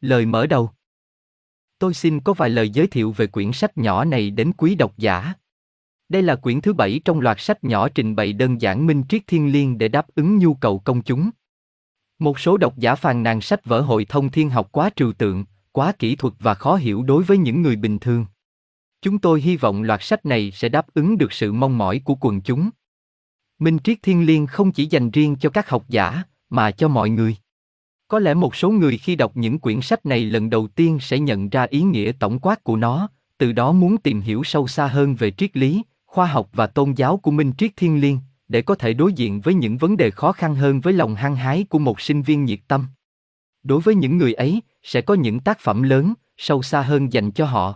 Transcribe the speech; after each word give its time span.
Lời 0.00 0.26
mở 0.26 0.46
đầu 0.46 0.70
Tôi 1.78 1.94
xin 1.94 2.20
có 2.20 2.32
vài 2.32 2.50
lời 2.50 2.70
giới 2.70 2.86
thiệu 2.86 3.12
về 3.12 3.26
quyển 3.26 3.52
sách 3.52 3.78
nhỏ 3.78 4.04
này 4.04 4.30
đến 4.30 4.52
quý 4.52 4.74
độc 4.74 4.98
giả. 4.98 5.32
Đây 6.08 6.22
là 6.22 6.36
quyển 6.36 6.60
thứ 6.60 6.72
bảy 6.72 7.00
trong 7.04 7.20
loạt 7.20 7.40
sách 7.40 7.64
nhỏ 7.64 7.88
trình 7.88 8.16
bày 8.16 8.32
đơn 8.32 8.60
giản 8.60 8.86
minh 8.86 9.02
triết 9.08 9.22
thiên 9.26 9.52
liêng 9.52 9.78
để 9.78 9.88
đáp 9.88 10.06
ứng 10.14 10.38
nhu 10.38 10.54
cầu 10.54 10.78
công 10.78 11.02
chúng. 11.02 11.30
Một 12.18 12.38
số 12.38 12.56
độc 12.56 12.78
giả 12.78 12.94
phàn 12.94 13.22
nàn 13.22 13.40
sách 13.40 13.64
vở 13.64 13.80
hội 13.80 14.04
thông 14.04 14.30
thiên 14.30 14.50
học 14.50 14.68
quá 14.72 14.90
trừu 14.96 15.12
tượng, 15.12 15.44
quá 15.72 15.92
kỹ 15.98 16.16
thuật 16.16 16.34
và 16.38 16.54
khó 16.54 16.76
hiểu 16.76 17.02
đối 17.02 17.24
với 17.24 17.38
những 17.38 17.62
người 17.62 17.76
bình 17.76 17.98
thường. 17.98 18.26
Chúng 19.02 19.18
tôi 19.18 19.40
hy 19.40 19.56
vọng 19.56 19.82
loạt 19.82 20.02
sách 20.02 20.26
này 20.26 20.50
sẽ 20.50 20.68
đáp 20.68 20.86
ứng 20.94 21.18
được 21.18 21.32
sự 21.32 21.52
mong 21.52 21.78
mỏi 21.78 22.00
của 22.04 22.14
quần 22.14 22.40
chúng. 22.40 22.70
Minh 23.58 23.78
triết 23.84 23.98
thiên 24.02 24.26
liêng 24.26 24.46
không 24.46 24.72
chỉ 24.72 24.86
dành 24.86 25.10
riêng 25.10 25.36
cho 25.40 25.50
các 25.50 25.68
học 25.68 25.84
giả, 25.88 26.22
mà 26.50 26.70
cho 26.70 26.88
mọi 26.88 27.10
người. 27.10 27.36
Có 28.08 28.18
lẽ 28.18 28.34
một 28.34 28.56
số 28.56 28.70
người 28.70 28.98
khi 28.98 29.16
đọc 29.16 29.32
những 29.34 29.58
quyển 29.58 29.80
sách 29.80 30.06
này 30.06 30.24
lần 30.24 30.50
đầu 30.50 30.66
tiên 30.66 30.98
sẽ 31.00 31.18
nhận 31.18 31.48
ra 31.48 31.66
ý 31.70 31.82
nghĩa 31.82 32.12
tổng 32.18 32.38
quát 32.38 32.64
của 32.64 32.76
nó, 32.76 33.08
từ 33.38 33.52
đó 33.52 33.72
muốn 33.72 33.98
tìm 33.98 34.20
hiểu 34.20 34.44
sâu 34.44 34.68
xa 34.68 34.86
hơn 34.86 35.14
về 35.14 35.30
triết 35.30 35.56
lý, 35.56 35.82
khoa 36.06 36.26
học 36.26 36.48
và 36.52 36.66
tôn 36.66 36.92
giáo 36.92 37.16
của 37.16 37.30
Minh 37.30 37.52
Triết 37.58 37.70
Thiên 37.76 38.00
Liêng, 38.00 38.18
để 38.48 38.62
có 38.62 38.74
thể 38.74 38.94
đối 38.94 39.12
diện 39.12 39.40
với 39.40 39.54
những 39.54 39.76
vấn 39.76 39.96
đề 39.96 40.10
khó 40.10 40.32
khăn 40.32 40.54
hơn 40.54 40.80
với 40.80 40.92
lòng 40.92 41.14
hăng 41.14 41.36
hái 41.36 41.64
của 41.64 41.78
một 41.78 42.00
sinh 42.00 42.22
viên 42.22 42.44
nhiệt 42.44 42.60
tâm. 42.68 42.86
Đối 43.62 43.80
với 43.80 43.94
những 43.94 44.18
người 44.18 44.34
ấy, 44.34 44.62
sẽ 44.82 45.00
có 45.00 45.14
những 45.14 45.40
tác 45.40 45.58
phẩm 45.60 45.82
lớn, 45.82 46.14
sâu 46.36 46.62
xa 46.62 46.82
hơn 46.82 47.12
dành 47.12 47.30
cho 47.30 47.44
họ. 47.44 47.74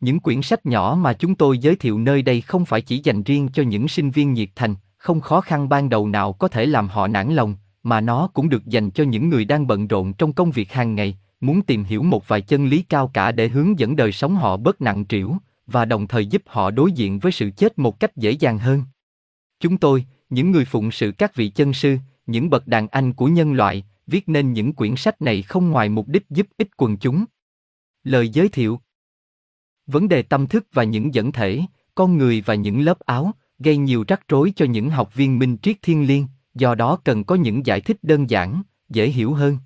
Những 0.00 0.20
quyển 0.20 0.42
sách 0.42 0.66
nhỏ 0.66 0.98
mà 1.00 1.12
chúng 1.12 1.34
tôi 1.34 1.58
giới 1.58 1.76
thiệu 1.76 1.98
nơi 1.98 2.22
đây 2.22 2.40
không 2.40 2.64
phải 2.64 2.80
chỉ 2.80 3.00
dành 3.04 3.22
riêng 3.22 3.48
cho 3.52 3.62
những 3.62 3.88
sinh 3.88 4.10
viên 4.10 4.32
nhiệt 4.32 4.48
thành, 4.54 4.74
không 4.96 5.20
khó 5.20 5.40
khăn 5.40 5.68
ban 5.68 5.88
đầu 5.88 6.08
nào 6.08 6.32
có 6.32 6.48
thể 6.48 6.66
làm 6.66 6.88
họ 6.88 7.06
nản 7.06 7.34
lòng, 7.34 7.56
mà 7.84 8.00
nó 8.00 8.26
cũng 8.34 8.48
được 8.48 8.66
dành 8.66 8.90
cho 8.90 9.04
những 9.04 9.28
người 9.28 9.44
đang 9.44 9.66
bận 9.66 9.86
rộn 9.86 10.12
trong 10.12 10.32
công 10.32 10.50
việc 10.50 10.72
hàng 10.72 10.94
ngày, 10.94 11.18
muốn 11.40 11.62
tìm 11.62 11.84
hiểu 11.84 12.02
một 12.02 12.28
vài 12.28 12.40
chân 12.40 12.66
lý 12.66 12.82
cao 12.82 13.10
cả 13.14 13.32
để 13.32 13.48
hướng 13.48 13.78
dẫn 13.78 13.96
đời 13.96 14.12
sống 14.12 14.36
họ 14.36 14.56
bớt 14.56 14.80
nặng 14.80 15.04
trĩu 15.08 15.36
và 15.66 15.84
đồng 15.84 16.06
thời 16.06 16.26
giúp 16.26 16.42
họ 16.46 16.70
đối 16.70 16.92
diện 16.92 17.18
với 17.18 17.32
sự 17.32 17.50
chết 17.56 17.78
một 17.78 18.00
cách 18.00 18.16
dễ 18.16 18.30
dàng 18.30 18.58
hơn. 18.58 18.82
Chúng 19.60 19.76
tôi, 19.76 20.04
những 20.30 20.50
người 20.50 20.64
phụng 20.64 20.90
sự 20.90 21.12
các 21.12 21.34
vị 21.34 21.48
chân 21.48 21.72
sư, 21.72 21.96
những 22.26 22.50
bậc 22.50 22.66
đàn 22.66 22.88
anh 22.88 23.12
của 23.12 23.26
nhân 23.26 23.52
loại, 23.52 23.84
viết 24.06 24.28
nên 24.28 24.52
những 24.52 24.72
quyển 24.72 24.96
sách 24.96 25.22
này 25.22 25.42
không 25.42 25.70
ngoài 25.70 25.88
mục 25.88 26.08
đích 26.08 26.30
giúp 26.30 26.46
ích 26.56 26.68
quần 26.76 26.96
chúng. 26.96 27.24
Lời 28.04 28.28
giới 28.28 28.48
thiệu 28.48 28.80
Vấn 29.86 30.08
đề 30.08 30.22
tâm 30.22 30.46
thức 30.46 30.66
và 30.72 30.84
những 30.84 31.14
dẫn 31.14 31.32
thể, 31.32 31.60
con 31.94 32.18
người 32.18 32.40
và 32.46 32.54
những 32.54 32.80
lớp 32.80 32.98
áo, 33.00 33.32
gây 33.58 33.76
nhiều 33.76 34.04
rắc 34.08 34.28
rối 34.28 34.52
cho 34.56 34.64
những 34.64 34.90
học 34.90 35.14
viên 35.14 35.38
minh 35.38 35.56
triết 35.62 35.76
thiên 35.82 36.06
liêng, 36.06 36.26
do 36.54 36.74
đó 36.74 36.98
cần 37.04 37.24
có 37.24 37.34
những 37.34 37.66
giải 37.66 37.80
thích 37.80 37.96
đơn 38.02 38.30
giản, 38.30 38.62
dễ 38.88 39.08
hiểu 39.08 39.34
hơn. 39.34 39.58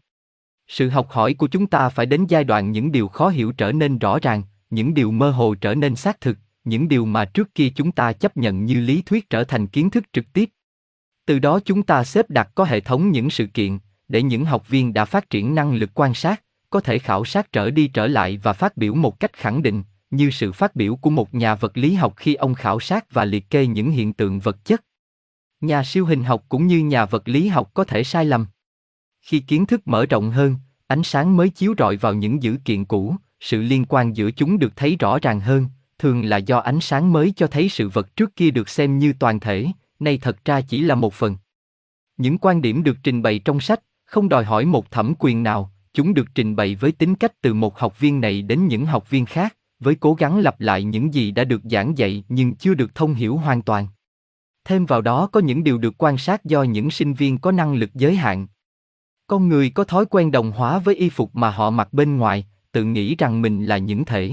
Sự 0.68 0.88
học 0.88 1.10
hỏi 1.10 1.34
của 1.34 1.46
chúng 1.46 1.66
ta 1.66 1.88
phải 1.88 2.06
đến 2.06 2.26
giai 2.28 2.44
đoạn 2.44 2.72
những 2.72 2.92
điều 2.92 3.08
khó 3.08 3.28
hiểu 3.28 3.52
trở 3.52 3.72
nên 3.72 3.98
rõ 3.98 4.18
ràng, 4.22 4.42
những 4.70 4.94
điều 4.94 5.10
mơ 5.10 5.30
hồ 5.30 5.54
trở 5.54 5.74
nên 5.74 5.96
xác 5.96 6.20
thực, 6.20 6.38
những 6.64 6.88
điều 6.88 7.04
mà 7.04 7.24
trước 7.24 7.54
kia 7.54 7.68
chúng 7.74 7.92
ta 7.92 8.12
chấp 8.12 8.36
nhận 8.36 8.64
như 8.64 8.80
lý 8.80 9.02
thuyết 9.02 9.30
trở 9.30 9.44
thành 9.44 9.66
kiến 9.66 9.90
thức 9.90 10.04
trực 10.12 10.32
tiếp. 10.32 10.50
Từ 11.26 11.38
đó 11.38 11.60
chúng 11.64 11.82
ta 11.82 12.04
xếp 12.04 12.30
đặt 12.30 12.50
có 12.54 12.64
hệ 12.64 12.80
thống 12.80 13.10
những 13.10 13.30
sự 13.30 13.46
kiện, 13.46 13.78
để 14.08 14.22
những 14.22 14.44
học 14.44 14.68
viên 14.68 14.92
đã 14.92 15.04
phát 15.04 15.30
triển 15.30 15.54
năng 15.54 15.74
lực 15.74 15.90
quan 15.94 16.14
sát, 16.14 16.42
có 16.70 16.80
thể 16.80 16.98
khảo 16.98 17.24
sát 17.24 17.52
trở 17.52 17.70
đi 17.70 17.88
trở 17.88 18.06
lại 18.06 18.40
và 18.42 18.52
phát 18.52 18.76
biểu 18.76 18.94
một 18.94 19.20
cách 19.20 19.32
khẳng 19.32 19.62
định, 19.62 19.82
như 20.10 20.30
sự 20.30 20.52
phát 20.52 20.76
biểu 20.76 20.96
của 20.96 21.10
một 21.10 21.34
nhà 21.34 21.54
vật 21.54 21.76
lý 21.76 21.94
học 21.94 22.14
khi 22.16 22.34
ông 22.34 22.54
khảo 22.54 22.80
sát 22.80 23.12
và 23.12 23.24
liệt 23.24 23.50
kê 23.50 23.66
những 23.66 23.90
hiện 23.90 24.12
tượng 24.12 24.38
vật 24.38 24.64
chất. 24.64 24.84
Nhà 25.60 25.84
siêu 25.84 26.06
hình 26.06 26.24
học 26.24 26.44
cũng 26.48 26.66
như 26.66 26.78
nhà 26.78 27.06
vật 27.06 27.28
lý 27.28 27.48
học 27.48 27.70
có 27.74 27.84
thể 27.84 28.04
sai 28.04 28.24
lầm. 28.24 28.46
Khi 29.22 29.40
kiến 29.40 29.66
thức 29.66 29.88
mở 29.88 30.06
rộng 30.06 30.30
hơn, 30.30 30.56
ánh 30.86 31.02
sáng 31.02 31.36
mới 31.36 31.48
chiếu 31.48 31.74
rọi 31.78 31.96
vào 31.96 32.14
những 32.14 32.42
dữ 32.42 32.56
kiện 32.64 32.84
cũ, 32.84 33.16
sự 33.40 33.62
liên 33.62 33.84
quan 33.88 34.16
giữa 34.16 34.30
chúng 34.30 34.58
được 34.58 34.76
thấy 34.76 34.96
rõ 34.96 35.18
ràng 35.18 35.40
hơn, 35.40 35.66
thường 35.98 36.24
là 36.24 36.36
do 36.36 36.58
ánh 36.58 36.80
sáng 36.80 37.12
mới 37.12 37.32
cho 37.36 37.46
thấy 37.46 37.68
sự 37.68 37.88
vật 37.88 38.16
trước 38.16 38.36
kia 38.36 38.50
được 38.50 38.68
xem 38.68 38.98
như 38.98 39.12
toàn 39.18 39.40
thể, 39.40 39.66
nay 39.98 40.18
thật 40.18 40.44
ra 40.44 40.60
chỉ 40.60 40.80
là 40.80 40.94
một 40.94 41.14
phần. 41.14 41.36
Những 42.16 42.38
quan 42.38 42.62
điểm 42.62 42.82
được 42.82 42.96
trình 43.02 43.22
bày 43.22 43.38
trong 43.38 43.60
sách 43.60 43.80
không 44.04 44.28
đòi 44.28 44.44
hỏi 44.44 44.64
một 44.64 44.90
thẩm 44.90 45.14
quyền 45.18 45.42
nào, 45.42 45.72
chúng 45.92 46.14
được 46.14 46.28
trình 46.34 46.56
bày 46.56 46.74
với 46.74 46.92
tính 46.92 47.14
cách 47.14 47.32
từ 47.40 47.54
một 47.54 47.78
học 47.78 48.00
viên 48.00 48.20
này 48.20 48.42
đến 48.42 48.66
những 48.66 48.86
học 48.86 49.10
viên 49.10 49.26
khác, 49.26 49.56
với 49.80 49.94
cố 49.94 50.14
gắng 50.14 50.38
lặp 50.38 50.60
lại 50.60 50.84
những 50.84 51.14
gì 51.14 51.30
đã 51.30 51.44
được 51.44 51.60
giảng 51.64 51.98
dạy 51.98 52.24
nhưng 52.28 52.54
chưa 52.54 52.74
được 52.74 52.94
thông 52.94 53.14
hiểu 53.14 53.36
hoàn 53.36 53.62
toàn. 53.62 53.86
Thêm 54.68 54.86
vào 54.86 55.00
đó 55.00 55.28
có 55.32 55.40
những 55.40 55.64
điều 55.64 55.78
được 55.78 55.94
quan 55.98 56.18
sát 56.18 56.44
do 56.44 56.62
những 56.62 56.90
sinh 56.90 57.14
viên 57.14 57.38
có 57.38 57.52
năng 57.52 57.74
lực 57.74 57.94
giới 57.94 58.16
hạn. 58.16 58.46
Con 59.26 59.48
người 59.48 59.70
có 59.70 59.84
thói 59.84 60.06
quen 60.06 60.30
đồng 60.30 60.52
hóa 60.52 60.78
với 60.78 60.94
y 60.94 61.08
phục 61.10 61.36
mà 61.36 61.50
họ 61.50 61.70
mặc 61.70 61.92
bên 61.92 62.16
ngoài, 62.16 62.46
tự 62.72 62.84
nghĩ 62.84 63.16
rằng 63.16 63.42
mình 63.42 63.64
là 63.64 63.78
những 63.78 64.04
thể. 64.04 64.32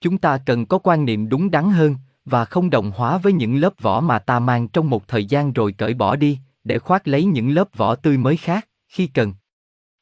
Chúng 0.00 0.18
ta 0.18 0.38
cần 0.38 0.66
có 0.66 0.78
quan 0.78 1.04
niệm 1.04 1.28
đúng 1.28 1.50
đắn 1.50 1.70
hơn 1.70 1.96
và 2.24 2.44
không 2.44 2.70
đồng 2.70 2.90
hóa 2.90 3.18
với 3.18 3.32
những 3.32 3.56
lớp 3.56 3.72
vỏ 3.80 4.00
mà 4.00 4.18
ta 4.18 4.38
mang 4.38 4.68
trong 4.68 4.90
một 4.90 5.08
thời 5.08 5.24
gian 5.24 5.52
rồi 5.52 5.72
cởi 5.72 5.94
bỏ 5.94 6.16
đi, 6.16 6.38
để 6.64 6.78
khoác 6.78 7.08
lấy 7.08 7.24
những 7.24 7.50
lớp 7.50 7.68
vỏ 7.76 7.94
tươi 7.94 8.18
mới 8.18 8.36
khác 8.36 8.68
khi 8.88 9.06
cần. 9.06 9.34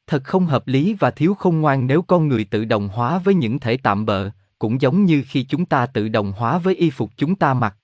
Thật 0.07 0.25
không 0.25 0.47
hợp 0.47 0.69
lý 0.69 0.95
và 0.95 1.11
thiếu 1.11 1.35
khôn 1.35 1.61
ngoan 1.61 1.87
nếu 1.87 2.03
con 2.03 2.29
người 2.29 2.45
tự 2.45 2.65
đồng 2.65 2.89
hóa 2.89 3.19
với 3.19 3.35
những 3.35 3.59
thể 3.59 3.77
tạm 3.77 4.07
bợ, 4.07 4.31
cũng 4.59 4.81
giống 4.81 5.05
như 5.05 5.25
khi 5.27 5.45
chúng 5.45 5.65
ta 5.65 5.87
tự 5.87 6.09
đồng 6.09 6.33
hóa 6.33 6.59
với 6.59 6.75
y 6.75 6.91
phục 6.91 7.11
chúng 7.17 7.35
ta 7.35 7.55
mặc. 7.55 7.77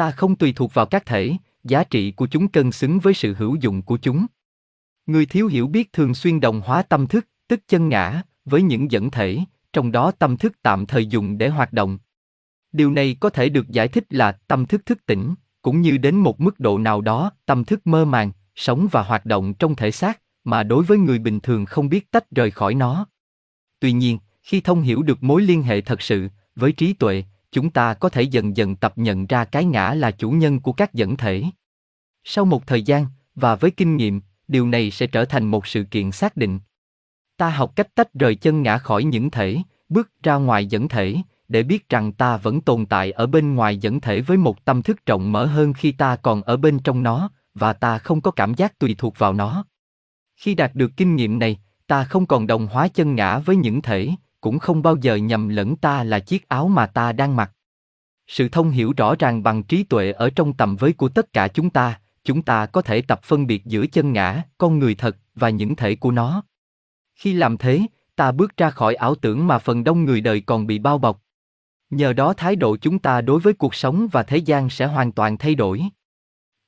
Ta 0.00 0.10
không 0.10 0.36
tùy 0.36 0.52
thuộc 0.52 0.74
vào 0.74 0.86
các 0.86 1.06
thể, 1.06 1.32
giá 1.64 1.84
trị 1.84 2.10
của 2.10 2.26
chúng 2.26 2.48
cân 2.48 2.72
xứng 2.72 2.98
với 2.98 3.14
sự 3.14 3.34
hữu 3.34 3.56
dụng 3.56 3.82
của 3.82 3.98
chúng. 4.02 4.26
Người 5.06 5.26
thiếu 5.26 5.46
hiểu 5.46 5.66
biết 5.66 5.92
thường 5.92 6.14
xuyên 6.14 6.40
đồng 6.40 6.60
hóa 6.60 6.82
tâm 6.82 7.06
thức, 7.06 7.26
tức 7.48 7.60
chân 7.68 7.88
ngã, 7.88 8.22
với 8.44 8.62
những 8.62 8.90
dẫn 8.90 9.10
thể, 9.10 9.38
trong 9.72 9.92
đó 9.92 10.10
tâm 10.10 10.36
thức 10.36 10.52
tạm 10.62 10.86
thời 10.86 11.06
dùng 11.06 11.38
để 11.38 11.48
hoạt 11.48 11.72
động. 11.72 11.98
Điều 12.72 12.90
này 12.90 13.16
có 13.20 13.30
thể 13.30 13.48
được 13.48 13.68
giải 13.68 13.88
thích 13.88 14.04
là 14.10 14.32
tâm 14.32 14.66
thức 14.66 14.86
thức 14.86 15.06
tỉnh, 15.06 15.34
cũng 15.62 15.80
như 15.80 15.98
đến 15.98 16.16
một 16.16 16.40
mức 16.40 16.60
độ 16.60 16.78
nào 16.78 17.00
đó, 17.00 17.32
tâm 17.46 17.64
thức 17.64 17.86
mơ 17.86 18.04
màng, 18.04 18.32
sống 18.54 18.88
và 18.90 19.02
hoạt 19.02 19.26
động 19.26 19.54
trong 19.54 19.74
thể 19.74 19.90
xác, 19.90 20.20
mà 20.44 20.62
đối 20.62 20.84
với 20.84 20.98
người 20.98 21.18
bình 21.18 21.40
thường 21.40 21.66
không 21.66 21.88
biết 21.88 22.10
tách 22.10 22.30
rời 22.30 22.50
khỏi 22.50 22.74
nó. 22.74 23.06
Tuy 23.80 23.92
nhiên, 23.92 24.18
khi 24.42 24.60
thông 24.60 24.82
hiểu 24.82 25.02
được 25.02 25.22
mối 25.22 25.42
liên 25.42 25.62
hệ 25.62 25.80
thật 25.80 26.02
sự 26.02 26.28
với 26.56 26.72
trí 26.72 26.92
tuệ, 26.92 27.24
chúng 27.52 27.70
ta 27.70 27.94
có 27.94 28.08
thể 28.08 28.22
dần 28.22 28.56
dần 28.56 28.76
tập 28.76 28.92
nhận 28.96 29.26
ra 29.26 29.44
cái 29.44 29.64
ngã 29.64 29.94
là 29.94 30.10
chủ 30.10 30.30
nhân 30.30 30.60
của 30.60 30.72
các 30.72 30.94
dẫn 30.94 31.16
thể. 31.16 31.44
Sau 32.24 32.44
một 32.44 32.66
thời 32.66 32.82
gian 32.82 33.06
và 33.34 33.56
với 33.56 33.70
kinh 33.70 33.96
nghiệm, 33.96 34.20
điều 34.48 34.66
này 34.66 34.90
sẽ 34.90 35.06
trở 35.06 35.24
thành 35.24 35.44
một 35.44 35.66
sự 35.66 35.84
kiện 35.84 36.12
xác 36.12 36.36
định. 36.36 36.60
Ta 37.36 37.50
học 37.50 37.72
cách 37.76 37.94
tách 37.94 38.14
rời 38.14 38.34
chân 38.34 38.62
ngã 38.62 38.78
khỏi 38.78 39.04
những 39.04 39.30
thể, 39.30 39.58
bước 39.88 40.10
ra 40.22 40.34
ngoài 40.34 40.66
dẫn 40.66 40.88
thể, 40.88 41.16
để 41.48 41.62
biết 41.62 41.88
rằng 41.88 42.12
ta 42.12 42.36
vẫn 42.36 42.60
tồn 42.60 42.86
tại 42.86 43.12
ở 43.12 43.26
bên 43.26 43.54
ngoài 43.54 43.76
dẫn 43.76 44.00
thể 44.00 44.20
với 44.20 44.36
một 44.36 44.64
tâm 44.64 44.82
thức 44.82 45.06
rộng 45.06 45.32
mở 45.32 45.46
hơn 45.46 45.72
khi 45.72 45.92
ta 45.92 46.16
còn 46.16 46.42
ở 46.42 46.56
bên 46.56 46.78
trong 46.78 47.02
nó, 47.02 47.30
và 47.54 47.72
ta 47.72 47.98
không 47.98 48.20
có 48.20 48.30
cảm 48.30 48.54
giác 48.54 48.78
tùy 48.78 48.94
thuộc 48.98 49.18
vào 49.18 49.32
nó. 49.32 49.64
Khi 50.36 50.54
đạt 50.54 50.74
được 50.74 50.90
kinh 50.96 51.16
nghiệm 51.16 51.38
này, 51.38 51.60
ta 51.86 52.04
không 52.04 52.26
còn 52.26 52.46
đồng 52.46 52.66
hóa 52.66 52.88
chân 52.88 53.14
ngã 53.14 53.38
với 53.38 53.56
những 53.56 53.82
thể, 53.82 54.10
cũng 54.40 54.58
không 54.58 54.82
bao 54.82 54.96
giờ 54.96 55.16
nhầm 55.16 55.48
lẫn 55.48 55.76
ta 55.76 56.04
là 56.04 56.18
chiếc 56.18 56.48
áo 56.48 56.68
mà 56.68 56.86
ta 56.86 57.12
đang 57.12 57.36
mặc. 57.36 57.52
Sự 58.26 58.48
thông 58.48 58.70
hiểu 58.70 58.92
rõ 58.96 59.14
ràng 59.18 59.42
bằng 59.42 59.62
trí 59.62 59.82
tuệ 59.82 60.12
ở 60.12 60.30
trong 60.30 60.52
tầm 60.52 60.76
với 60.76 60.92
của 60.92 61.08
tất 61.08 61.32
cả 61.32 61.48
chúng 61.48 61.70
ta, 61.70 62.00
chúng 62.24 62.42
ta 62.42 62.66
có 62.66 62.82
thể 62.82 63.02
tập 63.02 63.20
phân 63.22 63.46
biệt 63.46 63.64
giữa 63.66 63.86
chân 63.86 64.12
ngã, 64.12 64.42
con 64.58 64.78
người 64.78 64.94
thật 64.94 65.16
và 65.34 65.50
những 65.50 65.76
thể 65.76 65.94
của 65.94 66.10
nó. 66.10 66.42
Khi 67.14 67.32
làm 67.32 67.56
thế, 67.56 67.80
ta 68.16 68.32
bước 68.32 68.56
ra 68.56 68.70
khỏi 68.70 68.94
ảo 68.94 69.14
tưởng 69.14 69.46
mà 69.46 69.58
phần 69.58 69.84
đông 69.84 70.04
người 70.04 70.20
đời 70.20 70.40
còn 70.40 70.66
bị 70.66 70.78
bao 70.78 70.98
bọc. 70.98 71.22
Nhờ 71.90 72.12
đó 72.12 72.32
thái 72.32 72.56
độ 72.56 72.76
chúng 72.76 72.98
ta 72.98 73.20
đối 73.20 73.40
với 73.40 73.52
cuộc 73.52 73.74
sống 73.74 74.08
và 74.12 74.22
thế 74.22 74.36
gian 74.36 74.70
sẽ 74.70 74.86
hoàn 74.86 75.12
toàn 75.12 75.38
thay 75.38 75.54
đổi. 75.54 75.82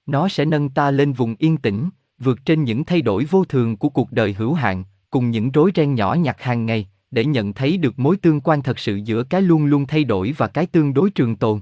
Nó 0.06 0.28
sẽ 0.28 0.44
nâng 0.44 0.68
ta 0.68 0.90
lên 0.90 1.12
vùng 1.12 1.34
yên 1.38 1.56
tĩnh, 1.56 1.90
vượt 2.18 2.38
trên 2.44 2.64
những 2.64 2.84
thay 2.84 3.02
đổi 3.02 3.24
vô 3.24 3.44
thường 3.44 3.76
của 3.76 3.88
cuộc 3.88 4.12
đời 4.12 4.32
hữu 4.32 4.54
hạn, 4.54 4.84
cùng 5.10 5.30
những 5.30 5.50
rối 5.50 5.70
ren 5.74 5.94
nhỏ 5.94 6.14
nhặt 6.14 6.42
hàng 6.42 6.66
ngày, 6.66 6.88
để 7.12 7.24
nhận 7.24 7.52
thấy 7.52 7.76
được 7.76 7.98
mối 7.98 8.16
tương 8.16 8.40
quan 8.40 8.62
thật 8.62 8.78
sự 8.78 8.96
giữa 8.96 9.22
cái 9.22 9.42
luôn 9.42 9.64
luôn 9.64 9.86
thay 9.86 10.04
đổi 10.04 10.34
và 10.36 10.46
cái 10.48 10.66
tương 10.66 10.94
đối 10.94 11.10
trường 11.10 11.36
tồn. 11.36 11.60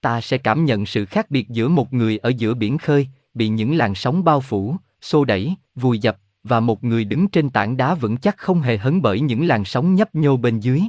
Ta 0.00 0.20
sẽ 0.20 0.38
cảm 0.38 0.64
nhận 0.64 0.86
sự 0.86 1.04
khác 1.04 1.30
biệt 1.30 1.48
giữa 1.48 1.68
một 1.68 1.92
người 1.92 2.18
ở 2.18 2.28
giữa 2.28 2.54
biển 2.54 2.78
khơi, 2.78 3.08
bị 3.34 3.48
những 3.48 3.76
làn 3.76 3.94
sóng 3.94 4.24
bao 4.24 4.40
phủ, 4.40 4.76
xô 5.00 5.24
đẩy, 5.24 5.54
vùi 5.74 5.98
dập, 5.98 6.18
và 6.42 6.60
một 6.60 6.84
người 6.84 7.04
đứng 7.04 7.28
trên 7.28 7.50
tảng 7.50 7.76
đá 7.76 7.94
vững 7.94 8.16
chắc 8.16 8.36
không 8.38 8.60
hề 8.60 8.76
hấn 8.76 9.02
bởi 9.02 9.20
những 9.20 9.46
làn 9.46 9.64
sóng 9.64 9.94
nhấp 9.94 10.14
nhô 10.14 10.36
bên 10.36 10.60
dưới. 10.60 10.82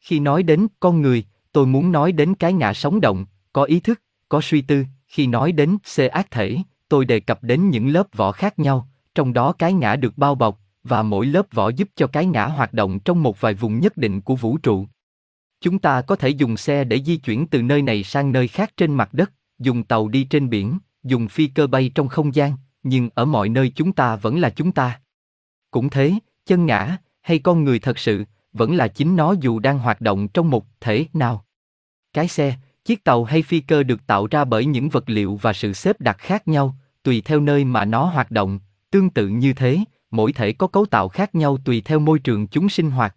Khi 0.00 0.20
nói 0.20 0.42
đến 0.42 0.66
con 0.80 1.02
người, 1.02 1.24
tôi 1.52 1.66
muốn 1.66 1.92
nói 1.92 2.12
đến 2.12 2.34
cái 2.34 2.52
ngã 2.52 2.74
sống 2.74 3.00
động, 3.00 3.26
có 3.52 3.64
ý 3.64 3.80
thức, 3.80 4.02
có 4.28 4.40
suy 4.40 4.60
tư, 4.60 4.84
khi 5.06 5.26
nói 5.26 5.52
đến 5.52 5.76
C 5.96 6.00
ác 6.12 6.30
thể, 6.30 6.56
tôi 6.88 7.04
đề 7.04 7.20
cập 7.20 7.42
đến 7.42 7.70
những 7.70 7.88
lớp 7.88 8.06
vỏ 8.16 8.32
khác 8.32 8.58
nhau, 8.58 8.88
trong 9.14 9.32
đó 9.32 9.52
cái 9.52 9.72
ngã 9.72 9.96
được 9.96 10.18
bao 10.18 10.34
bọc, 10.34 10.60
và 10.88 11.02
mỗi 11.02 11.26
lớp 11.26 11.46
vỏ 11.52 11.68
giúp 11.68 11.88
cho 11.96 12.06
cái 12.06 12.26
ngã 12.26 12.46
hoạt 12.46 12.72
động 12.72 12.98
trong 12.98 13.22
một 13.22 13.40
vài 13.40 13.54
vùng 13.54 13.80
nhất 13.80 13.96
định 13.96 14.20
của 14.20 14.36
vũ 14.36 14.58
trụ. 14.58 14.86
Chúng 15.60 15.78
ta 15.78 16.02
có 16.02 16.16
thể 16.16 16.28
dùng 16.28 16.56
xe 16.56 16.84
để 16.84 17.02
di 17.02 17.16
chuyển 17.16 17.46
từ 17.46 17.62
nơi 17.62 17.82
này 17.82 18.02
sang 18.02 18.32
nơi 18.32 18.48
khác 18.48 18.72
trên 18.76 18.94
mặt 18.94 19.14
đất, 19.14 19.32
dùng 19.58 19.84
tàu 19.84 20.08
đi 20.08 20.24
trên 20.24 20.50
biển, 20.50 20.78
dùng 21.02 21.28
phi 21.28 21.46
cơ 21.46 21.66
bay 21.66 21.90
trong 21.94 22.08
không 22.08 22.34
gian, 22.34 22.52
nhưng 22.82 23.10
ở 23.14 23.24
mọi 23.24 23.48
nơi 23.48 23.72
chúng 23.74 23.92
ta 23.92 24.16
vẫn 24.16 24.38
là 24.38 24.50
chúng 24.50 24.72
ta. 24.72 25.00
Cũng 25.70 25.90
thế, 25.90 26.14
chân 26.46 26.66
ngã, 26.66 26.96
hay 27.20 27.38
con 27.38 27.64
người 27.64 27.78
thật 27.78 27.98
sự, 27.98 28.24
vẫn 28.52 28.76
là 28.76 28.88
chính 28.88 29.16
nó 29.16 29.34
dù 29.40 29.58
đang 29.58 29.78
hoạt 29.78 30.00
động 30.00 30.28
trong 30.28 30.50
một 30.50 30.66
thể 30.80 31.06
nào. 31.12 31.44
Cái 32.12 32.28
xe, 32.28 32.56
chiếc 32.84 33.04
tàu 33.04 33.24
hay 33.24 33.42
phi 33.42 33.60
cơ 33.60 33.82
được 33.82 34.06
tạo 34.06 34.26
ra 34.26 34.44
bởi 34.44 34.66
những 34.66 34.88
vật 34.88 35.10
liệu 35.10 35.36
và 35.36 35.52
sự 35.52 35.72
xếp 35.72 36.00
đặt 36.00 36.18
khác 36.18 36.48
nhau, 36.48 36.76
tùy 37.02 37.22
theo 37.24 37.40
nơi 37.40 37.64
mà 37.64 37.84
nó 37.84 38.04
hoạt 38.04 38.30
động, 38.30 38.60
tương 38.90 39.10
tự 39.10 39.28
như 39.28 39.52
thế, 39.52 39.78
mỗi 40.10 40.32
thể 40.32 40.52
có 40.52 40.66
cấu 40.66 40.86
tạo 40.86 41.08
khác 41.08 41.34
nhau 41.34 41.58
tùy 41.64 41.80
theo 41.80 41.98
môi 41.98 42.18
trường 42.18 42.46
chúng 42.46 42.68
sinh 42.68 42.90
hoạt. 42.90 43.16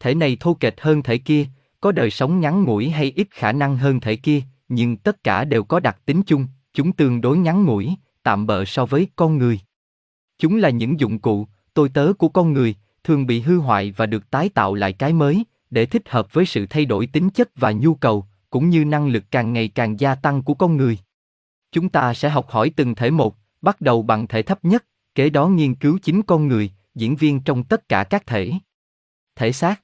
Thể 0.00 0.14
này 0.14 0.36
thô 0.40 0.54
kệch 0.54 0.80
hơn 0.80 1.02
thể 1.02 1.18
kia, 1.18 1.46
có 1.80 1.92
đời 1.92 2.10
sống 2.10 2.40
ngắn 2.40 2.64
ngủi 2.64 2.90
hay 2.90 3.12
ít 3.16 3.26
khả 3.30 3.52
năng 3.52 3.76
hơn 3.76 4.00
thể 4.00 4.16
kia, 4.16 4.42
nhưng 4.68 4.96
tất 4.96 5.24
cả 5.24 5.44
đều 5.44 5.64
có 5.64 5.80
đặc 5.80 5.98
tính 6.06 6.22
chung, 6.22 6.46
chúng 6.72 6.92
tương 6.92 7.20
đối 7.20 7.38
ngắn 7.38 7.64
ngủi, 7.64 7.94
tạm 8.22 8.46
bợ 8.46 8.64
so 8.64 8.86
với 8.86 9.08
con 9.16 9.38
người. 9.38 9.60
Chúng 10.38 10.56
là 10.56 10.70
những 10.70 11.00
dụng 11.00 11.18
cụ, 11.18 11.46
tôi 11.74 11.88
tớ 11.88 12.12
của 12.18 12.28
con 12.28 12.52
người, 12.52 12.74
thường 13.04 13.26
bị 13.26 13.40
hư 13.40 13.58
hoại 13.58 13.92
và 13.96 14.06
được 14.06 14.30
tái 14.30 14.48
tạo 14.48 14.74
lại 14.74 14.92
cái 14.92 15.12
mới, 15.12 15.44
để 15.70 15.86
thích 15.86 16.08
hợp 16.08 16.32
với 16.32 16.46
sự 16.46 16.66
thay 16.66 16.84
đổi 16.84 17.06
tính 17.06 17.30
chất 17.30 17.50
và 17.56 17.72
nhu 17.72 17.94
cầu, 17.94 18.26
cũng 18.50 18.70
như 18.70 18.84
năng 18.84 19.08
lực 19.08 19.24
càng 19.30 19.52
ngày 19.52 19.68
càng 19.68 20.00
gia 20.00 20.14
tăng 20.14 20.42
của 20.42 20.54
con 20.54 20.76
người. 20.76 20.98
Chúng 21.72 21.88
ta 21.88 22.14
sẽ 22.14 22.28
học 22.28 22.50
hỏi 22.50 22.72
từng 22.76 22.94
thể 22.94 23.10
một, 23.10 23.36
bắt 23.62 23.80
đầu 23.80 24.02
bằng 24.02 24.26
thể 24.26 24.42
thấp 24.42 24.64
nhất, 24.64 24.84
kế 25.14 25.30
đó 25.30 25.48
nghiên 25.48 25.74
cứu 25.74 25.98
chính 26.02 26.22
con 26.22 26.48
người, 26.48 26.70
diễn 26.94 27.16
viên 27.16 27.40
trong 27.40 27.64
tất 27.64 27.88
cả 27.88 28.04
các 28.04 28.26
thể. 28.26 28.52
Thể 29.36 29.52
xác 29.52 29.82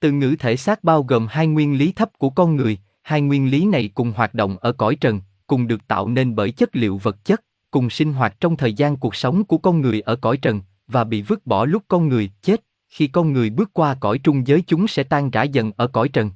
Từ 0.00 0.12
ngữ 0.12 0.36
thể 0.38 0.56
xác 0.56 0.84
bao 0.84 1.02
gồm 1.02 1.26
hai 1.30 1.46
nguyên 1.46 1.78
lý 1.78 1.92
thấp 1.92 2.18
của 2.18 2.30
con 2.30 2.56
người, 2.56 2.78
hai 3.02 3.20
nguyên 3.20 3.50
lý 3.50 3.66
này 3.66 3.90
cùng 3.94 4.12
hoạt 4.12 4.34
động 4.34 4.56
ở 4.60 4.72
cõi 4.72 4.96
trần, 4.96 5.20
cùng 5.46 5.66
được 5.66 5.88
tạo 5.88 6.08
nên 6.08 6.34
bởi 6.34 6.50
chất 6.50 6.76
liệu 6.76 6.98
vật 6.98 7.24
chất, 7.24 7.44
cùng 7.70 7.90
sinh 7.90 8.12
hoạt 8.12 8.40
trong 8.40 8.56
thời 8.56 8.72
gian 8.72 8.96
cuộc 8.96 9.14
sống 9.14 9.44
của 9.44 9.58
con 9.58 9.80
người 9.80 10.00
ở 10.00 10.16
cõi 10.16 10.36
trần, 10.36 10.60
và 10.86 11.04
bị 11.04 11.22
vứt 11.22 11.46
bỏ 11.46 11.64
lúc 11.64 11.82
con 11.88 12.08
người 12.08 12.30
chết, 12.42 12.64
khi 12.88 13.06
con 13.06 13.32
người 13.32 13.50
bước 13.50 13.70
qua 13.72 13.96
cõi 14.00 14.18
trung 14.18 14.46
giới 14.46 14.62
chúng 14.66 14.88
sẽ 14.88 15.02
tan 15.02 15.30
rã 15.30 15.42
dần 15.42 15.72
ở 15.76 15.86
cõi 15.86 16.08
trần. 16.08 16.30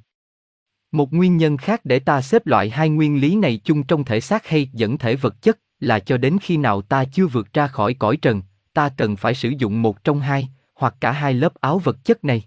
Một 0.91 1.13
nguyên 1.13 1.37
nhân 1.37 1.57
khác 1.57 1.81
để 1.83 1.99
ta 1.99 2.21
xếp 2.21 2.47
loại 2.47 2.69
hai 2.69 2.89
nguyên 2.89 3.21
lý 3.21 3.35
này 3.35 3.61
chung 3.63 3.83
trong 3.83 4.03
thể 4.03 4.19
xác 4.19 4.47
hay 4.47 4.69
dẫn 4.73 4.97
thể 4.97 5.15
vật 5.15 5.41
chất 5.41 5.59
là 5.79 5.99
cho 5.99 6.17
đến 6.17 6.37
khi 6.41 6.57
nào 6.57 6.81
ta 6.81 7.05
chưa 7.05 7.27
vượt 7.27 7.53
ra 7.53 7.67
khỏi 7.67 7.93
cõi 7.93 8.17
trần, 8.17 8.41
ta 8.73 8.89
cần 8.89 9.15
phải 9.15 9.35
sử 9.35 9.49
dụng 9.49 9.81
một 9.81 10.03
trong 10.03 10.19
hai, 10.19 10.49
hoặc 10.75 10.95
cả 10.99 11.11
hai 11.11 11.33
lớp 11.33 11.53
áo 11.61 11.79
vật 11.79 12.03
chất 12.03 12.23
này. 12.23 12.43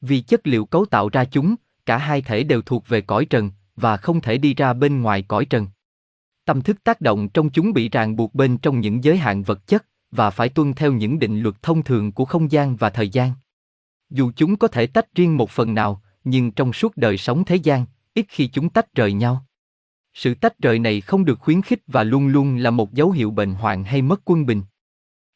Vì 0.00 0.20
chất 0.20 0.46
liệu 0.46 0.64
cấu 0.64 0.84
tạo 0.84 1.08
ra 1.08 1.24
chúng, 1.24 1.54
cả 1.86 1.98
hai 1.98 2.22
thể 2.22 2.42
đều 2.42 2.62
thuộc 2.62 2.88
về 2.88 3.00
cõi 3.00 3.24
trần, 3.24 3.50
và 3.76 3.96
không 3.96 4.20
thể 4.20 4.38
đi 4.38 4.54
ra 4.54 4.72
bên 4.72 5.02
ngoài 5.02 5.22
cõi 5.22 5.44
trần. 5.44 5.66
Tâm 6.44 6.62
thức 6.62 6.84
tác 6.84 7.00
động 7.00 7.28
trong 7.28 7.50
chúng 7.50 7.72
bị 7.72 7.88
ràng 7.88 8.16
buộc 8.16 8.34
bên 8.34 8.58
trong 8.58 8.80
những 8.80 9.04
giới 9.04 9.16
hạn 9.16 9.42
vật 9.42 9.66
chất, 9.66 9.86
và 10.10 10.30
phải 10.30 10.48
tuân 10.48 10.74
theo 10.74 10.92
những 10.92 11.18
định 11.18 11.40
luật 11.40 11.62
thông 11.62 11.82
thường 11.82 12.12
của 12.12 12.24
không 12.24 12.50
gian 12.50 12.76
và 12.76 12.90
thời 12.90 13.08
gian. 13.08 13.32
Dù 14.10 14.32
chúng 14.36 14.56
có 14.56 14.68
thể 14.68 14.86
tách 14.86 15.14
riêng 15.14 15.36
một 15.36 15.50
phần 15.50 15.74
nào, 15.74 16.02
nhưng 16.24 16.52
trong 16.52 16.72
suốt 16.72 16.96
đời 16.96 17.18
sống 17.18 17.44
thế 17.44 17.56
gian, 17.56 17.86
ít 18.14 18.26
khi 18.28 18.46
chúng 18.46 18.68
tách 18.68 18.94
rời 18.94 19.12
nhau. 19.12 19.46
Sự 20.18 20.34
tách 20.34 20.58
rời 20.58 20.78
này 20.78 21.00
không 21.00 21.24
được 21.24 21.38
khuyến 21.40 21.62
khích 21.62 21.82
và 21.86 22.02
luôn 22.02 22.26
luôn 22.28 22.56
là 22.56 22.70
một 22.70 22.92
dấu 22.92 23.10
hiệu 23.10 23.30
bệnh 23.30 23.54
hoạn 23.54 23.84
hay 23.84 24.02
mất 24.02 24.20
quân 24.24 24.46
bình. 24.46 24.62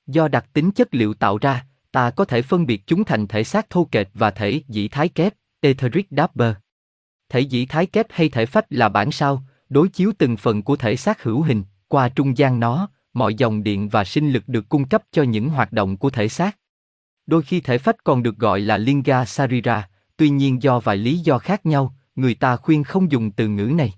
Do 0.06 0.29
đặc 0.29 0.46
tính 0.52 0.70
chất 0.70 0.94
liệu 0.94 1.14
tạo 1.14 1.38
ra, 1.38 1.67
ta 1.93 2.11
có 2.11 2.25
thể 2.25 2.43
phân 2.43 2.67
biệt 2.67 2.82
chúng 2.87 3.05
thành 3.05 3.26
thể 3.26 3.44
xác 3.44 3.70
thô 3.70 3.88
kệch 3.90 4.08
và 4.14 4.31
thể 4.31 4.62
dĩ 4.69 4.88
thái 4.88 5.08
kép, 5.08 5.34
etheric 5.61 6.06
Dapper. 6.11 6.55
Thể 7.29 7.40
dĩ 7.40 7.67
thái 7.67 7.87
kép 7.87 8.06
hay 8.11 8.29
thể 8.29 8.46
phách 8.46 8.67
là 8.70 8.88
bản 8.88 9.12
sao, 9.12 9.43
đối 9.69 9.88
chiếu 9.88 10.12
từng 10.19 10.37
phần 10.37 10.62
của 10.62 10.76
thể 10.76 10.96
xác 10.96 11.23
hữu 11.23 11.43
hình, 11.43 11.62
qua 11.88 12.08
trung 12.08 12.38
gian 12.38 12.61
nó, 12.61 12.88
mọi 13.12 13.35
dòng 13.35 13.62
điện 13.62 13.88
và 13.88 14.05
sinh 14.05 14.32
lực 14.32 14.49
được 14.49 14.69
cung 14.69 14.88
cấp 14.88 15.02
cho 15.12 15.23
những 15.23 15.49
hoạt 15.49 15.73
động 15.73 15.96
của 15.96 16.11
thể 16.11 16.28
xác. 16.28 16.58
Đôi 17.26 17.43
khi 17.43 17.61
thể 17.61 17.78
phách 17.78 18.05
còn 18.05 18.23
được 18.23 18.37
gọi 18.37 18.61
là 18.61 18.78
Linga 18.78 19.25
Sarira, 19.25 19.88
tuy 20.17 20.28
nhiên 20.28 20.62
do 20.62 20.81
vài 20.81 20.96
lý 20.96 21.19
do 21.19 21.38
khác 21.38 21.67
nhau, 21.67 21.96
người 22.17 22.35
ta 22.35 22.56
khuyên 22.56 22.85
không 22.85 23.12
dùng 23.12 23.31
từ 23.31 23.49
ngữ 23.49 23.64
này. 23.64 23.94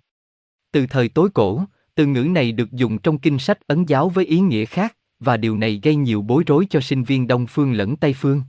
Từ 0.74 0.86
thời 0.86 1.08
tối 1.08 1.30
cổ, 1.34 1.64
từ 1.94 2.06
ngữ 2.06 2.22
này 2.22 2.52
được 2.52 2.72
dùng 2.72 2.98
trong 2.98 3.18
kinh 3.18 3.38
sách 3.38 3.58
ấn 3.66 3.84
giáo 3.84 4.08
với 4.08 4.24
ý 4.24 4.40
nghĩa 4.40 4.64
khác, 4.64 4.96
và 5.20 5.36
điều 5.36 5.56
này 5.56 5.80
gây 5.82 5.96
nhiều 5.96 6.22
bối 6.22 6.42
rối 6.46 6.66
cho 6.70 6.80
sinh 6.80 7.04
viên 7.04 7.26
Đông 7.26 7.46
phương 7.46 7.72
lẫn 7.72 7.96
Tây 7.96 8.12
phương. 8.12 8.42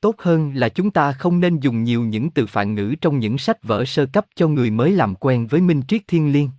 Tốt 0.00 0.14
hơn 0.18 0.52
là 0.54 0.68
chúng 0.68 0.90
ta 0.90 1.12
không 1.12 1.40
nên 1.40 1.60
dùng 1.60 1.84
nhiều 1.84 2.04
những 2.04 2.30
từ 2.30 2.46
phản 2.46 2.74
ngữ 2.74 2.94
trong 3.00 3.18
những 3.18 3.38
sách 3.38 3.62
vở 3.62 3.84
sơ 3.84 4.06
cấp 4.06 4.26
cho 4.34 4.48
người 4.48 4.70
mới 4.70 4.92
làm 4.92 5.14
quen 5.14 5.46
với 5.46 5.60
minh 5.60 5.82
triết 5.88 6.02
thiên 6.08 6.32
liêng. 6.32 6.50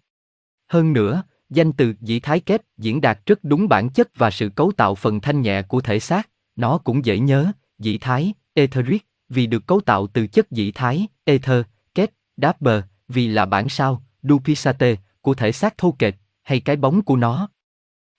Hơn 0.67 0.93
nữa, 0.93 1.23
danh 1.49 1.71
từ 1.71 1.93
dĩ 2.01 2.19
thái 2.19 2.39
kép 2.39 2.61
diễn 2.77 3.01
đạt 3.01 3.19
rất 3.25 3.43
đúng 3.43 3.67
bản 3.67 3.89
chất 3.89 4.09
và 4.15 4.31
sự 4.31 4.49
cấu 4.49 4.71
tạo 4.71 4.95
phần 4.95 5.19
thanh 5.19 5.41
nhẹ 5.41 5.61
của 5.61 5.81
thể 5.81 5.99
xác, 5.99 6.29
nó 6.55 6.77
cũng 6.77 7.05
dễ 7.05 7.19
nhớ, 7.19 7.51
dĩ 7.79 7.97
thái, 7.97 8.33
etheric, 8.53 9.05
vì 9.29 9.47
được 9.47 9.67
cấu 9.67 9.81
tạo 9.81 10.07
từ 10.07 10.27
chất 10.27 10.51
dĩ 10.51 10.71
thái, 10.71 11.07
ether, 11.23 11.65
kết, 11.95 12.13
đáp 12.37 12.61
bờ, 12.61 12.81
vì 13.07 13.27
là 13.27 13.45
bản 13.45 13.69
sao, 13.69 14.03
dupisate, 14.23 14.95
của 15.21 15.33
thể 15.33 15.51
xác 15.51 15.77
thô 15.77 15.95
kệch, 15.99 16.15
hay 16.43 16.59
cái 16.59 16.75
bóng 16.75 17.01
của 17.01 17.15
nó. 17.15 17.49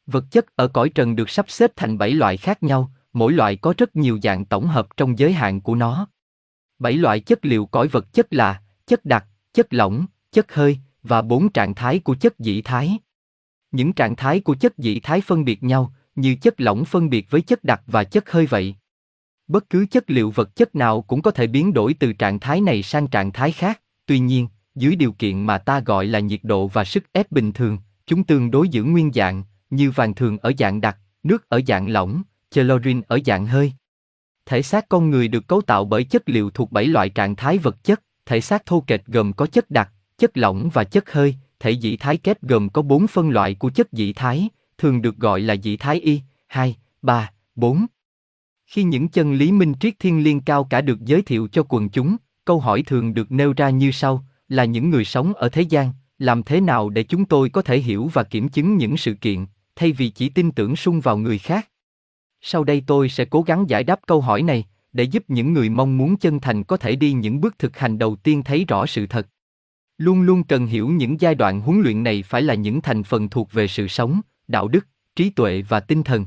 Vật 0.06 0.24
chất 0.30 0.56
ở 0.56 0.68
cõi 0.68 0.88
trần 0.88 1.16
được 1.16 1.30
sắp 1.30 1.50
xếp 1.50 1.72
thành 1.76 1.98
bảy 1.98 2.10
loại 2.10 2.36
khác 2.36 2.62
nhau, 2.62 2.92
mỗi 3.12 3.32
loại 3.32 3.56
có 3.56 3.74
rất 3.78 3.96
nhiều 3.96 4.18
dạng 4.22 4.44
tổng 4.44 4.66
hợp 4.66 4.96
trong 4.96 5.18
giới 5.18 5.32
hạn 5.32 5.60
của 5.60 5.74
nó. 5.74 6.08
Bảy 6.78 6.92
loại 6.92 7.20
chất 7.20 7.44
liệu 7.44 7.66
cõi 7.66 7.88
vật 7.88 8.12
chất 8.12 8.34
là 8.34 8.62
chất 8.86 9.04
đặc, 9.04 9.26
chất 9.54 9.74
lỏng, 9.74 10.06
chất 10.32 10.54
hơi 10.54 10.78
và 11.02 11.22
bốn 11.22 11.48
trạng 11.48 11.74
thái 11.74 11.98
của 11.98 12.14
chất 12.14 12.34
dị 12.38 12.62
thái. 12.62 12.98
Những 13.70 13.92
trạng 13.92 14.16
thái 14.16 14.40
của 14.40 14.54
chất 14.54 14.74
dị 14.78 15.00
thái 15.00 15.20
phân 15.20 15.44
biệt 15.44 15.62
nhau, 15.62 15.92
như 16.14 16.34
chất 16.34 16.60
lỏng 16.60 16.84
phân 16.84 17.10
biệt 17.10 17.30
với 17.30 17.40
chất 17.40 17.64
đặc 17.64 17.82
và 17.86 18.04
chất 18.04 18.30
hơi 18.30 18.46
vậy. 18.46 18.74
Bất 19.48 19.70
cứ 19.70 19.86
chất 19.90 20.10
liệu 20.10 20.30
vật 20.30 20.56
chất 20.56 20.74
nào 20.74 21.02
cũng 21.02 21.22
có 21.22 21.30
thể 21.30 21.46
biến 21.46 21.72
đổi 21.72 21.94
từ 21.94 22.12
trạng 22.12 22.40
thái 22.40 22.60
này 22.60 22.82
sang 22.82 23.06
trạng 23.06 23.32
thái 23.32 23.52
khác, 23.52 23.80
tuy 24.06 24.18
nhiên, 24.18 24.48
dưới 24.74 24.96
điều 24.96 25.12
kiện 25.12 25.46
mà 25.46 25.58
ta 25.58 25.80
gọi 25.80 26.06
là 26.06 26.18
nhiệt 26.18 26.40
độ 26.42 26.68
và 26.68 26.84
sức 26.84 27.04
ép 27.12 27.32
bình 27.32 27.52
thường, 27.52 27.78
chúng 28.06 28.24
tương 28.24 28.50
đối 28.50 28.68
giữ 28.68 28.84
nguyên 28.84 29.12
dạng, 29.12 29.42
như 29.70 29.90
vàng 29.90 30.14
thường 30.14 30.38
ở 30.38 30.52
dạng 30.58 30.80
đặc, 30.80 30.98
nước 31.22 31.48
ở 31.48 31.60
dạng 31.66 31.88
lỏng, 31.88 32.22
chlorine 32.50 33.00
ở 33.08 33.18
dạng 33.26 33.46
hơi. 33.46 33.72
Thể 34.46 34.62
xác 34.62 34.88
con 34.88 35.10
người 35.10 35.28
được 35.28 35.46
cấu 35.46 35.60
tạo 35.60 35.84
bởi 35.84 36.04
chất 36.04 36.22
liệu 36.28 36.50
thuộc 36.50 36.72
bảy 36.72 36.86
loại 36.86 37.08
trạng 37.08 37.36
thái 37.36 37.58
vật 37.58 37.84
chất, 37.84 38.02
thể 38.26 38.40
xác 38.40 38.66
thô 38.66 38.84
kệch 38.86 39.06
gồm 39.06 39.32
có 39.32 39.46
chất 39.46 39.70
đặc, 39.70 39.92
chất 40.18 40.36
lỏng 40.36 40.70
và 40.72 40.84
chất 40.84 41.12
hơi, 41.12 41.34
thể 41.60 41.76
dị 41.80 41.96
thái 41.96 42.16
kép 42.16 42.42
gồm 42.42 42.68
có 42.68 42.82
bốn 42.82 43.06
phân 43.06 43.30
loại 43.30 43.54
của 43.54 43.70
chất 43.70 43.88
dị 43.92 44.12
thái, 44.12 44.48
thường 44.78 45.02
được 45.02 45.16
gọi 45.16 45.40
là 45.40 45.56
dị 45.56 45.76
thái 45.76 46.00
y, 46.00 46.20
2, 46.46 46.76
3, 47.02 47.30
4. 47.54 47.86
Khi 48.66 48.82
những 48.82 49.08
chân 49.08 49.34
lý 49.34 49.52
minh 49.52 49.74
triết 49.80 49.94
thiên 49.98 50.24
liêng 50.24 50.40
cao 50.40 50.64
cả 50.64 50.80
được 50.80 51.00
giới 51.00 51.22
thiệu 51.22 51.48
cho 51.52 51.62
quần 51.68 51.88
chúng, 51.88 52.16
câu 52.44 52.60
hỏi 52.60 52.82
thường 52.82 53.14
được 53.14 53.32
nêu 53.32 53.52
ra 53.56 53.70
như 53.70 53.90
sau, 53.90 54.24
là 54.54 54.64
những 54.64 54.90
người 54.90 55.04
sống 55.04 55.34
ở 55.34 55.48
thế 55.48 55.62
gian, 55.62 55.90
làm 56.18 56.42
thế 56.42 56.60
nào 56.60 56.90
để 56.90 57.02
chúng 57.02 57.24
tôi 57.24 57.48
có 57.48 57.62
thể 57.62 57.78
hiểu 57.78 58.10
và 58.12 58.22
kiểm 58.22 58.48
chứng 58.48 58.76
những 58.76 58.96
sự 58.96 59.14
kiện, 59.14 59.46
thay 59.76 59.92
vì 59.92 60.08
chỉ 60.08 60.28
tin 60.28 60.52
tưởng 60.52 60.76
sung 60.76 61.00
vào 61.00 61.16
người 61.18 61.38
khác? 61.38 61.68
Sau 62.40 62.64
đây 62.64 62.82
tôi 62.86 63.08
sẽ 63.08 63.24
cố 63.24 63.42
gắng 63.42 63.68
giải 63.68 63.84
đáp 63.84 64.00
câu 64.06 64.20
hỏi 64.20 64.42
này, 64.42 64.64
để 64.92 65.04
giúp 65.04 65.24
những 65.28 65.52
người 65.52 65.68
mong 65.68 65.98
muốn 65.98 66.16
chân 66.16 66.40
thành 66.40 66.64
có 66.64 66.76
thể 66.76 66.96
đi 66.96 67.12
những 67.12 67.40
bước 67.40 67.58
thực 67.58 67.78
hành 67.78 67.98
đầu 67.98 68.16
tiên 68.16 68.42
thấy 68.42 68.64
rõ 68.68 68.86
sự 68.86 69.06
thật. 69.06 69.28
Luôn 69.98 70.22
luôn 70.22 70.44
cần 70.44 70.66
hiểu 70.66 70.88
những 70.88 71.20
giai 71.20 71.34
đoạn 71.34 71.60
huấn 71.60 71.80
luyện 71.80 72.02
này 72.02 72.22
phải 72.22 72.42
là 72.42 72.54
những 72.54 72.80
thành 72.80 73.02
phần 73.02 73.28
thuộc 73.28 73.52
về 73.52 73.68
sự 73.68 73.88
sống, 73.88 74.20
đạo 74.48 74.68
đức, 74.68 74.86
trí 75.16 75.30
tuệ 75.30 75.62
và 75.62 75.80
tinh 75.80 76.02
thần. 76.02 76.26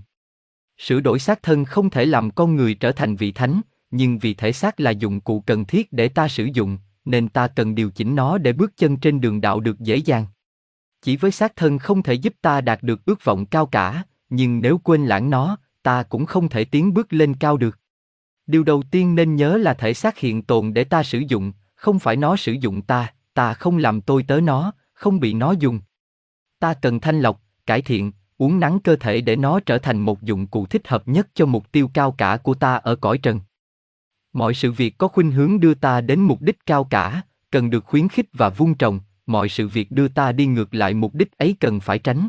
Sửa 0.77 0.99
đổi 0.99 1.19
xác 1.19 1.43
thân 1.43 1.65
không 1.65 1.89
thể 1.89 2.05
làm 2.05 2.31
con 2.31 2.55
người 2.55 2.73
trở 2.73 2.91
thành 2.91 3.15
vị 3.15 3.31
thánh, 3.31 3.61
nhưng 3.91 4.19
vì 4.19 4.33
thể 4.33 4.51
xác 4.51 4.79
là 4.79 4.91
dụng 4.91 5.21
cụ 5.21 5.39
cần 5.39 5.65
thiết 5.65 5.93
để 5.93 6.09
ta 6.09 6.27
sử 6.27 6.49
dụng, 6.53 6.77
nên 7.07 7.29
ta 7.29 7.47
cần 7.47 7.75
điều 7.75 7.91
chỉnh 7.91 8.15
nó 8.15 8.37
để 8.37 8.53
bước 8.53 8.77
chân 8.77 8.97
trên 8.97 9.21
đường 9.21 9.41
đạo 9.41 9.59
được 9.59 9.79
dễ 9.79 9.95
dàng. 9.95 10.25
Chỉ 11.01 11.17
với 11.17 11.31
xác 11.31 11.55
thân 11.55 11.77
không 11.77 12.03
thể 12.03 12.13
giúp 12.13 12.33
ta 12.41 12.61
đạt 12.61 12.83
được 12.83 13.05
ước 13.05 13.23
vọng 13.23 13.45
cao 13.45 13.65
cả, 13.65 14.03
nhưng 14.29 14.61
nếu 14.61 14.77
quên 14.77 15.05
lãng 15.05 15.29
nó, 15.29 15.57
ta 15.83 16.03
cũng 16.03 16.25
không 16.25 16.49
thể 16.49 16.65
tiến 16.65 16.93
bước 16.93 17.13
lên 17.13 17.33
cao 17.33 17.57
được. 17.57 17.79
Điều 18.47 18.63
đầu 18.63 18.83
tiên 18.91 19.15
nên 19.15 19.35
nhớ 19.35 19.57
là 19.57 19.73
thể 19.73 19.93
xác 19.93 20.17
hiện 20.17 20.41
tồn 20.41 20.73
để 20.73 20.83
ta 20.83 21.03
sử 21.03 21.19
dụng, 21.27 21.53
không 21.75 21.99
phải 21.99 22.15
nó 22.15 22.35
sử 22.35 22.51
dụng 22.51 22.81
ta, 22.81 23.13
ta 23.33 23.53
không 23.53 23.77
làm 23.77 24.01
tôi 24.01 24.23
tớ 24.27 24.41
nó, 24.41 24.71
không 24.93 25.19
bị 25.19 25.33
nó 25.33 25.51
dùng. 25.51 25.79
Ta 26.59 26.73
cần 26.73 26.99
thanh 26.99 27.19
lọc, 27.19 27.41
cải 27.65 27.81
thiện, 27.81 28.11
uống 28.37 28.59
nắng 28.59 28.79
cơ 28.79 28.95
thể 28.95 29.21
để 29.21 29.35
nó 29.35 29.59
trở 29.59 29.77
thành 29.77 29.99
một 29.99 30.21
dụng 30.21 30.47
cụ 30.47 30.65
thích 30.65 30.87
hợp 30.87 31.07
nhất 31.07 31.27
cho 31.33 31.45
mục 31.45 31.71
tiêu 31.71 31.89
cao 31.93 32.11
cả 32.11 32.37
của 32.37 32.53
ta 32.53 32.75
ở 32.75 32.95
cõi 32.95 33.17
trần. 33.17 33.39
Mọi 34.33 34.53
sự 34.53 34.71
việc 34.71 34.97
có 34.97 35.07
khuynh 35.07 35.31
hướng 35.31 35.59
đưa 35.59 35.73
ta 35.73 36.01
đến 36.01 36.19
mục 36.19 36.41
đích 36.41 36.65
cao 36.65 36.83
cả, 36.83 37.21
cần 37.51 37.69
được 37.69 37.85
khuyến 37.85 38.09
khích 38.09 38.29
và 38.33 38.49
vun 38.49 38.73
trồng, 38.73 38.99
mọi 39.25 39.49
sự 39.49 39.67
việc 39.67 39.91
đưa 39.91 40.07
ta 40.07 40.31
đi 40.31 40.45
ngược 40.45 40.73
lại 40.73 40.93
mục 40.93 41.13
đích 41.13 41.37
ấy 41.37 41.55
cần 41.59 41.79
phải 41.79 41.99
tránh. 41.99 42.27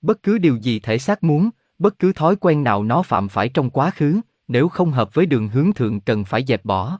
Bất 0.00 0.22
cứ 0.22 0.38
điều 0.38 0.56
gì 0.56 0.80
thể 0.80 0.98
xác 0.98 1.24
muốn, 1.24 1.50
bất 1.78 1.98
cứ 1.98 2.12
thói 2.12 2.36
quen 2.36 2.64
nào 2.64 2.82
nó 2.82 3.02
phạm 3.02 3.28
phải 3.28 3.48
trong 3.48 3.70
quá 3.70 3.90
khứ, 3.90 4.20
nếu 4.48 4.68
không 4.68 4.90
hợp 4.90 5.14
với 5.14 5.26
đường 5.26 5.48
hướng 5.48 5.72
thượng 5.72 6.00
cần 6.00 6.24
phải 6.24 6.44
dẹp 6.44 6.64
bỏ. 6.64 6.98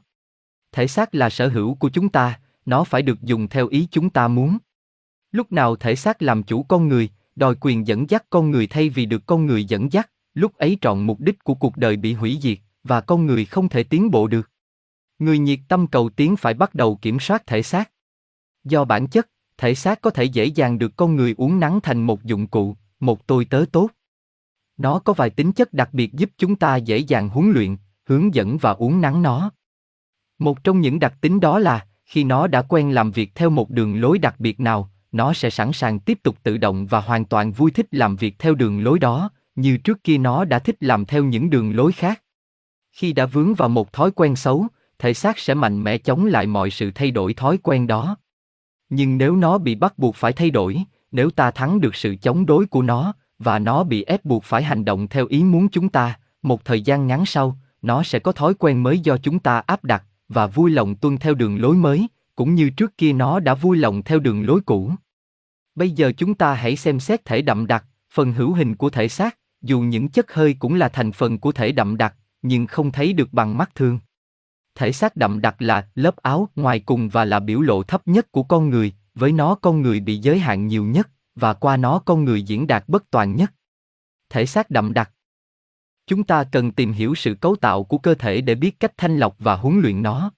Thể 0.71 0.87
xác 0.87 1.15
là 1.15 1.29
sở 1.29 1.47
hữu 1.47 1.75
của 1.75 1.89
chúng 1.89 2.09
ta, 2.09 2.39
nó 2.65 2.83
phải 2.83 3.01
được 3.01 3.21
dùng 3.21 3.47
theo 3.47 3.67
ý 3.67 3.87
chúng 3.91 4.09
ta 4.09 4.27
muốn. 4.27 4.57
Lúc 5.31 5.51
nào 5.51 5.75
thể 5.75 5.95
xác 5.95 6.21
làm 6.21 6.43
chủ 6.43 6.63
con 6.63 6.87
người, 6.87 7.09
đòi 7.35 7.55
quyền 7.61 7.87
dẫn 7.87 8.09
dắt 8.09 8.25
con 8.29 8.51
người 8.51 8.67
thay 8.67 8.89
vì 8.89 9.05
được 9.05 9.25
con 9.25 9.45
người 9.45 9.65
dẫn 9.65 9.91
dắt, 9.91 10.09
lúc 10.33 10.55
ấy 10.55 10.77
trọn 10.81 11.01
mục 11.01 11.19
đích 11.19 11.43
của 11.43 11.53
cuộc 11.53 11.77
đời 11.77 11.97
bị 11.97 12.13
hủy 12.13 12.37
diệt, 12.41 12.57
và 12.87 13.01
con 13.01 13.25
người 13.25 13.45
không 13.45 13.69
thể 13.69 13.83
tiến 13.83 14.11
bộ 14.11 14.27
được. 14.27 14.49
Người 15.19 15.39
nhiệt 15.39 15.59
tâm 15.67 15.87
cầu 15.87 16.09
tiến 16.09 16.35
phải 16.35 16.53
bắt 16.53 16.75
đầu 16.75 16.95
kiểm 16.95 17.19
soát 17.19 17.47
thể 17.47 17.61
xác. 17.61 17.91
Do 18.63 18.85
bản 18.85 19.07
chất, 19.07 19.29
thể 19.57 19.75
xác 19.75 20.01
có 20.01 20.09
thể 20.09 20.23
dễ 20.23 20.45
dàng 20.45 20.79
được 20.79 20.95
con 20.95 21.15
người 21.15 21.35
uống 21.37 21.59
nắng 21.59 21.79
thành 21.83 22.03
một 22.03 22.23
dụng 22.23 22.47
cụ, 22.47 22.75
một 22.99 23.27
tôi 23.27 23.45
tớ 23.45 23.65
tốt. 23.71 23.89
Nó 24.77 24.99
có 24.99 25.13
vài 25.13 25.29
tính 25.29 25.51
chất 25.51 25.73
đặc 25.73 25.89
biệt 25.93 26.13
giúp 26.13 26.29
chúng 26.37 26.55
ta 26.55 26.75
dễ 26.75 26.97
dàng 26.97 27.29
huấn 27.29 27.51
luyện, 27.51 27.77
hướng 28.05 28.35
dẫn 28.35 28.57
và 28.57 28.71
uống 28.71 29.01
nắng 29.01 29.21
nó. 29.21 29.51
Một 30.39 30.63
trong 30.63 30.81
những 30.81 30.99
đặc 30.99 31.13
tính 31.21 31.39
đó 31.39 31.59
là, 31.59 31.87
khi 32.05 32.23
nó 32.23 32.47
đã 32.47 32.61
quen 32.61 32.91
làm 32.91 33.11
việc 33.11 33.35
theo 33.35 33.49
một 33.49 33.69
đường 33.69 34.01
lối 34.01 34.19
đặc 34.19 34.35
biệt 34.39 34.59
nào, 34.59 34.91
nó 35.11 35.33
sẽ 35.33 35.49
sẵn 35.49 35.73
sàng 35.73 35.99
tiếp 35.99 36.19
tục 36.23 36.37
tự 36.43 36.57
động 36.57 36.87
và 36.87 37.01
hoàn 37.01 37.25
toàn 37.25 37.51
vui 37.51 37.71
thích 37.71 37.87
làm 37.91 38.15
việc 38.15 38.39
theo 38.39 38.55
đường 38.55 38.83
lối 38.83 38.99
đó, 38.99 39.29
như 39.55 39.77
trước 39.77 40.03
kia 40.03 40.17
nó 40.17 40.45
đã 40.45 40.59
thích 40.59 40.75
làm 40.79 41.05
theo 41.05 41.23
những 41.23 41.49
đường 41.49 41.75
lối 41.75 41.91
khác. 41.91 42.21
Khi 42.97 43.13
đã 43.13 43.25
vướng 43.25 43.53
vào 43.53 43.69
một 43.69 43.93
thói 43.93 44.11
quen 44.11 44.35
xấu, 44.35 44.67
thể 44.99 45.13
xác 45.13 45.39
sẽ 45.39 45.53
mạnh 45.53 45.83
mẽ 45.83 45.97
chống 45.97 46.25
lại 46.25 46.47
mọi 46.47 46.69
sự 46.69 46.91
thay 46.95 47.11
đổi 47.11 47.33
thói 47.33 47.57
quen 47.63 47.87
đó. 47.87 48.17
Nhưng 48.89 49.17
nếu 49.17 49.35
nó 49.35 49.57
bị 49.57 49.75
bắt 49.75 49.97
buộc 49.97 50.15
phải 50.15 50.33
thay 50.33 50.49
đổi, 50.49 50.83
nếu 51.11 51.29
ta 51.29 51.51
thắng 51.51 51.81
được 51.81 51.95
sự 51.95 52.15
chống 52.21 52.45
đối 52.45 52.65
của 52.65 52.81
nó, 52.81 53.13
và 53.39 53.59
nó 53.59 53.83
bị 53.83 54.03
ép 54.03 54.25
buộc 54.25 54.43
phải 54.43 54.63
hành 54.63 54.85
động 54.85 55.07
theo 55.07 55.25
ý 55.25 55.43
muốn 55.43 55.69
chúng 55.69 55.89
ta, 55.89 56.19
một 56.41 56.65
thời 56.65 56.81
gian 56.81 57.07
ngắn 57.07 57.25
sau, 57.25 57.57
nó 57.81 58.03
sẽ 58.03 58.19
có 58.19 58.31
thói 58.31 58.53
quen 58.53 58.83
mới 58.83 58.99
do 58.99 59.17
chúng 59.17 59.39
ta 59.39 59.59
áp 59.59 59.83
đặt, 59.83 60.03
và 60.29 60.47
vui 60.47 60.71
lòng 60.71 60.95
tuân 60.95 61.17
theo 61.17 61.33
đường 61.33 61.61
lối 61.61 61.75
mới, 61.75 62.07
cũng 62.35 62.55
như 62.55 62.69
trước 62.69 62.97
kia 62.97 63.13
nó 63.13 63.39
đã 63.39 63.53
vui 63.53 63.77
lòng 63.77 64.03
theo 64.03 64.19
đường 64.19 64.45
lối 64.45 64.61
cũ. 64.65 64.91
Bây 65.75 65.91
giờ 65.91 66.11
chúng 66.17 66.33
ta 66.33 66.53
hãy 66.53 66.75
xem 66.75 66.99
xét 66.99 67.25
thể 67.25 67.41
đậm 67.41 67.67
đặc, 67.67 67.85
phần 68.11 68.33
hữu 68.33 68.53
hình 68.53 68.75
của 68.75 68.89
thể 68.89 69.07
xác, 69.07 69.37
dù 69.61 69.79
những 69.79 70.09
chất 70.09 70.33
hơi 70.33 70.55
cũng 70.59 70.75
là 70.75 70.89
thành 70.89 71.11
phần 71.11 71.39
của 71.39 71.51
thể 71.51 71.71
đậm 71.71 71.97
đặc, 71.97 72.15
nhưng 72.41 72.67
không 72.67 72.91
thấy 72.91 73.13
được 73.13 73.33
bằng 73.33 73.57
mắt 73.57 73.75
thường. 73.75 73.99
Thể 74.75 74.91
xác 74.91 75.15
đậm 75.15 75.41
đặc 75.41 75.61
là 75.61 75.87
lớp 75.95 76.15
áo 76.15 76.49
ngoài 76.55 76.79
cùng 76.79 77.09
và 77.09 77.25
là 77.25 77.39
biểu 77.39 77.61
lộ 77.61 77.83
thấp 77.83 78.07
nhất 78.07 78.31
của 78.31 78.43
con 78.43 78.69
người, 78.69 78.93
với 79.15 79.31
nó 79.31 79.55
con 79.55 79.81
người 79.81 79.99
bị 79.99 80.17
giới 80.17 80.39
hạn 80.39 80.67
nhiều 80.67 80.83
nhất, 80.83 81.09
và 81.35 81.53
qua 81.53 81.77
nó 81.77 81.99
con 81.99 82.25
người 82.25 82.41
diễn 82.41 82.67
đạt 82.67 82.83
bất 82.87 83.11
toàn 83.11 83.35
nhất. 83.35 83.53
Thể 84.29 84.45
xác 84.45 84.69
đậm 84.69 84.93
đặc 84.93 85.11
Chúng 86.07 86.23
ta 86.23 86.43
cần 86.43 86.71
tìm 86.71 86.91
hiểu 86.93 87.15
sự 87.15 87.33
cấu 87.33 87.55
tạo 87.55 87.83
của 87.83 87.97
cơ 87.97 88.13
thể 88.13 88.41
để 88.41 88.55
biết 88.55 88.79
cách 88.79 88.91
thanh 88.97 89.17
lọc 89.17 89.35
và 89.39 89.55
huấn 89.55 89.79
luyện 89.79 90.01
nó. 90.01 90.31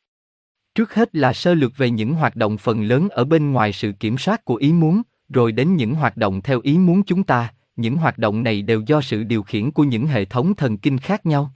Trước 0.75 0.93
hết 0.93 1.15
là 1.15 1.33
sơ 1.33 1.53
lược 1.53 1.77
về 1.77 1.89
những 1.89 2.13
hoạt 2.13 2.35
động 2.35 2.57
phần 2.57 2.83
lớn 2.83 3.09
ở 3.09 3.25
bên 3.25 3.51
ngoài 3.51 3.73
sự 3.73 3.91
kiểm 3.91 4.17
soát 4.17 4.45
của 4.45 4.55
ý 4.55 4.73
muốn, 4.73 5.01
rồi 5.29 5.51
đến 5.51 5.75
những 5.75 5.95
hoạt 5.95 6.17
động 6.17 6.41
theo 6.41 6.59
ý 6.63 6.77
muốn 6.77 7.03
chúng 7.03 7.23
ta, 7.23 7.53
những 7.75 7.97
hoạt 7.97 8.17
động 8.17 8.43
này 8.43 8.61
đều 8.61 8.81
do 8.81 9.01
sự 9.01 9.23
điều 9.23 9.43
khiển 9.43 9.71
của 9.71 9.83
những 9.83 10.07
hệ 10.07 10.25
thống 10.25 10.55
thần 10.55 10.77
kinh 10.77 10.97
khác 10.97 11.25
nhau. 11.25 11.53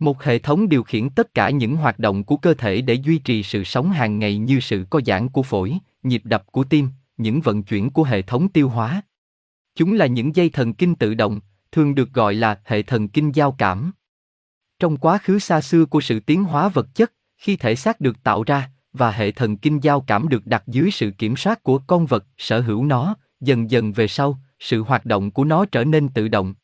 Một 0.00 0.22
hệ 0.22 0.38
thống 0.38 0.68
điều 0.68 0.82
khiển 0.82 1.10
tất 1.10 1.34
cả 1.34 1.50
những 1.50 1.76
hoạt 1.76 1.98
động 1.98 2.24
của 2.24 2.36
cơ 2.36 2.54
thể 2.54 2.80
để 2.80 2.94
duy 2.94 3.18
trì 3.18 3.42
sự 3.42 3.64
sống 3.64 3.90
hàng 3.90 4.18
ngày 4.18 4.38
như 4.38 4.60
sự 4.60 4.86
co 4.90 5.00
giãn 5.06 5.28
của 5.28 5.42
phổi, 5.42 5.78
nhịp 6.02 6.22
đập 6.24 6.44
của 6.52 6.64
tim, 6.64 6.88
những 7.16 7.40
vận 7.40 7.62
chuyển 7.62 7.90
của 7.90 8.04
hệ 8.04 8.22
thống 8.22 8.48
tiêu 8.48 8.68
hóa. 8.68 9.02
Chúng 9.74 9.92
là 9.92 10.06
những 10.06 10.36
dây 10.36 10.48
thần 10.48 10.74
kinh 10.74 10.94
tự 10.94 11.14
động, 11.14 11.40
thường 11.72 11.94
được 11.94 12.12
gọi 12.12 12.34
là 12.34 12.60
hệ 12.64 12.82
thần 12.82 13.08
kinh 13.08 13.34
giao 13.34 13.52
cảm. 13.52 13.92
Trong 14.78 14.96
quá 14.96 15.18
khứ 15.18 15.38
xa 15.38 15.60
xưa 15.60 15.84
của 15.84 16.00
sự 16.00 16.20
tiến 16.20 16.44
hóa 16.44 16.68
vật 16.68 16.94
chất, 16.94 17.12
khi 17.36 17.56
thể 17.56 17.74
xác 17.74 18.00
được 18.00 18.22
tạo 18.22 18.42
ra 18.42 18.70
và 18.92 19.10
hệ 19.10 19.30
thần 19.30 19.56
kinh 19.56 19.82
giao 19.82 20.00
cảm 20.00 20.28
được 20.28 20.46
đặt 20.46 20.62
dưới 20.66 20.90
sự 20.90 21.10
kiểm 21.10 21.36
soát 21.36 21.62
của 21.62 21.78
con 21.78 22.06
vật 22.06 22.24
sở 22.38 22.60
hữu 22.60 22.84
nó, 22.84 23.14
dần 23.40 23.70
dần 23.70 23.92
về 23.92 24.08
sau, 24.08 24.38
sự 24.58 24.82
hoạt 24.82 25.06
động 25.06 25.30
của 25.30 25.44
nó 25.44 25.64
trở 25.64 25.84
nên 25.84 26.08
tự 26.08 26.28
động. 26.28 26.54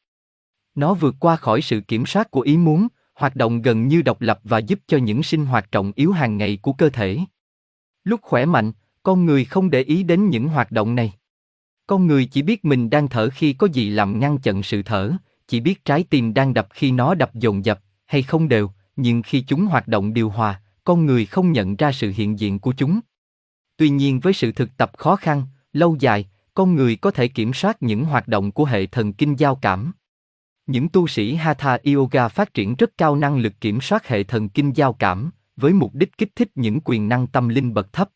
Nó 0.75 0.95
vượt 0.95 1.15
qua 1.21 1.37
khỏi 1.37 1.63
sự 1.63 1.81
kiểm 1.81 2.07
soát 2.07 2.31
của 2.31 2.41
ý 2.41 2.57
muốn, 2.57 2.89
hoạt 3.17 3.37
động 3.37 3.63
gần 3.63 3.89
như 3.89 4.03
độc 4.03 4.21
lập 4.21 4.41
và 4.45 4.59
giúp 4.59 4.81
cho 4.87 4.99
những 4.99 5.23
sinh 5.23 5.47
hoạt 5.47 5.73
trọng 5.73 5.93
yếu 5.95 6.13
hàng 6.13 6.37
ngày 6.37 6.59
của 6.63 6.73
cơ 6.73 6.91
thể. 6.91 7.19
Lúc 8.05 8.21
khỏe 8.23 8.45
mạnh, 8.45 8.73
con 9.03 9.27
người 9.27 9.45
không 9.45 9.71
để 9.71 9.83
ý 9.83 10.03
đến 10.03 10.29
những 10.31 10.49
hoạt 10.49 10.73
động 10.73 10.95
này. 10.95 11.13
Con 11.87 12.07
người 12.07 12.25
chỉ 12.25 12.43
biết 12.43 12.65
mình 12.65 12.91
đang 12.91 13.09
thở 13.09 13.29
khi 13.31 13.53
có 13.53 13.69
gì 13.73 13.91
làm 13.91 14.21
ngăn 14.21 14.39
chặn 14.39 14.63
sự 14.63 14.83
thở, 14.83 15.13
chỉ 15.49 15.61
biết 15.61 15.85
trái 15.85 16.05
tim 16.11 16.35
đang 16.35 16.55
đập 16.55 16.69
khi 16.71 16.91
nó 16.91 17.15
đập 17.15 17.35
dồn 17.35 17.65
dập, 17.65 17.81
hay 18.07 18.23
không 18.23 18.49
đều, 18.49 18.71
nhưng 18.97 19.23
khi 19.23 19.41
chúng 19.41 19.67
hoạt 19.67 19.89
động 19.89 20.15
điều 20.15 20.31
hòa, 20.31 20.63
con 20.85 21.07
người 21.07 21.27
không 21.27 21.53
nhận 21.53 21.77
ra 21.77 21.93
sự 21.93 22.13
hiện 22.17 22.39
diện 22.39 22.59
của 22.59 22.73
chúng. 22.77 23.01
Tuy 23.77 23.89
nhiên 23.89 24.21
với 24.21 24.33
sự 24.33 24.53
thực 24.53 24.77
tập 24.77 24.91
khó 24.99 25.17
khăn, 25.17 25.43
lâu 25.73 25.97
dài, 26.01 26.29
con 26.55 26.75
người 26.75 26.97
có 26.97 27.11
thể 27.11 27.29
kiểm 27.29 27.53
soát 27.53 27.83
những 27.83 28.05
hoạt 28.05 28.29
động 28.29 28.53
của 28.53 28.65
hệ 28.65 28.87
thần 28.87 29.13
kinh 29.13 29.39
giao 29.39 29.55
cảm. 29.55 29.93
Những 30.67 30.89
tu 30.89 31.07
sĩ 31.07 31.35
Hatha 31.35 31.79
Yoga 31.95 32.29
phát 32.29 32.55
triển 32.55 32.75
rất 32.75 32.91
cao 32.99 33.17
năng 33.17 33.39
lực 33.39 33.53
kiểm 33.61 33.81
soát 33.81 34.09
hệ 34.09 34.23
thần 34.23 34.49
kinh 34.49 34.77
giao 34.77 34.93
cảm, 34.93 35.31
với 35.57 35.73
mục 35.73 35.95
đích 35.95 36.19
kích 36.19 36.37
thích 36.37 36.51
những 36.55 36.81
quyền 36.85 37.09
năng 37.09 37.27
tâm 37.27 37.49
linh 37.49 37.75
bậc 37.75 37.93
thấp. 37.93 38.11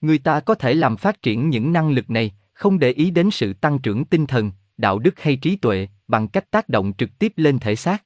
Người 0.00 0.18
ta 0.18 0.40
có 0.40 0.54
thể 0.54 0.74
làm 0.74 0.96
phát 0.96 1.22
triển 1.22 1.50
những 1.50 1.72
năng 1.72 1.90
lực 1.90 2.10
này, 2.10 2.34
không 2.52 2.78
để 2.78 2.90
ý 2.90 3.10
đến 3.10 3.30
sự 3.30 3.52
tăng 3.52 3.78
trưởng 3.78 4.04
tinh 4.04 4.26
thần, 4.26 4.52
đạo 4.76 4.98
đức 4.98 5.20
hay 5.20 5.36
trí 5.36 5.56
tuệ, 5.56 5.88
bằng 6.08 6.28
cách 6.28 6.50
tác 6.50 6.68
động 6.68 6.92
trực 6.98 7.18
tiếp 7.18 7.32
lên 7.36 7.58
thể 7.58 7.76
xác. 7.76 8.02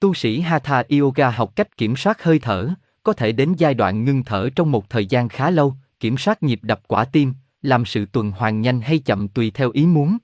Tu 0.00 0.14
sĩ 0.14 0.40
Hatha 0.40 0.82
Yoga 1.00 1.30
học 1.30 1.56
cách 1.56 1.76
kiểm 1.76 1.96
soát 1.96 2.22
hơi 2.22 2.38
thở, 2.38 2.70
có 3.02 3.12
thể 3.12 3.32
đến 3.32 3.54
giai 3.58 3.74
đoạn 3.74 4.04
ngưng 4.04 4.24
thở 4.24 4.48
trong 4.56 4.72
một 4.72 4.90
thời 4.90 5.06
gian 5.06 5.28
khá 5.28 5.50
lâu, 5.50 5.74
kiểm 6.00 6.18
soát 6.18 6.42
nhịp 6.42 6.60
đập 6.62 6.80
quả 6.86 7.04
tim, 7.04 7.34
làm 7.62 7.84
sự 7.84 8.06
tuần 8.06 8.30
hoàn 8.30 8.60
nhanh 8.60 8.80
hay 8.80 8.98
chậm 8.98 9.28
tùy 9.28 9.50
theo 9.50 9.70
ý 9.70 9.86
muốn. 9.86 10.18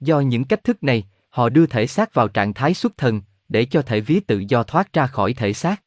Do 0.00 0.20
những 0.20 0.44
cách 0.44 0.64
thức 0.64 0.82
này, 0.82 1.04
họ 1.28 1.48
đưa 1.48 1.66
thể 1.66 1.86
xác 1.86 2.14
vào 2.14 2.28
trạng 2.28 2.54
thái 2.54 2.74
xuất 2.74 2.96
thần, 2.96 3.20
để 3.48 3.64
cho 3.64 3.82
thể 3.82 4.00
vía 4.00 4.20
tự 4.20 4.44
do 4.48 4.62
thoát 4.62 4.92
ra 4.92 5.06
khỏi 5.06 5.32
thể 5.32 5.52
xác. 5.52 5.82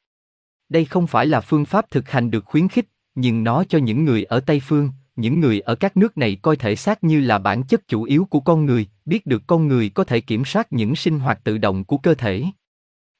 Đây 0.69 0.85
không 0.85 1.07
phải 1.07 1.25
là 1.25 1.41
phương 1.41 1.65
pháp 1.65 1.91
thực 1.91 2.09
hành 2.09 2.31
được 2.31 2.45
khuyến 2.45 2.67
khích, 2.67 2.85
nhưng 3.15 3.43
nó 3.43 3.63
cho 3.69 3.77
những 3.77 4.05
người 4.05 4.23
ở 4.23 4.39
Tây 4.39 4.59
phương, 4.59 4.89
những 5.15 5.39
người 5.39 5.59
ở 5.59 5.75
các 5.75 5.97
nước 5.97 6.17
này 6.17 6.37
coi 6.41 6.55
thể 6.55 6.75
xác 6.75 7.03
như 7.03 7.21
là 7.21 7.37
bản 7.37 7.63
chất 7.63 7.87
chủ 7.87 8.03
yếu 8.03 8.25
của 8.25 8.39
con 8.39 8.65
người, 8.65 8.87
biết 9.05 9.25
được 9.25 9.41
con 9.47 9.67
người 9.67 9.89
có 9.89 10.03
thể 10.03 10.21
kiểm 10.21 10.45
soát 10.45 10.73
những 10.73 10.95
sinh 10.95 11.19
hoạt 11.19 11.43
tự 11.43 11.57
động 11.57 11.83
của 11.83 11.97
cơ 11.97 12.13
thể. 12.13 12.43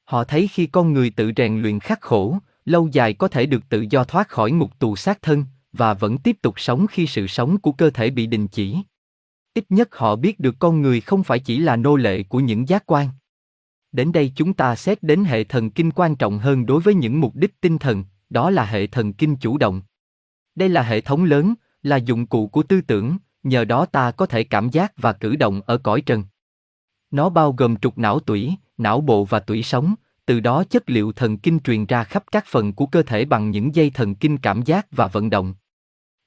Họ 0.04 0.24
thấy 0.24 0.48
khi 0.48 0.66
con 0.66 0.92
người 0.92 1.10
tự 1.10 1.32
rèn 1.36 1.62
luyện 1.62 1.80
khắc 1.80 2.00
khổ, 2.00 2.38
lâu 2.64 2.88
dài 2.92 3.14
có 3.14 3.28
thể 3.28 3.46
được 3.46 3.68
tự 3.68 3.86
do 3.90 4.04
thoát 4.04 4.28
khỏi 4.28 4.50
ngục 4.50 4.78
tù 4.78 4.96
xác 4.96 5.22
thân 5.22 5.44
và 5.72 5.94
vẫn 5.94 6.18
tiếp 6.18 6.36
tục 6.42 6.60
sống 6.60 6.86
khi 6.86 7.06
sự 7.06 7.26
sống 7.26 7.58
của 7.58 7.72
cơ 7.72 7.90
thể 7.90 8.10
bị 8.10 8.26
đình 8.26 8.48
chỉ. 8.48 8.78
Ít 9.54 9.64
nhất 9.68 9.88
họ 9.96 10.16
biết 10.16 10.40
được 10.40 10.54
con 10.58 10.82
người 10.82 11.00
không 11.00 11.24
phải 11.24 11.38
chỉ 11.38 11.58
là 11.58 11.76
nô 11.76 11.96
lệ 11.96 12.22
của 12.22 12.40
những 12.40 12.68
giác 12.68 12.86
quan. 12.86 13.08
Đến 13.92 14.12
đây 14.12 14.32
chúng 14.36 14.52
ta 14.52 14.76
xét 14.76 15.02
đến 15.02 15.24
hệ 15.24 15.44
thần 15.44 15.70
kinh 15.70 15.90
quan 15.90 16.16
trọng 16.16 16.38
hơn 16.38 16.66
đối 16.66 16.80
với 16.80 16.94
những 16.94 17.20
mục 17.20 17.36
đích 17.36 17.60
tinh 17.60 17.78
thần, 17.78 18.04
đó 18.30 18.50
là 18.50 18.64
hệ 18.64 18.86
thần 18.86 19.12
kinh 19.12 19.36
chủ 19.36 19.58
động. 19.58 19.82
Đây 20.54 20.68
là 20.68 20.82
hệ 20.82 21.00
thống 21.00 21.24
lớn, 21.24 21.54
là 21.82 21.96
dụng 21.96 22.26
cụ 22.26 22.46
của 22.46 22.62
tư 22.62 22.80
tưởng, 22.80 23.16
nhờ 23.42 23.64
đó 23.64 23.86
ta 23.86 24.10
có 24.10 24.26
thể 24.26 24.44
cảm 24.44 24.70
giác 24.70 24.92
và 24.96 25.12
cử 25.12 25.36
động 25.36 25.60
ở 25.66 25.78
cõi 25.78 26.00
trần. 26.00 26.24
Nó 27.10 27.28
bao 27.28 27.52
gồm 27.52 27.76
trục 27.76 27.98
não 27.98 28.20
tủy, 28.20 28.54
não 28.78 29.00
bộ 29.00 29.24
và 29.24 29.40
tủy 29.40 29.62
sống, 29.62 29.94
từ 30.26 30.40
đó 30.40 30.64
chất 30.70 30.90
liệu 30.90 31.12
thần 31.12 31.38
kinh 31.38 31.60
truyền 31.60 31.86
ra 31.86 32.04
khắp 32.04 32.24
các 32.32 32.44
phần 32.46 32.72
của 32.72 32.86
cơ 32.86 33.02
thể 33.02 33.24
bằng 33.24 33.50
những 33.50 33.74
dây 33.74 33.90
thần 33.90 34.14
kinh 34.14 34.38
cảm 34.38 34.62
giác 34.62 34.86
và 34.90 35.06
vận 35.06 35.30
động. 35.30 35.54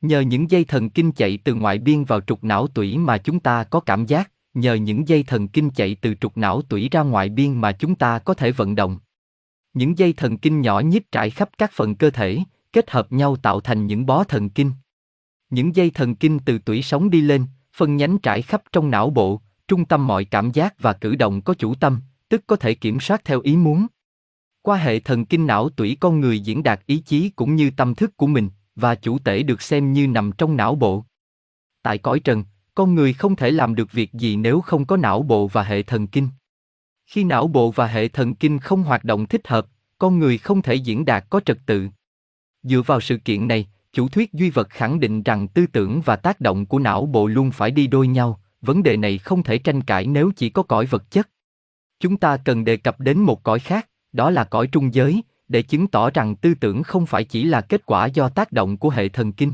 Nhờ 0.06 0.20
những 0.20 0.52
dây 0.52 0.64
thần 0.64 0.90
kinh 0.90 1.12
chạy 1.12 1.38
từ 1.44 1.54
ngoại 1.54 1.78
biên 1.78 2.04
vào 2.04 2.22
trục 2.22 2.44
não 2.44 2.68
tủy 2.68 2.98
mà 2.98 3.18
chúng 3.18 3.40
ta 3.40 3.64
có 3.64 3.80
cảm 3.80 4.06
giác, 4.06 4.32
nhờ 4.54 4.74
những 4.74 5.08
dây 5.08 5.24
thần 5.24 5.48
kinh 5.48 5.70
chạy 5.70 5.96
từ 6.02 6.16
trục 6.22 6.38
não 6.38 6.62
tủy 6.62 6.90
ra 6.92 7.02
ngoại 7.02 7.30
biên 7.30 7.54
mà 7.62 7.72
chúng 7.72 7.96
ta 7.96 8.20
có 8.20 8.34
thể 8.34 8.52
vận 8.52 8.76
động. 8.76 9.00
Những 9.74 9.98
dây 9.98 10.14
thần 10.14 10.38
kinh 10.38 10.62
nhỏ 10.62 10.80
nhít 10.80 11.12
trải 11.12 11.30
khắp 11.30 11.50
các 11.58 11.72
phần 11.74 11.96
cơ 11.96 12.10
thể, 12.10 12.40
kết 12.74 12.92
hợp 12.92 13.12
nhau 13.12 13.36
tạo 13.36 13.62
thành 13.62 13.88
những 13.88 14.06
bó 14.06 14.24
thần 14.24 14.50
kinh. 14.50 14.72
Những 15.50 15.76
dây 15.76 15.90
thần 15.90 16.16
kinh 16.16 16.40
từ 16.40 16.58
tủy 16.58 16.82
sống 16.82 17.10
đi 17.10 17.22
lên, 17.22 17.46
phân 17.76 17.96
nhánh 17.96 18.18
trải 18.18 18.42
khắp 18.42 18.64
trong 18.72 18.92
não 18.92 19.10
bộ, 19.10 19.42
trung 19.68 19.86
tâm 19.86 20.08
mọi 20.08 20.26
cảm 20.26 20.52
giác 20.52 20.80
và 20.80 20.94
cử 20.94 21.16
động 21.16 21.42
có 21.42 21.54
chủ 21.54 21.76
tâm, 21.76 22.02
tức 22.30 22.44
có 22.48 22.56
thể 22.56 22.74
kiểm 22.74 23.00
soát 23.00 23.22
theo 23.26 23.42
ý 23.42 23.56
muốn. 23.56 23.88
Qua 24.62 24.78
hệ 24.78 25.00
thần 25.00 25.26
kinh 25.26 25.48
não 25.48 25.70
tủy 25.70 25.98
con 26.00 26.20
người 26.20 26.40
diễn 26.40 26.64
đạt 26.64 26.86
ý 26.86 26.98
chí 26.98 27.30
cũng 27.30 27.56
như 27.56 27.72
tâm 27.78 27.96
thức 27.96 28.18
của 28.18 28.28
mình, 28.28 28.50
và 28.76 28.96
chủ 28.96 29.20
tể 29.20 29.44
được 29.44 29.62
xem 29.62 29.94
như 29.94 30.08
nằm 30.08 30.32
trong 30.32 30.58
não 30.58 30.76
bộ. 30.76 31.06
Tại 31.82 31.98
cõi 31.98 32.20
trần, 32.20 32.44
con 32.76 32.96
người 32.96 33.14
không 33.14 33.36
thể 33.36 33.52
làm 33.52 33.76
được 33.76 33.92
việc 33.92 34.14
gì 34.14 34.36
nếu 34.36 34.62
không 34.62 34.86
có 34.86 34.98
não 34.98 35.22
bộ 35.22 35.48
và 35.48 35.64
hệ 35.64 35.84
thần 35.84 36.08
kinh. 36.08 36.30
Khi 37.06 37.24
não 37.24 37.48
bộ 37.48 37.72
và 37.72 37.88
hệ 37.88 38.08
thần 38.08 38.36
kinh 38.36 38.60
không 38.60 38.84
hoạt 38.84 39.04
động 39.04 39.26
thích 39.26 39.48
hợp, 39.48 39.68
con 39.98 40.20
người 40.20 40.38
không 40.38 40.62
thể 40.62 40.76
diễn 40.76 41.06
đạt 41.06 41.26
có 41.30 41.40
trật 41.40 41.58
tự. 41.66 41.88
Dựa 42.64 42.82
vào 42.82 43.02
sự 43.02 43.18
kiện 43.18 43.48
này, 43.48 43.68
chủ 43.94 44.10
thuyết 44.10 44.34
duy 44.34 44.50
vật 44.50 44.70
khẳng 44.70 45.00
định 45.00 45.24
rằng 45.24 45.48
tư 45.48 45.68
tưởng 45.68 46.02
và 46.02 46.16
tác 46.16 46.42
động 46.42 46.66
của 46.66 46.80
não 46.80 47.06
bộ 47.06 47.28
luôn 47.28 47.52
phải 47.52 47.72
đi 47.72 47.88
đôi 47.88 48.08
nhau, 48.08 48.42
vấn 48.62 48.84
đề 48.84 48.98
này 48.98 49.18
không 49.18 49.44
thể 49.44 49.58
tranh 49.58 49.82
cãi 49.82 50.08
nếu 50.08 50.32
chỉ 50.36 50.50
có 50.50 50.64
cõi 50.64 50.86
vật 50.86 51.12
chất. 51.12 51.30
Chúng 52.00 52.18
ta 52.18 52.38
cần 52.38 52.66
đề 52.66 52.78
cập 52.78 53.00
đến 53.00 53.20
một 53.20 53.44
cõi 53.44 53.60
khác, 53.60 53.90
đó 54.12 54.30
là 54.30 54.44
cõi 54.44 54.68
trung 54.68 54.94
giới, 54.94 55.22
để 55.48 55.62
chứng 55.62 55.88
tỏ 55.88 56.10
rằng 56.10 56.36
tư 56.36 56.54
tưởng 56.54 56.84
không 56.84 57.06
phải 57.06 57.24
chỉ 57.24 57.44
là 57.44 57.62
kết 57.62 57.86
quả 57.86 58.06
do 58.06 58.30
tác 58.30 58.52
động 58.52 58.78
của 58.78 58.90
hệ 58.90 59.10
thần 59.10 59.32
kinh. 59.32 59.54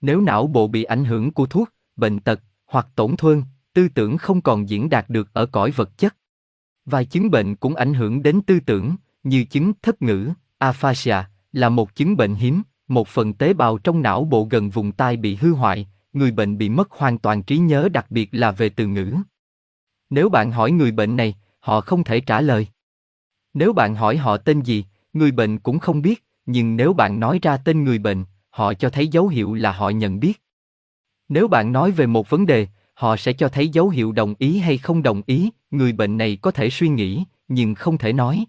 Nếu 0.00 0.20
não 0.20 0.46
bộ 0.46 0.68
bị 0.68 0.84
ảnh 0.84 1.04
hưởng 1.04 1.30
của 1.30 1.46
thuốc, 1.46 1.68
bệnh 1.96 2.20
tật 2.20 2.40
hoặc 2.66 2.86
tổn 2.94 3.16
thương, 3.16 3.44
tư 3.72 3.88
tưởng 3.94 4.18
không 4.18 4.40
còn 4.40 4.68
diễn 4.68 4.90
đạt 4.90 5.10
được 5.10 5.28
ở 5.32 5.46
cõi 5.46 5.70
vật 5.70 5.98
chất. 5.98 6.16
Vài 6.84 7.04
chứng 7.04 7.30
bệnh 7.30 7.56
cũng 7.56 7.74
ảnh 7.74 7.94
hưởng 7.94 8.22
đến 8.22 8.40
tư 8.46 8.60
tưởng, 8.60 8.96
như 9.22 9.44
chứng 9.44 9.72
thất 9.82 10.02
ngữ, 10.02 10.30
aphasia, 10.58 11.16
là 11.52 11.68
một 11.68 11.94
chứng 11.94 12.16
bệnh 12.16 12.34
hiếm, 12.34 12.62
một 12.88 13.08
phần 13.08 13.34
tế 13.34 13.52
bào 13.52 13.78
trong 13.78 14.02
não 14.02 14.24
bộ 14.24 14.48
gần 14.50 14.70
vùng 14.70 14.92
tai 14.92 15.16
bị 15.16 15.36
hư 15.36 15.52
hoại, 15.52 15.88
người 16.12 16.30
bệnh 16.30 16.58
bị 16.58 16.68
mất 16.68 16.90
hoàn 16.90 17.18
toàn 17.18 17.42
trí 17.42 17.58
nhớ 17.58 17.88
đặc 17.92 18.10
biệt 18.10 18.28
là 18.32 18.50
về 18.50 18.68
từ 18.68 18.86
ngữ. 18.86 19.14
Nếu 20.10 20.28
bạn 20.28 20.52
hỏi 20.52 20.70
người 20.70 20.90
bệnh 20.90 21.16
này, 21.16 21.34
họ 21.58 21.80
không 21.80 22.04
thể 22.04 22.20
trả 22.20 22.40
lời. 22.40 22.66
Nếu 23.54 23.72
bạn 23.72 23.94
hỏi 23.94 24.16
họ 24.16 24.36
tên 24.36 24.60
gì, 24.60 24.84
người 25.12 25.30
bệnh 25.30 25.58
cũng 25.58 25.78
không 25.78 26.02
biết, 26.02 26.24
nhưng 26.46 26.76
nếu 26.76 26.92
bạn 26.92 27.20
nói 27.20 27.38
ra 27.42 27.56
tên 27.56 27.84
người 27.84 27.98
bệnh, 27.98 28.24
họ 28.50 28.74
cho 28.74 28.90
thấy 28.90 29.08
dấu 29.08 29.28
hiệu 29.28 29.54
là 29.54 29.72
họ 29.72 29.88
nhận 29.90 30.20
biết. 30.20 30.42
Nếu 31.28 31.48
bạn 31.48 31.72
nói 31.72 31.90
về 31.90 32.06
một 32.06 32.30
vấn 32.30 32.46
đề, 32.46 32.66
họ 32.94 33.16
sẽ 33.16 33.32
cho 33.32 33.48
thấy 33.48 33.68
dấu 33.68 33.88
hiệu 33.88 34.12
đồng 34.12 34.34
ý 34.38 34.58
hay 34.58 34.78
không 34.78 35.02
đồng 35.02 35.22
ý, 35.26 35.50
người 35.70 35.92
bệnh 35.92 36.16
này 36.16 36.38
có 36.42 36.50
thể 36.50 36.70
suy 36.70 36.88
nghĩ, 36.88 37.24
nhưng 37.48 37.74
không 37.74 37.98
thể 37.98 38.12
nói. 38.12 38.44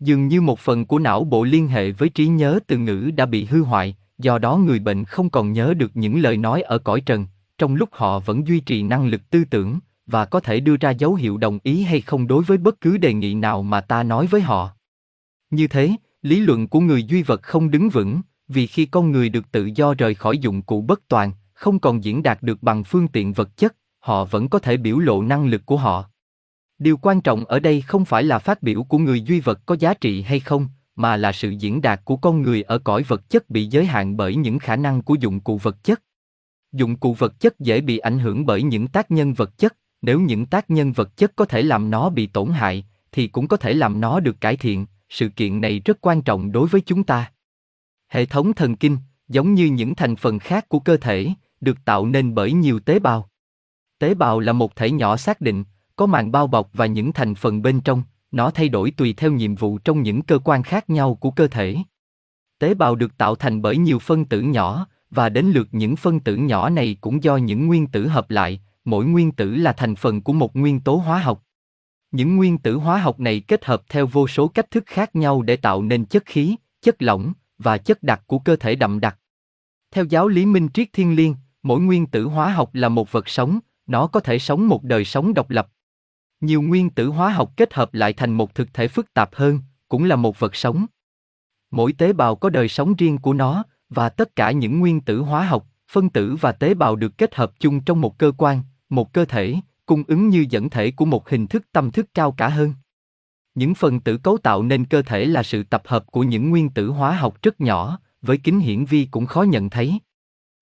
Dường 0.00 0.28
như 0.28 0.40
một 0.40 0.58
phần 0.58 0.86
của 0.86 0.98
não 0.98 1.24
bộ 1.24 1.44
liên 1.44 1.68
hệ 1.68 1.90
với 1.90 2.08
trí 2.08 2.26
nhớ 2.26 2.58
từ 2.66 2.78
ngữ 2.78 3.10
đã 3.16 3.26
bị 3.26 3.44
hư 3.44 3.62
hoại, 3.62 3.96
do 4.18 4.38
đó 4.38 4.56
người 4.56 4.78
bệnh 4.78 5.04
không 5.04 5.30
còn 5.30 5.52
nhớ 5.52 5.74
được 5.74 5.90
những 5.94 6.20
lời 6.20 6.36
nói 6.36 6.62
ở 6.62 6.78
cõi 6.78 7.00
trần, 7.00 7.26
trong 7.58 7.74
lúc 7.74 7.88
họ 7.92 8.18
vẫn 8.18 8.46
duy 8.46 8.60
trì 8.60 8.82
năng 8.82 9.06
lực 9.06 9.30
tư 9.30 9.44
tưởng, 9.50 9.78
và 10.06 10.24
có 10.24 10.40
thể 10.40 10.60
đưa 10.60 10.76
ra 10.76 10.90
dấu 10.90 11.14
hiệu 11.14 11.36
đồng 11.36 11.58
ý 11.62 11.82
hay 11.82 12.00
không 12.00 12.26
đối 12.26 12.44
với 12.44 12.58
bất 12.58 12.80
cứ 12.80 12.96
đề 12.96 13.14
nghị 13.14 13.34
nào 13.34 13.62
mà 13.62 13.80
ta 13.80 14.02
nói 14.02 14.26
với 14.26 14.40
họ. 14.40 14.70
Như 15.54 15.66
thế, 15.66 15.90
lý 16.22 16.40
luận 16.40 16.68
của 16.68 16.80
người 16.80 17.04
duy 17.04 17.22
vật 17.22 17.42
không 17.42 17.70
đứng 17.70 17.88
vững, 17.88 18.20
vì 18.48 18.66
khi 18.66 18.86
con 18.86 19.12
người 19.12 19.28
được 19.28 19.52
tự 19.52 19.70
do 19.74 19.94
rời 19.94 20.14
khỏi 20.14 20.38
dụng 20.38 20.62
cụ 20.62 20.82
bất 20.82 21.00
toàn, 21.08 21.32
không 21.52 21.78
còn 21.78 22.04
diễn 22.04 22.22
đạt 22.22 22.42
được 22.42 22.62
bằng 22.62 22.84
phương 22.84 23.08
tiện 23.08 23.32
vật 23.32 23.56
chất, 23.56 23.76
họ 23.98 24.24
vẫn 24.24 24.48
có 24.48 24.58
thể 24.58 24.76
biểu 24.76 24.98
lộ 24.98 25.22
năng 25.22 25.46
lực 25.46 25.66
của 25.66 25.76
họ. 25.76 26.04
Điều 26.78 26.96
quan 26.96 27.20
trọng 27.20 27.44
ở 27.44 27.60
đây 27.60 27.80
không 27.80 28.04
phải 28.04 28.22
là 28.22 28.38
phát 28.38 28.62
biểu 28.62 28.82
của 28.82 28.98
người 28.98 29.20
duy 29.20 29.40
vật 29.40 29.60
có 29.66 29.76
giá 29.78 29.94
trị 29.94 30.22
hay 30.22 30.40
không, 30.40 30.68
mà 30.96 31.16
là 31.16 31.32
sự 31.32 31.50
diễn 31.50 31.82
đạt 31.82 32.00
của 32.04 32.16
con 32.16 32.42
người 32.42 32.62
ở 32.62 32.78
cõi 32.78 33.02
vật 33.02 33.30
chất 33.30 33.50
bị 33.50 33.66
giới 33.66 33.84
hạn 33.84 34.16
bởi 34.16 34.36
những 34.36 34.58
khả 34.58 34.76
năng 34.76 35.02
của 35.02 35.14
dụng 35.14 35.40
cụ 35.40 35.58
vật 35.58 35.84
chất. 35.84 36.02
Dụng 36.72 36.96
cụ 36.96 37.14
vật 37.14 37.40
chất 37.40 37.60
dễ 37.60 37.80
bị 37.80 37.98
ảnh 37.98 38.18
hưởng 38.18 38.46
bởi 38.46 38.62
những 38.62 38.88
tác 38.88 39.10
nhân 39.10 39.32
vật 39.32 39.58
chất, 39.58 39.76
nếu 40.02 40.20
những 40.20 40.46
tác 40.46 40.70
nhân 40.70 40.92
vật 40.92 41.16
chất 41.16 41.32
có 41.36 41.44
thể 41.44 41.62
làm 41.62 41.90
nó 41.90 42.10
bị 42.10 42.26
tổn 42.26 42.50
hại, 42.50 42.84
thì 43.12 43.28
cũng 43.28 43.48
có 43.48 43.56
thể 43.56 43.74
làm 43.74 44.00
nó 44.00 44.20
được 44.20 44.40
cải 44.40 44.56
thiện, 44.56 44.86
sự 45.14 45.28
kiện 45.28 45.60
này 45.60 45.80
rất 45.84 45.98
quan 46.00 46.22
trọng 46.22 46.52
đối 46.52 46.68
với 46.68 46.80
chúng 46.80 47.04
ta. 47.04 47.32
Hệ 48.08 48.26
thống 48.26 48.52
thần 48.52 48.76
kinh, 48.76 48.96
giống 49.28 49.54
như 49.54 49.66
những 49.66 49.94
thành 49.94 50.16
phần 50.16 50.38
khác 50.38 50.68
của 50.68 50.78
cơ 50.78 50.96
thể, 50.96 51.28
được 51.60 51.78
tạo 51.84 52.06
nên 52.06 52.34
bởi 52.34 52.52
nhiều 52.52 52.80
tế 52.80 52.98
bào. 52.98 53.28
Tế 53.98 54.14
bào 54.14 54.40
là 54.40 54.52
một 54.52 54.76
thể 54.76 54.90
nhỏ 54.90 55.16
xác 55.16 55.40
định, 55.40 55.64
có 55.96 56.06
màng 56.06 56.32
bao 56.32 56.46
bọc 56.46 56.70
và 56.72 56.86
những 56.86 57.12
thành 57.12 57.34
phần 57.34 57.62
bên 57.62 57.80
trong, 57.80 58.02
nó 58.30 58.50
thay 58.50 58.68
đổi 58.68 58.90
tùy 58.90 59.14
theo 59.16 59.32
nhiệm 59.32 59.54
vụ 59.54 59.78
trong 59.78 60.02
những 60.02 60.22
cơ 60.22 60.38
quan 60.38 60.62
khác 60.62 60.90
nhau 60.90 61.14
của 61.14 61.30
cơ 61.30 61.48
thể. 61.48 61.76
Tế 62.58 62.74
bào 62.74 62.94
được 62.94 63.18
tạo 63.18 63.34
thành 63.34 63.62
bởi 63.62 63.76
nhiều 63.76 63.98
phân 63.98 64.24
tử 64.24 64.40
nhỏ, 64.40 64.86
và 65.10 65.28
đến 65.28 65.46
lượt 65.46 65.68
những 65.72 65.96
phân 65.96 66.20
tử 66.20 66.36
nhỏ 66.36 66.70
này 66.70 66.96
cũng 67.00 67.22
do 67.22 67.36
những 67.36 67.66
nguyên 67.66 67.86
tử 67.86 68.08
hợp 68.08 68.30
lại, 68.30 68.60
mỗi 68.84 69.04
nguyên 69.04 69.32
tử 69.32 69.54
là 69.54 69.72
thành 69.72 69.96
phần 69.96 70.22
của 70.22 70.32
một 70.32 70.56
nguyên 70.56 70.80
tố 70.80 70.96
hóa 70.96 71.18
học. 71.18 71.44
Những 72.14 72.36
nguyên 72.36 72.58
tử 72.58 72.76
hóa 72.76 72.98
học 72.98 73.20
này 73.20 73.40
kết 73.40 73.64
hợp 73.64 73.82
theo 73.88 74.06
vô 74.06 74.28
số 74.28 74.48
cách 74.48 74.70
thức 74.70 74.84
khác 74.86 75.16
nhau 75.16 75.42
để 75.42 75.56
tạo 75.56 75.82
nên 75.82 76.04
chất 76.04 76.22
khí, 76.26 76.56
chất 76.82 77.02
lỏng 77.02 77.32
và 77.58 77.78
chất 77.78 78.02
đặc 78.02 78.22
của 78.26 78.38
cơ 78.38 78.56
thể 78.56 78.74
đậm 78.74 79.00
đặc. 79.00 79.18
Theo 79.90 80.04
giáo 80.04 80.28
lý 80.28 80.46
minh 80.46 80.68
triết 80.74 80.88
thiên 80.92 81.16
liêng, 81.16 81.34
mỗi 81.62 81.80
nguyên 81.80 82.06
tử 82.06 82.24
hóa 82.24 82.52
học 82.52 82.70
là 82.74 82.88
một 82.88 83.12
vật 83.12 83.28
sống, 83.28 83.58
nó 83.86 84.06
có 84.06 84.20
thể 84.20 84.38
sống 84.38 84.68
một 84.68 84.82
đời 84.82 85.04
sống 85.04 85.34
độc 85.34 85.50
lập. 85.50 85.68
Nhiều 86.40 86.62
nguyên 86.62 86.90
tử 86.90 87.08
hóa 87.08 87.30
học 87.30 87.52
kết 87.56 87.74
hợp 87.74 87.94
lại 87.94 88.12
thành 88.12 88.32
một 88.32 88.54
thực 88.54 88.74
thể 88.74 88.88
phức 88.88 89.14
tạp 89.14 89.34
hơn, 89.34 89.60
cũng 89.88 90.04
là 90.04 90.16
một 90.16 90.38
vật 90.38 90.56
sống. 90.56 90.86
Mỗi 91.70 91.92
tế 91.92 92.12
bào 92.12 92.36
có 92.36 92.50
đời 92.50 92.68
sống 92.68 92.94
riêng 92.94 93.18
của 93.18 93.32
nó, 93.32 93.64
và 93.88 94.08
tất 94.08 94.36
cả 94.36 94.50
những 94.50 94.80
nguyên 94.80 95.00
tử 95.00 95.20
hóa 95.20 95.46
học, 95.46 95.66
phân 95.90 96.08
tử 96.08 96.36
và 96.40 96.52
tế 96.52 96.74
bào 96.74 96.96
được 96.96 97.18
kết 97.18 97.34
hợp 97.34 97.60
chung 97.60 97.80
trong 97.80 98.00
một 98.00 98.18
cơ 98.18 98.32
quan, 98.36 98.62
một 98.88 99.12
cơ 99.12 99.24
thể, 99.24 99.54
cung 99.86 100.04
ứng 100.08 100.28
như 100.28 100.46
dẫn 100.50 100.70
thể 100.70 100.90
của 100.90 101.04
một 101.04 101.30
hình 101.30 101.46
thức 101.46 101.64
tâm 101.72 101.90
thức 101.90 102.06
cao 102.14 102.32
cả 102.32 102.48
hơn. 102.48 102.74
Những 103.54 103.74
phần 103.74 104.00
tử 104.00 104.16
cấu 104.16 104.38
tạo 104.38 104.62
nên 104.62 104.84
cơ 104.84 105.02
thể 105.02 105.24
là 105.24 105.42
sự 105.42 105.62
tập 105.62 105.82
hợp 105.86 106.06
của 106.06 106.22
những 106.22 106.50
nguyên 106.50 106.70
tử 106.70 106.90
hóa 106.90 107.16
học 107.16 107.42
rất 107.42 107.60
nhỏ, 107.60 107.98
với 108.22 108.38
kính 108.38 108.60
hiển 108.60 108.84
vi 108.84 109.08
cũng 109.10 109.26
khó 109.26 109.42
nhận 109.42 109.70
thấy. 109.70 109.98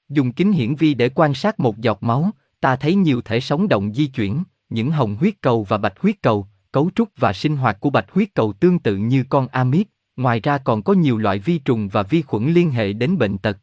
Dùng 0.09 0.33
kính 0.33 0.53
hiển 0.53 0.75
vi 0.75 0.95
để 0.95 1.09
quan 1.09 1.35
sát 1.35 1.61
một 1.61 1.79
giọt 1.79 2.03
máu, 2.03 2.31
ta 2.61 2.77
thấy 2.77 2.95
nhiều 2.95 3.23
thể 3.23 3.41
sống 3.41 3.69
động 3.69 3.95
di 3.95 4.07
chuyển, 4.07 4.43
những 4.69 4.91
hồng 4.91 5.17
huyết 5.17 5.35
cầu 5.41 5.65
và 5.65 5.79
bạch 5.79 5.99
huyết 5.99 6.23
cầu, 6.23 6.47
cấu 6.73 6.91
trúc 6.95 7.09
và 7.17 7.33
sinh 7.33 7.57
hoạt 7.57 7.81
của 7.81 7.91
bạch 7.91 8.11
huyết 8.11 8.35
cầu 8.35 8.53
tương 8.53 8.79
tự 8.79 8.97
như 8.97 9.25
con 9.29 9.49
amip, 9.49 9.87
ngoài 10.17 10.41
ra 10.41 10.59
còn 10.59 10.83
có 10.83 10.93
nhiều 10.93 11.19
loại 11.19 11.39
vi 11.39 11.59
trùng 11.59 11.89
và 11.89 12.03
vi 12.03 12.23
khuẩn 12.23 12.53
liên 12.53 12.71
hệ 12.71 12.93
đến 12.93 13.19
bệnh 13.19 13.39
tật. 13.39 13.59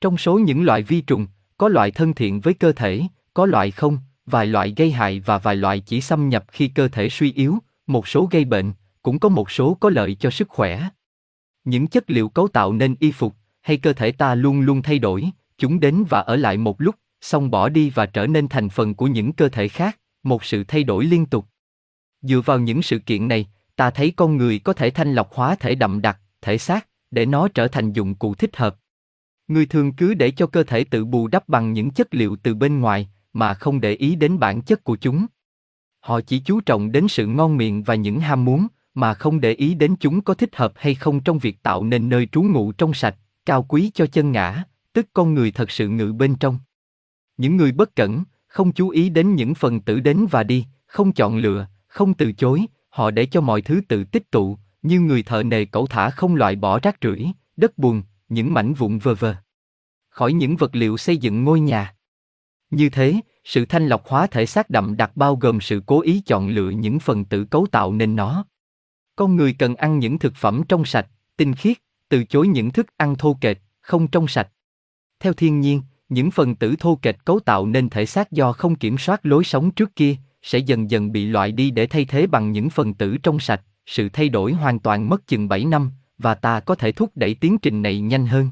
Trong 0.00 0.18
số 0.18 0.38
những 0.38 0.64
loại 0.64 0.82
vi 0.82 1.00
trùng, 1.00 1.26
có 1.58 1.68
loại 1.68 1.90
thân 1.90 2.14
thiện 2.14 2.40
với 2.40 2.54
cơ 2.54 2.72
thể, 2.72 3.02
có 3.34 3.46
loại 3.46 3.70
không, 3.70 3.98
vài 4.26 4.46
loại 4.46 4.74
gây 4.76 4.90
hại 4.90 5.20
và 5.20 5.38
vài 5.38 5.56
loại 5.56 5.80
chỉ 5.80 6.00
xâm 6.00 6.28
nhập 6.28 6.44
khi 6.48 6.68
cơ 6.68 6.88
thể 6.88 7.08
suy 7.08 7.32
yếu, 7.32 7.58
một 7.86 8.08
số 8.08 8.28
gây 8.30 8.44
bệnh, 8.44 8.72
cũng 9.02 9.18
có 9.18 9.28
một 9.28 9.50
số 9.50 9.74
có 9.74 9.90
lợi 9.90 10.14
cho 10.14 10.30
sức 10.30 10.48
khỏe. 10.48 10.88
Những 11.64 11.86
chất 11.86 12.10
liệu 12.10 12.28
cấu 12.28 12.48
tạo 12.48 12.72
nên 12.72 12.94
y 13.00 13.12
phục, 13.12 13.34
hay 13.60 13.76
cơ 13.76 13.92
thể 13.92 14.12
ta 14.12 14.34
luôn 14.34 14.60
luôn 14.60 14.82
thay 14.82 14.98
đổi, 14.98 15.30
chúng 15.58 15.80
đến 15.80 16.04
và 16.08 16.20
ở 16.20 16.36
lại 16.36 16.56
một 16.56 16.80
lúc, 16.80 16.94
xong 17.20 17.50
bỏ 17.50 17.68
đi 17.68 17.90
và 17.90 18.06
trở 18.06 18.26
nên 18.26 18.48
thành 18.48 18.68
phần 18.68 18.94
của 18.94 19.06
những 19.06 19.32
cơ 19.32 19.48
thể 19.48 19.68
khác, 19.68 19.98
một 20.22 20.44
sự 20.44 20.64
thay 20.64 20.84
đổi 20.84 21.04
liên 21.04 21.26
tục. 21.26 21.46
Dựa 22.22 22.40
vào 22.40 22.58
những 22.58 22.82
sự 22.82 22.98
kiện 22.98 23.28
này, 23.28 23.46
ta 23.76 23.90
thấy 23.90 24.10
con 24.16 24.36
người 24.36 24.58
có 24.58 24.72
thể 24.72 24.90
thanh 24.90 25.14
lọc 25.14 25.32
hóa 25.32 25.54
thể 25.54 25.74
đậm 25.74 26.02
đặc, 26.02 26.20
thể 26.42 26.58
xác, 26.58 26.88
để 27.10 27.26
nó 27.26 27.48
trở 27.48 27.68
thành 27.68 27.92
dụng 27.92 28.14
cụ 28.14 28.34
thích 28.34 28.56
hợp. 28.56 28.76
Người 29.48 29.66
thường 29.66 29.92
cứ 29.92 30.14
để 30.14 30.30
cho 30.30 30.46
cơ 30.46 30.62
thể 30.62 30.84
tự 30.84 31.04
bù 31.04 31.28
đắp 31.28 31.48
bằng 31.48 31.72
những 31.72 31.90
chất 31.90 32.14
liệu 32.14 32.36
từ 32.42 32.54
bên 32.54 32.80
ngoài, 32.80 33.08
mà 33.34 33.54
không 33.54 33.80
để 33.80 33.94
ý 33.94 34.14
đến 34.14 34.38
bản 34.38 34.62
chất 34.62 34.84
của 34.84 34.96
chúng. 34.96 35.26
Họ 36.00 36.20
chỉ 36.20 36.38
chú 36.38 36.60
trọng 36.60 36.92
đến 36.92 37.08
sự 37.08 37.26
ngon 37.26 37.56
miệng 37.56 37.82
và 37.82 37.94
những 37.94 38.20
ham 38.20 38.44
muốn, 38.44 38.66
mà 38.94 39.14
không 39.14 39.40
để 39.40 39.52
ý 39.52 39.74
đến 39.74 39.96
chúng 40.00 40.20
có 40.20 40.34
thích 40.34 40.56
hợp 40.56 40.72
hay 40.76 40.94
không 40.94 41.20
trong 41.20 41.38
việc 41.38 41.62
tạo 41.62 41.84
nên 41.84 42.08
nơi 42.08 42.28
trú 42.32 42.42
ngụ 42.42 42.72
trong 42.72 42.94
sạch, 42.94 43.16
cao 43.46 43.62
quý 43.62 43.90
cho 43.94 44.06
chân 44.06 44.32
ngã, 44.32 44.64
tức 44.92 45.06
con 45.12 45.34
người 45.34 45.50
thật 45.50 45.70
sự 45.70 45.88
ngự 45.88 46.12
bên 46.12 46.36
trong. 46.36 46.58
Những 47.36 47.56
người 47.56 47.72
bất 47.72 47.96
cẩn, 47.96 48.24
không 48.46 48.72
chú 48.72 48.88
ý 48.88 49.08
đến 49.08 49.34
những 49.34 49.54
phần 49.54 49.80
tử 49.80 50.00
đến 50.00 50.26
và 50.30 50.42
đi, 50.42 50.66
không 50.86 51.12
chọn 51.12 51.36
lựa, 51.36 51.66
không 51.86 52.14
từ 52.14 52.32
chối, 52.32 52.66
họ 52.88 53.10
để 53.10 53.26
cho 53.26 53.40
mọi 53.40 53.62
thứ 53.62 53.80
tự 53.88 54.04
tích 54.04 54.30
tụ, 54.30 54.58
như 54.82 55.00
người 55.00 55.22
thợ 55.22 55.42
nề 55.42 55.64
cẩu 55.64 55.86
thả 55.86 56.10
không 56.10 56.34
loại 56.34 56.56
bỏ 56.56 56.78
rác 56.78 56.96
rưởi, 57.02 57.26
đất 57.56 57.78
buồn, 57.78 58.02
những 58.28 58.54
mảnh 58.54 58.74
vụn 58.74 58.98
vơ 58.98 59.14
vơ. 59.14 59.34
Khỏi 60.08 60.32
những 60.32 60.56
vật 60.56 60.76
liệu 60.76 60.96
xây 60.96 61.16
dựng 61.16 61.44
ngôi 61.44 61.60
nhà. 61.60 61.93
Như 62.74 62.88
thế, 62.88 63.14
sự 63.44 63.64
thanh 63.64 63.86
lọc 63.86 64.06
hóa 64.06 64.26
thể 64.26 64.46
xác 64.46 64.70
đậm 64.70 64.96
đặc 64.96 65.16
bao 65.16 65.36
gồm 65.36 65.60
sự 65.60 65.82
cố 65.86 66.00
ý 66.00 66.22
chọn 66.26 66.48
lựa 66.48 66.70
những 66.70 66.98
phần 66.98 67.24
tử 67.24 67.44
cấu 67.44 67.66
tạo 67.66 67.92
nên 67.92 68.16
nó. 68.16 68.44
Con 69.16 69.36
người 69.36 69.52
cần 69.58 69.74
ăn 69.74 69.98
những 69.98 70.18
thực 70.18 70.34
phẩm 70.36 70.62
trong 70.68 70.84
sạch, 70.84 71.06
tinh 71.36 71.54
khiết, 71.54 71.76
từ 72.08 72.24
chối 72.24 72.48
những 72.48 72.70
thức 72.70 72.86
ăn 72.96 73.16
thô 73.16 73.38
kệch, 73.40 73.58
không 73.80 74.08
trong 74.08 74.28
sạch. 74.28 74.48
Theo 75.20 75.32
thiên 75.32 75.60
nhiên, 75.60 75.82
những 76.08 76.30
phần 76.30 76.54
tử 76.54 76.74
thô 76.78 76.98
kệch 77.02 77.24
cấu 77.24 77.40
tạo 77.40 77.66
nên 77.66 77.88
thể 77.88 78.06
xác 78.06 78.32
do 78.32 78.52
không 78.52 78.74
kiểm 78.74 78.98
soát 78.98 79.26
lối 79.26 79.44
sống 79.44 79.70
trước 79.70 79.96
kia, 79.96 80.16
sẽ 80.42 80.58
dần 80.58 80.90
dần 80.90 81.12
bị 81.12 81.26
loại 81.26 81.52
đi 81.52 81.70
để 81.70 81.86
thay 81.86 82.04
thế 82.04 82.26
bằng 82.26 82.52
những 82.52 82.70
phần 82.70 82.94
tử 82.94 83.16
trong 83.22 83.40
sạch, 83.40 83.62
sự 83.86 84.08
thay 84.08 84.28
đổi 84.28 84.52
hoàn 84.52 84.78
toàn 84.78 85.08
mất 85.08 85.26
chừng 85.26 85.48
7 85.48 85.64
năm, 85.64 85.90
và 86.18 86.34
ta 86.34 86.60
có 86.60 86.74
thể 86.74 86.92
thúc 86.92 87.10
đẩy 87.14 87.34
tiến 87.34 87.58
trình 87.58 87.82
này 87.82 88.00
nhanh 88.00 88.26
hơn. 88.26 88.50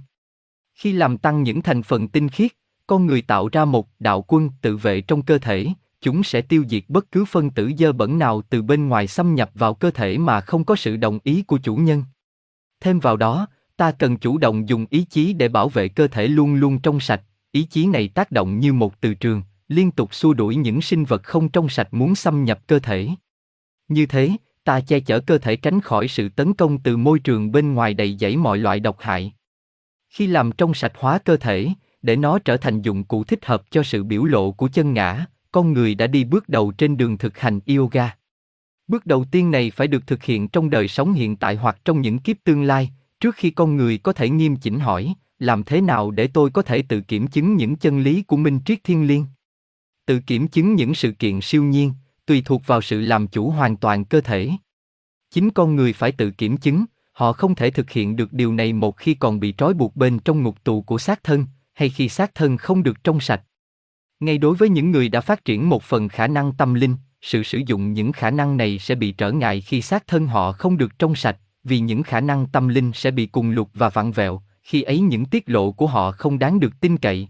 Khi 0.74 0.92
làm 0.92 1.18
tăng 1.18 1.42
những 1.42 1.62
thành 1.62 1.82
phần 1.82 2.08
tinh 2.08 2.28
khiết, 2.28 2.52
con 2.92 3.06
người 3.06 3.22
tạo 3.22 3.48
ra 3.52 3.64
một 3.64 3.88
đạo 3.98 4.24
quân 4.28 4.50
tự 4.60 4.76
vệ 4.76 5.00
trong 5.00 5.22
cơ 5.22 5.38
thể, 5.38 5.66
chúng 6.00 6.22
sẽ 6.22 6.40
tiêu 6.40 6.64
diệt 6.68 6.84
bất 6.88 7.12
cứ 7.12 7.24
phân 7.24 7.50
tử 7.50 7.70
dơ 7.78 7.92
bẩn 7.92 8.18
nào 8.18 8.42
từ 8.50 8.62
bên 8.62 8.88
ngoài 8.88 9.06
xâm 9.06 9.34
nhập 9.34 9.50
vào 9.54 9.74
cơ 9.74 9.90
thể 9.90 10.18
mà 10.18 10.40
không 10.40 10.64
có 10.64 10.76
sự 10.76 10.96
đồng 10.96 11.18
ý 11.24 11.42
của 11.42 11.58
chủ 11.58 11.76
nhân. 11.76 12.04
Thêm 12.80 13.00
vào 13.00 13.16
đó, 13.16 13.46
ta 13.76 13.92
cần 13.92 14.16
chủ 14.16 14.38
động 14.38 14.68
dùng 14.68 14.86
ý 14.90 15.04
chí 15.10 15.32
để 15.32 15.48
bảo 15.48 15.68
vệ 15.68 15.88
cơ 15.88 16.08
thể 16.08 16.28
luôn 16.28 16.54
luôn 16.54 16.78
trong 16.78 17.00
sạch, 17.00 17.22
ý 17.52 17.62
chí 17.62 17.86
này 17.86 18.08
tác 18.08 18.30
động 18.30 18.60
như 18.60 18.72
một 18.72 19.00
từ 19.00 19.14
trường, 19.14 19.42
liên 19.68 19.90
tục 19.90 20.14
xua 20.14 20.32
đuổi 20.32 20.56
những 20.56 20.82
sinh 20.82 21.04
vật 21.04 21.22
không 21.22 21.48
trong 21.48 21.68
sạch 21.68 21.88
muốn 21.90 22.14
xâm 22.14 22.44
nhập 22.44 22.60
cơ 22.66 22.78
thể. 22.78 23.08
Như 23.88 24.06
thế, 24.06 24.30
ta 24.64 24.80
che 24.80 25.00
chở 25.00 25.20
cơ 25.20 25.38
thể 25.38 25.56
tránh 25.56 25.80
khỏi 25.80 26.08
sự 26.08 26.28
tấn 26.28 26.54
công 26.54 26.78
từ 26.78 26.96
môi 26.96 27.18
trường 27.18 27.52
bên 27.52 27.74
ngoài 27.74 27.94
đầy 27.94 28.16
dẫy 28.20 28.36
mọi 28.36 28.58
loại 28.58 28.80
độc 28.80 28.96
hại. 29.00 29.32
Khi 30.08 30.26
làm 30.26 30.52
trong 30.52 30.74
sạch 30.74 30.92
hóa 30.98 31.18
cơ 31.18 31.36
thể, 31.36 31.68
để 32.02 32.16
nó 32.16 32.38
trở 32.38 32.56
thành 32.56 32.82
dụng 32.82 33.04
cụ 33.04 33.24
thích 33.24 33.44
hợp 33.44 33.62
cho 33.70 33.82
sự 33.82 34.04
biểu 34.04 34.24
lộ 34.24 34.52
của 34.52 34.68
chân 34.68 34.92
ngã, 34.92 35.26
con 35.52 35.72
người 35.72 35.94
đã 35.94 36.06
đi 36.06 36.24
bước 36.24 36.48
đầu 36.48 36.72
trên 36.72 36.96
đường 36.96 37.18
thực 37.18 37.38
hành 37.38 37.60
yoga. 37.66 38.16
Bước 38.88 39.06
đầu 39.06 39.24
tiên 39.30 39.50
này 39.50 39.70
phải 39.70 39.86
được 39.86 40.06
thực 40.06 40.22
hiện 40.22 40.48
trong 40.48 40.70
đời 40.70 40.88
sống 40.88 41.12
hiện 41.12 41.36
tại 41.36 41.56
hoặc 41.56 41.78
trong 41.84 42.00
những 42.00 42.18
kiếp 42.18 42.36
tương 42.44 42.62
lai, 42.62 42.90
trước 43.20 43.34
khi 43.34 43.50
con 43.50 43.76
người 43.76 43.98
có 43.98 44.12
thể 44.12 44.28
nghiêm 44.28 44.56
chỉnh 44.56 44.80
hỏi, 44.80 45.14
làm 45.38 45.62
thế 45.64 45.80
nào 45.80 46.10
để 46.10 46.26
tôi 46.26 46.50
có 46.50 46.62
thể 46.62 46.82
tự 46.82 47.00
kiểm 47.00 47.26
chứng 47.26 47.56
những 47.56 47.76
chân 47.76 48.00
lý 48.00 48.22
của 48.22 48.36
minh 48.36 48.60
triết 48.64 48.84
thiên 48.84 49.06
liêng? 49.06 49.26
Tự 50.06 50.20
kiểm 50.20 50.48
chứng 50.48 50.74
những 50.74 50.94
sự 50.94 51.12
kiện 51.12 51.40
siêu 51.40 51.64
nhiên, 51.64 51.92
tùy 52.26 52.42
thuộc 52.44 52.66
vào 52.66 52.82
sự 52.82 53.00
làm 53.00 53.26
chủ 53.26 53.50
hoàn 53.50 53.76
toàn 53.76 54.04
cơ 54.04 54.20
thể. 54.20 54.50
Chính 55.30 55.50
con 55.50 55.76
người 55.76 55.92
phải 55.92 56.12
tự 56.12 56.30
kiểm 56.30 56.56
chứng, 56.56 56.84
họ 57.12 57.32
không 57.32 57.54
thể 57.54 57.70
thực 57.70 57.90
hiện 57.90 58.16
được 58.16 58.32
điều 58.32 58.52
này 58.52 58.72
một 58.72 58.96
khi 58.96 59.14
còn 59.14 59.40
bị 59.40 59.54
trói 59.58 59.74
buộc 59.74 59.96
bên 59.96 60.18
trong 60.18 60.42
ngục 60.42 60.64
tù 60.64 60.82
của 60.82 60.98
xác 60.98 61.24
thân, 61.24 61.46
hay 61.74 61.88
khi 61.88 62.08
xác 62.08 62.34
thân 62.34 62.56
không 62.56 62.82
được 62.82 63.04
trong 63.04 63.20
sạch. 63.20 63.42
Ngay 64.20 64.38
đối 64.38 64.56
với 64.56 64.68
những 64.68 64.90
người 64.90 65.08
đã 65.08 65.20
phát 65.20 65.44
triển 65.44 65.68
một 65.68 65.82
phần 65.82 66.08
khả 66.08 66.26
năng 66.26 66.52
tâm 66.52 66.74
linh, 66.74 66.96
sự 67.20 67.42
sử 67.42 67.60
dụng 67.66 67.92
những 67.92 68.12
khả 68.12 68.30
năng 68.30 68.56
này 68.56 68.78
sẽ 68.78 68.94
bị 68.94 69.12
trở 69.12 69.32
ngại 69.32 69.60
khi 69.60 69.82
xác 69.82 70.06
thân 70.06 70.26
họ 70.26 70.52
không 70.52 70.76
được 70.76 70.98
trong 70.98 71.14
sạch, 71.14 71.36
vì 71.64 71.78
những 71.78 72.02
khả 72.02 72.20
năng 72.20 72.46
tâm 72.46 72.68
linh 72.68 72.92
sẽ 72.94 73.10
bị 73.10 73.26
cùng 73.26 73.50
lục 73.50 73.70
và 73.74 73.88
vặn 73.88 74.12
vẹo, 74.12 74.42
khi 74.62 74.82
ấy 74.82 75.00
những 75.00 75.24
tiết 75.24 75.44
lộ 75.46 75.72
của 75.72 75.86
họ 75.86 76.12
không 76.12 76.38
đáng 76.38 76.60
được 76.60 76.80
tin 76.80 76.96
cậy. 76.96 77.28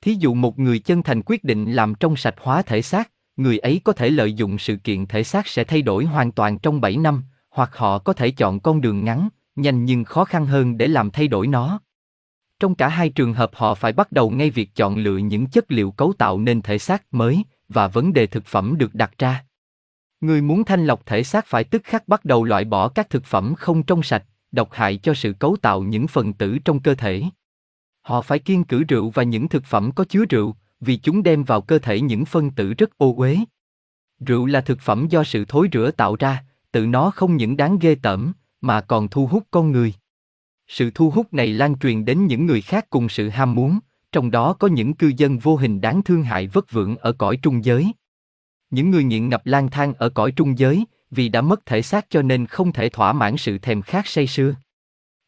Thí 0.00 0.14
dụ 0.14 0.34
một 0.34 0.58
người 0.58 0.78
chân 0.78 1.02
thành 1.02 1.22
quyết 1.26 1.44
định 1.44 1.72
làm 1.72 1.94
trong 1.94 2.16
sạch 2.16 2.34
hóa 2.38 2.62
thể 2.62 2.82
xác, 2.82 3.10
người 3.36 3.58
ấy 3.58 3.80
có 3.84 3.92
thể 3.92 4.10
lợi 4.10 4.32
dụng 4.32 4.58
sự 4.58 4.76
kiện 4.76 5.06
thể 5.06 5.24
xác 5.24 5.46
sẽ 5.46 5.64
thay 5.64 5.82
đổi 5.82 6.04
hoàn 6.04 6.32
toàn 6.32 6.58
trong 6.58 6.80
7 6.80 6.96
năm, 6.96 7.22
hoặc 7.50 7.76
họ 7.76 7.98
có 7.98 8.12
thể 8.12 8.30
chọn 8.30 8.60
con 8.60 8.80
đường 8.80 9.04
ngắn, 9.04 9.28
nhanh 9.56 9.84
nhưng 9.84 10.04
khó 10.04 10.24
khăn 10.24 10.46
hơn 10.46 10.78
để 10.78 10.86
làm 10.86 11.10
thay 11.10 11.28
đổi 11.28 11.46
nó. 11.46 11.80
Trong 12.60 12.74
cả 12.74 12.88
hai 12.88 13.08
trường 13.08 13.34
hợp 13.34 13.50
họ 13.54 13.74
phải 13.74 13.92
bắt 13.92 14.12
đầu 14.12 14.30
ngay 14.30 14.50
việc 14.50 14.74
chọn 14.74 14.96
lựa 14.96 15.16
những 15.16 15.46
chất 15.46 15.72
liệu 15.72 15.90
cấu 15.90 16.12
tạo 16.12 16.38
nên 16.38 16.62
thể 16.62 16.78
xác 16.78 17.02
mới, 17.10 17.42
và 17.68 17.88
vấn 17.88 18.12
đề 18.12 18.26
thực 18.26 18.46
phẩm 18.46 18.74
được 18.78 18.94
đặt 18.94 19.18
ra. 19.18 19.44
Người 20.20 20.42
muốn 20.42 20.64
thanh 20.64 20.86
lọc 20.86 21.06
thể 21.06 21.22
xác 21.22 21.46
phải 21.46 21.64
tức 21.64 21.82
khắc 21.84 22.08
bắt 22.08 22.24
đầu 22.24 22.44
loại 22.44 22.64
bỏ 22.64 22.88
các 22.88 23.10
thực 23.10 23.24
phẩm 23.24 23.54
không 23.54 23.82
trong 23.82 24.02
sạch, 24.02 24.24
độc 24.52 24.72
hại 24.72 24.96
cho 24.96 25.14
sự 25.14 25.32
cấu 25.32 25.56
tạo 25.62 25.82
những 25.82 26.06
phần 26.06 26.32
tử 26.32 26.58
trong 26.64 26.80
cơ 26.80 26.94
thể. 26.94 27.22
Họ 28.02 28.22
phải 28.22 28.38
kiêng 28.38 28.64
cử 28.64 28.84
rượu 28.84 29.10
và 29.10 29.22
những 29.22 29.48
thực 29.48 29.64
phẩm 29.64 29.92
có 29.92 30.04
chứa 30.04 30.24
rượu, 30.24 30.56
vì 30.80 30.96
chúng 30.96 31.22
đem 31.22 31.44
vào 31.44 31.60
cơ 31.60 31.78
thể 31.78 32.00
những 32.00 32.24
phân 32.24 32.50
tử 32.50 32.74
rất 32.74 32.98
ô 32.98 33.14
uế. 33.16 33.38
Rượu 34.20 34.46
là 34.46 34.60
thực 34.60 34.80
phẩm 34.80 35.08
do 35.08 35.24
sự 35.24 35.44
thối 35.48 35.68
rữa 35.72 35.90
tạo 35.90 36.16
ra, 36.16 36.44
tự 36.72 36.86
nó 36.86 37.10
không 37.10 37.36
những 37.36 37.56
đáng 37.56 37.78
ghê 37.78 37.94
tởm, 37.94 38.32
mà 38.60 38.80
còn 38.80 39.08
thu 39.08 39.26
hút 39.26 39.46
con 39.50 39.72
người. 39.72 39.94
Sự 40.68 40.90
thu 40.94 41.10
hút 41.10 41.34
này 41.34 41.46
lan 41.46 41.78
truyền 41.78 42.04
đến 42.04 42.26
những 42.26 42.46
người 42.46 42.60
khác 42.60 42.86
cùng 42.90 43.08
sự 43.08 43.28
ham 43.28 43.54
muốn, 43.54 43.78
trong 44.12 44.30
đó 44.30 44.52
có 44.52 44.68
những 44.68 44.94
cư 44.94 45.12
dân 45.16 45.38
vô 45.38 45.56
hình 45.56 45.80
đáng 45.80 46.02
thương 46.02 46.22
hại 46.22 46.46
vất 46.46 46.72
vưởng 46.72 46.96
ở 46.96 47.12
cõi 47.12 47.38
trung 47.42 47.64
giới. 47.64 47.92
Những 48.70 48.90
người 48.90 49.04
nghiện 49.04 49.28
ngập 49.28 49.46
lang 49.46 49.70
thang 49.70 49.94
ở 49.94 50.08
cõi 50.08 50.32
trung 50.32 50.58
giới, 50.58 50.84
vì 51.10 51.28
đã 51.28 51.40
mất 51.40 51.66
thể 51.66 51.82
xác 51.82 52.06
cho 52.10 52.22
nên 52.22 52.46
không 52.46 52.72
thể 52.72 52.88
thỏa 52.88 53.12
mãn 53.12 53.36
sự 53.36 53.58
thèm 53.58 53.82
khát 53.82 54.06
say 54.06 54.26
sưa. 54.26 54.54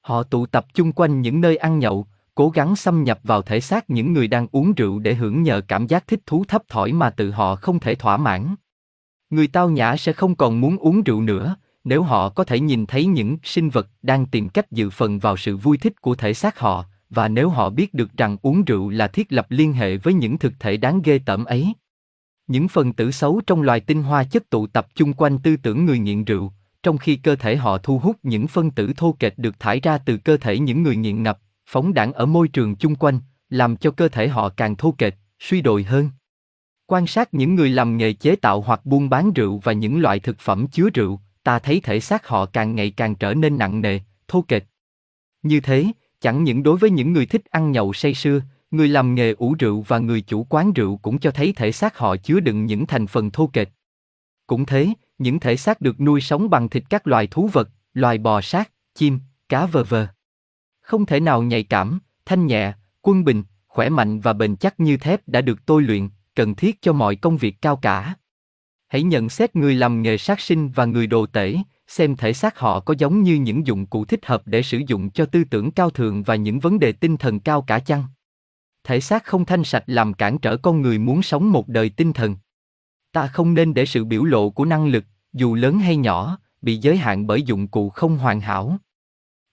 Họ 0.01 0.23
tụ 0.23 0.47
tập 0.47 0.67
chung 0.75 0.93
quanh 0.93 1.21
những 1.21 1.41
nơi 1.41 1.57
ăn 1.57 1.79
nhậu, 1.79 2.07
cố 2.35 2.49
gắng 2.49 2.77
xâm 2.77 3.05
nhập 3.05 3.21
vào 3.23 3.43
thể 3.43 3.61
xác 3.61 3.91
những 3.91 4.13
người 4.13 4.29
đang 4.29 4.47
uống 4.53 4.73
rượu 4.73 4.99
để 4.99 5.15
hưởng 5.15 5.43
nhờ 5.43 5.61
cảm 5.69 5.87
giác 5.87 6.07
thích 6.07 6.21
thú 6.27 6.45
thấp 6.49 6.63
thỏi 6.69 6.93
mà 6.93 7.11
tự 7.11 7.31
họ 7.31 7.57
không 7.57 7.81
thể 7.81 7.95
thỏa 7.95 8.17
mãn. 8.17 8.55
Người 9.31 9.47
tao 9.47 9.71
nhã 9.71 9.97
sẽ 9.97 10.13
không 10.13 10.35
còn 10.35 10.61
muốn 10.61 10.77
uống 10.77 11.03
rượu 11.03 11.21
nữa, 11.21 11.57
nếu 11.85 12.03
họ 12.03 12.29
có 12.29 12.45
thể 12.45 12.61
nhìn 12.61 12.87
thấy 12.87 13.07
những 13.07 13.37
sinh 13.43 13.71
vật 13.71 13.89
đang 14.03 14.27
tìm 14.27 14.49
cách 14.49 14.73
dự 14.73 14.91
phần 14.91 15.19
vào 15.19 15.37
sự 15.37 15.57
vui 15.57 15.79
thích 15.79 16.01
của 16.01 16.15
thể 16.15 16.35
xác 16.35 16.59
họ, 16.59 16.85
và 17.11 17.29
nếu 17.29 17.49
họ 17.49 17.71
biết 17.71 17.95
được 17.95 18.17
rằng 18.17 18.37
uống 18.43 18.65
rượu 18.65 18.91
là 18.91 19.09
thiết 19.09 19.33
lập 19.33 19.47
liên 19.49 19.73
hệ 19.73 19.97
với 19.97 20.15
những 20.15 20.39
thực 20.39 20.53
thể 20.61 20.77
đáng 20.77 21.03
ghê 21.03 21.19
tởm 21.19 21.45
ấy. 21.45 21.75
Những 22.47 22.69
phần 22.69 22.93
tử 22.93 23.11
xấu 23.11 23.41
trong 23.47 23.63
loài 23.63 23.81
tinh 23.81 24.03
hoa 24.03 24.25
chất 24.25 24.51
tụ 24.51 24.67
tập 24.67 24.87
chung 24.95 25.13
quanh 25.13 25.39
tư 25.39 25.57
tưởng 25.57 25.85
người 25.85 25.99
nghiện 25.99 26.25
rượu, 26.25 26.53
trong 26.83 26.99
khi 26.99 27.17
cơ 27.17 27.37
thể 27.37 27.57
họ 27.57 27.79
thu 27.79 27.99
hút 27.99 28.17
những 28.23 28.47
phân 28.47 28.71
tử 28.71 28.93
thô 28.97 29.17
kệch 29.19 29.39
được 29.39 29.61
thải 29.61 29.81
ra 29.81 29.99
từ 29.99 30.17
cơ 30.17 30.37
thể 30.37 30.59
những 30.59 30.83
người 30.83 30.97
nghiện 30.97 31.23
ngập, 31.23 31.39
phóng 31.67 31.95
đảng 31.95 32.13
ở 32.13 32.27
môi 32.27 32.49
trường 32.49 32.77
chung 32.77 32.95
quanh, 32.95 33.19
làm 33.51 33.77
cho 33.77 33.91
cơ 33.91 34.09
thể 34.09 34.29
họ 34.29 34.49
càng 34.49 34.77
thô 34.77 34.95
kệch, 34.99 35.15
suy 35.39 35.61
đồi 35.61 35.83
hơn. 35.83 36.11
Quan 36.87 37.07
sát 37.07 37.35
những 37.35 37.55
người 37.55 37.69
làm 37.69 37.97
nghề 37.97 38.13
chế 38.13 38.37
tạo 38.37 38.61
hoặc 38.61 38.87
buôn 38.87 39.09
bán 39.09 39.33
rượu 39.33 39.59
và 39.59 39.73
những 39.73 40.01
loại 40.01 40.21
thực 40.21 40.39
phẩm 40.39 40.67
chứa 40.67 40.91
rượu, 40.95 41.21
ta 41.43 41.59
thấy 41.59 41.81
thể 41.81 42.01
xác 42.01 42.27
họ 42.27 42.47
càng 42.47 42.75
ngày 42.75 42.91
càng 42.91 43.15
trở 43.15 43.35
nên 43.35 43.59
nặng 43.59 43.81
nề, 43.81 44.01
thô 44.29 44.45
kệch. 44.49 44.63
Như 45.43 45.61
thế, 45.61 45.87
chẳng 46.21 46.45
những 46.45 46.63
đối 46.63 46.77
với 46.77 46.91
những 46.91 47.13
người 47.13 47.27
thích 47.27 47.45
ăn 47.51 47.73
nhậu 47.73 47.93
say 47.93 48.15
sưa, 48.15 48.41
người 48.71 48.89
làm 48.89 49.15
nghề 49.15 49.33
ủ 49.33 49.55
rượu 49.59 49.81
và 49.81 49.99
người 49.99 50.21
chủ 50.21 50.47
quán 50.49 50.73
rượu 50.73 50.97
cũng 50.97 51.19
cho 51.19 51.31
thấy 51.31 51.53
thể 51.53 51.73
xác 51.73 51.99
họ 51.99 52.17
chứa 52.17 52.41
đựng 52.41 52.67
những 52.67 52.87
thành 52.87 53.07
phần 53.07 53.31
thô 53.31 53.47
kệch. 53.47 53.69
Cũng 54.47 54.67
thế, 54.67 54.89
những 55.19 55.41
thể 55.41 55.57
xác 55.57 55.81
được 55.81 56.01
nuôi 56.01 56.21
sống 56.21 56.51
bằng 56.51 56.69
thịt 56.69 56.85
các 56.91 57.07
loài 57.07 57.27
thú 57.27 57.49
vật, 57.53 57.71
loài 57.95 58.19
bò 58.19 58.41
sát, 58.41 58.71
chim, 58.95 59.19
cá 59.49 59.67
vờ 59.67 59.85
vờ. 59.85 60.07
Không 60.81 61.07
thể 61.07 61.21
nào 61.21 61.43
nhạy 61.43 61.63
cảm, 61.63 61.99
thanh 62.25 62.47
nhẹ, 62.47 62.73
quân 63.03 63.25
bình, 63.25 63.43
khỏe 63.67 63.89
mạnh 63.89 64.21
và 64.21 64.33
bền 64.33 64.57
chắc 64.57 64.81
như 64.81 64.97
thép 64.97 65.29
đã 65.29 65.41
được 65.41 65.67
tôi 65.67 65.83
luyện, 65.83 66.09
cần 66.35 66.55
thiết 66.55 66.83
cho 66.83 66.93
mọi 66.93 67.17
công 67.17 67.37
việc 67.37 67.63
cao 67.63 67.77
cả. 67.77 68.15
Hãy 68.91 69.03
nhận 69.03 69.29
xét 69.29 69.57
người 69.57 69.75
làm 69.75 70.03
nghề 70.03 70.19
sát 70.19 70.41
sinh 70.41 70.69
và 70.69 70.85
người 70.85 71.07
đồ 71.07 71.27
tể, 71.27 71.57
xem 71.87 72.17
thể 72.17 72.33
xác 72.33 72.59
họ 72.59 72.81
có 72.81 72.95
giống 72.99 73.23
như 73.23 73.35
những 73.35 73.67
dụng 73.67 73.87
cụ 73.87 74.05
thích 74.05 74.27
hợp 74.27 74.43
để 74.47 74.63
sử 74.63 74.81
dụng 74.87 75.11
cho 75.11 75.27
tư 75.27 75.45
tưởng 75.45 75.71
cao 75.71 75.91
thượng 75.91 76.23
và 76.23 76.35
những 76.35 76.61
vấn 76.61 76.79
đề 76.79 76.93
tinh 76.93 77.17
thần 77.17 77.41
cao 77.41 77.63
cả 77.63 77.79
chăng? 77.79 78.05
Thể 78.85 79.01
xác 79.01 79.25
không 79.25 79.45
thanh 79.45 79.65
sạch 79.65 79.85
làm 79.87 80.15
cản 80.15 80.39
trở 80.39 80.57
con 80.57 80.83
người 80.83 80.99
muốn 80.99 81.23
sống 81.23 81.53
một 81.53 81.69
đời 81.69 81.89
tinh 81.89 82.13
thần. 82.13 82.37
Ta 83.13 83.27
không 83.27 83.55
nên 83.55 83.75
để 83.75 83.87
sự 83.87 84.05
biểu 84.05 84.25
lộ 84.25 84.51
của 84.51 84.65
năng 84.65 84.87
lực, 84.87 85.05
dù 85.33 85.55
lớn 85.55 85.79
hay 85.79 85.97
nhỏ, 85.97 86.39
bị 86.63 86.77
giới 86.77 86.97
hạn 86.97 87.27
bởi 87.27 87.43
dụng 87.43 87.69
cụ 87.69 87.91
không 87.91 88.19
hoàn 88.19 88.41
hảo. 88.41 88.77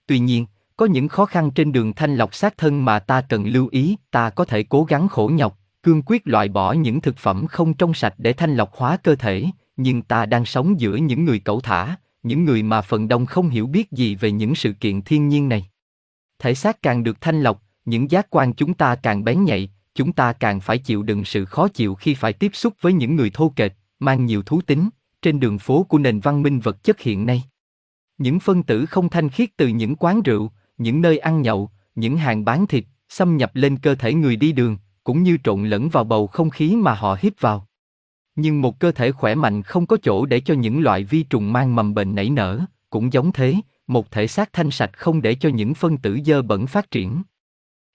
Tuy 0.06 0.18
nhiên, 0.18 0.46
có 0.76 0.86
những 0.86 1.08
khó 1.08 1.24
khăn 1.24 1.50
trên 1.50 1.72
đường 1.72 1.92
thanh 1.92 2.16
lọc 2.16 2.34
xác 2.34 2.56
thân 2.56 2.84
mà 2.84 2.98
ta 2.98 3.20
cần 3.20 3.46
lưu 3.46 3.68
ý, 3.70 3.96
ta 4.10 4.30
có 4.30 4.44
thể 4.44 4.62
cố 4.62 4.84
gắng 4.84 5.08
khổ 5.08 5.30
nhọc, 5.34 5.58
cương 5.88 6.02
quyết 6.06 6.22
loại 6.28 6.48
bỏ 6.48 6.72
những 6.72 7.00
thực 7.00 7.16
phẩm 7.18 7.46
không 7.46 7.74
trong 7.74 7.94
sạch 7.94 8.14
để 8.18 8.32
thanh 8.32 8.54
lọc 8.54 8.74
hóa 8.74 8.96
cơ 8.96 9.14
thể, 9.14 9.44
nhưng 9.76 10.02
ta 10.02 10.26
đang 10.26 10.44
sống 10.44 10.80
giữa 10.80 10.96
những 10.96 11.24
người 11.24 11.38
cẩu 11.38 11.60
thả, 11.60 11.96
những 12.22 12.44
người 12.44 12.62
mà 12.62 12.80
phần 12.80 13.08
đông 13.08 13.26
không 13.26 13.48
hiểu 13.48 13.66
biết 13.66 13.92
gì 13.92 14.14
về 14.14 14.30
những 14.30 14.54
sự 14.54 14.72
kiện 14.72 15.02
thiên 15.02 15.28
nhiên 15.28 15.48
này. 15.48 15.68
Thể 16.38 16.54
xác 16.54 16.82
càng 16.82 17.02
được 17.02 17.20
thanh 17.20 17.42
lọc, 17.42 17.62
những 17.84 18.10
giác 18.10 18.26
quan 18.30 18.52
chúng 18.52 18.74
ta 18.74 18.94
càng 18.94 19.24
bén 19.24 19.44
nhạy, 19.44 19.70
chúng 19.94 20.12
ta 20.12 20.32
càng 20.32 20.60
phải 20.60 20.78
chịu 20.78 21.02
đựng 21.02 21.24
sự 21.24 21.44
khó 21.44 21.68
chịu 21.68 21.94
khi 21.94 22.14
phải 22.14 22.32
tiếp 22.32 22.50
xúc 22.54 22.74
với 22.80 22.92
những 22.92 23.16
người 23.16 23.30
thô 23.34 23.52
kệch, 23.56 23.72
mang 23.98 24.26
nhiều 24.26 24.42
thú 24.42 24.60
tính, 24.60 24.88
trên 25.22 25.40
đường 25.40 25.58
phố 25.58 25.82
của 25.82 25.98
nền 25.98 26.20
văn 26.20 26.42
minh 26.42 26.60
vật 26.60 26.84
chất 26.84 27.00
hiện 27.00 27.26
nay. 27.26 27.42
Những 28.18 28.40
phân 28.40 28.62
tử 28.62 28.86
không 28.86 29.08
thanh 29.08 29.28
khiết 29.28 29.48
từ 29.56 29.68
những 29.68 29.96
quán 29.96 30.22
rượu, 30.22 30.50
những 30.78 31.00
nơi 31.00 31.18
ăn 31.18 31.42
nhậu, 31.42 31.70
những 31.94 32.16
hàng 32.16 32.44
bán 32.44 32.66
thịt, 32.66 32.84
xâm 33.08 33.36
nhập 33.36 33.50
lên 33.54 33.76
cơ 33.78 33.94
thể 33.94 34.14
người 34.14 34.36
đi 34.36 34.52
đường, 34.52 34.76
cũng 35.08 35.22
như 35.22 35.38
trộn 35.44 35.64
lẫn 35.64 35.88
vào 35.88 36.04
bầu 36.04 36.26
không 36.26 36.50
khí 36.50 36.76
mà 36.76 36.94
họ 36.94 37.16
hít 37.20 37.40
vào. 37.40 37.66
Nhưng 38.36 38.60
một 38.60 38.80
cơ 38.80 38.92
thể 38.92 39.12
khỏe 39.12 39.34
mạnh 39.34 39.62
không 39.62 39.86
có 39.86 39.96
chỗ 40.02 40.26
để 40.26 40.40
cho 40.40 40.54
những 40.54 40.80
loại 40.80 41.04
vi 41.04 41.22
trùng 41.22 41.52
mang 41.52 41.76
mầm 41.76 41.94
bệnh 41.94 42.14
nảy 42.14 42.30
nở, 42.30 42.60
cũng 42.90 43.12
giống 43.12 43.32
thế, 43.32 43.54
một 43.86 44.10
thể 44.10 44.26
xác 44.26 44.52
thanh 44.52 44.70
sạch 44.70 44.98
không 44.98 45.22
để 45.22 45.34
cho 45.34 45.48
những 45.48 45.74
phân 45.74 45.96
tử 45.98 46.18
dơ 46.24 46.42
bẩn 46.42 46.66
phát 46.66 46.90
triển. 46.90 47.22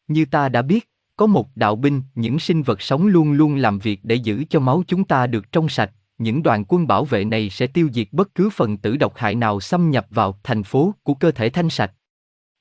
Như 0.07 0.25
ta 0.25 0.49
đã 0.49 0.61
biết, 0.61 0.89
có 1.17 1.27
một 1.27 1.47
đạo 1.55 1.75
binh, 1.75 2.01
những 2.15 2.39
sinh 2.39 2.63
vật 2.63 2.81
sống 2.81 3.07
luôn 3.07 3.31
luôn 3.31 3.55
làm 3.55 3.79
việc 3.79 3.99
để 4.03 4.15
giữ 4.15 4.43
cho 4.49 4.59
máu 4.59 4.83
chúng 4.87 5.03
ta 5.03 5.27
được 5.27 5.51
trong 5.51 5.69
sạch, 5.69 5.91
những 6.17 6.43
đoàn 6.43 6.65
quân 6.67 6.87
bảo 6.87 7.05
vệ 7.05 7.25
này 7.25 7.49
sẽ 7.49 7.67
tiêu 7.67 7.89
diệt 7.93 8.07
bất 8.11 8.35
cứ 8.35 8.49
phần 8.49 8.77
tử 8.77 8.97
độc 8.97 9.13
hại 9.15 9.35
nào 9.35 9.59
xâm 9.59 9.91
nhập 9.91 10.07
vào 10.09 10.39
thành 10.43 10.63
phố 10.63 10.93
của 11.03 11.13
cơ 11.13 11.31
thể 11.31 11.49
thanh 11.49 11.69
sạch. 11.69 11.91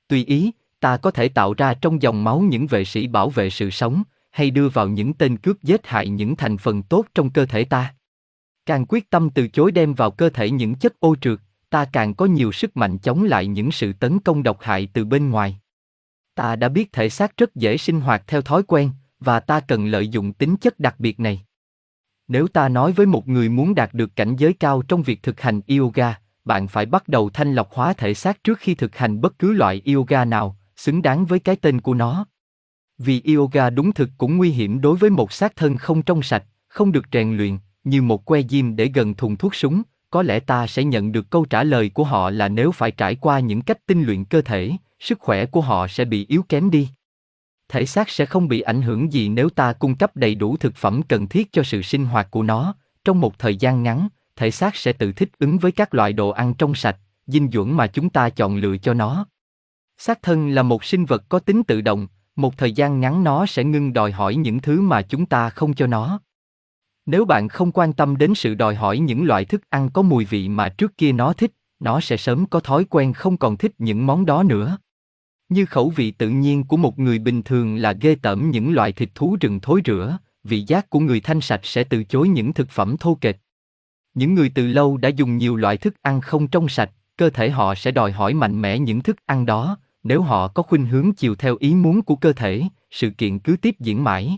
Tùy 0.07 0.25
ý, 0.25 0.51
ta 0.79 0.97
có 0.97 1.11
thể 1.11 1.29
tạo 1.29 1.53
ra 1.53 1.73
trong 1.73 2.01
dòng 2.01 2.23
máu 2.23 2.39
những 2.39 2.67
vệ 2.67 2.85
sĩ 2.85 3.07
bảo 3.07 3.29
vệ 3.29 3.49
sự 3.49 3.69
sống, 3.69 4.03
hay 4.33 4.51
đưa 4.51 4.69
vào 4.69 4.87
những 4.87 5.13
tên 5.13 5.37
cướp 5.37 5.63
giết 5.63 5.87
hại 5.87 6.07
những 6.09 6.35
thành 6.35 6.57
phần 6.57 6.83
tốt 6.83 7.05
trong 7.15 7.29
cơ 7.29 7.45
thể 7.45 7.63
ta. 7.63 7.95
Càng 8.65 8.85
quyết 8.85 9.09
tâm 9.09 9.29
từ 9.29 9.47
chối 9.47 9.71
đem 9.71 9.93
vào 9.93 10.11
cơ 10.11 10.29
thể 10.29 10.49
những 10.49 10.75
chất 10.75 10.99
ô 10.99 11.15
trượt, 11.15 11.39
ta 11.69 11.85
càng 11.85 12.13
có 12.13 12.25
nhiều 12.25 12.51
sức 12.51 12.77
mạnh 12.77 12.97
chống 12.97 13.23
lại 13.23 13.47
những 13.47 13.71
sự 13.71 13.93
tấn 13.93 14.19
công 14.19 14.43
độc 14.43 14.57
hại 14.61 14.87
từ 14.93 15.05
bên 15.05 15.29
ngoài. 15.29 15.59
Ta 16.35 16.55
đã 16.55 16.69
biết 16.69 16.91
thể 16.91 17.09
xác 17.09 17.37
rất 17.37 17.55
dễ 17.55 17.77
sinh 17.77 18.01
hoạt 18.01 18.23
theo 18.27 18.41
thói 18.41 18.63
quen, 18.63 18.91
và 19.19 19.39
ta 19.39 19.59
cần 19.59 19.85
lợi 19.85 20.07
dụng 20.07 20.33
tính 20.33 20.57
chất 20.57 20.79
đặc 20.79 20.95
biệt 20.99 21.19
này. 21.19 21.45
Nếu 22.27 22.47
ta 22.47 22.69
nói 22.69 22.91
với 22.91 23.05
một 23.05 23.27
người 23.27 23.49
muốn 23.49 23.75
đạt 23.75 23.93
được 23.93 24.15
cảnh 24.15 24.35
giới 24.35 24.53
cao 24.53 24.81
trong 24.87 25.03
việc 25.03 25.23
thực 25.23 25.41
hành 25.41 25.61
yoga, 25.67 26.15
bạn 26.45 26.67
phải 26.67 26.85
bắt 26.85 27.07
đầu 27.07 27.29
thanh 27.29 27.53
lọc 27.53 27.73
hóa 27.73 27.93
thể 27.93 28.13
xác 28.13 28.43
trước 28.43 28.59
khi 28.59 28.75
thực 28.75 28.95
hành 28.95 29.21
bất 29.21 29.39
cứ 29.39 29.53
loại 29.53 29.81
yoga 29.85 30.25
nào, 30.25 30.57
xứng 30.75 31.01
đáng 31.01 31.25
với 31.25 31.39
cái 31.39 31.55
tên 31.55 31.81
của 31.81 31.93
nó. 31.93 32.25
Vì 33.05 33.21
yoga 33.35 33.69
đúng 33.69 33.93
thực 33.93 34.09
cũng 34.17 34.37
nguy 34.37 34.49
hiểm 34.49 34.81
đối 34.81 34.97
với 34.97 35.09
một 35.09 35.31
xác 35.31 35.55
thân 35.55 35.77
không 35.77 36.01
trong 36.01 36.23
sạch, 36.23 36.43
không 36.67 36.91
được 36.91 37.05
rèn 37.11 37.37
luyện, 37.37 37.57
như 37.83 38.01
một 38.01 38.25
que 38.25 38.41
diêm 38.49 38.75
để 38.75 38.91
gần 38.93 39.13
thùng 39.13 39.35
thuốc 39.35 39.55
súng, 39.55 39.81
có 40.09 40.21
lẽ 40.21 40.39
ta 40.39 40.67
sẽ 40.67 40.83
nhận 40.83 41.11
được 41.11 41.29
câu 41.29 41.45
trả 41.45 41.63
lời 41.63 41.89
của 41.89 42.03
họ 42.03 42.29
là 42.29 42.47
nếu 42.47 42.71
phải 42.71 42.91
trải 42.91 43.15
qua 43.15 43.39
những 43.39 43.61
cách 43.61 43.85
tinh 43.85 44.03
luyện 44.03 44.25
cơ 44.25 44.41
thể, 44.41 44.71
sức 44.99 45.19
khỏe 45.19 45.45
của 45.45 45.61
họ 45.61 45.87
sẽ 45.87 46.05
bị 46.05 46.25
yếu 46.29 46.43
kém 46.49 46.71
đi. 46.71 46.89
Thể 47.69 47.85
xác 47.85 48.09
sẽ 48.09 48.25
không 48.25 48.47
bị 48.47 48.61
ảnh 48.61 48.81
hưởng 48.81 49.13
gì 49.13 49.29
nếu 49.29 49.49
ta 49.49 49.73
cung 49.73 49.95
cấp 49.95 50.15
đầy 50.15 50.35
đủ 50.35 50.57
thực 50.57 50.75
phẩm 50.75 51.01
cần 51.03 51.27
thiết 51.27 51.51
cho 51.51 51.63
sự 51.63 51.81
sinh 51.81 52.05
hoạt 52.05 52.31
của 52.31 52.43
nó, 52.43 52.75
trong 53.05 53.21
một 53.21 53.39
thời 53.39 53.55
gian 53.55 53.83
ngắn, 53.83 54.07
thể 54.35 54.51
xác 54.51 54.75
sẽ 54.75 54.93
tự 54.93 55.11
thích 55.11 55.29
ứng 55.39 55.57
với 55.57 55.71
các 55.71 55.93
loại 55.93 56.13
đồ 56.13 56.29
ăn 56.29 56.53
trong 56.53 56.75
sạch, 56.75 56.97
dinh 57.27 57.51
dưỡng 57.51 57.75
mà 57.75 57.87
chúng 57.87 58.09
ta 58.09 58.29
chọn 58.29 58.57
lựa 58.57 58.77
cho 58.77 58.93
nó. 58.93 59.25
Xác 59.97 60.21
thân 60.21 60.49
là 60.49 60.63
một 60.63 60.83
sinh 60.83 61.05
vật 61.05 61.23
có 61.29 61.39
tính 61.39 61.63
tự 61.63 61.81
động, 61.81 62.07
một 62.35 62.57
thời 62.57 62.71
gian 62.71 62.99
ngắn 62.99 63.23
nó 63.23 63.45
sẽ 63.45 63.63
ngưng 63.63 63.93
đòi 63.93 64.11
hỏi 64.11 64.35
những 64.35 64.59
thứ 64.59 64.81
mà 64.81 65.01
chúng 65.01 65.25
ta 65.25 65.49
không 65.49 65.73
cho 65.73 65.87
nó. 65.87 66.19
Nếu 67.05 67.25
bạn 67.25 67.47
không 67.47 67.71
quan 67.71 67.93
tâm 67.93 68.17
đến 68.17 68.35
sự 68.35 68.55
đòi 68.55 68.75
hỏi 68.75 68.99
những 68.99 69.25
loại 69.25 69.45
thức 69.45 69.61
ăn 69.69 69.89
có 69.89 70.01
mùi 70.01 70.25
vị 70.25 70.49
mà 70.49 70.69
trước 70.69 70.97
kia 70.97 71.11
nó 71.11 71.33
thích, 71.33 71.51
nó 71.79 71.99
sẽ 71.99 72.17
sớm 72.17 72.45
có 72.45 72.59
thói 72.59 72.85
quen 72.89 73.13
không 73.13 73.37
còn 73.37 73.57
thích 73.57 73.71
những 73.77 74.05
món 74.05 74.25
đó 74.25 74.43
nữa. 74.43 74.77
Như 75.49 75.65
khẩu 75.65 75.89
vị 75.89 76.11
tự 76.11 76.29
nhiên 76.29 76.63
của 76.63 76.77
một 76.77 76.99
người 76.99 77.19
bình 77.19 77.43
thường 77.43 77.75
là 77.75 77.93
ghê 78.01 78.15
tởm 78.15 78.51
những 78.51 78.73
loại 78.73 78.91
thịt 78.91 79.09
thú 79.15 79.37
rừng 79.39 79.59
thối 79.59 79.81
rữa, 79.85 80.17
vị 80.43 80.63
giác 80.67 80.89
của 80.89 80.99
người 80.99 81.19
thanh 81.19 81.41
sạch 81.41 81.61
sẽ 81.63 81.83
từ 81.83 82.03
chối 82.03 82.27
những 82.29 82.53
thực 82.53 82.69
phẩm 82.69 82.97
thô 82.97 83.17
kệch. 83.21 83.35
Những 84.13 84.33
người 84.33 84.51
từ 84.55 84.67
lâu 84.67 84.97
đã 84.97 85.09
dùng 85.09 85.37
nhiều 85.37 85.55
loại 85.55 85.77
thức 85.77 85.95
ăn 86.01 86.21
không 86.21 86.47
trong 86.47 86.69
sạch, 86.69 86.91
cơ 87.17 87.29
thể 87.29 87.49
họ 87.49 87.75
sẽ 87.75 87.91
đòi 87.91 88.11
hỏi 88.11 88.33
mạnh 88.33 88.61
mẽ 88.61 88.79
những 88.79 89.01
thức 89.01 89.17
ăn 89.25 89.45
đó, 89.45 89.77
nếu 90.03 90.21
họ 90.21 90.47
có 90.47 90.63
khuynh 90.63 90.85
hướng 90.85 91.13
chiều 91.13 91.35
theo 91.35 91.57
ý 91.59 91.75
muốn 91.75 92.01
của 92.01 92.15
cơ 92.15 92.33
thể, 92.33 92.63
sự 92.91 93.09
kiện 93.09 93.39
cứ 93.39 93.57
tiếp 93.61 93.75
diễn 93.79 94.03
mãi. 94.03 94.37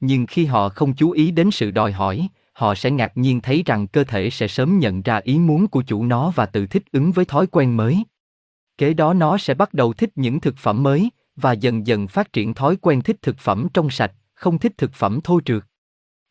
Nhưng 0.00 0.26
khi 0.26 0.44
họ 0.44 0.68
không 0.68 0.94
chú 0.94 1.10
ý 1.10 1.30
đến 1.30 1.50
sự 1.50 1.70
đòi 1.70 1.92
hỏi, 1.92 2.28
họ 2.52 2.74
sẽ 2.74 2.90
ngạc 2.90 3.12
nhiên 3.14 3.40
thấy 3.40 3.62
rằng 3.66 3.86
cơ 3.86 4.04
thể 4.04 4.30
sẽ 4.30 4.48
sớm 4.48 4.78
nhận 4.78 5.02
ra 5.02 5.20
ý 5.24 5.38
muốn 5.38 5.68
của 5.68 5.82
chủ 5.82 6.04
nó 6.04 6.30
và 6.30 6.46
tự 6.46 6.66
thích 6.66 6.82
ứng 6.92 7.12
với 7.12 7.24
thói 7.24 7.46
quen 7.46 7.76
mới. 7.76 8.04
Kế 8.78 8.94
đó 8.94 9.14
nó 9.14 9.38
sẽ 9.38 9.54
bắt 9.54 9.74
đầu 9.74 9.92
thích 9.92 10.10
những 10.14 10.40
thực 10.40 10.56
phẩm 10.56 10.82
mới 10.82 11.10
và 11.36 11.52
dần 11.52 11.86
dần 11.86 12.08
phát 12.08 12.32
triển 12.32 12.54
thói 12.54 12.76
quen 12.76 13.02
thích 13.02 13.16
thực 13.22 13.38
phẩm 13.38 13.66
trong 13.74 13.90
sạch, 13.90 14.12
không 14.34 14.58
thích 14.58 14.72
thực 14.78 14.94
phẩm 14.94 15.20
thô 15.24 15.40
trượt. 15.40 15.62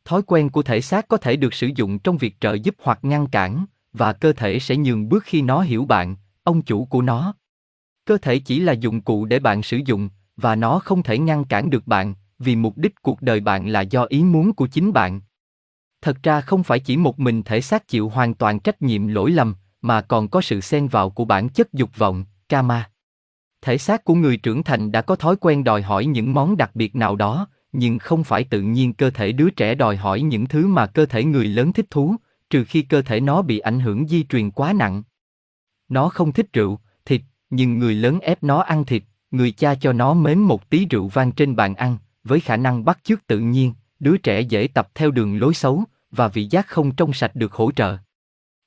Thói 0.05 0.21
quen 0.21 0.49
của 0.49 0.63
thể 0.63 0.81
xác 0.81 1.07
có 1.07 1.17
thể 1.17 1.35
được 1.35 1.53
sử 1.53 1.69
dụng 1.75 1.99
trong 1.99 2.17
việc 2.17 2.35
trợ 2.39 2.53
giúp 2.53 2.75
hoặc 2.81 2.99
ngăn 3.01 3.27
cản, 3.27 3.65
và 3.93 4.13
cơ 4.13 4.33
thể 4.33 4.59
sẽ 4.59 4.77
nhường 4.77 5.09
bước 5.09 5.23
khi 5.23 5.41
nó 5.41 5.61
hiểu 5.61 5.85
bạn, 5.85 6.15
ông 6.43 6.61
chủ 6.61 6.85
của 6.85 7.01
nó. 7.01 7.33
Cơ 8.11 8.17
thể 8.17 8.39
chỉ 8.39 8.59
là 8.59 8.73
dụng 8.73 9.01
cụ 9.01 9.25
để 9.25 9.39
bạn 9.39 9.63
sử 9.63 9.79
dụng, 9.85 10.09
và 10.37 10.55
nó 10.55 10.79
không 10.79 11.03
thể 11.03 11.17
ngăn 11.17 11.45
cản 11.45 11.69
được 11.69 11.87
bạn, 11.87 12.13
vì 12.39 12.55
mục 12.55 12.77
đích 12.77 13.01
cuộc 13.01 13.21
đời 13.21 13.39
bạn 13.39 13.67
là 13.67 13.81
do 13.81 14.05
ý 14.09 14.23
muốn 14.23 14.53
của 14.53 14.67
chính 14.67 14.93
bạn. 14.93 15.21
Thật 16.01 16.17
ra 16.23 16.41
không 16.41 16.63
phải 16.63 16.79
chỉ 16.79 16.97
một 16.97 17.19
mình 17.19 17.43
thể 17.43 17.61
xác 17.61 17.87
chịu 17.87 18.09
hoàn 18.09 18.33
toàn 18.33 18.59
trách 18.59 18.81
nhiệm 18.81 19.07
lỗi 19.07 19.31
lầm, 19.31 19.55
mà 19.81 20.01
còn 20.01 20.27
có 20.27 20.41
sự 20.41 20.61
xen 20.61 20.87
vào 20.87 21.09
của 21.09 21.25
bản 21.25 21.49
chất 21.49 21.73
dục 21.73 21.89
vọng, 21.97 22.25
kama. 22.49 22.89
Thể 23.61 23.77
xác 23.77 24.03
của 24.03 24.15
người 24.15 24.37
trưởng 24.37 24.63
thành 24.63 24.91
đã 24.91 25.01
có 25.01 25.15
thói 25.15 25.35
quen 25.35 25.63
đòi 25.63 25.81
hỏi 25.81 26.05
những 26.05 26.33
món 26.33 26.57
đặc 26.57 26.71
biệt 26.73 26.95
nào 26.95 27.15
đó, 27.15 27.47
nhưng 27.71 27.99
không 27.99 28.23
phải 28.23 28.43
tự 28.43 28.61
nhiên 28.61 28.93
cơ 28.93 29.09
thể 29.09 29.31
đứa 29.31 29.49
trẻ 29.49 29.75
đòi 29.75 29.97
hỏi 29.97 30.21
những 30.21 30.45
thứ 30.45 30.67
mà 30.67 30.85
cơ 30.85 31.05
thể 31.05 31.23
người 31.23 31.45
lớn 31.45 31.73
thích 31.73 31.87
thú, 31.89 32.15
trừ 32.49 32.63
khi 32.63 32.81
cơ 32.81 33.01
thể 33.01 33.19
nó 33.19 33.41
bị 33.41 33.59
ảnh 33.59 33.79
hưởng 33.79 34.07
di 34.07 34.23
truyền 34.23 34.51
quá 34.51 34.73
nặng. 34.73 35.03
Nó 35.89 36.09
không 36.09 36.31
thích 36.31 36.53
rượu, 36.53 36.79
nhưng 37.51 37.79
người 37.79 37.95
lớn 37.95 38.19
ép 38.19 38.43
nó 38.43 38.61
ăn 38.61 38.85
thịt, 38.85 39.03
người 39.31 39.51
cha 39.51 39.75
cho 39.75 39.93
nó 39.93 40.13
mến 40.13 40.39
một 40.39 40.69
tí 40.69 40.85
rượu 40.85 41.07
vang 41.07 41.31
trên 41.31 41.55
bàn 41.55 41.75
ăn, 41.75 41.97
với 42.23 42.39
khả 42.39 42.57
năng 42.57 42.85
bắt 42.85 42.99
chước 43.03 43.27
tự 43.27 43.39
nhiên, 43.39 43.73
đứa 43.99 44.17
trẻ 44.17 44.41
dễ 44.41 44.67
tập 44.73 44.89
theo 44.95 45.11
đường 45.11 45.39
lối 45.39 45.53
xấu, 45.53 45.83
và 46.11 46.27
vị 46.27 46.47
giác 46.51 46.67
không 46.67 46.95
trong 46.95 47.13
sạch 47.13 47.35
được 47.35 47.53
hỗ 47.53 47.71
trợ. 47.71 47.97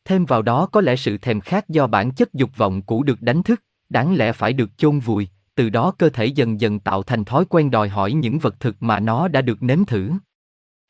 Thêm 0.04 0.24
vào 0.24 0.42
đó 0.42 0.66
có 0.66 0.80
lẽ 0.80 0.96
sự 0.96 1.18
thèm 1.18 1.40
khát 1.40 1.68
do 1.68 1.86
bản 1.86 2.10
chất 2.10 2.34
dục 2.34 2.56
vọng 2.56 2.82
cũ 2.82 3.02
được 3.02 3.22
đánh 3.22 3.42
thức, 3.42 3.62
đáng 3.88 4.14
lẽ 4.14 4.32
phải 4.32 4.52
được 4.52 4.78
chôn 4.78 4.98
vùi, 4.98 5.28
từ 5.54 5.70
đó 5.70 5.92
cơ 5.98 6.08
thể 6.08 6.26
dần 6.26 6.60
dần 6.60 6.80
tạo 6.80 7.02
thành 7.02 7.24
thói 7.24 7.44
quen 7.44 7.70
đòi 7.70 7.88
hỏi 7.88 8.12
những 8.12 8.38
vật 8.38 8.60
thực 8.60 8.82
mà 8.82 9.00
nó 9.00 9.28
đã 9.28 9.42
được 9.42 9.62
nếm 9.62 9.84
thử. 9.84 10.10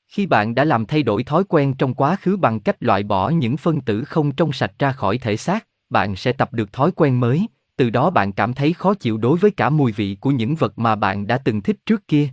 Khi 0.08 0.26
bạn 0.26 0.54
đã 0.54 0.64
làm 0.64 0.86
thay 0.86 1.02
đổi 1.02 1.24
thói 1.24 1.44
quen 1.44 1.74
trong 1.74 1.94
quá 1.94 2.16
khứ 2.16 2.36
bằng 2.36 2.60
cách 2.60 2.82
loại 2.82 3.02
bỏ 3.02 3.28
những 3.28 3.56
phân 3.56 3.80
tử 3.80 4.04
không 4.04 4.32
trong 4.32 4.52
sạch 4.52 4.72
ra 4.78 4.92
khỏi 4.92 5.18
thể 5.18 5.36
xác, 5.36 5.66
bạn 5.90 6.16
sẽ 6.16 6.32
tập 6.32 6.52
được 6.52 6.72
thói 6.72 6.90
quen 6.90 7.20
mới, 7.20 7.46
từ 7.76 7.90
đó 7.90 8.10
bạn 8.10 8.32
cảm 8.32 8.54
thấy 8.54 8.72
khó 8.72 8.94
chịu 8.94 9.16
đối 9.16 9.38
với 9.38 9.50
cả 9.50 9.70
mùi 9.70 9.92
vị 9.92 10.16
của 10.20 10.30
những 10.30 10.54
vật 10.54 10.78
mà 10.78 10.94
bạn 10.94 11.26
đã 11.26 11.38
từng 11.38 11.62
thích 11.62 11.76
trước 11.86 12.08
kia. 12.08 12.28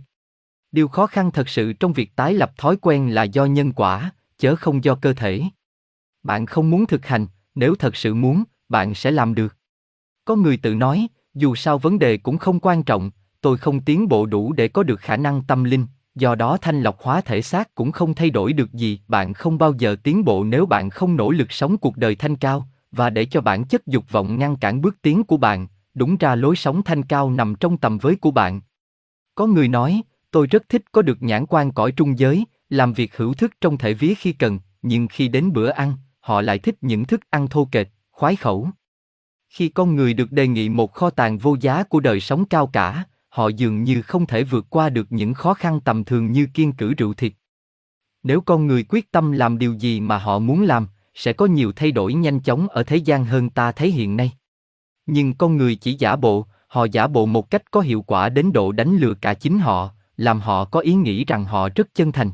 Điều 0.72 0.88
khó 0.88 1.06
khăn 1.06 1.30
thật 1.30 1.48
sự 1.48 1.72
trong 1.72 1.92
việc 1.92 2.16
tái 2.16 2.34
lập 2.34 2.52
thói 2.56 2.76
quen 2.76 3.14
là 3.14 3.22
do 3.22 3.44
nhân 3.44 3.72
quả, 3.72 4.10
chớ 4.38 4.56
không 4.56 4.84
do 4.84 4.94
cơ 4.94 5.12
thể. 5.12 5.42
Bạn 6.22 6.46
không 6.46 6.70
muốn 6.70 6.86
thực 6.86 7.06
hành, 7.06 7.26
nếu 7.54 7.74
thật 7.74 7.96
sự 7.96 8.14
muốn, 8.14 8.44
bạn 8.68 8.94
sẽ 8.94 9.10
làm 9.10 9.34
được. 9.34 9.56
Có 10.24 10.36
người 10.36 10.56
tự 10.56 10.74
nói, 10.74 11.06
dù 11.34 11.54
sao 11.54 11.78
vấn 11.78 11.98
đề 11.98 12.16
cũng 12.16 12.38
không 12.38 12.60
quan 12.60 12.82
trọng, 12.82 13.10
tôi 13.40 13.56
không 13.56 13.80
tiến 13.80 14.08
bộ 14.08 14.26
đủ 14.26 14.52
để 14.52 14.68
có 14.68 14.82
được 14.82 15.00
khả 15.00 15.16
năng 15.16 15.42
tâm 15.42 15.64
linh, 15.64 15.86
do 16.14 16.34
đó 16.34 16.56
thanh 16.60 16.82
lọc 16.82 17.00
hóa 17.00 17.20
thể 17.20 17.42
xác 17.42 17.74
cũng 17.74 17.92
không 17.92 18.14
thay 18.14 18.30
đổi 18.30 18.52
được 18.52 18.72
gì, 18.72 19.00
bạn 19.08 19.32
không 19.32 19.58
bao 19.58 19.74
giờ 19.78 19.96
tiến 20.02 20.24
bộ 20.24 20.44
nếu 20.44 20.66
bạn 20.66 20.90
không 20.90 21.16
nỗ 21.16 21.30
lực 21.30 21.52
sống 21.52 21.78
cuộc 21.78 21.96
đời 21.96 22.14
thanh 22.14 22.36
cao, 22.36 22.68
và 22.92 23.10
để 23.10 23.24
cho 23.24 23.40
bản 23.40 23.64
chất 23.64 23.86
dục 23.86 24.04
vọng 24.10 24.38
ngăn 24.38 24.56
cản 24.56 24.80
bước 24.80 25.02
tiến 25.02 25.24
của 25.24 25.36
bạn, 25.36 25.66
đúng 25.94 26.16
ra 26.16 26.34
lối 26.34 26.56
sống 26.56 26.82
thanh 26.82 27.02
cao 27.02 27.30
nằm 27.30 27.54
trong 27.54 27.76
tầm 27.76 27.98
với 27.98 28.16
của 28.16 28.30
bạn. 28.30 28.60
Có 29.34 29.46
người 29.46 29.68
nói, 29.68 30.02
tôi 30.30 30.46
rất 30.46 30.68
thích 30.68 30.92
có 30.92 31.02
được 31.02 31.22
nhãn 31.22 31.46
quan 31.46 31.72
cõi 31.72 31.92
trung 31.92 32.18
giới, 32.18 32.44
làm 32.68 32.92
việc 32.92 33.16
hữu 33.16 33.34
thức 33.34 33.52
trong 33.60 33.78
thể 33.78 33.94
vía 33.94 34.14
khi 34.14 34.32
cần, 34.32 34.58
nhưng 34.82 35.08
khi 35.08 35.28
đến 35.28 35.52
bữa 35.52 35.70
ăn, 35.70 35.94
họ 36.20 36.40
lại 36.40 36.58
thích 36.58 36.76
những 36.80 37.04
thức 37.04 37.20
ăn 37.30 37.48
thô 37.48 37.68
kệch, 37.72 37.88
khoái 38.10 38.36
khẩu. 38.36 38.68
Khi 39.48 39.68
con 39.68 39.96
người 39.96 40.14
được 40.14 40.32
đề 40.32 40.46
nghị 40.48 40.68
một 40.68 40.92
kho 40.92 41.10
tàng 41.10 41.38
vô 41.38 41.56
giá 41.60 41.82
của 41.82 42.00
đời 42.00 42.20
sống 42.20 42.44
cao 42.44 42.66
cả, 42.66 43.04
họ 43.28 43.48
dường 43.48 43.84
như 43.84 44.02
không 44.02 44.26
thể 44.26 44.44
vượt 44.44 44.66
qua 44.70 44.88
được 44.88 45.12
những 45.12 45.34
khó 45.34 45.54
khăn 45.54 45.80
tầm 45.80 46.04
thường 46.04 46.32
như 46.32 46.46
kiên 46.54 46.72
cử 46.72 46.94
rượu 46.94 47.14
thịt. 47.14 47.32
Nếu 48.22 48.40
con 48.40 48.66
người 48.66 48.84
quyết 48.88 49.12
tâm 49.12 49.32
làm 49.32 49.58
điều 49.58 49.72
gì 49.72 50.00
mà 50.00 50.18
họ 50.18 50.38
muốn 50.38 50.62
làm, 50.62 50.88
sẽ 51.14 51.32
có 51.32 51.46
nhiều 51.46 51.72
thay 51.76 51.92
đổi 51.92 52.14
nhanh 52.14 52.40
chóng 52.40 52.68
ở 52.68 52.82
thế 52.82 52.96
gian 52.96 53.24
hơn 53.24 53.50
ta 53.50 53.72
thấy 53.72 53.90
hiện 53.90 54.16
nay. 54.16 54.32
Nhưng 55.06 55.34
con 55.34 55.56
người 55.56 55.74
chỉ 55.74 55.94
giả 55.94 56.16
bộ, 56.16 56.46
họ 56.68 56.84
giả 56.84 57.06
bộ 57.06 57.26
một 57.26 57.50
cách 57.50 57.70
có 57.70 57.80
hiệu 57.80 58.02
quả 58.02 58.28
đến 58.28 58.52
độ 58.52 58.72
đánh 58.72 58.96
lừa 58.96 59.14
cả 59.14 59.34
chính 59.34 59.58
họ, 59.58 59.90
làm 60.16 60.40
họ 60.40 60.64
có 60.64 60.80
ý 60.80 60.94
nghĩ 60.94 61.24
rằng 61.24 61.44
họ 61.44 61.68
rất 61.74 61.94
chân 61.94 62.12
thành. 62.12 62.30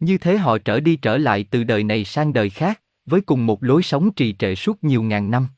Như 0.00 0.18
thế 0.18 0.36
họ 0.36 0.58
trở 0.58 0.80
đi 0.80 0.96
trở 0.96 1.16
lại 1.16 1.44
từ 1.50 1.64
đời 1.64 1.84
này 1.84 2.04
sang 2.04 2.32
đời 2.32 2.50
khác, 2.50 2.80
với 3.06 3.20
cùng 3.20 3.46
một 3.46 3.62
lối 3.64 3.82
sống 3.82 4.12
trì 4.12 4.34
trệ 4.38 4.54
suốt 4.54 4.84
nhiều 4.84 5.02
ngàn 5.02 5.30
năm. 5.30 5.48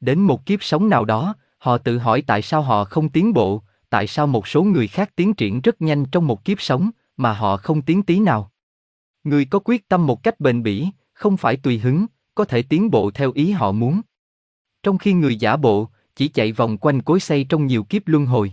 Đến 0.00 0.20
một 0.20 0.46
kiếp 0.46 0.62
sống 0.62 0.88
nào 0.88 1.04
đó, 1.04 1.34
họ 1.58 1.78
tự 1.78 1.98
hỏi 1.98 2.22
tại 2.26 2.42
sao 2.42 2.62
họ 2.62 2.84
không 2.84 3.08
tiến 3.08 3.32
bộ, 3.32 3.62
tại 3.90 4.06
sao 4.06 4.26
một 4.26 4.48
số 4.48 4.62
người 4.62 4.88
khác 4.88 5.10
tiến 5.16 5.34
triển 5.34 5.60
rất 5.60 5.82
nhanh 5.82 6.04
trong 6.04 6.26
một 6.26 6.44
kiếp 6.44 6.60
sống, 6.60 6.90
mà 7.16 7.32
họ 7.32 7.56
không 7.56 7.82
tiến 7.82 8.02
tí 8.02 8.18
nào. 8.18 8.50
Người 9.24 9.44
có 9.44 9.58
quyết 9.64 9.88
tâm 9.88 10.06
một 10.06 10.22
cách 10.22 10.40
bền 10.40 10.62
bỉ, 10.62 10.88
không 11.20 11.36
phải 11.36 11.56
tùy 11.56 11.78
hứng, 11.78 12.06
có 12.34 12.44
thể 12.44 12.62
tiến 12.62 12.90
bộ 12.90 13.10
theo 13.10 13.32
ý 13.32 13.50
họ 13.50 13.72
muốn. 13.72 14.00
Trong 14.82 14.98
khi 14.98 15.12
người 15.12 15.36
giả 15.36 15.56
bộ, 15.56 15.88
chỉ 16.16 16.28
chạy 16.28 16.52
vòng 16.52 16.76
quanh 16.78 17.02
cối 17.02 17.20
xây 17.20 17.44
trong 17.44 17.66
nhiều 17.66 17.84
kiếp 17.84 18.08
luân 18.08 18.26
hồi. 18.26 18.52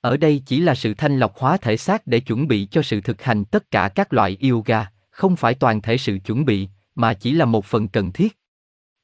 Ở 0.00 0.16
đây 0.16 0.42
chỉ 0.46 0.60
là 0.60 0.74
sự 0.74 0.94
thanh 0.94 1.18
lọc 1.18 1.38
hóa 1.38 1.56
thể 1.56 1.76
xác 1.76 2.06
để 2.06 2.20
chuẩn 2.20 2.48
bị 2.48 2.68
cho 2.70 2.82
sự 2.82 3.00
thực 3.00 3.22
hành 3.22 3.44
tất 3.44 3.70
cả 3.70 3.88
các 3.88 4.12
loại 4.12 4.38
yoga, 4.50 4.86
không 5.10 5.36
phải 5.36 5.54
toàn 5.54 5.82
thể 5.82 5.98
sự 5.98 6.18
chuẩn 6.18 6.44
bị, 6.44 6.68
mà 6.94 7.14
chỉ 7.14 7.32
là 7.32 7.44
một 7.44 7.64
phần 7.64 7.88
cần 7.88 8.12
thiết. 8.12 8.38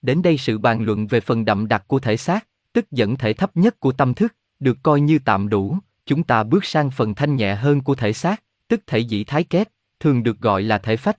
Đến 0.03 0.23
đây 0.23 0.39
sự 0.39 0.59
bàn 0.59 0.83
luận 0.83 1.07
về 1.07 1.21
phần 1.21 1.45
đậm 1.45 1.69
đặc 1.69 1.85
của 1.87 1.99
thể 1.99 2.17
xác, 2.17 2.49
tức 2.73 2.91
dẫn 2.91 3.17
thể 3.17 3.33
thấp 3.33 3.57
nhất 3.57 3.81
của 3.81 3.93
tâm 3.93 4.15
thức, 4.15 4.35
được 4.61 4.79
coi 4.83 5.01
như 5.01 5.19
tạm 5.25 5.49
đủ, 5.49 5.79
chúng 6.07 6.23
ta 6.23 6.45
bước 6.45 6.65
sang 6.65 6.91
phần 6.91 7.15
thanh 7.15 7.37
nhẹ 7.37 7.55
hơn 7.55 7.81
của 7.81 7.95
thể 7.95 8.13
xác, 8.13 8.43
tức 8.69 8.81
thể 8.87 8.99
dĩ 8.99 9.25
thái 9.25 9.45
kép, 9.45 9.69
thường 10.01 10.23
được 10.23 10.41
gọi 10.41 10.63
là 10.63 10.79
thể 10.79 10.97
phách. 10.97 11.19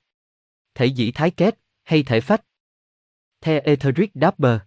Thể 0.79 0.85
dĩ 0.85 1.11
thái 1.11 1.31
kết, 1.31 1.59
hay 1.83 2.03
thể 2.03 2.21
phách. 2.21 2.43
Theo 3.41 3.61
Etheric 3.63 4.11
Dapper. 4.15 4.59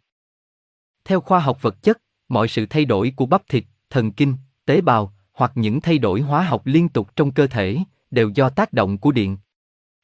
Theo 1.04 1.20
khoa 1.20 1.38
học 1.40 1.62
vật 1.62 1.82
chất, 1.82 2.02
mọi 2.28 2.48
sự 2.48 2.66
thay 2.66 2.84
đổi 2.84 3.12
của 3.16 3.26
bắp 3.26 3.48
thịt, 3.48 3.64
thần 3.90 4.12
kinh, 4.12 4.36
tế 4.64 4.80
bào, 4.80 5.14
hoặc 5.32 5.52
những 5.54 5.80
thay 5.80 5.98
đổi 5.98 6.20
hóa 6.20 6.42
học 6.42 6.62
liên 6.64 6.88
tục 6.88 7.16
trong 7.16 7.32
cơ 7.32 7.46
thể, 7.46 7.78
đều 8.10 8.30
do 8.34 8.48
tác 8.48 8.72
động 8.72 8.98
của 8.98 9.12
điện. 9.12 9.36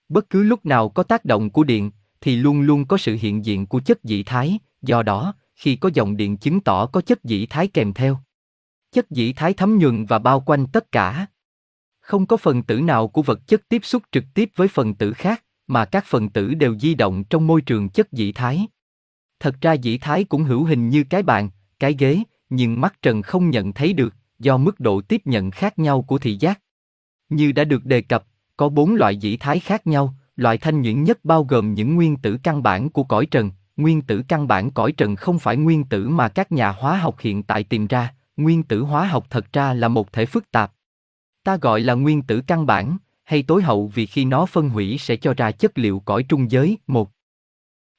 Bất 0.09 0.31
cứ 0.31 0.43
lúc 0.43 0.67
nào 0.67 0.89
có 0.89 1.03
tác 1.03 1.25
động 1.25 1.51
của 1.51 1.65
điện, 1.65 1.91
thì 2.21 2.37
luôn 2.37 2.61
luôn 2.61 2.87
có 2.87 2.97
sự 2.97 3.17
hiện 3.21 3.45
diện 3.45 3.67
của 3.67 3.81
chất 3.81 3.99
dị 4.03 4.23
thái, 4.23 4.59
do 4.83 5.03
đó, 5.03 5.35
khi 5.55 5.77
có 5.77 5.91
dòng 5.95 6.17
điện 6.17 6.37
chứng 6.37 6.61
tỏ 6.61 6.87
có 6.87 7.01
chất 7.01 7.19
dị 7.25 7.47
thái 7.47 7.69
kèm 7.69 7.93
theo. 7.93 8.19
Chất 8.93 9.07
dị 9.11 9.33
thái 9.33 9.55
thấm 9.55 9.79
nhuần 9.79 10.05
và 10.07 10.19
bao 10.19 10.41
quanh 10.41 10.67
tất 10.67 10.93
cả. 10.93 11.27
Không 12.01 12.27
có 12.27 12.37
phần 12.37 12.63
tử 12.63 12.81
nào 12.81 13.09
của 13.09 13.23
vật 13.23 13.47
chất 13.47 13.69
tiếp 13.69 13.85
xúc 13.85 14.03
trực 14.13 14.25
tiếp 14.35 14.51
với 14.57 14.69
phần 14.69 14.95
tử 14.95 15.13
khác, 15.13 15.45
mà 15.69 15.85
các 15.85 16.05
phần 16.05 16.29
tử 16.29 16.55
đều 16.55 16.79
di 16.79 16.95
động 16.95 17.25
trong 17.25 17.47
môi 17.47 17.61
trường 17.61 17.89
chất 17.89 18.09
dị 18.13 18.33
thái. 18.33 18.67
Thật 19.41 19.55
ra 19.61 19.77
dị 19.77 19.99
thái 19.99 20.25
cũng 20.25 20.45
hữu 20.45 20.65
hình 20.65 20.89
như 20.89 21.05
cái 21.05 21.23
bàn, 21.23 21.51
cái 21.79 21.97
ghế, 21.99 22.23
nhưng 22.51 22.81
mắt 22.81 23.03
trần 23.03 23.23
không 23.23 23.51
nhận 23.51 23.73
thấy 23.73 23.93
được, 23.93 24.15
do 24.39 24.57
mức 24.57 24.81
độ 24.81 25.01
tiếp 25.01 25.23
nhận 25.25 25.51
khác 25.51 25.79
nhau 25.79 26.03
của 26.03 26.19
thị 26.19 26.37
giác. 26.41 26.61
Như 27.29 27.53
đã 27.53 27.65
được 27.65 27.85
đề 27.85 28.01
cập, 28.01 28.25
có 28.57 28.69
bốn 28.69 28.95
loại 28.95 29.19
dị 29.21 29.37
thái 29.37 29.61
khác 29.61 29.87
nhau, 29.87 30.15
loại 30.37 30.59
thanh 30.59 30.83
nhuyễn 30.83 31.05
nhất 31.05 31.19
bao 31.25 31.45
gồm 31.45 31.75
những 31.75 31.95
nguyên 31.95 32.17
tử 32.17 32.39
căn 32.43 32.63
bản 32.63 32.91
của 32.91 33.05
cõi 33.05 33.27
trần. 33.27 33.51
Nguyên 33.77 34.03
tử 34.03 34.23
căn 34.29 34.49
bản 34.49 34.71
cõi 34.71 34.93
trần 34.93 35.17
không 35.17 35.39
phải 35.39 35.57
nguyên 35.57 35.85
tử 35.85 36.09
mà 36.09 36.29
các 36.29 36.53
nhà 36.53 36.71
hóa 36.71 36.97
học 36.97 37.17
hiện 37.21 37.43
tại 37.43 37.65
tìm 37.65 37.87
ra, 37.87 38.15
nguyên 38.37 38.63
tử 38.63 38.83
hóa 38.83 39.07
học 39.07 39.27
thật 39.31 39.53
ra 39.53 39.75
là 39.75 39.89
một 39.89 40.13
thể 40.13 40.27
phức 40.27 40.51
tạp. 40.51 40.73
Ta 41.45 41.57
gọi 41.57 41.81
là 41.81 41.95
nguyên 41.95 42.23
tử 42.23 42.41
căn 42.47 42.67
bản, 42.67 42.99
hay 43.29 43.43
tối 43.43 43.63
hậu 43.63 43.87
vì 43.95 44.07
khi 44.07 44.25
nó 44.25 44.47
phân 44.47 44.69
hủy 44.69 44.99
sẽ 44.99 45.17
cho 45.17 45.35
ra 45.35 45.51
chất 45.51 45.79
liệu 45.79 46.01
cõi 46.01 46.23
trung 46.29 46.51
giới, 46.51 46.79
một. 46.87 47.11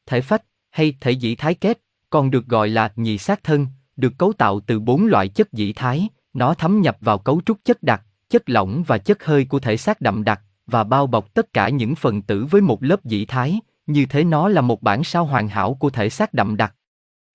Thể 0.06 0.22
phách, 0.22 0.44
hay 0.70 0.94
thể 1.02 1.12
dĩ 1.12 1.36
thái 1.36 1.54
kết, 1.54 1.82
còn 2.10 2.32
được 2.32 2.46
gọi 2.46 2.70
là 2.70 2.94
nhị 2.96 3.18
sát 3.18 3.44
thân, 3.44 3.68
được 3.96 4.14
cấu 4.18 4.34
tạo 4.34 4.60
từ 4.60 4.80
bốn 4.80 5.06
loại 5.06 5.28
chất 5.28 5.54
dĩ 5.54 5.74
thái, 5.74 6.08
nó 6.34 6.54
thấm 6.54 6.82
nhập 6.82 6.98
vào 7.02 7.18
cấu 7.18 7.42
trúc 7.46 7.58
chất 7.66 7.84
đặc, 7.84 8.04
chất 8.30 8.50
lỏng 8.50 8.84
và 8.88 8.98
chất 8.98 9.24
hơi 9.24 9.46
của 9.46 9.60
thể 9.60 9.78
xác 9.78 10.02
đậm 10.02 10.24
đặc, 10.24 10.42
và 10.68 10.84
bao 10.84 11.08
bọc 11.08 11.34
tất 11.34 11.54
cả 11.54 11.70
những 11.70 11.96
phần 11.96 12.22
tử 12.22 12.46
với 12.46 12.62
một 12.62 12.84
lớp 12.84 13.06
dĩ 13.06 13.26
thái, 13.26 13.60
như 13.86 14.06
thế 14.06 14.24
nó 14.24 14.48
là 14.48 14.62
một 14.62 14.82
bản 14.82 15.04
sao 15.04 15.26
hoàn 15.26 15.48
hảo 15.48 15.74
của 15.74 15.90
thể 15.90 16.10
xác 16.10 16.34
đậm 16.34 16.58
đặc. 16.58 16.76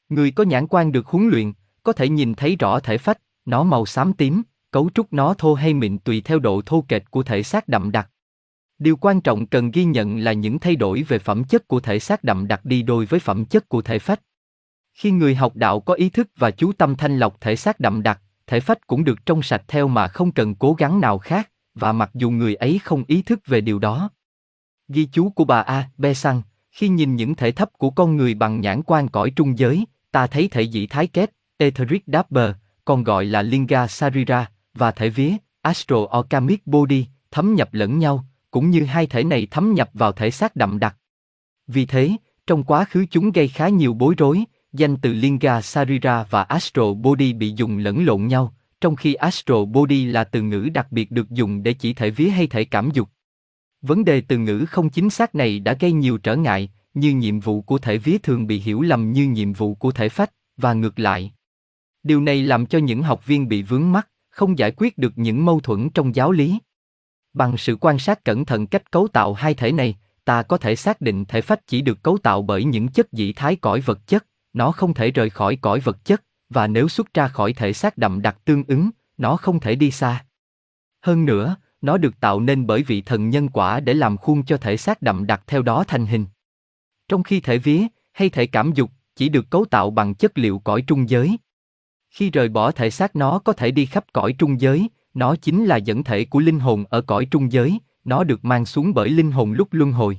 Người 0.08 0.30
có 0.30 0.44
nhãn 0.44 0.66
quan 0.66 0.92
được 0.92 1.06
huấn 1.06 1.28
luyện, 1.28 1.52
có 1.82 1.92
thể 1.92 2.08
nhìn 2.08 2.34
thấy 2.34 2.56
rõ 2.56 2.80
thể 2.80 2.98
phách, 2.98 3.18
nó 3.44 3.62
màu 3.62 3.86
xám 3.86 4.12
tím, 4.12 4.42
cấu 4.74 4.90
trúc 4.94 5.12
nó 5.12 5.34
thô 5.34 5.54
hay 5.54 5.74
mịn 5.74 5.98
tùy 5.98 6.20
theo 6.20 6.38
độ 6.38 6.62
thô 6.66 6.84
kệch 6.88 7.10
của 7.10 7.22
thể 7.22 7.42
xác 7.42 7.68
đậm 7.68 7.92
đặc. 7.92 8.10
Điều 8.78 8.96
quan 8.96 9.20
trọng 9.20 9.46
cần 9.46 9.70
ghi 9.70 9.84
nhận 9.84 10.18
là 10.18 10.32
những 10.32 10.58
thay 10.58 10.76
đổi 10.76 11.02
về 11.02 11.18
phẩm 11.18 11.44
chất 11.44 11.68
của 11.68 11.80
thể 11.80 11.98
xác 11.98 12.24
đậm 12.24 12.48
đặc 12.48 12.64
đi 12.64 12.82
đôi 12.82 13.06
với 13.06 13.20
phẩm 13.20 13.44
chất 13.44 13.68
của 13.68 13.82
thể 13.82 13.98
phách. 13.98 14.20
Khi 14.94 15.10
người 15.10 15.34
học 15.34 15.56
đạo 15.56 15.80
có 15.80 15.94
ý 15.94 16.08
thức 16.08 16.28
và 16.36 16.50
chú 16.50 16.72
tâm 16.72 16.96
thanh 16.96 17.18
lọc 17.18 17.40
thể 17.40 17.56
xác 17.56 17.80
đậm 17.80 18.02
đặc, 18.02 18.20
thể 18.46 18.60
phách 18.60 18.86
cũng 18.86 19.04
được 19.04 19.26
trong 19.26 19.42
sạch 19.42 19.62
theo 19.68 19.88
mà 19.88 20.08
không 20.08 20.32
cần 20.32 20.54
cố 20.54 20.74
gắng 20.74 21.00
nào 21.00 21.18
khác, 21.18 21.50
và 21.74 21.92
mặc 21.92 22.10
dù 22.14 22.30
người 22.30 22.54
ấy 22.54 22.80
không 22.84 23.04
ý 23.06 23.22
thức 23.22 23.40
về 23.46 23.60
điều 23.60 23.78
đó. 23.78 24.10
Ghi 24.88 25.08
chú 25.12 25.30
của 25.30 25.44
bà 25.44 25.60
A. 25.60 25.90
Be 25.96 26.14
Sang, 26.14 26.42
khi 26.70 26.88
nhìn 26.88 27.16
những 27.16 27.34
thể 27.34 27.52
thấp 27.52 27.68
của 27.78 27.90
con 27.90 28.16
người 28.16 28.34
bằng 28.34 28.60
nhãn 28.60 28.82
quan 28.82 29.08
cõi 29.08 29.32
trung 29.36 29.58
giới, 29.58 29.84
ta 30.10 30.26
thấy 30.26 30.48
thể 30.48 30.68
dị 30.68 30.86
thái 30.86 31.06
kết, 31.06 31.30
Etheric 31.56 32.02
Dapper, 32.06 32.50
còn 32.84 33.04
gọi 33.04 33.24
là 33.24 33.42
Linga 33.42 33.86
Sarira, 33.86 34.50
và 34.74 34.90
thể 34.90 35.08
vía, 35.08 35.32
Astro 35.62 35.96
Orcamic 36.18 36.66
Body, 36.66 37.06
thấm 37.30 37.54
nhập 37.54 37.68
lẫn 37.72 37.98
nhau, 37.98 38.24
cũng 38.50 38.70
như 38.70 38.84
hai 38.84 39.06
thể 39.06 39.24
này 39.24 39.46
thấm 39.50 39.74
nhập 39.74 39.90
vào 39.94 40.12
thể 40.12 40.30
xác 40.30 40.56
đậm 40.56 40.78
đặc. 40.78 40.96
Vì 41.66 41.86
thế, 41.86 42.10
trong 42.46 42.64
quá 42.64 42.84
khứ 42.84 43.06
chúng 43.10 43.32
gây 43.32 43.48
khá 43.48 43.68
nhiều 43.68 43.94
bối 43.94 44.14
rối, 44.18 44.44
danh 44.72 44.96
từ 44.96 45.12
Linga 45.12 45.60
Sarira 45.60 46.26
và 46.30 46.42
Astro 46.42 46.94
Body 46.94 47.32
bị 47.32 47.52
dùng 47.56 47.78
lẫn 47.78 48.04
lộn 48.04 48.26
nhau, 48.26 48.54
trong 48.80 48.96
khi 48.96 49.14
Astro 49.14 49.64
Body 49.64 50.04
là 50.04 50.24
từ 50.24 50.42
ngữ 50.42 50.68
đặc 50.74 50.92
biệt 50.92 51.10
được 51.10 51.30
dùng 51.30 51.62
để 51.62 51.72
chỉ 51.72 51.94
thể 51.94 52.10
vía 52.10 52.28
hay 52.28 52.46
thể 52.46 52.64
cảm 52.64 52.90
dục. 52.90 53.08
Vấn 53.82 54.04
đề 54.04 54.20
từ 54.20 54.38
ngữ 54.38 54.64
không 54.68 54.90
chính 54.90 55.10
xác 55.10 55.34
này 55.34 55.60
đã 55.60 55.76
gây 55.80 55.92
nhiều 55.92 56.18
trở 56.18 56.36
ngại, 56.36 56.70
như 56.94 57.14
nhiệm 57.14 57.40
vụ 57.40 57.62
của 57.62 57.78
thể 57.78 57.98
vía 57.98 58.18
thường 58.18 58.46
bị 58.46 58.60
hiểu 58.60 58.80
lầm 58.80 59.12
như 59.12 59.28
nhiệm 59.28 59.52
vụ 59.52 59.74
của 59.74 59.90
thể 59.90 60.08
phách, 60.08 60.32
và 60.56 60.72
ngược 60.72 60.98
lại. 60.98 61.32
Điều 62.02 62.20
này 62.20 62.42
làm 62.42 62.66
cho 62.66 62.78
những 62.78 63.02
học 63.02 63.26
viên 63.26 63.48
bị 63.48 63.62
vướng 63.62 63.92
mắc, 63.92 64.08
không 64.34 64.58
giải 64.58 64.72
quyết 64.76 64.98
được 64.98 65.12
những 65.16 65.44
mâu 65.44 65.60
thuẫn 65.60 65.90
trong 65.90 66.14
giáo 66.14 66.32
lý. 66.32 66.58
Bằng 67.32 67.56
sự 67.56 67.76
quan 67.80 67.98
sát 67.98 68.24
cẩn 68.24 68.44
thận 68.44 68.66
cách 68.66 68.90
cấu 68.90 69.08
tạo 69.08 69.34
hai 69.34 69.54
thể 69.54 69.72
này, 69.72 69.98
ta 70.24 70.42
có 70.42 70.58
thể 70.58 70.76
xác 70.76 71.00
định 71.00 71.24
thể 71.24 71.40
phách 71.40 71.66
chỉ 71.66 71.82
được 71.82 72.02
cấu 72.02 72.18
tạo 72.18 72.42
bởi 72.42 72.64
những 72.64 72.88
chất 72.88 73.08
dị 73.12 73.32
thái 73.32 73.56
cõi 73.56 73.80
vật 73.80 74.06
chất, 74.06 74.26
nó 74.52 74.72
không 74.72 74.94
thể 74.94 75.10
rời 75.10 75.30
khỏi 75.30 75.56
cõi 75.56 75.80
vật 75.80 76.04
chất, 76.04 76.24
và 76.48 76.66
nếu 76.66 76.88
xuất 76.88 77.14
ra 77.14 77.28
khỏi 77.28 77.52
thể 77.52 77.72
xác 77.72 77.98
đậm 77.98 78.22
đặc 78.22 78.38
tương 78.44 78.64
ứng, 78.68 78.90
nó 79.18 79.36
không 79.36 79.60
thể 79.60 79.74
đi 79.74 79.90
xa. 79.90 80.24
Hơn 81.00 81.24
nữa, 81.24 81.56
nó 81.80 81.98
được 81.98 82.20
tạo 82.20 82.40
nên 82.40 82.66
bởi 82.66 82.82
vị 82.82 83.02
thần 83.02 83.30
nhân 83.30 83.48
quả 83.48 83.80
để 83.80 83.94
làm 83.94 84.16
khuôn 84.16 84.44
cho 84.44 84.56
thể 84.56 84.76
xác 84.76 85.02
đậm 85.02 85.26
đặc 85.26 85.42
theo 85.46 85.62
đó 85.62 85.84
thành 85.88 86.06
hình. 86.06 86.26
Trong 87.08 87.22
khi 87.22 87.40
thể 87.40 87.58
vía, 87.58 87.86
hay 88.12 88.30
thể 88.30 88.46
cảm 88.46 88.72
dục, 88.72 88.90
chỉ 89.16 89.28
được 89.28 89.50
cấu 89.50 89.64
tạo 89.64 89.90
bằng 89.90 90.14
chất 90.14 90.38
liệu 90.38 90.58
cõi 90.58 90.84
trung 90.86 91.08
giới. 91.08 91.36
Khi 92.14 92.30
rời 92.30 92.48
bỏ 92.48 92.70
thể 92.70 92.90
xác 92.90 93.16
nó 93.16 93.38
có 93.38 93.52
thể 93.52 93.70
đi 93.70 93.86
khắp 93.86 94.04
cõi 94.12 94.34
trung 94.38 94.60
giới, 94.60 94.88
nó 95.14 95.36
chính 95.36 95.64
là 95.64 95.76
dẫn 95.76 96.04
thể 96.04 96.24
của 96.24 96.38
linh 96.38 96.60
hồn 96.60 96.84
ở 96.90 97.00
cõi 97.00 97.26
trung 97.30 97.52
giới, 97.52 97.78
nó 98.04 98.24
được 98.24 98.44
mang 98.44 98.66
xuống 98.66 98.94
bởi 98.94 99.08
linh 99.08 99.30
hồn 99.30 99.52
lúc 99.52 99.68
luân 99.70 99.92
hồi. 99.92 100.18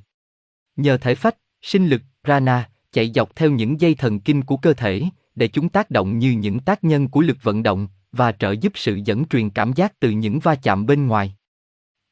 Nhờ 0.75 0.97
thể 0.97 1.15
phách, 1.15 1.35
sinh 1.61 1.87
lực, 1.87 2.01
prana, 2.23 2.69
chạy 2.91 3.11
dọc 3.15 3.35
theo 3.35 3.51
những 3.51 3.81
dây 3.81 3.95
thần 3.95 4.19
kinh 4.19 4.41
của 4.41 4.57
cơ 4.57 4.73
thể, 4.73 5.03
để 5.35 5.47
chúng 5.47 5.69
tác 5.69 5.91
động 5.91 6.19
như 6.19 6.31
những 6.31 6.59
tác 6.59 6.83
nhân 6.83 7.07
của 7.07 7.21
lực 7.21 7.37
vận 7.41 7.63
động, 7.63 7.87
và 8.11 8.31
trợ 8.31 8.51
giúp 8.51 8.71
sự 8.75 8.99
dẫn 9.05 9.25
truyền 9.25 9.49
cảm 9.49 9.73
giác 9.73 9.99
từ 9.99 10.09
những 10.09 10.39
va 10.39 10.55
chạm 10.55 10.85
bên 10.85 11.07
ngoài. 11.07 11.35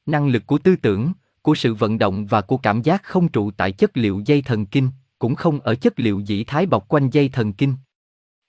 Năng 0.05 0.27
lực 0.27 0.47
của 0.47 0.57
tư 0.57 0.75
tưởng, 0.75 1.11
của 1.41 1.55
sự 1.55 1.73
vận 1.73 1.97
động 1.97 2.25
và 2.25 2.41
của 2.41 2.57
cảm 2.57 2.81
giác 2.81 3.03
không 3.03 3.27
trụ 3.27 3.51
tại 3.51 3.71
chất 3.71 3.97
liệu 3.97 4.21
dây 4.25 4.41
thần 4.41 4.65
kinh, 4.65 4.89
cũng 5.19 5.35
không 5.35 5.59
ở 5.59 5.75
chất 5.75 5.99
liệu 5.99 6.19
dĩ 6.19 6.43
thái 6.43 6.65
bọc 6.65 6.87
quanh 6.87 7.09
dây 7.09 7.29
thần 7.29 7.53
kinh. 7.53 7.73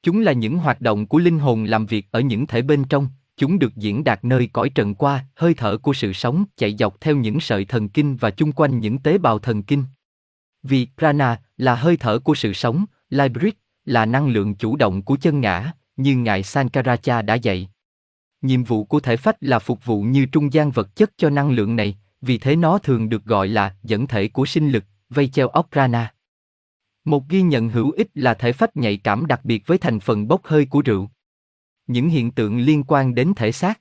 Chúng 0.05 0.21
là 0.21 0.33
những 0.33 0.59
hoạt 0.59 0.81
động 0.81 1.07
của 1.07 1.19
linh 1.19 1.38
hồn 1.38 1.64
làm 1.64 1.87
việc 1.87 2.07
ở 2.11 2.21
những 2.21 2.47
thể 2.47 2.62
bên 2.62 2.85
trong, 2.85 3.09
chúng 3.37 3.59
được 3.59 3.77
diễn 3.77 4.05
đạt 4.05 4.25
nơi 4.25 4.49
cõi 4.53 4.69
trần 4.69 4.95
qua, 4.95 5.27
hơi 5.37 5.55
thở 5.55 5.77
của 5.77 5.93
sự 5.93 6.12
sống 6.12 6.45
chạy 6.57 6.77
dọc 6.79 7.01
theo 7.01 7.17
những 7.17 7.40
sợi 7.40 7.64
thần 7.64 7.88
kinh 7.88 8.17
và 8.17 8.31
chung 8.31 8.53
quanh 8.53 8.81
những 8.81 8.99
tế 8.99 9.19
bào 9.19 9.38
thần 9.38 9.62
kinh. 9.62 9.85
Vì 10.62 10.87
prana 10.99 11.40
là 11.57 11.75
hơi 11.75 11.97
thở 11.97 12.19
của 12.19 12.35
sự 12.35 12.53
sống, 12.53 12.85
librit 13.11 13.55
là 13.85 14.07
năng 14.07 14.29
lượng 14.29 14.55
chủ 14.55 14.77
động 14.77 15.03
của 15.03 15.17
chân 15.17 15.40
ngã, 15.40 15.73
như 15.97 16.17
ngài 16.17 16.43
Sankaracha 16.43 17.23
đã 17.23 17.35
dạy. 17.35 17.69
Nhiệm 18.43 18.64
vụ 18.64 18.85
của 18.85 19.01
thể 19.01 19.17
phách 19.17 19.37
là 19.40 19.59
phục 19.59 19.85
vụ 19.85 20.03
như 20.03 20.27
trung 20.27 20.53
gian 20.53 20.71
vật 20.71 20.97
chất 20.97 21.11
cho 21.17 21.31
năng 21.31 21.51
lượng 21.51 21.77
này, 21.77 21.99
vì 22.21 22.38
thế 22.38 22.57
nó 22.57 22.79
thường 22.79 23.09
được 23.09 23.25
gọi 23.25 23.49
là 23.49 23.75
dẫn 23.83 24.07
thể 24.07 24.29
của 24.29 24.47
sinh 24.47 24.71
lực, 24.71 24.85
vây 25.11 25.29
treo 25.29 25.49
óc 25.49 25.69
prana. 25.73 26.13
Một 27.05 27.29
ghi 27.29 27.43
nhận 27.43 27.69
hữu 27.69 27.90
ích 27.90 28.09
là 28.14 28.35
thể 28.35 28.53
phách 28.53 28.77
nhạy 28.77 28.97
cảm 28.97 29.27
đặc 29.27 29.45
biệt 29.45 29.67
với 29.67 29.79
thành 29.79 30.01
phần 30.01 30.29
bốc 30.29 30.40
hơi 30.45 30.67
của 30.67 30.83
rượu. 30.83 31.11
Những 31.87 32.09
hiện 32.09 32.31
tượng 32.31 32.59
liên 32.59 32.85
quan 32.87 33.14
đến 33.14 33.33
thể 33.37 33.53
xác. 33.53 33.81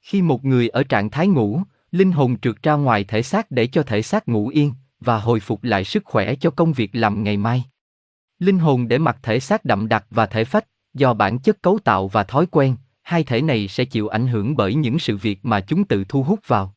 Khi 0.00 0.22
một 0.22 0.44
người 0.44 0.68
ở 0.68 0.82
trạng 0.82 1.10
thái 1.10 1.26
ngủ, 1.28 1.62
linh 1.90 2.12
hồn 2.12 2.40
trượt 2.40 2.62
ra 2.62 2.74
ngoài 2.74 3.04
thể 3.04 3.22
xác 3.22 3.50
để 3.50 3.66
cho 3.66 3.82
thể 3.82 4.02
xác 4.02 4.28
ngủ 4.28 4.48
yên 4.48 4.72
và 5.00 5.18
hồi 5.18 5.40
phục 5.40 5.64
lại 5.64 5.84
sức 5.84 6.04
khỏe 6.04 6.34
cho 6.34 6.50
công 6.50 6.72
việc 6.72 6.90
làm 6.92 7.24
ngày 7.24 7.36
mai. 7.36 7.64
Linh 8.38 8.58
hồn 8.58 8.88
để 8.88 8.98
mặc 8.98 9.18
thể 9.22 9.40
xác 9.40 9.64
đậm 9.64 9.88
đặc 9.88 10.06
và 10.10 10.26
thể 10.26 10.44
phách, 10.44 10.68
do 10.94 11.14
bản 11.14 11.38
chất 11.38 11.62
cấu 11.62 11.78
tạo 11.78 12.08
và 12.08 12.24
thói 12.24 12.46
quen, 12.46 12.76
hai 13.02 13.24
thể 13.24 13.42
này 13.42 13.68
sẽ 13.68 13.84
chịu 13.84 14.08
ảnh 14.08 14.26
hưởng 14.26 14.56
bởi 14.56 14.74
những 14.74 14.98
sự 14.98 15.16
việc 15.16 15.44
mà 15.44 15.60
chúng 15.60 15.84
tự 15.84 16.04
thu 16.08 16.22
hút 16.22 16.40
vào. 16.46 16.74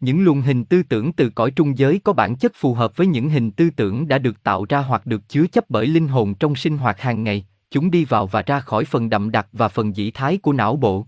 Những 0.00 0.24
luồng 0.24 0.42
hình 0.42 0.64
tư 0.64 0.82
tưởng 0.82 1.12
từ 1.12 1.30
cõi 1.30 1.50
trung 1.50 1.78
giới 1.78 2.00
có 2.04 2.12
bản 2.12 2.36
chất 2.36 2.52
phù 2.54 2.74
hợp 2.74 2.96
với 2.96 3.06
những 3.06 3.30
hình 3.30 3.50
tư 3.50 3.70
tưởng 3.70 4.08
đã 4.08 4.18
được 4.18 4.42
tạo 4.42 4.66
ra 4.68 4.78
hoặc 4.78 5.06
được 5.06 5.28
chứa 5.28 5.46
chấp 5.46 5.70
bởi 5.70 5.86
linh 5.86 6.08
hồn 6.08 6.34
trong 6.34 6.56
sinh 6.56 6.78
hoạt 6.78 7.00
hàng 7.00 7.24
ngày, 7.24 7.46
chúng 7.70 7.90
đi 7.90 8.04
vào 8.04 8.26
và 8.26 8.42
ra 8.42 8.60
khỏi 8.60 8.84
phần 8.84 9.10
đậm 9.10 9.30
đặc 9.30 9.48
và 9.52 9.68
phần 9.68 9.96
dĩ 9.96 10.10
thái 10.10 10.38
của 10.38 10.52
não 10.52 10.76
bộ. 10.76 11.06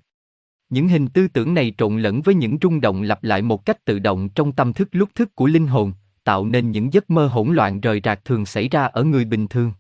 Những 0.71 0.89
hình 0.89 1.09
tư 1.09 1.29
tưởng 1.29 1.55
này 1.55 1.75
trộn 1.79 1.99
lẫn 1.99 2.23
với 2.23 2.35
những 2.35 2.59
rung 2.63 2.81
động 2.81 3.03
lặp 3.03 3.25
lại 3.25 3.43
một 3.43 3.65
cách 3.65 3.85
tự 3.85 3.99
động 3.99 4.29
trong 4.29 4.53
tâm 4.53 4.73
thức 4.73 4.89
lúc 4.93 5.09
thức 5.15 5.35
của 5.35 5.47
linh 5.47 5.67
hồn, 5.67 5.93
tạo 6.25 6.47
nên 6.47 6.71
những 6.71 6.93
giấc 6.93 7.11
mơ 7.11 7.27
hỗn 7.27 7.55
loạn 7.55 7.81
rời 7.81 8.01
rạc 8.05 8.25
thường 8.25 8.47
xảy 8.47 8.69
ra 8.69 8.85
ở 8.85 9.05
người 9.05 9.25
bình 9.25 9.49
thường. 9.49 9.73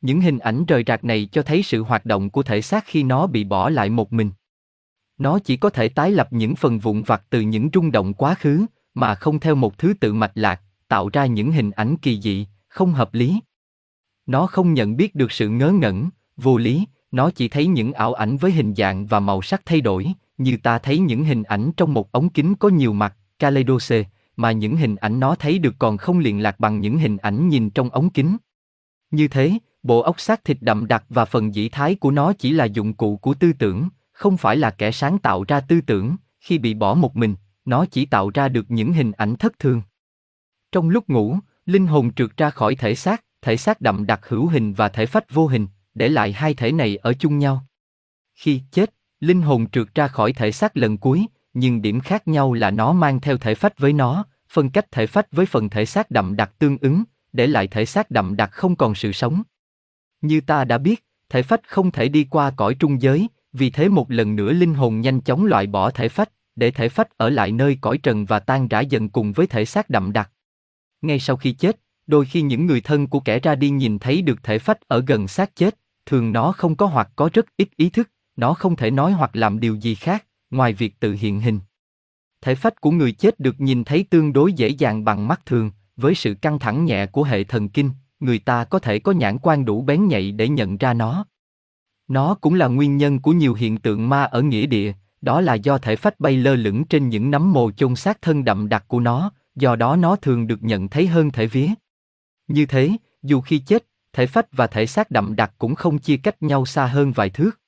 Những 0.00 0.20
hình 0.20 0.38
ảnh 0.38 0.64
rời 0.64 0.84
rạc 0.86 1.04
này 1.04 1.28
cho 1.32 1.42
thấy 1.42 1.62
sự 1.62 1.82
hoạt 1.82 2.06
động 2.06 2.30
của 2.30 2.42
thể 2.42 2.62
xác 2.62 2.84
khi 2.86 3.02
nó 3.02 3.26
bị 3.26 3.44
bỏ 3.44 3.70
lại 3.70 3.90
một 3.90 4.12
mình. 4.12 4.30
Nó 5.20 5.38
chỉ 5.38 5.56
có 5.56 5.70
thể 5.70 5.88
tái 5.88 6.10
lập 6.10 6.28
những 6.30 6.56
phần 6.56 6.78
vụn 6.78 7.02
vặt 7.02 7.22
từ 7.30 7.40
những 7.40 7.68
rung 7.72 7.92
động 7.92 8.14
quá 8.14 8.34
khứ, 8.34 8.66
mà 8.94 9.14
không 9.14 9.40
theo 9.40 9.54
một 9.54 9.78
thứ 9.78 9.94
tự 10.00 10.12
mạch 10.12 10.32
lạc, 10.34 10.60
tạo 10.88 11.08
ra 11.12 11.26
những 11.26 11.52
hình 11.52 11.70
ảnh 11.70 11.96
kỳ 11.96 12.20
dị, 12.20 12.46
không 12.68 12.92
hợp 12.92 13.14
lý. 13.14 13.40
Nó 14.26 14.46
không 14.46 14.74
nhận 14.74 14.96
biết 14.96 15.14
được 15.14 15.32
sự 15.32 15.48
ngớ 15.48 15.70
ngẩn, 15.70 16.08
vô 16.36 16.56
lý, 16.56 16.84
nó 17.12 17.30
chỉ 17.30 17.48
thấy 17.48 17.66
những 17.66 17.92
ảo 17.92 18.14
ảnh 18.14 18.36
với 18.36 18.52
hình 18.52 18.74
dạng 18.74 19.06
và 19.06 19.20
màu 19.20 19.42
sắc 19.42 19.62
thay 19.66 19.80
đổi, 19.80 20.06
như 20.38 20.56
ta 20.62 20.78
thấy 20.78 20.98
những 20.98 21.24
hình 21.24 21.42
ảnh 21.42 21.72
trong 21.76 21.94
một 21.94 22.12
ống 22.12 22.28
kính 22.28 22.54
có 22.54 22.68
nhiều 22.68 22.92
mặt, 22.92 23.16
kaleidose, 23.38 24.04
mà 24.36 24.52
những 24.52 24.76
hình 24.76 24.96
ảnh 24.96 25.20
nó 25.20 25.34
thấy 25.34 25.58
được 25.58 25.74
còn 25.78 25.96
không 25.96 26.18
liên 26.18 26.42
lạc 26.42 26.60
bằng 26.60 26.80
những 26.80 26.98
hình 26.98 27.16
ảnh 27.16 27.48
nhìn 27.48 27.70
trong 27.70 27.90
ống 27.90 28.10
kính. 28.10 28.36
Như 29.10 29.28
thế, 29.28 29.52
bộ 29.82 30.00
óc 30.00 30.20
xác 30.20 30.44
thịt 30.44 30.56
đậm 30.60 30.86
đặc 30.86 31.04
và 31.08 31.24
phần 31.24 31.54
dĩ 31.54 31.68
thái 31.68 31.94
của 31.94 32.10
nó 32.10 32.32
chỉ 32.32 32.52
là 32.52 32.64
dụng 32.64 32.94
cụ 32.94 33.16
của 33.16 33.34
tư 33.34 33.52
tưởng, 33.52 33.88
không 34.20 34.36
phải 34.36 34.56
là 34.56 34.70
kẻ 34.70 34.90
sáng 34.90 35.18
tạo 35.18 35.44
ra 35.48 35.60
tư 35.60 35.80
tưởng, 35.80 36.16
khi 36.40 36.58
bị 36.58 36.74
bỏ 36.74 36.94
một 36.94 37.16
mình, 37.16 37.34
nó 37.64 37.86
chỉ 37.90 38.06
tạo 38.06 38.30
ra 38.34 38.48
được 38.48 38.70
những 38.70 38.92
hình 38.92 39.12
ảnh 39.12 39.36
thất 39.36 39.58
thường. 39.58 39.82
Trong 40.72 40.88
lúc 40.88 41.08
ngủ, 41.08 41.38
linh 41.66 41.86
hồn 41.86 42.14
trượt 42.14 42.36
ra 42.36 42.50
khỏi 42.50 42.74
thể 42.74 42.94
xác, 42.94 43.24
thể 43.42 43.56
xác 43.56 43.80
đậm 43.80 44.06
đặc 44.06 44.20
hữu 44.28 44.46
hình 44.46 44.72
và 44.74 44.88
thể 44.88 45.06
phách 45.06 45.34
vô 45.34 45.46
hình, 45.46 45.66
để 45.94 46.08
lại 46.08 46.32
hai 46.32 46.54
thể 46.54 46.72
này 46.72 46.96
ở 46.96 47.12
chung 47.12 47.38
nhau. 47.38 47.66
Khi 48.34 48.62
chết, 48.72 48.94
linh 49.20 49.42
hồn 49.42 49.70
trượt 49.70 49.94
ra 49.94 50.08
khỏi 50.08 50.32
thể 50.32 50.52
xác 50.52 50.76
lần 50.76 50.98
cuối, 50.98 51.26
nhưng 51.54 51.82
điểm 51.82 52.00
khác 52.00 52.28
nhau 52.28 52.52
là 52.52 52.70
nó 52.70 52.92
mang 52.92 53.20
theo 53.20 53.36
thể 53.36 53.54
phách 53.54 53.78
với 53.78 53.92
nó, 53.92 54.24
phân 54.50 54.70
cách 54.70 54.90
thể 54.90 55.06
phách 55.06 55.26
với 55.32 55.46
phần 55.46 55.70
thể 55.70 55.84
xác 55.84 56.10
đậm 56.10 56.36
đặc 56.36 56.52
tương 56.58 56.78
ứng, 56.78 57.04
để 57.32 57.46
lại 57.46 57.66
thể 57.68 57.84
xác 57.84 58.10
đậm 58.10 58.36
đặc 58.36 58.50
không 58.52 58.76
còn 58.76 58.94
sự 58.94 59.12
sống. 59.12 59.42
Như 60.20 60.40
ta 60.40 60.64
đã 60.64 60.78
biết, 60.78 61.04
thể 61.28 61.42
phách 61.42 61.68
không 61.68 61.90
thể 61.90 62.08
đi 62.08 62.26
qua 62.30 62.50
cõi 62.50 62.74
trung 62.74 63.02
giới, 63.02 63.28
vì 63.52 63.70
thế 63.70 63.88
một 63.88 64.10
lần 64.10 64.36
nữa 64.36 64.52
linh 64.52 64.74
hồn 64.74 65.00
nhanh 65.00 65.20
chóng 65.20 65.44
loại 65.44 65.66
bỏ 65.66 65.90
thể 65.90 66.08
phách, 66.08 66.30
để 66.56 66.70
thể 66.70 66.88
phách 66.88 67.18
ở 67.18 67.28
lại 67.28 67.52
nơi 67.52 67.78
cõi 67.80 67.98
trần 67.98 68.24
và 68.24 68.38
tan 68.38 68.68
rã 68.68 68.80
dần 68.80 69.08
cùng 69.08 69.32
với 69.32 69.46
thể 69.46 69.64
xác 69.64 69.90
đậm 69.90 70.12
đặc. 70.12 70.30
Ngay 71.02 71.20
sau 71.20 71.36
khi 71.36 71.52
chết, 71.52 71.80
đôi 72.06 72.24
khi 72.24 72.42
những 72.42 72.66
người 72.66 72.80
thân 72.80 73.06
của 73.06 73.20
kẻ 73.20 73.38
ra 73.38 73.54
đi 73.54 73.70
nhìn 73.70 73.98
thấy 73.98 74.22
được 74.22 74.42
thể 74.42 74.58
phách 74.58 74.88
ở 74.88 75.04
gần 75.06 75.28
xác 75.28 75.56
chết, 75.56 75.78
thường 76.06 76.32
nó 76.32 76.52
không 76.52 76.76
có 76.76 76.86
hoặc 76.86 77.10
có 77.16 77.30
rất 77.32 77.46
ít 77.56 77.68
ý 77.76 77.90
thức, 77.90 78.10
nó 78.36 78.54
không 78.54 78.76
thể 78.76 78.90
nói 78.90 79.12
hoặc 79.12 79.30
làm 79.36 79.60
điều 79.60 79.74
gì 79.74 79.94
khác, 79.94 80.26
ngoài 80.50 80.72
việc 80.72 81.00
tự 81.00 81.16
hiện 81.20 81.40
hình. 81.40 81.60
Thể 82.40 82.54
phách 82.54 82.80
của 82.80 82.90
người 82.90 83.12
chết 83.12 83.40
được 83.40 83.60
nhìn 83.60 83.84
thấy 83.84 84.04
tương 84.10 84.32
đối 84.32 84.52
dễ 84.52 84.68
dàng 84.68 85.04
bằng 85.04 85.28
mắt 85.28 85.46
thường, 85.46 85.70
với 85.96 86.14
sự 86.14 86.34
căng 86.34 86.58
thẳng 86.58 86.84
nhẹ 86.84 87.06
của 87.06 87.24
hệ 87.24 87.44
thần 87.44 87.68
kinh, 87.68 87.90
người 88.20 88.38
ta 88.38 88.64
có 88.64 88.78
thể 88.78 88.98
có 88.98 89.12
nhãn 89.12 89.38
quan 89.38 89.64
đủ 89.64 89.82
bén 89.82 90.08
nhạy 90.08 90.32
để 90.32 90.48
nhận 90.48 90.76
ra 90.76 90.94
nó. 90.94 91.24
Nó 92.10 92.34
cũng 92.34 92.54
là 92.54 92.66
nguyên 92.66 92.96
nhân 92.96 93.20
của 93.20 93.32
nhiều 93.32 93.54
hiện 93.54 93.78
tượng 93.78 94.08
ma 94.08 94.22
ở 94.22 94.42
nghĩa 94.42 94.66
địa, 94.66 94.92
đó 95.20 95.40
là 95.40 95.54
do 95.54 95.78
thể 95.78 95.96
phách 95.96 96.20
bay 96.20 96.36
lơ 96.36 96.54
lửng 96.54 96.84
trên 96.84 97.08
những 97.08 97.30
nấm 97.30 97.52
mồ 97.52 97.70
chôn 97.70 97.96
xác 97.96 98.22
thân 98.22 98.44
đậm 98.44 98.68
đặc 98.68 98.84
của 98.88 99.00
nó, 99.00 99.32
do 99.54 99.76
đó 99.76 99.96
nó 99.96 100.16
thường 100.16 100.46
được 100.46 100.62
nhận 100.62 100.88
thấy 100.88 101.06
hơn 101.06 101.30
thể 101.30 101.46
vía. 101.46 101.68
Như 102.48 102.66
thế, 102.66 102.90
dù 103.22 103.40
khi 103.40 103.58
chết, 103.58 103.86
thể 104.12 104.26
phách 104.26 104.46
và 104.52 104.66
thể 104.66 104.86
xác 104.86 105.10
đậm 105.10 105.36
đặc 105.36 105.52
cũng 105.58 105.74
không 105.74 105.98
chia 105.98 106.16
cách 106.16 106.42
nhau 106.42 106.66
xa 106.66 106.86
hơn 106.86 107.12
vài 107.12 107.30
thước. 107.30 107.60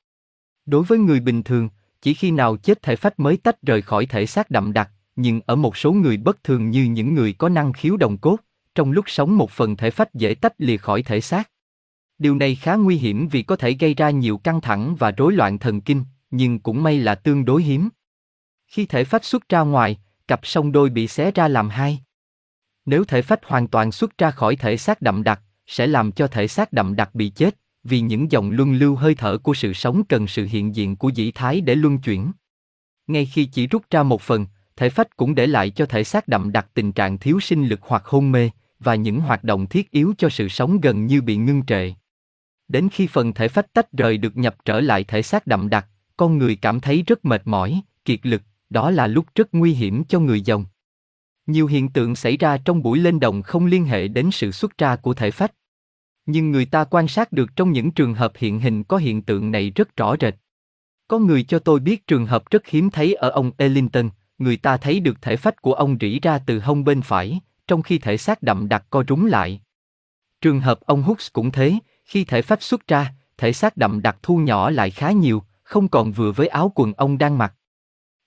Đối 0.66 0.82
với 0.82 0.98
người 0.98 1.20
bình 1.20 1.42
thường, 1.42 1.68
chỉ 2.02 2.14
khi 2.14 2.30
nào 2.30 2.56
chết 2.56 2.82
thể 2.82 2.96
phách 2.96 3.20
mới 3.20 3.36
tách 3.36 3.62
rời 3.62 3.82
khỏi 3.82 4.06
thể 4.06 4.26
xác 4.26 4.50
đậm 4.50 4.72
đặc, 4.72 4.90
nhưng 5.16 5.40
ở 5.46 5.56
một 5.56 5.76
số 5.76 5.92
người 5.92 6.16
bất 6.16 6.44
thường 6.44 6.70
như 6.70 6.84
những 6.84 7.14
người 7.14 7.32
có 7.32 7.48
năng 7.48 7.72
khiếu 7.72 7.96
đồng 7.96 8.18
cốt, 8.18 8.36
trong 8.74 8.92
lúc 8.92 9.04
sống 9.08 9.38
một 9.38 9.50
phần 9.50 9.76
thể 9.76 9.90
phách 9.90 10.14
dễ 10.14 10.34
tách 10.34 10.54
lìa 10.58 10.76
khỏi 10.76 11.02
thể 11.02 11.20
xác. 11.20 11.51
Điều 12.22 12.34
này 12.34 12.54
khá 12.54 12.74
nguy 12.74 12.96
hiểm 12.96 13.28
vì 13.28 13.42
có 13.42 13.56
thể 13.56 13.72
gây 13.72 13.94
ra 13.94 14.10
nhiều 14.10 14.38
căng 14.38 14.60
thẳng 14.60 14.96
và 14.96 15.10
rối 15.10 15.32
loạn 15.32 15.58
thần 15.58 15.80
kinh, 15.80 16.04
nhưng 16.30 16.58
cũng 16.58 16.82
may 16.82 16.98
là 16.98 17.14
tương 17.14 17.44
đối 17.44 17.62
hiếm. 17.62 17.88
Khi 18.66 18.86
thể 18.86 19.04
phách 19.04 19.24
xuất 19.24 19.48
ra 19.48 19.60
ngoài, 19.60 19.98
cặp 20.28 20.40
song 20.42 20.72
đôi 20.72 20.90
bị 20.90 21.08
xé 21.08 21.30
ra 21.30 21.48
làm 21.48 21.68
hai. 21.68 22.00
Nếu 22.86 23.04
thể 23.04 23.22
phách 23.22 23.44
hoàn 23.44 23.68
toàn 23.68 23.92
xuất 23.92 24.18
ra 24.18 24.30
khỏi 24.30 24.56
thể 24.56 24.76
xác 24.76 25.02
đậm 25.02 25.22
đặc, 25.22 25.40
sẽ 25.66 25.86
làm 25.86 26.12
cho 26.12 26.26
thể 26.26 26.48
xác 26.48 26.72
đậm 26.72 26.96
đặc 26.96 27.14
bị 27.14 27.28
chết, 27.28 27.56
vì 27.84 28.00
những 28.00 28.32
dòng 28.32 28.50
luân 28.50 28.74
lưu 28.74 28.96
hơi 28.96 29.14
thở 29.14 29.38
của 29.38 29.54
sự 29.54 29.72
sống 29.72 30.04
cần 30.04 30.26
sự 30.26 30.46
hiện 30.50 30.74
diện 30.74 30.96
của 30.96 31.08
dĩ 31.08 31.30
thái 31.30 31.60
để 31.60 31.74
luân 31.74 31.98
chuyển. 31.98 32.32
Ngay 33.06 33.26
khi 33.26 33.44
chỉ 33.44 33.66
rút 33.66 33.82
ra 33.90 34.02
một 34.02 34.22
phần, 34.22 34.46
thể 34.76 34.90
phách 34.90 35.16
cũng 35.16 35.34
để 35.34 35.46
lại 35.46 35.70
cho 35.70 35.86
thể 35.86 36.04
xác 36.04 36.28
đậm 36.28 36.52
đặc 36.52 36.66
tình 36.74 36.92
trạng 36.92 37.18
thiếu 37.18 37.40
sinh 37.40 37.66
lực 37.66 37.80
hoặc 37.82 38.06
hôn 38.06 38.32
mê, 38.32 38.50
và 38.80 38.94
những 38.94 39.20
hoạt 39.20 39.44
động 39.44 39.66
thiết 39.66 39.90
yếu 39.90 40.14
cho 40.18 40.28
sự 40.28 40.48
sống 40.48 40.80
gần 40.80 41.06
như 41.06 41.22
bị 41.22 41.36
ngưng 41.36 41.66
trệ. 41.66 41.92
Đến 42.72 42.88
khi 42.92 43.06
phần 43.06 43.32
thể 43.32 43.48
phách 43.48 43.72
tách 43.72 43.92
rời 43.92 44.18
được 44.18 44.36
nhập 44.36 44.56
trở 44.64 44.80
lại 44.80 45.04
thể 45.04 45.22
xác 45.22 45.46
đậm 45.46 45.68
đặc, 45.68 45.88
con 46.16 46.38
người 46.38 46.56
cảm 46.56 46.80
thấy 46.80 47.02
rất 47.06 47.24
mệt 47.24 47.42
mỏi, 47.44 47.80
kiệt 48.04 48.26
lực, 48.26 48.42
đó 48.70 48.90
là 48.90 49.06
lúc 49.06 49.26
rất 49.34 49.54
nguy 49.54 49.72
hiểm 49.72 50.04
cho 50.04 50.20
người 50.20 50.40
dòng. 50.40 50.64
Nhiều 51.46 51.66
hiện 51.66 51.88
tượng 51.88 52.16
xảy 52.16 52.36
ra 52.36 52.58
trong 52.58 52.82
buổi 52.82 52.98
lên 52.98 53.20
đồng 53.20 53.42
không 53.42 53.66
liên 53.66 53.84
hệ 53.84 54.08
đến 54.08 54.30
sự 54.30 54.50
xuất 54.50 54.78
ra 54.78 54.96
của 54.96 55.14
thể 55.14 55.30
phách. 55.30 55.52
Nhưng 56.26 56.50
người 56.50 56.64
ta 56.64 56.84
quan 56.84 57.08
sát 57.08 57.32
được 57.32 57.56
trong 57.56 57.72
những 57.72 57.90
trường 57.90 58.14
hợp 58.14 58.32
hiện 58.36 58.60
hình 58.60 58.84
có 58.84 58.96
hiện 58.96 59.22
tượng 59.22 59.50
này 59.50 59.70
rất 59.70 59.96
rõ 59.96 60.16
rệt. 60.20 60.34
Có 61.08 61.18
người 61.18 61.42
cho 61.42 61.58
tôi 61.58 61.80
biết 61.80 62.06
trường 62.06 62.26
hợp 62.26 62.50
rất 62.50 62.66
hiếm 62.66 62.90
thấy 62.90 63.14
ở 63.14 63.30
ông 63.30 63.50
Ellington, 63.56 64.10
người 64.38 64.56
ta 64.56 64.76
thấy 64.76 65.00
được 65.00 65.22
thể 65.22 65.36
phách 65.36 65.62
của 65.62 65.74
ông 65.74 65.96
rỉ 66.00 66.20
ra 66.20 66.38
từ 66.38 66.60
hông 66.60 66.84
bên 66.84 67.02
phải, 67.02 67.40
trong 67.66 67.82
khi 67.82 67.98
thể 67.98 68.16
xác 68.16 68.42
đậm 68.42 68.68
đặc 68.68 68.86
co 68.90 69.04
rúm 69.08 69.24
lại. 69.24 69.60
Trường 70.40 70.60
hợp 70.60 70.80
ông 70.80 71.02
Hooks 71.02 71.28
cũng 71.32 71.50
thế, 71.50 71.78
khi 72.12 72.24
thể 72.24 72.42
phách 72.42 72.62
xuất 72.62 72.86
ra, 72.86 73.14
thể 73.38 73.52
xác 73.52 73.76
đậm 73.76 74.02
đặc 74.02 74.16
thu 74.22 74.36
nhỏ 74.36 74.70
lại 74.70 74.90
khá 74.90 75.10
nhiều, 75.10 75.42
không 75.62 75.88
còn 75.88 76.12
vừa 76.12 76.32
với 76.32 76.48
áo 76.48 76.72
quần 76.74 76.92
ông 76.92 77.18
đang 77.18 77.38
mặc. 77.38 77.54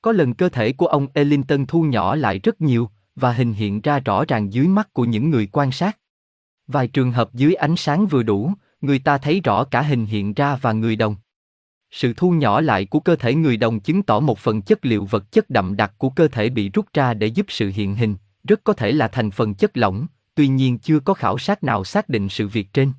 Có 0.02 0.12
lần 0.12 0.34
cơ 0.34 0.50
thể 0.50 0.72
của 0.72 0.88
ông 0.88 1.08
Ellington 1.14 1.66
thu 1.66 1.84
nhỏ 1.84 2.16
lại 2.16 2.40
rất 2.40 2.62
nhiều, 2.62 2.90
và 3.16 3.32
hình 3.32 3.54
hiện 3.54 3.82
ra 3.82 4.00
rõ 4.00 4.26
ràng 4.26 4.54
dưới 4.54 4.68
mắt 4.68 4.94
của 4.94 5.06
những 5.06 5.30
người 5.30 5.48
quan 5.52 5.72
sát. 5.72 5.98
Vài 6.68 6.88
trường 6.88 7.12
hợp 7.12 7.34
dưới 7.34 7.54
ánh 7.54 7.76
sáng 7.76 8.08
vừa 8.08 8.24
đủ, 8.24 8.52
người 8.82 9.00
ta 9.00 9.18
thấy 9.18 9.42
rõ 9.44 9.64
cả 9.64 9.82
hình 9.82 10.06
hiện 10.06 10.34
ra 10.34 10.56
và 10.56 10.74
người 10.74 10.96
đồng. 10.96 11.16
Sự 11.92 12.14
thu 12.18 12.32
nhỏ 12.32 12.62
lại 12.62 12.86
của 12.86 13.00
cơ 13.00 13.16
thể 13.16 13.36
người 13.36 13.58
đồng 13.58 13.80
chứng 13.80 14.04
tỏ 14.04 14.20
một 14.20 14.40
phần 14.40 14.62
chất 14.62 14.86
liệu 14.86 15.06
vật 15.06 15.32
chất 15.32 15.50
đậm 15.50 15.76
đặc 15.76 15.94
của 15.98 16.10
cơ 16.10 16.28
thể 16.28 16.50
bị 16.50 16.70
rút 16.70 16.86
ra 16.94 17.14
để 17.14 17.28
giúp 17.28 17.46
sự 17.50 17.72
hiện 17.76 17.96
hình, 17.96 18.16
rất 18.44 18.64
có 18.64 18.74
thể 18.74 18.92
là 18.92 19.08
thành 19.08 19.32
phần 19.32 19.54
chất 19.54 19.78
lỏng, 19.78 20.08
tuy 20.36 20.48
nhiên 20.48 20.78
chưa 20.78 21.00
có 21.00 21.14
khảo 21.14 21.38
sát 21.38 21.64
nào 21.64 21.84
xác 21.84 22.10
định 22.10 22.30
sự 22.30 22.48
việc 22.48 22.74
trên. 22.74 22.92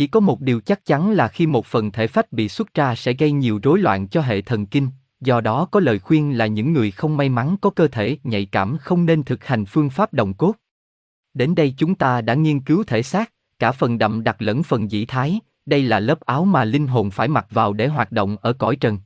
Chỉ 0.00 0.06
có 0.06 0.20
một 0.20 0.40
điều 0.40 0.60
chắc 0.60 0.84
chắn 0.84 1.10
là 1.10 1.28
khi 1.28 1.46
một 1.46 1.66
phần 1.66 1.92
thể 1.92 2.06
phách 2.06 2.32
bị 2.32 2.48
xuất 2.48 2.74
ra 2.74 2.94
sẽ 2.94 3.12
gây 3.12 3.32
nhiều 3.32 3.60
rối 3.62 3.78
loạn 3.78 4.08
cho 4.08 4.20
hệ 4.20 4.40
thần 4.40 4.66
kinh, 4.66 4.88
do 5.20 5.40
đó 5.40 5.64
có 5.70 5.80
lời 5.80 5.98
khuyên 5.98 6.38
là 6.38 6.46
những 6.46 6.72
người 6.72 6.90
không 6.90 7.16
may 7.16 7.28
mắn 7.28 7.56
có 7.60 7.70
cơ 7.70 7.88
thể 7.88 8.16
nhạy 8.24 8.46
cảm 8.46 8.78
không 8.78 9.06
nên 9.06 9.22
thực 9.22 9.44
hành 9.44 9.64
phương 9.64 9.90
pháp 9.90 10.12
đồng 10.12 10.34
cốt. 10.34 10.52
Đến 11.34 11.54
đây 11.54 11.74
chúng 11.76 11.94
ta 11.94 12.20
đã 12.20 12.34
nghiên 12.34 12.60
cứu 12.60 12.84
thể 12.84 13.02
xác, 13.02 13.32
cả 13.58 13.72
phần 13.72 13.98
đậm 13.98 14.24
đặc 14.24 14.42
lẫn 14.42 14.62
phần 14.62 14.90
dĩ 14.90 15.04
thái, 15.06 15.40
đây 15.66 15.82
là 15.82 16.00
lớp 16.00 16.20
áo 16.20 16.44
mà 16.44 16.64
linh 16.64 16.86
hồn 16.86 17.10
phải 17.10 17.28
mặc 17.28 17.46
vào 17.50 17.72
để 17.72 17.86
hoạt 17.86 18.12
động 18.12 18.36
ở 18.40 18.52
cõi 18.52 18.76
trần. 18.76 18.98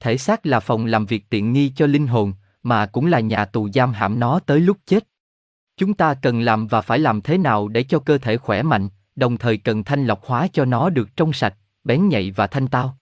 Thể 0.00 0.18
xác 0.18 0.46
là 0.46 0.60
phòng 0.60 0.86
làm 0.86 1.06
việc 1.06 1.24
tiện 1.30 1.52
nghi 1.52 1.72
cho 1.76 1.86
linh 1.86 2.06
hồn, 2.06 2.32
mà 2.62 2.86
cũng 2.86 3.06
là 3.06 3.20
nhà 3.20 3.44
tù 3.44 3.68
giam 3.68 3.92
hãm 3.92 4.20
nó 4.20 4.38
tới 4.38 4.60
lúc 4.60 4.76
chết. 4.86 5.08
Chúng 5.76 5.94
ta 5.94 6.14
cần 6.14 6.40
làm 6.40 6.66
và 6.66 6.80
phải 6.80 6.98
làm 6.98 7.20
thế 7.20 7.38
nào 7.38 7.68
để 7.68 7.82
cho 7.82 7.98
cơ 7.98 8.18
thể 8.18 8.36
khỏe 8.36 8.62
mạnh, 8.62 8.88
đồng 9.16 9.38
thời 9.38 9.56
cần 9.56 9.84
thanh 9.84 10.06
lọc 10.06 10.24
hóa 10.24 10.48
cho 10.52 10.64
nó 10.64 10.90
được 10.90 11.16
trong 11.16 11.32
sạch, 11.32 11.54
bén 11.84 12.08
nhạy 12.08 12.30
và 12.30 12.46
thanh 12.46 12.68
tao. 12.68 12.98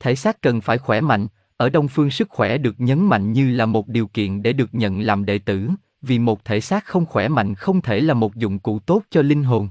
Thể 0.00 0.14
xác 0.14 0.42
cần 0.42 0.60
phải 0.60 0.78
khỏe 0.78 1.00
mạnh, 1.00 1.26
ở 1.56 1.68
Đông 1.68 1.88
phương 1.88 2.10
sức 2.10 2.28
khỏe 2.30 2.58
được 2.58 2.74
nhấn 2.78 3.06
mạnh 3.06 3.32
như 3.32 3.50
là 3.50 3.66
một 3.66 3.88
điều 3.88 4.06
kiện 4.06 4.42
để 4.42 4.52
được 4.52 4.74
nhận 4.74 5.00
làm 5.00 5.24
đệ 5.24 5.38
tử, 5.38 5.68
vì 6.02 6.18
một 6.18 6.44
thể 6.44 6.60
xác 6.60 6.84
không 6.84 7.06
khỏe 7.06 7.28
mạnh 7.28 7.54
không 7.54 7.80
thể 7.80 8.00
là 8.00 8.14
một 8.14 8.34
dụng 8.34 8.58
cụ 8.58 8.78
tốt 8.78 9.02
cho 9.10 9.22
linh 9.22 9.44
hồn. 9.44 9.68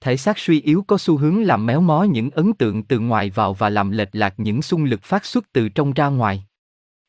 Thể 0.00 0.16
xác 0.16 0.38
suy 0.38 0.60
yếu 0.60 0.84
có 0.86 0.98
xu 0.98 1.16
hướng 1.16 1.42
làm 1.42 1.66
méo 1.66 1.80
mó 1.80 2.02
những 2.02 2.30
ấn 2.30 2.52
tượng 2.52 2.82
từ 2.82 2.98
ngoài 2.98 3.30
vào 3.30 3.54
và 3.54 3.70
làm 3.70 3.90
lệch 3.90 4.08
lạc 4.12 4.34
những 4.36 4.62
xung 4.62 4.84
lực 4.84 5.02
phát 5.02 5.24
xuất 5.24 5.52
từ 5.52 5.68
trong 5.68 5.92
ra 5.92 6.08
ngoài. 6.08 6.44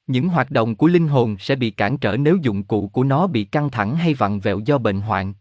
Những 0.07 0.27
hoạt 0.29 0.51
động 0.51 0.75
của 0.75 0.87
linh 0.87 1.07
hồn 1.07 1.35
sẽ 1.39 1.55
bị 1.55 1.71
cản 1.71 1.97
trở 1.97 2.17
nếu 2.17 2.37
dụng 2.41 2.63
cụ 2.63 2.87
của 2.87 3.03
nó 3.03 3.27
bị 3.27 3.43
căng 3.43 3.69
thẳng 3.69 3.95
hay 3.95 4.13
vặn 4.13 4.39
vẹo 4.39 4.59
do 4.59 4.77
bệnh 4.77 5.01
hoạn. 5.01 5.33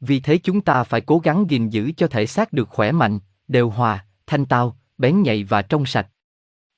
Vì 0.00 0.20
thế 0.20 0.38
chúng 0.38 0.60
ta 0.60 0.84
phải 0.84 1.00
cố 1.00 1.18
gắng 1.18 1.44
gìn 1.48 1.68
giữ 1.68 1.92
cho 1.96 2.06
thể 2.06 2.26
xác 2.26 2.52
được 2.52 2.68
khỏe 2.68 2.92
mạnh, 2.92 3.18
đều 3.48 3.70
hòa, 3.70 4.06
thanh 4.26 4.46
tao, 4.46 4.76
bén 4.98 5.22
nhạy 5.22 5.44
và 5.44 5.62
trong 5.62 5.86
sạch. 5.86 6.08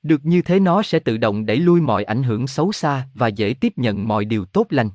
Được 0.03 0.25
như 0.25 0.41
thế 0.41 0.59
nó 0.59 0.83
sẽ 0.83 0.99
tự 0.99 1.17
động 1.17 1.45
đẩy 1.45 1.57
lui 1.57 1.81
mọi 1.81 2.03
ảnh 2.03 2.23
hưởng 2.23 2.47
xấu 2.47 2.71
xa 2.71 3.07
và 3.13 3.27
dễ 3.27 3.53
tiếp 3.53 3.73
nhận 3.75 4.07
mọi 4.07 4.25
điều 4.25 4.45
tốt 4.45 4.67
lành. 4.69 4.89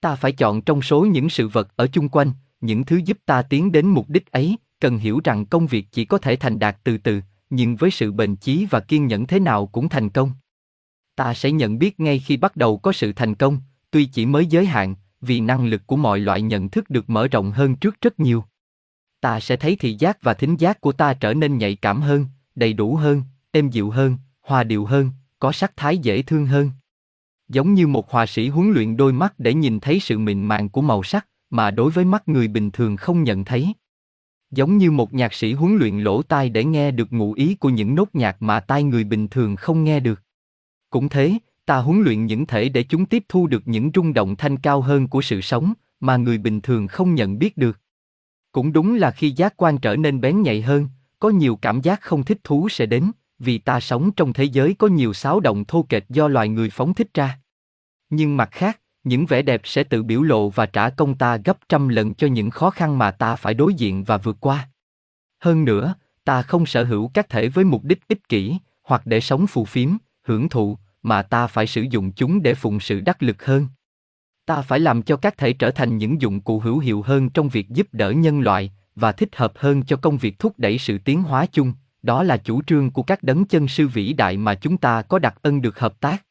Ta 0.00 0.14
phải 0.14 0.32
chọn 0.32 0.62
trong 0.62 0.82
số 0.82 1.04
những 1.04 1.28
sự 1.28 1.48
vật 1.48 1.68
ở 1.76 1.86
chung 1.86 2.08
quanh, 2.08 2.32
những 2.60 2.84
thứ 2.84 2.96
giúp 2.96 3.18
ta 3.26 3.42
tiến 3.42 3.72
đến 3.72 3.86
mục 3.86 4.08
đích 4.08 4.32
ấy, 4.32 4.56
cần 4.80 4.98
hiểu 4.98 5.20
rằng 5.24 5.46
công 5.46 5.66
việc 5.66 5.86
chỉ 5.92 6.04
có 6.04 6.18
thể 6.18 6.36
thành 6.36 6.58
đạt 6.58 6.76
từ 6.84 6.98
từ, 6.98 7.20
nhưng 7.50 7.76
với 7.76 7.90
sự 7.90 8.12
bền 8.12 8.36
chí 8.36 8.66
và 8.70 8.80
kiên 8.80 9.06
nhẫn 9.06 9.26
thế 9.26 9.40
nào 9.40 9.66
cũng 9.66 9.88
thành 9.88 10.10
công. 10.10 10.32
Ta 11.14 11.34
sẽ 11.34 11.52
nhận 11.52 11.78
biết 11.78 12.00
ngay 12.00 12.18
khi 12.18 12.36
bắt 12.36 12.56
đầu 12.56 12.78
có 12.78 12.92
sự 12.92 13.12
thành 13.12 13.34
công, 13.34 13.60
tuy 13.90 14.04
chỉ 14.04 14.26
mới 14.26 14.46
giới 14.46 14.66
hạn, 14.66 14.94
vì 15.26 15.40
năng 15.40 15.66
lực 15.66 15.86
của 15.86 15.96
mọi 15.96 16.20
loại 16.20 16.42
nhận 16.42 16.68
thức 16.68 16.90
được 16.90 17.10
mở 17.10 17.28
rộng 17.28 17.52
hơn 17.52 17.76
trước 17.76 18.00
rất 18.00 18.20
nhiều. 18.20 18.44
Ta 19.20 19.40
sẽ 19.40 19.56
thấy 19.56 19.76
thị 19.76 19.96
giác 19.98 20.22
và 20.22 20.34
thính 20.34 20.56
giác 20.56 20.80
của 20.80 20.92
ta 20.92 21.14
trở 21.14 21.34
nên 21.34 21.58
nhạy 21.58 21.76
cảm 21.76 22.02
hơn, 22.02 22.26
đầy 22.54 22.72
đủ 22.72 22.96
hơn, 22.96 23.22
êm 23.50 23.70
dịu 23.70 23.90
hơn, 23.90 24.16
hòa 24.42 24.64
điệu 24.64 24.84
hơn, 24.84 25.10
có 25.38 25.52
sắc 25.52 25.76
thái 25.76 25.98
dễ 25.98 26.22
thương 26.22 26.46
hơn. 26.46 26.70
Giống 27.48 27.74
như 27.74 27.86
một 27.86 28.10
họa 28.10 28.26
sĩ 28.26 28.48
huấn 28.48 28.72
luyện 28.72 28.96
đôi 28.96 29.12
mắt 29.12 29.34
để 29.38 29.54
nhìn 29.54 29.80
thấy 29.80 30.00
sự 30.00 30.18
mịn 30.18 30.42
màng 30.42 30.68
của 30.68 30.80
màu 30.82 31.02
sắc, 31.02 31.26
mà 31.50 31.70
đối 31.70 31.90
với 31.90 32.04
mắt 32.04 32.28
người 32.28 32.48
bình 32.48 32.70
thường 32.70 32.96
không 32.96 33.24
nhận 33.24 33.44
thấy. 33.44 33.72
Giống 34.50 34.78
như 34.78 34.90
một 34.90 35.14
nhạc 35.14 35.34
sĩ 35.34 35.52
huấn 35.52 35.76
luyện 35.76 36.00
lỗ 36.00 36.22
tai 36.22 36.48
để 36.48 36.64
nghe 36.64 36.90
được 36.90 37.12
ngụ 37.12 37.32
ý 37.32 37.54
của 37.54 37.68
những 37.68 37.94
nốt 37.94 38.08
nhạc 38.12 38.42
mà 38.42 38.60
tai 38.60 38.82
người 38.82 39.04
bình 39.04 39.28
thường 39.28 39.56
không 39.56 39.84
nghe 39.84 40.00
được. 40.00 40.22
Cũng 40.90 41.08
thế, 41.08 41.34
ta 41.66 41.76
huấn 41.76 42.02
luyện 42.02 42.26
những 42.26 42.46
thể 42.46 42.68
để 42.68 42.82
chúng 42.82 43.06
tiếp 43.06 43.24
thu 43.28 43.46
được 43.46 43.68
những 43.68 43.90
rung 43.94 44.14
động 44.14 44.36
thanh 44.36 44.56
cao 44.56 44.80
hơn 44.80 45.08
của 45.08 45.22
sự 45.22 45.40
sống, 45.40 45.72
mà 46.00 46.16
người 46.16 46.38
bình 46.38 46.60
thường 46.60 46.86
không 46.86 47.14
nhận 47.14 47.38
biết 47.38 47.56
được. 47.56 47.80
Cũng 48.52 48.72
đúng 48.72 48.94
là 48.94 49.10
khi 49.10 49.30
giác 49.30 49.54
quan 49.56 49.78
trở 49.78 49.96
nên 49.96 50.20
bén 50.20 50.42
nhạy 50.42 50.62
hơn, 50.62 50.88
có 51.18 51.30
nhiều 51.30 51.56
cảm 51.56 51.80
giác 51.80 52.00
không 52.00 52.24
thích 52.24 52.38
thú 52.44 52.68
sẽ 52.68 52.86
đến, 52.86 53.10
vì 53.38 53.58
ta 53.58 53.80
sống 53.80 54.10
trong 54.12 54.32
thế 54.32 54.44
giới 54.44 54.74
có 54.74 54.86
nhiều 54.88 55.12
xáo 55.12 55.40
động 55.40 55.64
thô 55.64 55.86
kệch 55.88 56.08
do 56.08 56.28
loài 56.28 56.48
người 56.48 56.70
phóng 56.70 56.94
thích 56.94 57.14
ra. 57.14 57.38
Nhưng 58.10 58.36
mặt 58.36 58.48
khác, 58.52 58.80
những 59.04 59.26
vẻ 59.26 59.42
đẹp 59.42 59.60
sẽ 59.64 59.84
tự 59.84 60.02
biểu 60.02 60.22
lộ 60.22 60.48
và 60.48 60.66
trả 60.66 60.90
công 60.90 61.14
ta 61.14 61.36
gấp 61.36 61.58
trăm 61.68 61.88
lần 61.88 62.14
cho 62.14 62.26
những 62.26 62.50
khó 62.50 62.70
khăn 62.70 62.98
mà 62.98 63.10
ta 63.10 63.36
phải 63.36 63.54
đối 63.54 63.74
diện 63.74 64.04
và 64.04 64.16
vượt 64.18 64.36
qua. 64.40 64.68
Hơn 65.38 65.64
nữa, 65.64 65.94
ta 66.24 66.42
không 66.42 66.66
sở 66.66 66.84
hữu 66.84 67.10
các 67.14 67.28
thể 67.28 67.48
với 67.48 67.64
mục 67.64 67.84
đích 67.84 68.08
ích 68.08 68.28
kỷ, 68.28 68.56
hoặc 68.82 69.02
để 69.04 69.20
sống 69.20 69.46
phù 69.46 69.64
phiếm, 69.64 69.90
hưởng 70.22 70.48
thụ, 70.48 70.78
mà 71.06 71.22
ta 71.22 71.46
phải 71.46 71.66
sử 71.66 71.82
dụng 71.90 72.12
chúng 72.12 72.42
để 72.42 72.54
phụng 72.54 72.80
sự 72.80 73.00
đắc 73.00 73.22
lực 73.22 73.44
hơn. 73.44 73.68
Ta 74.46 74.62
phải 74.62 74.80
làm 74.80 75.02
cho 75.02 75.16
các 75.16 75.38
thể 75.38 75.52
trở 75.52 75.70
thành 75.70 75.98
những 75.98 76.20
dụng 76.20 76.40
cụ 76.40 76.60
hữu 76.60 76.78
hiệu 76.78 77.02
hơn 77.02 77.30
trong 77.30 77.48
việc 77.48 77.68
giúp 77.68 77.88
đỡ 77.92 78.10
nhân 78.10 78.40
loại 78.40 78.72
và 78.94 79.12
thích 79.12 79.36
hợp 79.36 79.52
hơn 79.56 79.82
cho 79.82 79.96
công 79.96 80.18
việc 80.18 80.38
thúc 80.38 80.54
đẩy 80.58 80.78
sự 80.78 80.98
tiến 80.98 81.22
hóa 81.22 81.46
chung, 81.46 81.72
đó 82.02 82.22
là 82.22 82.36
chủ 82.36 82.62
trương 82.62 82.90
của 82.90 83.02
các 83.02 83.22
đấng 83.22 83.44
chân 83.44 83.68
sư 83.68 83.88
vĩ 83.88 84.12
đại 84.12 84.36
mà 84.36 84.54
chúng 84.54 84.76
ta 84.76 85.02
có 85.02 85.18
đặc 85.18 85.34
ân 85.42 85.62
được 85.62 85.78
hợp 85.78 86.00
tác. 86.00 86.24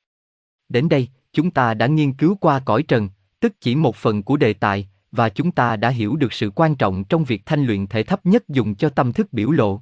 Đến 0.69 0.89
đây, 0.89 1.07
chúng 1.33 1.51
ta 1.51 1.73
đã 1.73 1.87
nghiên 1.87 2.13
cứu 2.13 2.35
qua 2.35 2.59
cõi 2.59 2.83
trần, 2.83 3.09
tức 3.39 3.53
chỉ 3.61 3.75
một 3.75 3.95
phần 3.95 4.23
của 4.23 4.37
đề 4.37 4.53
tài, 4.53 4.87
và 5.11 5.29
chúng 5.29 5.51
ta 5.51 5.75
đã 5.75 5.89
hiểu 5.89 6.15
được 6.15 6.33
sự 6.33 6.49
quan 6.55 6.75
trọng 6.75 7.03
trong 7.03 7.23
việc 7.23 7.45
thanh 7.45 7.65
luyện 7.65 7.87
thể 7.87 8.03
thấp 8.03 8.25
nhất 8.25 8.49
dùng 8.49 8.75
cho 8.75 8.89
tâm 8.89 9.13
thức 9.13 9.33
biểu 9.33 9.51
lộ. 9.51 9.81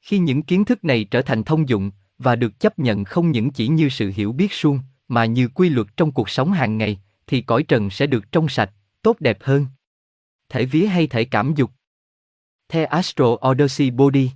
Khi 0.00 0.18
những 0.18 0.42
kiến 0.42 0.64
thức 0.64 0.84
này 0.84 1.04
trở 1.04 1.22
thành 1.22 1.44
thông 1.44 1.68
dụng 1.68 1.90
và 2.18 2.36
được 2.36 2.60
chấp 2.60 2.78
nhận 2.78 3.04
không 3.04 3.30
những 3.30 3.50
chỉ 3.50 3.68
như 3.68 3.88
sự 3.88 4.12
hiểu 4.14 4.32
biết 4.32 4.52
suông, 4.52 4.80
mà 5.08 5.24
như 5.24 5.48
quy 5.48 5.68
luật 5.68 5.86
trong 5.96 6.12
cuộc 6.12 6.28
sống 6.28 6.52
hàng 6.52 6.78
ngày, 6.78 7.00
thì 7.26 7.40
cõi 7.40 7.62
trần 7.62 7.90
sẽ 7.90 8.06
được 8.06 8.32
trong 8.32 8.48
sạch, 8.48 8.70
tốt 9.02 9.16
đẹp 9.20 9.38
hơn. 9.40 9.66
Thể 10.48 10.64
vía 10.64 10.86
hay 10.86 11.06
thể 11.06 11.24
cảm 11.24 11.54
dục. 11.54 11.70
The 12.68 12.84
Astro 12.84 13.36
Odyssey 13.48 13.90
Body 13.90 14.30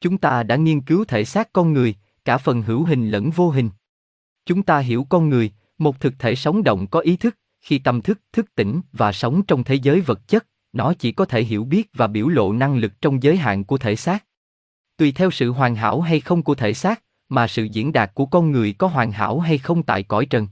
Chúng 0.00 0.18
ta 0.18 0.42
đã 0.42 0.56
nghiên 0.56 0.80
cứu 0.80 1.04
thể 1.04 1.24
xác 1.24 1.52
con 1.52 1.72
người, 1.72 1.94
cả 2.24 2.38
phần 2.38 2.62
hữu 2.62 2.84
hình 2.84 3.10
lẫn 3.10 3.30
vô 3.30 3.50
hình. 3.50 3.70
Chúng 4.46 4.62
ta 4.62 4.78
hiểu 4.78 5.06
con 5.08 5.28
người, 5.28 5.50
một 5.78 6.00
thực 6.00 6.18
thể 6.18 6.34
sống 6.34 6.62
động 6.62 6.86
có 6.86 7.00
ý 7.00 7.16
thức, 7.16 7.38
khi 7.60 7.78
tâm 7.78 8.02
thức 8.02 8.20
thức 8.32 8.54
tỉnh 8.54 8.80
và 8.92 9.12
sống 9.12 9.42
trong 9.42 9.64
thế 9.64 9.74
giới 9.74 10.00
vật 10.00 10.28
chất, 10.28 10.46
nó 10.72 10.94
chỉ 10.94 11.12
có 11.12 11.24
thể 11.24 11.44
hiểu 11.44 11.64
biết 11.64 11.90
và 11.92 12.06
biểu 12.06 12.28
lộ 12.28 12.52
năng 12.52 12.76
lực 12.76 12.92
trong 13.00 13.22
giới 13.22 13.36
hạn 13.36 13.64
của 13.64 13.78
thể 13.78 13.96
xác. 13.96 14.24
Tùy 15.02 15.12
theo 15.12 15.30
sự 15.30 15.50
hoàn 15.50 15.74
hảo 15.74 16.00
hay 16.00 16.20
không 16.20 16.42
của 16.42 16.54
thể 16.54 16.74
xác, 16.74 17.02
mà 17.28 17.46
sự 17.46 17.64
diễn 17.64 17.92
đạt 17.92 18.14
của 18.14 18.26
con 18.26 18.52
người 18.52 18.72
có 18.72 18.86
hoàn 18.86 19.12
hảo 19.12 19.40
hay 19.40 19.58
không 19.58 19.82
tại 19.82 20.02
cõi 20.02 20.26
trần. 20.26 20.48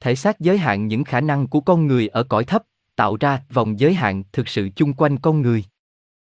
Thể 0.00 0.14
xác 0.14 0.40
giới 0.40 0.58
hạn 0.58 0.86
những 0.86 1.04
khả 1.04 1.20
năng 1.20 1.46
của 1.46 1.60
con 1.60 1.86
người 1.86 2.08
ở 2.08 2.22
cõi 2.22 2.44
thấp, 2.44 2.62
tạo 2.96 3.16
ra 3.20 3.42
vòng 3.52 3.80
giới 3.80 3.94
hạn 3.94 4.22
thực 4.32 4.48
sự 4.48 4.68
chung 4.76 4.92
quanh 4.92 5.18
con 5.18 5.42
người. 5.42 5.64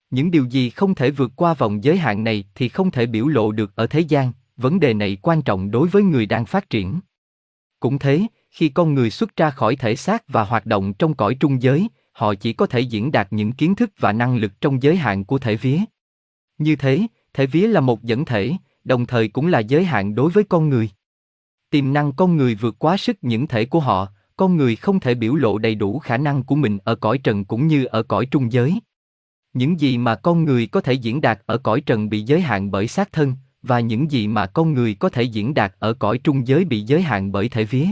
Những 0.09 0.31
điều 0.31 0.45
gì 0.45 0.69
không 0.69 0.95
thể 0.95 1.11
vượt 1.11 1.31
qua 1.35 1.53
vòng 1.53 1.83
giới 1.83 1.97
hạn 1.97 2.23
này 2.23 2.43
thì 2.55 2.69
không 2.69 2.91
thể 2.91 3.05
biểu 3.05 3.27
lộ 3.27 3.51
được 3.51 3.75
ở 3.75 3.87
thế 3.87 3.99
gian, 3.99 4.31
vấn 4.57 4.79
đề 4.79 4.93
này 4.93 5.17
quan 5.21 5.41
trọng 5.41 5.71
đối 5.71 5.87
với 5.87 6.03
người 6.03 6.25
đang 6.25 6.45
phát 6.45 6.69
triển. 6.69 6.99
Cũng 7.79 7.99
thế, 7.99 8.21
khi 8.51 8.69
con 8.69 8.93
người 8.93 9.09
xuất 9.09 9.35
ra 9.35 9.49
khỏi 9.49 9.75
thể 9.75 9.95
xác 9.95 10.23
và 10.27 10.43
hoạt 10.43 10.65
động 10.65 10.93
trong 10.93 11.13
cõi 11.13 11.35
trung 11.39 11.61
giới, 11.61 11.87
họ 12.11 12.33
chỉ 12.35 12.53
có 12.53 12.65
thể 12.65 12.79
diễn 12.79 13.11
đạt 13.11 13.27
những 13.31 13.51
kiến 13.51 13.75
thức 13.75 13.91
và 13.99 14.11
năng 14.11 14.35
lực 14.35 14.61
trong 14.61 14.83
giới 14.83 14.95
hạn 14.95 15.25
của 15.25 15.39
thể 15.39 15.55
vía. 15.55 15.79
Như 16.57 16.75
thế, 16.75 17.07
thể 17.33 17.45
vía 17.45 17.67
là 17.67 17.81
một 17.81 18.03
dẫn 18.03 18.25
thể, 18.25 18.51
đồng 18.83 19.05
thời 19.05 19.27
cũng 19.27 19.47
là 19.47 19.59
giới 19.59 19.85
hạn 19.85 20.15
đối 20.15 20.31
với 20.31 20.43
con 20.43 20.69
người. 20.69 20.89
Tiềm 21.69 21.93
năng 21.93 22.13
con 22.13 22.37
người 22.37 22.55
vượt 22.55 22.75
quá 22.79 22.97
sức 22.97 23.17
những 23.21 23.47
thể 23.47 23.65
của 23.65 23.79
họ, 23.79 24.07
con 24.37 24.57
người 24.57 24.75
không 24.75 24.99
thể 24.99 25.15
biểu 25.15 25.35
lộ 25.35 25.57
đầy 25.57 25.75
đủ 25.75 25.99
khả 25.99 26.17
năng 26.17 26.43
của 26.43 26.55
mình 26.55 26.77
ở 26.83 26.95
cõi 26.95 27.17
trần 27.17 27.45
cũng 27.45 27.67
như 27.67 27.85
ở 27.85 28.03
cõi 28.03 28.25
trung 28.25 28.51
giới. 28.51 28.79
Những 29.53 29.79
gì 29.79 29.97
mà 29.97 30.15
con 30.15 30.45
người 30.45 30.67
có 30.67 30.81
thể 30.81 30.93
diễn 30.93 31.21
đạt 31.21 31.39
ở 31.45 31.57
cõi 31.57 31.81
trần 31.81 32.09
bị 32.09 32.21
giới 32.21 32.41
hạn 32.41 32.71
bởi 32.71 32.87
xác 32.87 33.11
thân, 33.11 33.35
và 33.61 33.79
những 33.79 34.11
gì 34.11 34.27
mà 34.27 34.45
con 34.45 34.73
người 34.73 34.93
có 34.93 35.09
thể 35.09 35.23
diễn 35.23 35.53
đạt 35.53 35.73
ở 35.79 35.93
cõi 35.93 36.17
trung 36.17 36.47
giới 36.47 36.65
bị 36.65 36.81
giới 36.81 37.01
hạn 37.01 37.31
bởi 37.31 37.49
thể 37.49 37.63
vía. 37.63 37.87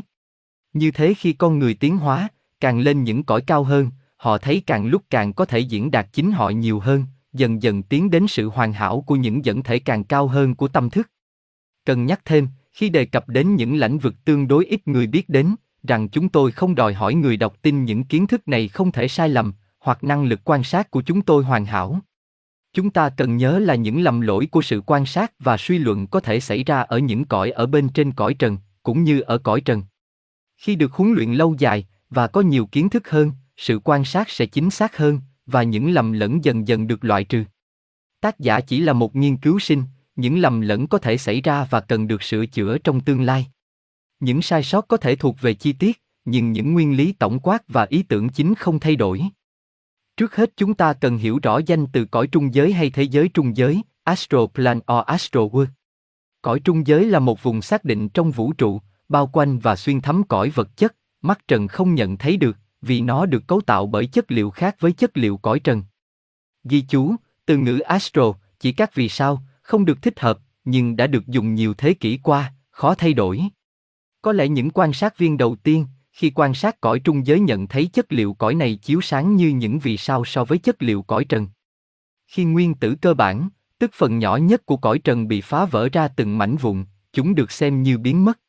Như 0.74 0.92
thế 0.92 1.14
khi 1.14 1.34
con 1.34 1.60
người 1.60 1.74
tiến 1.74 1.98
hóa, 1.98 2.28
càng 2.60 2.80
lên 2.80 3.04
những 3.04 3.24
cõi 3.24 3.42
cao 3.42 3.64
hơn, 3.64 3.89
họ 4.18 4.38
thấy 4.38 4.64
càng 4.66 4.86
lúc 4.86 5.02
càng 5.10 5.34
có 5.34 5.46
thể 5.46 5.60
diễn 5.60 5.92
đạt 5.92 6.08
chính 6.14 6.32
họ 6.32 6.50
nhiều 6.50 6.80
hơn, 6.80 7.06
dần 7.34 7.62
dần 7.64 7.84
tiến 7.84 8.10
đến 8.10 8.28
sự 8.28 8.50
hoàn 8.50 8.74
hảo 8.74 9.04
của 9.08 9.16
những 9.16 9.46
dẫn 9.46 9.64
thể 9.64 9.80
càng 9.80 10.04
cao 10.04 10.28
hơn 10.28 10.56
của 10.56 10.68
tâm 10.68 10.90
thức. 10.90 11.10
Cần 11.86 12.06
nhắc 12.06 12.22
thêm, 12.26 12.48
khi 12.72 12.90
đề 12.90 13.06
cập 13.06 13.30
đến 13.30 13.56
những 13.56 13.76
lĩnh 13.76 13.98
vực 13.98 14.16
tương 14.26 14.48
đối 14.48 14.66
ít 14.66 14.88
người 14.88 15.08
biết 15.08 15.30
đến, 15.30 15.56
rằng 15.84 16.10
chúng 16.10 16.30
tôi 16.30 16.52
không 16.52 16.76
đòi 16.76 16.94
hỏi 16.94 17.14
người 17.14 17.38
đọc 17.38 17.56
tin 17.62 17.86
những 17.86 18.04
kiến 18.04 18.28
thức 18.28 18.48
này 18.48 18.68
không 18.68 18.92
thể 18.92 19.08
sai 19.08 19.30
lầm, 19.30 19.54
hoặc 19.80 20.04
năng 20.04 20.24
lực 20.24 20.40
quan 20.44 20.64
sát 20.64 20.92
của 20.92 21.02
chúng 21.02 21.22
tôi 21.22 21.44
hoàn 21.44 21.66
hảo. 21.66 22.00
Chúng 22.74 22.90
ta 22.90 23.10
cần 23.10 23.38
nhớ 23.38 23.60
là 23.60 23.76
những 23.76 24.02
lầm 24.02 24.22
lỗi 24.22 24.48
của 24.52 24.62
sự 24.62 24.82
quan 24.86 25.06
sát 25.06 25.32
và 25.40 25.58
suy 25.58 25.78
luận 25.78 26.08
có 26.08 26.20
thể 26.20 26.40
xảy 26.40 26.64
ra 26.64 26.82
ở 26.82 26.98
những 26.98 27.26
cõi 27.26 27.52
ở 27.52 27.66
bên 27.66 27.90
trên 27.90 28.12
cõi 28.12 28.34
trần, 28.34 28.58
cũng 28.84 29.04
như 29.04 29.22
ở 29.22 29.38
cõi 29.38 29.62
trần. 29.62 29.84
Khi 30.58 30.76
được 30.76 30.94
huấn 30.94 31.14
luyện 31.14 31.34
lâu 31.34 31.56
dài 31.58 31.88
và 32.10 32.28
có 32.28 32.42
nhiều 32.42 32.66
kiến 32.66 32.90
thức 32.90 33.10
hơn, 33.10 33.32
sự 33.58 33.80
quan 33.84 34.06
sát 34.06 34.30
sẽ 34.30 34.46
chính 34.46 34.70
xác 34.70 34.98
hơn 34.98 35.20
và 35.46 35.64
những 35.64 35.92
lầm 35.92 36.12
lẫn 36.12 36.44
dần 36.44 36.68
dần 36.68 36.88
được 36.88 37.04
loại 37.04 37.24
trừ. 37.24 37.44
Tác 38.22 38.39
giả 38.39 38.60
chỉ 38.60 38.80
là 38.80 38.94
một 38.94 39.16
nghiên 39.16 39.38
cứu 39.38 39.60
sinh, 39.60 39.84
những 40.16 40.39
lầm 40.39 40.62
lẫn 40.62 40.88
có 40.88 40.98
thể 40.98 41.18
xảy 41.18 41.42
ra 41.42 41.68
và 41.70 41.80
cần 41.80 42.08
được 42.08 42.24
sửa 42.24 42.46
chữa 42.46 42.78
trong 42.78 43.02
tương 43.02 43.22
lai. 43.22 43.48
Những 44.20 44.42
sai 44.42 44.64
sót 44.64 44.88
có 44.88 44.98
thể 44.98 45.16
thuộc 45.16 45.42
về 45.42 45.54
chi 45.54 45.74
tiết, 45.74 46.02
nhưng 46.26 46.52
những 46.52 46.74
nguyên 46.74 46.98
lý 46.98 47.12
tổng 47.12 47.39
quát 47.39 47.64
và 47.68 47.86
ý 47.89 48.04
tưởng 48.04 48.30
chính 48.30 48.56
không 48.56 48.80
thay 48.80 48.96
đổi. 48.96 49.22
Trước 50.18 50.36
hết 50.36 50.52
chúng 50.58 50.74
ta 50.74 50.94
cần 50.94 51.18
hiểu 51.18 51.39
rõ 51.44 51.60
danh 51.66 51.88
từ 51.88 52.06
cõi 52.06 52.28
trung 52.28 52.54
giới 52.54 52.74
hay 52.74 52.89
thế 52.89 53.04
giới 53.04 53.28
trung 53.28 53.58
giới, 53.58 53.82
astral 54.04 54.46
plan 54.54 54.78
or 54.78 55.06
astral 55.06 55.44
world. 55.44 55.68
Cõi 56.42 56.60
trung 56.60 56.88
giới 56.88 57.06
là 57.06 57.20
một 57.20 57.44
vùng 57.44 57.62
xác 57.62 57.84
định 57.84 58.10
trong 58.10 58.32
vũ 58.32 58.54
trụ, 58.54 58.82
bao 59.10 59.28
quanh 59.28 59.60
và 59.60 59.76
xuyên 59.76 60.02
thấm 60.02 60.24
cõi 60.24 60.50
vật 60.50 60.78
chất, 60.78 60.96
mắt 61.22 61.48
trần 61.48 61.68
không 61.68 61.96
nhận 61.96 62.18
thấy 62.18 62.38
được, 62.38 62.58
vì 62.82 63.02
nó 63.02 63.26
được 63.26 63.48
cấu 63.48 63.62
tạo 63.62 63.86
bởi 63.88 64.06
chất 64.06 64.32
liệu 64.32 64.50
khác 64.50 64.76
với 64.80 64.92
chất 64.92 65.18
liệu 65.18 65.38
cõi 65.38 65.60
trần. 65.60 65.84
Ghi 66.64 66.82
chú, 66.82 67.16
từ 67.46 67.58
ngữ 67.58 67.80
astro 67.80 68.34
chỉ 68.60 68.72
các 68.72 68.96
vì 68.96 69.10
sao, 69.10 69.44
không 69.62 69.86
được 69.86 70.02
thích 70.02 70.20
hợp, 70.20 70.40
nhưng 70.66 70.96
đã 70.96 71.08
được 71.08 71.28
dùng 71.28 71.56
nhiều 71.56 71.74
thế 71.74 71.94
kỷ 71.94 72.18
qua, 72.24 72.54
khó 72.70 72.96
thay 72.96 73.14
đổi. 73.14 73.42
Có 74.22 74.32
lẽ 74.32 74.48
những 74.48 74.70
quan 74.70 74.94
sát 74.94 75.18
viên 75.18 75.38
đầu 75.38 75.56
tiên, 75.56 75.86
khi 76.12 76.32
quan 76.36 76.54
sát 76.54 76.82
cõi 76.82 77.00
trung 77.00 77.26
giới 77.26 77.40
nhận 77.40 77.68
thấy 77.68 77.88
chất 77.94 78.14
liệu 78.14 78.34
cõi 78.34 78.56
này 78.56 78.76
chiếu 78.76 79.02
sáng 79.02 79.36
như 79.36 79.50
những 79.50 79.80
vì 79.80 79.98
sao 79.98 80.26
so 80.26 80.46
với 80.46 80.58
chất 80.58 80.84
liệu 80.84 81.02
cõi 81.02 81.26
trần. 81.26 81.48
Khi 82.28 82.44
nguyên 82.44 82.74
tử 82.74 82.96
cơ 83.02 83.14
bản, 83.14 83.50
tức 83.80 83.92
phần 83.94 84.20
nhỏ 84.20 84.38
nhất 84.38 84.66
của 84.66 84.78
cõi 84.78 85.00
trần 85.00 85.28
bị 85.28 85.42
phá 85.42 85.66
vỡ 85.66 85.90
ra 85.94 86.08
từng 86.08 86.38
mảnh 86.38 86.56
vụn, 86.56 86.86
chúng 87.14 87.36
được 87.36 87.52
xem 87.52 87.84
như 87.84 87.98
biến 87.98 88.26
mất. 88.26 88.40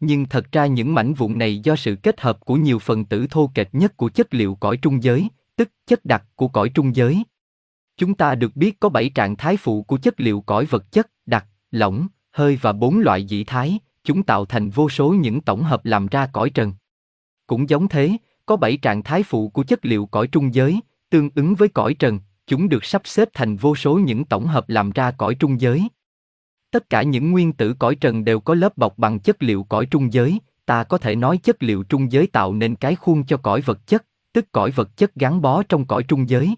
Nhưng 0.00 0.26
thật 0.26 0.52
ra 0.52 0.66
những 0.66 0.94
mảnh 0.94 1.14
vụn 1.14 1.38
này 1.38 1.58
do 1.58 1.76
sự 1.76 1.96
kết 2.02 2.20
hợp 2.20 2.40
của 2.40 2.56
nhiều 2.56 2.78
phần 2.78 3.04
tử 3.04 3.26
thô 3.30 3.50
kệch 3.54 3.68
nhất 3.72 3.96
của 3.96 4.08
chất 4.08 4.34
liệu 4.34 4.54
cõi 4.54 4.76
trung 4.76 5.02
giới, 5.02 5.28
tức 5.56 5.70
chất 5.86 6.04
đặc 6.04 6.24
của 6.36 6.48
cõi 6.48 6.68
trung 6.74 6.96
giới. 6.96 7.24
Chúng 7.96 8.14
ta 8.14 8.34
được 8.34 8.56
biết 8.56 8.80
có 8.80 8.88
bảy 8.88 9.08
trạng 9.08 9.36
thái 9.36 9.56
phụ 9.56 9.82
của 9.82 9.98
chất 9.98 10.20
liệu 10.20 10.40
cõi 10.40 10.64
vật 10.64 10.92
chất, 10.92 11.10
đặc, 11.26 11.46
lỏng, 11.70 12.06
hơi 12.30 12.58
và 12.62 12.72
bốn 12.72 12.98
loại 12.98 13.26
dị 13.26 13.44
thái, 13.44 13.78
chúng 14.04 14.22
tạo 14.22 14.44
thành 14.44 14.70
vô 14.70 14.88
số 14.88 15.12
những 15.12 15.40
tổng 15.40 15.62
hợp 15.62 15.84
làm 15.84 16.06
ra 16.06 16.26
cõi 16.32 16.50
trần. 16.50 16.72
Cũng 17.46 17.68
giống 17.68 17.88
thế, 17.88 18.16
có 18.46 18.56
bảy 18.56 18.76
trạng 18.76 19.02
thái 19.02 19.22
phụ 19.22 19.48
của 19.48 19.62
chất 19.62 19.84
liệu 19.84 20.06
cõi 20.06 20.26
trung 20.26 20.54
giới, 20.54 20.80
tương 21.10 21.30
ứng 21.34 21.54
với 21.54 21.68
cõi 21.68 21.94
trần, 21.94 22.20
chúng 22.46 22.68
được 22.68 22.84
sắp 22.84 23.02
xếp 23.04 23.28
thành 23.34 23.56
vô 23.56 23.76
số 23.76 23.98
những 23.98 24.24
tổng 24.24 24.46
hợp 24.46 24.68
làm 24.68 24.90
ra 24.90 25.10
cõi 25.10 25.34
trung 25.34 25.60
giới. 25.60 25.88
Tất 26.70 26.90
cả 26.90 27.02
những 27.02 27.30
nguyên 27.30 27.52
tử 27.52 27.74
cõi 27.74 27.94
trần 27.94 28.24
đều 28.24 28.40
có 28.40 28.54
lớp 28.54 28.76
bọc 28.76 28.98
bằng 28.98 29.20
chất 29.20 29.42
liệu 29.42 29.62
cõi 29.62 29.86
trung 29.86 30.12
giới, 30.12 30.38
ta 30.66 30.84
có 30.84 30.98
thể 30.98 31.16
nói 31.16 31.38
chất 31.38 31.62
liệu 31.62 31.82
trung 31.82 32.12
giới 32.12 32.26
tạo 32.26 32.54
nên 32.54 32.76
cái 32.76 32.94
khuôn 32.94 33.24
cho 33.24 33.36
cõi 33.36 33.60
vật 33.60 33.86
chất, 33.86 34.04
tức 34.32 34.52
cõi 34.52 34.70
vật 34.70 34.96
chất 34.96 35.14
gắn 35.14 35.42
bó 35.42 35.62
trong 35.62 35.84
cõi 35.84 36.02
trung 36.02 36.28
giới. 36.28 36.54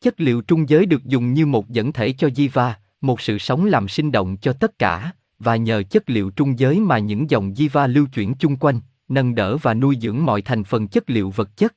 Chất 0.00 0.20
liệu 0.20 0.40
trung 0.40 0.68
giới 0.68 0.86
được 0.86 1.04
dùng 1.04 1.32
như 1.32 1.46
một 1.46 1.68
dẫn 1.68 1.92
thể 1.92 2.12
cho 2.12 2.28
Jiva, 2.28 2.72
một 3.00 3.20
sự 3.20 3.38
sống 3.38 3.64
làm 3.64 3.88
sinh 3.88 4.12
động 4.12 4.36
cho 4.36 4.52
tất 4.52 4.78
cả, 4.78 5.12
và 5.38 5.56
nhờ 5.56 5.82
chất 5.82 6.10
liệu 6.10 6.30
trung 6.30 6.58
giới 6.58 6.80
mà 6.80 6.98
những 6.98 7.30
dòng 7.30 7.52
Jiva 7.52 7.88
lưu 7.88 8.06
chuyển 8.14 8.34
chung 8.34 8.56
quanh, 8.56 8.80
nâng 9.08 9.34
đỡ 9.34 9.56
và 9.56 9.74
nuôi 9.74 9.98
dưỡng 10.00 10.24
mọi 10.24 10.42
thành 10.42 10.64
phần 10.64 10.88
chất 10.88 11.10
liệu 11.10 11.30
vật 11.30 11.56
chất. 11.56 11.74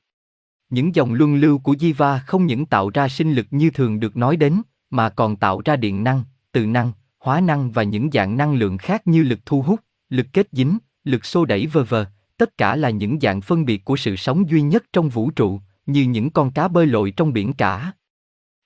Những 0.70 0.94
dòng 0.94 1.14
luân 1.14 1.36
lưu 1.36 1.58
của 1.58 1.72
Jiva 1.72 2.18
không 2.26 2.46
những 2.46 2.66
tạo 2.66 2.90
ra 2.90 3.08
sinh 3.08 3.32
lực 3.32 3.46
như 3.50 3.70
thường 3.70 4.00
được 4.00 4.16
nói 4.16 4.36
đến, 4.36 4.62
mà 4.90 5.08
còn 5.08 5.36
tạo 5.36 5.62
ra 5.64 5.76
điện 5.76 6.04
năng, 6.04 6.22
từ 6.52 6.66
năng, 6.66 6.92
hóa 7.26 7.40
năng 7.40 7.70
và 7.70 7.82
những 7.82 8.10
dạng 8.12 8.36
năng 8.36 8.54
lượng 8.54 8.78
khác 8.78 9.06
như 9.06 9.22
lực 9.22 9.38
thu 9.46 9.62
hút, 9.62 9.80
lực 10.08 10.26
kết 10.32 10.48
dính, 10.52 10.78
lực 11.04 11.24
xô 11.24 11.44
đẩy 11.44 11.66
vờ 11.66 11.84
vờ, 11.84 12.06
tất 12.36 12.58
cả 12.58 12.76
là 12.76 12.90
những 12.90 13.20
dạng 13.20 13.40
phân 13.40 13.64
biệt 13.64 13.84
của 13.84 13.96
sự 13.96 14.16
sống 14.16 14.50
duy 14.50 14.62
nhất 14.62 14.84
trong 14.92 15.08
vũ 15.08 15.30
trụ, 15.30 15.60
như 15.86 16.02
những 16.02 16.30
con 16.30 16.50
cá 16.50 16.68
bơi 16.68 16.86
lội 16.86 17.10
trong 17.10 17.32
biển 17.32 17.52
cả. 17.52 17.92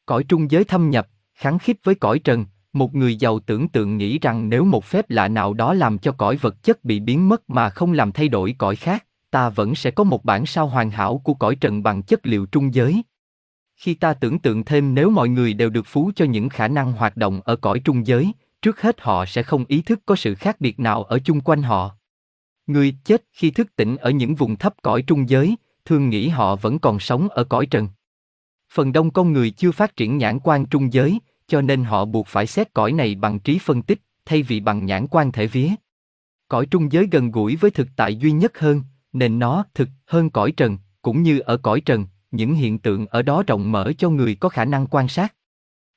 Cõi 0.07 0.25
trung 0.25 0.51
giới 0.51 0.65
thâm 0.65 0.91
nhập, 0.91 1.09
kháng 1.35 1.59
khít 1.59 1.77
với 1.85 1.95
cõi 1.95 2.19
trần, 2.19 2.47
một 2.73 2.95
người 2.95 3.17
giàu 3.17 3.39
tưởng 3.39 3.69
tượng 3.69 3.97
nghĩ 3.97 4.19
rằng 4.19 4.49
nếu 4.49 4.65
một 4.65 4.85
phép 4.85 5.11
lạ 5.11 5.29
nào 5.29 5.55
đó 5.55 5.75
làm 5.75 5.99
cho 5.99 6.13
cõi 6.13 6.37
vật 6.37 6.63
chất 6.63 6.85
bị 6.85 7.01
biến 7.01 7.29
mất 7.29 7.51
mà 7.51 7.71
không 7.71 7.93
làm 7.93 8.13
thay 8.13 8.29
đổi 8.29 8.55
cõi 8.59 8.77
khác, 8.77 9.07
ta 9.31 9.49
vẫn 9.49 9.75
sẽ 9.75 9.91
có 9.91 10.05
một 10.05 10.25
bản 10.25 10.47
sao 10.47 10.67
hoàn 10.67 10.91
hảo 10.91 11.21
của 11.25 11.35
cõi 11.35 11.55
trần 11.55 11.83
bằng 11.83 12.03
chất 12.03 12.27
liệu 12.27 12.47
trung 12.47 12.75
giới. 12.75 13.03
Khi 13.77 13.95
ta 13.95 14.15
tưởng 14.15 14.39
tượng 14.39 14.65
thêm 14.65 14.95
nếu 14.95 15.11
mọi 15.11 15.29
người 15.29 15.55
đều 15.55 15.71
được 15.71 15.87
phú 15.87 16.11
cho 16.17 16.25
những 16.25 16.49
khả 16.49 16.69
năng 16.69 16.93
hoạt 16.93 17.17
động 17.17 17.41
ở 17.45 17.57
cõi 17.57 17.81
trung 17.85 18.07
giới, 18.07 18.33
trước 18.63 18.81
hết 18.81 19.01
họ 19.01 19.27
sẽ 19.27 19.43
không 19.43 19.65
ý 19.69 19.83
thức 19.83 20.01
có 20.07 20.17
sự 20.17 20.35
khác 20.35 20.61
biệt 20.61 20.81
nào 20.81 21.03
ở 21.03 21.19
chung 21.19 21.41
quanh 21.41 21.63
họ. 21.63 21.97
Người 22.67 22.95
chết 23.05 23.25
khi 23.33 23.51
thức 23.51 23.77
tỉnh 23.77 23.97
ở 23.97 24.11
những 24.11 24.35
vùng 24.35 24.57
thấp 24.57 24.75
cõi 24.83 25.03
trung 25.03 25.29
giới, 25.29 25.57
thường 25.85 26.09
nghĩ 26.09 26.29
họ 26.29 26.57
vẫn 26.57 26.79
còn 26.79 27.01
sống 27.01 27.29
ở 27.29 27.45
cõi 27.45 27.67
trần. 27.67 27.89
Phần 28.73 28.93
đông 28.93 29.11
con 29.11 29.33
người 29.33 29.51
chưa 29.51 29.73
phát 29.73 29.97
triển 29.97 30.19
nhãn 30.19 30.39
quan 30.41 30.67
trung 30.67 30.93
giới, 30.93 31.19
cho 31.47 31.61
nên 31.61 31.85
họ 31.85 32.05
buộc 32.05 32.27
phải 32.27 32.47
xét 32.47 32.75
cõi 32.75 32.93
này 32.93 33.15
bằng 33.15 33.39
trí 33.39 33.59
phân 33.59 33.83
tích, 33.83 34.01
thay 34.25 34.43
vì 34.43 34.61
bằng 34.61 34.87
nhãn 34.87 35.07
quan 35.07 35.33
thể 35.33 35.47
vía. 35.47 35.71
Cõi 36.49 36.67
trung 36.67 36.93
giới 36.93 37.09
gần 37.11 37.31
gũi 37.31 37.57
với 37.57 37.71
thực 37.71 37.89
tại 37.97 38.17
duy 38.17 38.33
nhất 38.33 38.59
hơn, 38.59 38.83
nên 39.13 39.39
nó 39.39 39.65
thực 39.75 39.89
hơn 40.07 40.31
cõi 40.31 40.53
trần, 40.53 40.79
cũng 41.03 41.23
như 41.23 41.39
ở 41.39 41.57
cõi 41.57 41.81
trần, 41.81 42.07
những 42.31 42.55
hiện 42.55 42.79
tượng 42.79 43.07
ở 43.07 43.23
đó 43.23 43.43
rộng 43.47 43.73
mở 43.73 43.93
cho 43.99 44.11
người 44.11 44.35
có 44.35 44.49
khả 44.49 44.65
năng 44.65 44.87
quan 44.87 45.09
sát. 45.09 45.35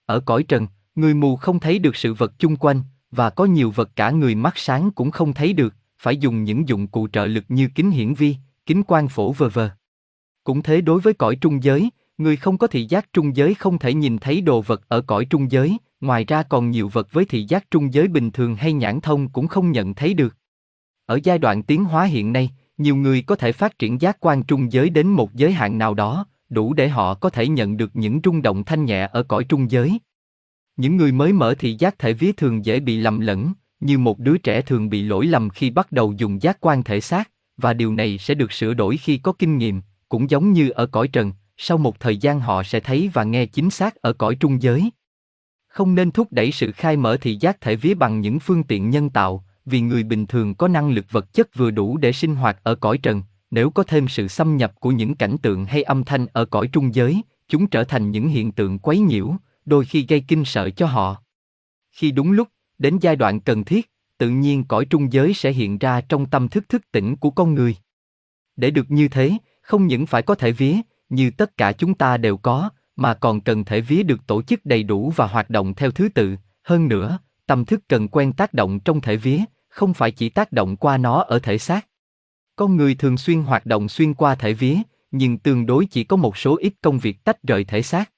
Ở 0.05 0.19
cõi 0.19 0.43
trần, 0.43 0.67
người 0.95 1.13
mù 1.13 1.35
không 1.35 1.59
thấy 1.59 1.79
được 1.79 1.95
sự 1.95 2.13
vật 2.13 2.33
chung 2.39 2.55
quanh, 2.55 2.81
và 3.11 3.29
có 3.29 3.45
nhiều 3.45 3.71
vật 3.71 3.89
cả 3.95 4.11
người 4.11 4.35
mắt 4.35 4.53
sáng 4.57 4.91
cũng 4.91 5.11
không 5.11 5.33
thấy 5.33 5.53
được, 5.53 5.75
phải 5.99 6.17
dùng 6.17 6.43
những 6.43 6.67
dụng 6.67 6.87
cụ 6.87 7.07
trợ 7.07 7.25
lực 7.25 7.43
như 7.47 7.69
kính 7.75 7.91
hiển 7.91 8.13
vi, 8.13 8.35
kính 8.65 8.83
quang 8.83 9.07
phổ 9.07 9.31
vờ 9.31 9.49
vờ. 9.49 9.69
Cũng 10.43 10.61
thế 10.61 10.81
đối 10.81 11.01
với 11.01 11.13
cõi 11.13 11.35
trung 11.35 11.63
giới, 11.63 11.89
người 12.17 12.35
không 12.35 12.57
có 12.57 12.67
thị 12.67 12.85
giác 12.85 13.13
trung 13.13 13.35
giới 13.35 13.53
không 13.53 13.79
thể 13.79 13.93
nhìn 13.93 14.17
thấy 14.17 14.41
đồ 14.41 14.61
vật 14.61 14.81
ở 14.87 15.01
cõi 15.01 15.25
trung 15.25 15.51
giới, 15.51 15.77
ngoài 16.01 16.25
ra 16.25 16.43
còn 16.43 16.71
nhiều 16.71 16.89
vật 16.89 17.07
với 17.11 17.25
thị 17.25 17.45
giác 17.47 17.71
trung 17.71 17.93
giới 17.93 18.07
bình 18.07 18.31
thường 18.31 18.55
hay 18.55 18.73
nhãn 18.73 19.01
thông 19.01 19.29
cũng 19.29 19.47
không 19.47 19.71
nhận 19.71 19.93
thấy 19.93 20.13
được. 20.13 20.35
Ở 21.05 21.19
giai 21.23 21.37
đoạn 21.37 21.63
tiến 21.63 21.85
hóa 21.85 22.03
hiện 22.03 22.33
nay, 22.33 22.49
nhiều 22.77 22.95
người 22.95 23.21
có 23.21 23.35
thể 23.35 23.51
phát 23.51 23.79
triển 23.79 24.01
giác 24.01 24.17
quan 24.19 24.43
trung 24.43 24.71
giới 24.71 24.89
đến 24.89 25.07
một 25.07 25.33
giới 25.33 25.51
hạn 25.51 25.77
nào 25.77 25.93
đó, 25.93 26.25
đủ 26.49 26.73
để 26.73 26.89
họ 26.89 27.13
có 27.13 27.29
thể 27.29 27.47
nhận 27.47 27.77
được 27.77 27.95
những 27.95 28.19
rung 28.23 28.41
động 28.41 28.63
thanh 28.63 28.85
nhẹ 28.85 29.09
ở 29.11 29.23
cõi 29.23 29.43
trung 29.43 29.71
giới. 29.71 29.99
Những 30.77 30.97
người 30.97 31.11
mới 31.11 31.33
mở 31.33 31.55
thị 31.59 31.75
giác 31.79 31.99
thể 31.99 32.13
vía 32.13 32.31
thường 32.31 32.65
dễ 32.65 32.79
bị 32.79 32.97
lầm 32.97 33.19
lẫn, 33.19 33.53
như 33.79 33.97
một 33.97 34.19
đứa 34.19 34.37
trẻ 34.37 34.61
thường 34.61 34.89
bị 34.89 35.03
lỗi 35.03 35.25
lầm 35.25 35.49
khi 35.49 35.69
bắt 35.69 35.91
đầu 35.91 36.13
dùng 36.17 36.41
giác 36.41 36.57
quan 36.61 36.83
thể 36.83 37.01
xác, 37.01 37.29
và 37.57 37.73
điều 37.73 37.93
này 37.93 38.17
sẽ 38.17 38.33
được 38.33 38.51
sửa 38.51 38.73
đổi 38.73 38.97
khi 38.97 39.17
có 39.17 39.33
kinh 39.33 39.57
nghiệm, 39.57 39.81
cũng 40.09 40.29
giống 40.29 40.53
như 40.53 40.69
ở 40.69 40.85
cõi 40.85 41.07
trần, 41.07 41.31
sau 41.57 41.77
một 41.77 41.99
thời 41.99 42.17
gian 42.17 42.39
họ 42.39 42.63
sẽ 42.63 42.79
thấy 42.79 43.09
và 43.13 43.23
nghe 43.23 43.45
chính 43.45 43.69
xác 43.69 43.95
ở 43.95 44.13
cõi 44.13 44.35
trung 44.35 44.61
giới. 44.61 44.89
Không 45.67 45.95
nên 45.95 46.11
thúc 46.11 46.27
đẩy 46.31 46.51
sự 46.51 46.71
khai 46.71 46.97
mở 46.97 47.17
thị 47.17 47.37
giác 47.39 47.61
thể 47.61 47.75
vía 47.75 47.93
bằng 47.93 48.21
những 48.21 48.39
phương 48.39 48.63
tiện 48.63 48.89
nhân 48.89 49.09
tạo, 49.09 49.43
vì 49.65 49.81
người 49.81 50.03
bình 50.03 50.25
thường 50.25 50.55
có 50.55 50.67
năng 50.67 50.89
lực 50.89 51.05
vật 51.11 51.33
chất 51.33 51.55
vừa 51.55 51.71
đủ 51.71 51.97
để 51.97 52.11
sinh 52.11 52.35
hoạt 52.35 52.63
ở 52.63 52.75
cõi 52.75 52.97
trần, 52.97 53.23
nếu 53.51 53.69
có 53.69 53.83
thêm 53.83 54.07
sự 54.07 54.27
xâm 54.27 54.57
nhập 54.57 54.73
của 54.79 54.91
những 54.91 55.15
cảnh 55.15 55.37
tượng 55.41 55.65
hay 55.65 55.83
âm 55.83 56.03
thanh 56.03 56.25
ở 56.33 56.45
cõi 56.45 56.67
trung 56.67 56.95
giới, 56.95 57.21
chúng 57.47 57.67
trở 57.67 57.83
thành 57.83 58.11
những 58.11 58.27
hiện 58.27 58.51
tượng 58.51 58.79
quấy 58.79 58.99
nhiễu, 58.99 59.35
đôi 59.65 59.85
khi 59.85 60.05
gây 60.09 60.23
kinh 60.27 60.45
sợ 60.45 60.69
cho 60.69 60.85
họ. 60.85 61.23
Khi 61.91 62.11
đúng 62.11 62.31
lúc, 62.31 62.47
đến 62.77 62.97
giai 63.01 63.15
đoạn 63.15 63.39
cần 63.39 63.63
thiết, 63.63 63.91
tự 64.17 64.29
nhiên 64.29 64.63
cõi 64.63 64.85
trung 64.85 65.13
giới 65.13 65.33
sẽ 65.33 65.51
hiện 65.51 65.77
ra 65.77 66.01
trong 66.01 66.25
tâm 66.25 66.47
thức 66.47 66.69
thức 66.69 66.91
tỉnh 66.91 67.15
của 67.15 67.29
con 67.29 67.53
người. 67.53 67.75
Để 68.55 68.71
được 68.71 68.91
như 68.91 69.07
thế, 69.07 69.31
không 69.61 69.87
những 69.87 70.05
phải 70.05 70.21
có 70.21 70.35
thể 70.35 70.51
vía, 70.51 70.75
như 71.09 71.31
tất 71.37 71.57
cả 71.57 71.71
chúng 71.71 71.93
ta 71.93 72.17
đều 72.17 72.37
có, 72.37 72.69
mà 72.95 73.13
còn 73.13 73.41
cần 73.41 73.65
thể 73.65 73.81
vía 73.81 74.03
được 74.03 74.27
tổ 74.27 74.41
chức 74.41 74.65
đầy 74.65 74.83
đủ 74.83 75.13
và 75.15 75.27
hoạt 75.27 75.49
động 75.49 75.73
theo 75.73 75.91
thứ 75.91 76.09
tự. 76.09 76.35
Hơn 76.63 76.87
nữa, 76.87 77.19
tâm 77.45 77.65
thức 77.65 77.83
cần 77.87 78.07
quen 78.07 78.33
tác 78.33 78.53
động 78.53 78.79
trong 78.79 79.01
thể 79.01 79.15
vía, 79.15 79.39
không 79.69 79.93
phải 79.93 80.11
chỉ 80.11 80.29
tác 80.29 80.51
động 80.51 80.75
qua 80.75 80.97
nó 80.97 81.21
ở 81.21 81.39
thể 81.39 81.57
xác. 81.57 81.87
Con 82.55 82.77
người 82.77 82.95
thường 82.95 83.17
xuyên 83.17 83.41
hoạt 83.41 83.65
động 83.65 83.89
xuyên 83.89 84.13
qua 84.13 84.35
thể 84.35 84.53
vía, 84.53 84.77
nhưng 85.11 85.37
tương 85.37 85.65
đối 85.65 85.85
chỉ 85.85 86.03
có 86.03 86.17
một 86.17 86.37
số 86.37 86.57
ít 86.57 86.73
công 86.81 86.99
việc 86.99 87.23
tách 87.23 87.43
rời 87.43 87.63
thể 87.63 87.81
xác. 87.81 88.11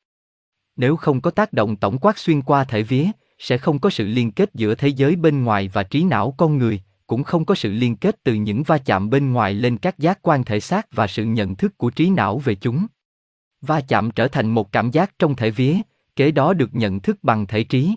Nếu 0.76 0.96
không 0.96 1.22
có 1.22 1.32
tác 1.32 1.54
động 1.54 1.76
tổng 1.76 1.98
quát 1.98 2.18
xuyên 2.18 2.42
qua 2.42 2.64
thể 2.64 2.84
vía, 2.84 3.06
sẽ 3.40 3.58
không 3.58 3.80
có 3.80 3.90
sự 3.90 4.08
liên 4.08 4.32
kết 4.32 4.50
giữa 4.54 4.76
thế 4.76 4.88
giới 4.88 5.16
bên 5.16 5.44
ngoài 5.44 5.70
và 5.74 5.84
trí 5.84 6.04
não 6.04 6.34
con 6.38 6.58
người, 6.58 6.82
cũng 7.08 7.24
không 7.24 7.46
có 7.46 7.56
sự 7.56 7.72
liên 7.72 7.96
kết 7.96 8.24
từ 8.24 8.34
những 8.34 8.64
va 8.64 8.78
chạm 8.78 9.10
bên 9.10 9.34
ngoài 9.34 9.54
lên 9.54 9.78
các 9.78 10.00
giác 10.00 10.20
quan 10.22 10.44
thể 10.44 10.60
xác 10.60 10.88
và 10.92 11.08
sự 11.08 11.26
nhận 11.26 11.56
thức 11.56 11.78
của 11.78 11.90
trí 11.90 12.10
não 12.10 12.40
về 12.40 12.56
chúng. 12.56 12.86
Va 13.62 13.82
chạm 13.82 14.12
trở 14.12 14.28
thành 14.28 14.50
một 14.50 14.72
cảm 14.72 14.92
giác 14.92 15.20
trong 15.20 15.36
thể 15.36 15.52
vía, 15.52 15.78
kế 16.16 16.32
đó 16.32 16.54
được 16.54 16.76
nhận 16.76 17.00
thức 17.00 17.18
bằng 17.24 17.48
thể 17.48 17.64
trí. 17.64 17.96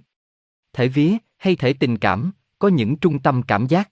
Thể 0.73 0.89
vía, 0.89 1.17
hay 1.37 1.57
thể 1.57 1.73
tình 1.73 1.99
cảm, 1.99 2.33
có 2.59 2.69
những 2.69 2.97
trung 2.97 3.19
tâm 3.19 3.43
cảm 3.43 3.67
giác. 3.67 3.91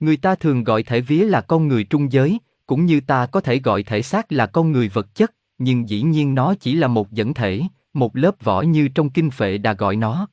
Người 0.00 0.16
ta 0.16 0.34
thường 0.34 0.64
gọi 0.64 0.82
thể 0.82 1.00
vía 1.00 1.24
là 1.24 1.40
con 1.40 1.68
người 1.68 1.84
trung 1.84 2.12
giới, 2.12 2.38
cũng 2.66 2.86
như 2.86 3.00
ta 3.00 3.26
có 3.26 3.40
thể 3.40 3.58
gọi 3.58 3.82
thể 3.82 4.02
xác 4.02 4.32
là 4.32 4.46
con 4.46 4.72
người 4.72 4.88
vật 4.88 5.14
chất, 5.14 5.34
nhưng 5.58 5.88
dĩ 5.88 6.02
nhiên 6.02 6.34
nó 6.34 6.54
chỉ 6.60 6.74
là 6.74 6.88
một 6.88 7.12
dẫn 7.12 7.34
thể, 7.34 7.62
một 7.98 8.16
lớp 8.16 8.44
vỏ 8.44 8.62
như 8.62 8.88
trong 8.88 9.10
kinh 9.10 9.30
phệ 9.30 9.58
đã 9.58 9.72
gọi 9.72 9.96
nó. 9.96 10.28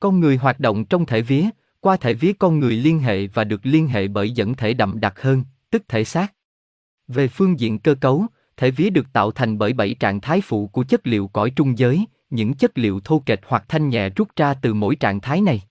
Con 0.00 0.20
người 0.20 0.36
hoạt 0.36 0.60
động 0.60 0.84
trong 0.84 1.06
thể 1.06 1.22
vía, 1.22 1.44
qua 1.80 1.96
thể 1.96 2.14
vía 2.14 2.32
con 2.32 2.60
người 2.60 2.76
liên 2.76 2.98
hệ 2.98 3.26
và 3.26 3.44
được 3.44 3.60
liên 3.66 3.88
hệ 3.88 4.08
bởi 4.08 4.30
dẫn 4.30 4.54
thể 4.54 4.74
đậm 4.74 5.00
đặc 5.00 5.20
hơn, 5.20 5.42
tức 5.70 5.82
thể 5.88 6.04
xác. 6.04 6.32
Về 7.08 7.28
phương 7.28 7.60
diện 7.60 7.78
cơ 7.78 7.94
cấu, 7.94 8.26
thể 8.56 8.70
vía 8.70 8.90
được 8.90 9.12
tạo 9.12 9.30
thành 9.30 9.58
bởi 9.58 9.72
bảy 9.72 9.94
trạng 9.94 10.20
thái 10.20 10.40
phụ 10.40 10.66
của 10.66 10.84
chất 10.84 11.06
liệu 11.06 11.28
cõi 11.28 11.50
trung 11.50 11.78
giới, 11.78 12.04
những 12.30 12.54
chất 12.54 12.78
liệu 12.78 13.00
thô 13.04 13.22
kệch 13.26 13.40
hoặc 13.46 13.64
thanh 13.68 13.88
nhẹ 13.88 14.08
rút 14.08 14.28
ra 14.36 14.54
từ 14.54 14.74
mỗi 14.74 14.96
trạng 14.96 15.20
thái 15.20 15.40
này. 15.40 15.62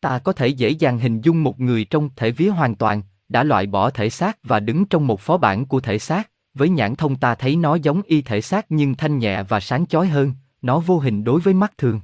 Ta 0.00 0.18
có 0.18 0.32
thể 0.32 0.48
dễ 0.48 0.70
dàng 0.70 0.98
hình 0.98 1.20
dung 1.20 1.42
một 1.42 1.60
người 1.60 1.84
trong 1.84 2.10
thể 2.16 2.30
vía 2.30 2.48
hoàn 2.48 2.74
toàn, 2.74 3.02
đã 3.28 3.42
loại 3.44 3.66
bỏ 3.66 3.90
thể 3.90 4.10
xác 4.10 4.38
và 4.42 4.60
đứng 4.60 4.84
trong 4.84 5.06
một 5.06 5.20
phó 5.20 5.36
bản 5.36 5.66
của 5.66 5.80
thể 5.80 5.98
xác, 5.98 6.30
với 6.54 6.68
nhãn 6.68 6.96
thông 6.96 7.16
ta 7.16 7.34
thấy 7.34 7.56
nó 7.56 7.74
giống 7.74 8.02
y 8.02 8.22
thể 8.22 8.40
xác 8.40 8.66
nhưng 8.68 8.94
thanh 8.94 9.18
nhẹ 9.18 9.42
và 9.42 9.60
sáng 9.60 9.86
chói 9.86 10.06
hơn, 10.06 10.32
nó 10.66 10.80
vô 10.80 10.98
hình 10.98 11.24
đối 11.24 11.40
với 11.40 11.54
mắt 11.54 11.78
thường. 11.78 12.00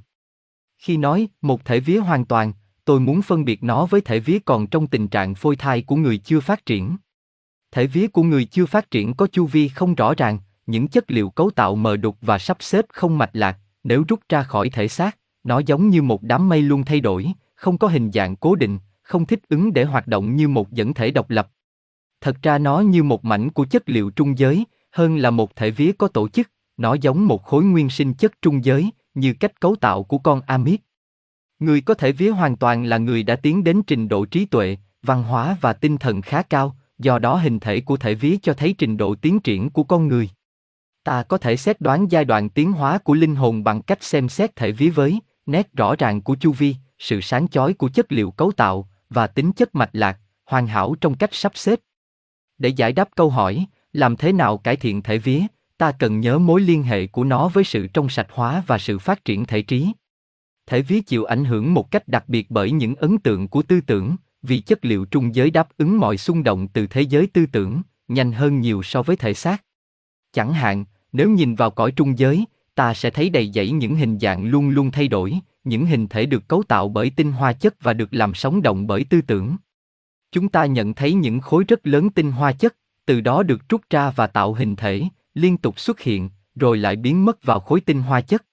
Khi 0.77 0.97
nói 0.97 1.27
một 1.41 1.65
thể 1.65 1.79
vía 1.79 1.97
hoàn 1.97 2.25
toàn, 2.25 2.53
tôi 2.85 2.99
muốn 2.99 3.21
phân 3.21 3.45
biệt 3.45 3.63
nó 3.63 3.85
với 3.85 4.01
thể 4.01 4.19
vía 4.19 4.39
còn 4.45 4.67
trong 4.67 4.87
tình 4.87 5.07
trạng 5.07 5.35
phôi 5.35 5.55
thai 5.55 5.81
của 5.81 5.95
người 5.95 6.17
chưa 6.17 6.39
phát 6.39 6.65
triển. 6.65 6.97
Thể 7.71 7.87
vía 7.87 8.07
của 8.07 8.23
người 8.23 8.45
chưa 8.45 8.65
phát 8.65 8.91
triển 8.91 9.13
có 9.13 9.27
chu 9.31 9.45
vi 9.45 9.67
không 9.67 9.95
rõ 9.95 10.13
ràng, 10.17 10.39
những 10.65 10.87
chất 10.87 11.11
liệu 11.11 11.29
cấu 11.29 11.49
tạo 11.49 11.75
mờ 11.75 11.97
đục 11.97 12.17
và 12.21 12.37
sắp 12.37 12.57
xếp 12.59 12.85
không 12.89 13.17
mạch 13.17 13.29
lạc, 13.33 13.57
nếu 13.83 14.03
rút 14.07 14.19
ra 14.29 14.43
khỏi 14.43 14.69
thể 14.69 14.87
xác, 14.87 15.17
nó 15.43 15.59
giống 15.59 15.89
như 15.89 16.01
một 16.01 16.23
đám 16.23 16.49
mây 16.49 16.61
luôn 16.61 16.85
thay 16.85 16.99
đổi, 16.99 17.31
không 17.55 17.77
có 17.77 17.87
hình 17.87 18.11
dạng 18.11 18.35
cố 18.35 18.55
định, 18.55 18.79
không 19.01 19.25
thích 19.25 19.39
ứng 19.49 19.73
để 19.73 19.83
hoạt 19.83 20.07
động 20.07 20.35
như 20.35 20.47
một 20.47 20.71
dẫn 20.71 20.93
thể 20.93 21.11
độc 21.11 21.29
lập. 21.29 21.49
Thật 22.21 22.37
ra 22.41 22.57
nó 22.57 22.79
như 22.79 23.03
một 23.03 23.25
mảnh 23.25 23.49
của 23.49 23.65
chất 23.65 23.89
liệu 23.89 24.09
trung 24.09 24.37
giới, 24.37 24.65
hơn 24.91 25.17
là 25.17 25.29
một 25.29 25.55
thể 25.55 25.71
vía 25.71 25.91
có 25.91 26.07
tổ 26.07 26.29
chức, 26.29 26.49
nó 26.77 26.93
giống 26.93 27.27
một 27.27 27.43
khối 27.43 27.63
nguyên 27.63 27.89
sinh 27.89 28.13
chất 28.13 28.41
trung 28.41 28.65
giới, 28.65 28.89
như 29.13 29.33
cách 29.33 29.61
cấu 29.61 29.75
tạo 29.75 30.03
của 30.03 30.17
con 30.17 30.41
Amit. 30.41 30.81
Người 31.59 31.81
có 31.81 31.93
thể 31.93 32.11
vía 32.11 32.29
hoàn 32.29 32.55
toàn 32.55 32.85
là 32.85 32.97
người 32.97 33.23
đã 33.23 33.35
tiến 33.35 33.63
đến 33.63 33.81
trình 33.87 34.07
độ 34.07 34.25
trí 34.25 34.45
tuệ, 34.45 34.77
văn 35.03 35.23
hóa 35.23 35.57
và 35.61 35.73
tinh 35.73 35.97
thần 35.97 36.21
khá 36.21 36.41
cao, 36.41 36.75
do 36.99 37.19
đó 37.19 37.35
hình 37.35 37.59
thể 37.59 37.81
của 37.81 37.97
thể 37.97 38.15
vía 38.15 38.37
cho 38.41 38.53
thấy 38.53 38.75
trình 38.77 38.97
độ 38.97 39.15
tiến 39.15 39.39
triển 39.39 39.69
của 39.69 39.83
con 39.83 40.07
người. 40.07 40.29
Ta 41.03 41.23
có 41.23 41.37
thể 41.37 41.57
xét 41.57 41.81
đoán 41.81 42.11
giai 42.11 42.25
đoạn 42.25 42.49
tiến 42.49 42.71
hóa 42.71 42.97
của 42.97 43.13
linh 43.13 43.35
hồn 43.35 43.63
bằng 43.63 43.81
cách 43.81 44.03
xem 44.03 44.29
xét 44.29 44.55
thể 44.55 44.71
vía 44.71 44.89
với 44.89 45.19
nét 45.45 45.73
rõ 45.73 45.95
ràng 45.95 46.21
của 46.21 46.35
chu 46.35 46.51
vi, 46.51 46.75
sự 46.99 47.21
sáng 47.21 47.47
chói 47.47 47.73
của 47.73 47.89
chất 47.89 48.11
liệu 48.11 48.31
cấu 48.31 48.51
tạo 48.51 48.89
và 49.09 49.27
tính 49.27 49.51
chất 49.51 49.75
mạch 49.75 49.89
lạc, 49.93 50.19
hoàn 50.45 50.67
hảo 50.67 50.95
trong 51.01 51.15
cách 51.15 51.33
sắp 51.33 51.51
xếp. 51.55 51.79
Để 52.57 52.69
giải 52.69 52.93
đáp 52.93 53.09
câu 53.15 53.29
hỏi, 53.29 53.65
làm 53.93 54.15
thế 54.15 54.33
nào 54.33 54.57
cải 54.57 54.75
thiện 54.75 55.01
thể 55.01 55.17
vía, 55.17 55.41
ta 55.83 55.91
cần 55.91 56.19
nhớ 56.19 56.39
mối 56.39 56.61
liên 56.61 56.83
hệ 56.83 57.07
của 57.07 57.23
nó 57.23 57.47
với 57.47 57.63
sự 57.63 57.87
trong 57.87 58.09
sạch 58.09 58.27
hóa 58.31 58.63
và 58.67 58.77
sự 58.77 58.99
phát 58.99 59.25
triển 59.25 59.45
thể 59.45 59.61
trí. 59.61 59.91
Thể 60.67 60.81
vía 60.81 61.01
chịu 61.01 61.23
ảnh 61.23 61.45
hưởng 61.45 61.73
một 61.73 61.91
cách 61.91 62.07
đặc 62.07 62.23
biệt 62.27 62.51
bởi 62.51 62.71
những 62.71 62.95
ấn 62.95 63.17
tượng 63.17 63.47
của 63.47 63.61
tư 63.61 63.81
tưởng, 63.81 64.15
vì 64.41 64.59
chất 64.59 64.85
liệu 64.85 65.05
trung 65.05 65.35
giới 65.35 65.51
đáp 65.51 65.67
ứng 65.77 65.99
mọi 65.99 66.17
xung 66.17 66.43
động 66.43 66.67
từ 66.67 66.87
thế 66.87 67.01
giới 67.01 67.27
tư 67.27 67.45
tưởng, 67.45 67.81
nhanh 68.07 68.31
hơn 68.31 68.59
nhiều 68.59 68.83
so 68.83 69.01
với 69.01 69.15
thể 69.15 69.33
xác. 69.33 69.63
Chẳng 70.33 70.53
hạn, 70.53 70.85
nếu 71.11 71.29
nhìn 71.29 71.55
vào 71.55 71.71
cõi 71.71 71.91
trung 71.91 72.19
giới, 72.19 72.45
ta 72.75 72.93
sẽ 72.93 73.09
thấy 73.09 73.29
đầy 73.29 73.51
dẫy 73.53 73.71
những 73.71 73.95
hình 73.95 74.19
dạng 74.19 74.45
luôn 74.45 74.69
luôn 74.69 74.91
thay 74.91 75.07
đổi, 75.07 75.39
những 75.63 75.85
hình 75.85 76.07
thể 76.07 76.25
được 76.25 76.47
cấu 76.47 76.63
tạo 76.63 76.89
bởi 76.89 77.09
tinh 77.09 77.31
hoa 77.31 77.53
chất 77.53 77.75
và 77.81 77.93
được 77.93 78.13
làm 78.13 78.33
sống 78.33 78.61
động 78.61 78.87
bởi 78.87 79.03
tư 79.03 79.21
tưởng. 79.21 79.55
Chúng 80.31 80.49
ta 80.49 80.65
nhận 80.65 80.93
thấy 80.93 81.13
những 81.13 81.39
khối 81.39 81.63
rất 81.67 81.87
lớn 81.87 82.09
tinh 82.09 82.31
hoa 82.31 82.51
chất, 82.51 82.75
từ 83.05 83.21
đó 83.21 83.43
được 83.43 83.69
trút 83.69 83.89
ra 83.89 84.11
và 84.15 84.27
tạo 84.27 84.53
hình 84.53 84.75
thể, 84.75 85.03
liên 85.33 85.57
tục 85.57 85.79
xuất 85.79 85.99
hiện, 85.99 86.29
rồi 86.55 86.77
lại 86.77 86.95
biến 86.95 87.25
mất 87.25 87.43
vào 87.43 87.59
khối 87.59 87.81
tinh 87.81 88.01
hoa 88.01 88.21
chất. 88.21 88.45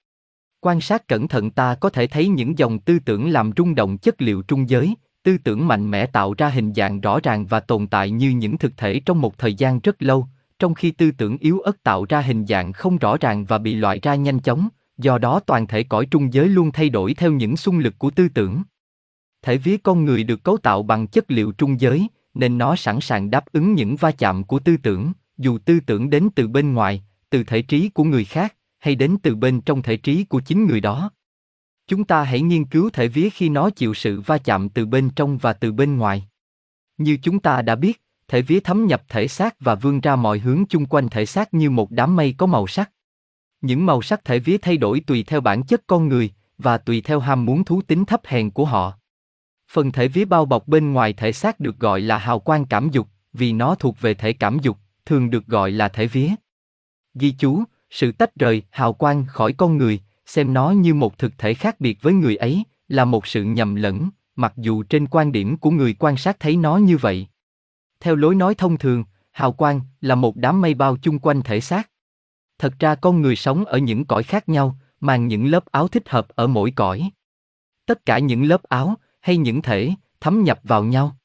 Quan 0.61 0.81
sát 0.81 1.09
cẩn 1.09 1.29
thận 1.29 1.51
ta 1.51 1.75
có 1.75 1.91
thể 1.91 2.07
thấy 2.07 2.29
những 2.29 2.59
dòng 2.59 2.79
tư 2.79 2.99
tưởng 2.99 3.31
làm 3.31 3.51
rung 3.57 3.75
động 3.75 3.99
chất 3.99 4.23
liệu 4.23 4.43
trung 4.43 4.69
giới, 4.69 4.95
tư 5.23 5.39
tưởng 5.39 5.69
mạnh 5.69 5.91
mẽ 5.91 6.07
tạo 6.07 6.35
ra 6.39 6.49
hình 6.49 6.75
dạng 6.75 7.01
rõ 7.01 7.21
ràng 7.23 7.47
và 7.47 7.61
tồn 7.61 7.87
tại 7.87 8.11
như 8.11 8.31
những 8.31 8.59
thực 8.59 8.77
thể 8.77 9.01
trong 9.01 9.21
một 9.21 9.39
thời 9.39 9.55
gian 9.55 9.81
rất 9.81 10.03
lâu, 10.03 10.27
trong 10.59 10.75
khi 10.75 10.91
tư 10.91 11.11
tưởng 11.11 11.37
yếu 11.39 11.61
ớt 11.61 11.83
tạo 11.83 12.05
ra 12.09 12.21
hình 12.21 12.47
dạng 12.47 12.73
không 12.73 12.99
rõ 12.99 13.17
ràng 13.21 13.45
và 13.45 13.59
bị 13.59 13.75
loại 13.75 14.01
ra 14.03 14.15
nhanh 14.15 14.41
chóng, 14.41 14.69
do 14.99 15.19
đó 15.19 15.41
toàn 15.41 15.67
thể 15.67 15.83
cõi 15.83 16.07
trung 16.07 16.33
giới 16.33 16.49
luôn 16.49 16.73
thay 16.73 16.89
đổi 16.89 17.15
theo 17.15 17.33
những 17.33 17.57
xung 17.57 17.79
lực 17.79 17.99
của 17.99 18.11
tư 18.11 18.29
tưởng. 18.29 18.63
Thể 19.43 19.57
vía 19.57 19.77
con 19.77 20.05
người 20.05 20.25
được 20.25 20.43
cấu 20.43 20.57
tạo 20.57 20.83
bằng 20.83 21.07
chất 21.07 21.31
liệu 21.31 21.53
trung 21.53 21.81
giới, 21.81 22.09
nên 22.35 22.59
nó 22.59 22.77
sẵn 22.77 23.01
sàng 23.01 23.31
đáp 23.31 23.45
ứng 23.53 23.75
những 23.75 23.97
va 23.97 24.11
chạm 24.11 24.45
của 24.45 24.59
tư 24.59 24.77
tưởng, 24.77 25.13
dù 25.41 25.59
tư 25.59 25.81
tưởng 25.81 26.11
đến 26.11 26.29
từ 26.35 26.49
bên 26.49 26.75
ngoài, 26.75 27.03
từ 27.31 27.45
thể 27.45 27.63
trí 27.63 27.89
của 27.89 28.05
người 28.05 28.25
khác, 28.25 28.55
hay 28.79 28.95
đến 28.95 29.17
từ 29.23 29.35
bên 29.35 29.61
trong 29.61 29.83
thể 29.83 29.97
trí 29.97 30.25
của 30.25 30.41
chính 30.41 30.67
người 30.67 30.81
đó. 30.81 31.11
Chúng 31.87 32.05
ta 32.05 32.23
hãy 32.23 32.41
nghiên 32.41 32.65
cứu 32.65 32.91
thể 32.91 33.09
vía 33.09 33.31
khi 33.31 33.49
nó 33.49 33.71
chịu 33.71 33.95
sự 33.95 34.21
va 34.21 34.39
chạm 34.39 34.69
từ 34.69 34.87
bên 34.87 35.11
trong 35.11 35.39
và 35.39 35.53
từ 35.53 35.73
bên 35.73 35.97
ngoài. 35.97 36.29
Như 36.99 37.19
chúng 37.23 37.41
ta 37.41 37.63
đã 37.63 37.75
biết, 37.75 38.03
thể 38.29 38.43
vía 38.43 38.61
thấm 38.61 38.87
nhập 38.87 39.03
thể 39.09 39.29
xác 39.29 39.61
và 39.61 39.75
vươn 39.75 40.01
ra 40.01 40.17
mọi 40.17 40.39
hướng 40.39 40.65
chung 40.69 40.87
quanh 40.87 41.09
thể 41.09 41.27
xác 41.27 41.55
như 41.55 41.71
một 41.71 41.91
đám 41.91 42.17
mây 42.17 42.35
có 42.39 42.47
màu 42.47 42.67
sắc. 42.67 42.91
Những 43.61 43.87
màu 43.87 44.03
sắc 44.03 44.25
thể 44.25 44.39
vía 44.39 44.59
thay 44.59 44.77
đổi 44.77 45.01
tùy 45.01 45.23
theo 45.23 45.41
bản 45.41 45.63
chất 45.63 45.83
con 45.87 46.09
người 46.09 46.31
và 46.59 46.79
tùy 46.79 47.01
theo 47.01 47.21
ham 47.21 47.45
muốn 47.45 47.65
thú 47.65 47.83
tính 47.83 48.05
thấp 48.05 48.21
hèn 48.25 48.51
của 48.51 48.65
họ. 48.65 48.93
Phần 49.71 49.93
thể 49.93 50.09
vía 50.09 50.25
bao 50.25 50.45
bọc 50.45 50.69
bên 50.69 50.93
ngoài 50.93 51.13
thể 51.13 51.33
xác 51.33 51.61
được 51.61 51.79
gọi 51.79 52.01
là 52.01 52.19
hào 52.19 52.39
quang 52.39 52.65
cảm 52.65 52.91
dục, 52.91 53.09
vì 53.33 53.53
nó 53.53 53.75
thuộc 53.75 54.01
về 54.01 54.15
thể 54.15 54.33
cảm 54.33 54.59
dục, 54.59 54.79
thường 55.11 55.31
được 55.31 55.47
gọi 55.47 55.71
là 55.71 55.89
thể 55.89 56.07
vía. 56.07 56.31
Ghi 57.15 57.35
chú, 57.39 57.63
sự 57.91 58.13
tách 58.13 58.37
rời 58.37 58.63
hào 58.71 58.93
quang 58.93 59.27
khỏi 59.27 59.53
con 59.53 59.77
người, 59.77 60.01
xem 60.27 60.55
nó 60.55 60.71
như 60.71 60.95
một 60.95 61.19
thực 61.19 61.39
thể 61.39 61.55
khác 61.55 61.81
biệt 61.81 62.03
với 62.03 62.13
người 62.13 62.37
ấy, 62.37 62.65
là 62.89 63.05
một 63.05 63.27
sự 63.27 63.45
nhầm 63.45 63.75
lẫn, 63.75 64.11
mặc 64.37 64.53
dù 64.57 64.83
trên 64.83 65.07
quan 65.07 65.33
điểm 65.33 65.57
của 65.57 65.71
người 65.71 65.95
quan 65.99 66.17
sát 66.17 66.41
thấy 66.41 66.57
nó 66.57 66.77
như 66.77 66.97
vậy. 66.97 67.27
Theo 68.01 68.17
lối 68.17 68.35
nói 68.35 68.55
thông 68.55 68.79
thường, 68.79 69.05
hào 69.33 69.53
quang 69.53 69.81
là 70.01 70.15
một 70.15 70.37
đám 70.37 70.61
mây 70.61 70.75
bao 70.75 70.97
chung 70.97 71.19
quanh 71.19 71.43
thể 71.43 71.61
xác. 71.61 71.91
Thật 72.59 72.75
ra 72.79 72.95
con 72.95 73.23
người 73.23 73.37
sống 73.37 73.65
ở 73.65 73.79
những 73.79 74.05
cõi 74.05 74.23
khác 74.23 74.49
nhau, 74.49 74.77
mang 75.01 75.27
những 75.27 75.47
lớp 75.47 75.65
áo 75.73 75.89
thích 75.89 76.09
hợp 76.09 76.29
ở 76.29 76.47
mỗi 76.47 76.71
cõi. 76.71 77.11
Tất 77.87 78.07
cả 78.07 78.19
những 78.19 78.45
lớp 78.45 78.63
áo, 78.63 78.95
hay 79.21 79.37
những 79.37 79.63
thể, 79.63 79.91
thấm 80.21 80.45
nhập 80.45 80.61
vào 80.63 80.85
nhau. 80.85 81.17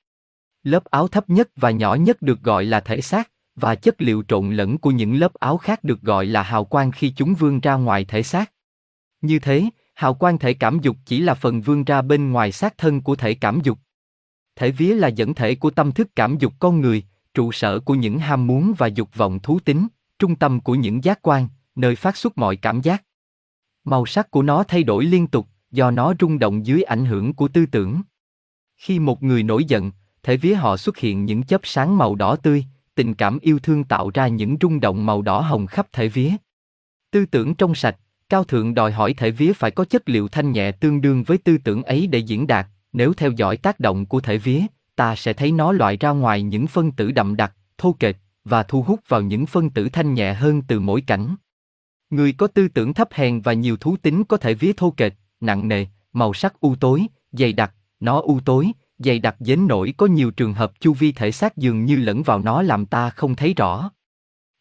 Lớp 0.63 0.85
áo 0.85 1.07
thấp 1.07 1.29
nhất 1.29 1.49
và 1.55 1.71
nhỏ 1.71 1.95
nhất 1.95 2.21
được 2.21 2.41
gọi 2.41 2.65
là 2.65 2.79
thể 2.79 3.01
xác, 3.01 3.31
và 3.55 3.75
chất 3.75 4.01
liệu 4.01 4.23
trộn 4.27 4.51
lẫn 4.51 4.77
của 4.77 4.91
những 4.91 5.15
lớp 5.15 5.33
áo 5.33 5.57
khác 5.57 5.83
được 5.83 6.01
gọi 6.01 6.25
là 6.25 6.43
hào 6.43 6.65
quang 6.65 6.91
khi 6.91 7.09
chúng 7.09 7.35
vươn 7.35 7.59
ra 7.59 7.73
ngoài 7.73 8.05
thể 8.05 8.23
xác. 8.23 8.51
Như 9.21 9.39
thế, 9.39 9.69
hào 9.93 10.13
quang 10.13 10.37
thể 10.37 10.53
cảm 10.53 10.79
dục 10.79 10.97
chỉ 11.05 11.19
là 11.19 11.33
phần 11.33 11.61
vươn 11.61 11.83
ra 11.83 12.01
bên 12.01 12.31
ngoài 12.31 12.51
xác 12.51 12.77
thân 12.77 13.01
của 13.01 13.15
thể 13.15 13.33
cảm 13.33 13.59
dục. 13.63 13.79
Thể 14.55 14.71
vía 14.71 14.95
là 14.95 15.07
dẫn 15.07 15.33
thể 15.33 15.55
của 15.55 15.69
tâm 15.69 15.91
thức 15.91 16.09
cảm 16.15 16.37
dục 16.37 16.53
con 16.59 16.81
người, 16.81 17.03
trụ 17.33 17.51
sở 17.51 17.79
của 17.79 17.95
những 17.95 18.19
ham 18.19 18.47
muốn 18.47 18.73
và 18.77 18.87
dục 18.87 19.09
vọng 19.15 19.39
thú 19.39 19.59
tính, 19.59 19.87
trung 20.19 20.35
tâm 20.35 20.59
của 20.59 20.75
những 20.75 21.03
giác 21.03 21.19
quan, 21.21 21.47
nơi 21.75 21.95
phát 21.95 22.17
xuất 22.17 22.37
mọi 22.37 22.55
cảm 22.55 22.81
giác. 22.81 23.03
Màu 23.83 24.05
sắc 24.05 24.31
của 24.31 24.41
nó 24.41 24.63
thay 24.63 24.83
đổi 24.83 25.05
liên 25.05 25.27
tục, 25.27 25.47
do 25.71 25.91
nó 25.91 26.13
rung 26.19 26.39
động 26.39 26.65
dưới 26.65 26.83
ảnh 26.83 27.05
hưởng 27.05 27.33
của 27.33 27.47
tư 27.47 27.65
tưởng. 27.65 28.01
Khi 28.77 28.99
một 28.99 29.23
người 29.23 29.43
nổi 29.43 29.65
giận, 29.65 29.91
thể 30.23 30.37
vía 30.37 30.53
họ 30.53 30.77
xuất 30.77 30.97
hiện 30.97 31.25
những 31.25 31.43
chớp 31.43 31.61
sáng 31.63 31.97
màu 31.97 32.15
đỏ 32.15 32.35
tươi, 32.35 32.65
tình 32.95 33.13
cảm 33.13 33.39
yêu 33.39 33.59
thương 33.59 33.83
tạo 33.83 34.11
ra 34.13 34.27
những 34.27 34.57
rung 34.61 34.79
động 34.79 35.05
màu 35.05 35.21
đỏ 35.21 35.41
hồng 35.41 35.67
khắp 35.67 35.87
thể 35.91 36.07
vía. 36.07 36.31
Tư 37.11 37.25
tưởng 37.25 37.55
trong 37.55 37.75
sạch, 37.75 37.95
cao 38.29 38.43
thượng 38.43 38.73
đòi 38.73 38.91
hỏi 38.91 39.13
thể 39.13 39.31
vía 39.31 39.53
phải 39.53 39.71
có 39.71 39.85
chất 39.85 40.09
liệu 40.09 40.27
thanh 40.27 40.51
nhẹ 40.51 40.71
tương 40.71 41.01
đương 41.01 41.23
với 41.23 41.37
tư 41.37 41.57
tưởng 41.57 41.83
ấy 41.83 42.07
để 42.07 42.19
diễn 42.19 42.47
đạt, 42.47 42.67
nếu 42.93 43.13
theo 43.13 43.31
dõi 43.31 43.57
tác 43.57 43.79
động 43.79 44.05
của 44.05 44.19
thể 44.19 44.37
vía, 44.37 44.61
ta 44.95 45.15
sẽ 45.15 45.33
thấy 45.33 45.51
nó 45.51 45.71
loại 45.71 45.97
ra 45.97 46.09
ngoài 46.09 46.43
những 46.43 46.67
phân 46.67 46.91
tử 46.91 47.11
đậm 47.11 47.35
đặc, 47.35 47.55
thô 47.77 47.95
kệch, 47.99 48.15
và 48.45 48.63
thu 48.63 48.81
hút 48.81 48.99
vào 49.07 49.21
những 49.21 49.45
phân 49.45 49.69
tử 49.69 49.89
thanh 49.89 50.13
nhẹ 50.13 50.33
hơn 50.33 50.61
từ 50.67 50.79
mỗi 50.79 51.01
cảnh. 51.01 51.35
Người 52.09 52.33
có 52.33 52.47
tư 52.47 52.67
tưởng 52.67 52.93
thấp 52.93 53.09
hèn 53.11 53.41
và 53.41 53.53
nhiều 53.53 53.77
thú 53.77 53.97
tính 54.01 54.23
có 54.23 54.37
thể 54.37 54.53
vía 54.53 54.73
thô 54.77 54.91
kệch, 54.91 55.13
nặng 55.39 55.67
nề, 55.67 55.85
màu 56.13 56.33
sắc 56.33 56.59
u 56.59 56.75
tối, 56.75 57.05
dày 57.31 57.53
đặc, 57.53 57.73
nó 57.99 58.21
u 58.21 58.39
tối, 58.45 58.71
dày 58.97 59.19
đặc 59.19 59.35
đến 59.39 59.67
nổi 59.67 59.93
có 59.97 60.05
nhiều 60.05 60.31
trường 60.31 60.53
hợp 60.53 60.79
chu 60.79 60.93
vi 60.93 61.11
thể 61.11 61.31
xác 61.31 61.57
dường 61.57 61.85
như 61.85 61.95
lẫn 61.95 62.23
vào 62.23 62.39
nó 62.39 62.61
làm 62.61 62.85
ta 62.85 63.09
không 63.09 63.35
thấy 63.35 63.53
rõ. 63.53 63.91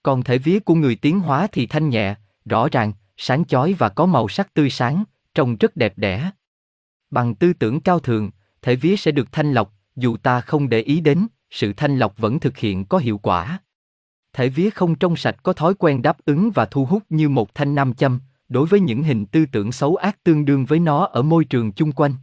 Còn 0.03 0.23
thể 0.23 0.39
vía 0.39 0.61
của 0.61 0.75
người 0.75 0.97
tiến 0.97 1.21
hóa 1.21 1.47
thì 1.53 1.67
thanh 1.67 1.89
nhẹ, 1.89 2.15
rõ 2.45 2.69
ràng, 2.73 2.93
sáng 3.17 3.45
chói 3.45 3.73
và 3.73 3.89
có 3.89 4.07
màu 4.07 4.29
sắc 4.29 4.55
tươi 4.55 4.71
sáng, 4.71 5.05
trông 5.35 5.57
rất 5.57 5.77
đẹp 5.77 5.93
đẽ. 5.97 6.31
Bằng 7.11 7.35
tư 7.35 7.53
tưởng 7.53 7.81
cao 7.81 8.01
thượng, 8.01 8.31
thể 8.63 8.77
vía 8.77 8.97
sẽ 8.97 9.11
được 9.11 9.33
thanh 9.33 9.53
lọc, 9.53 9.75
dù 9.97 10.17
ta 10.17 10.41
không 10.41 10.69
để 10.69 10.81
ý 10.81 11.01
đến, 11.01 11.27
sự 11.51 11.73
thanh 11.77 11.99
lọc 11.99 12.19
vẫn 12.19 12.41
thực 12.41 12.57
hiện 12.57 12.85
có 12.85 12.99
hiệu 12.99 13.19
quả. 13.19 13.59
Thể 14.33 14.49
vía 14.49 14.71
không 14.71 14.95
trong 14.95 15.17
sạch 15.17 15.37
có 15.43 15.53
thói 15.53 15.75
quen 15.75 16.03
đáp 16.03 16.17
ứng 16.25 16.51
và 16.51 16.67
thu 16.67 16.85
hút 16.85 17.03
như 17.09 17.29
một 17.29 17.55
thanh 17.55 17.75
nam 17.75 17.95
châm, 17.95 18.21
đối 18.49 18.67
với 18.67 18.81
những 18.81 19.03
hình 19.03 19.27
tư 19.27 19.47
tưởng 19.53 19.73
xấu 19.73 19.97
ác 19.97 20.25
tương 20.25 20.45
đương 20.45 20.65
với 20.65 20.79
nó 20.79 21.05
ở 21.05 21.23
môi 21.23 21.45
trường 21.45 21.73
chung 21.73 21.93
quanh. 21.93 22.15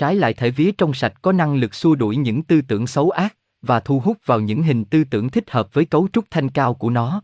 Trái 0.00 0.16
lại 0.16 0.34
thể 0.34 0.50
vía 0.50 0.72
trong 0.78 0.94
sạch 0.94 1.22
có 1.22 1.32
năng 1.32 1.54
lực 1.54 1.74
xua 1.74 1.94
đuổi 1.94 2.16
những 2.16 2.42
tư 2.42 2.62
tưởng 2.62 2.86
xấu 2.86 3.10
ác 3.10 3.36
và 3.62 3.80
thu 3.80 4.00
hút 4.00 4.18
vào 4.24 4.40
những 4.40 4.62
hình 4.62 4.84
tư 4.84 5.04
tưởng 5.04 5.30
thích 5.30 5.50
hợp 5.50 5.74
với 5.74 5.84
cấu 5.84 6.08
trúc 6.12 6.24
thanh 6.30 6.48
cao 6.48 6.74
của 6.74 6.90
nó. 6.90 7.22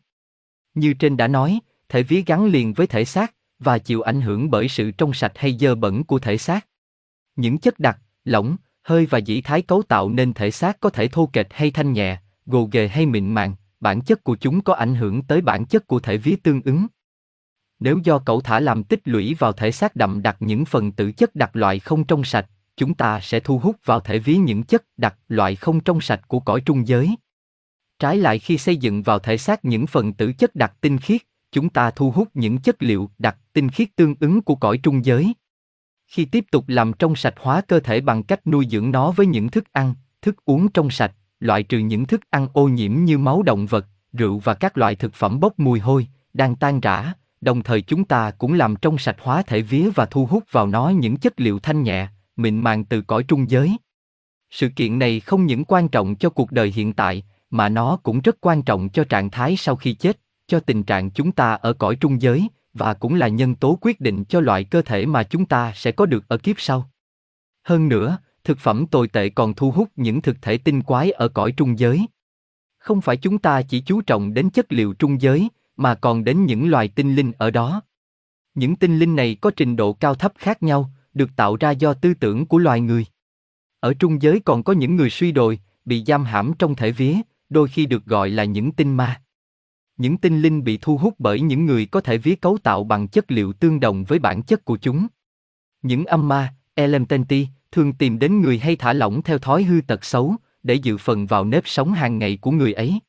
Như 0.75 0.95
trên 0.95 1.17
đã 1.17 1.29
nói, 1.29 1.61
thể 1.89 2.03
vía 2.03 2.23
gắn 2.27 2.47
liền 2.47 2.73
với 2.73 2.87
thể 2.87 3.05
xác 3.05 3.35
và 3.59 3.79
chịu 3.79 4.01
ảnh 4.01 4.21
hưởng 4.21 4.51
bởi 4.51 4.69
sự 4.69 4.91
trong 4.91 5.13
sạch 5.13 5.33
hay 5.35 5.57
dơ 5.61 5.75
bẩn 5.75 6.05
của 6.05 6.19
thể 6.19 6.39
xác. 6.39 6.67
Những 7.37 7.59
chất 7.59 7.79
đặc, 7.79 7.99
lỏng, 8.25 8.57
hơi 8.83 9.07
và 9.07 9.19
dĩ 9.19 9.41
thái 9.41 9.63
cấu 9.63 9.83
tạo 9.83 10.09
nên 10.09 10.33
thể 10.33 10.51
xác 10.51 10.81
có 10.81 10.91
thể 10.91 11.09
thô 11.09 11.27
kệch 11.27 11.53
hay 11.53 11.71
thanh 11.71 11.93
nhẹ, 11.93 12.19
gồ 12.47 12.69
ghề 12.73 12.89
hay 12.89 13.07
mịn 13.07 13.35
màng, 13.35 13.55
bản 13.81 14.01
chất 14.01 14.25
của 14.25 14.37
chúng 14.37 14.61
có 14.61 14.75
ảnh 14.75 14.95
hưởng 14.95 15.23
tới 15.23 15.41
bản 15.41 15.65
chất 15.65 15.87
của 15.87 16.01
thể 16.01 16.17
vía 16.17 16.37
tương 16.43 16.63
ứng. 16.63 16.87
Nếu 17.81 17.99
do 18.05 18.19
cậu 18.19 18.41
thả 18.41 18.61
làm 18.61 18.85
tích 18.85 19.01
lũy 19.05 19.35
vào 19.35 19.53
thể 19.53 19.71
xác 19.71 19.97
đậm 19.97 20.23
đặc 20.23 20.37
những 20.41 20.65
phần 20.65 20.93
tử 20.93 21.13
chất 21.13 21.35
đặc 21.35 21.57
loại 21.57 21.79
không 21.79 22.05
trong 22.05 22.25
sạch, 22.25 22.47
chúng 22.77 22.95
ta 22.95 23.21
sẽ 23.21 23.41
thu 23.41 23.59
hút 23.59 23.77
vào 23.85 24.01
thể 24.01 24.19
vía 24.19 24.37
những 24.37 24.63
chất 24.63 24.85
đặc 24.97 25.17
loại 25.29 25.57
không 25.57 25.81
trong 25.81 26.01
sạch 26.01 26.21
của 26.29 26.41
cõi 26.41 26.61
trung 26.61 26.89
giới. 26.89 27.17
Trái 27.99 28.17
lại 28.17 28.39
khi 28.39 28.59
xây 28.59 28.77
dựng 28.77 29.03
vào 29.03 29.19
thể 29.19 29.37
xác 29.37 29.65
những 29.65 29.87
phần 29.87 30.13
tử 30.13 30.33
chất 30.33 30.55
đặc 30.55 30.75
tinh 30.81 30.99
khiết, 30.99 31.23
chúng 31.53 31.69
ta 31.69 31.91
thu 31.91 32.11
hút 32.11 32.29
những 32.35 32.59
chất 32.59 32.83
liệu 32.83 33.11
đặc 33.19 33.37
tinh 33.53 33.69
khiết 33.69 33.89
tương 33.97 34.15
ứng 34.21 34.43
của 34.43 34.55
cõi 34.55 34.79
trung 34.83 35.05
giới. 35.05 35.35
Khi 36.07 36.25
tiếp 36.25 36.45
tục 36.51 36.65
làm 36.69 36.93
trong 36.93 37.17
sạch 37.17 37.35
hóa 37.39 37.61
cơ 37.61 37.81
thể 37.81 38.01
bằng 38.01 38.23
cách 38.23 38.47
nuôi 38.47 38.67
dưỡng 38.71 38.91
nó 38.91 39.11
với 39.11 39.27
những 39.27 39.49
thức 39.49 39.73
ăn, 39.73 39.95
thức 40.23 40.37
uống 40.45 40.69
trong 40.69 40.91
sạch, 40.91 41.13
loại 41.41 41.63
trừ 41.63 41.79
những 41.79 42.07
thức 42.07 42.21
ăn 42.31 42.49
ô 42.53 42.69
nhiễm 42.69 43.05
như 43.05 43.19
máu 43.19 43.43
động 43.43 43.67
vật, 43.67 43.87
rượu 44.13 44.39
và 44.39 44.55
các 44.55 44.79
loại 44.79 44.97
thực 44.97 45.15
phẩm 45.15 45.41
bốc 45.41 45.59
mùi 45.59 45.81
hôi, 45.81 46.07
đang 46.33 46.57
tan 46.57 46.81
rã, 46.81 47.13
đồng 47.41 47.63
thời 47.63 47.83
chúng 47.83 48.05
ta 48.05 48.31
cũng 48.31 48.53
làm 48.53 48.77
trong 48.77 48.99
sạch 48.99 49.17
hóa 49.21 49.43
thể 49.43 49.63
vía 49.63 49.91
và 49.95 50.07
thu 50.07 50.27
hút 50.27 50.45
vào 50.51 50.67
nó 50.67 50.89
những 50.89 51.17
chất 51.17 51.41
liệu 51.41 51.59
thanh 51.59 51.83
nhẹ, 51.83 52.09
mịn 52.37 52.61
màng 52.61 52.85
từ 52.85 53.03
cõi 53.03 53.23
trung 53.29 53.51
giới. 53.51 53.77
Sự 54.51 54.69
kiện 54.77 54.99
này 54.99 55.21
không 55.21 55.47
những 55.47 55.65
quan 55.65 55.89
trọng 55.89 56.17
cho 56.17 56.31
cuộc 56.31 56.53
đời 56.53 56.73
hiện 56.75 56.93
tại, 56.93 57.23
mà 57.51 57.69
nó 57.69 57.97
cũng 57.97 58.21
rất 58.21 58.37
quan 58.41 58.63
trọng 58.63 58.89
cho 58.89 59.05
trạng 59.05 59.31
thái 59.31 59.57
sau 59.57 59.77
khi 59.77 59.95
chết, 59.95 60.21
cho 60.47 60.61
tình 60.61 60.83
trạng 60.83 61.11
chúng 61.11 61.33
ta 61.33 61.55
ở 61.55 61.73
cõi 61.73 61.97
trung 61.97 62.23
giới, 62.23 62.49
và 62.75 62.95
cũng 62.95 63.15
là 63.15 63.29
nhân 63.29 63.55
tố 63.55 63.79
quyết 63.81 64.01
định 64.01 64.25
cho 64.25 64.41
loại 64.41 64.65
cơ 64.65 64.83
thể 64.83 65.07
mà 65.07 65.23
chúng 65.23 65.47
ta 65.47 65.73
sẽ 65.75 65.93
có 65.93 66.07
được 66.07 66.29
ở 66.29 66.39
kiếp 66.39 66.57
sau. 66.59 66.91
Hơn 67.63 67.89
nữa, 67.89 68.19
thực 68.45 68.59
phẩm 68.59 68.87
tồi 68.87 69.09
tệ 69.09 69.29
còn 69.29 69.55
thu 69.55 69.71
hút 69.71 69.89
những 69.97 70.23
thực 70.23 70.43
thể 70.43 70.59
tinh 70.59 70.83
quái 70.83 71.11
ở 71.11 71.29
cõi 71.29 71.53
trung 71.57 71.79
giới. 71.79 72.07
Không 72.79 73.01
phải 73.01 73.17
chúng 73.17 73.39
ta 73.39 73.63
chỉ 73.63 73.81
chú 73.81 74.01
trọng 74.01 74.35
đến 74.35 74.51
chất 74.51 74.73
liệu 74.73 74.93
trung 74.93 75.21
giới, 75.21 75.49
mà 75.77 75.95
còn 75.95 76.25
đến 76.25 76.45
những 76.45 76.69
loài 76.69 76.89
tinh 76.89 77.15
linh 77.15 77.33
ở 77.39 77.51
đó. 77.51 77.83
Những 78.55 78.77
tinh 78.77 78.99
linh 78.99 79.17
này 79.17 79.37
có 79.41 79.51
trình 79.57 79.77
độ 79.77 79.93
cao 79.93 80.15
thấp 80.15 80.33
khác 80.39 80.63
nhau, 80.63 80.91
được 81.17 81.31
tạo 81.37 81.57
ra 81.57 81.71
do 81.71 81.95
tư 81.95 82.15
tưởng 82.15 82.47
của 82.47 82.59
loài 82.59 82.81
người. 82.81 83.07
Ở 83.81 83.95
trung 83.95 84.23
giới 84.23 84.41
còn 84.41 84.63
có 84.63 84.73
những 84.73 84.97
người 84.97 85.11
suy 85.11 85.33
đồi, 85.33 85.61
bị 85.85 86.05
giam 86.07 86.25
hãm 86.25 86.53
trong 86.59 86.75
thể 86.75 86.91
vía, 86.93 87.15
đôi 87.49 87.69
khi 87.69 87.87
được 87.87 88.05
gọi 88.05 88.31
là 88.31 88.45
những 88.45 88.73
tinh 88.73 88.97
ma. 88.97 89.23
Những 89.97 90.17
tinh 90.17 90.41
linh 90.41 90.65
bị 90.65 90.79
thu 90.81 90.97
hút 90.97 91.15
bởi 91.19 91.41
những 91.41 91.67
người 91.67 91.87
có 91.87 92.01
thể 92.01 92.19
vía 92.19 92.35
cấu 92.35 92.59
tạo 92.59 92.85
bằng 92.85 93.09
chất 93.09 93.31
liệu 93.31 93.53
tương 93.53 93.81
đồng 93.81 94.05
với 94.05 94.19
bản 94.19 94.43
chất 94.43 94.65
của 94.65 94.77
chúng. 94.77 95.07
Những 95.83 96.05
âm 96.05 96.29
ma, 96.29 96.55
Elementi, 96.75 97.49
thường 97.73 97.93
tìm 97.93 98.19
đến 98.19 98.41
người 98.41 98.59
hay 98.59 98.77
thả 98.77 98.93
lỏng 98.93 99.23
theo 99.23 99.39
thói 99.39 99.63
hư 99.63 99.81
tật 99.87 100.05
xấu, 100.05 100.37
để 100.63 100.75
dự 100.75 100.97
phần 100.97 101.27
vào 101.27 101.45
nếp 101.45 101.63
sống 101.67 101.93
hàng 101.93 102.19
ngày 102.19 102.39
của 102.41 102.51
người 102.51 102.73
ấy. 102.73 103.01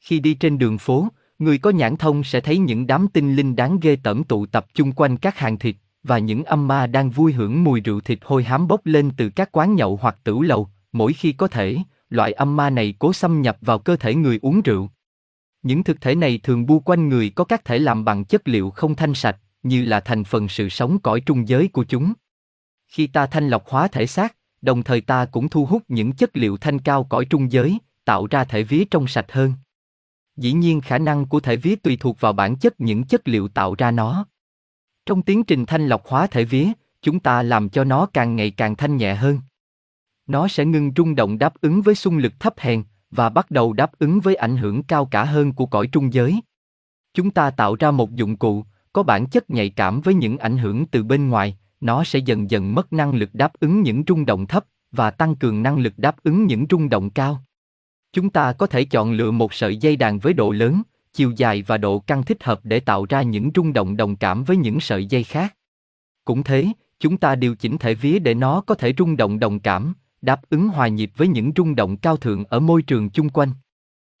Khi 0.00 0.20
đi 0.20 0.34
trên 0.34 0.58
đường 0.58 0.78
phố, 0.78 1.08
người 1.38 1.58
có 1.58 1.70
nhãn 1.70 1.96
thông 1.96 2.24
sẽ 2.24 2.40
thấy 2.40 2.58
những 2.58 2.86
đám 2.86 3.08
tinh 3.12 3.36
linh 3.36 3.56
đáng 3.56 3.80
ghê 3.80 3.96
tởm 4.02 4.24
tụ 4.24 4.46
tập 4.46 4.66
chung 4.74 4.92
quanh 4.92 5.16
các 5.16 5.38
hàng 5.38 5.58
thịt, 5.58 5.76
và 6.04 6.18
những 6.18 6.44
âm 6.44 6.68
ma 6.68 6.86
đang 6.86 7.10
vui 7.10 7.32
hưởng 7.32 7.64
mùi 7.64 7.80
rượu 7.80 8.00
thịt 8.00 8.18
hôi 8.22 8.44
hám 8.44 8.68
bốc 8.68 8.80
lên 8.84 9.10
từ 9.16 9.30
các 9.30 9.48
quán 9.52 9.74
nhậu 9.74 9.98
hoặc 10.02 10.16
tửu 10.24 10.42
lầu, 10.42 10.68
mỗi 10.92 11.12
khi 11.12 11.32
có 11.32 11.48
thể, 11.48 11.76
loại 12.08 12.32
âm 12.32 12.56
ma 12.56 12.70
này 12.70 12.94
cố 12.98 13.12
xâm 13.12 13.42
nhập 13.42 13.58
vào 13.60 13.78
cơ 13.78 13.96
thể 13.96 14.14
người 14.14 14.38
uống 14.42 14.62
rượu. 14.62 14.90
Những 15.62 15.84
thực 15.84 16.00
thể 16.00 16.14
này 16.14 16.40
thường 16.42 16.66
bu 16.66 16.80
quanh 16.80 17.08
người 17.08 17.30
có 17.30 17.44
các 17.44 17.64
thể 17.64 17.78
làm 17.78 18.04
bằng 18.04 18.24
chất 18.24 18.48
liệu 18.48 18.70
không 18.70 18.94
thanh 18.94 19.14
sạch, 19.14 19.36
như 19.62 19.84
là 19.84 20.00
thành 20.00 20.24
phần 20.24 20.48
sự 20.48 20.68
sống 20.68 20.98
cõi 20.98 21.20
trung 21.20 21.48
giới 21.48 21.68
của 21.68 21.84
chúng. 21.84 22.12
Khi 22.88 23.06
ta 23.06 23.26
thanh 23.26 23.48
lọc 23.48 23.68
hóa 23.68 23.88
thể 23.88 24.06
xác, 24.06 24.36
đồng 24.62 24.82
thời 24.82 25.00
ta 25.00 25.24
cũng 25.24 25.48
thu 25.48 25.66
hút 25.66 25.82
những 25.88 26.12
chất 26.12 26.36
liệu 26.36 26.56
thanh 26.56 26.78
cao 26.78 27.04
cõi 27.04 27.24
trung 27.24 27.52
giới, 27.52 27.78
tạo 28.04 28.26
ra 28.26 28.44
thể 28.44 28.62
vía 28.62 28.84
trong 28.90 29.06
sạch 29.06 29.32
hơn. 29.32 29.52
Dĩ 30.36 30.52
nhiên 30.52 30.80
khả 30.80 30.98
năng 30.98 31.26
của 31.26 31.40
thể 31.40 31.56
vía 31.56 31.76
tùy 31.76 31.96
thuộc 32.00 32.20
vào 32.20 32.32
bản 32.32 32.56
chất 32.56 32.80
những 32.80 33.04
chất 33.04 33.28
liệu 33.28 33.48
tạo 33.48 33.74
ra 33.78 33.90
nó. 33.90 34.26
Trong 35.06 35.22
tiến 35.22 35.44
trình 35.44 35.66
thanh 35.66 35.88
lọc 35.88 36.06
hóa 36.06 36.26
thể 36.26 36.44
vía, 36.44 36.68
chúng 37.02 37.20
ta 37.20 37.42
làm 37.42 37.68
cho 37.68 37.84
nó 37.84 38.06
càng 38.06 38.36
ngày 38.36 38.50
càng 38.50 38.76
thanh 38.76 38.96
nhẹ 38.96 39.14
hơn. 39.14 39.40
Nó 40.26 40.48
sẽ 40.48 40.64
ngưng 40.64 40.92
rung 40.96 41.14
động 41.14 41.38
đáp 41.38 41.54
ứng 41.60 41.82
với 41.82 41.94
xung 41.94 42.18
lực 42.18 42.32
thấp 42.40 42.54
hèn 42.58 42.82
và 43.10 43.28
bắt 43.28 43.50
đầu 43.50 43.72
đáp 43.72 43.98
ứng 43.98 44.20
với 44.20 44.34
ảnh 44.34 44.56
hưởng 44.56 44.82
cao 44.82 45.06
cả 45.06 45.24
hơn 45.24 45.52
của 45.52 45.66
cõi 45.66 45.86
trung 45.92 46.12
giới. 46.12 46.40
Chúng 47.14 47.30
ta 47.30 47.50
tạo 47.50 47.74
ra 47.74 47.90
một 47.90 48.14
dụng 48.14 48.36
cụ 48.36 48.64
có 48.92 49.02
bản 49.02 49.26
chất 49.26 49.50
nhạy 49.50 49.70
cảm 49.70 50.00
với 50.00 50.14
những 50.14 50.38
ảnh 50.38 50.58
hưởng 50.58 50.86
từ 50.86 51.02
bên 51.02 51.28
ngoài, 51.28 51.56
nó 51.80 52.04
sẽ 52.04 52.18
dần 52.18 52.50
dần 52.50 52.74
mất 52.74 52.92
năng 52.92 53.14
lực 53.14 53.30
đáp 53.32 53.52
ứng 53.60 53.82
những 53.82 54.02
rung 54.08 54.26
động 54.26 54.46
thấp 54.46 54.64
và 54.92 55.10
tăng 55.10 55.36
cường 55.36 55.62
năng 55.62 55.78
lực 55.78 55.92
đáp 55.96 56.16
ứng 56.22 56.46
những 56.46 56.66
rung 56.70 56.88
động 56.88 57.10
cao. 57.10 57.42
Chúng 58.12 58.30
ta 58.30 58.52
có 58.52 58.66
thể 58.66 58.84
chọn 58.84 59.12
lựa 59.12 59.30
một 59.30 59.54
sợi 59.54 59.76
dây 59.76 59.96
đàn 59.96 60.18
với 60.18 60.32
độ 60.32 60.50
lớn, 60.50 60.82
chiều 61.14 61.32
dài 61.36 61.62
và 61.62 61.78
độ 61.78 61.98
căng 61.98 62.22
thích 62.22 62.44
hợp 62.44 62.60
để 62.62 62.80
tạo 62.80 63.06
ra 63.08 63.22
những 63.22 63.50
rung 63.54 63.72
động 63.72 63.96
đồng 63.96 64.16
cảm 64.16 64.44
với 64.44 64.56
những 64.56 64.80
sợi 64.80 65.06
dây 65.06 65.24
khác. 65.24 65.56
Cũng 66.24 66.42
thế, 66.42 66.68
chúng 67.00 67.16
ta 67.16 67.34
điều 67.34 67.54
chỉnh 67.54 67.78
thể 67.78 67.94
vía 67.94 68.18
để 68.18 68.34
nó 68.34 68.60
có 68.60 68.74
thể 68.74 68.94
rung 68.98 69.16
động 69.16 69.38
đồng 69.38 69.60
cảm, 69.60 69.94
đáp 70.22 70.40
ứng 70.50 70.68
hòa 70.68 70.88
nhịp 70.88 71.10
với 71.16 71.28
những 71.28 71.52
rung 71.56 71.74
động 71.74 71.96
cao 71.96 72.16
thượng 72.16 72.44
ở 72.44 72.60
môi 72.60 72.82
trường 72.82 73.10
chung 73.10 73.28
quanh. 73.28 73.50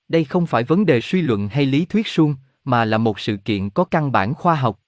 Đây 0.08 0.24
không 0.24 0.46
phải 0.46 0.64
vấn 0.64 0.86
đề 0.86 1.00
suy 1.00 1.20
luận 1.20 1.48
hay 1.48 1.66
lý 1.66 1.84
thuyết 1.84 2.06
suông, 2.06 2.34
mà 2.64 2.84
là 2.84 2.98
một 2.98 3.20
sự 3.20 3.36
kiện 3.36 3.70
có 3.70 3.84
căn 3.84 4.12
bản 4.12 4.34
khoa 4.34 4.54
học. 4.54 4.80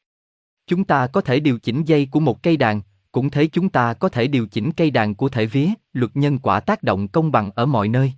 Chúng 0.66 0.84
ta 0.84 1.06
có 1.06 1.20
thể 1.20 1.40
điều 1.40 1.58
chỉnh 1.58 1.84
dây 1.84 2.08
của 2.10 2.20
một 2.20 2.42
cây 2.42 2.56
đàn, 2.56 2.80
cũng 3.12 3.30
thế 3.30 3.46
chúng 3.46 3.68
ta 3.68 3.94
có 3.94 4.08
thể 4.08 4.26
điều 4.26 4.46
chỉnh 4.46 4.72
cây 4.72 4.90
đàn 4.90 5.14
của 5.14 5.28
thể 5.28 5.46
vía, 5.46 5.68
luật 5.92 6.16
nhân 6.16 6.38
quả 6.38 6.60
tác 6.60 6.82
động 6.82 7.08
công 7.08 7.32
bằng 7.32 7.50
ở 7.54 7.66
mọi 7.66 7.88
nơi. 7.88 8.12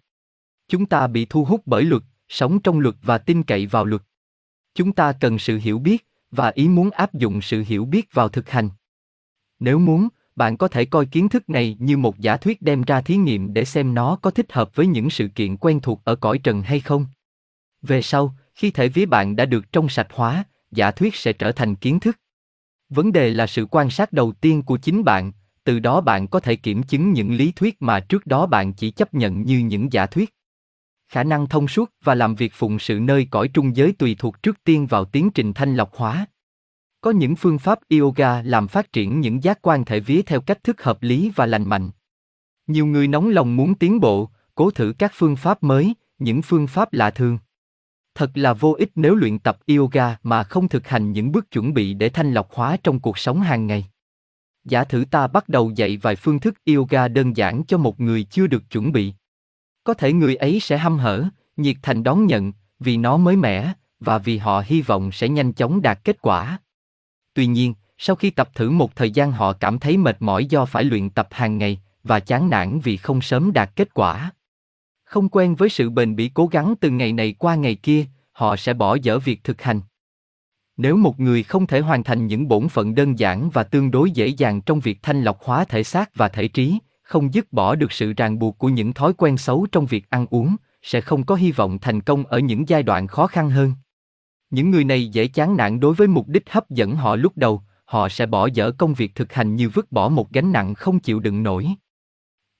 Chúng 0.68 0.86
ta 0.86 1.06
bị 1.06 1.26
thu 1.30 1.44
hút 1.44 1.62
bởi 1.66 1.84
luật, 1.84 2.02
sống 2.28 2.60
trong 2.60 2.80
luật 2.80 2.94
và 3.02 3.18
tin 3.18 3.42
cậy 3.42 3.66
vào 3.66 3.84
luật. 3.84 4.02
Chúng 4.74 4.92
ta 4.92 5.12
cần 5.12 5.38
sự 5.38 5.58
hiểu 5.62 5.78
biết 5.78 6.06
và 6.30 6.48
ý 6.48 6.68
muốn 6.68 6.90
áp 6.90 7.14
dụng 7.14 7.42
sự 7.42 7.64
hiểu 7.66 7.84
biết 7.84 8.14
vào 8.14 8.28
thực 8.28 8.50
hành. 8.50 8.70
Nếu 9.60 9.78
muốn, 9.78 10.08
bạn 10.36 10.56
có 10.56 10.68
thể 10.68 10.84
coi 10.84 11.06
kiến 11.06 11.28
thức 11.28 11.50
này 11.50 11.76
như 11.80 11.96
một 11.96 12.18
giả 12.18 12.36
thuyết 12.36 12.62
đem 12.62 12.82
ra 12.82 13.00
thí 13.00 13.16
nghiệm 13.16 13.54
để 13.54 13.64
xem 13.64 13.94
nó 13.94 14.16
có 14.22 14.30
thích 14.30 14.52
hợp 14.52 14.74
với 14.74 14.86
những 14.86 15.10
sự 15.10 15.28
kiện 15.28 15.56
quen 15.56 15.80
thuộc 15.80 16.00
ở 16.04 16.16
cõi 16.16 16.38
trần 16.38 16.62
hay 16.62 16.80
không. 16.80 17.06
Về 17.82 18.02
sau, 18.02 18.36
khi 18.54 18.70
thể 18.70 18.88
vía 18.88 19.06
bạn 19.06 19.36
đã 19.36 19.44
được 19.44 19.72
trong 19.72 19.88
sạch 19.88 20.08
hóa, 20.10 20.44
giả 20.70 20.90
thuyết 20.90 21.14
sẽ 21.14 21.32
trở 21.32 21.52
thành 21.52 21.74
kiến 21.74 22.00
thức. 22.00 22.18
Vấn 22.88 23.12
đề 23.12 23.30
là 23.30 23.46
sự 23.46 23.66
quan 23.70 23.90
sát 23.90 24.12
đầu 24.12 24.32
tiên 24.32 24.62
của 24.62 24.76
chính 24.76 25.04
bạn, 25.04 25.32
từ 25.64 25.78
đó 25.78 26.00
bạn 26.00 26.28
có 26.28 26.40
thể 26.40 26.56
kiểm 26.56 26.82
chứng 26.82 27.12
những 27.12 27.34
lý 27.34 27.52
thuyết 27.52 27.82
mà 27.82 28.00
trước 28.00 28.26
đó 28.26 28.46
bạn 28.46 28.72
chỉ 28.72 28.90
chấp 28.90 29.14
nhận 29.14 29.42
như 29.42 29.58
những 29.58 29.92
giả 29.92 30.06
thuyết. 30.06 30.34
Khả 31.08 31.24
năng 31.24 31.46
thông 31.46 31.68
suốt 31.68 31.90
và 32.04 32.14
làm 32.14 32.34
việc 32.34 32.52
phụng 32.54 32.78
sự 32.78 33.00
nơi 33.00 33.26
cõi 33.30 33.48
trung 33.48 33.76
giới 33.76 33.92
tùy 33.92 34.16
thuộc 34.18 34.42
trước 34.42 34.64
tiên 34.64 34.86
vào 34.86 35.04
tiến 35.04 35.30
trình 35.30 35.52
thanh 35.52 35.76
lọc 35.76 35.94
hóa. 35.94 36.26
Có 37.00 37.10
những 37.10 37.36
phương 37.36 37.58
pháp 37.58 37.78
yoga 37.98 38.42
làm 38.42 38.68
phát 38.68 38.92
triển 38.92 39.20
những 39.20 39.42
giác 39.42 39.58
quan 39.62 39.84
thể 39.84 40.00
vía 40.00 40.22
theo 40.22 40.40
cách 40.40 40.64
thức 40.64 40.82
hợp 40.82 41.02
lý 41.02 41.32
và 41.34 41.46
lành 41.46 41.68
mạnh. 41.68 41.90
Nhiều 42.66 42.86
người 42.86 43.08
nóng 43.08 43.28
lòng 43.28 43.56
muốn 43.56 43.74
tiến 43.74 44.00
bộ, 44.00 44.30
cố 44.54 44.70
thử 44.70 44.94
các 44.98 45.12
phương 45.14 45.36
pháp 45.36 45.62
mới, 45.62 45.94
những 46.18 46.42
phương 46.42 46.66
pháp 46.66 46.92
lạ 46.92 47.10
thường. 47.10 47.38
Thật 48.14 48.30
là 48.34 48.52
vô 48.52 48.74
ích 48.78 48.90
nếu 48.94 49.14
luyện 49.14 49.38
tập 49.38 49.58
yoga 49.66 50.16
mà 50.22 50.42
không 50.42 50.68
thực 50.68 50.88
hành 50.88 51.12
những 51.12 51.32
bước 51.32 51.50
chuẩn 51.50 51.74
bị 51.74 51.94
để 51.94 52.08
thanh 52.08 52.32
lọc 52.32 52.52
hóa 52.52 52.76
trong 52.82 53.00
cuộc 53.00 53.18
sống 53.18 53.40
hàng 53.40 53.66
ngày. 53.66 53.86
Giả 54.64 54.84
thử 54.84 55.04
ta 55.10 55.26
bắt 55.26 55.48
đầu 55.48 55.70
dạy 55.70 55.96
vài 55.96 56.16
phương 56.16 56.40
thức 56.40 56.54
yoga 56.64 57.08
đơn 57.08 57.36
giản 57.36 57.62
cho 57.68 57.78
một 57.78 58.00
người 58.00 58.24
chưa 58.24 58.46
được 58.46 58.70
chuẩn 58.70 58.92
bị. 58.92 59.14
Có 59.88 59.94
thể 59.94 60.12
người 60.12 60.36
ấy 60.36 60.60
sẽ 60.60 60.78
hăm 60.78 60.98
hở, 60.98 61.24
nhiệt 61.56 61.76
thành 61.82 62.02
đón 62.02 62.26
nhận, 62.26 62.52
vì 62.80 62.96
nó 62.96 63.16
mới 63.16 63.36
mẻ, 63.36 63.72
và 64.00 64.18
vì 64.18 64.38
họ 64.38 64.62
hy 64.66 64.82
vọng 64.82 65.12
sẽ 65.12 65.28
nhanh 65.28 65.52
chóng 65.52 65.82
đạt 65.82 66.04
kết 66.04 66.22
quả. 66.22 66.58
Tuy 67.34 67.46
nhiên, 67.46 67.74
sau 67.98 68.16
khi 68.16 68.30
tập 68.30 68.50
thử 68.54 68.70
một 68.70 68.96
thời 68.96 69.10
gian 69.10 69.32
họ 69.32 69.52
cảm 69.52 69.78
thấy 69.78 69.96
mệt 69.96 70.16
mỏi 70.20 70.46
do 70.46 70.64
phải 70.64 70.84
luyện 70.84 71.10
tập 71.10 71.28
hàng 71.30 71.58
ngày, 71.58 71.80
và 72.02 72.20
chán 72.20 72.50
nản 72.50 72.80
vì 72.80 72.96
không 72.96 73.20
sớm 73.20 73.52
đạt 73.52 73.70
kết 73.76 73.94
quả. 73.94 74.30
Không 75.04 75.28
quen 75.28 75.54
với 75.54 75.68
sự 75.68 75.90
bền 75.90 76.16
bỉ 76.16 76.30
cố 76.34 76.46
gắng 76.46 76.74
từ 76.80 76.90
ngày 76.90 77.12
này 77.12 77.32
qua 77.38 77.54
ngày 77.54 77.74
kia, 77.74 78.04
họ 78.32 78.56
sẽ 78.56 78.74
bỏ 78.74 78.96
dở 79.02 79.18
việc 79.18 79.44
thực 79.44 79.62
hành. 79.62 79.80
Nếu 80.76 80.96
một 80.96 81.20
người 81.20 81.42
không 81.42 81.66
thể 81.66 81.80
hoàn 81.80 82.04
thành 82.04 82.26
những 82.26 82.48
bổn 82.48 82.68
phận 82.68 82.94
đơn 82.94 83.18
giản 83.18 83.50
và 83.50 83.62
tương 83.62 83.90
đối 83.90 84.10
dễ 84.10 84.26
dàng 84.26 84.60
trong 84.60 84.80
việc 84.80 84.98
thanh 85.02 85.22
lọc 85.22 85.42
hóa 85.42 85.64
thể 85.64 85.82
xác 85.82 86.10
và 86.14 86.28
thể 86.28 86.48
trí, 86.48 86.78
không 87.08 87.34
dứt 87.34 87.52
bỏ 87.52 87.74
được 87.74 87.92
sự 87.92 88.12
ràng 88.12 88.38
buộc 88.38 88.58
của 88.58 88.68
những 88.68 88.92
thói 88.92 89.12
quen 89.12 89.36
xấu 89.36 89.66
trong 89.72 89.86
việc 89.86 90.10
ăn 90.10 90.26
uống, 90.30 90.56
sẽ 90.82 91.00
không 91.00 91.24
có 91.24 91.34
hy 91.34 91.52
vọng 91.52 91.78
thành 91.78 92.00
công 92.00 92.26
ở 92.26 92.38
những 92.38 92.68
giai 92.68 92.82
đoạn 92.82 93.06
khó 93.06 93.26
khăn 93.26 93.50
hơn. 93.50 93.72
Những 94.50 94.70
người 94.70 94.84
này 94.84 95.08
dễ 95.08 95.26
chán 95.26 95.56
nản 95.56 95.80
đối 95.80 95.94
với 95.94 96.08
mục 96.08 96.28
đích 96.28 96.50
hấp 96.50 96.70
dẫn 96.70 96.96
họ 96.96 97.16
lúc 97.16 97.32
đầu, 97.36 97.62
họ 97.84 98.08
sẽ 98.08 98.26
bỏ 98.26 98.46
dở 98.46 98.70
công 98.70 98.94
việc 98.94 99.14
thực 99.14 99.32
hành 99.32 99.56
như 99.56 99.68
vứt 99.68 99.92
bỏ 99.92 100.08
một 100.08 100.32
gánh 100.32 100.52
nặng 100.52 100.74
không 100.74 101.00
chịu 101.00 101.20
đựng 101.20 101.42
nổi. 101.42 101.68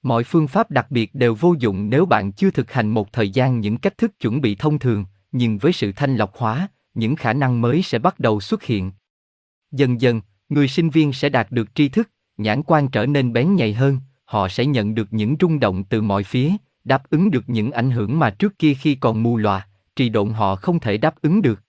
Mọi 0.03 0.25
phương 0.25 0.49
pháp 0.49 0.71
đặc 0.71 0.91
biệt 0.91 1.15
đều 1.15 1.35
vô 1.35 1.55
dụng 1.59 1.91
nếu 1.91 2.07
bạn 2.07 2.33
chưa 2.33 2.51
thực 2.51 2.73
hành 2.73 2.89
một 2.89 3.13
thời 3.13 3.31
gian 3.31 3.61
những 3.61 3.79
cách 3.79 3.99
thức 3.99 4.21
chuẩn 4.21 4.41
bị 4.41 4.55
thông 4.55 4.79
thường, 4.79 5.05
nhưng 5.33 5.59
với 5.59 5.73
sự 5.73 5.93
thanh 5.93 6.17
lọc 6.17 6.37
hóa, 6.37 6.69
những 6.95 7.17
khả 7.17 7.33
năng 7.33 7.61
mới 7.61 7.83
sẽ 7.83 7.99
bắt 7.99 8.21
đầu 8.21 8.41
xuất 8.41 8.63
hiện. 8.63 8.93
Dần 9.73 10.01
dần, 10.01 10.21
người 10.49 10.69
sinh 10.69 10.91
viên 10.91 11.13
sẽ 11.13 11.29
đạt 11.29 11.51
được 11.51 11.75
tri 11.75 11.89
thức, 11.89 12.11
nhãn 12.37 12.63
quan 12.63 12.89
trở 12.89 13.07
nên 13.07 13.33
bén 13.33 13.57
nhạy 13.57 13.75
hơn, 13.75 14.01
họ 14.29 14.49
sẽ 14.49 14.67
nhận 14.67 14.95
được 14.95 15.09
những 15.11 15.37
rung 15.41 15.61
động 15.61 15.85
từ 15.85 16.03
mọi 16.03 16.25
phía, 16.25 16.53
đáp 16.85 17.11
ứng 17.11 17.31
được 17.31 17.45
những 17.47 17.71
ảnh 17.71 17.91
hưởng 17.91 18.19
mà 18.19 18.31
trước 18.31 18.59
kia 18.59 18.75
khi 18.75 18.95
còn 18.95 19.23
mù 19.23 19.37
lòa, 19.37 19.67
trì 19.97 20.09
độn 20.09 20.31
họ 20.31 20.57
không 20.57 20.81
thể 20.81 20.97
đáp 20.97 21.15
ứng 21.23 21.43
được. 21.43 21.63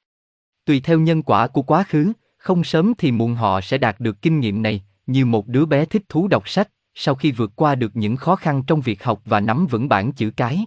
Tùy 0.65 0.79
theo 0.79 0.99
nhân 0.99 1.23
quả 1.23 1.47
của 1.47 1.61
quá 1.61 1.83
khứ, 1.83 2.13
không 2.37 2.63
sớm 2.63 2.93
thì 2.97 3.11
muộn 3.11 3.35
họ 3.35 3.61
sẽ 3.61 3.77
đạt 3.77 3.99
được 3.99 4.21
kinh 4.21 4.39
nghiệm 4.39 4.61
này, 4.61 4.83
như 5.07 5.25
một 5.25 5.47
đứa 5.47 5.65
bé 5.65 5.85
thích 5.85 6.03
thú 6.09 6.27
đọc 6.27 6.49
sách, 6.49 6.69
sau 6.95 7.15
khi 7.15 7.31
vượt 7.31 7.51
qua 7.55 7.75
được 7.75 7.95
những 7.95 8.15
khó 8.15 8.35
khăn 8.35 8.63
trong 8.67 8.81
việc 8.81 9.03
học 9.03 9.21
và 9.25 9.39
nắm 9.39 9.67
vững 9.67 9.89
bản 9.89 10.11
chữ 10.11 10.31
cái. 10.31 10.65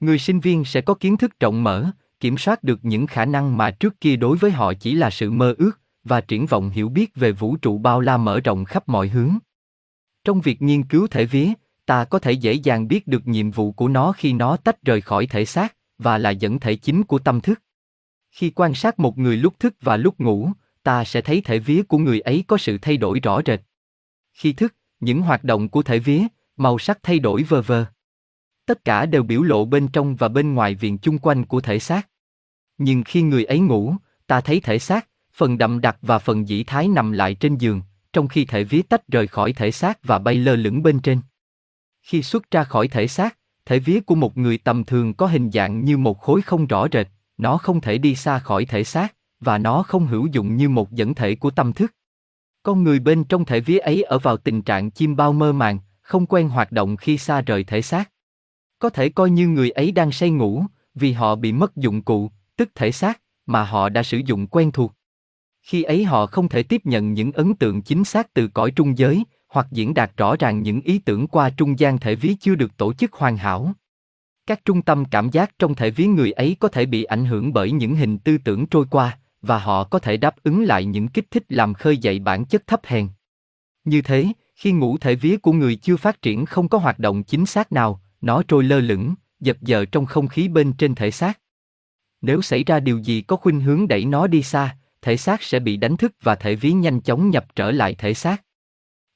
Người 0.00 0.18
sinh 0.18 0.40
viên 0.40 0.64
sẽ 0.64 0.80
có 0.80 0.94
kiến 0.94 1.16
thức 1.16 1.40
rộng 1.40 1.64
mở, 1.64 1.90
kiểm 2.20 2.38
soát 2.38 2.64
được 2.64 2.80
những 2.82 3.06
khả 3.06 3.24
năng 3.24 3.56
mà 3.56 3.70
trước 3.70 4.00
kia 4.00 4.16
đối 4.16 4.36
với 4.36 4.50
họ 4.50 4.74
chỉ 4.74 4.94
là 4.94 5.10
sự 5.10 5.30
mơ 5.30 5.54
ước, 5.58 5.80
và 6.04 6.20
triển 6.20 6.46
vọng 6.46 6.70
hiểu 6.70 6.88
biết 6.88 7.16
về 7.16 7.32
vũ 7.32 7.56
trụ 7.56 7.78
bao 7.78 8.00
la 8.00 8.16
mở 8.16 8.40
rộng 8.40 8.64
khắp 8.64 8.88
mọi 8.88 9.08
hướng. 9.08 9.38
Trong 10.24 10.40
việc 10.40 10.62
nghiên 10.62 10.82
cứu 10.82 11.06
thể 11.06 11.24
vía, 11.24 11.52
ta 11.86 12.04
có 12.04 12.18
thể 12.18 12.32
dễ 12.32 12.52
dàng 12.52 12.88
biết 12.88 13.06
được 13.06 13.28
nhiệm 13.28 13.50
vụ 13.50 13.72
của 13.72 13.88
nó 13.88 14.12
khi 14.12 14.32
nó 14.32 14.56
tách 14.56 14.82
rời 14.82 15.00
khỏi 15.00 15.26
thể 15.26 15.44
xác, 15.44 15.76
và 15.98 16.18
là 16.18 16.30
dẫn 16.30 16.60
thể 16.60 16.76
chính 16.76 17.02
của 17.02 17.18
tâm 17.18 17.40
thức. 17.40 17.62
Khi 18.30 18.50
quan 18.50 18.74
sát 18.74 18.98
một 18.98 19.18
người 19.18 19.36
lúc 19.36 19.54
thức 19.58 19.74
và 19.80 19.96
lúc 19.96 20.20
ngủ, 20.20 20.50
ta 20.82 21.04
sẽ 21.04 21.20
thấy 21.20 21.40
thể 21.40 21.58
vía 21.58 21.82
của 21.82 21.98
người 21.98 22.20
ấy 22.20 22.44
có 22.46 22.56
sự 22.56 22.78
thay 22.82 22.96
đổi 22.96 23.20
rõ 23.20 23.40
rệt. 23.46 23.60
Khi 24.32 24.52
thức, 24.52 24.74
những 25.00 25.22
hoạt 25.22 25.44
động 25.44 25.68
của 25.68 25.82
thể 25.82 25.98
vía, 25.98 26.26
màu 26.56 26.78
sắc 26.78 26.98
thay 27.02 27.18
đổi 27.18 27.42
vờ 27.42 27.62
vờ. 27.62 27.84
Tất 28.66 28.84
cả 28.84 29.06
đều 29.06 29.22
biểu 29.22 29.42
lộ 29.42 29.64
bên 29.64 29.88
trong 29.88 30.16
và 30.16 30.28
bên 30.28 30.54
ngoài 30.54 30.74
viền 30.74 30.98
chung 30.98 31.18
quanh 31.18 31.44
của 31.44 31.60
thể 31.60 31.78
xác. 31.78 32.08
Nhưng 32.78 33.02
khi 33.04 33.22
người 33.22 33.44
ấy 33.44 33.58
ngủ, 33.58 33.94
ta 34.26 34.40
thấy 34.40 34.60
thể 34.60 34.78
xác, 34.78 35.08
phần 35.32 35.58
đậm 35.58 35.80
đặc 35.80 35.98
và 36.02 36.18
phần 36.18 36.48
dĩ 36.48 36.64
thái 36.64 36.88
nằm 36.88 37.12
lại 37.12 37.34
trên 37.34 37.56
giường, 37.56 37.82
trong 38.12 38.28
khi 38.28 38.44
thể 38.44 38.64
vía 38.64 38.82
tách 38.82 39.08
rời 39.08 39.26
khỏi 39.26 39.52
thể 39.52 39.70
xác 39.70 40.04
và 40.04 40.18
bay 40.18 40.34
lơ 40.34 40.56
lửng 40.56 40.82
bên 40.82 41.00
trên. 41.00 41.20
Khi 42.02 42.22
xuất 42.22 42.50
ra 42.50 42.64
khỏi 42.64 42.88
thể 42.88 43.06
xác, 43.06 43.36
thể 43.66 43.78
vía 43.78 44.00
của 44.00 44.14
một 44.14 44.38
người 44.38 44.58
tầm 44.58 44.84
thường 44.84 45.14
có 45.14 45.26
hình 45.26 45.50
dạng 45.50 45.84
như 45.84 45.98
một 45.98 46.20
khối 46.20 46.42
không 46.42 46.66
rõ 46.66 46.86
rệt, 46.92 47.08
nó 47.38 47.58
không 47.58 47.80
thể 47.80 47.98
đi 47.98 48.14
xa 48.14 48.38
khỏi 48.38 48.64
thể 48.64 48.84
xác, 48.84 49.14
và 49.40 49.58
nó 49.58 49.82
không 49.82 50.06
hữu 50.06 50.26
dụng 50.26 50.56
như 50.56 50.68
một 50.68 50.92
dẫn 50.92 51.14
thể 51.14 51.34
của 51.34 51.50
tâm 51.50 51.72
thức. 51.72 51.94
Con 52.62 52.84
người 52.84 52.98
bên 52.98 53.24
trong 53.24 53.44
thể 53.44 53.60
vía 53.60 53.78
ấy 53.78 54.02
ở 54.02 54.18
vào 54.18 54.36
tình 54.36 54.62
trạng 54.62 54.90
chim 54.90 55.16
bao 55.16 55.32
mơ 55.32 55.52
màng, 55.52 55.78
không 56.02 56.26
quen 56.26 56.48
hoạt 56.48 56.72
động 56.72 56.96
khi 56.96 57.18
xa 57.18 57.40
rời 57.40 57.64
thể 57.64 57.82
xác. 57.82 58.10
Có 58.78 58.90
thể 58.90 59.08
coi 59.08 59.30
như 59.30 59.48
người 59.48 59.70
ấy 59.70 59.92
đang 59.92 60.12
say 60.12 60.30
ngủ, 60.30 60.64
vì 60.94 61.12
họ 61.12 61.36
bị 61.36 61.52
mất 61.52 61.76
dụng 61.76 62.02
cụ, 62.02 62.30
tức 62.56 62.70
thể 62.74 62.92
xác, 62.92 63.20
mà 63.46 63.64
họ 63.64 63.88
đã 63.88 64.02
sử 64.02 64.20
dụng 64.26 64.46
quen 64.46 64.72
thuộc. 64.72 64.92
Khi 65.62 65.82
ấy 65.82 66.04
họ 66.04 66.26
không 66.26 66.48
thể 66.48 66.62
tiếp 66.62 66.80
nhận 66.84 67.12
những 67.12 67.32
ấn 67.32 67.54
tượng 67.54 67.82
chính 67.82 68.04
xác 68.04 68.34
từ 68.34 68.48
cõi 68.48 68.70
trung 68.70 68.98
giới, 68.98 69.24
hoặc 69.48 69.66
diễn 69.70 69.94
đạt 69.94 70.16
rõ 70.16 70.36
ràng 70.36 70.62
những 70.62 70.80
ý 70.80 70.98
tưởng 70.98 71.26
qua 71.26 71.50
trung 71.50 71.78
gian 71.78 71.98
thể 71.98 72.14
ví 72.14 72.36
chưa 72.40 72.54
được 72.54 72.76
tổ 72.76 72.92
chức 72.92 73.12
hoàn 73.12 73.36
hảo. 73.36 73.72
Các 74.46 74.64
trung 74.64 74.82
tâm 74.82 75.04
cảm 75.04 75.30
giác 75.30 75.58
trong 75.58 75.74
thể 75.74 75.90
ví 75.90 76.06
người 76.06 76.32
ấy 76.32 76.56
có 76.60 76.68
thể 76.68 76.86
bị 76.86 77.04
ảnh 77.04 77.24
hưởng 77.24 77.52
bởi 77.52 77.72
những 77.72 77.96
hình 77.96 78.18
tư 78.18 78.38
tưởng 78.38 78.66
trôi 78.66 78.86
qua, 78.90 79.18
và 79.42 79.58
họ 79.58 79.84
có 79.84 79.98
thể 79.98 80.16
đáp 80.16 80.34
ứng 80.42 80.64
lại 80.64 80.84
những 80.84 81.08
kích 81.08 81.30
thích 81.30 81.44
làm 81.48 81.74
khơi 81.74 81.96
dậy 81.96 82.18
bản 82.18 82.44
chất 82.44 82.66
thấp 82.66 82.80
hèn. 82.84 83.08
Như 83.84 84.02
thế, 84.02 84.26
khi 84.56 84.72
ngũ 84.72 84.98
thể 84.98 85.14
vía 85.14 85.36
của 85.36 85.52
người 85.52 85.76
chưa 85.76 85.96
phát 85.96 86.22
triển 86.22 86.46
không 86.46 86.68
có 86.68 86.78
hoạt 86.78 86.98
động 86.98 87.22
chính 87.22 87.46
xác 87.46 87.72
nào, 87.72 88.00
nó 88.20 88.42
trôi 88.48 88.64
lơ 88.64 88.80
lửng, 88.80 89.14
dập 89.40 89.56
dờ 89.60 89.84
trong 89.84 90.06
không 90.06 90.28
khí 90.28 90.48
bên 90.48 90.72
trên 90.72 90.94
thể 90.94 91.10
xác. 91.10 91.40
Nếu 92.20 92.42
xảy 92.42 92.64
ra 92.64 92.80
điều 92.80 92.98
gì 92.98 93.20
có 93.20 93.36
khuynh 93.36 93.60
hướng 93.60 93.88
đẩy 93.88 94.04
nó 94.04 94.26
đi 94.26 94.42
xa, 94.42 94.76
thể 95.02 95.16
xác 95.16 95.42
sẽ 95.42 95.60
bị 95.60 95.76
đánh 95.76 95.96
thức 95.96 96.12
và 96.22 96.34
thể 96.34 96.54
ví 96.54 96.72
nhanh 96.72 97.00
chóng 97.00 97.30
nhập 97.30 97.46
trở 97.56 97.70
lại 97.70 97.94
thể 97.94 98.14
xác. 98.14 98.42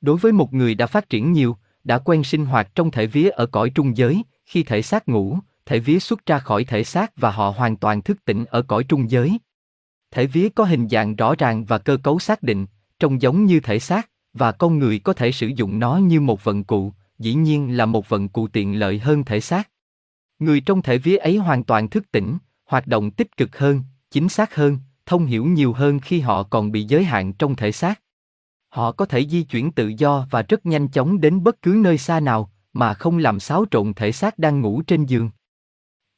Đối 0.00 0.16
với 0.16 0.32
một 0.32 0.52
người 0.52 0.74
đã 0.74 0.86
phát 0.86 1.08
triển 1.08 1.32
nhiều, 1.32 1.56
đã 1.84 1.98
quen 1.98 2.24
sinh 2.24 2.46
hoạt 2.46 2.74
trong 2.74 2.90
thể 2.90 3.06
vía 3.06 3.28
ở 3.28 3.46
cõi 3.46 3.70
trung 3.74 3.96
giới, 3.96 4.22
khi 4.46 4.62
thể 4.62 4.82
xác 4.82 5.08
ngủ, 5.08 5.38
thể 5.66 5.78
vía 5.78 5.98
xuất 5.98 6.26
ra 6.26 6.38
khỏi 6.38 6.64
thể 6.64 6.84
xác 6.84 7.16
và 7.16 7.30
họ 7.30 7.50
hoàn 7.50 7.76
toàn 7.76 8.02
thức 8.02 8.24
tỉnh 8.24 8.44
ở 8.44 8.62
cõi 8.62 8.84
trung 8.84 9.10
giới. 9.10 9.38
Thể 10.10 10.26
vía 10.26 10.48
có 10.48 10.64
hình 10.64 10.88
dạng 10.88 11.16
rõ 11.16 11.34
ràng 11.38 11.64
và 11.64 11.78
cơ 11.78 11.96
cấu 11.96 12.18
xác 12.18 12.42
định, 12.42 12.66
trông 12.98 13.22
giống 13.22 13.44
như 13.44 13.60
thể 13.60 13.78
xác, 13.78 14.10
và 14.32 14.52
con 14.52 14.78
người 14.78 14.98
có 14.98 15.12
thể 15.12 15.32
sử 15.32 15.46
dụng 15.46 15.78
nó 15.78 15.96
như 15.96 16.20
một 16.20 16.44
vận 16.44 16.64
cụ, 16.64 16.92
dĩ 17.18 17.34
nhiên 17.34 17.76
là 17.76 17.86
một 17.86 18.08
vận 18.08 18.28
cụ 18.28 18.48
tiện 18.48 18.78
lợi 18.78 18.98
hơn 18.98 19.24
thể 19.24 19.40
xác. 19.40 19.70
Người 20.38 20.60
trong 20.60 20.82
thể 20.82 20.98
vía 20.98 21.16
ấy 21.16 21.36
hoàn 21.36 21.64
toàn 21.64 21.88
thức 21.88 22.10
tỉnh, 22.12 22.38
hoạt 22.64 22.86
động 22.86 23.10
tích 23.10 23.36
cực 23.36 23.58
hơn, 23.58 23.82
chính 24.10 24.28
xác 24.28 24.54
hơn, 24.54 24.78
thông 25.06 25.26
hiểu 25.26 25.44
nhiều 25.44 25.72
hơn 25.72 26.00
khi 26.00 26.20
họ 26.20 26.42
còn 26.42 26.72
bị 26.72 26.84
giới 26.84 27.04
hạn 27.04 27.32
trong 27.32 27.56
thể 27.56 27.72
xác. 27.72 28.00
Họ 28.68 28.92
có 28.92 29.06
thể 29.06 29.26
di 29.26 29.42
chuyển 29.42 29.72
tự 29.72 29.92
do 29.98 30.26
và 30.30 30.42
rất 30.42 30.66
nhanh 30.66 30.88
chóng 30.88 31.20
đến 31.20 31.42
bất 31.42 31.62
cứ 31.62 31.80
nơi 31.84 31.98
xa 31.98 32.20
nào, 32.20 32.50
mà 32.72 32.94
không 32.94 33.18
làm 33.18 33.40
xáo 33.40 33.64
trộn 33.70 33.94
thể 33.94 34.12
xác 34.12 34.38
đang 34.38 34.60
ngủ 34.60 34.82
trên 34.82 35.04
giường. 35.04 35.30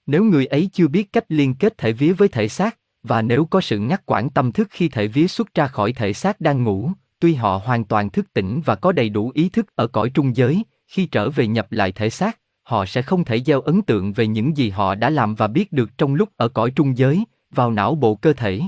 Nếu 0.07 0.25
người 0.25 0.47
ấy 0.47 0.71
chưa 0.73 0.89
biết 0.89 1.13
cách 1.13 1.25
liên 1.29 1.55
kết 1.55 1.79
thể 1.79 1.93
vía 1.93 2.13
với 2.13 2.29
thể 2.29 2.49
xác, 2.49 2.79
và 3.03 3.23
nếu 3.23 3.45
có 3.45 3.61
sự 3.61 3.79
ngắt 3.79 4.07
quãng 4.07 4.31
tâm 4.31 4.53
thức 4.53 4.69
khi 4.71 4.89
thể 4.89 5.07
vía 5.09 5.27
xuất 5.27 5.55
ra 5.55 5.67
khỏi 5.67 5.93
thể 5.93 6.13
xác 6.13 6.41
đang 6.41 6.65
ngủ, 6.65 6.91
tuy 7.19 7.35
họ 7.35 7.61
hoàn 7.65 7.85
toàn 7.85 8.11
thức 8.11 8.33
tỉnh 8.33 8.61
và 8.65 8.75
có 8.75 8.93
đầy 8.93 9.09
đủ 9.09 9.31
ý 9.35 9.49
thức 9.49 9.67
ở 9.75 9.87
cõi 9.87 10.11
trung 10.11 10.37
giới, 10.37 10.63
khi 10.87 11.07
trở 11.07 11.31
về 11.31 11.47
nhập 11.47 11.73
lại 11.73 11.93
thể 11.93 12.11
xác, 12.11 12.39
họ 12.63 12.87
sẽ 12.87 13.03
không 13.03 13.25
thể 13.25 13.43
gieo 13.47 13.61
ấn 13.61 13.83
tượng 13.83 14.13
về 14.13 14.27
những 14.27 14.57
gì 14.57 14.71
họ 14.71 14.95
đã 14.95 15.11
làm 15.11 15.35
và 15.35 15.47
biết 15.47 15.73
được 15.73 15.99
trong 15.99 16.15
lúc 16.15 16.29
ở 16.37 16.49
cõi 16.49 16.71
trung 16.71 16.99
giới, 16.99 17.25
vào 17.51 17.71
não 17.71 17.95
bộ 17.95 18.15
cơ 18.15 18.33
thể. 18.33 18.61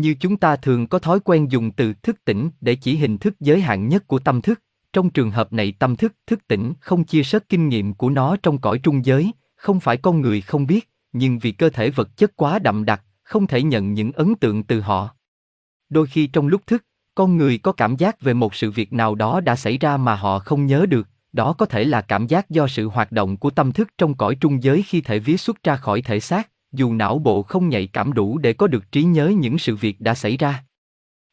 Như 0.00 0.14
chúng 0.20 0.36
ta 0.36 0.56
thường 0.56 0.86
có 0.86 0.98
thói 0.98 1.20
quen 1.20 1.50
dùng 1.50 1.70
từ 1.70 1.92
thức 2.02 2.24
tỉnh 2.24 2.50
để 2.60 2.74
chỉ 2.74 2.96
hình 2.96 3.18
thức 3.18 3.40
giới 3.40 3.60
hạn 3.60 3.88
nhất 3.88 4.06
của 4.06 4.18
tâm 4.18 4.42
thức, 4.42 4.62
trong 4.92 5.10
trường 5.10 5.30
hợp 5.30 5.52
này 5.52 5.72
tâm 5.78 5.96
thức 5.96 6.14
thức 6.26 6.46
tỉnh 6.48 6.72
không 6.80 7.04
chia 7.04 7.22
sớt 7.22 7.48
kinh 7.48 7.68
nghiệm 7.68 7.94
của 7.94 8.10
nó 8.10 8.36
trong 8.42 8.58
cõi 8.58 8.78
trung 8.78 9.04
giới, 9.04 9.32
không 9.56 9.80
phải 9.80 9.96
con 9.96 10.20
người 10.20 10.40
không 10.40 10.66
biết, 10.66 10.90
nhưng 11.12 11.38
vì 11.38 11.52
cơ 11.52 11.70
thể 11.70 11.90
vật 11.90 12.16
chất 12.16 12.36
quá 12.36 12.58
đậm 12.58 12.84
đặc, 12.84 13.02
không 13.22 13.46
thể 13.46 13.62
nhận 13.62 13.94
những 13.94 14.12
ấn 14.12 14.34
tượng 14.34 14.62
từ 14.62 14.80
họ. 14.80 15.08
Đôi 15.88 16.06
khi 16.06 16.26
trong 16.26 16.46
lúc 16.46 16.66
thức, 16.66 16.84
con 17.14 17.36
người 17.36 17.58
có 17.58 17.72
cảm 17.72 17.96
giác 17.96 18.20
về 18.20 18.34
một 18.34 18.54
sự 18.54 18.70
việc 18.70 18.92
nào 18.92 19.14
đó 19.14 19.40
đã 19.40 19.56
xảy 19.56 19.78
ra 19.78 19.96
mà 19.96 20.14
họ 20.14 20.38
không 20.38 20.66
nhớ 20.66 20.86
được, 20.86 21.08
đó 21.32 21.52
có 21.52 21.66
thể 21.66 21.84
là 21.84 22.00
cảm 22.00 22.26
giác 22.26 22.50
do 22.50 22.66
sự 22.68 22.88
hoạt 22.88 23.12
động 23.12 23.36
của 23.36 23.50
tâm 23.50 23.72
thức 23.72 23.88
trong 23.98 24.14
cõi 24.14 24.34
trung 24.40 24.62
giới 24.62 24.82
khi 24.82 25.00
thể 25.00 25.18
vía 25.18 25.36
xuất 25.36 25.62
ra 25.62 25.76
khỏi 25.76 26.02
thể 26.02 26.20
xác, 26.20 26.50
dù 26.72 26.94
não 26.94 27.18
bộ 27.18 27.42
không 27.42 27.68
nhạy 27.68 27.86
cảm 27.86 28.12
đủ 28.12 28.38
để 28.38 28.52
có 28.52 28.66
được 28.66 28.92
trí 28.92 29.02
nhớ 29.02 29.28
những 29.28 29.58
sự 29.58 29.76
việc 29.76 30.00
đã 30.00 30.14
xảy 30.14 30.36
ra. 30.36 30.64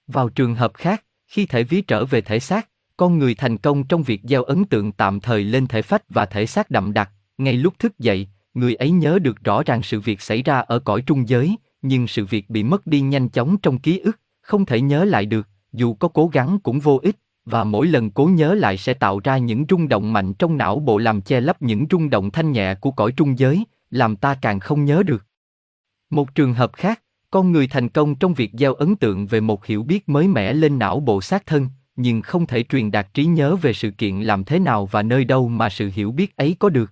Vào 0.08 0.30
trường 0.30 0.56
hợp 0.56 0.72
khác, 0.74 1.04
khi 1.28 1.46
thể 1.46 1.64
ví 1.64 1.82
trở 1.82 2.06
về 2.06 2.22
thể 2.22 2.40
xác, 2.40 2.70
con 2.98 3.20
người 3.20 3.36
thành 3.36 3.58
công 3.58 3.84
trong 3.84 4.04
việc 4.04 4.22
gieo 4.24 4.44
ấn 4.44 4.66
tượng 4.66 4.92
tạm 4.92 5.20
thời 5.20 5.44
lên 5.44 5.68
thể 5.68 5.82
phách 5.82 6.04
và 6.10 6.26
thể 6.26 6.46
xác 6.46 6.72
đậm 6.72 6.94
đặc, 6.94 7.12
ngay 7.38 7.54
lúc 7.54 7.80
thức 7.80 8.00
dậy, 8.00 8.28
người 8.54 8.76
ấy 8.76 8.92
nhớ 8.92 9.20
được 9.20 9.44
rõ 9.44 9.64
ràng 9.64 9.84
sự 9.84 10.00
việc 10.00 10.22
xảy 10.22 10.44
ra 10.44 10.60
ở 10.60 10.80
cõi 10.80 11.02
trung 11.02 11.30
giới, 11.30 11.56
nhưng 11.82 12.08
sự 12.08 12.26
việc 12.26 12.50
bị 12.50 12.64
mất 12.64 12.88
đi 12.88 13.02
nhanh 13.02 13.30
chóng 13.30 13.58
trong 13.58 13.80
ký 13.80 14.00
ức, 14.00 14.20
không 14.42 14.66
thể 14.66 14.82
nhớ 14.82 15.06
lại 15.06 15.26
được, 15.26 15.48
dù 15.74 15.94
có 15.94 16.08
cố 16.08 16.28
gắng 16.28 16.60
cũng 16.64 16.80
vô 16.80 17.00
ích, 17.04 17.16
và 17.46 17.64
mỗi 17.64 17.88
lần 17.88 18.12
cố 18.12 18.26
nhớ 18.26 18.54
lại 18.54 18.78
sẽ 18.78 18.94
tạo 18.94 19.20
ra 19.24 19.38
những 19.38 19.66
rung 19.70 19.88
động 19.88 20.14
mạnh 20.14 20.34
trong 20.34 20.58
não 20.58 20.80
bộ 20.80 20.98
làm 20.98 21.22
che 21.22 21.42
lấp 21.42 21.62
những 21.62 21.86
rung 21.92 22.10
động 22.10 22.32
thanh 22.32 22.52
nhẹ 22.52 22.76
của 22.76 22.92
cõi 22.92 23.12
trung 23.12 23.40
giới, 23.40 23.64
làm 23.90 24.16
ta 24.16 24.38
càng 24.42 24.60
không 24.60 24.86
nhớ 24.86 25.04
được. 25.04 25.27
Một 26.10 26.36
trường 26.36 26.54
hợp 26.54 26.74
khác, 26.74 27.02
con 27.32 27.52
người 27.52 27.68
thành 27.68 27.90
công 27.90 28.16
trong 28.16 28.34
việc 28.34 28.52
gieo 28.54 28.74
ấn 28.74 28.96
tượng 28.96 29.28
về 29.28 29.40
một 29.40 29.66
hiểu 29.66 29.84
biết 29.84 30.10
mới 30.10 30.28
mẻ 30.28 30.54
lên 30.54 30.80
não 30.80 31.00
bộ 31.00 31.22
xác 31.22 31.46
thân, 31.46 31.70
nhưng 31.96 32.22
không 32.22 32.46
thể 32.46 32.64
truyền 32.64 32.92
đạt 32.92 33.14
trí 33.14 33.26
nhớ 33.26 33.56
về 33.56 33.74
sự 33.74 33.92
kiện 33.92 34.22
làm 34.22 34.44
thế 34.44 34.60
nào 34.60 34.86
và 34.86 35.04
nơi 35.04 35.26
đâu 35.26 35.48
mà 35.48 35.70
sự 35.70 35.92
hiểu 35.94 36.12
biết 36.12 36.36
ấy 36.36 36.56
có 36.60 36.70
được. 36.70 36.92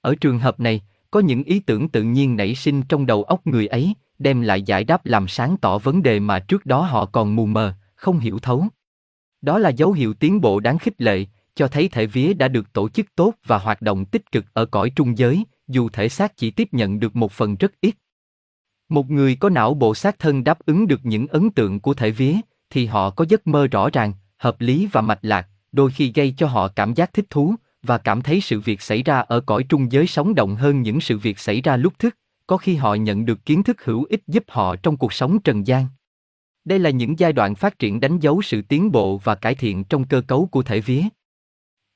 Ở 0.00 0.14
trường 0.20 0.38
hợp 0.38 0.60
này, 0.60 0.80
có 1.10 1.20
những 1.20 1.42
ý 1.42 1.60
tưởng 1.60 1.88
tự 1.88 2.02
nhiên 2.02 2.36
nảy 2.36 2.54
sinh 2.54 2.82
trong 2.82 3.06
đầu 3.06 3.22
óc 3.22 3.46
người 3.46 3.66
ấy, 3.66 3.94
đem 4.18 4.40
lại 4.40 4.62
giải 4.62 4.84
đáp 4.84 5.06
làm 5.06 5.28
sáng 5.28 5.56
tỏ 5.56 5.78
vấn 5.78 6.02
đề 6.02 6.20
mà 6.20 6.38
trước 6.38 6.66
đó 6.66 6.82
họ 6.82 7.06
còn 7.06 7.36
mù 7.36 7.46
mờ, 7.46 7.74
không 7.94 8.18
hiểu 8.18 8.38
thấu. 8.38 8.66
Đó 9.40 9.58
là 9.58 9.68
dấu 9.68 9.92
hiệu 9.92 10.14
tiến 10.14 10.40
bộ 10.40 10.60
đáng 10.60 10.78
khích 10.78 11.00
lệ, 11.00 11.24
cho 11.54 11.68
thấy 11.68 11.88
thể 11.88 12.06
vía 12.06 12.34
đã 12.34 12.48
được 12.48 12.72
tổ 12.72 12.88
chức 12.88 13.06
tốt 13.14 13.34
và 13.46 13.58
hoạt 13.58 13.82
động 13.82 14.04
tích 14.04 14.32
cực 14.32 14.44
ở 14.52 14.66
cõi 14.66 14.90
trung 14.96 15.18
giới, 15.18 15.44
dù 15.68 15.88
thể 15.88 16.08
xác 16.08 16.36
chỉ 16.36 16.50
tiếp 16.50 16.68
nhận 16.72 17.00
được 17.00 17.16
một 17.16 17.32
phần 17.32 17.56
rất 17.56 17.72
ít. 17.80 17.94
Một 18.88 19.10
người 19.10 19.36
có 19.36 19.48
não 19.48 19.74
bộ 19.74 19.94
xác 19.94 20.18
thân 20.18 20.44
đáp 20.44 20.58
ứng 20.66 20.86
được 20.86 21.00
những 21.02 21.26
ấn 21.26 21.50
tượng 21.50 21.80
của 21.80 21.94
thể 21.94 22.10
vía, 22.10 22.36
thì 22.70 22.86
họ 22.86 23.10
có 23.10 23.24
giấc 23.28 23.46
mơ 23.46 23.66
rõ 23.66 23.90
ràng, 23.90 24.12
hợp 24.38 24.60
lý 24.60 24.88
và 24.92 25.00
mạch 25.00 25.18
lạc, 25.22 25.48
đôi 25.72 25.90
khi 25.90 26.12
gây 26.14 26.34
cho 26.36 26.46
họ 26.46 26.68
cảm 26.68 26.94
giác 26.94 27.12
thích 27.12 27.30
thú 27.30 27.54
và 27.82 27.98
cảm 27.98 28.22
thấy 28.22 28.40
sự 28.40 28.60
việc 28.60 28.80
xảy 28.80 29.02
ra 29.02 29.18
ở 29.18 29.40
cõi 29.40 29.64
trung 29.68 29.92
giới 29.92 30.06
sống 30.06 30.34
động 30.34 30.56
hơn 30.56 30.82
những 30.82 31.00
sự 31.00 31.18
việc 31.18 31.38
xảy 31.38 31.60
ra 31.60 31.76
lúc 31.76 31.98
thức, 31.98 32.16
có 32.46 32.56
khi 32.56 32.74
họ 32.74 32.94
nhận 32.94 33.24
được 33.24 33.44
kiến 33.44 33.62
thức 33.62 33.84
hữu 33.84 34.04
ích 34.04 34.22
giúp 34.26 34.44
họ 34.48 34.76
trong 34.76 34.96
cuộc 34.96 35.12
sống 35.12 35.38
trần 35.42 35.66
gian. 35.66 35.86
Đây 36.64 36.78
là 36.78 36.90
những 36.90 37.18
giai 37.18 37.32
đoạn 37.32 37.54
phát 37.54 37.78
triển 37.78 38.00
đánh 38.00 38.18
dấu 38.18 38.42
sự 38.42 38.62
tiến 38.62 38.92
bộ 38.92 39.18
và 39.24 39.34
cải 39.34 39.54
thiện 39.54 39.84
trong 39.84 40.04
cơ 40.04 40.20
cấu 40.20 40.46
của 40.46 40.62
thể 40.62 40.80
vía. 40.80 41.02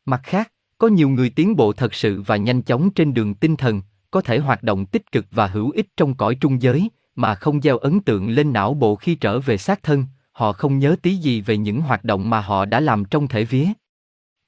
Mặt 0.05 0.21
khác, 0.25 0.53
có 0.79 0.89
nhiều 0.89 1.09
người 1.09 1.31
tiến 1.31 1.57
bộ 1.57 1.73
thật 1.73 1.95
sự 1.95 2.23
và 2.23 2.37
nhanh 2.37 2.63
chóng 2.63 2.91
trên 2.91 3.15
đường 3.15 3.35
tinh 3.35 3.57
thần, 3.57 3.83
có 4.11 4.21
thể 4.21 4.39
hoạt 4.39 4.63
động 4.63 4.87
tích 4.87 5.13
cực 5.13 5.27
và 5.31 5.47
hữu 5.47 5.71
ích 5.71 5.87
trong 5.97 6.15
cõi 6.15 6.35
trung 6.35 6.63
giới, 6.63 6.89
mà 7.15 7.35
không 7.35 7.61
gieo 7.61 7.79
ấn 7.79 8.01
tượng 8.01 8.29
lên 8.29 8.53
não 8.53 8.75
bộ 8.75 8.97
khi 8.97 9.15
trở 9.15 9.41
về 9.41 9.57
xác 9.57 9.83
thân, 9.83 10.05
họ 10.33 10.53
không 10.53 10.79
nhớ 10.79 10.97
tí 11.03 11.15
gì 11.15 11.41
về 11.41 11.57
những 11.57 11.81
hoạt 11.81 12.05
động 12.05 12.31
mà 12.31 12.41
họ 12.41 12.65
đã 12.65 12.81
làm 12.81 13.05
trong 13.05 13.29
thể 13.29 13.45
vía. 13.45 13.67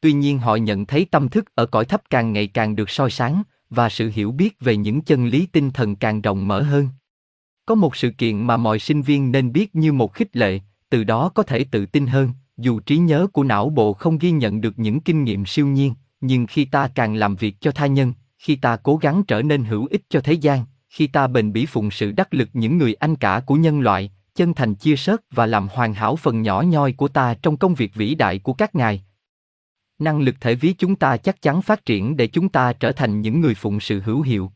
Tuy 0.00 0.12
nhiên 0.12 0.38
họ 0.38 0.56
nhận 0.56 0.86
thấy 0.86 1.06
tâm 1.10 1.28
thức 1.28 1.44
ở 1.54 1.66
cõi 1.66 1.84
thấp 1.84 2.02
càng 2.10 2.32
ngày 2.32 2.46
càng 2.46 2.76
được 2.76 2.90
soi 2.90 3.10
sáng, 3.10 3.42
và 3.70 3.88
sự 3.88 4.10
hiểu 4.14 4.32
biết 4.32 4.60
về 4.60 4.76
những 4.76 5.00
chân 5.00 5.26
lý 5.26 5.46
tinh 5.46 5.70
thần 5.70 5.96
càng 5.96 6.20
rộng 6.20 6.48
mở 6.48 6.62
hơn. 6.62 6.88
Có 7.66 7.74
một 7.74 7.96
sự 7.96 8.10
kiện 8.10 8.46
mà 8.46 8.56
mọi 8.56 8.78
sinh 8.78 9.02
viên 9.02 9.32
nên 9.32 9.52
biết 9.52 9.74
như 9.74 9.92
một 9.92 10.14
khích 10.14 10.36
lệ, 10.36 10.60
từ 10.90 11.04
đó 11.04 11.28
có 11.28 11.42
thể 11.42 11.64
tự 11.64 11.86
tin 11.86 12.06
hơn, 12.06 12.30
dù 12.56 12.80
trí 12.80 12.96
nhớ 12.96 13.26
của 13.32 13.44
não 13.44 13.70
bộ 13.70 13.92
không 13.92 14.18
ghi 14.18 14.30
nhận 14.30 14.60
được 14.60 14.78
những 14.78 15.00
kinh 15.00 15.24
nghiệm 15.24 15.46
siêu 15.46 15.66
nhiên, 15.66 15.94
nhưng 16.20 16.46
khi 16.46 16.64
ta 16.64 16.88
càng 16.94 17.14
làm 17.14 17.36
việc 17.36 17.56
cho 17.60 17.70
tha 17.70 17.86
nhân, 17.86 18.12
khi 18.42 18.56
ta 18.56 18.76
cố 18.76 18.96
gắng 18.96 19.22
trở 19.28 19.42
nên 19.42 19.64
hữu 19.64 19.86
ích 19.90 20.02
cho 20.08 20.20
thế 20.20 20.32
gian, 20.32 20.64
khi 20.88 21.06
ta 21.06 21.26
bền 21.26 21.52
bỉ 21.52 21.66
phụng 21.66 21.90
sự 21.90 22.12
đắc 22.12 22.34
lực 22.34 22.48
những 22.52 22.78
người 22.78 22.94
anh 22.94 23.16
cả 23.16 23.42
của 23.46 23.54
nhân 23.54 23.80
loại, 23.80 24.10
chân 24.34 24.54
thành 24.54 24.74
chia 24.74 24.96
sớt 24.96 25.20
và 25.30 25.46
làm 25.46 25.68
hoàn 25.72 25.94
hảo 25.94 26.16
phần 26.16 26.42
nhỏ 26.42 26.62
nhoi 26.62 26.92
của 26.92 27.08
ta 27.08 27.34
trong 27.42 27.56
công 27.56 27.74
việc 27.74 27.94
vĩ 27.94 28.14
đại 28.14 28.38
của 28.38 28.52
các 28.52 28.74
ngài. 28.74 29.04
Năng 29.98 30.20
lực 30.20 30.34
thể 30.40 30.54
ví 30.54 30.72
chúng 30.72 30.96
ta 30.96 31.16
chắc 31.16 31.42
chắn 31.42 31.62
phát 31.62 31.84
triển 31.84 32.16
để 32.16 32.26
chúng 32.26 32.48
ta 32.48 32.72
trở 32.72 32.92
thành 32.92 33.20
những 33.20 33.40
người 33.40 33.54
phụng 33.54 33.80
sự 33.80 34.00
hữu 34.00 34.22
hiệu. 34.22 34.52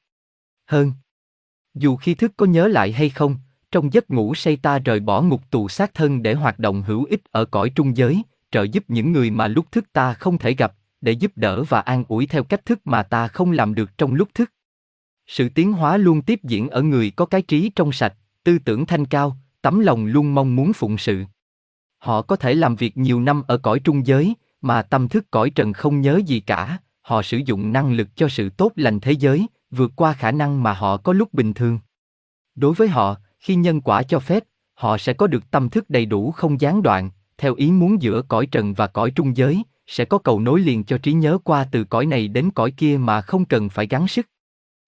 Hơn. 0.67 0.93
Dù 1.75 1.97
khi 1.97 2.15
thức 2.15 2.33
có 2.37 2.47
nhớ 2.47 2.69
lại 2.69 2.93
hay 2.93 3.11
không, 3.11 3.37
trong 3.71 3.93
giấc 3.93 4.11
ngủ 4.11 4.35
say 4.35 4.57
ta 4.57 4.79
rời 4.79 5.01
bỏ 5.01 5.23
ngục 5.23 5.43
tù 5.51 5.69
xác 5.69 5.95
thân 5.95 6.23
để 6.23 6.35
hoạt 6.35 6.59
động 6.59 6.83
hữu 6.83 7.05
ích 7.05 7.21
ở 7.31 7.45
cõi 7.45 7.71
trung 7.71 7.97
giới, 7.97 8.23
trợ 8.51 8.63
giúp 8.63 8.85
những 8.89 9.13
người 9.13 9.31
mà 9.31 9.49
lúc 9.49 9.73
thức 9.73 9.93
ta 9.93 10.15
không 10.15 10.39
thể 10.39 10.55
gặp, 10.55 10.75
để 11.01 11.13
giúp 11.13 11.33
đỡ 11.37 11.65
và 11.65 11.81
an 11.81 12.05
ủi 12.09 12.27
theo 12.27 12.45
cách 12.45 12.65
thức 12.67 12.81
mà 12.85 13.03
ta 13.03 13.29
không 13.29 13.53
làm 13.53 13.75
được 13.75 13.99
trong 13.99 14.15
lúc 14.15 14.29
thức. 14.35 14.53
Sự 15.27 15.49
tiến 15.49 15.73
hóa 15.73 15.97
luôn 15.97 16.23
tiếp 16.23 16.41
diễn 16.43 16.69
ở 16.69 16.83
người 16.83 17.11
có 17.11 17.27
cái 17.27 17.43
trí 17.43 17.71
trong 17.77 17.93
sạch, 17.93 18.15
tư 18.45 18.59
tưởng 18.59 18.87
thanh 18.87 19.05
cao, 19.05 19.37
tấm 19.63 19.81
lòng 19.81 20.07
luôn 20.07 20.35
mong 20.35 20.57
muốn 20.57 20.73
phụng 20.73 20.99
sự. 20.99 21.25
Họ 21.99 22.23
có 22.23 22.37
thể 22.37 22.55
làm 22.55 22.77
việc 22.77 22.97
nhiều 22.97 23.21
năm 23.21 23.43
ở 23.47 23.59
cõi 23.59 23.81
trung 23.81 24.07
giới, 24.07 24.35
mà 24.61 24.83
tâm 24.83 25.09
thức 25.09 25.31
cõi 25.31 25.51
trần 25.51 25.73
không 25.73 26.01
nhớ 26.01 26.21
gì 26.27 26.41
cả, 26.41 26.79
họ 27.01 27.23
sử 27.23 27.37
dụng 27.37 27.73
năng 27.73 27.93
lực 27.93 28.09
cho 28.17 28.29
sự 28.29 28.51
tốt 28.51 28.73
lành 28.77 29.01
thế 29.01 29.13
giới, 29.13 29.47
vượt 29.71 29.93
qua 29.97 30.13
khả 30.13 30.33
năng 30.33 30.63
mà 30.63 30.73
họ 30.73 30.97
có 30.97 31.13
lúc 31.13 31.35
bình 31.35 31.55
thường. 31.55 31.79
Đối 32.55 32.75
với 32.75 32.89
họ, 32.89 33.17
khi 33.39 33.55
nhân 33.55 33.81
quả 33.81 34.03
cho 34.03 34.19
phép, 34.19 34.45
họ 34.75 34.99
sẽ 34.99 35.13
có 35.13 35.27
được 35.27 35.51
tâm 35.51 35.69
thức 35.69 35.91
đầy 35.91 36.07
đủ 36.07 36.31
không 36.31 36.61
gián 36.61 36.83
đoạn, 36.83 37.11
theo 37.39 37.55
ý 37.55 37.71
muốn 37.71 38.03
giữa 38.03 38.23
cõi 38.23 38.47
trần 38.47 38.75
và 38.75 38.87
cõi 38.87 39.11
trung 39.11 39.37
giới, 39.37 39.63
sẽ 39.87 40.05
có 40.05 40.19
cầu 40.19 40.41
nối 40.41 40.61
liền 40.61 40.85
cho 40.85 40.99
trí 40.99 41.13
nhớ 41.13 41.39
qua 41.45 41.67
từ 41.73 41.85
cõi 41.85 42.07
này 42.07 42.29
đến 42.29 42.51
cõi 42.55 42.71
kia 42.71 42.97
mà 42.97 43.21
không 43.21 43.45
cần 43.45 43.69
phải 43.69 43.87
gắng 43.87 44.09
sức. 44.09 44.27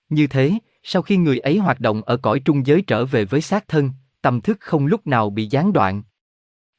Như 0.08 0.26
thế, 0.26 0.52
sau 0.82 1.02
khi 1.02 1.16
người 1.16 1.38
ấy 1.38 1.58
hoạt 1.58 1.80
động 1.80 2.02
ở 2.02 2.16
cõi 2.16 2.40
trung 2.40 2.66
giới 2.66 2.82
trở 2.82 3.04
về 3.04 3.24
với 3.24 3.40
xác 3.40 3.68
thân, 3.68 3.90
tâm 4.22 4.40
thức 4.40 4.56
không 4.60 4.86
lúc 4.86 5.06
nào 5.06 5.30
bị 5.30 5.46
gián 5.46 5.72
đoạn. 5.72 6.02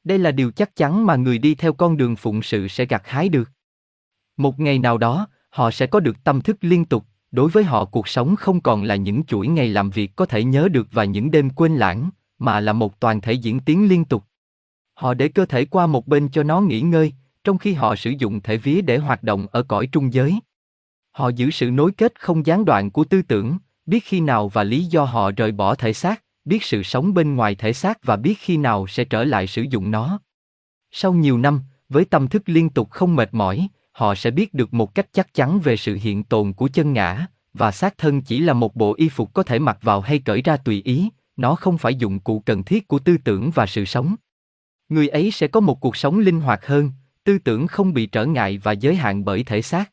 Đây 0.04 0.20
là 0.20 0.32
điều 0.32 0.52
chắc 0.52 0.76
chắn 0.76 1.06
mà 1.06 1.16
người 1.16 1.38
đi 1.38 1.56
theo 1.56 1.74
con 1.74 1.98
đường 1.98 2.16
phụng 2.16 2.42
sự 2.42 2.68
sẽ 2.68 2.86
gặt 2.86 3.02
hái 3.06 3.30
được. 3.30 3.52
Một 4.38 4.60
ngày 4.60 4.80
nào 4.80 4.98
đó, 4.98 5.28
họ 5.50 5.72
sẽ 5.72 5.88
có 5.88 6.00
được 6.00 6.24
tâm 6.24 6.42
thức 6.42 6.58
liên 6.62 6.86
tục, 6.86 7.06
đối 7.32 7.50
với 7.50 7.64
họ 7.64 7.86
cuộc 7.86 8.08
sống 8.08 8.36
không 8.36 8.62
còn 8.62 8.84
là 8.84 8.96
những 8.96 9.24
chuỗi 9.24 9.48
ngày 9.48 9.70
làm 9.70 9.90
việc 9.90 10.16
có 10.16 10.26
thể 10.26 10.44
nhớ 10.44 10.68
được 10.72 10.88
và 10.92 11.04
những 11.04 11.32
đêm 11.32 11.50
quên 11.50 11.76
lãng, 11.76 12.10
mà 12.40 12.60
là 12.60 12.74
một 12.74 13.00
toàn 13.00 13.22
thể 13.22 13.34
diễn 13.34 13.60
tiến 13.60 13.90
liên 13.90 14.06
tục. 14.06 14.24
Họ 14.94 15.14
để 15.14 15.28
cơ 15.28 15.46
thể 15.46 15.66
qua 15.66 15.88
một 15.88 16.08
bên 16.08 16.30
cho 16.30 16.44
nó 16.44 16.62
nghỉ 16.62 16.82
ngơi, 16.82 17.14
trong 17.44 17.58
khi 17.58 17.74
họ 17.74 17.96
sử 17.96 18.10
dụng 18.10 18.42
thể 18.42 18.58
vía 18.58 18.82
để 18.82 18.98
hoạt 18.98 19.24
động 19.24 19.48
ở 19.52 19.64
cõi 19.64 19.88
trung 19.92 20.14
giới. 20.14 20.40
Họ 21.12 21.30
giữ 21.30 21.52
sự 21.52 21.72
nối 21.72 21.92
kết 21.92 22.20
không 22.20 22.46
gián 22.46 22.66
đoạn 22.66 22.92
của 22.92 23.04
tư 23.04 23.22
tưởng, 23.22 23.58
biết 23.86 24.04
khi 24.04 24.22
nào 24.22 24.50
và 24.50 24.64
lý 24.64 24.84
do 24.84 25.04
họ 25.04 25.32
rời 25.32 25.52
bỏ 25.52 25.76
thể 25.76 25.94
xác, 25.94 26.24
biết 26.46 26.64
sự 26.64 26.84
sống 26.84 27.14
bên 27.14 27.36
ngoài 27.36 27.56
thể 27.56 27.74
xác 27.74 28.04
và 28.04 28.16
biết 28.16 28.38
khi 28.40 28.58
nào 28.58 28.88
sẽ 28.88 29.04
trở 29.04 29.24
lại 29.24 29.48
sử 29.48 29.62
dụng 29.62 29.92
nó. 29.92 30.20
Sau 30.92 31.14
nhiều 31.14 31.38
năm, 31.38 31.62
với 31.90 32.06
tâm 32.06 32.28
thức 32.28 32.44
liên 32.46 32.70
tục 32.70 32.90
không 32.92 33.16
mệt 33.16 33.30
mỏi, 33.32 33.68
họ 33.92 34.16
sẽ 34.16 34.32
biết 34.32 34.54
được 34.54 34.74
một 34.74 34.96
cách 34.96 35.08
chắc 35.14 35.34
chắn 35.34 35.60
về 35.60 35.78
sự 35.78 35.98
hiện 36.02 36.24
tồn 36.24 36.54
của 36.54 36.68
chân 36.68 36.94
ngã, 36.94 37.26
và 37.54 37.72
xác 37.72 37.98
thân 37.98 38.22
chỉ 38.22 38.40
là 38.40 38.54
một 38.54 38.76
bộ 38.76 38.94
y 38.98 39.10
phục 39.10 39.34
có 39.34 39.44
thể 39.44 39.60
mặc 39.60 39.78
vào 39.82 40.02
hay 40.02 40.20
cởi 40.20 40.42
ra 40.42 40.58
tùy 40.58 40.82
ý, 40.86 41.10
nó 41.38 41.56
không 41.56 41.78
phải 41.78 41.96
dụng 41.96 42.20
cụ 42.20 42.40
cần 42.40 42.64
thiết 42.64 42.88
của 42.88 43.00
tư 43.00 43.18
tưởng 43.24 43.52
và 43.52 43.66
sự 43.66 43.86
sống. 43.86 44.16
Người 44.90 45.08
ấy 45.08 45.32
sẽ 45.32 45.48
có 45.48 45.60
một 45.60 45.80
cuộc 45.80 45.96
sống 45.96 46.20
linh 46.20 46.42
hoạt 46.42 46.66
hơn, 46.66 46.92
tư 47.30 47.38
tưởng 47.40 47.68
không 47.68 47.94
bị 47.94 48.06
trở 48.06 48.26
ngại 48.26 48.58
và 48.64 48.72
giới 48.72 48.96
hạn 48.96 49.26
bởi 49.26 49.44
thể 49.44 49.62
xác. 49.62 49.92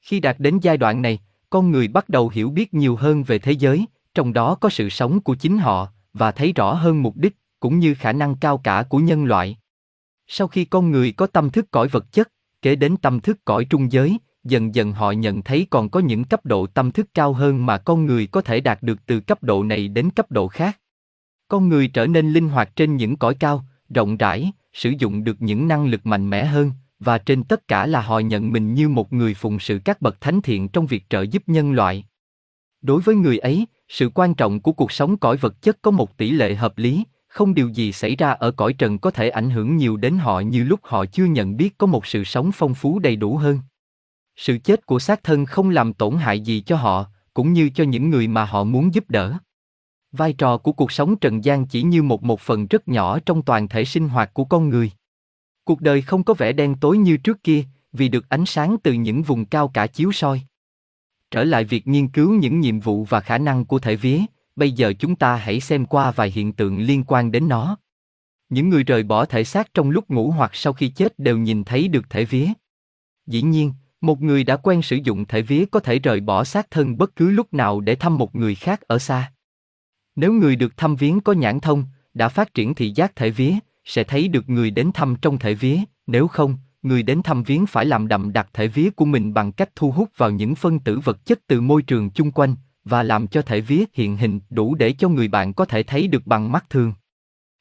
Khi 0.00 0.20
đạt 0.20 0.36
đến 0.38 0.58
giai 0.62 0.76
đoạn 0.76 1.02
này, 1.02 1.18
con 1.50 1.70
người 1.70 1.88
bắt 1.88 2.08
đầu 2.08 2.28
hiểu 2.28 2.50
biết 2.50 2.74
nhiều 2.74 2.96
hơn 2.96 3.22
về 3.22 3.38
thế 3.38 3.52
giới, 3.52 3.86
trong 4.14 4.32
đó 4.32 4.54
có 4.54 4.68
sự 4.68 4.88
sống 4.88 5.20
của 5.20 5.34
chính 5.34 5.58
họ, 5.58 5.88
và 6.12 6.32
thấy 6.32 6.52
rõ 6.52 6.74
hơn 6.74 7.02
mục 7.02 7.16
đích, 7.16 7.36
cũng 7.60 7.78
như 7.78 7.94
khả 7.94 8.12
năng 8.12 8.36
cao 8.36 8.58
cả 8.58 8.82
của 8.88 8.98
nhân 8.98 9.24
loại. 9.24 9.58
Sau 10.26 10.48
khi 10.48 10.64
con 10.64 10.90
người 10.90 11.12
có 11.12 11.26
tâm 11.26 11.50
thức 11.50 11.70
cõi 11.70 11.88
vật 11.88 12.12
chất, 12.12 12.32
kế 12.62 12.76
đến 12.76 12.96
tâm 12.96 13.20
thức 13.20 13.44
cõi 13.44 13.64
trung 13.64 13.92
giới, 13.92 14.18
dần 14.44 14.74
dần 14.74 14.92
họ 14.92 15.10
nhận 15.10 15.42
thấy 15.42 15.66
còn 15.70 15.88
có 15.88 16.00
những 16.00 16.24
cấp 16.24 16.46
độ 16.46 16.66
tâm 16.66 16.90
thức 16.90 17.08
cao 17.14 17.32
hơn 17.32 17.66
mà 17.66 17.78
con 17.78 18.06
người 18.06 18.26
có 18.26 18.40
thể 18.40 18.60
đạt 18.60 18.82
được 18.82 19.06
từ 19.06 19.20
cấp 19.20 19.42
độ 19.42 19.62
này 19.62 19.88
đến 19.88 20.10
cấp 20.10 20.30
độ 20.30 20.48
khác. 20.48 20.78
Con 21.48 21.68
người 21.68 21.88
trở 21.88 22.06
nên 22.06 22.32
linh 22.32 22.48
hoạt 22.48 22.76
trên 22.76 22.96
những 22.96 23.16
cõi 23.16 23.34
cao, 23.34 23.64
rộng 23.94 24.16
rãi, 24.16 24.52
sử 24.74 24.92
dụng 24.98 25.24
được 25.24 25.42
những 25.42 25.68
năng 25.68 25.86
lực 25.86 26.06
mạnh 26.06 26.30
mẽ 26.30 26.44
hơn, 26.44 26.72
và 26.98 27.18
trên 27.18 27.44
tất 27.44 27.68
cả 27.68 27.86
là 27.86 28.00
họ 28.00 28.18
nhận 28.18 28.52
mình 28.52 28.74
như 28.74 28.88
một 28.88 29.12
người 29.12 29.34
phụng 29.34 29.58
sự 29.58 29.80
các 29.84 30.02
bậc 30.02 30.20
thánh 30.20 30.42
thiện 30.42 30.68
trong 30.68 30.86
việc 30.86 31.04
trợ 31.10 31.22
giúp 31.22 31.42
nhân 31.46 31.72
loại. 31.72 32.04
Đối 32.82 33.00
với 33.00 33.14
người 33.14 33.38
ấy, 33.38 33.66
sự 33.88 34.10
quan 34.14 34.34
trọng 34.34 34.60
của 34.60 34.72
cuộc 34.72 34.92
sống 34.92 35.16
cõi 35.16 35.36
vật 35.36 35.62
chất 35.62 35.78
có 35.82 35.90
một 35.90 36.16
tỷ 36.16 36.30
lệ 36.30 36.54
hợp 36.54 36.78
lý, 36.78 37.04
không 37.28 37.54
điều 37.54 37.68
gì 37.68 37.92
xảy 37.92 38.16
ra 38.16 38.30
ở 38.30 38.50
cõi 38.50 38.72
trần 38.72 38.98
có 38.98 39.10
thể 39.10 39.28
ảnh 39.28 39.50
hưởng 39.50 39.76
nhiều 39.76 39.96
đến 39.96 40.18
họ 40.18 40.40
như 40.40 40.64
lúc 40.64 40.80
họ 40.82 41.06
chưa 41.06 41.24
nhận 41.24 41.56
biết 41.56 41.78
có 41.78 41.86
một 41.86 42.06
sự 42.06 42.24
sống 42.24 42.50
phong 42.52 42.74
phú 42.74 42.98
đầy 42.98 43.16
đủ 43.16 43.36
hơn. 43.36 43.58
Sự 44.36 44.58
chết 44.58 44.86
của 44.86 44.98
xác 44.98 45.22
thân 45.22 45.46
không 45.46 45.70
làm 45.70 45.92
tổn 45.92 46.16
hại 46.16 46.40
gì 46.40 46.60
cho 46.60 46.76
họ, 46.76 47.06
cũng 47.34 47.52
như 47.52 47.70
cho 47.74 47.84
những 47.84 48.10
người 48.10 48.28
mà 48.28 48.44
họ 48.44 48.64
muốn 48.64 48.94
giúp 48.94 49.10
đỡ. 49.10 49.38
Vai 50.16 50.32
trò 50.32 50.58
của 50.58 50.72
cuộc 50.72 50.92
sống 50.92 51.16
trần 51.16 51.44
gian 51.44 51.66
chỉ 51.66 51.82
như 51.82 52.02
một 52.02 52.22
một 52.22 52.40
phần 52.40 52.66
rất 52.66 52.88
nhỏ 52.88 53.18
trong 53.26 53.42
toàn 53.42 53.68
thể 53.68 53.84
sinh 53.84 54.08
hoạt 54.08 54.34
của 54.34 54.44
con 54.44 54.68
người. 54.68 54.90
Cuộc 55.64 55.80
đời 55.80 56.02
không 56.02 56.24
có 56.24 56.34
vẻ 56.34 56.52
đen 56.52 56.74
tối 56.80 56.98
như 56.98 57.16
trước 57.16 57.42
kia, 57.42 57.64
vì 57.92 58.08
được 58.08 58.28
ánh 58.28 58.46
sáng 58.46 58.76
từ 58.82 58.92
những 58.92 59.22
vùng 59.22 59.44
cao 59.44 59.68
cả 59.68 59.86
chiếu 59.86 60.12
soi. 60.12 60.42
Trở 61.30 61.44
lại 61.44 61.64
việc 61.64 61.86
nghiên 61.86 62.08
cứu 62.08 62.34
những 62.34 62.60
nhiệm 62.60 62.80
vụ 62.80 63.04
và 63.04 63.20
khả 63.20 63.38
năng 63.38 63.64
của 63.64 63.78
thể 63.78 63.96
vía, 63.96 64.20
bây 64.56 64.72
giờ 64.72 64.92
chúng 64.98 65.16
ta 65.16 65.36
hãy 65.36 65.60
xem 65.60 65.86
qua 65.86 66.10
vài 66.10 66.30
hiện 66.30 66.52
tượng 66.52 66.78
liên 66.78 67.04
quan 67.06 67.32
đến 67.32 67.48
nó. 67.48 67.76
Những 68.48 68.68
người 68.68 68.84
rời 68.84 69.02
bỏ 69.02 69.24
thể 69.24 69.44
xác 69.44 69.74
trong 69.74 69.90
lúc 69.90 70.10
ngủ 70.10 70.30
hoặc 70.30 70.50
sau 70.54 70.72
khi 70.72 70.88
chết 70.88 71.18
đều 71.18 71.38
nhìn 71.38 71.64
thấy 71.64 71.88
được 71.88 72.10
thể 72.10 72.24
vía. 72.24 72.48
Dĩ 73.26 73.42
nhiên, 73.42 73.72
Một 74.00 74.22
người 74.22 74.44
đã 74.44 74.56
quen 74.56 74.82
sử 74.82 74.96
dụng 74.96 75.24
thể 75.24 75.42
vía 75.42 75.64
có 75.70 75.80
thể 75.80 75.98
rời 75.98 76.20
bỏ 76.20 76.44
xác 76.44 76.70
thân 76.70 76.98
bất 76.98 77.16
cứ 77.16 77.30
lúc 77.30 77.54
nào 77.54 77.80
để 77.80 77.94
thăm 77.94 78.18
một 78.18 78.34
người 78.34 78.54
khác 78.54 78.80
ở 78.80 78.98
xa. 78.98 79.32
Nếu 80.16 80.32
người 80.32 80.56
được 80.56 80.76
thăm 80.76 80.96
viếng 80.96 81.20
có 81.20 81.32
nhãn 81.32 81.60
thông, 81.60 81.84
đã 82.14 82.28
phát 82.28 82.54
triển 82.54 82.74
thị 82.74 82.92
giác 82.94 83.16
thể 83.16 83.30
vía, 83.30 83.54
sẽ 83.84 84.04
thấy 84.04 84.28
được 84.28 84.50
người 84.50 84.70
đến 84.70 84.90
thăm 84.94 85.16
trong 85.22 85.38
thể 85.38 85.54
vía, 85.54 85.78
nếu 86.06 86.28
không, 86.28 86.56
người 86.82 87.02
đến 87.02 87.22
thăm 87.22 87.42
viếng 87.42 87.66
phải 87.66 87.86
làm 87.86 88.08
đậm 88.08 88.32
đặc 88.32 88.48
thể 88.52 88.68
vía 88.68 88.90
của 88.90 89.04
mình 89.04 89.34
bằng 89.34 89.52
cách 89.52 89.76
thu 89.76 89.90
hút 89.90 90.08
vào 90.16 90.30
những 90.30 90.54
phân 90.54 90.78
tử 90.78 90.98
vật 90.98 91.26
chất 91.26 91.40
từ 91.46 91.60
môi 91.60 91.82
trường 91.82 92.10
chung 92.10 92.30
quanh 92.30 92.56
và 92.84 93.02
làm 93.02 93.26
cho 93.26 93.42
thể 93.42 93.60
vía 93.60 93.84
hiện 93.92 94.16
hình 94.16 94.40
đủ 94.50 94.74
để 94.74 94.92
cho 94.92 95.08
người 95.08 95.28
bạn 95.28 95.52
có 95.52 95.64
thể 95.64 95.82
thấy 95.82 96.06
được 96.06 96.26
bằng 96.26 96.52
mắt 96.52 96.70
thường. 96.70 96.92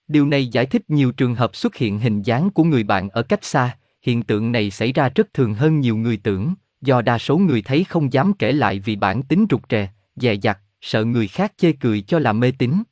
Điều 0.07 0.25
này 0.25 0.47
giải 0.47 0.65
thích 0.65 0.89
nhiều 0.89 1.11
trường 1.11 1.35
hợp 1.35 1.55
xuất 1.55 1.75
hiện 1.75 1.99
hình 1.99 2.21
dáng 2.21 2.49
của 2.49 2.63
người 2.63 2.83
bạn 2.83 3.09
ở 3.09 3.23
cách 3.23 3.43
xa, 3.43 3.77
hiện 4.01 4.23
tượng 4.23 4.51
này 4.51 4.71
xảy 4.71 4.93
ra 4.93 5.09
rất 5.15 5.33
thường 5.33 5.53
hơn 5.53 5.79
nhiều 5.79 5.97
người 5.97 6.17
tưởng, 6.17 6.53
do 6.81 7.01
đa 7.01 7.17
số 7.17 7.37
người 7.37 7.61
thấy 7.61 7.83
không 7.83 8.13
dám 8.13 8.33
kể 8.33 8.51
lại 8.51 8.79
vì 8.79 8.95
bản 8.95 9.23
tính 9.23 9.45
rụt 9.49 9.61
rè, 9.69 9.89
dè 10.15 10.33
dặt, 10.33 10.59
sợ 10.83 11.05
người 11.05 11.27
khác 11.27 11.53
chê 11.57 11.71
cười 11.71 12.01
cho 12.01 12.19
là 12.19 12.33
mê 12.33 12.51
tín. 12.57 12.83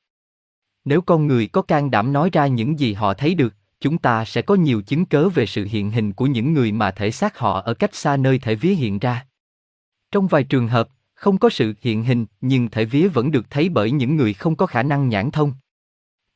Nếu 0.86 1.02
con 1.02 1.28
người 1.28 1.48
có 1.48 1.62
can 1.62 1.92
đảm 1.92 2.14
nói 2.14 2.30
ra 2.34 2.48
những 2.48 2.80
gì 2.80 2.94
họ 2.94 3.14
thấy 3.14 3.36
được, 3.36 3.54
chúng 3.80 3.98
ta 3.98 4.26
sẽ 4.26 4.42
có 4.42 4.56
nhiều 4.56 4.82
chứng 4.82 5.06
cớ 5.06 5.30
về 5.30 5.46
sự 5.46 5.68
hiện 5.70 5.92
hình 5.92 6.14
của 6.14 6.26
những 6.26 6.54
người 6.54 6.72
mà 6.72 6.92
thể 6.92 7.12
xác 7.12 7.38
họ 7.38 7.62
ở 7.62 7.74
cách 7.74 7.96
xa 7.96 8.18
nơi 8.18 8.40
thể 8.40 8.56
vía 8.56 8.74
hiện 8.74 9.00
ra. 9.00 9.26
Trong 10.12 10.28
vài 10.28 10.44
trường 10.44 10.68
hợp, 10.68 10.90
không 11.14 11.38
có 11.38 11.50
sự 11.50 11.74
hiện 11.82 12.04
hình 12.04 12.26
nhưng 12.42 12.70
thể 12.70 12.86
vía 12.86 13.08
vẫn 13.08 13.32
được 13.32 13.50
thấy 13.50 13.70
bởi 13.70 13.92
những 13.92 14.16
người 14.16 14.34
không 14.34 14.56
có 14.56 14.66
khả 14.66 14.84
năng 14.84 15.10
nhãn 15.10 15.32
thông. 15.32 15.54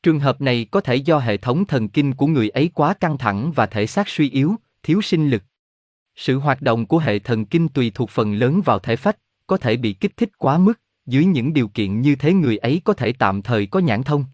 Trường 0.02 0.20
hợp 0.20 0.40
này 0.40 0.66
có 0.70 0.80
thể 0.80 0.96
do 0.96 1.18
hệ 1.18 1.36
thống 1.36 1.64
thần 1.64 1.88
kinh 1.88 2.14
của 2.14 2.26
người 2.26 2.48
ấy 2.48 2.70
quá 2.74 2.94
căng 2.94 3.18
thẳng 3.18 3.52
và 3.52 3.66
thể 3.66 3.86
xác 3.86 4.08
suy 4.08 4.30
yếu, 4.30 4.54
thiếu 4.82 5.02
sinh 5.02 5.28
lực. 5.28 5.42
Sự 6.16 6.38
hoạt 6.38 6.62
động 6.62 6.86
của 6.86 6.98
hệ 6.98 7.18
thần 7.18 7.44
kinh 7.44 7.68
tùy 7.68 7.90
thuộc 7.94 8.10
phần 8.10 8.34
lớn 8.34 8.60
vào 8.64 8.78
thể 8.78 8.96
phách, 8.96 9.18
có 9.46 9.56
thể 9.56 9.76
bị 9.76 9.92
kích 9.92 10.16
thích 10.16 10.30
quá 10.38 10.58
mức, 10.58 10.80
dưới 11.06 11.24
những 11.24 11.52
điều 11.52 11.68
kiện 11.68 12.00
như 12.00 12.16
thế 12.16 12.32
người 12.32 12.56
ấy 12.56 12.80
có 12.84 12.92
thể 12.92 13.12
tạm 13.12 13.42
thời 13.42 13.66
có 13.66 13.80
nhãn 13.80 14.02
thông. 14.02 14.24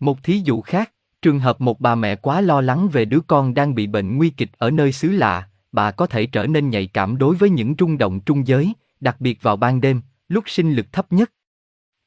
Một 0.00 0.22
thí 0.22 0.38
dụ 0.44 0.60
khác, 0.60 0.92
trường 1.22 1.38
hợp 1.38 1.60
một 1.60 1.80
bà 1.80 1.94
mẹ 1.94 2.16
quá 2.16 2.40
lo 2.40 2.60
lắng 2.60 2.88
về 2.88 3.04
đứa 3.04 3.20
con 3.20 3.54
đang 3.54 3.74
bị 3.74 3.86
bệnh 3.86 4.16
nguy 4.16 4.30
kịch 4.30 4.50
ở 4.58 4.70
nơi 4.70 4.92
xứ 4.92 5.10
lạ, 5.10 5.48
bà 5.72 5.90
có 5.90 6.06
thể 6.06 6.26
trở 6.26 6.46
nên 6.46 6.70
nhạy 6.70 6.86
cảm 6.86 7.18
đối 7.18 7.36
với 7.36 7.50
những 7.50 7.74
rung 7.78 7.98
động 7.98 8.20
trung 8.20 8.46
giới, 8.46 8.72
đặc 9.00 9.20
biệt 9.20 9.42
vào 9.42 9.56
ban 9.56 9.80
đêm, 9.80 10.00
lúc 10.28 10.44
sinh 10.46 10.72
lực 10.72 10.92
thấp 10.92 11.12
nhất. 11.12 11.32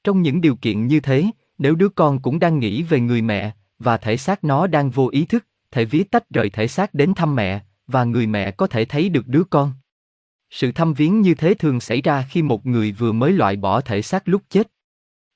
Trong 0.04 0.22
những 0.22 0.42
điều 0.42 0.56
kiện 0.56 0.88
như 0.88 1.00
thế, 1.00 1.26
nếu 1.58 1.76
đứa 1.76 1.90
con 1.90 2.22
cũng 2.22 2.40
đang 2.40 2.60
nghĩ 2.60 2.84
về 2.84 3.00
người 3.00 3.22
mẹ, 3.22 3.52
và 3.80 3.98
thể 3.98 4.18
xác 4.18 4.44
nó 4.44 4.68
đang 4.68 4.90
vô 4.90 5.10
ý 5.12 5.26
thức, 5.26 5.46
thể 5.72 5.86
vía 5.86 6.04
tách 6.04 6.30
rời 6.30 6.50
thể 6.50 6.68
xác 6.68 6.94
đến 6.94 7.14
thăm 7.14 7.36
mẹ, 7.36 7.62
và 7.88 8.04
người 8.04 8.28
mẹ 8.28 8.52
có 8.52 8.68
thể 8.68 8.86
thấy 8.86 9.10
được 9.10 9.28
đứa 9.28 9.44
con. 9.44 9.74
Sự 10.50 10.72
thăm 10.72 10.94
viếng 10.94 11.22
như 11.22 11.34
thế 11.34 11.54
thường 11.54 11.80
xảy 11.80 12.02
ra 12.02 12.26
khi 12.30 12.42
một 12.42 12.66
người 12.66 12.92
vừa 12.92 13.12
mới 13.12 13.32
loại 13.32 13.56
bỏ 13.56 13.82
thể 13.82 14.02
xác 14.02 14.28
lúc 14.28 14.42
chết. 14.50 14.72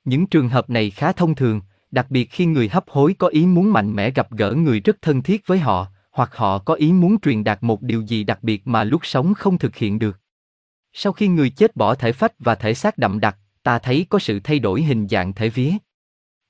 Những 0.03 0.27
trường 0.27 0.49
hợp 0.49 0.69
này 0.69 0.89
khá 0.89 1.11
thông 1.11 1.35
thường, 1.35 1.61
đặc 1.91 2.05
biệt 2.09 2.31
khi 2.31 2.45
người 2.45 2.69
hấp 2.69 2.89
hối 2.89 3.15
có 3.19 3.27
ý 3.27 3.45
muốn 3.45 3.73
mạnh 3.73 3.95
mẽ 3.95 4.11
gặp 4.11 4.31
gỡ 4.31 4.53
người 4.53 4.79
rất 4.79 5.01
thân 5.01 5.21
thiết 5.21 5.47
với 5.47 5.59
họ, 5.59 5.87
hoặc 6.11 6.35
họ 6.35 6.57
có 6.59 6.73
ý 6.73 6.93
muốn 6.93 7.19
truyền 7.19 7.43
đạt 7.43 7.63
một 7.63 7.81
điều 7.81 8.01
gì 8.01 8.23
đặc 8.23 8.43
biệt 8.43 8.67
mà 8.67 8.83
lúc 8.83 9.05
sống 9.05 9.33
không 9.33 9.57
thực 9.57 9.75
hiện 9.75 9.99
được. 9.99 10.19
Sau 10.93 11.13
khi 11.13 11.27
người 11.27 11.49
chết 11.49 11.75
bỏ 11.75 11.95
thể 11.95 12.11
phách 12.11 12.33
và 12.39 12.55
thể 12.55 12.73
xác 12.73 12.97
đậm 12.97 13.19
đặc, 13.19 13.37
ta 13.63 13.79
thấy 13.79 14.05
có 14.09 14.19
sự 14.19 14.39
thay 14.43 14.59
đổi 14.59 14.81
hình 14.81 15.07
dạng 15.07 15.33
thể 15.33 15.49
vía. 15.49 15.71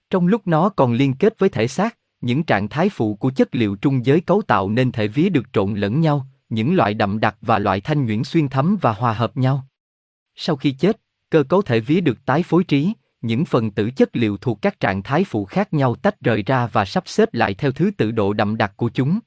Trong 0.09 0.27
lúc 0.27 0.47
nó 0.47 0.69
còn 0.69 0.93
liên 0.93 1.13
kết 1.13 1.39
với 1.39 1.49
thể 1.49 1.67
xác, 1.67 1.97
những 2.21 2.43
trạng 2.43 2.69
thái 2.69 2.89
phụ 2.89 3.15
của 3.15 3.31
chất 3.31 3.55
liệu 3.55 3.75
trung 3.75 4.05
giới 4.05 4.21
cấu 4.21 4.41
tạo 4.41 4.69
nên 4.69 4.91
thể 4.91 5.07
vía 5.07 5.29
được 5.29 5.53
trộn 5.53 5.75
lẫn 5.75 6.01
nhau, 6.01 6.27
những 6.51 6.75
loại 6.75 6.93
đậm 6.93 7.19
đặc 7.19 7.35
và 7.41 7.59
loại 7.59 7.81
thanh 7.81 8.05
nhuyễn 8.05 8.23
xuyên 8.23 8.49
thấm 8.49 8.77
và 8.81 8.93
hòa 8.93 9.13
hợp 9.13 9.37
nhau. 9.37 9.67
Sau 10.35 10.55
khi 10.55 10.71
chết, 10.71 11.01
cơ 11.29 11.43
cấu 11.43 11.61
thể 11.61 11.79
vía 11.79 12.01
được 12.01 12.25
tái 12.25 12.43
phối 12.43 12.63
trí, 12.63 12.93
những 13.21 13.45
phần 13.45 13.71
tử 13.71 13.91
chất 13.91 14.09
liệu 14.13 14.37
thuộc 14.37 14.61
các 14.61 14.79
trạng 14.79 15.03
thái 15.03 15.23
phụ 15.23 15.45
khác 15.45 15.73
nhau 15.73 15.95
tách 15.95 16.21
rời 16.21 16.43
ra 16.43 16.67
và 16.67 16.85
sắp 16.85 17.03
xếp 17.07 17.33
lại 17.33 17.53
theo 17.53 17.71
thứ 17.71 17.91
tự 17.97 18.11
độ 18.11 18.33
đậm 18.33 18.57
đặc 18.57 18.73
của 18.75 18.89
chúng. 18.89 19.19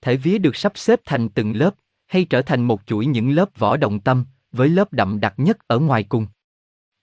Thể 0.00 0.16
vía 0.16 0.38
được 0.38 0.56
sắp 0.56 0.72
xếp 0.74 1.00
thành 1.04 1.28
từng 1.28 1.56
lớp, 1.56 1.74
hay 2.06 2.24
trở 2.24 2.42
thành 2.42 2.62
một 2.62 2.80
chuỗi 2.86 3.06
những 3.06 3.30
lớp 3.30 3.58
vỏ 3.58 3.76
đồng 3.76 4.00
tâm, 4.00 4.24
với 4.52 4.68
lớp 4.68 4.92
đậm 4.92 5.20
đặc 5.20 5.34
nhất 5.36 5.58
ở 5.66 5.78
ngoài 5.78 6.04
cùng. 6.04 6.26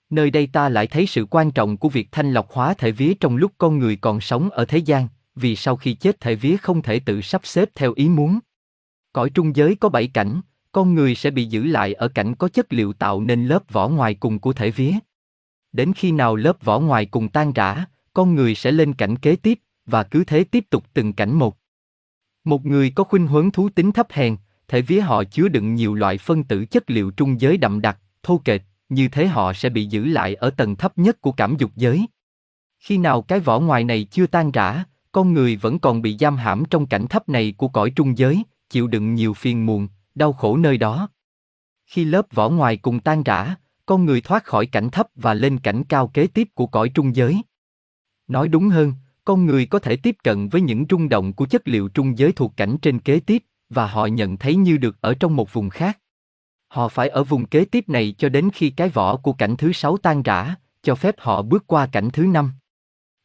Nơi 0.10 0.32
đây 0.32 0.48
ta 0.48 0.70
lại 0.70 0.88
thấy 0.88 1.06
sự 1.06 1.26
quan 1.30 1.52
trọng 1.52 1.78
của 1.78 1.90
việc 1.90 2.08
thanh 2.12 2.34
lọc 2.34 2.52
hóa 2.52 2.74
thể 2.74 2.92
vía 2.92 3.14
trong 3.20 3.38
lúc 3.38 3.52
con 3.58 3.80
người 3.80 3.96
còn 3.96 4.22
sống 4.22 4.50
ở 4.50 4.66
thế 4.66 4.78
gian, 4.78 5.08
vì 5.36 5.56
sau 5.56 5.76
khi 5.76 5.94
chết 5.94 6.20
thể 6.20 6.36
vía 6.36 6.58
không 6.58 6.82
thể 6.82 7.00
tự 7.00 7.22
sắp 7.22 7.42
xếp 7.44 7.70
theo 7.76 7.94
ý 7.96 8.10
muốn. 8.10 8.40
Cõi 9.16 9.30
trung 9.30 9.56
giới 9.56 9.76
có 9.76 9.90
bảy 9.90 10.08
cảnh, 10.08 10.42
con 10.72 10.94
người 10.94 11.16
sẽ 11.16 11.32
bị 11.32 11.46
giữ 11.46 11.64
lại 11.64 11.94
ở 11.94 12.08
cảnh 12.08 12.36
có 12.36 12.48
chất 12.48 12.74
liệu 12.74 12.94
tạo 12.94 13.22
nên 13.22 13.48
lớp 13.48 13.74
vỏ 13.74 13.88
ngoài 13.88 14.14
cùng 14.14 14.40
của 14.40 14.54
thể 14.54 14.72
vía. 14.72 14.92
Đến 15.72 15.94
khi 15.94 16.12
nào 16.12 16.36
lớp 16.36 16.64
vỏ 16.64 16.80
ngoài 16.80 17.06
cùng 17.06 17.30
tan 17.30 17.54
rã, 17.54 17.86
con 18.14 18.36
người 18.36 18.56
sẽ 18.56 18.72
lên 18.72 18.94
cảnh 18.94 19.18
kế 19.18 19.36
tiếp, 19.36 19.60
và 19.86 20.04
cứ 20.04 20.24
thế 20.24 20.44
tiếp 20.44 20.66
tục 20.70 20.84
từng 20.94 21.14
cảnh 21.14 21.34
một. 21.34 21.58
Một 22.44 22.66
người 22.66 22.90
có 22.90 23.04
khuynh 23.04 23.28
hướng 23.28 23.52
thú 23.52 23.70
tính 23.70 23.92
thấp 23.92 24.08
hèn, 24.12 24.38
thể 24.68 24.82
vía 24.82 25.00
họ 25.00 25.24
chứa 25.24 25.48
đựng 25.48 25.76
nhiều 25.76 25.96
loại 25.96 26.18
phân 26.18 26.44
tử 26.44 26.66
chất 26.66 26.90
liệu 26.90 27.12
trung 27.12 27.42
giới 27.42 27.58
đậm 27.58 27.82
đặc, 27.82 28.00
thô 28.24 28.42
kệch, 28.46 28.62
như 28.90 29.08
thế 29.08 29.28
họ 29.28 29.54
sẽ 29.54 29.70
bị 29.70 29.86
giữ 29.86 30.06
lại 30.06 30.36
ở 30.36 30.50
tầng 30.50 30.76
thấp 30.76 30.98
nhất 30.98 31.22
của 31.22 31.32
cảm 31.32 31.56
dục 31.58 31.72
giới. 31.76 32.06
Khi 32.80 32.98
nào 32.98 33.22
cái 33.22 33.40
vỏ 33.40 33.60
ngoài 33.60 33.84
này 33.84 34.04
chưa 34.12 34.28
tan 34.28 34.52
rã, 34.52 34.84
con 35.12 35.34
người 35.34 35.56
vẫn 35.56 35.80
còn 35.80 36.02
bị 36.02 36.18
giam 36.20 36.38
hãm 36.38 36.64
trong 36.66 36.86
cảnh 36.86 37.08
thấp 37.08 37.30
này 37.30 37.54
của 37.58 37.68
cõi 37.68 37.92
trung 37.96 38.18
giới, 38.18 38.44
chịu 38.70 38.88
đựng 38.88 39.16
nhiều 39.16 39.34
phiền 39.34 39.66
muộn, 39.66 39.88
đau 40.16 40.34
khổ 40.34 40.58
nơi 40.58 40.78
đó. 40.78 41.10
Khi 41.86 42.06
lớp 42.06 42.26
vỏ 42.32 42.50
ngoài 42.50 42.78
cùng 42.78 43.00
tan 43.00 43.24
rã, 43.24 43.56
con 43.86 44.06
người 44.06 44.22
thoát 44.22 44.44
khỏi 44.44 44.66
cảnh 44.66 44.90
thấp 44.90 45.08
và 45.16 45.34
lên 45.34 45.60
cảnh 45.60 45.84
cao 45.84 46.08
kế 46.08 46.28
tiếp 46.28 46.48
của 46.54 46.68
cõi 46.68 46.90
trung 46.90 47.16
giới. 47.16 47.42
Nói 48.28 48.48
đúng 48.48 48.70
hơn, 48.70 48.94
con 49.26 49.46
người 49.46 49.66
có 49.66 49.80
thể 49.80 49.96
tiếp 49.96 50.16
cận 50.24 50.50
với 50.50 50.62
những 50.62 50.86
rung 50.90 51.10
động 51.10 51.34
của 51.34 51.46
chất 51.46 51.68
liệu 51.68 51.88
trung 51.88 52.18
giới 52.18 52.32
thuộc 52.32 52.54
cảnh 52.58 52.78
trên 52.82 53.00
kế 53.00 53.20
tiếp, 53.20 53.44
và 53.70 53.88
họ 53.88 54.06
nhận 54.06 54.38
thấy 54.38 54.56
như 54.56 54.78
được 54.78 55.02
ở 55.02 55.14
trong 55.20 55.36
một 55.36 55.54
vùng 55.54 55.70
khác. 55.70 56.00
Họ 56.68 56.90
phải 56.90 57.10
ở 57.10 57.24
vùng 57.24 57.46
kế 57.46 57.66
tiếp 57.66 57.90
này 57.90 58.16
cho 58.18 58.30
đến 58.30 58.50
khi 58.54 58.70
cái 58.70 58.90
vỏ 58.90 59.18
của 59.18 59.34
cảnh 59.34 59.56
thứ 59.58 59.72
sáu 59.72 59.98
tan 59.98 60.24
rã, 60.24 60.56
cho 60.84 60.96
phép 60.96 61.16
họ 61.18 61.42
bước 61.42 61.68
qua 61.68 61.88
cảnh 61.88 62.10
thứ 62.14 62.24
năm. 62.24 62.52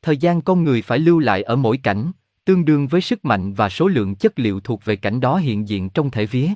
Thời 0.02 0.16
gian 0.16 0.42
con 0.42 0.64
người 0.64 0.82
phải 0.82 0.98
lưu 0.98 1.18
lại 1.18 1.42
ở 1.42 1.56
mỗi 1.56 1.76
cảnh, 1.76 2.12
tương 2.50 2.64
đương 2.64 2.86
với 2.86 3.00
sức 3.00 3.24
mạnh 3.24 3.52
và 3.52 3.68
số 3.68 3.88
lượng 3.88 4.14
chất 4.14 4.38
liệu 4.38 4.60
thuộc 4.60 4.84
về 4.84 4.96
cảnh 4.96 5.20
đó 5.20 5.36
hiện 5.36 5.68
diện 5.68 5.90
trong 5.90 6.10
thể 6.10 6.26
vía. 6.26 6.48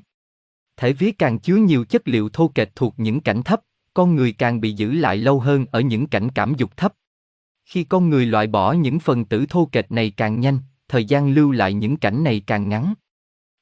Thể 0.77 0.93
vía 0.93 1.11
càng 1.11 1.39
chứa 1.39 1.57
nhiều 1.57 1.85
chất 1.85 2.09
liệu 2.09 2.29
thô 2.29 2.49
kệch 2.49 2.69
thuộc 2.75 2.95
những 2.97 3.21
cảnh 3.21 3.43
thấp, 3.43 3.61
con 3.95 4.17
người 4.17 4.33
càng 4.33 4.61
bị 4.61 4.73
giữ 4.73 4.93
lại 4.93 5.17
lâu 5.17 5.41
hơn 5.41 5.67
ở 5.71 5.81
những 5.81 6.07
cảnh 6.07 6.31
cảm 6.31 6.55
dục 6.57 6.77
thấp. 6.77 6.95
Khi 7.65 7.85
con 7.85 8.11
người 8.11 8.27
loại 8.27 8.47
bỏ 8.47 8.73
những 8.73 8.99
phần 8.99 9.25
tử 9.25 9.47
thô 9.49 9.69
kệch 9.73 9.93
này 9.93 10.11
càng 10.11 10.41
nhanh, 10.41 10.59
thời 10.89 11.05
gian 11.05 11.35
lưu 11.35 11.51
lại 11.51 11.73
những 11.73 11.97
cảnh 11.97 12.25
này 12.25 12.43
càng 12.47 12.69
ngắn. 12.69 12.95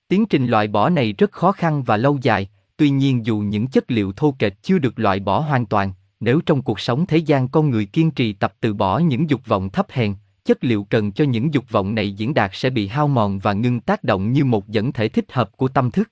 Tiến 0.09 0.27
trình 0.27 0.47
loại 0.47 0.69
bỏ 0.69 0.89
này 0.89 1.12
rất 1.12 1.32
khó 1.32 1.52
khăn 1.52 1.82
và 1.82 1.97
lâu 1.97 2.19
dài, 2.23 2.48
tuy 2.77 2.90
nhiên 2.90 3.27
dù 3.27 3.39
những 3.39 3.66
chất 3.66 3.90
liệu 3.90 4.12
thô 4.12 4.36
kệch 4.39 4.62
chưa 4.62 4.78
được 4.78 4.98
loại 4.98 5.20
bỏ 5.20 5.40
hoàn 5.40 5.66
toàn, 5.66 5.93
nếu 6.20 6.40
trong 6.47 6.62
cuộc 6.62 6.81
sống 6.81 7.07
thế 7.07 7.16
gian 7.16 7.48
con 7.48 7.70
người 7.70 7.86
kiên 7.86 8.11
trì 8.11 8.32
tập 8.32 8.55
từ 8.61 8.74
bỏ 8.74 8.98
những 8.98 9.31
dục 9.31 9.47
vọng 9.47 9.70
thấp 9.70 9.86
hèn, 9.90 10.15
chất 10.44 10.64
liệu 10.64 10.85
cần 10.85 11.12
cho 11.12 11.24
những 11.24 11.55
dục 11.55 11.64
vọng 11.70 11.94
này 11.94 12.12
diễn 12.12 12.35
đạt 12.35 12.51
sẽ 12.55 12.70
bị 12.70 12.86
hao 12.86 13.09
mòn 13.09 13.39
và 13.39 13.52
ngưng 13.52 13.81
tác 13.81 14.05
động 14.05 14.32
như 14.32 14.44
một 14.44 14.69
dẫn 14.69 14.93
thể 14.93 15.09
thích 15.09 15.32
hợp 15.32 15.56
của 15.56 15.69
tâm 15.69 15.90
thức. 15.90 16.09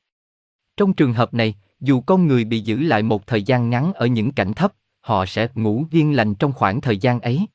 Trong 0.77 0.93
trường 0.93 1.13
hợp 1.13 1.35
này, 1.35 1.55
dù 1.81 2.01
con 2.01 2.27
người 2.27 2.45
bị 2.45 2.61
giữ 2.61 2.81
lại 2.81 3.03
một 3.03 3.27
thời 3.27 3.43
gian 3.43 3.71
ngắn 3.71 3.93
ở 3.93 4.07
những 4.07 4.33
cảnh 4.33 4.53
thấp, 4.53 4.73
họ 5.01 5.27
sẽ 5.27 5.49
ngủ 5.55 5.85
yên 5.91 6.17
lành 6.17 6.35
trong 6.35 6.53
khoảng 6.53 6.81
thời 6.81 6.99
gian 6.99 7.21
ấy. 7.21 7.47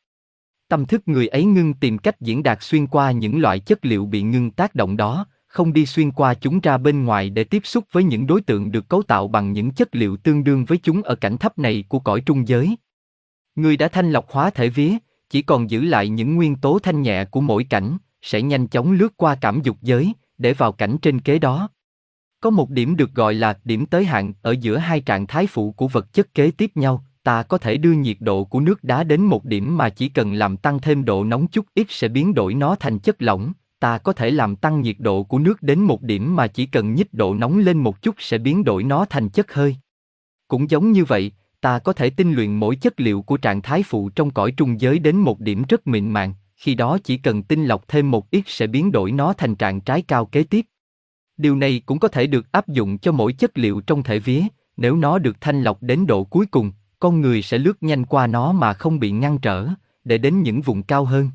Tâm 0.70 0.86
thức 0.86 1.02
người 1.06 1.28
ấy 1.28 1.46
ngưng 1.46 1.74
tìm 1.74 1.98
cách 1.98 2.22
diễn 2.22 2.44
đạt 2.44 2.58
xuyên 2.62 2.88
qua 2.88 3.12
những 3.12 3.42
loại 3.42 3.60
chất 3.60 3.86
liệu 3.86 4.06
bị 4.06 4.22
ngưng 4.22 4.52
tác 4.52 4.76
động 4.76 4.98
đó, 4.98 5.26
không 5.48 5.74
đi 5.74 5.86
xuyên 5.86 6.12
qua 6.12 6.34
chúng 6.34 6.60
ra 6.60 6.78
bên 6.78 7.04
ngoài 7.06 7.30
để 7.30 7.44
tiếp 7.44 7.62
xúc 7.66 7.84
với 7.92 8.04
những 8.04 8.28
đối 8.28 8.42
tượng 8.42 8.72
được 8.72 8.90
cấu 8.90 9.04
tạo 9.04 9.28
bằng 9.28 9.52
những 9.52 9.72
chất 9.72 9.96
liệu 9.96 10.18
tương 10.18 10.44
đương 10.44 10.66
với 10.66 10.78
chúng 10.78 11.02
ở 11.02 11.16
cảnh 11.16 11.38
thấp 11.38 11.60
này 11.60 11.84
của 11.90 12.00
cõi 12.00 12.22
trung 12.26 12.48
giới. 12.48 12.76
Người 13.56 13.78
đã 13.78 13.88
thanh 13.88 14.12
lọc 14.12 14.32
hóa 14.32 14.50
thể 14.50 14.70
vía, 14.70 14.98
chỉ 15.36 15.42
còn 15.42 15.70
giữ 15.70 15.82
lại 15.82 16.10
những 16.10 16.36
nguyên 16.36 16.56
tố 16.56 16.80
thanh 16.80 17.02
nhẹ 17.02 17.26
của 17.26 17.42
mỗi 17.42 17.64
cảnh, 17.64 17.98
sẽ 18.22 18.42
nhanh 18.42 18.68
chóng 18.68 18.92
lướt 18.92 19.18
qua 19.18 19.36
cảm 19.36 19.62
dục 19.62 19.78
giới, 19.82 20.14
để 20.38 20.54
vào 20.54 20.72
cảnh 20.72 20.98
trên 21.02 21.20
kế 21.20 21.40
đó. 21.40 21.70
Có 22.42 22.50
một 22.50 22.70
điểm 22.70 22.96
được 22.96 23.14
gọi 23.14 23.34
là 23.34 23.60
điểm 23.64 23.86
tới 23.86 24.06
hạn 24.06 24.34
ở 24.42 24.56
giữa 24.62 24.78
hai 24.78 25.02
trạng 25.02 25.28
thái 25.28 25.48
phụ 25.48 25.72
của 25.72 25.88
vật 25.88 26.14
chất 26.14 26.34
kế 26.34 26.52
tiếp 26.52 26.72
nhau, 26.76 27.06
ta 27.24 27.44
có 27.44 27.58
thể 27.58 27.78
đưa 27.78 27.92
nhiệt 27.92 28.18
độ 28.20 28.44
của 28.44 28.60
nước 28.60 28.84
đá 28.84 29.04
đến 29.04 29.22
một 29.22 29.46
điểm 29.46 29.78
mà 29.78 29.90
chỉ 29.90 30.10
cần 30.10 30.34
làm 30.34 30.58
tăng 30.58 30.80
thêm 30.80 31.06
độ 31.06 31.24
nóng 31.24 31.48
chút 31.48 31.66
ít 31.74 31.88
sẽ 31.90 32.08
biến 32.08 32.34
đổi 32.34 32.54
nó 32.54 32.76
thành 32.76 33.00
chất 33.00 33.22
lỏng, 33.22 33.54
ta 33.80 33.98
có 33.98 34.14
thể 34.14 34.32
làm 34.32 34.56
tăng 34.56 34.82
nhiệt 34.82 34.96
độ 35.00 35.24
của 35.24 35.40
nước 35.40 35.64
đến 35.64 35.80
một 35.80 36.02
điểm 36.02 36.36
mà 36.36 36.48
chỉ 36.48 36.66
cần 36.66 36.94
nhích 36.94 37.14
độ 37.14 37.34
nóng 37.34 37.58
lên 37.58 37.78
một 37.78 38.02
chút 38.02 38.16
sẽ 38.20 38.38
biến 38.38 38.64
đổi 38.64 38.84
nó 38.84 39.06
thành 39.06 39.30
chất 39.30 39.54
hơi. 39.54 39.76
Cũng 40.48 40.70
giống 40.70 40.92
như 40.92 41.06
vậy, 41.06 41.32
ta 41.66 41.80
có 41.80 41.94
thể 41.94 42.10
tinh 42.10 42.34
luyện 42.34 42.56
mỗi 42.56 42.76
chất 42.76 43.00
liệu 43.00 43.22
của 43.22 43.38
trạng 43.38 43.62
thái 43.62 43.84
phụ 43.84 44.10
trong 44.10 44.32
cõi 44.32 44.52
trung 44.52 44.82
giới 44.82 45.00
đến 45.00 45.16
một 45.16 45.40
điểm 45.40 45.64
rất 45.70 45.88
mịn 45.88 46.10
màng, 46.10 46.34
khi 46.56 46.76
đó 46.76 46.98
chỉ 47.04 47.18
cần 47.18 47.44
tinh 47.44 47.66
lọc 47.66 47.88
thêm 47.88 48.12
một 48.12 48.32
ít 48.32 48.44
sẽ 48.48 48.68
biến 48.68 48.92
đổi 48.92 49.12
nó 49.12 49.34
thành 49.34 49.56
trạng 49.56 49.82
trái 49.82 50.02
cao 50.02 50.26
kế 50.26 50.44
tiếp. 50.44 50.66
Điều 51.38 51.56
này 51.56 51.82
cũng 51.86 52.00
có 52.00 52.08
thể 52.08 52.28
được 52.28 52.52
áp 52.52 52.68
dụng 52.68 52.98
cho 52.98 53.12
mỗi 53.12 53.34
chất 53.34 53.58
liệu 53.58 53.82
trong 53.82 54.04
thể 54.04 54.20
vía, 54.20 54.42
nếu 54.78 54.96
nó 54.96 55.20
được 55.20 55.42
thanh 55.42 55.64
lọc 55.64 55.84
đến 55.84 56.08
độ 56.08 56.24
cuối 56.24 56.46
cùng, 56.46 56.72
con 57.00 57.22
người 57.22 57.42
sẽ 57.42 57.58
lướt 57.58 57.84
nhanh 57.84 58.06
qua 58.06 58.28
nó 58.28 58.52
mà 58.52 58.74
không 58.74 59.00
bị 59.00 59.12
ngăn 59.12 59.38
trở, 59.38 59.68
để 60.04 60.18
đến 60.18 60.42
những 60.42 60.62
vùng 60.62 60.84
cao 60.84 61.06
hơn. 61.06 61.30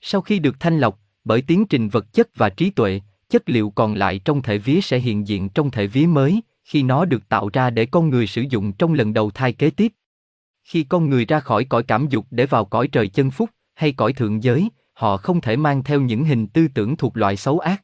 Sau 0.00 0.20
khi 0.20 0.38
được 0.38 0.60
thanh 0.60 0.78
lọc, 0.78 1.00
bởi 1.24 1.42
tiến 1.42 1.66
trình 1.66 1.88
vật 1.88 2.12
chất 2.12 2.36
và 2.36 2.48
trí 2.48 2.70
tuệ, 2.70 3.00
chất 3.30 3.50
liệu 3.50 3.70
còn 3.70 3.94
lại 3.94 4.20
trong 4.24 4.42
thể 4.42 4.58
vía 4.58 4.80
sẽ 4.80 4.98
hiện 4.98 5.28
diện 5.28 5.48
trong 5.48 5.70
thể 5.70 5.86
vía 5.86 6.06
mới, 6.06 6.40
khi 6.64 6.82
nó 6.82 7.04
được 7.04 7.28
tạo 7.28 7.50
ra 7.52 7.70
để 7.70 7.86
con 7.86 8.10
người 8.10 8.26
sử 8.26 8.42
dụng 8.42 8.72
trong 8.72 8.94
lần 8.94 9.14
đầu 9.14 9.30
thai 9.30 9.52
kế 9.52 9.70
tiếp. 9.70 9.92
Khi 10.64 10.84
con 10.84 11.10
người 11.10 11.24
ra 11.24 11.40
khỏi 11.40 11.64
cõi 11.64 11.82
cảm 11.82 12.08
dục 12.08 12.26
để 12.30 12.46
vào 12.46 12.64
cõi 12.64 12.88
trời 12.88 13.08
chân 13.08 13.30
phúc, 13.30 13.50
hay 13.74 13.92
cõi 13.92 14.12
thượng 14.12 14.42
giới, 14.42 14.68
họ 14.92 15.16
không 15.16 15.40
thể 15.40 15.56
mang 15.56 15.84
theo 15.84 16.00
những 16.00 16.24
hình 16.24 16.46
tư 16.46 16.68
tưởng 16.74 16.96
thuộc 16.96 17.16
loại 17.16 17.36
xấu 17.36 17.58
ác. 17.58 17.82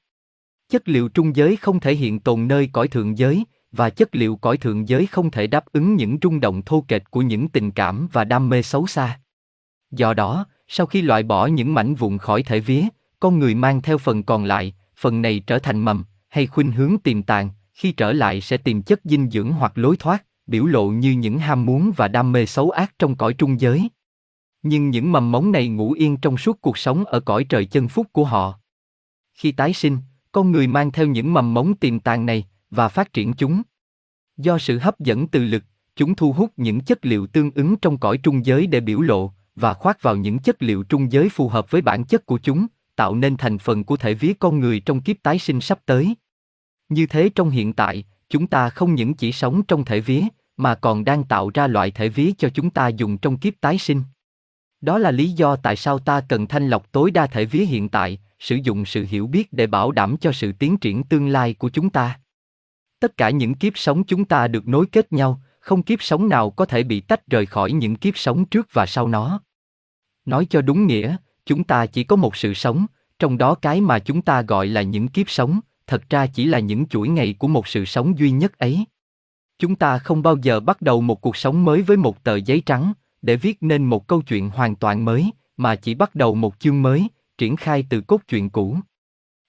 Chất 0.68 0.88
liệu 0.88 1.08
trung 1.08 1.36
giới 1.36 1.56
không 1.56 1.80
thể 1.80 1.94
hiện 1.94 2.20
tồn 2.20 2.48
nơi 2.48 2.68
cõi 2.72 2.88
thượng 2.88 3.18
giới, 3.18 3.44
và 3.72 3.90
chất 3.90 4.14
liệu 4.14 4.36
cõi 4.36 4.56
thượng 4.56 4.88
giới 4.88 5.06
không 5.06 5.30
thể 5.30 5.46
đáp 5.46 5.64
ứng 5.72 5.94
những 5.94 6.18
rung 6.22 6.40
động 6.40 6.62
thô 6.62 6.84
kệch 6.88 7.10
của 7.10 7.22
những 7.22 7.48
tình 7.48 7.70
cảm 7.70 8.08
và 8.12 8.24
đam 8.24 8.48
mê 8.48 8.62
xấu 8.62 8.86
xa. 8.86 9.20
Do 9.90 10.14
đó, 10.14 10.46
sau 10.68 10.86
khi 10.86 11.02
loại 11.02 11.22
bỏ 11.22 11.46
những 11.46 11.74
mảnh 11.74 11.94
vụn 11.94 12.18
khỏi 12.18 12.42
thể 12.42 12.60
vía, 12.60 12.82
con 13.20 13.38
người 13.38 13.54
mang 13.54 13.82
theo 13.82 13.98
phần 13.98 14.22
còn 14.22 14.44
lại, 14.44 14.74
phần 14.96 15.22
này 15.22 15.40
trở 15.46 15.58
thành 15.58 15.80
mầm, 15.80 16.04
hay 16.28 16.46
khuynh 16.46 16.72
hướng 16.72 16.98
tiềm 16.98 17.22
tàng, 17.22 17.50
khi 17.80 17.92
trở 17.92 18.12
lại 18.12 18.40
sẽ 18.40 18.56
tìm 18.56 18.82
chất 18.82 19.00
dinh 19.04 19.30
dưỡng 19.30 19.52
hoặc 19.52 19.78
lối 19.78 19.96
thoát, 19.96 20.24
biểu 20.46 20.66
lộ 20.66 20.88
như 20.88 21.12
những 21.12 21.38
ham 21.38 21.66
muốn 21.66 21.92
và 21.96 22.08
đam 22.08 22.32
mê 22.32 22.46
xấu 22.46 22.70
ác 22.70 22.94
trong 22.98 23.16
cõi 23.16 23.34
trung 23.34 23.60
giới. 23.60 23.88
Nhưng 24.62 24.90
những 24.90 25.12
mầm 25.12 25.32
mống 25.32 25.52
này 25.52 25.68
ngủ 25.68 25.92
yên 25.92 26.16
trong 26.16 26.36
suốt 26.36 26.60
cuộc 26.60 26.78
sống 26.78 27.04
ở 27.04 27.20
cõi 27.20 27.44
trời 27.44 27.66
chân 27.66 27.88
phúc 27.88 28.06
của 28.12 28.24
họ. 28.24 28.58
Khi 29.34 29.52
tái 29.52 29.72
sinh, 29.72 29.98
con 30.32 30.52
người 30.52 30.66
mang 30.66 30.92
theo 30.92 31.06
những 31.06 31.34
mầm 31.34 31.54
mống 31.54 31.76
tiềm 31.76 32.00
tàng 32.00 32.26
này 32.26 32.46
và 32.70 32.88
phát 32.88 33.12
triển 33.12 33.32
chúng. 33.32 33.62
Do 34.36 34.58
sự 34.58 34.78
hấp 34.78 35.00
dẫn 35.00 35.28
từ 35.28 35.44
lực, 35.44 35.64
chúng 35.96 36.14
thu 36.14 36.32
hút 36.32 36.52
những 36.56 36.80
chất 36.80 37.06
liệu 37.06 37.26
tương 37.26 37.50
ứng 37.50 37.76
trong 37.76 37.98
cõi 37.98 38.18
trung 38.18 38.46
giới 38.46 38.66
để 38.66 38.80
biểu 38.80 39.00
lộ 39.00 39.32
và 39.54 39.74
khoác 39.74 40.02
vào 40.02 40.16
những 40.16 40.38
chất 40.38 40.62
liệu 40.62 40.82
trung 40.82 41.12
giới 41.12 41.28
phù 41.28 41.48
hợp 41.48 41.70
với 41.70 41.82
bản 41.82 42.04
chất 42.04 42.26
của 42.26 42.38
chúng, 42.38 42.66
tạo 42.96 43.14
nên 43.14 43.36
thành 43.36 43.58
phần 43.58 43.84
của 43.84 43.96
thể 43.96 44.14
vía 44.14 44.32
con 44.38 44.60
người 44.60 44.80
trong 44.80 45.00
kiếp 45.00 45.16
tái 45.22 45.38
sinh 45.38 45.60
sắp 45.60 45.78
tới. 45.86 46.14
Như 46.90 47.06
thế 47.06 47.30
trong 47.34 47.50
hiện 47.50 47.72
tại, 47.72 48.04
chúng 48.28 48.46
ta 48.46 48.68
không 48.68 48.94
những 48.94 49.14
chỉ 49.14 49.32
sống 49.32 49.62
trong 49.62 49.84
thể 49.84 50.00
vía, 50.00 50.22
mà 50.56 50.74
còn 50.74 51.04
đang 51.04 51.24
tạo 51.24 51.50
ra 51.54 51.66
loại 51.66 51.90
thể 51.90 52.08
vía 52.08 52.30
cho 52.38 52.48
chúng 52.48 52.70
ta 52.70 52.88
dùng 52.88 53.18
trong 53.18 53.38
kiếp 53.38 53.54
tái 53.60 53.78
sinh. 53.78 54.02
Đó 54.80 54.98
là 54.98 55.10
lý 55.10 55.30
do 55.30 55.56
tại 55.56 55.76
sao 55.76 55.98
ta 55.98 56.20
cần 56.20 56.46
thanh 56.46 56.68
lọc 56.68 56.92
tối 56.92 57.10
đa 57.10 57.26
thể 57.26 57.44
vía 57.44 57.64
hiện 57.64 57.88
tại, 57.88 58.18
sử 58.38 58.56
dụng 58.56 58.84
sự 58.84 59.06
hiểu 59.08 59.26
biết 59.26 59.52
để 59.52 59.66
bảo 59.66 59.92
đảm 59.92 60.16
cho 60.16 60.32
sự 60.32 60.52
tiến 60.52 60.76
triển 60.76 61.04
tương 61.04 61.28
lai 61.28 61.54
của 61.54 61.68
chúng 61.68 61.90
ta. 61.90 62.20
Tất 63.00 63.16
cả 63.16 63.30
những 63.30 63.54
kiếp 63.54 63.78
sống 63.78 64.04
chúng 64.04 64.24
ta 64.24 64.48
được 64.48 64.68
nối 64.68 64.86
kết 64.86 65.12
nhau, 65.12 65.40
không 65.60 65.82
kiếp 65.82 66.02
sống 66.02 66.28
nào 66.28 66.50
có 66.50 66.64
thể 66.64 66.82
bị 66.82 67.00
tách 67.00 67.26
rời 67.26 67.46
khỏi 67.46 67.72
những 67.72 67.96
kiếp 67.96 68.16
sống 68.16 68.44
trước 68.44 68.68
và 68.72 68.86
sau 68.86 69.08
nó. 69.08 69.40
Nói 70.24 70.46
cho 70.50 70.62
đúng 70.62 70.86
nghĩa, 70.86 71.16
chúng 71.46 71.64
ta 71.64 71.86
chỉ 71.86 72.04
có 72.04 72.16
một 72.16 72.36
sự 72.36 72.54
sống, 72.54 72.86
trong 73.18 73.38
đó 73.38 73.54
cái 73.54 73.80
mà 73.80 73.98
chúng 73.98 74.22
ta 74.22 74.42
gọi 74.42 74.66
là 74.66 74.82
những 74.82 75.08
kiếp 75.08 75.30
sống, 75.30 75.60
thật 75.90 76.10
ra 76.10 76.26
chỉ 76.26 76.44
là 76.44 76.58
những 76.58 76.86
chuỗi 76.86 77.08
ngày 77.08 77.34
của 77.38 77.48
một 77.48 77.68
sự 77.68 77.84
sống 77.84 78.18
duy 78.18 78.30
nhất 78.30 78.58
ấy. 78.58 78.84
Chúng 79.58 79.76
ta 79.76 79.98
không 79.98 80.22
bao 80.22 80.36
giờ 80.42 80.60
bắt 80.60 80.82
đầu 80.82 81.00
một 81.00 81.20
cuộc 81.20 81.36
sống 81.36 81.64
mới 81.64 81.82
với 81.82 81.96
một 81.96 82.24
tờ 82.24 82.36
giấy 82.36 82.62
trắng, 82.66 82.92
để 83.22 83.36
viết 83.36 83.58
nên 83.60 83.84
một 83.84 84.06
câu 84.06 84.22
chuyện 84.22 84.50
hoàn 84.50 84.76
toàn 84.76 85.04
mới, 85.04 85.30
mà 85.56 85.76
chỉ 85.76 85.94
bắt 85.94 86.14
đầu 86.14 86.34
một 86.34 86.54
chương 86.58 86.82
mới, 86.82 87.08
triển 87.38 87.56
khai 87.56 87.84
từ 87.90 88.00
cốt 88.00 88.20
truyện 88.28 88.50
cũ. 88.50 88.76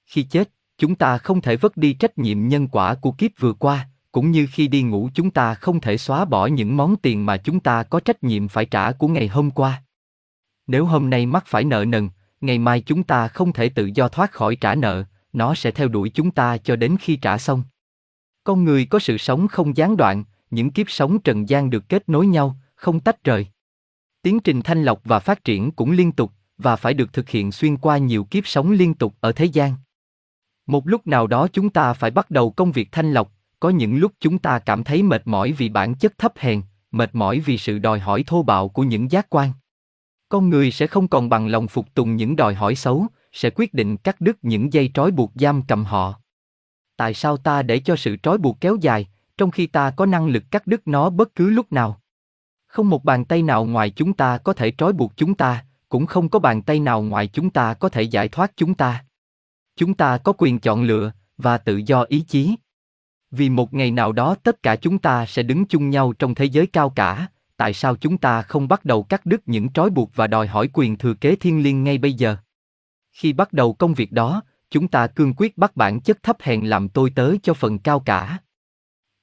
Khi 0.05 0.23
chết, 0.23 0.49
chúng 0.77 0.95
ta 0.95 1.17
không 1.17 1.41
thể 1.41 1.55
vứt 1.55 1.77
đi 1.77 1.93
trách 1.93 2.17
nhiệm 2.17 2.47
nhân 2.47 2.67
quả 2.67 2.95
của 2.95 3.11
kiếp 3.11 3.31
vừa 3.39 3.53
qua, 3.53 3.89
cũng 4.11 4.31
như 4.31 4.47
khi 4.51 4.67
đi 4.67 4.81
ngủ 4.81 5.09
chúng 5.13 5.31
ta 5.31 5.53
không 5.53 5.79
thể 5.79 5.97
xóa 5.97 6.25
bỏ 6.25 6.45
những 6.45 6.77
món 6.77 6.95
tiền 6.95 7.25
mà 7.25 7.37
chúng 7.37 7.59
ta 7.59 7.83
có 7.83 7.99
trách 7.99 8.23
nhiệm 8.23 8.47
phải 8.47 8.65
trả 8.65 8.91
của 8.91 9.07
ngày 9.07 9.27
hôm 9.27 9.51
qua. 9.51 9.83
Nếu 10.67 10.85
hôm 10.85 11.09
nay 11.09 11.25
mắc 11.25 11.43
phải 11.47 11.63
nợ 11.63 11.85
nần, 11.85 12.09
ngày 12.41 12.57
mai 12.59 12.81
chúng 12.81 13.03
ta 13.03 13.27
không 13.27 13.53
thể 13.53 13.69
tự 13.69 13.89
do 13.95 14.07
thoát 14.07 14.31
khỏi 14.31 14.55
trả 14.55 14.75
nợ, 14.75 15.03
nó 15.33 15.55
sẽ 15.55 15.71
theo 15.71 15.87
đuổi 15.87 16.09
chúng 16.09 16.31
ta 16.31 16.57
cho 16.57 16.75
đến 16.75 16.95
khi 16.99 17.15
trả 17.15 17.37
xong. 17.37 17.63
Con 18.43 18.63
người 18.63 18.85
có 18.85 18.99
sự 18.99 19.17
sống 19.17 19.47
không 19.47 19.77
gián 19.77 19.97
đoạn, 19.97 20.23
những 20.51 20.71
kiếp 20.71 20.89
sống 20.89 21.19
trần 21.19 21.49
gian 21.49 21.69
được 21.69 21.89
kết 21.89 22.09
nối 22.09 22.27
nhau, 22.27 22.57
không 22.75 22.99
tách 22.99 23.23
rời. 23.23 23.47
Tiến 24.21 24.39
trình 24.39 24.61
thanh 24.61 24.83
lọc 24.83 25.01
và 25.03 25.19
phát 25.19 25.43
triển 25.43 25.71
cũng 25.71 25.91
liên 25.91 26.11
tục, 26.11 26.31
và 26.57 26.75
phải 26.75 26.93
được 26.93 27.13
thực 27.13 27.29
hiện 27.29 27.51
xuyên 27.51 27.77
qua 27.77 27.97
nhiều 27.97 28.23
kiếp 28.23 28.47
sống 28.47 28.71
liên 28.71 28.93
tục 28.93 29.15
ở 29.19 29.31
thế 29.31 29.45
gian. 29.45 29.73
Một 30.65 30.87
lúc 30.87 31.07
nào 31.07 31.27
đó 31.27 31.47
chúng 31.53 31.69
ta 31.69 31.93
phải 31.93 32.11
bắt 32.11 32.31
đầu 32.31 32.51
công 32.51 32.71
việc 32.71 32.91
thanh 32.91 33.13
lọc, 33.13 33.31
có 33.59 33.69
những 33.69 33.97
lúc 33.97 34.11
chúng 34.19 34.39
ta 34.39 34.59
cảm 34.59 34.83
thấy 34.83 35.03
mệt 35.03 35.21
mỏi 35.25 35.51
vì 35.51 35.69
bản 35.69 35.95
chất 35.95 36.17
thấp 36.17 36.33
hèn, 36.37 36.61
mệt 36.91 37.09
mỏi 37.13 37.39
vì 37.39 37.57
sự 37.57 37.79
đòi 37.79 37.99
hỏi 37.99 38.23
thô 38.27 38.43
bạo 38.43 38.69
của 38.69 38.83
những 38.83 39.11
giác 39.11 39.29
quan. 39.29 39.51
Con 40.29 40.49
người 40.49 40.71
sẽ 40.71 40.87
không 40.87 41.07
còn 41.07 41.29
bằng 41.29 41.47
lòng 41.47 41.67
phục 41.67 41.93
tùng 41.93 42.15
những 42.15 42.35
đòi 42.35 42.53
hỏi 42.53 42.75
xấu, 42.75 43.07
sẽ 43.31 43.49
quyết 43.49 43.73
định 43.73 43.97
cắt 43.97 44.21
đứt 44.21 44.37
những 44.41 44.73
dây 44.73 44.91
trói 44.93 45.11
buộc 45.11 45.31
giam 45.35 45.61
cầm 45.61 45.85
họ. 45.85 46.13
Tại 46.97 47.13
sao 47.13 47.37
ta 47.37 47.61
để 47.61 47.79
cho 47.79 47.95
sự 47.95 48.17
trói 48.23 48.37
buộc 48.37 48.61
kéo 48.61 48.77
dài, 48.81 49.07
trong 49.37 49.51
khi 49.51 49.67
ta 49.67 49.91
có 49.91 50.05
năng 50.05 50.27
lực 50.27 50.43
cắt 50.51 50.67
đứt 50.67 50.87
nó 50.87 51.09
bất 51.09 51.35
cứ 51.35 51.49
lúc 51.49 51.71
nào? 51.71 52.01
Không 52.67 52.89
một 52.89 53.03
bàn 53.03 53.25
tay 53.25 53.41
nào 53.41 53.65
ngoài 53.65 53.89
chúng 53.89 54.13
ta 54.13 54.37
có 54.37 54.53
thể 54.53 54.71
trói 54.77 54.93
buộc 54.93 55.13
chúng 55.15 55.35
ta, 55.35 55.65
cũng 55.89 56.05
không 56.05 56.29
có 56.29 56.39
bàn 56.39 56.61
tay 56.61 56.79
nào 56.79 57.01
ngoài 57.01 57.27
chúng 57.27 57.49
ta 57.49 57.73
có 57.73 57.89
thể 57.89 58.01
giải 58.01 58.27
thoát 58.27 58.51
chúng 58.57 58.73
ta. 58.73 59.05
Chúng 59.75 59.93
ta 59.93 60.17
có 60.17 60.33
quyền 60.37 60.59
chọn 60.59 60.83
lựa 60.83 61.11
và 61.37 61.57
tự 61.57 61.77
do 61.77 62.03
ý 62.03 62.19
chí. 62.19 62.55
Vì 63.31 63.49
một 63.49 63.73
ngày 63.73 63.91
nào 63.91 64.11
đó 64.11 64.35
tất 64.43 64.63
cả 64.63 64.75
chúng 64.75 64.99
ta 64.99 65.25
sẽ 65.25 65.43
đứng 65.43 65.65
chung 65.65 65.89
nhau 65.89 66.13
trong 66.13 66.35
thế 66.35 66.45
giới 66.45 66.67
cao 66.67 66.89
cả, 66.89 67.27
tại 67.57 67.73
sao 67.73 67.95
chúng 67.95 68.17
ta 68.17 68.41
không 68.41 68.67
bắt 68.67 68.85
đầu 68.85 69.03
cắt 69.03 69.25
đứt 69.25 69.41
những 69.45 69.71
trói 69.73 69.89
buộc 69.89 70.15
và 70.15 70.27
đòi 70.27 70.47
hỏi 70.47 70.69
quyền 70.73 70.97
thừa 70.97 71.13
kế 71.13 71.35
thiên 71.35 71.63
liêng 71.63 71.83
ngay 71.83 71.97
bây 71.97 72.13
giờ? 72.13 72.37
Khi 73.21 73.33
bắt 73.33 73.53
đầu 73.53 73.73
công 73.73 73.93
việc 73.93 74.11
đó, 74.11 74.41
chúng 74.69 74.87
ta 74.87 75.07
cương 75.07 75.33
quyết 75.37 75.57
bắt 75.57 75.77
bản 75.77 76.01
chất 76.01 76.23
thấp 76.23 76.37
hèn 76.41 76.65
làm 76.65 76.89
tôi 76.89 77.09
tớ 77.15 77.35
cho 77.43 77.53
phần 77.53 77.79
cao 77.79 77.99
cả. 77.99 78.37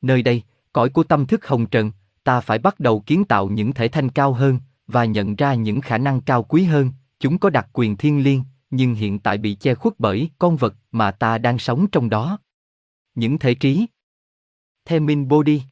Nơi 0.03 0.23
đây, 0.23 0.43
cõi 0.73 0.89
của 0.89 1.05
tâm 1.05 1.27
thức 1.27 1.47
hồng 1.47 1.67
trần, 1.67 1.93
ta 2.25 2.41
phải 2.41 2.59
bắt 2.59 2.81
đầu 2.81 3.01
kiến 3.01 3.25
tạo 3.25 3.49
những 3.49 3.73
thể 3.73 3.89
thanh 3.89 4.09
cao 4.09 4.33
hơn 4.33 4.59
và 4.87 5.05
nhận 5.05 5.37
ra 5.37 5.55
những 5.55 5.81
khả 5.81 5.99
năng 5.99 6.21
cao 6.21 6.43
quý 6.43 6.65
hơn, 6.65 6.93
chúng 7.21 7.39
có 7.39 7.51
đặc 7.51 7.69
quyền 7.73 7.97
thiên 7.97 8.23
liêng, 8.23 8.45
nhưng 8.71 8.95
hiện 8.95 9.19
tại 9.19 9.39
bị 9.39 9.55
che 9.55 9.75
khuất 9.75 9.95
bởi 9.99 10.31
con 10.39 10.57
vật 10.57 10.75
mà 10.93 11.11
ta 11.11 11.39
đang 11.39 11.59
sống 11.59 11.87
trong 11.93 12.11
đó. 12.11 12.39
Những 13.15 13.39
thể 13.39 13.55
trí. 13.55 13.87
Themin 14.85 15.29
Body. 15.29 15.63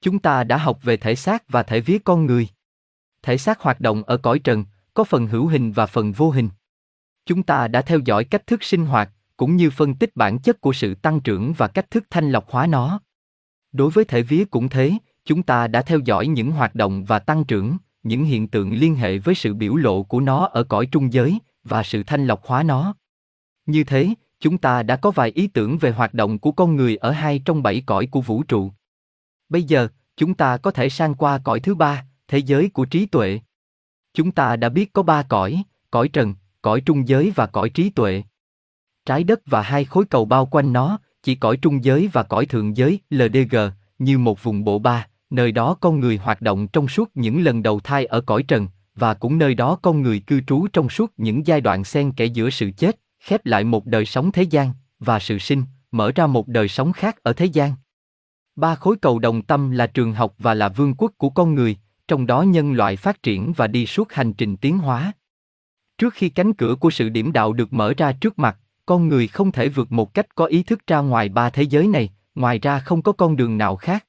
Chúng 0.00 0.18
ta 0.18 0.44
đã 0.44 0.56
học 0.56 0.78
về 0.82 0.96
thể 0.96 1.14
xác 1.14 1.48
và 1.48 1.62
thể 1.62 1.80
vía 1.80 1.98
con 2.04 2.26
người. 2.26 2.48
Thể 3.22 3.38
xác 3.38 3.60
hoạt 3.60 3.80
động 3.80 4.02
ở 4.02 4.16
cõi 4.16 4.38
trần, 4.38 4.64
có 4.94 5.04
phần 5.04 5.26
hữu 5.26 5.46
hình 5.46 5.72
và 5.72 5.86
phần 5.86 6.12
vô 6.12 6.30
hình. 6.30 6.48
Chúng 7.26 7.42
ta 7.42 7.68
đã 7.68 7.82
theo 7.82 8.00
dõi 8.04 8.24
cách 8.24 8.46
thức 8.46 8.62
sinh 8.64 8.86
hoạt, 8.86 9.10
cũng 9.36 9.56
như 9.56 9.70
phân 9.70 9.94
tích 9.94 10.16
bản 10.16 10.38
chất 10.38 10.60
của 10.60 10.72
sự 10.72 10.94
tăng 10.94 11.20
trưởng 11.20 11.52
và 11.52 11.68
cách 11.68 11.90
thức 11.90 12.04
thanh 12.10 12.30
lọc 12.30 12.50
hóa 12.50 12.66
nó. 12.66 13.00
Đối 13.72 13.90
với 13.90 14.04
thể 14.04 14.22
vía 14.22 14.44
cũng 14.44 14.68
thế, 14.68 14.92
chúng 15.24 15.42
ta 15.42 15.68
đã 15.68 15.82
theo 15.82 15.98
dõi 16.04 16.26
những 16.26 16.50
hoạt 16.50 16.74
động 16.74 17.04
và 17.04 17.18
tăng 17.18 17.44
trưởng, 17.44 17.76
những 18.02 18.24
hiện 18.24 18.48
tượng 18.48 18.72
liên 18.72 18.94
hệ 18.94 19.18
với 19.18 19.34
sự 19.34 19.54
biểu 19.54 19.76
lộ 19.76 20.02
của 20.02 20.20
nó 20.20 20.46
ở 20.46 20.64
cõi 20.64 20.86
trung 20.86 21.12
giới 21.12 21.38
và 21.64 21.82
sự 21.82 22.02
thanh 22.02 22.26
lọc 22.26 22.46
hóa 22.46 22.62
nó. 22.62 22.94
Như 23.66 23.84
thế, 23.84 24.08
chúng 24.40 24.58
ta 24.58 24.82
đã 24.82 24.96
có 24.96 25.10
vài 25.10 25.30
ý 25.30 25.46
tưởng 25.46 25.78
về 25.78 25.90
hoạt 25.90 26.14
động 26.14 26.38
của 26.38 26.52
con 26.52 26.76
người 26.76 26.96
ở 26.96 27.10
hai 27.10 27.38
trong 27.44 27.62
bảy 27.62 27.82
cõi 27.86 28.06
của 28.06 28.20
vũ 28.20 28.42
trụ. 28.42 28.72
Bây 29.48 29.62
giờ, 29.62 29.88
chúng 30.16 30.34
ta 30.34 30.56
có 30.56 30.70
thể 30.70 30.88
sang 30.88 31.14
qua 31.14 31.38
cõi 31.38 31.60
thứ 31.60 31.74
ba, 31.74 32.04
thế 32.28 32.38
giới 32.38 32.68
của 32.68 32.84
trí 32.84 33.06
tuệ. 33.06 33.40
Chúng 34.14 34.32
ta 34.32 34.56
đã 34.56 34.68
biết 34.68 34.92
có 34.92 35.02
ba 35.02 35.22
cõi, 35.22 35.62
cõi 35.90 36.08
trần, 36.08 36.34
cõi 36.66 36.80
trung 36.80 37.08
giới 37.08 37.32
và 37.34 37.46
cõi 37.46 37.70
trí 37.70 37.90
tuệ. 37.90 38.22
Trái 39.04 39.24
đất 39.24 39.40
và 39.46 39.62
hai 39.62 39.84
khối 39.84 40.04
cầu 40.04 40.24
bao 40.24 40.46
quanh 40.46 40.72
nó, 40.72 40.98
chỉ 41.22 41.34
cõi 41.34 41.56
trung 41.56 41.84
giới 41.84 42.08
và 42.12 42.22
cõi 42.22 42.46
thượng 42.46 42.76
giới, 42.76 43.00
LDG, 43.10 43.56
như 43.98 44.18
một 44.18 44.42
vùng 44.42 44.64
bộ 44.64 44.78
ba, 44.78 45.08
nơi 45.30 45.52
đó 45.52 45.76
con 45.80 46.00
người 46.00 46.16
hoạt 46.16 46.42
động 46.42 46.68
trong 46.68 46.88
suốt 46.88 47.10
những 47.14 47.44
lần 47.44 47.62
đầu 47.62 47.80
thai 47.80 48.06
ở 48.06 48.20
cõi 48.20 48.42
trần, 48.42 48.68
và 48.94 49.14
cũng 49.14 49.38
nơi 49.38 49.54
đó 49.54 49.78
con 49.82 50.02
người 50.02 50.20
cư 50.20 50.40
trú 50.40 50.66
trong 50.72 50.88
suốt 50.88 51.12
những 51.16 51.46
giai 51.46 51.60
đoạn 51.60 51.84
xen 51.84 52.12
kẽ 52.12 52.24
giữa 52.24 52.50
sự 52.50 52.70
chết, 52.76 53.00
khép 53.20 53.46
lại 53.46 53.64
một 53.64 53.86
đời 53.86 54.06
sống 54.06 54.32
thế 54.32 54.42
gian, 54.42 54.72
và 54.98 55.18
sự 55.18 55.38
sinh, 55.38 55.62
mở 55.90 56.12
ra 56.14 56.26
một 56.26 56.48
đời 56.48 56.68
sống 56.68 56.92
khác 56.92 57.22
ở 57.22 57.32
thế 57.32 57.44
gian. 57.44 57.72
Ba 58.56 58.74
khối 58.74 58.96
cầu 58.96 59.18
đồng 59.18 59.42
tâm 59.42 59.70
là 59.70 59.86
trường 59.86 60.12
học 60.12 60.34
và 60.38 60.54
là 60.54 60.68
vương 60.68 60.94
quốc 60.94 61.12
của 61.16 61.30
con 61.30 61.54
người, 61.54 61.76
trong 62.08 62.26
đó 62.26 62.42
nhân 62.42 62.72
loại 62.72 62.96
phát 62.96 63.22
triển 63.22 63.52
và 63.56 63.66
đi 63.66 63.86
suốt 63.86 64.12
hành 64.12 64.32
trình 64.32 64.56
tiến 64.56 64.78
hóa. 64.78 65.12
Trước 65.98 66.14
khi 66.14 66.28
cánh 66.28 66.54
cửa 66.54 66.74
của 66.74 66.90
sự 66.90 67.08
điểm 67.08 67.32
đạo 67.32 67.52
được 67.52 67.72
mở 67.72 67.94
ra 67.96 68.12
trước 68.12 68.38
mặt, 68.38 68.58
con 68.86 69.08
người 69.08 69.28
không 69.28 69.52
thể 69.52 69.68
vượt 69.68 69.92
một 69.92 70.14
cách 70.14 70.34
có 70.34 70.44
ý 70.44 70.62
thức 70.62 70.86
ra 70.86 70.98
ngoài 70.98 71.28
ba 71.28 71.50
thế 71.50 71.62
giới 71.62 71.86
này, 71.86 72.10
ngoài 72.34 72.58
ra 72.58 72.78
không 72.78 73.02
có 73.02 73.12
con 73.12 73.36
đường 73.36 73.58
nào 73.58 73.76
khác. 73.76 74.06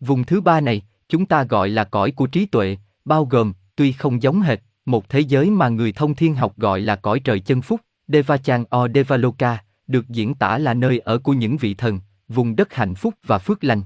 Vùng 0.00 0.24
thứ 0.24 0.40
ba 0.40 0.60
này, 0.60 0.82
chúng 1.08 1.26
ta 1.26 1.44
gọi 1.44 1.68
là 1.68 1.84
cõi 1.84 2.10
của 2.10 2.26
trí 2.26 2.46
tuệ, 2.46 2.76
bao 3.04 3.24
gồm, 3.24 3.52
tuy 3.76 3.92
không 3.92 4.22
giống 4.22 4.40
hệt, 4.40 4.60
một 4.86 5.08
thế 5.08 5.20
giới 5.20 5.50
mà 5.50 5.68
người 5.68 5.92
thông 5.92 6.14
thiên 6.14 6.34
học 6.34 6.56
gọi 6.56 6.80
là 6.80 6.96
cõi 6.96 7.20
trời 7.20 7.40
chân 7.40 7.62
phúc, 7.62 7.80
Devachan 8.08 8.64
o 8.70 8.88
Devaloka, 8.94 9.58
được 9.86 10.08
diễn 10.08 10.34
tả 10.34 10.58
là 10.58 10.74
nơi 10.74 10.98
ở 10.98 11.18
của 11.18 11.32
những 11.32 11.56
vị 11.56 11.74
thần, 11.74 12.00
vùng 12.28 12.56
đất 12.56 12.74
hạnh 12.74 12.94
phúc 12.94 13.14
và 13.26 13.38
phước 13.38 13.64
lành. 13.64 13.82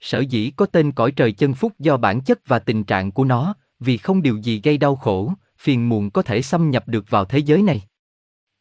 Sở 0.00 0.20
dĩ 0.20 0.50
có 0.56 0.66
tên 0.66 0.92
cõi 0.92 1.12
trời 1.12 1.32
chân 1.32 1.54
phúc 1.54 1.72
do 1.78 1.96
bản 1.96 2.20
chất 2.20 2.38
và 2.46 2.58
tình 2.58 2.84
trạng 2.84 3.12
của 3.12 3.24
nó, 3.24 3.54
vì 3.80 3.96
không 3.96 4.22
điều 4.22 4.36
gì 4.36 4.60
gây 4.64 4.78
đau 4.78 4.96
khổ, 4.96 5.32
phiền 5.58 5.88
muộn 5.88 6.10
có 6.10 6.22
thể 6.22 6.42
xâm 6.42 6.70
nhập 6.70 6.88
được 6.88 7.10
vào 7.10 7.24
thế 7.24 7.38
giới 7.38 7.62
này. 7.62 7.82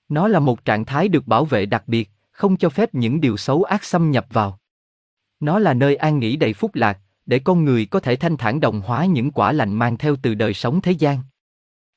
Nó 0.09 0.27
là 0.27 0.39
một 0.39 0.65
trạng 0.65 0.85
thái 0.85 1.07
được 1.07 1.27
bảo 1.27 1.45
vệ 1.45 1.65
đặc 1.65 1.83
biệt, 1.87 2.09
không 2.31 2.57
cho 2.57 2.69
phép 2.69 2.95
những 2.95 3.21
điều 3.21 3.37
xấu 3.37 3.63
ác 3.63 3.83
xâm 3.83 4.11
nhập 4.11 4.25
vào. 4.29 4.59
Nó 5.39 5.59
là 5.59 5.73
nơi 5.73 5.95
an 5.95 6.19
nghỉ 6.19 6.35
đầy 6.35 6.53
phúc 6.53 6.75
lạc, 6.75 6.99
để 7.25 7.39
con 7.39 7.65
người 7.65 7.85
có 7.85 7.99
thể 7.99 8.15
thanh 8.15 8.37
thản 8.37 8.59
đồng 8.59 8.81
hóa 8.81 9.05
những 9.05 9.31
quả 9.31 9.51
lành 9.51 9.73
mang 9.73 9.97
theo 9.97 10.15
từ 10.21 10.35
đời 10.35 10.53
sống 10.53 10.81
thế 10.81 10.91
gian. 10.91 11.19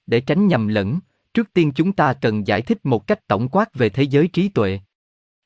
Để 0.06 0.20
tránh 0.20 0.46
nhầm 0.46 0.68
lẫn, 0.68 0.98
trước 1.34 1.52
tiên 1.52 1.72
chúng 1.74 1.92
ta 1.92 2.12
cần 2.12 2.46
giải 2.46 2.62
thích 2.62 2.78
một 2.82 3.06
cách 3.06 3.26
tổng 3.26 3.48
quát 3.48 3.74
về 3.74 3.88
thế 3.88 4.02
giới 4.02 4.28
trí 4.28 4.48
tuệ. 4.48 4.80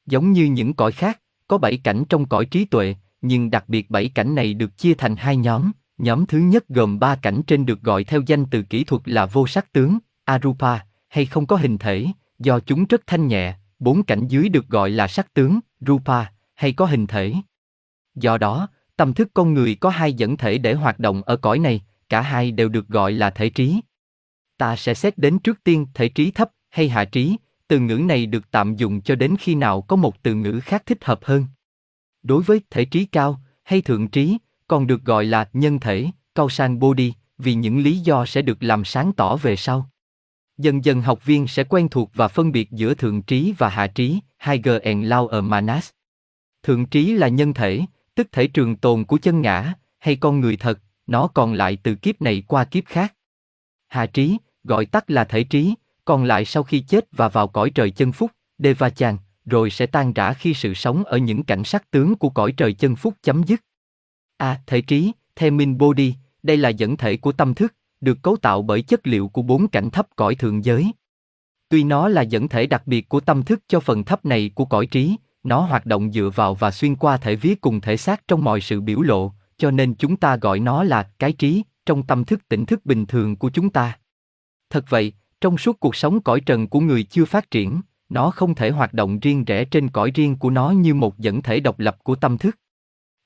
Giống 0.06 0.32
như 0.32 0.44
những 0.44 0.74
cõi 0.74 0.92
khác, 0.92 1.20
có 1.48 1.58
bảy 1.58 1.76
cảnh 1.76 2.04
trong 2.08 2.28
cõi 2.28 2.46
trí 2.46 2.64
tuệ, 2.64 2.96
nhưng 3.22 3.50
đặc 3.50 3.64
biệt 3.68 3.90
bảy 3.90 4.08
cảnh 4.08 4.34
này 4.34 4.54
được 4.54 4.78
chia 4.78 4.94
thành 4.94 5.16
hai 5.16 5.36
nhóm. 5.36 5.72
Nhóm 5.98 6.26
thứ 6.26 6.38
nhất 6.38 6.68
gồm 6.68 6.98
ba 6.98 7.16
cảnh 7.16 7.42
trên 7.46 7.66
được 7.66 7.82
gọi 7.82 8.04
theo 8.04 8.20
danh 8.26 8.46
từ 8.46 8.62
kỹ 8.62 8.84
thuật 8.84 9.02
là 9.04 9.26
vô 9.26 9.46
sắc 9.46 9.72
tướng, 9.72 9.98
arupa, 10.24 10.78
hay 11.08 11.26
không 11.26 11.46
có 11.46 11.56
hình 11.56 11.78
thể, 11.78 12.06
do 12.38 12.60
chúng 12.60 12.84
rất 12.84 13.06
thanh 13.06 13.28
nhẹ. 13.28 13.56
Bốn 13.78 14.02
cảnh 14.02 14.26
dưới 14.28 14.48
được 14.48 14.68
gọi 14.68 14.90
là 14.90 15.08
sắc 15.08 15.34
tướng, 15.34 15.60
rupa, 15.80 16.24
hay 16.54 16.72
có 16.72 16.86
hình 16.86 17.06
thể. 17.06 17.34
Do 18.14 18.38
đó, 18.38 18.68
tâm 18.96 19.14
thức 19.14 19.30
con 19.34 19.54
người 19.54 19.74
có 19.74 19.90
hai 19.90 20.12
dẫn 20.12 20.36
thể 20.36 20.58
để 20.58 20.74
hoạt 20.74 20.98
động 20.98 21.22
ở 21.22 21.36
cõi 21.36 21.58
này, 21.58 21.84
cả 22.08 22.20
hai 22.20 22.50
đều 22.50 22.68
được 22.68 22.88
gọi 22.88 23.12
là 23.12 23.30
thể 23.30 23.50
trí. 23.50 23.80
Ta 24.58 24.76
sẽ 24.76 24.94
xét 24.94 25.18
đến 25.18 25.38
trước 25.38 25.64
tiên 25.64 25.86
thể 25.94 26.08
trí 26.08 26.30
thấp 26.30 26.50
hay 26.70 26.88
hạ 26.88 27.04
trí, 27.04 27.36
từ 27.68 27.80
ngữ 27.80 27.96
này 27.96 28.26
được 28.26 28.50
tạm 28.50 28.76
dùng 28.76 29.00
cho 29.00 29.14
đến 29.14 29.36
khi 29.40 29.54
nào 29.54 29.82
có 29.82 29.96
một 29.96 30.22
từ 30.22 30.34
ngữ 30.34 30.60
khác 30.60 30.82
thích 30.86 31.04
hợp 31.04 31.20
hơn. 31.24 31.46
Đối 32.22 32.42
với 32.42 32.60
thể 32.70 32.84
trí 32.84 33.04
cao 33.04 33.40
hay 33.62 33.80
thượng 33.80 34.08
trí, 34.08 34.38
còn 34.68 34.86
được 34.86 35.04
gọi 35.04 35.24
là 35.24 35.48
nhân 35.52 35.80
thể, 35.80 36.06
cao 36.34 36.48
sang 36.48 36.78
body, 36.78 37.12
vì 37.38 37.54
những 37.54 37.78
lý 37.78 37.98
do 37.98 38.26
sẽ 38.26 38.42
được 38.42 38.62
làm 38.62 38.84
sáng 38.84 39.12
tỏ 39.12 39.36
về 39.36 39.56
sau. 39.56 39.90
Dần 40.58 40.84
dần 40.84 41.02
học 41.02 41.24
viên 41.24 41.46
sẽ 41.46 41.64
quen 41.64 41.88
thuộc 41.88 42.10
và 42.14 42.28
phân 42.28 42.52
biệt 42.52 42.70
giữa 42.70 42.94
thượng 42.94 43.22
trí 43.22 43.54
và 43.58 43.68
hạ 43.68 43.86
trí, 43.86 44.20
Higher 44.44 44.82
and 44.82 45.06
Lower 45.06 45.42
Manas. 45.42 45.90
Thượng 46.62 46.86
trí 46.86 47.14
là 47.14 47.28
nhân 47.28 47.54
thể, 47.54 47.80
tức 48.14 48.28
thể 48.32 48.46
trường 48.46 48.76
tồn 48.76 49.04
của 49.04 49.18
chân 49.18 49.40
ngã, 49.40 49.74
hay 49.98 50.16
con 50.16 50.40
người 50.40 50.56
thật, 50.56 50.78
nó 51.06 51.26
còn 51.26 51.52
lại 51.52 51.78
từ 51.82 51.94
kiếp 51.94 52.22
này 52.22 52.42
qua 52.46 52.64
kiếp 52.64 52.86
khác. 52.86 53.14
Hạ 53.88 54.06
trí, 54.06 54.38
gọi 54.64 54.86
tắt 54.86 55.10
là 55.10 55.24
thể 55.24 55.44
trí, 55.44 55.74
còn 56.04 56.24
lại 56.24 56.44
sau 56.44 56.62
khi 56.62 56.80
chết 56.80 57.04
và 57.12 57.28
vào 57.28 57.48
cõi 57.48 57.70
trời 57.70 57.90
chân 57.90 58.12
phúc, 58.12 58.30
Devachan, 58.58 59.16
rồi 59.44 59.70
sẽ 59.70 59.86
tan 59.86 60.12
rã 60.12 60.32
khi 60.32 60.54
sự 60.54 60.74
sống 60.74 61.04
ở 61.04 61.16
những 61.16 61.42
cảnh 61.42 61.64
sắc 61.64 61.90
tướng 61.90 62.16
của 62.16 62.28
cõi 62.28 62.52
trời 62.52 62.72
chân 62.72 62.96
phúc 62.96 63.14
chấm 63.22 63.42
dứt. 63.42 63.60
A. 64.36 64.46
À, 64.46 64.60
thể 64.66 64.80
trí, 64.80 65.12
Themin 65.36 65.78
Body, 65.78 66.14
đây 66.42 66.56
là 66.56 66.68
dẫn 66.68 66.96
thể 66.96 67.16
của 67.16 67.32
tâm 67.32 67.54
thức, 67.54 67.74
được 68.00 68.22
cấu 68.22 68.36
tạo 68.36 68.62
bởi 68.62 68.82
chất 68.82 69.06
liệu 69.06 69.28
của 69.28 69.42
bốn 69.42 69.68
cảnh 69.68 69.90
thấp 69.90 70.06
cõi 70.16 70.34
thượng 70.34 70.64
giới. 70.64 70.92
Tuy 71.68 71.84
nó 71.84 72.08
là 72.08 72.22
dẫn 72.22 72.48
thể 72.48 72.66
đặc 72.66 72.82
biệt 72.86 73.08
của 73.08 73.20
tâm 73.20 73.42
thức 73.42 73.60
cho 73.68 73.80
phần 73.80 74.04
thấp 74.04 74.24
này 74.24 74.50
của 74.54 74.64
cõi 74.64 74.86
trí, 74.86 75.16
nó 75.42 75.60
hoạt 75.60 75.86
động 75.86 76.12
dựa 76.12 76.30
vào 76.34 76.54
và 76.54 76.70
xuyên 76.70 76.96
qua 76.96 77.16
thể 77.16 77.36
vía 77.36 77.54
cùng 77.54 77.80
thể 77.80 77.96
xác 77.96 78.28
trong 78.28 78.44
mọi 78.44 78.60
sự 78.60 78.80
biểu 78.80 79.00
lộ, 79.00 79.32
cho 79.56 79.70
nên 79.70 79.94
chúng 79.94 80.16
ta 80.16 80.36
gọi 80.36 80.60
nó 80.60 80.84
là 80.84 81.02
cái 81.18 81.32
trí, 81.32 81.62
trong 81.86 82.02
tâm 82.02 82.24
thức 82.24 82.48
tỉnh 82.48 82.66
thức 82.66 82.86
bình 82.86 83.06
thường 83.06 83.36
của 83.36 83.50
chúng 83.50 83.70
ta. 83.70 83.98
Thật 84.70 84.84
vậy, 84.88 85.12
trong 85.40 85.58
suốt 85.58 85.80
cuộc 85.80 85.96
sống 85.96 86.20
cõi 86.20 86.40
trần 86.40 86.68
của 86.68 86.80
người 86.80 87.02
chưa 87.02 87.24
phát 87.24 87.50
triển, 87.50 87.80
nó 88.08 88.30
không 88.30 88.54
thể 88.54 88.70
hoạt 88.70 88.94
động 88.94 89.18
riêng 89.18 89.44
rẽ 89.44 89.64
trên 89.64 89.88
cõi 89.88 90.10
riêng 90.14 90.36
của 90.36 90.50
nó 90.50 90.70
như 90.70 90.94
một 90.94 91.18
dẫn 91.18 91.42
thể 91.42 91.60
độc 91.60 91.78
lập 91.78 91.96
của 92.04 92.14
tâm 92.14 92.38
thức. 92.38 92.58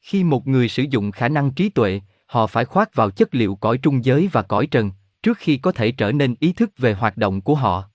Khi 0.01 0.25
một 0.25 0.47
người 0.47 0.69
sử 0.69 0.83
dụng 0.91 1.11
khả 1.11 1.29
năng 1.29 1.51
trí 1.51 1.69
tuệ, 1.69 2.01
họ 2.27 2.47
phải 2.47 2.65
khoác 2.65 2.95
vào 2.95 3.11
chất 3.11 3.35
liệu 3.35 3.55
cõi 3.55 3.79
trung 3.79 4.05
giới 4.05 4.29
và 4.33 4.43
cõi 4.43 4.67
trần, 4.67 4.91
trước 5.23 5.39
khi 5.39 5.57
có 5.57 5.73
thể 5.73 5.93
trở 5.93 6.13
nên 6.13 6.35
ý 6.41 6.53
thức 6.53 6.71
về 6.79 6.95
hoạt 6.95 7.17
động 7.17 7.41
của 7.41 7.55
họ. 7.55 7.91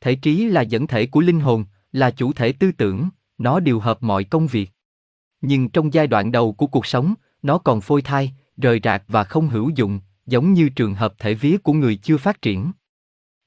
Thể 0.00 0.14
trí 0.14 0.44
là 0.44 0.62
dẫn 0.62 0.86
thể 0.86 1.06
của 1.06 1.20
linh 1.20 1.40
hồn, 1.40 1.64
là 1.92 2.10
chủ 2.10 2.32
thể 2.32 2.52
tư 2.52 2.72
tưởng, 2.72 3.08
nó 3.38 3.60
điều 3.60 3.80
hợp 3.80 4.02
mọi 4.02 4.24
công 4.24 4.46
việc. 4.46 4.70
Nhưng 5.40 5.68
trong 5.68 5.92
giai 5.94 6.06
đoạn 6.06 6.32
đầu 6.32 6.52
của 6.52 6.66
cuộc 6.66 6.86
sống, 6.86 7.14
nó 7.42 7.58
còn 7.58 7.80
phôi 7.80 8.02
thai, 8.02 8.32
rời 8.56 8.80
rạc 8.84 9.02
và 9.08 9.24
không 9.24 9.48
hữu 9.48 9.70
dụng, 9.74 10.00
giống 10.26 10.52
như 10.52 10.68
trường 10.68 10.94
hợp 10.94 11.14
thể 11.18 11.34
vía 11.34 11.56
của 11.58 11.72
người 11.72 11.96
chưa 11.96 12.16
phát 12.16 12.42
triển. 12.42 12.72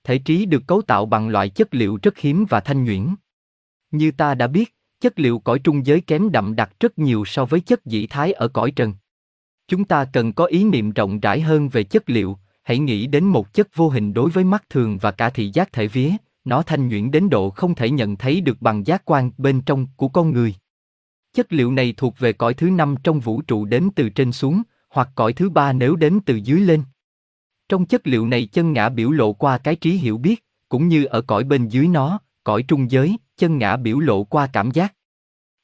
Thể 0.03 0.17
trí 0.17 0.45
được 0.45 0.63
cấu 0.67 0.81
tạo 0.81 1.05
bằng 1.05 1.29
loại 1.29 1.49
chất 1.49 1.73
liệu 1.73 1.99
rất 2.03 2.17
hiếm 2.17 2.45
và 2.49 2.59
thanh 2.59 2.83
nhuyễn. 2.83 3.15
Như 3.91 4.11
ta 4.11 4.35
đã 4.35 4.47
biết, 4.47 4.75
chất 5.03 5.19
liệu 5.19 5.39
cõi 5.39 5.59
trung 5.59 5.85
giới 5.85 6.01
kém 6.01 6.31
đậm 6.31 6.55
đặc 6.55 6.71
rất 6.79 6.99
nhiều 6.99 7.25
so 7.25 7.45
với 7.45 7.59
chất 7.59 7.85
dĩ 7.85 8.07
thái 8.07 8.33
ở 8.33 8.47
cõi 8.47 8.71
trần. 8.71 8.93
Chúng 9.67 9.85
ta 9.85 10.05
cần 10.05 10.33
có 10.33 10.45
ý 10.45 10.63
niệm 10.63 10.91
rộng 10.91 11.19
rãi 11.19 11.41
hơn 11.41 11.69
về 11.69 11.83
chất 11.83 12.09
liệu, 12.09 12.37
hãy 12.63 12.79
nghĩ 12.79 13.07
đến 13.07 13.25
một 13.25 13.53
chất 13.53 13.75
vô 13.75 13.89
hình 13.89 14.13
đối 14.13 14.29
với 14.29 14.43
mắt 14.43 14.63
thường 14.69 14.97
và 14.97 15.11
cả 15.11 15.29
thị 15.29 15.51
giác 15.53 15.73
thể 15.73 15.87
vía, 15.87 16.11
nó 16.45 16.61
thanh 16.61 16.87
nhuyễn 16.87 17.11
đến 17.11 17.29
độ 17.29 17.49
không 17.49 17.75
thể 17.75 17.89
nhận 17.89 18.15
thấy 18.15 18.41
được 18.41 18.61
bằng 18.61 18.87
giác 18.87 19.01
quan 19.05 19.31
bên 19.37 19.61
trong 19.61 19.87
của 19.95 20.07
con 20.07 20.31
người. 20.31 20.55
Chất 21.33 21.53
liệu 21.53 21.71
này 21.71 21.93
thuộc 21.97 22.19
về 22.19 22.33
cõi 22.33 22.53
thứ 22.53 22.69
năm 22.69 22.95
trong 23.03 23.19
vũ 23.19 23.41
trụ 23.41 23.65
đến 23.65 23.89
từ 23.95 24.09
trên 24.09 24.31
xuống, 24.31 24.61
hoặc 24.89 25.09
cõi 25.15 25.33
thứ 25.33 25.49
ba 25.49 25.73
nếu 25.73 25.95
đến 25.95 26.19
từ 26.25 26.35
dưới 26.35 26.59
lên. 26.61 26.83
Trong 27.69 27.85
chất 27.85 28.07
liệu 28.07 28.27
này 28.27 28.45
chân 28.45 28.73
ngã 28.73 28.89
biểu 28.89 29.11
lộ 29.11 29.33
qua 29.33 29.57
cái 29.57 29.75
trí 29.75 29.91
hiểu 29.91 30.17
biết, 30.17 30.45
cũng 30.69 30.87
như 30.87 31.05
ở 31.05 31.21
cõi 31.21 31.43
bên 31.43 31.67
dưới 31.67 31.87
nó, 31.87 32.19
cõi 32.43 32.63
trung 32.67 32.91
giới, 32.91 33.17
chân 33.37 33.57
ngã 33.57 33.77
biểu 33.77 33.99
lộ 33.99 34.23
qua 34.23 34.47
cảm 34.53 34.71
giác. 34.71 34.93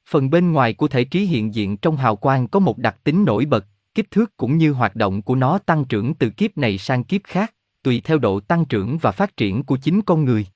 Phần 0.08 0.30
bên 0.30 0.52
ngoài 0.52 0.74
của 0.74 0.88
thể 0.88 1.04
trí 1.04 1.24
hiện 1.24 1.54
diện 1.54 1.76
trong 1.76 1.96
hào 1.96 2.16
quang 2.16 2.48
có 2.48 2.60
một 2.60 2.78
đặc 2.78 2.96
tính 3.04 3.24
nổi 3.24 3.46
bật, 3.46 3.66
kích 3.94 4.10
thước 4.10 4.36
cũng 4.36 4.58
như 4.58 4.72
hoạt 4.72 4.96
động 4.96 5.22
của 5.22 5.34
nó 5.34 5.58
tăng 5.58 5.84
trưởng 5.84 6.14
từ 6.14 6.30
kiếp 6.30 6.58
này 6.58 6.78
sang 6.78 7.04
kiếp 7.04 7.20
khác, 7.24 7.54
tùy 7.82 8.00
theo 8.04 8.18
độ 8.18 8.40
tăng 8.40 8.64
trưởng 8.64 8.98
và 8.98 9.12
phát 9.12 9.36
triển 9.36 9.62
của 9.62 9.76
chính 9.76 10.02
con 10.02 10.24
người. 10.24 10.46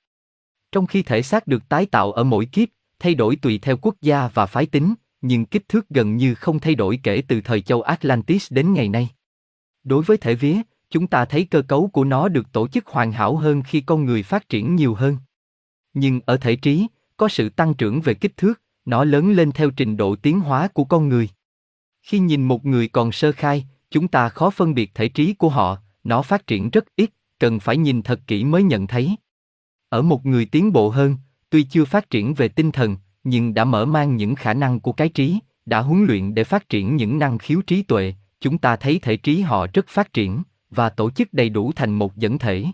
Trong 0.71 0.87
khi 0.87 1.03
thể 1.03 1.21
xác 1.21 1.47
được 1.47 1.69
tái 1.69 1.85
tạo 1.85 2.11
ở 2.11 2.23
mỗi 2.23 2.45
kiếp, 2.45 2.69
thay 2.99 3.15
đổi 3.15 3.35
tùy 3.35 3.59
theo 3.61 3.77
quốc 3.77 3.95
gia 4.01 4.27
và 4.27 4.45
phái 4.45 4.65
tính, 4.65 4.93
nhưng 5.21 5.45
kích 5.45 5.69
thước 5.69 5.89
gần 5.89 6.17
như 6.17 6.35
không 6.35 6.59
thay 6.59 6.75
đổi 6.75 6.99
kể 7.03 7.23
từ 7.27 7.41
thời 7.41 7.61
châu 7.61 7.81
Atlantis 7.81 8.51
đến 8.51 8.73
ngày 8.73 8.89
nay. 8.89 9.09
Đối 9.83 10.03
với 10.03 10.17
thể 10.17 10.35
vía, 10.35 10.61
chúng 10.89 11.07
ta 11.07 11.25
thấy 11.25 11.45
cơ 11.45 11.61
cấu 11.61 11.87
của 11.87 12.03
nó 12.03 12.27
được 12.27 12.51
tổ 12.51 12.67
chức 12.67 12.87
hoàn 12.87 13.11
hảo 13.11 13.35
hơn 13.35 13.63
khi 13.63 13.81
con 13.81 14.05
người 14.05 14.23
phát 14.23 14.49
triển 14.49 14.75
nhiều 14.75 14.93
hơn. 14.93 15.17
Nhưng 15.95 16.19
ở 16.25 16.37
thể 16.37 16.55
trí, 16.55 16.87
có 17.17 17.27
sự 17.27 17.49
tăng 17.49 17.73
trưởng 17.73 18.01
về 18.01 18.13
kích 18.13 18.37
thước, 18.37 18.61
nó 18.85 19.03
lớn 19.03 19.31
lên 19.31 19.51
theo 19.51 19.71
trình 19.71 19.97
độ 19.97 20.15
tiến 20.15 20.39
hóa 20.39 20.67
của 20.67 20.83
con 20.83 21.09
người. 21.09 21.29
Khi 22.01 22.19
nhìn 22.19 22.43
một 22.43 22.65
người 22.65 22.87
còn 22.87 23.11
sơ 23.11 23.31
khai, 23.31 23.65
chúng 23.91 24.07
ta 24.07 24.29
khó 24.29 24.49
phân 24.49 24.73
biệt 24.73 24.91
thể 24.93 25.09
trí 25.09 25.33
của 25.33 25.49
họ, 25.49 25.77
nó 26.03 26.21
phát 26.21 26.47
triển 26.47 26.69
rất 26.69 26.85
ít, 26.95 27.09
cần 27.39 27.59
phải 27.59 27.77
nhìn 27.77 28.01
thật 28.01 28.19
kỹ 28.27 28.43
mới 28.43 28.63
nhận 28.63 28.87
thấy. 28.87 29.15
Ở 29.89 30.01
một 30.01 30.25
người 30.25 30.45
tiến 30.45 30.73
bộ 30.73 30.89
hơn, 30.89 31.17
tuy 31.49 31.63
chưa 31.63 31.85
phát 31.85 32.09
triển 32.09 32.33
về 32.33 32.47
tinh 32.47 32.71
thần, 32.71 32.97
nhưng 33.23 33.53
đã 33.53 33.65
mở 33.65 33.85
mang 33.85 34.15
những 34.15 34.35
khả 34.35 34.53
năng 34.53 34.79
của 34.79 34.91
cái 34.91 35.09
trí, 35.09 35.39
đã 35.65 35.81
huấn 35.81 36.05
luyện 36.05 36.35
để 36.35 36.43
phát 36.43 36.69
triển 36.69 36.95
những 36.95 37.19
năng 37.19 37.37
khiếu 37.37 37.61
trí 37.61 37.83
tuệ, 37.83 38.13
chúng 38.39 38.57
ta 38.57 38.75
thấy 38.75 38.99
thể 38.99 39.17
trí 39.17 39.41
họ 39.41 39.67
rất 39.73 39.87
phát 39.87 40.13
triển 40.13 40.43
và 40.69 40.89
tổ 40.89 41.11
chức 41.11 41.33
đầy 41.33 41.49
đủ 41.49 41.71
thành 41.75 41.93
một 41.93 42.15
dẫn 42.15 42.37
thể. 42.37 42.65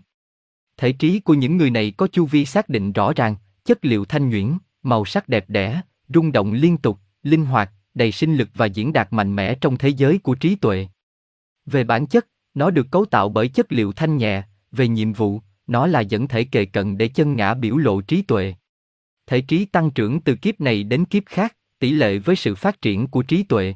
Thể 0.76 0.92
trí 0.92 1.20
của 1.20 1.34
những 1.34 1.56
người 1.56 1.70
này 1.70 1.92
có 1.96 2.06
chu 2.06 2.26
vi 2.26 2.44
xác 2.44 2.68
định 2.68 2.92
rõ 2.92 3.12
ràng, 3.16 3.36
chất 3.64 3.84
liệu 3.84 4.04
thanh 4.04 4.30
nhuyễn, 4.30 4.58
màu 4.82 5.04
sắc 5.04 5.28
đẹp 5.28 5.44
đẽ, 5.48 5.80
rung 6.08 6.32
động 6.32 6.52
liên 6.52 6.78
tục, 6.78 6.98
linh 7.22 7.44
hoạt, 7.44 7.70
đầy 7.94 8.12
sinh 8.12 8.36
lực 8.36 8.48
và 8.54 8.66
diễn 8.66 8.92
đạt 8.92 9.12
mạnh 9.12 9.36
mẽ 9.36 9.54
trong 9.54 9.78
thế 9.78 9.88
giới 9.88 10.18
của 10.18 10.34
trí 10.34 10.54
tuệ. 10.54 10.88
Về 11.66 11.84
bản 11.84 12.06
chất, 12.06 12.26
nó 12.54 12.70
được 12.70 12.86
cấu 12.90 13.04
tạo 13.04 13.28
bởi 13.28 13.48
chất 13.48 13.72
liệu 13.72 13.92
thanh 13.92 14.16
nhẹ, 14.16 14.42
về 14.72 14.88
nhiệm 14.88 15.12
vụ, 15.12 15.40
nó 15.66 15.86
là 15.86 16.00
dẫn 16.00 16.28
thể 16.28 16.44
kề 16.44 16.64
cận 16.64 16.98
để 16.98 17.08
chân 17.08 17.36
ngã 17.36 17.54
biểu 17.54 17.76
lộ 17.76 18.00
trí 18.00 18.22
tuệ. 18.22 18.54
Thể 19.26 19.40
trí 19.40 19.64
tăng 19.64 19.90
trưởng 19.90 20.20
từ 20.20 20.34
kiếp 20.34 20.60
này 20.60 20.84
đến 20.84 21.04
kiếp 21.04 21.22
khác, 21.26 21.56
tỷ 21.78 21.90
lệ 21.90 22.18
với 22.18 22.36
sự 22.36 22.54
phát 22.54 22.80
triển 22.80 23.06
của 23.06 23.22
trí 23.22 23.42
tuệ. 23.42 23.74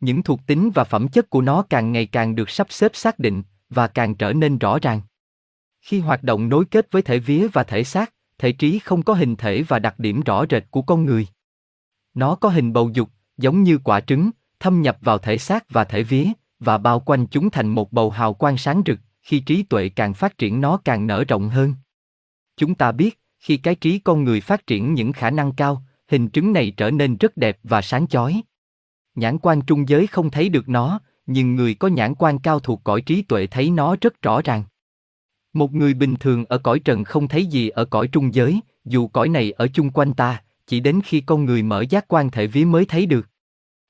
Những 0.00 0.22
thuộc 0.22 0.40
tính 0.46 0.70
và 0.74 0.84
phẩm 0.84 1.08
chất 1.08 1.30
của 1.30 1.40
nó 1.40 1.62
càng 1.62 1.92
ngày 1.92 2.06
càng 2.06 2.34
được 2.34 2.50
sắp 2.50 2.66
xếp 2.70 2.90
xác 2.94 3.18
định 3.18 3.42
và 3.70 3.86
càng 3.86 4.14
trở 4.14 4.32
nên 4.32 4.58
rõ 4.58 4.78
ràng. 4.78 5.00
Khi 5.84 6.00
hoạt 6.00 6.22
động 6.22 6.48
nối 6.48 6.64
kết 6.64 6.86
với 6.90 7.02
thể 7.02 7.18
vía 7.18 7.48
và 7.52 7.64
thể 7.64 7.84
xác, 7.84 8.14
thể 8.38 8.52
trí 8.52 8.78
không 8.78 9.02
có 9.02 9.14
hình 9.14 9.36
thể 9.36 9.62
và 9.62 9.78
đặc 9.78 9.98
điểm 9.98 10.20
rõ 10.20 10.44
rệt 10.50 10.64
của 10.70 10.82
con 10.82 11.04
người. 11.04 11.26
Nó 12.14 12.34
có 12.34 12.48
hình 12.48 12.72
bầu 12.72 12.90
dục, 12.94 13.08
giống 13.36 13.62
như 13.62 13.78
quả 13.78 14.00
trứng, 14.00 14.30
thâm 14.60 14.82
nhập 14.82 14.98
vào 15.00 15.18
thể 15.18 15.38
xác 15.38 15.64
và 15.70 15.84
thể 15.84 16.02
vía, 16.02 16.26
và 16.58 16.78
bao 16.78 17.00
quanh 17.00 17.26
chúng 17.26 17.50
thành 17.50 17.68
một 17.68 17.92
bầu 17.92 18.10
hào 18.10 18.34
quang 18.34 18.56
sáng 18.56 18.82
rực, 18.86 18.98
khi 19.22 19.40
trí 19.40 19.62
tuệ 19.62 19.88
càng 19.88 20.14
phát 20.14 20.38
triển 20.38 20.60
nó 20.60 20.80
càng 20.84 21.06
nở 21.06 21.24
rộng 21.28 21.48
hơn. 21.48 21.74
Chúng 22.56 22.74
ta 22.74 22.92
biết, 22.92 23.20
khi 23.38 23.56
cái 23.56 23.74
trí 23.74 23.98
con 23.98 24.24
người 24.24 24.40
phát 24.40 24.66
triển 24.66 24.94
những 24.94 25.12
khả 25.12 25.30
năng 25.30 25.52
cao, 25.52 25.82
hình 26.08 26.28
trứng 26.28 26.52
này 26.52 26.72
trở 26.76 26.90
nên 26.90 27.16
rất 27.16 27.36
đẹp 27.36 27.58
và 27.62 27.82
sáng 27.82 28.06
chói. 28.06 28.42
Nhãn 29.14 29.38
quan 29.38 29.62
trung 29.62 29.88
giới 29.88 30.06
không 30.06 30.30
thấy 30.30 30.48
được 30.48 30.68
nó, 30.68 31.00
nhưng 31.26 31.54
người 31.54 31.74
có 31.74 31.88
nhãn 31.88 32.14
quan 32.14 32.38
cao 32.38 32.60
thuộc 32.60 32.80
cõi 32.84 33.00
trí 33.00 33.22
tuệ 33.22 33.46
thấy 33.46 33.70
nó 33.70 33.96
rất 34.00 34.22
rõ 34.22 34.40
ràng. 34.44 34.64
Một 35.54 35.74
người 35.74 35.94
bình 35.94 36.14
thường 36.20 36.44
ở 36.44 36.58
cõi 36.58 36.78
trần 36.78 37.04
không 37.04 37.28
thấy 37.28 37.46
gì 37.46 37.68
ở 37.68 37.84
cõi 37.84 38.08
trung 38.08 38.34
giới, 38.34 38.60
dù 38.84 39.08
cõi 39.08 39.28
này 39.28 39.52
ở 39.52 39.68
chung 39.68 39.90
quanh 39.90 40.14
ta, 40.14 40.42
chỉ 40.66 40.80
đến 40.80 41.00
khi 41.04 41.20
con 41.20 41.44
người 41.44 41.62
mở 41.62 41.84
giác 41.90 42.04
quan 42.08 42.30
thể 42.30 42.46
vía 42.46 42.64
mới 42.64 42.84
thấy 42.84 43.06
được. 43.06 43.28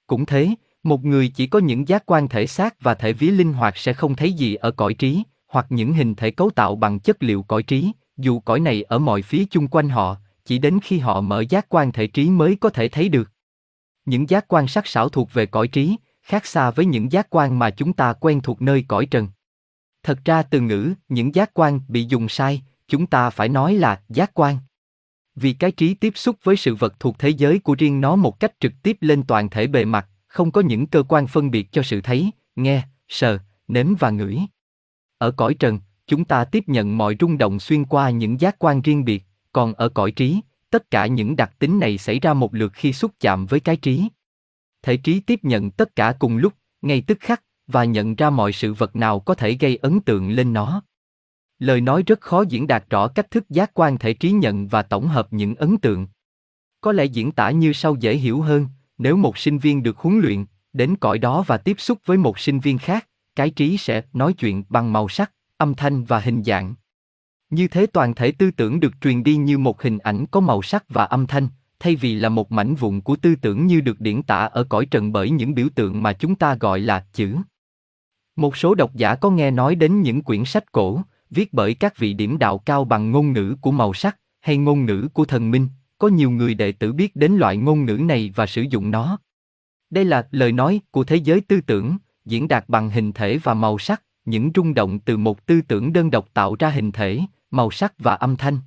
Cũng 0.07 0.27
thế, 0.27 0.49
một 0.83 1.05
người 1.05 1.29
chỉ 1.29 1.47
có 1.47 1.59
những 1.59 1.89
giác 1.89 2.07
quan 2.07 2.29
thể 2.29 2.47
xác 2.47 2.81
và 2.81 2.95
thể 2.95 3.13
vía 3.13 3.31
linh 3.31 3.53
hoạt 3.53 3.77
sẽ 3.77 3.93
không 3.93 4.17
thấy 4.17 4.33
gì 4.33 4.55
ở 4.55 4.71
cõi 4.71 4.95
trí, 4.95 5.23
hoặc 5.49 5.67
những 5.69 5.93
hình 5.93 6.15
thể 6.15 6.31
cấu 6.31 6.51
tạo 6.51 6.77
bằng 6.77 7.01
chất 7.01 7.23
liệu 7.23 7.43
cõi 7.43 7.63
trí, 7.63 7.93
dù 8.17 8.41
cõi 8.41 8.61
này 8.61 8.83
ở 8.83 8.99
mọi 8.99 9.23
phía 9.23 9.45
chung 9.51 9.69
quanh 9.69 9.89
họ, 9.89 10.17
chỉ 10.45 10.59
đến 10.59 10.79
khi 10.83 10.99
họ 10.99 11.21
mở 11.21 11.45
giác 11.49 11.67
quan 11.69 11.93
thể 11.93 12.07
trí 12.07 12.31
mới 12.31 12.57
có 12.61 12.71
thể 12.71 12.89
thấy 12.89 13.09
được. 13.09 13.31
Những 14.05 14.29
giác 14.31 14.49
quan 14.49 14.69
sắc 14.69 14.87
sảo 14.87 15.09
thuộc 15.09 15.33
về 15.33 15.47
cõi 15.47 15.69
trí, 15.69 15.97
khác 16.23 16.47
xa 16.47 16.71
với 16.71 16.87
những 16.87 17.13
giác 17.13 17.27
quan 17.31 17.59
mà 17.59 17.71
chúng 17.71 17.93
ta 17.93 18.13
quen 18.13 18.41
thuộc 18.41 18.63
nơi 18.63 18.85
cõi 18.89 19.07
trần. 19.07 19.29
Thật 20.05 20.25
ra 20.25 20.43
từ 20.43 20.61
ngữ, 20.61 20.95
những 21.09 21.35
giác 21.35 21.51
quan 21.55 21.81
bị 21.89 22.07
dùng 22.09 22.29
sai, 22.29 22.63
chúng 22.89 23.07
ta 23.07 23.31
phải 23.31 23.49
nói 23.49 23.75
là 23.75 24.03
giác 24.09 24.31
quan. 24.35 24.59
Vì 25.35 25.53
cái 25.53 25.73
trí 25.73 25.95
tiếp 25.95 26.13
xúc 26.17 26.37
với 26.43 26.57
sự 26.57 26.75
vật 26.75 27.01
thuộc 27.01 27.19
thế 27.19 27.29
giới 27.29 27.59
của 27.59 27.75
riêng 27.79 28.01
nó 28.01 28.17
một 28.17 28.41
cách 28.41 28.53
trực 28.61 28.73
tiếp 28.83 28.97
lên 29.01 29.23
toàn 29.23 29.51
thể 29.51 29.67
bề 29.67 29.85
mặt, 29.85 30.09
không 30.27 30.51
có 30.51 30.61
những 30.61 30.87
cơ 30.87 31.03
quan 31.03 31.27
phân 31.27 31.51
biệt 31.51 31.73
cho 31.73 31.83
sự 31.83 32.01
thấy, 32.01 32.31
nghe, 32.57 32.83
sờ, 33.09 33.39
nếm 33.69 33.95
và 33.99 34.11
ngửi. 34.11 34.39
Ở 35.19 35.31
cõi 35.31 35.55
trần, 35.55 35.81
chúng 36.07 36.25
ta 36.25 36.45
tiếp 36.45 36.65
nhận 36.67 36.99
mọi 36.99 37.17
rung 37.21 37.39
động 37.39 37.61
xuyên 37.61 37.85
qua 37.85 38.11
những 38.11 38.41
giác 38.41 38.57
quan 38.59 38.83
riêng 38.83 39.05
biệt, 39.05 39.25
còn 39.53 39.75
ở 39.75 39.89
cõi 39.89 40.11
trí, 40.11 40.41
tất 40.71 40.91
cả 40.91 41.07
những 41.07 41.37
đặc 41.37 41.53
tính 41.59 41.79
này 41.79 41.99
xảy 41.99 42.21
ra 42.21 42.35
một 42.35 42.55
lượt 42.55 42.73
khi 42.75 42.93
xúc 42.93 43.13
chạm 43.21 43.47
với 43.47 43.61
cái 43.61 43.77
trí. 43.77 44.09
Thể 44.83 44.97
trí 44.97 45.21
tiếp 45.21 45.41
nhận 45.43 45.71
tất 45.71 45.97
cả 45.97 46.15
cùng 46.19 46.37
lúc, 46.37 46.53
ngay 46.83 47.01
tức 47.07 47.19
khắc, 47.21 47.43
và 47.67 47.85
nhận 47.85 48.15
ra 48.15 48.31
mọi 48.31 48.53
sự 48.53 48.75
vật 48.75 48.97
nào 48.97 49.21
có 49.21 49.35
thể 49.35 49.57
gây 49.61 49.77
ấn 49.77 50.01
tượng 50.01 50.31
lên 50.31 50.53
nó. 50.53 50.83
Lời 51.59 51.81
nói 51.81 52.03
rất 52.07 52.21
khó 52.21 52.45
diễn 52.49 52.67
đạt 52.67 52.85
rõ 52.91 53.09
cách 53.09 53.31
thức 53.31 53.51
giác 53.51 53.71
quan 53.75 53.99
thể 53.99 54.15
trí 54.15 54.31
nhận 54.31 54.69
và 54.69 54.83
tổng 54.83 55.09
hợp 55.09 55.33
những 55.33 55.55
ấn 55.55 55.77
tượng. 55.77 56.07
Có 56.81 56.93
lẽ 56.93 57.05
diễn 57.05 57.33
tả 57.33 57.51
như 57.51 57.73
sau 57.73 57.97
dễ 58.01 58.17
hiểu 58.17 58.41
hơn, 58.41 58.69
nếu 58.99 59.17
một 59.17 59.39
sinh 59.39 59.59
viên 59.59 59.83
được 59.83 59.99
huấn 59.99 60.19
luyện, 60.19 60.45
đến 60.73 60.97
cõi 60.97 61.19
đó 61.19 61.45
và 61.47 61.59
tiếp 61.59 61.81
xúc 61.81 61.99
với 62.05 62.17
một 62.17 62.39
sinh 62.39 62.61
viên 62.61 62.79
khác, 62.79 63.09
cái 63.37 63.51
trí 63.51 63.77
sẽ 63.77 64.03
nói 64.13 64.33
chuyện 64.33 64.65
bằng 64.69 64.93
màu 64.93 65.09
sắc, 65.09 65.33
âm 65.57 65.75
thanh 65.75 66.05
và 66.05 66.21
hình 66.21 66.43
dạng. 66.45 66.75
Như 67.51 67.69
thế 67.69 67.87
toàn 67.87 68.15
thể 68.15 68.33
tư 68.33 68.51
tưởng 68.51 68.81
được 68.81 68.93
truyền 69.01 69.23
đi 69.23 69.37
như 69.37 69.59
một 69.59 69.83
hình 69.83 69.99
ảnh 69.99 70.27
có 70.27 70.41
màu 70.41 70.63
sắc 70.63 70.85
và 70.89 71.05
âm 71.05 71.27
thanh, 71.27 71.49
thay 71.79 71.97
vì 71.97 72.15
là 72.15 72.29
một 72.29 72.53
mảnh 72.53 72.75
vụn 72.75 73.01
của 73.01 73.17
tư 73.17 73.35
tưởng 73.35 73.67
như 73.67 73.81
được 73.81 74.01
điển 74.01 74.23
tả 74.23 74.39
ở 74.39 74.65
cõi 74.65 74.87
trần 74.87 75.13
bởi 75.13 75.31
những 75.31 75.55
biểu 75.55 75.69
tượng 75.75 76.03
mà 76.03 76.13
chúng 76.13 76.35
ta 76.35 76.55
gọi 76.55 76.81
là 76.81 77.07
chữ. 77.13 77.37
Một 78.37 78.57
số 78.57 78.75
độc 78.75 78.95
giả 78.95 79.15
có 79.15 79.31
nghe 79.31 79.51
nói 79.51 79.75
đến 79.75 80.03
những 80.03 80.23
quyển 80.23 80.45
sách 80.45 80.73
cổ, 80.73 81.01
viết 81.31 81.53
bởi 81.53 81.75
các 81.75 81.99
vị 81.99 82.13
điểm 82.13 82.39
đạo 82.39 82.59
cao 82.59 82.85
bằng 82.85 83.11
ngôn 83.11 83.33
ngữ 83.33 83.57
của 83.61 83.71
màu 83.71 83.95
sắc, 83.95 84.19
hay 84.41 84.57
ngôn 84.57 84.87
ngữ 84.87 85.09
của 85.13 85.25
thần 85.25 85.51
minh, 85.51 85.69
có 85.99 86.09
nhiều 86.09 86.31
người 86.31 86.55
đệ 86.55 86.73
tử 86.73 86.93
biết 86.93 87.17
đến 87.17 87.33
loại 87.33 87.57
ngôn 87.57 87.85
ngữ 87.85 87.97
này 87.97 88.33
và 88.37 88.47
sử 88.47 88.63
dụng 88.63 88.91
nó. 88.91 89.19
Đây 89.91 90.05
là 90.05 90.29
lời 90.31 90.53
nói 90.53 90.81
của 90.91 91.05
thế 91.05 91.17
giới 91.17 91.41
tư 91.41 91.61
tưởng, 91.61 91.97
diễn 92.25 92.49
đạt 92.49 92.65
bằng 92.69 92.91
hình 92.91 93.13
thể 93.13 93.39
và 93.39 93.55
màu 93.55 93.79
sắc, 93.79 94.03
những 94.25 94.51
rung 94.55 94.75
động 94.75 94.99
từ 94.99 95.17
một 95.17 95.47
tư 95.47 95.61
tưởng 95.69 95.93
đơn 95.93 96.11
độc 96.11 96.29
tạo 96.35 96.57
ra 96.59 96.71
hình 96.71 96.93
thể, 96.93 97.21
màu 97.51 97.71
sắc 97.71 97.95
và 97.99 98.15
âm 98.15 98.37
thanh. 98.37 98.59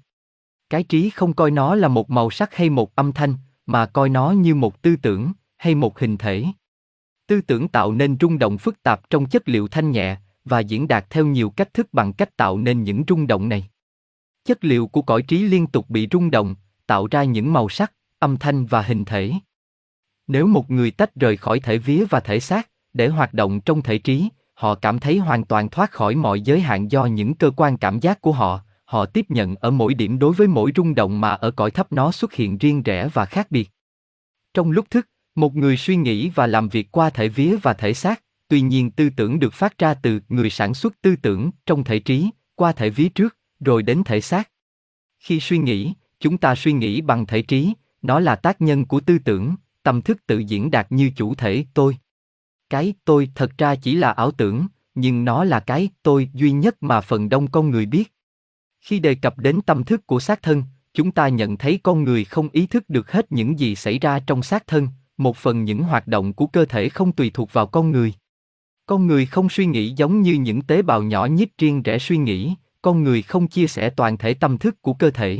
Cái 0.69 0.83
trí 0.83 1.09
không 1.09 1.33
coi 1.33 1.51
nó 1.51 1.75
là 1.75 1.87
một 1.87 2.09
màu 2.09 2.29
sắc 2.29 2.55
hay 2.55 2.69
một 2.69 2.95
âm 2.95 3.13
thanh, 3.13 3.33
mà 3.65 3.85
coi 3.85 4.09
nó 4.09 4.31
như 4.31 4.55
một 4.55 4.81
tư 4.81 4.95
tưởng 4.95 5.31
hay 5.57 5.75
một 5.75 5.99
hình 5.99 6.17
thể. 6.17 6.45
Tư 7.27 7.41
tưởng 7.41 7.67
tạo 7.67 7.91
nên 7.91 8.17
rung 8.19 8.39
động 8.39 8.57
phức 8.57 8.83
tạp 8.83 9.09
trong 9.09 9.25
chất 9.25 9.49
liệu 9.49 9.67
thanh 9.67 9.91
nhẹ 9.91 10.17
và 10.45 10.59
diễn 10.59 10.87
đạt 10.87 11.05
theo 11.09 11.25
nhiều 11.25 11.49
cách 11.49 11.73
thức 11.73 11.87
bằng 11.91 12.13
cách 12.13 12.37
tạo 12.37 12.57
nên 12.57 12.83
những 12.83 13.03
rung 13.07 13.27
động 13.27 13.49
này. 13.49 13.69
Chất 14.45 14.63
liệu 14.63 14.87
của 14.87 15.01
cõi 15.01 15.21
trí 15.21 15.43
liên 15.43 15.67
tục 15.67 15.89
bị 15.89 16.07
rung 16.11 16.31
động, 16.31 16.55
tạo 16.85 17.07
ra 17.11 17.23
những 17.23 17.53
màu 17.53 17.69
sắc, 17.69 17.93
âm 18.19 18.37
thanh 18.37 18.65
và 18.65 18.81
hình 18.81 19.05
thể. 19.05 19.33
Nếu 20.27 20.47
một 20.47 20.71
người 20.71 20.91
tách 20.91 21.15
rời 21.15 21.37
khỏi 21.37 21.59
thể 21.59 21.77
vía 21.77 22.05
và 22.09 22.19
thể 22.19 22.39
xác 22.39 22.69
để 22.93 23.07
hoạt 23.07 23.33
động 23.33 23.61
trong 23.61 23.81
thể 23.81 23.97
trí, 23.97 24.29
họ 24.53 24.75
cảm 24.75 24.99
thấy 24.99 25.17
hoàn 25.17 25.45
toàn 25.45 25.69
thoát 25.69 25.91
khỏi 25.91 26.15
mọi 26.15 26.41
giới 26.41 26.59
hạn 26.59 26.91
do 26.91 27.05
những 27.05 27.33
cơ 27.33 27.51
quan 27.55 27.77
cảm 27.77 27.99
giác 27.99 28.21
của 28.21 28.31
họ, 28.31 28.61
họ 28.85 29.05
tiếp 29.05 29.25
nhận 29.29 29.55
ở 29.55 29.71
mỗi 29.71 29.93
điểm 29.93 30.19
đối 30.19 30.33
với 30.33 30.47
mỗi 30.47 30.71
rung 30.75 30.95
động 30.95 31.21
mà 31.21 31.29
ở 31.29 31.51
cõi 31.51 31.71
thấp 31.71 31.91
nó 31.91 32.11
xuất 32.11 32.33
hiện 32.33 32.57
riêng 32.57 32.83
rẽ 32.83 33.09
và 33.13 33.25
khác 33.25 33.51
biệt. 33.51 33.69
Trong 34.53 34.71
lúc 34.71 34.89
thức, 34.89 35.07
một 35.37 35.55
người 35.55 35.77
suy 35.77 35.95
nghĩ 35.95 36.29
và 36.29 36.47
làm 36.47 36.69
việc 36.69 36.91
qua 36.91 37.09
thể 37.09 37.29
vía 37.29 37.55
và 37.61 37.73
thể 37.73 37.93
xác, 37.93 38.23
tuy 38.47 38.61
nhiên 38.61 38.91
tư 38.91 39.09
tưởng 39.09 39.39
được 39.39 39.53
phát 39.53 39.77
ra 39.77 39.93
từ 39.93 40.19
người 40.29 40.49
sản 40.49 40.73
xuất 40.73 41.01
tư 41.01 41.15
tưởng 41.15 41.51
trong 41.65 41.83
thể 41.83 41.99
trí, 41.99 42.29
qua 42.55 42.71
thể 42.71 42.89
vía 42.89 43.09
trước, 43.09 43.37
rồi 43.59 43.83
đến 43.83 44.03
thể 44.05 44.21
xác. 44.21 44.49
Khi 45.19 45.39
suy 45.39 45.57
nghĩ, 45.57 45.93
chúng 46.19 46.37
ta 46.37 46.55
suy 46.55 46.73
nghĩ 46.73 47.01
bằng 47.01 47.25
thể 47.25 47.41
trí, 47.41 47.73
nó 48.01 48.19
là 48.19 48.35
tác 48.35 48.61
nhân 48.61 48.85
của 48.85 48.99
tư 48.99 49.19
tưởng, 49.19 49.55
tâm 49.83 50.01
thức 50.01 50.17
tự 50.27 50.39
diễn 50.39 50.71
đạt 50.71 50.91
như 50.91 51.11
chủ 51.15 51.35
thể 51.35 51.65
tôi. 51.73 51.97
Cái 52.69 52.93
tôi 53.05 53.29
thật 53.35 53.51
ra 53.57 53.75
chỉ 53.75 53.95
là 53.95 54.11
ảo 54.11 54.31
tưởng, 54.31 54.67
nhưng 54.95 55.25
nó 55.25 55.43
là 55.43 55.59
cái 55.59 55.89
tôi 56.03 56.29
duy 56.33 56.51
nhất 56.51 56.83
mà 56.83 57.01
phần 57.01 57.29
đông 57.29 57.51
con 57.51 57.69
người 57.69 57.85
biết. 57.85 58.13
Khi 58.81 58.99
đề 58.99 59.15
cập 59.15 59.37
đến 59.37 59.61
tâm 59.61 59.83
thức 59.83 60.07
của 60.07 60.19
xác 60.19 60.41
thân, 60.41 60.63
chúng 60.93 61.11
ta 61.11 61.27
nhận 61.27 61.57
thấy 61.57 61.79
con 61.83 62.03
người 62.03 62.25
không 62.25 62.49
ý 62.51 62.67
thức 62.67 62.89
được 62.89 63.11
hết 63.11 63.31
những 63.31 63.59
gì 63.59 63.75
xảy 63.75 63.99
ra 63.99 64.19
trong 64.19 64.43
xác 64.43 64.67
thân, 64.67 64.87
một 65.17 65.37
phần 65.37 65.63
những 65.63 65.83
hoạt 65.83 66.07
động 66.07 66.33
của 66.33 66.47
cơ 66.47 66.65
thể 66.65 66.89
không 66.89 67.11
tùy 67.11 67.31
thuộc 67.33 67.53
vào 67.53 67.67
con 67.67 67.91
người. 67.91 68.13
Con 68.85 69.07
người 69.07 69.25
không 69.25 69.49
suy 69.49 69.65
nghĩ 69.65 69.93
giống 69.97 70.21
như 70.21 70.33
những 70.33 70.61
tế 70.61 70.81
bào 70.81 71.03
nhỏ 71.03 71.25
nhít 71.25 71.49
riêng 71.57 71.83
rẽ 71.83 71.99
suy 71.99 72.17
nghĩ, 72.17 72.55
con 72.81 73.03
người 73.03 73.21
không 73.21 73.47
chia 73.47 73.67
sẻ 73.67 73.89
toàn 73.89 74.17
thể 74.17 74.33
tâm 74.33 74.57
thức 74.57 74.81
của 74.81 74.93
cơ 74.93 75.11
thể. 75.11 75.39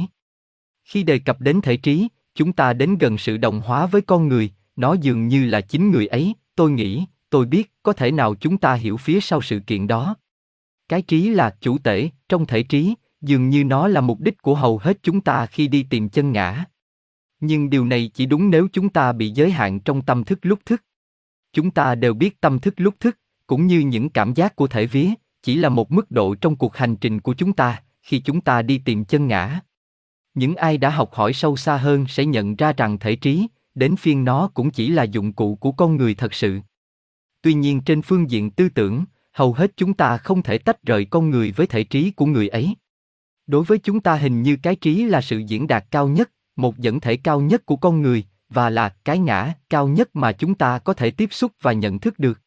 Khi 0.84 1.04
đề 1.04 1.20
cập 1.20 1.42
đến 1.42 1.62
thể 1.62 1.78
trí, 1.78 2.08
chúng 2.36 2.54
ta 2.54 2.74
đến 2.74 2.98
gần 2.98 3.18
sự 3.18 3.38
đồng 3.38 3.62
hóa 3.62 3.86
với 3.86 4.02
con 4.02 4.28
người, 4.28 4.52
nó 4.76 4.94
dường 4.94 5.28
như 5.28 5.46
là 5.46 5.62
chính 5.62 5.92
người 5.92 6.08
ấy, 6.08 6.34
tôi 6.56 6.72
nghĩ, 6.72 7.06
tôi 7.30 7.46
biết, 7.46 7.74
có 7.84 7.94
thể 7.94 8.12
nào 8.12 8.36
chúng 8.36 8.58
ta 8.58 8.74
hiểu 8.74 8.98
phía 8.98 9.20
sau 9.20 9.42
sự 9.42 9.60
kiện 9.60 9.88
đó. 9.88 10.16
Cái 10.90 11.02
trí 11.02 11.30
là 11.30 11.56
chủ 11.62 11.78
tể, 11.78 12.10
trong 12.30 12.46
thể 12.46 12.64
trí, 12.64 12.96
dường 13.22 13.50
như 13.50 13.64
nó 13.64 13.88
là 13.88 14.02
mục 14.02 14.20
đích 14.20 14.42
của 14.42 14.56
hầu 14.56 14.78
hết 14.78 14.98
chúng 15.04 15.22
ta 15.22 15.46
khi 15.46 15.68
đi 15.68 15.84
tìm 15.84 16.10
chân 16.10 16.32
ngã. 16.32 16.66
Nhưng 17.40 17.70
điều 17.70 17.86
này 17.86 18.12
chỉ 18.14 18.26
đúng 18.26 18.50
nếu 18.50 18.68
chúng 18.74 18.90
ta 18.90 19.12
bị 19.12 19.30
giới 19.30 19.52
hạn 19.52 19.80
trong 19.80 20.02
tâm 20.02 20.24
thức 20.24 20.40
lúc 20.42 20.60
thức. 20.66 20.84
Chúng 21.54 21.72
ta 21.72 21.96
đều 21.96 22.14
biết 22.14 22.42
tâm 22.42 22.60
thức 22.60 22.74
lúc 22.78 22.96
thức, 23.00 23.20
cũng 23.48 23.68
như 23.68 23.80
những 23.80 24.10
cảm 24.10 24.34
giác 24.34 24.56
của 24.56 24.68
thể 24.68 24.86
vía, 24.86 25.10
chỉ 25.44 25.56
là 25.56 25.70
một 25.70 25.92
mức 25.92 26.12
độ 26.12 26.36
trong 26.36 26.56
cuộc 26.56 26.76
hành 26.76 26.96
trình 26.96 27.20
của 27.20 27.34
chúng 27.34 27.54
ta, 27.54 27.84
khi 28.02 28.20
chúng 28.20 28.42
ta 28.42 28.62
đi 28.62 28.78
tìm 28.78 29.06
chân 29.06 29.28
ngã. 29.28 29.60
Những 30.34 30.56
ai 30.56 30.78
đã 30.78 30.90
học 30.90 31.14
hỏi 31.14 31.34
sâu 31.34 31.58
xa 31.58 31.78
hơn 31.78 32.06
sẽ 32.10 32.26
nhận 32.26 32.56
ra 32.56 32.74
rằng 32.74 33.00
thể 33.00 33.16
trí, 33.16 33.48
đến 33.76 33.96
phiên 33.96 34.24
nó 34.24 34.50
cũng 34.54 34.72
chỉ 34.72 34.90
là 34.90 35.04
dụng 35.04 35.34
cụ 35.34 35.56
của 35.56 35.72
con 35.72 35.98
người 35.98 36.16
thật 36.16 36.34
sự. 36.34 36.60
Tuy 37.42 37.54
nhiên 37.54 37.82
trên 37.82 38.02
phương 38.02 38.30
diện 38.30 38.52
tư 38.52 38.70
tưởng, 38.70 39.06
hầu 39.34 39.54
hết 39.54 39.72
chúng 39.78 39.94
ta 39.94 40.18
không 40.18 40.44
thể 40.44 40.58
tách 40.58 40.84
rời 40.84 41.06
con 41.06 41.30
người 41.30 41.52
với 41.52 41.68
thể 41.68 41.84
trí 41.84 42.12
của 42.12 42.26
người 42.26 42.48
ấy. 42.48 42.76
Đối 43.48 43.64
với 43.64 43.78
chúng 43.78 44.00
ta 44.00 44.16
hình 44.16 44.42
như 44.42 44.58
cái 44.64 44.76
trí 44.76 45.04
là 45.04 45.22
sự 45.22 45.38
diễn 45.38 45.68
đạt 45.68 45.86
cao 45.92 46.08
nhất, 46.08 46.32
một 46.60 46.78
dẫn 46.78 47.00
thể 47.00 47.18
cao 47.18 47.42
nhất 47.42 47.66
của 47.66 47.76
con 47.76 48.02
người, 48.02 48.24
và 48.50 48.70
là 48.70 48.90
cái 48.90 49.20
ngã 49.20 49.54
cao 49.70 49.88
nhất 49.88 50.16
mà 50.16 50.32
chúng 50.32 50.56
ta 50.56 50.80
có 50.80 50.94
thể 50.94 51.12
tiếp 51.12 51.30
xúc 51.32 51.52
và 51.62 51.74
nhận 51.74 52.00
thức 52.00 52.20
được. 52.20 52.42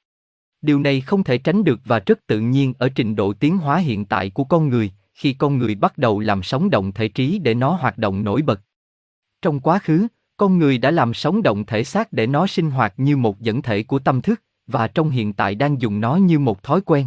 Điều 0.62 0.80
này 0.80 1.00
không 1.00 1.24
thể 1.24 1.38
tránh 1.38 1.64
được 1.64 1.80
và 1.84 1.98
rất 1.98 2.26
tự 2.26 2.40
nhiên 2.40 2.74
ở 2.78 2.88
trình 2.88 3.16
độ 3.16 3.32
tiến 3.32 3.58
hóa 3.58 3.76
hiện 3.76 4.04
tại 4.04 4.30
của 4.30 4.44
con 4.44 4.68
người, 4.68 4.92
khi 5.14 5.32
con 5.32 5.58
người 5.58 5.74
bắt 5.74 5.98
đầu 5.98 6.20
làm 6.20 6.42
sống 6.42 6.70
động 6.70 6.92
thể 6.92 7.08
trí 7.08 7.38
để 7.38 7.54
nó 7.54 7.70
hoạt 7.70 7.98
động 7.98 8.24
nổi 8.24 8.42
bật. 8.42 8.60
Trong 9.42 9.60
quá 9.60 9.78
khứ, 9.78 10.06
con 10.36 10.58
người 10.58 10.78
đã 10.78 10.90
làm 10.90 11.14
sống 11.14 11.42
động 11.42 11.66
thể 11.66 11.84
xác 11.84 12.12
để 12.12 12.26
nó 12.26 12.46
sinh 12.46 12.70
hoạt 12.70 12.94
như 12.96 13.16
một 13.16 13.40
dẫn 13.40 13.62
thể 13.62 13.82
của 13.82 13.98
tâm 13.98 14.22
thức, 14.22 14.42
và 14.66 14.88
trong 14.88 15.10
hiện 15.10 15.32
tại 15.32 15.54
đang 15.54 15.80
dùng 15.80 16.00
nó 16.00 16.16
như 16.16 16.38
một 16.38 16.62
thói 16.62 16.80
quen. 16.80 17.06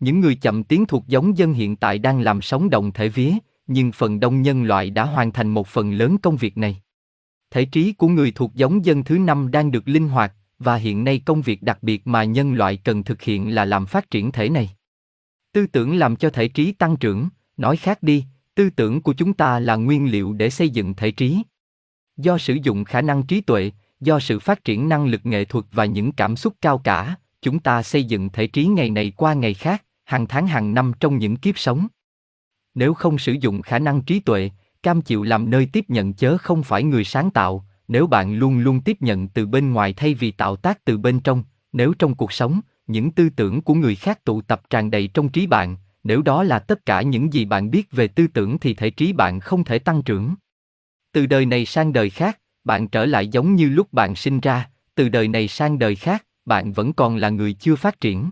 Những 0.00 0.20
người 0.20 0.34
chậm 0.34 0.64
tiến 0.64 0.86
thuộc 0.86 1.06
giống 1.06 1.38
dân 1.38 1.52
hiện 1.52 1.76
tại 1.76 1.98
đang 1.98 2.20
làm 2.20 2.42
sống 2.42 2.70
động 2.70 2.92
thể 2.92 3.08
vía, 3.08 3.32
nhưng 3.66 3.92
phần 3.92 4.20
đông 4.20 4.42
nhân 4.42 4.64
loại 4.64 4.90
đã 4.90 5.04
hoàn 5.04 5.32
thành 5.32 5.48
một 5.48 5.68
phần 5.68 5.92
lớn 5.92 6.18
công 6.18 6.36
việc 6.36 6.58
này. 6.58 6.82
Thể 7.50 7.64
trí 7.64 7.92
của 7.92 8.08
người 8.08 8.30
thuộc 8.30 8.54
giống 8.54 8.84
dân 8.84 9.04
thứ 9.04 9.18
năm 9.18 9.50
đang 9.50 9.70
được 9.70 9.88
linh 9.88 10.08
hoạt, 10.08 10.32
và 10.58 10.76
hiện 10.76 11.04
nay 11.04 11.22
công 11.24 11.42
việc 11.42 11.62
đặc 11.62 11.82
biệt 11.82 12.06
mà 12.06 12.24
nhân 12.24 12.54
loại 12.54 12.76
cần 12.76 13.04
thực 13.04 13.22
hiện 13.22 13.54
là 13.54 13.64
làm 13.64 13.86
phát 13.86 14.10
triển 14.10 14.32
thể 14.32 14.48
này. 14.48 14.70
Tư 15.52 15.66
tưởng 15.66 15.96
làm 15.96 16.16
cho 16.16 16.30
thể 16.30 16.48
trí 16.48 16.72
tăng 16.72 16.96
trưởng, 16.96 17.28
nói 17.56 17.76
khác 17.76 18.02
đi, 18.02 18.24
tư 18.54 18.70
tưởng 18.70 19.02
của 19.02 19.12
chúng 19.12 19.34
ta 19.34 19.60
là 19.60 19.76
nguyên 19.76 20.10
liệu 20.10 20.32
để 20.32 20.50
xây 20.50 20.68
dựng 20.68 20.94
thể 20.94 21.10
trí. 21.10 21.42
Do 22.16 22.38
sử 22.38 22.54
dụng 22.62 22.84
khả 22.84 23.02
năng 23.02 23.22
trí 23.22 23.40
tuệ, 23.40 23.70
do 24.00 24.20
sự 24.20 24.38
phát 24.38 24.64
triển 24.64 24.88
năng 24.88 25.06
lực 25.06 25.26
nghệ 25.26 25.44
thuật 25.44 25.64
và 25.72 25.84
những 25.84 26.12
cảm 26.12 26.36
xúc 26.36 26.54
cao 26.60 26.78
cả, 26.78 27.16
chúng 27.42 27.58
ta 27.58 27.82
xây 27.82 28.04
dựng 28.04 28.28
thể 28.28 28.46
trí 28.46 28.66
ngày 28.66 28.90
này 28.90 29.12
qua 29.16 29.34
ngày 29.34 29.54
khác, 29.54 29.84
hàng 30.04 30.26
tháng 30.26 30.46
hàng 30.46 30.74
năm 30.74 30.92
trong 31.00 31.18
những 31.18 31.36
kiếp 31.36 31.58
sống. 31.58 31.86
Nếu 32.76 32.94
không 32.94 33.18
sử 33.18 33.32
dụng 33.32 33.62
khả 33.62 33.78
năng 33.78 34.02
trí 34.02 34.20
tuệ, 34.20 34.50
cam 34.82 35.02
chịu 35.02 35.22
làm 35.22 35.50
nơi 35.50 35.68
tiếp 35.72 35.84
nhận 35.88 36.12
chớ 36.12 36.38
không 36.38 36.62
phải 36.62 36.82
người 36.82 37.04
sáng 37.04 37.30
tạo, 37.30 37.66
nếu 37.88 38.06
bạn 38.06 38.34
luôn 38.34 38.58
luôn 38.58 38.80
tiếp 38.80 38.96
nhận 39.00 39.28
từ 39.28 39.46
bên 39.46 39.72
ngoài 39.72 39.92
thay 39.92 40.14
vì 40.14 40.30
tạo 40.30 40.56
tác 40.56 40.84
từ 40.84 40.98
bên 40.98 41.20
trong, 41.20 41.44
nếu 41.72 41.94
trong 41.98 42.14
cuộc 42.14 42.32
sống, 42.32 42.60
những 42.86 43.10
tư 43.10 43.28
tưởng 43.28 43.62
của 43.62 43.74
người 43.74 43.94
khác 43.94 44.24
tụ 44.24 44.42
tập 44.42 44.62
tràn 44.70 44.90
đầy 44.90 45.08
trong 45.14 45.28
trí 45.28 45.46
bạn, 45.46 45.76
nếu 46.04 46.22
đó 46.22 46.42
là 46.42 46.58
tất 46.58 46.86
cả 46.86 47.02
những 47.02 47.32
gì 47.32 47.44
bạn 47.44 47.70
biết 47.70 47.92
về 47.92 48.08
tư 48.08 48.26
tưởng 48.26 48.58
thì 48.58 48.74
thể 48.74 48.90
trí 48.90 49.12
bạn 49.12 49.40
không 49.40 49.64
thể 49.64 49.78
tăng 49.78 50.02
trưởng. 50.02 50.34
Từ 51.12 51.26
đời 51.26 51.46
này 51.46 51.66
sang 51.66 51.92
đời 51.92 52.10
khác, 52.10 52.40
bạn 52.64 52.88
trở 52.88 53.06
lại 53.06 53.28
giống 53.28 53.54
như 53.54 53.68
lúc 53.68 53.92
bạn 53.92 54.16
sinh 54.16 54.40
ra, 54.40 54.70
từ 54.94 55.08
đời 55.08 55.28
này 55.28 55.48
sang 55.48 55.78
đời 55.78 55.96
khác, 55.96 56.26
bạn 56.44 56.72
vẫn 56.72 56.92
còn 56.92 57.16
là 57.16 57.28
người 57.28 57.52
chưa 57.52 57.76
phát 57.76 58.00
triển. 58.00 58.30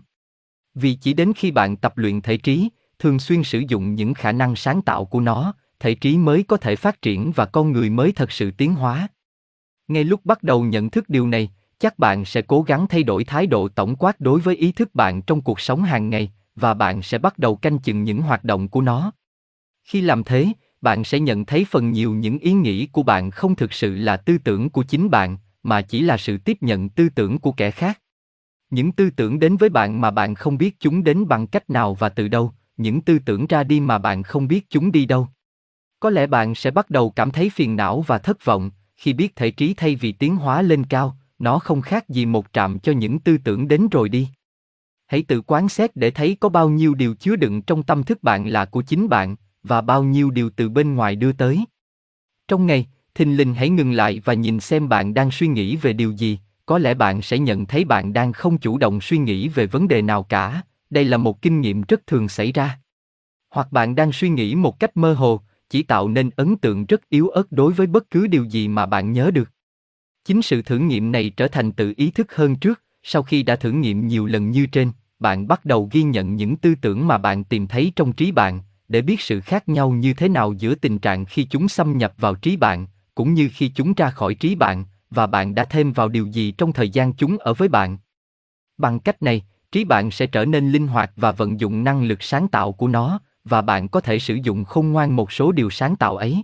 Vì 0.73 0.93
chỉ 0.95 1.13
đến 1.13 1.33
khi 1.35 1.51
bạn 1.51 1.77
tập 1.77 1.97
luyện 1.97 2.21
thể 2.21 2.37
trí, 2.37 2.69
thường 2.99 3.19
xuyên 3.19 3.43
sử 3.43 3.63
dụng 3.67 3.95
những 3.95 4.13
khả 4.13 4.31
năng 4.31 4.55
sáng 4.55 4.81
tạo 4.81 5.05
của 5.05 5.19
nó, 5.19 5.53
thể 5.79 5.95
trí 5.95 6.17
mới 6.17 6.43
có 6.43 6.57
thể 6.57 6.75
phát 6.75 7.01
triển 7.01 7.31
và 7.35 7.45
con 7.45 7.71
người 7.71 7.89
mới 7.89 8.11
thật 8.11 8.31
sự 8.31 8.51
tiến 8.51 8.75
hóa. 8.75 9.07
Ngay 9.87 10.03
lúc 10.03 10.25
bắt 10.25 10.43
đầu 10.43 10.63
nhận 10.63 10.89
thức 10.89 11.09
điều 11.09 11.27
này, 11.27 11.49
chắc 11.79 11.99
bạn 11.99 12.25
sẽ 12.25 12.41
cố 12.41 12.61
gắng 12.61 12.87
thay 12.87 13.03
đổi 13.03 13.23
thái 13.23 13.47
độ 13.47 13.67
tổng 13.67 13.95
quát 13.95 14.19
đối 14.19 14.39
với 14.39 14.55
ý 14.55 14.71
thức 14.71 14.95
bạn 14.95 15.21
trong 15.21 15.41
cuộc 15.41 15.59
sống 15.59 15.83
hàng 15.83 16.09
ngày 16.09 16.31
và 16.55 16.73
bạn 16.73 17.01
sẽ 17.01 17.17
bắt 17.17 17.39
đầu 17.39 17.55
canh 17.55 17.79
chừng 17.79 18.03
những 18.03 18.21
hoạt 18.21 18.43
động 18.43 18.67
của 18.67 18.81
nó. 18.81 19.11
Khi 19.83 20.01
làm 20.01 20.23
thế, 20.23 20.47
bạn 20.81 21.03
sẽ 21.03 21.19
nhận 21.19 21.45
thấy 21.45 21.65
phần 21.69 21.91
nhiều 21.91 22.13
những 22.13 22.39
ý 22.39 22.53
nghĩ 22.53 22.87
của 22.87 23.03
bạn 23.03 23.31
không 23.31 23.55
thực 23.55 23.73
sự 23.73 23.95
là 23.95 24.17
tư 24.17 24.37
tưởng 24.37 24.69
của 24.69 24.83
chính 24.83 25.09
bạn, 25.09 25.37
mà 25.63 25.81
chỉ 25.81 26.01
là 26.01 26.17
sự 26.17 26.37
tiếp 26.37 26.57
nhận 26.61 26.89
tư 26.89 27.09
tưởng 27.09 27.39
của 27.39 27.51
kẻ 27.51 27.71
khác. 27.71 28.01
Những 28.69 28.91
tư 28.91 29.09
tưởng 29.09 29.39
đến 29.39 29.57
với 29.57 29.69
bạn 29.69 30.01
mà 30.01 30.11
bạn 30.11 30.35
không 30.35 30.57
biết 30.57 30.79
chúng 30.79 31.03
đến 31.03 31.27
bằng 31.27 31.47
cách 31.47 31.69
nào 31.69 31.93
và 31.93 32.09
từ 32.09 32.27
đâu, 32.27 32.53
những 32.77 33.01
tư 33.01 33.19
tưởng 33.19 33.47
ra 33.47 33.63
đi 33.63 33.79
mà 33.79 33.97
bạn 33.97 34.23
không 34.23 34.47
biết 34.47 34.69
chúng 34.69 34.91
đi 34.91 35.05
đâu. 35.05 35.27
Có 35.99 36.09
lẽ 36.09 36.27
bạn 36.27 36.55
sẽ 36.55 36.71
bắt 36.71 36.89
đầu 36.89 37.09
cảm 37.09 37.31
thấy 37.31 37.49
phiền 37.49 37.75
não 37.75 38.01
và 38.01 38.17
thất 38.17 38.45
vọng 38.45 38.71
khi 38.97 39.13
biết 39.13 39.35
thể 39.35 39.51
trí 39.51 39.73
thay 39.73 39.95
vì 39.95 40.11
tiến 40.11 40.35
hóa 40.35 40.61
lên 40.61 40.83
cao, 40.83 41.17
nó 41.39 41.59
không 41.59 41.81
khác 41.81 42.09
gì 42.09 42.25
một 42.25 42.45
trạm 42.53 42.79
cho 42.79 42.91
những 42.91 43.19
tư 43.19 43.37
tưởng 43.37 43.67
đến 43.67 43.87
rồi 43.91 44.09
đi. 44.09 44.27
Hãy 45.07 45.23
tự 45.23 45.41
quán 45.41 45.69
xét 45.69 45.95
để 45.95 46.11
thấy 46.11 46.37
có 46.39 46.49
bao 46.49 46.69
nhiêu 46.69 46.93
điều 46.93 47.15
chứa 47.15 47.35
đựng 47.35 47.61
trong 47.61 47.83
tâm 47.83 48.03
thức 48.03 48.23
bạn 48.23 48.47
là 48.47 48.65
của 48.65 48.81
chính 48.81 49.09
bạn, 49.09 49.35
và 49.63 49.81
bao 49.81 50.03
nhiêu 50.03 50.31
điều 50.31 50.49
từ 50.49 50.69
bên 50.69 50.95
ngoài 50.95 51.15
đưa 51.15 51.31
tới. 51.31 51.65
Trong 52.47 52.65
ngày, 52.65 52.87
thình 53.15 53.37
lình 53.37 53.53
hãy 53.53 53.69
ngừng 53.69 53.91
lại 53.91 54.21
và 54.25 54.33
nhìn 54.33 54.59
xem 54.59 54.89
bạn 54.89 55.13
đang 55.13 55.31
suy 55.31 55.47
nghĩ 55.47 55.75
về 55.75 55.93
điều 55.93 56.11
gì, 56.11 56.39
có 56.65 56.77
lẽ 56.77 56.93
bạn 56.93 57.21
sẽ 57.21 57.39
nhận 57.39 57.65
thấy 57.65 57.85
bạn 57.85 58.13
đang 58.13 58.33
không 58.33 58.57
chủ 58.57 58.77
động 58.77 59.01
suy 59.01 59.17
nghĩ 59.17 59.47
về 59.47 59.65
vấn 59.65 59.87
đề 59.87 60.01
nào 60.01 60.23
cả, 60.23 60.61
đây 60.89 61.05
là 61.05 61.17
một 61.17 61.41
kinh 61.41 61.61
nghiệm 61.61 61.81
rất 61.81 62.07
thường 62.07 62.29
xảy 62.29 62.51
ra. 62.51 62.79
Hoặc 63.49 63.71
bạn 63.71 63.95
đang 63.95 64.11
suy 64.11 64.29
nghĩ 64.29 64.55
một 64.55 64.79
cách 64.79 64.97
mơ 64.97 65.13
hồ, 65.13 65.41
chỉ 65.69 65.83
tạo 65.83 66.09
nên 66.09 66.29
ấn 66.35 66.57
tượng 66.57 66.85
rất 66.85 67.09
yếu 67.09 67.29
ớt 67.29 67.51
đối 67.51 67.73
với 67.73 67.87
bất 67.87 68.09
cứ 68.09 68.27
điều 68.27 68.43
gì 68.43 68.67
mà 68.67 68.85
bạn 68.85 69.11
nhớ 69.11 69.31
được. 69.31 69.51
Chính 70.25 70.41
sự 70.41 70.61
thử 70.61 70.77
nghiệm 70.77 71.11
này 71.11 71.29
trở 71.29 71.47
thành 71.47 71.71
tự 71.71 71.93
ý 71.97 72.11
thức 72.11 72.35
hơn 72.35 72.55
trước, 72.55 72.81
sau 73.03 73.23
khi 73.23 73.43
đã 73.43 73.55
thử 73.55 73.71
nghiệm 73.71 74.07
nhiều 74.07 74.25
lần 74.25 74.51
như 74.51 74.65
trên, 74.65 74.91
bạn 75.19 75.47
bắt 75.47 75.65
đầu 75.65 75.89
ghi 75.91 76.03
nhận 76.03 76.35
những 76.35 76.55
tư 76.55 76.75
tưởng 76.81 77.07
mà 77.07 77.17
bạn 77.17 77.43
tìm 77.43 77.67
thấy 77.67 77.93
trong 77.95 78.13
trí 78.13 78.31
bạn, 78.31 78.61
để 78.87 79.01
biết 79.01 79.21
sự 79.21 79.41
khác 79.41 79.69
nhau 79.69 79.91
như 79.91 80.13
thế 80.13 80.29
nào 80.29 80.53
giữa 80.53 80.75
tình 80.75 80.99
trạng 80.99 81.25
khi 81.25 81.43
chúng 81.43 81.67
xâm 81.67 81.97
nhập 81.97 82.13
vào 82.17 82.35
trí 82.35 82.57
bạn, 82.57 82.87
cũng 83.15 83.33
như 83.33 83.49
khi 83.53 83.71
chúng 83.75 83.93
ra 83.93 84.09
khỏi 84.09 84.35
trí 84.35 84.55
bạn, 84.55 84.85
và 85.09 85.27
bạn 85.27 85.55
đã 85.55 85.65
thêm 85.65 85.93
vào 85.93 86.09
điều 86.09 86.27
gì 86.27 86.51
trong 86.51 86.73
thời 86.73 86.89
gian 86.89 87.13
chúng 87.13 87.37
ở 87.37 87.53
với 87.53 87.67
bạn. 87.67 87.97
Bằng 88.77 88.99
cách 88.99 89.21
này, 89.21 89.45
trí 89.71 89.83
bạn 89.83 90.11
sẽ 90.11 90.27
trở 90.27 90.45
nên 90.45 90.71
linh 90.71 90.87
hoạt 90.87 91.11
và 91.15 91.31
vận 91.31 91.59
dụng 91.59 91.83
năng 91.83 92.03
lực 92.03 92.23
sáng 92.23 92.47
tạo 92.47 92.71
của 92.71 92.87
nó, 92.87 93.19
và 93.43 93.61
bạn 93.61 93.87
có 93.87 94.01
thể 94.01 94.19
sử 94.19 94.35
dụng 94.35 94.65
khôn 94.65 94.91
ngoan 94.91 95.15
một 95.15 95.31
số 95.31 95.51
điều 95.51 95.69
sáng 95.69 95.95
tạo 95.95 96.17
ấy. 96.17 96.43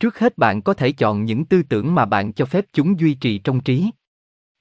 Trước 0.00 0.18
hết 0.18 0.38
bạn 0.38 0.62
có 0.62 0.74
thể 0.74 0.92
chọn 0.92 1.24
những 1.24 1.44
tư 1.44 1.62
tưởng 1.62 1.94
mà 1.94 2.04
bạn 2.04 2.32
cho 2.32 2.44
phép 2.44 2.64
chúng 2.72 3.00
duy 3.00 3.14
trì 3.14 3.38
trong 3.38 3.60
trí. 3.60 3.90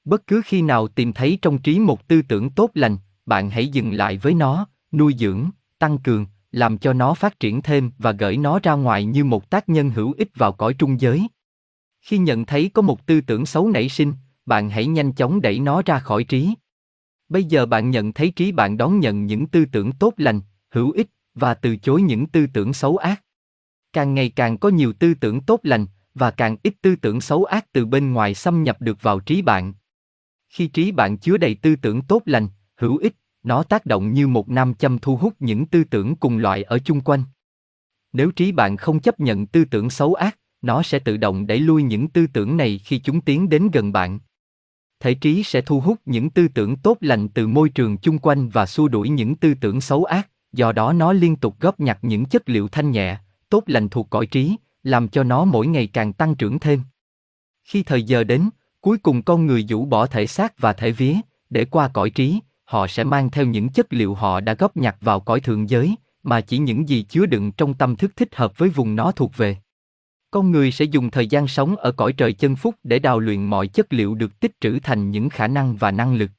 Bất 0.06 0.28
cứ 0.28 0.42
khi 0.46 0.62
nào 0.62 0.88
tìm 0.88 1.14
thấy 1.14 1.40
trong 1.42 1.58
trí 1.58 1.80
một 1.80 2.08
tư 2.08 2.22
tưởng 2.22 2.50
tốt 2.50 2.70
lành, 2.74 2.98
bạn 3.26 3.50
hãy 3.50 3.68
dừng 3.68 3.94
lại 3.94 4.18
với 4.18 4.34
nó, 4.34 4.68
nuôi 4.92 5.16
dưỡng, 5.20 5.50
tăng 5.80 5.98
cường, 5.98 6.26
làm 6.52 6.78
cho 6.78 6.94
nó 6.94 7.14
phát 7.14 7.40
triển 7.40 7.62
thêm 7.62 7.92
và 7.98 8.12
gửi 8.12 8.38
nó 8.38 8.60
ra 8.64 8.74
ngoài 8.74 9.06
như 9.06 9.26
một 9.26 9.50
tác 9.50 9.70
nhân 9.70 9.90
hữu 9.90 10.14
ích 10.18 10.30
vào 10.36 10.52
cõi 10.52 10.74
trung 10.74 11.02
giới. 11.02 11.28
Khi 12.02 12.18
nhận 12.18 12.46
thấy 12.46 12.70
có 12.74 12.82
một 12.82 13.06
tư 13.06 13.22
tưởng 13.22 13.46
xấu 13.46 13.70
nảy 13.70 13.90
sinh, 13.90 14.14
bạn 14.46 14.70
hãy 14.70 14.88
nhanh 14.88 15.12
chóng 15.12 15.42
đẩy 15.42 15.60
nó 15.60 15.82
ra 15.86 16.00
khỏi 16.00 16.24
trí. 16.24 16.54
Bây 17.30 17.44
giờ 17.44 17.66
bạn 17.66 17.90
nhận 17.90 18.14
thấy 18.14 18.32
trí 18.32 18.52
bạn 18.52 18.78
đón 18.78 19.00
nhận 19.00 19.26
những 19.26 19.48
tư 19.48 19.66
tưởng 19.72 19.92
tốt 19.92 20.14
lành, 20.18 20.42
hữu 20.70 20.92
ích 20.92 21.08
và 21.34 21.54
từ 21.54 21.78
chối 21.78 22.02
những 22.02 22.28
tư 22.28 22.48
tưởng 22.54 22.74
xấu 22.74 22.98
ác. 22.98 23.24
Càng 23.94 24.14
ngày 24.14 24.30
càng 24.30 24.58
có 24.58 24.70
nhiều 24.70 24.94
tư 24.94 25.14
tưởng 25.14 25.42
tốt 25.42 25.60
lành 25.64 25.86
và 26.14 26.32
càng 26.32 26.58
ít 26.64 26.74
tư 26.82 26.96
tưởng 26.96 27.22
xấu 27.22 27.44
ác 27.44 27.72
từ 27.72 27.86
bên 27.86 28.14
ngoài 28.14 28.36
xâm 28.36 28.64
nhập 28.64 28.82
được 28.82 29.02
vào 29.02 29.20
trí 29.20 29.42
bạn. 29.42 29.74
Khi 30.50 30.68
trí 30.68 30.92
bạn 30.92 31.18
chứa 31.18 31.38
đầy 31.38 31.56
tư 31.56 31.76
tưởng 31.76 32.02
tốt 32.02 32.22
lành, 32.26 32.48
hữu 32.76 32.98
ích, 32.98 33.16
nó 33.44 33.64
tác 33.64 33.86
động 33.86 34.14
như 34.14 34.28
một 34.28 34.50
nam 34.50 34.74
châm 34.74 35.00
thu 35.00 35.18
hút 35.18 35.34
những 35.40 35.66
tư 35.66 35.84
tưởng 35.84 36.16
cùng 36.16 36.38
loại 36.38 36.64
ở 36.64 36.80
chung 36.80 37.02
quanh. 37.02 37.24
Nếu 38.14 38.32
trí 38.32 38.52
bạn 38.52 38.78
không 38.78 39.00
chấp 39.00 39.20
nhận 39.20 39.46
tư 39.46 39.66
tưởng 39.66 39.90
xấu 39.90 40.14
ác, 40.14 40.40
nó 40.62 40.84
sẽ 40.84 41.00
tự 41.00 41.18
động 41.18 41.48
đẩy 41.48 41.60
lui 41.60 41.84
những 41.84 42.08
tư 42.08 42.28
tưởng 42.34 42.58
này 42.58 42.78
khi 42.78 43.00
chúng 43.00 43.22
tiến 43.22 43.50
đến 43.50 43.70
gần 43.74 43.92
bạn. 43.92 44.20
Thể 45.00 45.14
trí 45.14 45.44
sẽ 45.44 45.62
thu 45.62 45.80
hút 45.80 45.98
những 46.06 46.30
tư 46.30 46.48
tưởng 46.48 46.76
tốt 46.76 46.98
lành 47.02 47.28
từ 47.28 47.48
môi 47.48 47.70
trường 47.70 47.98
chung 47.98 48.20
quanh 48.20 48.50
và 48.50 48.66
xua 48.66 48.88
đuổi 48.88 49.10
những 49.10 49.36
tư 49.36 49.54
tưởng 49.62 49.82
xấu 49.82 50.04
ác, 50.04 50.30
do 50.54 50.72
đó 50.72 50.94
nó 50.94 51.14
liên 51.14 51.36
tục 51.36 51.56
góp 51.60 51.80
nhặt 51.80 52.00
những 52.02 52.26
chất 52.26 52.50
liệu 52.50 52.68
thanh 52.68 52.92
nhẹ, 52.92 53.18
tốt 53.50 53.64
lành 53.68 53.90
thuộc 53.90 54.10
cõi 54.10 54.26
trí, 54.26 54.56
làm 54.84 55.08
cho 55.08 55.24
nó 55.24 55.46
mỗi 55.46 55.68
ngày 55.68 55.88
càng 55.88 56.14
tăng 56.14 56.36
trưởng 56.36 56.60
thêm. 56.60 56.82
Khi 57.64 57.84
thời 57.84 58.04
giờ 58.04 58.24
đến, 58.24 58.50
cuối 58.82 58.98
cùng 58.98 59.22
con 59.22 59.46
người 59.46 59.66
rũ 59.70 59.86
bỏ 59.86 60.06
thể 60.06 60.28
xác 60.28 60.60
và 60.60 60.74
thể 60.74 60.92
vía, 60.92 61.16
để 61.50 61.66
qua 61.66 61.88
cõi 61.88 62.10
trí, 62.10 62.40
họ 62.66 62.88
sẽ 62.88 63.04
mang 63.04 63.30
theo 63.30 63.46
những 63.46 63.70
chất 63.70 63.94
liệu 63.94 64.14
họ 64.14 64.40
đã 64.40 64.54
góp 64.54 64.78
nhặt 64.78 64.98
vào 65.02 65.20
cõi 65.20 65.40
thượng 65.40 65.70
giới, 65.70 65.96
mà 66.24 66.42
chỉ 66.42 66.58
những 66.58 66.90
gì 66.90 67.04
chứa 67.04 67.26
đựng 67.26 67.52
trong 67.52 67.74
tâm 67.74 67.96
thức 67.96 68.12
thích 68.16 68.36
hợp 68.36 68.58
với 68.58 68.70
vùng 68.70 68.96
nó 68.96 69.12
thuộc 69.12 69.38
về. 69.38 69.58
Con 70.32 70.52
người 70.52 70.72
sẽ 70.72 70.86
dùng 70.86 71.12
thời 71.12 71.28
gian 71.28 71.48
sống 71.48 71.76
ở 71.76 71.92
cõi 71.92 72.14
trời 72.14 72.34
chân 72.34 72.56
phúc 72.56 72.76
để 72.84 73.00
đào 73.00 73.20
luyện 73.20 73.46
mọi 73.46 73.68
chất 73.68 73.94
liệu 73.94 74.16
được 74.16 74.40
tích 74.40 74.52
trữ 74.62 74.80
thành 74.84 75.12
những 75.12 75.30
khả 75.30 75.48
năng 75.48 75.76
và 75.76 75.92
năng 75.92 76.16
lực. 76.16 76.32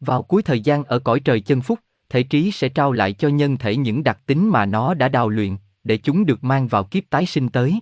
Vào 0.00 0.22
cuối 0.22 0.42
thời 0.42 0.60
gian 0.60 0.84
ở 0.84 0.98
cõi 0.98 1.20
trời 1.20 1.40
chân 1.40 1.60
phúc, 1.60 1.78
thể 2.08 2.22
trí 2.22 2.50
sẽ 2.50 2.68
trao 2.68 2.92
lại 2.92 3.12
cho 3.12 3.28
nhân 3.28 3.56
thể 3.56 3.76
những 3.76 4.02
đặc 4.02 4.18
tính 4.26 4.48
mà 4.48 4.66
nó 4.66 4.94
đã 4.94 5.08
đào 5.08 5.28
luyện, 5.28 5.56
để 5.84 5.96
chúng 5.96 6.26
được 6.26 6.44
mang 6.44 6.68
vào 6.68 6.84
kiếp 6.84 7.02
tái 7.10 7.26
sinh 7.26 7.48
tới. 7.48 7.80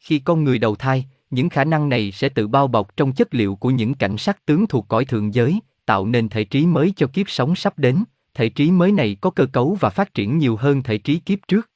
Khi 0.00 0.18
con 0.18 0.44
người 0.44 0.58
đầu 0.58 0.76
thai, 0.76 1.06
những 1.30 1.48
khả 1.48 1.64
năng 1.64 1.88
này 1.88 2.12
sẽ 2.12 2.28
tự 2.28 2.48
bao 2.48 2.68
bọc 2.68 2.96
trong 2.96 3.12
chất 3.12 3.34
liệu 3.34 3.56
của 3.56 3.70
những 3.70 3.94
cảnh 3.94 4.16
sắc 4.18 4.46
tướng 4.46 4.66
thuộc 4.66 4.88
cõi 4.88 5.04
thượng 5.04 5.34
giới, 5.34 5.60
tạo 5.86 6.06
nên 6.06 6.28
thể 6.28 6.44
trí 6.44 6.66
mới 6.66 6.92
cho 6.96 7.06
kiếp 7.06 7.30
sống 7.30 7.56
sắp 7.56 7.78
đến. 7.78 8.04
Thể 8.34 8.48
trí 8.48 8.70
mới 8.70 8.92
này 8.92 9.16
có 9.20 9.30
cơ 9.30 9.46
cấu 9.46 9.76
và 9.80 9.90
phát 9.90 10.14
triển 10.14 10.38
nhiều 10.38 10.56
hơn 10.56 10.82
thể 10.82 10.98
trí 10.98 11.18
kiếp 11.18 11.38
trước. 11.48 11.70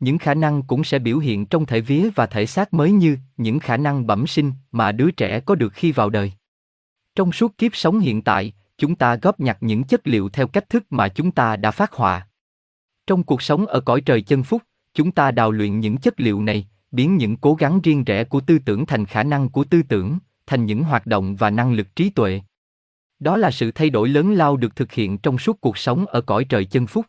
Những 0.00 0.18
khả 0.18 0.34
năng 0.34 0.62
cũng 0.62 0.84
sẽ 0.84 0.98
biểu 0.98 1.18
hiện 1.18 1.46
trong 1.46 1.66
thể 1.66 1.80
vía 1.80 2.08
và 2.14 2.26
thể 2.26 2.46
xác 2.46 2.74
mới 2.74 2.92
như 2.92 3.16
những 3.36 3.58
khả 3.58 3.76
năng 3.76 4.06
bẩm 4.06 4.26
sinh 4.26 4.52
mà 4.72 4.92
đứa 4.92 5.10
trẻ 5.10 5.40
có 5.40 5.54
được 5.54 5.72
khi 5.72 5.92
vào 5.92 6.10
đời. 6.10 6.32
Trong 7.14 7.32
suốt 7.32 7.58
kiếp 7.58 7.76
sống 7.76 7.98
hiện 7.98 8.22
tại, 8.22 8.52
chúng 8.78 8.94
ta 8.94 9.16
góp 9.16 9.40
nhặt 9.40 9.58
những 9.60 9.84
chất 9.84 10.06
liệu 10.06 10.28
theo 10.28 10.46
cách 10.46 10.68
thức 10.68 10.84
mà 10.90 11.08
chúng 11.08 11.30
ta 11.30 11.56
đã 11.56 11.70
phát 11.70 11.92
họa. 11.92 12.26
Trong 13.06 13.22
cuộc 13.22 13.42
sống 13.42 13.66
ở 13.66 13.80
cõi 13.80 14.00
trời 14.00 14.22
chân 14.22 14.42
phúc, 14.42 14.62
chúng 14.94 15.12
ta 15.12 15.30
đào 15.30 15.50
luyện 15.50 15.80
những 15.80 15.96
chất 15.96 16.20
liệu 16.20 16.42
này, 16.42 16.66
biến 16.90 17.16
những 17.16 17.36
cố 17.36 17.54
gắng 17.54 17.80
riêng 17.82 18.04
rẽ 18.04 18.24
của 18.24 18.40
tư 18.40 18.58
tưởng 18.58 18.86
thành 18.86 19.04
khả 19.04 19.22
năng 19.22 19.48
của 19.48 19.64
tư 19.64 19.82
tưởng, 19.88 20.18
thành 20.46 20.66
những 20.66 20.82
hoạt 20.82 21.06
động 21.06 21.36
và 21.36 21.50
năng 21.50 21.72
lực 21.72 21.96
trí 21.96 22.10
tuệ. 22.10 22.40
Đó 23.18 23.36
là 23.36 23.50
sự 23.50 23.70
thay 23.70 23.90
đổi 23.90 24.08
lớn 24.08 24.34
lao 24.34 24.56
được 24.56 24.76
thực 24.76 24.92
hiện 24.92 25.18
trong 25.18 25.38
suốt 25.38 25.60
cuộc 25.60 25.78
sống 25.78 26.06
ở 26.06 26.20
cõi 26.20 26.44
trời 26.44 26.64
chân 26.64 26.86
phúc. 26.86 27.06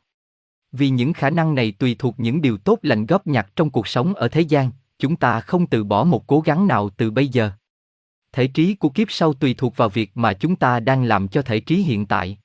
Vì 0.72 0.89
những 0.89 1.14
khả 1.14 1.30
năng 1.30 1.56
này 1.56 1.72
tùy 1.72 1.95
thuộc 1.99 2.19
những 2.19 2.41
điều 2.41 2.57
tốt 2.57 2.80
lành 2.81 3.06
góp 3.06 3.27
nhặt 3.27 3.48
trong 3.56 3.69
cuộc 3.69 3.88
sống 3.88 4.14
ở 4.14 4.27
thế 4.27 4.41
gian, 4.41 4.72
chúng 4.99 5.15
ta 5.15 5.39
không 5.39 5.68
từ 5.68 5.84
bỏ 5.84 6.03
một 6.03 6.27
cố 6.27 6.39
gắng 6.39 6.68
nào 6.68 6.89
từ 6.89 7.11
bây 7.11 7.27
giờ. 7.27 7.52
Thể 8.31 8.48
trí 8.48 8.76
của 8.76 8.89
kiếp 8.89 9.11
sau 9.11 9.34
tùy 9.34 9.53
thuộc 9.53 9.77
vào 9.77 9.89
việc 9.89 10.11
mà 10.15 10.34
chúng 10.34 10.56
ta 10.56 10.80
đang 10.80 11.03
làm 11.03 11.27
cho 11.27 11.41
thể 11.41 11.60
trí 11.60 11.76
hiện 11.76 12.06
tại. 12.06 12.38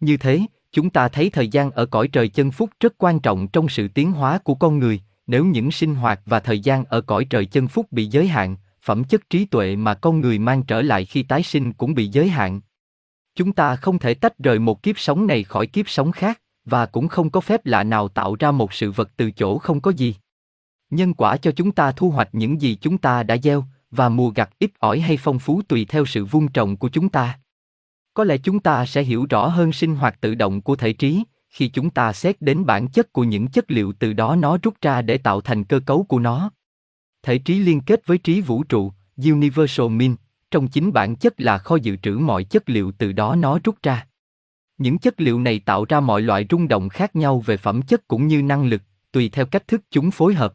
Như 0.00 0.16
thế, 0.16 0.40
chúng 0.72 0.90
ta 0.90 1.08
thấy 1.08 1.30
thời 1.30 1.48
gian 1.48 1.70
ở 1.70 1.86
cõi 1.86 2.08
trời 2.08 2.28
chân 2.28 2.50
phúc 2.50 2.70
rất 2.80 2.94
quan 2.98 3.20
trọng 3.20 3.48
trong 3.48 3.68
sự 3.68 3.88
tiến 3.88 4.12
hóa 4.12 4.38
của 4.38 4.54
con 4.54 4.78
người, 4.78 5.00
nếu 5.26 5.44
những 5.44 5.70
sinh 5.70 5.94
hoạt 5.94 6.20
và 6.26 6.40
thời 6.40 6.60
gian 6.60 6.84
ở 6.84 7.00
cõi 7.00 7.24
trời 7.24 7.46
chân 7.46 7.68
phúc 7.68 7.86
bị 7.90 8.06
giới 8.06 8.28
hạn, 8.28 8.56
phẩm 8.82 9.04
chất 9.04 9.30
trí 9.30 9.44
tuệ 9.44 9.76
mà 9.76 9.94
con 9.94 10.20
người 10.20 10.38
mang 10.38 10.62
trở 10.62 10.82
lại 10.82 11.04
khi 11.04 11.22
tái 11.22 11.42
sinh 11.42 11.72
cũng 11.72 11.94
bị 11.94 12.08
giới 12.08 12.28
hạn. 12.28 12.60
Chúng 13.34 13.52
ta 13.52 13.76
không 13.76 13.98
thể 13.98 14.14
tách 14.14 14.38
rời 14.38 14.58
một 14.58 14.82
kiếp 14.82 14.98
sống 14.98 15.26
này 15.26 15.44
khỏi 15.44 15.66
kiếp 15.66 15.88
sống 15.88 16.12
khác, 16.12 16.40
và 16.70 16.86
cũng 16.86 17.08
không 17.08 17.30
có 17.30 17.40
phép 17.40 17.66
lạ 17.66 17.84
nào 17.84 18.08
tạo 18.08 18.36
ra 18.38 18.50
một 18.50 18.72
sự 18.72 18.90
vật 18.90 19.10
từ 19.16 19.30
chỗ 19.30 19.58
không 19.58 19.80
có 19.80 19.90
gì. 19.90 20.14
Nhân 20.90 21.14
quả 21.14 21.36
cho 21.36 21.52
chúng 21.52 21.72
ta 21.72 21.92
thu 21.92 22.10
hoạch 22.10 22.28
những 22.32 22.60
gì 22.60 22.78
chúng 22.80 22.98
ta 22.98 23.22
đã 23.22 23.36
gieo, 23.36 23.64
và 23.90 24.08
mùa 24.08 24.30
gặt 24.30 24.50
ít 24.58 24.70
ỏi 24.78 25.00
hay 25.00 25.16
phong 25.16 25.38
phú 25.38 25.62
tùy 25.68 25.86
theo 25.88 26.06
sự 26.06 26.24
vun 26.24 26.48
trồng 26.48 26.76
của 26.76 26.88
chúng 26.88 27.08
ta. 27.08 27.38
Có 28.14 28.24
lẽ 28.24 28.38
chúng 28.38 28.60
ta 28.60 28.86
sẽ 28.86 29.02
hiểu 29.02 29.26
rõ 29.30 29.46
hơn 29.46 29.72
sinh 29.72 29.96
hoạt 29.96 30.20
tự 30.20 30.34
động 30.34 30.60
của 30.60 30.76
thể 30.76 30.92
trí, 30.92 31.22
khi 31.48 31.68
chúng 31.68 31.90
ta 31.90 32.12
xét 32.12 32.42
đến 32.42 32.66
bản 32.66 32.88
chất 32.88 33.12
của 33.12 33.24
những 33.24 33.48
chất 33.48 33.70
liệu 33.70 33.92
từ 33.98 34.12
đó 34.12 34.36
nó 34.36 34.58
rút 34.62 34.74
ra 34.82 35.02
để 35.02 35.18
tạo 35.18 35.40
thành 35.40 35.64
cơ 35.64 35.80
cấu 35.80 36.02
của 36.02 36.18
nó. 36.18 36.50
Thể 37.22 37.38
trí 37.38 37.58
liên 37.58 37.80
kết 37.80 38.06
với 38.06 38.18
trí 38.18 38.40
vũ 38.40 38.62
trụ, 38.62 38.92
Universal 39.16 39.88
Min, 39.88 40.16
trong 40.50 40.68
chính 40.68 40.92
bản 40.92 41.16
chất 41.16 41.40
là 41.40 41.58
kho 41.58 41.76
dự 41.76 41.96
trữ 41.96 42.12
mọi 42.12 42.44
chất 42.44 42.70
liệu 42.70 42.92
từ 42.92 43.12
đó 43.12 43.34
nó 43.34 43.58
rút 43.64 43.76
ra. 43.82 44.06
Những 44.78 44.98
chất 44.98 45.20
liệu 45.20 45.40
này 45.40 45.58
tạo 45.58 45.84
ra 45.84 46.00
mọi 46.00 46.22
loại 46.22 46.46
rung 46.50 46.68
động 46.68 46.88
khác 46.88 47.16
nhau 47.16 47.40
về 47.40 47.56
phẩm 47.56 47.82
chất 47.82 48.08
cũng 48.08 48.26
như 48.26 48.42
năng 48.42 48.66
lực, 48.66 48.82
tùy 49.12 49.28
theo 49.28 49.46
cách 49.46 49.68
thức 49.68 49.82
chúng 49.90 50.10
phối 50.10 50.34
hợp. 50.34 50.54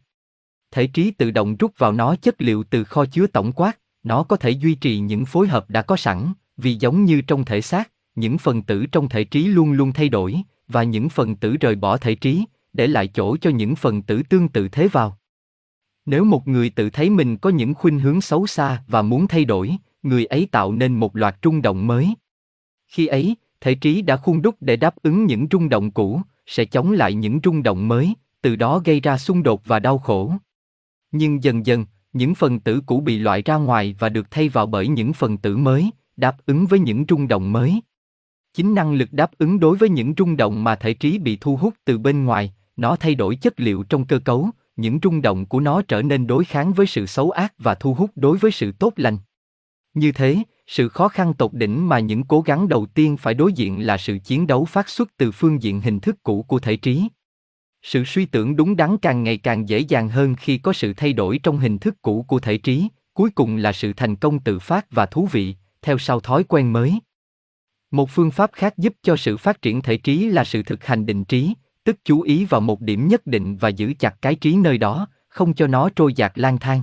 thể 0.70 0.86
trí 0.86 1.10
tự 1.10 1.30
động 1.30 1.56
rút 1.56 1.78
vào 1.78 1.92
nó 1.92 2.16
chất 2.16 2.42
liệu 2.42 2.64
từ 2.64 2.84
kho 2.84 3.04
chứa 3.06 3.26
tổng 3.26 3.52
quát, 3.52 3.78
nó 4.02 4.22
có 4.22 4.36
thể 4.36 4.50
duy 4.50 4.74
trì 4.74 4.98
những 4.98 5.24
phối 5.24 5.48
hợp 5.48 5.70
đã 5.70 5.82
có 5.82 5.96
sẵn, 5.96 6.32
vì 6.56 6.74
giống 6.74 7.04
như 7.04 7.20
trong 7.20 7.44
thể 7.44 7.60
xác, 7.60 7.90
những 8.14 8.38
phần 8.38 8.62
tử 8.62 8.86
trong 8.86 9.08
thể 9.08 9.24
trí 9.24 9.46
luôn 9.46 9.72
luôn 9.72 9.92
thay 9.92 10.08
đổi, 10.08 10.36
và 10.68 10.82
những 10.82 11.08
phần 11.08 11.36
tử 11.36 11.56
rời 11.60 11.74
bỏ 11.74 11.96
thể 11.96 12.14
trí, 12.14 12.44
để 12.72 12.86
lại 12.86 13.08
chỗ 13.08 13.36
cho 13.36 13.50
những 13.50 13.76
phần 13.76 14.02
tử 14.02 14.22
tương 14.22 14.48
tự 14.48 14.68
thế 14.68 14.88
vào. 14.88 15.18
Nếu 16.06 16.24
một 16.24 16.48
người 16.48 16.70
tự 16.70 16.90
thấy 16.90 17.10
mình 17.10 17.36
có 17.36 17.50
những 17.50 17.74
khuynh 17.74 18.00
hướng 18.00 18.20
xấu 18.20 18.46
xa 18.46 18.82
và 18.88 19.02
muốn 19.02 19.26
thay 19.26 19.44
đổi, 19.44 19.76
người 20.02 20.24
ấy 20.24 20.48
tạo 20.52 20.72
nên 20.72 20.94
một 20.94 21.16
loạt 21.16 21.42
trung 21.42 21.62
động 21.62 21.86
mới. 21.86 22.14
Khi 22.86 23.06
ấy, 23.06 23.36
thể 23.64 23.74
trí 23.74 24.02
đã 24.02 24.16
khuôn 24.16 24.42
đúc 24.42 24.54
để 24.60 24.76
đáp 24.76 24.94
ứng 25.02 25.26
những 25.26 25.46
rung 25.50 25.68
động 25.68 25.90
cũ, 25.90 26.20
sẽ 26.46 26.64
chống 26.64 26.92
lại 26.92 27.14
những 27.14 27.40
rung 27.44 27.62
động 27.62 27.88
mới, 27.88 28.14
từ 28.42 28.56
đó 28.56 28.82
gây 28.84 29.00
ra 29.00 29.18
xung 29.18 29.42
đột 29.42 29.62
và 29.66 29.78
đau 29.78 29.98
khổ. 29.98 30.32
Nhưng 31.12 31.42
dần 31.42 31.66
dần, 31.66 31.86
những 32.12 32.34
phần 32.34 32.60
tử 32.60 32.80
cũ 32.86 33.00
bị 33.00 33.18
loại 33.18 33.42
ra 33.42 33.56
ngoài 33.56 33.96
và 33.98 34.08
được 34.08 34.30
thay 34.30 34.48
vào 34.48 34.66
bởi 34.66 34.88
những 34.88 35.12
phần 35.12 35.36
tử 35.36 35.56
mới, 35.56 35.90
đáp 36.16 36.36
ứng 36.46 36.66
với 36.66 36.78
những 36.78 37.04
rung 37.08 37.28
động 37.28 37.52
mới. 37.52 37.80
Chính 38.54 38.74
năng 38.74 38.94
lực 38.94 39.12
đáp 39.12 39.30
ứng 39.38 39.60
đối 39.60 39.76
với 39.76 39.88
những 39.88 40.14
rung 40.16 40.36
động 40.36 40.64
mà 40.64 40.76
thể 40.76 40.94
trí 40.94 41.18
bị 41.18 41.38
thu 41.40 41.56
hút 41.56 41.74
từ 41.84 41.98
bên 41.98 42.24
ngoài, 42.24 42.54
nó 42.76 42.96
thay 42.96 43.14
đổi 43.14 43.36
chất 43.36 43.60
liệu 43.60 43.82
trong 43.82 44.04
cơ 44.04 44.18
cấu, 44.18 44.50
những 44.76 44.98
rung 45.02 45.22
động 45.22 45.46
của 45.46 45.60
nó 45.60 45.82
trở 45.82 46.02
nên 46.02 46.26
đối 46.26 46.44
kháng 46.44 46.72
với 46.72 46.86
sự 46.86 47.06
xấu 47.06 47.30
ác 47.30 47.54
và 47.58 47.74
thu 47.74 47.94
hút 47.94 48.10
đối 48.16 48.38
với 48.38 48.50
sự 48.50 48.72
tốt 48.72 48.92
lành. 48.96 49.18
Như 49.94 50.12
thế, 50.12 50.42
sự 50.66 50.88
khó 50.88 51.08
khăn 51.08 51.34
tột 51.34 51.52
đỉnh 51.52 51.88
mà 51.88 51.98
những 51.98 52.24
cố 52.24 52.40
gắng 52.40 52.68
đầu 52.68 52.86
tiên 52.86 53.16
phải 53.16 53.34
đối 53.34 53.52
diện 53.52 53.86
là 53.86 53.98
sự 53.98 54.18
chiến 54.24 54.46
đấu 54.46 54.64
phát 54.64 54.88
xuất 54.88 55.16
từ 55.16 55.32
phương 55.32 55.62
diện 55.62 55.80
hình 55.80 56.00
thức 56.00 56.22
cũ 56.22 56.44
của 56.48 56.58
thể 56.58 56.76
trí. 56.76 57.08
Sự 57.82 58.04
suy 58.04 58.24
tưởng 58.24 58.56
đúng 58.56 58.76
đắn 58.76 58.98
càng 58.98 59.22
ngày 59.22 59.36
càng 59.36 59.68
dễ 59.68 59.78
dàng 59.78 60.08
hơn 60.08 60.34
khi 60.34 60.58
có 60.58 60.72
sự 60.72 60.92
thay 60.96 61.12
đổi 61.12 61.38
trong 61.42 61.58
hình 61.58 61.78
thức 61.78 62.02
cũ 62.02 62.24
của 62.28 62.38
thể 62.38 62.58
trí, 62.58 62.88
cuối 63.14 63.30
cùng 63.30 63.56
là 63.56 63.72
sự 63.72 63.92
thành 63.92 64.16
công 64.16 64.40
tự 64.40 64.58
phát 64.58 64.86
và 64.90 65.06
thú 65.06 65.28
vị, 65.32 65.54
theo 65.82 65.98
sau 65.98 66.20
thói 66.20 66.44
quen 66.44 66.72
mới. 66.72 66.98
Một 67.90 68.10
phương 68.10 68.30
pháp 68.30 68.50
khác 68.52 68.78
giúp 68.78 68.94
cho 69.02 69.16
sự 69.16 69.36
phát 69.36 69.62
triển 69.62 69.82
thể 69.82 69.96
trí 69.96 70.28
là 70.28 70.44
sự 70.44 70.62
thực 70.62 70.84
hành 70.84 71.06
định 71.06 71.24
trí, 71.24 71.54
tức 71.84 71.96
chú 72.04 72.20
ý 72.20 72.44
vào 72.44 72.60
một 72.60 72.80
điểm 72.80 73.08
nhất 73.08 73.26
định 73.26 73.56
và 73.56 73.68
giữ 73.68 73.92
chặt 73.98 74.22
cái 74.22 74.34
trí 74.34 74.56
nơi 74.56 74.78
đó, 74.78 75.08
không 75.28 75.54
cho 75.54 75.66
nó 75.66 75.88
trôi 75.96 76.12
dạt 76.14 76.32
lang 76.34 76.58
thang. 76.58 76.82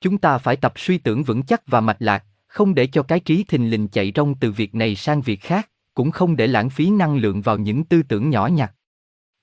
Chúng 0.00 0.18
ta 0.18 0.38
phải 0.38 0.56
tập 0.56 0.72
suy 0.76 0.98
tưởng 0.98 1.22
vững 1.22 1.42
chắc 1.42 1.62
và 1.66 1.80
mạch 1.80 1.96
lạc, 2.02 2.24
không 2.56 2.74
để 2.74 2.86
cho 2.86 3.02
cái 3.02 3.20
trí 3.20 3.44
thình 3.44 3.70
lình 3.70 3.88
chạy 3.88 4.12
rong 4.16 4.34
từ 4.34 4.52
việc 4.52 4.74
này 4.74 4.96
sang 4.96 5.20
việc 5.20 5.40
khác, 5.40 5.70
cũng 5.94 6.10
không 6.10 6.36
để 6.36 6.46
lãng 6.46 6.70
phí 6.70 6.90
năng 6.90 7.16
lượng 7.16 7.42
vào 7.42 7.58
những 7.58 7.84
tư 7.84 8.02
tưởng 8.02 8.30
nhỏ 8.30 8.46
nhặt. 8.46 8.72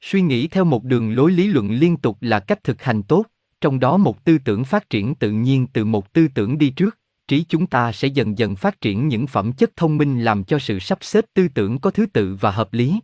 Suy 0.02 0.22
nghĩ 0.22 0.48
theo 0.48 0.66
một 0.66 0.84
đường 0.84 1.16
lối 1.16 1.32
lý 1.32 1.48
luận 1.48 1.72
liên 1.72 1.98
tục 1.98 2.18
là 2.22 2.40
cách 2.40 2.64
thực 2.64 2.84
hành 2.84 3.04
tốt, 3.04 3.26
trong 3.62 3.80
đó 3.80 3.98
một 3.98 4.24
tư 4.24 4.38
tưởng 4.46 4.64
phát 4.64 4.90
triển 4.90 5.16
tự 5.16 5.32
nhiên 5.32 5.68
từ 5.74 5.86
một 5.86 6.14
tư 6.14 6.28
tưởng 6.36 6.58
đi 6.58 6.70
trước, 6.70 6.98
trí 7.28 7.46
chúng 7.50 7.68
ta 7.68 7.92
sẽ 7.92 8.08
dần 8.08 8.38
dần 8.38 8.56
phát 8.56 8.82
triển 8.82 9.08
những 9.08 9.28
phẩm 9.28 9.54
chất 9.54 9.76
thông 9.76 9.98
minh 9.98 10.24
làm 10.24 10.44
cho 10.44 10.60
sự 10.60 10.80
sắp 10.80 10.98
xếp 11.02 11.26
tư 11.34 11.48
tưởng 11.48 11.80
có 11.80 11.92
thứ 11.92 12.06
tự 12.06 12.38
và 12.40 12.52
hợp 12.52 12.74
lý. 12.74 13.00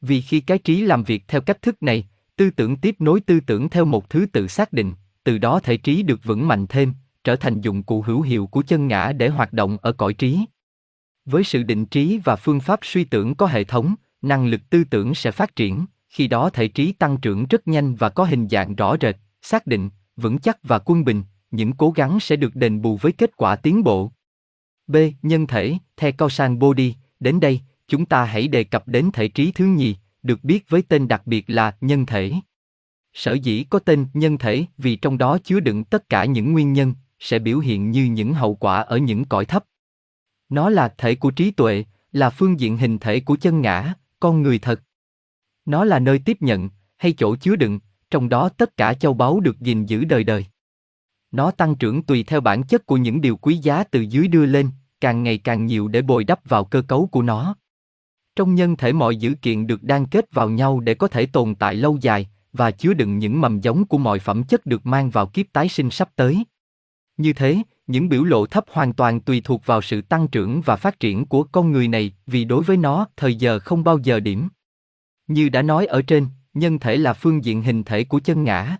Vì 0.00 0.20
khi 0.20 0.40
cái 0.40 0.58
trí 0.58 0.80
làm 0.80 1.04
việc 1.04 1.24
theo 1.28 1.40
cách 1.40 1.62
thức 1.62 1.82
này, 1.82 2.08
tư 2.36 2.50
tưởng 2.50 2.76
tiếp 2.76 2.96
nối 2.98 3.20
tư 3.20 3.40
tưởng 3.40 3.68
theo 3.68 3.84
một 3.84 4.10
thứ 4.10 4.26
tự 4.32 4.46
xác 4.46 4.72
định, 4.72 4.92
từ 5.24 5.38
đó 5.38 5.60
thể 5.60 5.76
trí 5.76 6.02
được 6.02 6.24
vững 6.24 6.48
mạnh 6.48 6.66
thêm, 6.66 6.92
trở 7.24 7.36
thành 7.36 7.60
dụng 7.60 7.82
cụ 7.82 8.02
hữu 8.02 8.22
hiệu 8.22 8.46
của 8.46 8.62
chân 8.62 8.88
ngã 8.88 9.12
để 9.12 9.28
hoạt 9.28 9.52
động 9.52 9.78
ở 9.82 9.92
cõi 9.92 10.14
trí. 10.14 10.40
Với 11.24 11.44
sự 11.44 11.62
định 11.62 11.86
trí 11.86 12.20
và 12.24 12.36
phương 12.36 12.60
pháp 12.60 12.80
suy 12.82 13.04
tưởng 13.04 13.34
có 13.34 13.46
hệ 13.46 13.64
thống, 13.64 13.94
năng 14.22 14.46
lực 14.46 14.60
tư 14.70 14.84
tưởng 14.84 15.14
sẽ 15.14 15.30
phát 15.30 15.56
triển, 15.56 15.86
khi 16.08 16.28
đó 16.28 16.50
thể 16.50 16.68
trí 16.68 16.92
tăng 16.92 17.16
trưởng 17.16 17.46
rất 17.46 17.68
nhanh 17.68 17.94
và 17.94 18.08
có 18.08 18.24
hình 18.24 18.48
dạng 18.48 18.74
rõ 18.74 18.96
rệt, 19.00 19.16
xác 19.42 19.66
định, 19.66 19.90
vững 20.16 20.38
chắc 20.38 20.58
và 20.62 20.78
quân 20.78 21.04
bình, 21.04 21.22
những 21.50 21.72
cố 21.72 21.90
gắng 21.90 22.20
sẽ 22.20 22.36
được 22.36 22.56
đền 22.56 22.82
bù 22.82 22.96
với 22.96 23.12
kết 23.12 23.36
quả 23.36 23.56
tiến 23.56 23.84
bộ. 23.84 24.10
B. 24.86 24.96
Nhân 25.22 25.46
thể, 25.46 25.78
The 25.96 26.12
sang 26.30 26.58
Body, 26.58 26.94
đến 27.20 27.40
đây, 27.40 27.60
chúng 27.88 28.06
ta 28.06 28.24
hãy 28.24 28.48
đề 28.48 28.64
cập 28.64 28.88
đến 28.88 29.10
thể 29.12 29.28
trí 29.28 29.52
thứ 29.52 29.64
nhì, 29.64 29.96
được 30.22 30.44
biết 30.44 30.64
với 30.68 30.82
tên 30.82 31.08
đặc 31.08 31.22
biệt 31.26 31.44
là 31.50 31.76
nhân 31.80 32.06
thể. 32.06 32.32
Sở 33.12 33.32
dĩ 33.32 33.64
có 33.70 33.78
tên 33.78 34.06
nhân 34.14 34.38
thể 34.38 34.64
vì 34.78 34.96
trong 34.96 35.18
đó 35.18 35.38
chứa 35.44 35.60
đựng 35.60 35.84
tất 35.84 36.08
cả 36.08 36.24
những 36.24 36.52
nguyên 36.52 36.72
nhân, 36.72 36.94
sẽ 37.20 37.38
biểu 37.38 37.58
hiện 37.58 37.90
như 37.90 38.04
những 38.04 38.34
hậu 38.34 38.54
quả 38.54 38.80
ở 38.80 38.96
những 38.96 39.24
cõi 39.24 39.44
thấp. 39.44 39.64
Nó 40.48 40.70
là 40.70 40.94
thể 40.98 41.14
của 41.14 41.30
trí 41.30 41.50
tuệ, 41.50 41.84
là 42.12 42.30
phương 42.30 42.60
diện 42.60 42.76
hình 42.76 42.98
thể 42.98 43.20
của 43.20 43.36
chân 43.36 43.60
ngã, 43.60 43.94
con 44.20 44.42
người 44.42 44.58
thật. 44.58 44.82
Nó 45.64 45.84
là 45.84 45.98
nơi 45.98 46.18
tiếp 46.18 46.42
nhận, 46.42 46.68
hay 46.96 47.12
chỗ 47.12 47.36
chứa 47.36 47.56
đựng, 47.56 47.78
trong 48.10 48.28
đó 48.28 48.48
tất 48.48 48.76
cả 48.76 48.94
châu 48.94 49.14
báu 49.14 49.40
được 49.40 49.60
gìn 49.60 49.86
giữ 49.86 50.04
đời 50.04 50.24
đời. 50.24 50.46
Nó 51.30 51.50
tăng 51.50 51.74
trưởng 51.74 52.02
tùy 52.02 52.22
theo 52.22 52.40
bản 52.40 52.62
chất 52.62 52.86
của 52.86 52.96
những 52.96 53.20
điều 53.20 53.36
quý 53.36 53.56
giá 53.56 53.84
từ 53.84 54.00
dưới 54.00 54.28
đưa 54.28 54.46
lên, 54.46 54.70
càng 55.00 55.22
ngày 55.22 55.38
càng 55.38 55.66
nhiều 55.66 55.88
để 55.88 56.02
bồi 56.02 56.24
đắp 56.24 56.48
vào 56.48 56.64
cơ 56.64 56.82
cấu 56.82 57.06
của 57.06 57.22
nó. 57.22 57.56
Trong 58.36 58.54
nhân 58.54 58.76
thể 58.76 58.92
mọi 58.92 59.16
dữ 59.16 59.34
kiện 59.42 59.66
được 59.66 59.82
đan 59.82 60.06
kết 60.06 60.32
vào 60.32 60.50
nhau 60.50 60.80
để 60.80 60.94
có 60.94 61.08
thể 61.08 61.26
tồn 61.26 61.54
tại 61.54 61.74
lâu 61.74 61.98
dài 62.00 62.28
và 62.52 62.70
chứa 62.70 62.94
đựng 62.94 63.18
những 63.18 63.40
mầm 63.40 63.60
giống 63.60 63.86
của 63.86 63.98
mọi 63.98 64.18
phẩm 64.18 64.44
chất 64.44 64.66
được 64.66 64.86
mang 64.86 65.10
vào 65.10 65.26
kiếp 65.26 65.46
tái 65.52 65.68
sinh 65.68 65.90
sắp 65.90 66.10
tới. 66.16 66.44
Như 67.20 67.32
thế, 67.32 67.58
những 67.86 68.08
biểu 68.08 68.24
lộ 68.24 68.46
thấp 68.46 68.64
hoàn 68.70 68.92
toàn 68.92 69.20
tùy 69.20 69.40
thuộc 69.44 69.66
vào 69.66 69.82
sự 69.82 70.02
tăng 70.02 70.28
trưởng 70.28 70.60
và 70.60 70.76
phát 70.76 71.00
triển 71.00 71.26
của 71.26 71.42
con 71.42 71.72
người 71.72 71.88
này, 71.88 72.12
vì 72.26 72.44
đối 72.44 72.64
với 72.64 72.76
nó, 72.76 73.06
thời 73.16 73.34
giờ 73.34 73.58
không 73.58 73.84
bao 73.84 73.98
giờ 73.98 74.20
điểm. 74.20 74.48
Như 75.26 75.48
đã 75.48 75.62
nói 75.62 75.86
ở 75.86 76.02
trên, 76.02 76.26
nhân 76.54 76.78
thể 76.78 76.96
là 76.96 77.12
phương 77.12 77.44
diện 77.44 77.62
hình 77.62 77.84
thể 77.84 78.04
của 78.04 78.20
chân 78.20 78.44
ngã. 78.44 78.76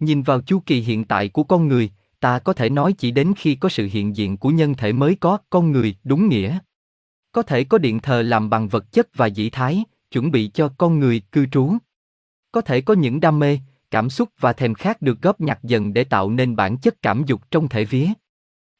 Nhìn 0.00 0.22
vào 0.22 0.40
chu 0.40 0.60
kỳ 0.66 0.80
hiện 0.80 1.04
tại 1.04 1.28
của 1.28 1.44
con 1.44 1.68
người, 1.68 1.90
ta 2.20 2.38
có 2.38 2.52
thể 2.52 2.70
nói 2.70 2.92
chỉ 2.92 3.10
đến 3.10 3.32
khi 3.36 3.54
có 3.54 3.68
sự 3.68 3.88
hiện 3.92 4.16
diện 4.16 4.36
của 4.36 4.50
nhân 4.50 4.74
thể 4.74 4.92
mới 4.92 5.14
có 5.14 5.38
con 5.50 5.72
người 5.72 5.96
đúng 6.04 6.28
nghĩa. 6.28 6.58
Có 7.32 7.42
thể 7.42 7.64
có 7.64 7.78
điện 7.78 8.00
thờ 8.00 8.22
làm 8.22 8.50
bằng 8.50 8.68
vật 8.68 8.92
chất 8.92 9.08
và 9.14 9.26
dĩ 9.26 9.50
thái, 9.50 9.84
chuẩn 10.10 10.30
bị 10.30 10.50
cho 10.54 10.72
con 10.78 10.98
người 10.98 11.22
cư 11.32 11.46
trú. 11.46 11.72
Có 12.52 12.60
thể 12.60 12.80
có 12.80 12.94
những 12.94 13.20
đam 13.20 13.38
mê, 13.38 13.58
cảm 13.90 14.10
xúc 14.10 14.28
và 14.40 14.52
thèm 14.52 14.74
khát 14.74 15.02
được 15.02 15.22
góp 15.22 15.40
nhặt 15.40 15.58
dần 15.62 15.92
để 15.92 16.04
tạo 16.04 16.30
nên 16.30 16.56
bản 16.56 16.78
chất 16.78 17.02
cảm 17.02 17.24
dục 17.26 17.40
trong 17.50 17.68
thể 17.68 17.84
vía. 17.84 18.06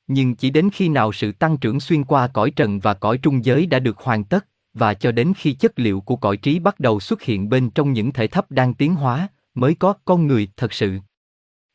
Nhưng 0.06 0.34
chỉ 0.34 0.50
đến 0.50 0.70
khi 0.72 0.88
nào 0.88 1.12
sự 1.12 1.32
tăng 1.32 1.56
trưởng 1.56 1.80
xuyên 1.80 2.04
qua 2.04 2.28
cõi 2.28 2.50
trần 2.50 2.78
và 2.80 2.94
cõi 2.94 3.18
trung 3.18 3.44
giới 3.44 3.66
đã 3.66 3.78
được 3.78 3.98
hoàn 3.98 4.24
tất, 4.24 4.46
và 4.74 4.94
cho 4.94 5.12
đến 5.12 5.32
khi 5.36 5.52
chất 5.52 5.78
liệu 5.78 6.00
của 6.00 6.16
cõi 6.16 6.36
trí 6.36 6.58
bắt 6.58 6.80
đầu 6.80 7.00
xuất 7.00 7.22
hiện 7.22 7.48
bên 7.48 7.70
trong 7.70 7.92
những 7.92 8.12
thể 8.12 8.26
thấp 8.26 8.50
đang 8.50 8.74
tiến 8.74 8.94
hóa, 8.94 9.28
mới 9.54 9.74
có 9.74 9.94
con 10.04 10.26
người 10.26 10.48
thật 10.56 10.72
sự. 10.72 10.98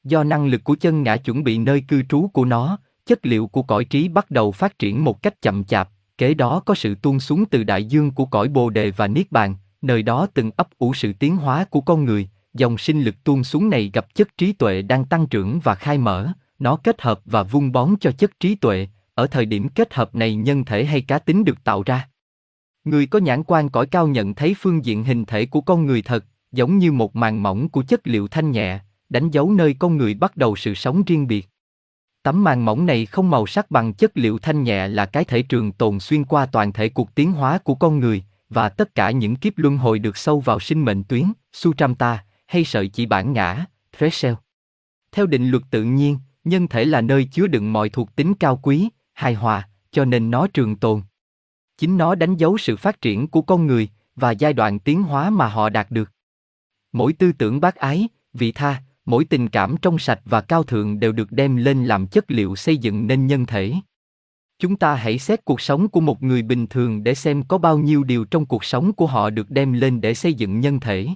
Do 0.03 0.23
năng 0.23 0.45
lực 0.45 0.63
của 0.63 0.75
chân 0.75 1.03
ngã 1.03 1.17
chuẩn 1.17 1.43
bị 1.43 1.57
nơi 1.57 1.83
cư 1.87 2.03
trú 2.03 2.27
của 2.33 2.45
nó, 2.45 2.77
chất 3.05 3.25
liệu 3.25 3.47
của 3.47 3.63
cõi 3.63 3.85
trí 3.85 4.09
bắt 4.09 4.31
đầu 4.31 4.51
phát 4.51 4.79
triển 4.79 5.03
một 5.03 5.21
cách 5.21 5.41
chậm 5.41 5.63
chạp, 5.63 5.89
kế 6.17 6.33
đó 6.33 6.59
có 6.65 6.75
sự 6.75 6.95
tuôn 6.95 7.19
xuống 7.19 7.45
từ 7.45 7.63
đại 7.63 7.85
dương 7.85 8.11
của 8.11 8.25
cõi 8.25 8.47
bồ 8.47 8.69
đề 8.69 8.91
và 8.91 9.07
niết 9.07 9.31
bàn, 9.31 9.55
nơi 9.81 10.03
đó 10.03 10.27
từng 10.33 10.51
ấp 10.57 10.67
ủ 10.77 10.93
sự 10.93 11.13
tiến 11.13 11.37
hóa 11.37 11.65
của 11.65 11.81
con 11.81 12.05
người, 12.05 12.29
dòng 12.53 12.77
sinh 12.77 13.01
lực 13.01 13.23
tuôn 13.23 13.43
xuống 13.43 13.69
này 13.69 13.91
gặp 13.93 14.15
chất 14.15 14.37
trí 14.37 14.53
tuệ 14.53 14.81
đang 14.81 15.05
tăng 15.05 15.27
trưởng 15.27 15.59
và 15.59 15.75
khai 15.75 15.97
mở, 15.97 16.31
nó 16.59 16.75
kết 16.75 17.01
hợp 17.01 17.21
và 17.25 17.43
vun 17.43 17.71
bón 17.71 17.95
cho 17.99 18.11
chất 18.11 18.39
trí 18.39 18.55
tuệ, 18.55 18.87
ở 19.13 19.27
thời 19.27 19.45
điểm 19.45 19.69
kết 19.69 19.93
hợp 19.93 20.15
này 20.15 20.35
nhân 20.35 20.65
thể 20.65 20.85
hay 20.85 21.01
cá 21.01 21.19
tính 21.19 21.43
được 21.43 21.63
tạo 21.63 21.83
ra. 21.85 22.09
Người 22.83 23.05
có 23.05 23.19
nhãn 23.19 23.43
quan 23.43 23.69
cõi 23.69 23.85
cao 23.85 24.07
nhận 24.07 24.33
thấy 24.33 24.55
phương 24.59 24.85
diện 24.85 25.03
hình 25.03 25.25
thể 25.25 25.45
của 25.45 25.61
con 25.61 25.85
người 25.85 26.01
thật, 26.01 26.25
giống 26.51 26.77
như 26.77 26.91
một 26.91 27.15
màn 27.15 27.43
mỏng 27.43 27.69
của 27.69 27.83
chất 27.83 28.01
liệu 28.03 28.27
thanh 28.27 28.51
nhẹ, 28.51 28.79
đánh 29.09 29.31
dấu 29.31 29.51
nơi 29.51 29.75
con 29.79 29.97
người 29.97 30.13
bắt 30.13 30.37
đầu 30.37 30.55
sự 30.55 30.73
sống 30.73 31.03
riêng 31.03 31.27
biệt. 31.27 31.49
Tấm 32.23 32.43
màn 32.43 32.65
mỏng 32.65 32.85
này 32.85 33.05
không 33.05 33.29
màu 33.29 33.47
sắc 33.47 33.71
bằng 33.71 33.93
chất 33.93 34.11
liệu 34.17 34.37
thanh 34.37 34.63
nhẹ 34.63 34.87
là 34.87 35.05
cái 35.05 35.23
thể 35.25 35.41
trường 35.41 35.71
tồn 35.71 35.99
xuyên 35.99 36.25
qua 36.25 36.45
toàn 36.45 36.73
thể 36.73 36.89
cuộc 36.89 37.15
tiến 37.15 37.31
hóa 37.31 37.57
của 37.57 37.75
con 37.75 37.99
người, 37.99 38.23
và 38.49 38.69
tất 38.69 38.95
cả 38.95 39.11
những 39.11 39.35
kiếp 39.35 39.57
luân 39.57 39.77
hồi 39.77 39.99
được 39.99 40.17
sâu 40.17 40.39
vào 40.39 40.59
sinh 40.59 40.85
mệnh 40.85 41.03
tuyến, 41.03 41.23
Sutramta, 41.53 42.23
hay 42.53 42.63
sợi 42.63 42.87
chỉ 42.87 43.05
bản 43.05 43.33
ngã, 43.33 43.65
Threshold. 43.97 44.37
Theo 45.11 45.25
định 45.25 45.49
luật 45.49 45.63
tự 45.71 45.83
nhiên, 45.83 46.17
nhân 46.43 46.67
thể 46.67 46.85
là 46.85 47.01
nơi 47.01 47.25
chứa 47.31 47.47
đựng 47.47 47.73
mọi 47.73 47.89
thuộc 47.89 48.15
tính 48.15 48.33
cao 48.33 48.59
quý, 48.63 48.89
hài 49.13 49.33
hòa, 49.33 49.69
cho 49.91 50.05
nên 50.05 50.31
nó 50.31 50.47
trường 50.47 50.75
tồn. 50.75 51.01
Chính 51.77 51.97
nó 51.97 52.15
đánh 52.15 52.35
dấu 52.35 52.57
sự 52.57 52.77
phát 52.77 53.01
triển 53.01 53.27
của 53.27 53.41
con 53.41 53.67
người 53.67 53.89
và 54.15 54.31
giai 54.31 54.53
đoạn 54.53 54.79
tiến 54.79 55.03
hóa 55.03 55.29
mà 55.29 55.47
họ 55.47 55.69
đạt 55.69 55.91
được. 55.91 56.11
Mỗi 56.91 57.13
tư 57.13 57.31
tưởng 57.31 57.59
bác 57.59 57.75
ái, 57.75 58.07
vị 58.33 58.51
tha, 58.51 58.81
mỗi 59.05 59.25
tình 59.25 59.49
cảm 59.49 59.75
trong 59.81 59.99
sạch 59.99 60.21
và 60.25 60.41
cao 60.41 60.63
thượng 60.63 60.99
đều 60.99 61.11
được 61.11 61.31
đem 61.31 61.55
lên 61.55 61.85
làm 61.85 62.07
chất 62.07 62.31
liệu 62.31 62.55
xây 62.55 62.77
dựng 62.77 63.07
nên 63.07 63.27
nhân 63.27 63.45
thể. 63.45 63.73
Chúng 64.59 64.75
ta 64.75 64.95
hãy 64.95 65.19
xét 65.19 65.45
cuộc 65.45 65.61
sống 65.61 65.87
của 65.87 66.01
một 66.01 66.23
người 66.23 66.41
bình 66.41 66.67
thường 66.67 67.03
để 67.03 67.15
xem 67.15 67.43
có 67.43 67.57
bao 67.57 67.77
nhiêu 67.77 68.03
điều 68.03 68.25
trong 68.25 68.45
cuộc 68.45 68.63
sống 68.63 68.93
của 68.93 69.07
họ 69.07 69.29
được 69.29 69.49
đem 69.49 69.73
lên 69.73 70.01
để 70.01 70.13
xây 70.13 70.33
dựng 70.33 70.59
nhân 70.59 70.79
thể. 70.79 71.07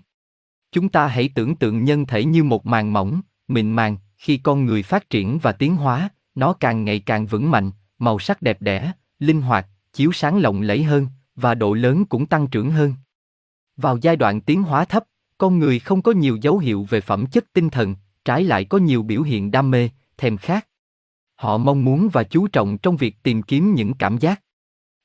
Chúng 0.71 0.89
ta 0.89 1.07
hãy 1.07 1.29
tưởng 1.35 1.55
tượng 1.55 1.83
nhân 1.83 2.05
thể 2.05 2.25
như 2.25 2.43
một 2.43 2.65
màn 2.65 2.93
mỏng, 2.93 3.21
mịn 3.47 3.71
màng, 3.71 3.97
khi 4.17 4.37
con 4.37 4.65
người 4.65 4.83
phát 4.83 5.09
triển 5.09 5.39
và 5.41 5.51
tiến 5.51 5.75
hóa, 5.75 6.09
nó 6.35 6.53
càng 6.53 6.85
ngày 6.85 6.99
càng 6.99 7.25
vững 7.25 7.51
mạnh, 7.51 7.71
màu 7.99 8.19
sắc 8.19 8.41
đẹp 8.41 8.61
đẽ, 8.61 8.91
linh 9.19 9.41
hoạt, 9.41 9.67
chiếu 9.93 10.11
sáng 10.11 10.37
lộng 10.37 10.61
lẫy 10.61 10.83
hơn, 10.83 11.07
và 11.35 11.55
độ 11.55 11.73
lớn 11.73 12.05
cũng 12.05 12.25
tăng 12.25 12.47
trưởng 12.47 12.71
hơn. 12.71 12.93
Vào 13.77 13.97
giai 14.01 14.15
đoạn 14.15 14.41
tiến 14.41 14.63
hóa 14.63 14.85
thấp, 14.85 15.03
con 15.37 15.59
người 15.59 15.79
không 15.79 16.01
có 16.01 16.11
nhiều 16.11 16.37
dấu 16.41 16.57
hiệu 16.57 16.87
về 16.89 17.01
phẩm 17.01 17.25
chất 17.25 17.53
tinh 17.53 17.69
thần, 17.69 17.95
trái 18.25 18.43
lại 18.43 18.65
có 18.65 18.77
nhiều 18.77 19.03
biểu 19.03 19.21
hiện 19.21 19.51
đam 19.51 19.71
mê, 19.71 19.89
thèm 20.17 20.37
khát. 20.37 20.67
Họ 21.35 21.57
mong 21.57 21.85
muốn 21.85 22.09
và 22.13 22.23
chú 22.23 22.47
trọng 22.47 22.77
trong 22.77 22.97
việc 22.97 23.15
tìm 23.23 23.43
kiếm 23.43 23.73
những 23.73 23.93
cảm 23.93 24.17
giác. 24.17 24.41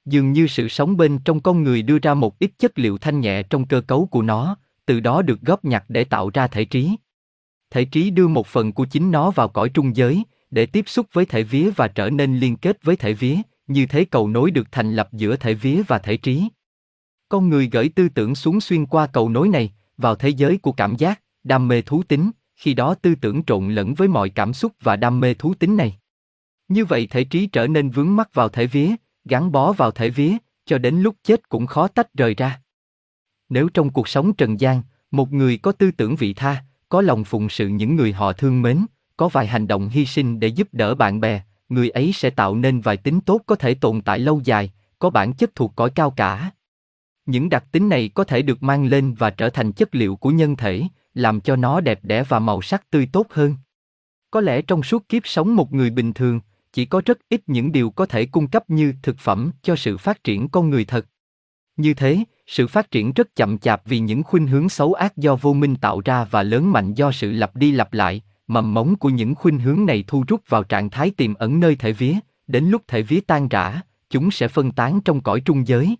Dường 0.05 0.33
như 0.33 0.47
sự 0.47 0.69
sống 0.69 0.97
bên 0.97 1.19
trong 1.19 1.41
con 1.41 1.63
người 1.63 1.83
đưa 1.83 1.99
ra 1.99 2.15
một 2.15 2.39
ít 2.39 2.51
chất 2.59 2.79
liệu 2.79 2.99
thanh 2.99 3.21
nhẹ 3.21 3.43
trong 3.43 3.67
cơ 3.67 3.81
cấu 3.81 4.07
của 4.07 4.23
nó, 4.23 4.57
từ 4.93 5.01
đó 5.01 5.23
được 5.23 5.41
góp 5.41 5.65
nhặt 5.65 5.85
để 5.89 6.05
tạo 6.05 6.31
ra 6.35 6.47
thể 6.47 6.65
trí. 6.65 6.97
Thể 7.71 7.85
trí 7.85 8.11
đưa 8.11 8.29
một 8.29 8.47
phần 8.47 8.73
của 8.73 8.85
chính 8.85 9.11
nó 9.11 9.31
vào 9.31 9.49
cõi 9.49 9.69
trung 9.69 9.97
giới, 9.97 10.23
để 10.51 10.67
tiếp 10.67 10.85
xúc 10.89 11.07
với 11.13 11.27
thể 11.27 11.43
vía 11.43 11.71
và 11.77 11.89
trở 11.89 12.11
nên 12.11 12.39
liên 12.39 12.57
kết 12.57 12.85
với 12.85 12.97
thể 12.97 13.13
vía, 13.13 13.37
như 13.67 13.87
thế 13.87 14.05
cầu 14.05 14.29
nối 14.29 14.51
được 14.51 14.73
thành 14.73 14.97
lập 14.97 15.09
giữa 15.13 15.37
thể 15.37 15.55
vía 15.55 15.83
và 15.89 15.99
thể 15.99 16.17
trí. 16.17 16.49
Con 17.29 17.49
người 17.49 17.69
gửi 17.73 17.89
tư 17.89 18.09
tưởng 18.09 18.35
xuống 18.35 18.61
xuyên 18.61 18.87
qua 18.87 19.07
cầu 19.07 19.29
nối 19.29 19.49
này, 19.49 19.73
vào 19.97 20.15
thế 20.15 20.29
giới 20.29 20.59
của 20.59 20.73
cảm 20.73 20.97
giác, 20.97 21.21
đam 21.45 21.69
mê 21.69 21.83
thú 21.83 22.03
tính, 22.03 22.31
khi 22.57 22.75
đó 22.75 22.95
tư 22.95 23.15
tưởng 23.15 23.43
trộn 23.45 23.75
lẫn 23.75 23.95
với 23.95 24.09
mọi 24.09 24.31
cảm 24.31 24.53
xúc 24.53 24.73
và 24.83 24.97
đam 24.97 25.21
mê 25.21 25.35
thú 25.35 25.55
tính 25.55 25.77
này. 25.77 25.99
Như 26.69 26.85
vậy 26.85 27.07
thể 27.11 27.25
trí 27.25 27.47
trở 27.47 27.67
nên 27.67 27.91
vướng 27.91 28.17
mắc 28.17 28.35
vào 28.35 28.49
thể 28.49 28.67
vía, 28.67 28.91
gắn 29.25 29.53
bó 29.53 29.73
vào 29.73 29.91
thể 29.91 30.11
vía, 30.11 30.37
cho 30.67 30.79
đến 30.79 31.01
lúc 31.01 31.17
chết 31.23 31.49
cũng 31.49 31.67
khó 31.67 31.89
tách 31.89 32.15
rời 32.15 32.35
ra. 32.35 32.61
Nếu 33.53 33.69
trong 33.69 33.91
cuộc 33.91 34.09
sống 34.09 34.33
trần 34.33 34.61
gian, 34.61 34.83
một 35.11 35.33
người 35.33 35.57
có 35.57 35.73
tư 35.73 35.91
tưởng 35.91 36.17
vị 36.17 36.35
tha, 36.35 36.65
có 36.89 37.01
lòng 37.01 37.25
phụng 37.25 37.49
sự 37.49 37.69
những 37.69 37.97
người 37.97 38.13
họ 38.13 38.33
thương 38.33 38.63
mến, 38.63 38.87
có 39.17 39.29
vài 39.29 39.47
hành 39.47 39.67
động 39.67 39.89
hy 39.89 40.07
sinh 40.07 40.41
để 40.41 40.49
giúp 40.49 40.69
đỡ 40.73 40.95
bạn 40.95 41.21
bè, 41.21 41.43
người 41.69 41.91
ấy 41.91 42.13
sẽ 42.13 42.31
tạo 42.31 42.57
nên 42.57 42.81
vài 42.81 42.97
tính 42.97 43.21
tốt 43.21 43.41
có 43.47 43.55
thể 43.55 43.75
tồn 43.75 44.01
tại 44.01 44.19
lâu 44.19 44.41
dài, 44.45 44.73
có 44.99 45.11
bản 45.11 45.33
chất 45.33 45.55
thuộc 45.55 45.73
cõi 45.77 45.91
cao 45.91 46.11
cả. 46.11 46.51
Những 47.27 47.49
đặc 47.49 47.65
tính 47.73 47.89
này 47.89 48.09
có 48.09 48.25
thể 48.25 48.43
được 48.43 48.63
mang 48.63 48.87
lên 48.87 49.15
và 49.15 49.31
trở 49.31 49.51
thành 49.51 49.73
chất 49.73 49.95
liệu 49.95 50.17
của 50.17 50.31
nhân 50.31 50.57
thể, 50.57 50.83
làm 51.15 51.41
cho 51.41 51.57
nó 51.57 51.81
đẹp 51.81 52.01
đẽ 52.03 52.25
và 52.29 52.39
màu 52.39 52.63
sắc 52.63 52.91
tươi 52.91 53.09
tốt 53.13 53.27
hơn. 53.31 53.57
Có 54.31 54.41
lẽ 54.41 54.63
trong 54.63 54.83
suốt 54.83 55.09
kiếp 55.09 55.27
sống 55.27 55.57
một 55.57 55.73
người 55.73 55.91
bình 55.91 56.13
thường, 56.13 56.41
chỉ 56.73 56.85
có 56.85 57.03
rất 57.05 57.19
ít 57.29 57.43
những 57.47 57.73
điều 57.73 57.91
có 57.91 58.07
thể 58.07 58.27
cung 58.27 58.49
cấp 58.49 58.71
như 58.71 58.95
thực 59.03 59.19
phẩm 59.19 59.51
cho 59.63 59.77
sự 59.77 59.99
phát 59.99 60.25
triển 60.25 60.49
con 60.49 60.71
người 60.71 60.85
thật. 60.85 61.07
Như 61.77 61.95
thế, 61.95 62.25
sự 62.47 62.67
phát 62.67 62.91
triển 62.91 63.13
rất 63.13 63.37
chậm 63.37 63.59
chạp 63.59 63.83
vì 63.85 63.99
những 63.99 64.23
khuynh 64.23 64.47
hướng 64.47 64.69
xấu 64.69 64.95
ác 64.95 65.17
do 65.17 65.37
vô 65.37 65.53
minh 65.53 65.77
tạo 65.77 66.01
ra 66.05 66.25
và 66.25 66.43
lớn 66.43 66.73
mạnh 66.73 66.95
do 66.95 67.13
sự 67.13 67.33
lặp 67.33 67.57
đi 67.57 67.73
lặp 67.73 67.93
lại, 67.93 68.23
mầm 68.47 68.75
mống 68.75 68.97
của 68.97 69.09
những 69.09 69.35
khuynh 69.35 69.59
hướng 69.59 69.87
này 69.87 70.05
thu 70.07 70.25
rút 70.29 70.41
vào 70.49 70.63
trạng 70.63 70.91
thái 70.91 71.11
tiềm 71.11 71.35
ẩn 71.35 71.61
nơi 71.61 71.77
thể 71.77 71.93
vía, 71.93 72.15
đến 72.47 72.65
lúc 72.65 72.83
thể 72.89 73.03
vía 73.03 73.21
tan 73.21 73.49
rã, 73.49 73.81
chúng 74.11 74.31
sẽ 74.31 74.49
phân 74.49 74.73
tán 74.73 75.01
trong 75.05 75.21
cõi 75.21 75.41
trung 75.41 75.67
giới. 75.67 75.97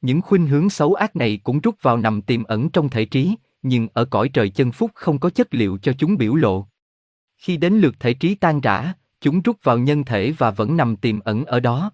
Những 0.00 0.22
khuynh 0.22 0.46
hướng 0.46 0.70
xấu 0.70 0.94
ác 0.94 1.16
này 1.16 1.40
cũng 1.44 1.60
rút 1.60 1.74
vào 1.82 1.96
nằm 1.96 2.22
tiềm 2.22 2.44
ẩn 2.44 2.68
trong 2.68 2.88
thể 2.88 3.04
trí, 3.04 3.34
nhưng 3.62 3.88
ở 3.92 4.04
cõi 4.04 4.28
trời 4.28 4.48
chân 4.48 4.72
phúc 4.72 4.90
không 4.94 5.18
có 5.18 5.30
chất 5.30 5.54
liệu 5.54 5.78
cho 5.82 5.92
chúng 5.98 6.16
biểu 6.16 6.34
lộ. 6.34 6.66
Khi 7.38 7.56
đến 7.56 7.74
lượt 7.74 7.94
thể 8.00 8.14
trí 8.14 8.34
tan 8.34 8.60
rã, 8.60 8.92
chúng 9.20 9.40
rút 9.40 9.56
vào 9.62 9.78
nhân 9.78 10.04
thể 10.04 10.32
và 10.38 10.50
vẫn 10.50 10.76
nằm 10.76 10.96
tiềm 10.96 11.20
ẩn 11.20 11.44
ở 11.44 11.60
đó. 11.60 11.90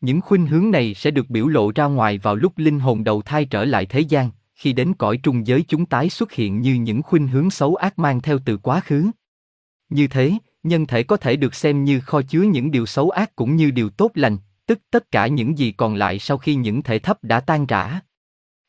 Những 0.00 0.20
khuynh 0.20 0.46
hướng 0.46 0.70
này 0.70 0.94
sẽ 0.94 1.10
được 1.10 1.30
biểu 1.30 1.48
lộ 1.48 1.72
ra 1.74 1.84
ngoài 1.84 2.18
vào 2.18 2.36
lúc 2.36 2.52
linh 2.56 2.80
hồn 2.80 3.04
đầu 3.04 3.22
thai 3.22 3.44
trở 3.44 3.64
lại 3.64 3.86
thế 3.86 4.00
gian, 4.00 4.30
khi 4.54 4.72
đến 4.72 4.94
cõi 4.94 5.18
trung 5.22 5.46
giới 5.46 5.64
chúng 5.68 5.86
tái 5.86 6.10
xuất 6.10 6.32
hiện 6.32 6.60
như 6.60 6.74
những 6.74 7.02
khuynh 7.02 7.28
hướng 7.28 7.50
xấu 7.50 7.74
ác 7.74 7.98
mang 7.98 8.20
theo 8.20 8.38
từ 8.44 8.56
quá 8.56 8.80
khứ. 8.80 9.10
Như 9.88 10.06
thế, 10.08 10.32
nhân 10.62 10.86
thể 10.86 11.02
có 11.02 11.16
thể 11.16 11.36
được 11.36 11.54
xem 11.54 11.84
như 11.84 12.00
kho 12.00 12.22
chứa 12.22 12.42
những 12.42 12.70
điều 12.70 12.86
xấu 12.86 13.10
ác 13.10 13.36
cũng 13.36 13.56
như 13.56 13.70
điều 13.70 13.90
tốt 13.90 14.10
lành, 14.14 14.36
tức 14.66 14.78
tất 14.90 15.10
cả 15.10 15.26
những 15.26 15.58
gì 15.58 15.72
còn 15.72 15.94
lại 15.94 16.18
sau 16.18 16.38
khi 16.38 16.54
những 16.54 16.82
thể 16.82 16.98
thấp 16.98 17.24
đã 17.24 17.40
tan 17.40 17.66
rã. 17.66 18.00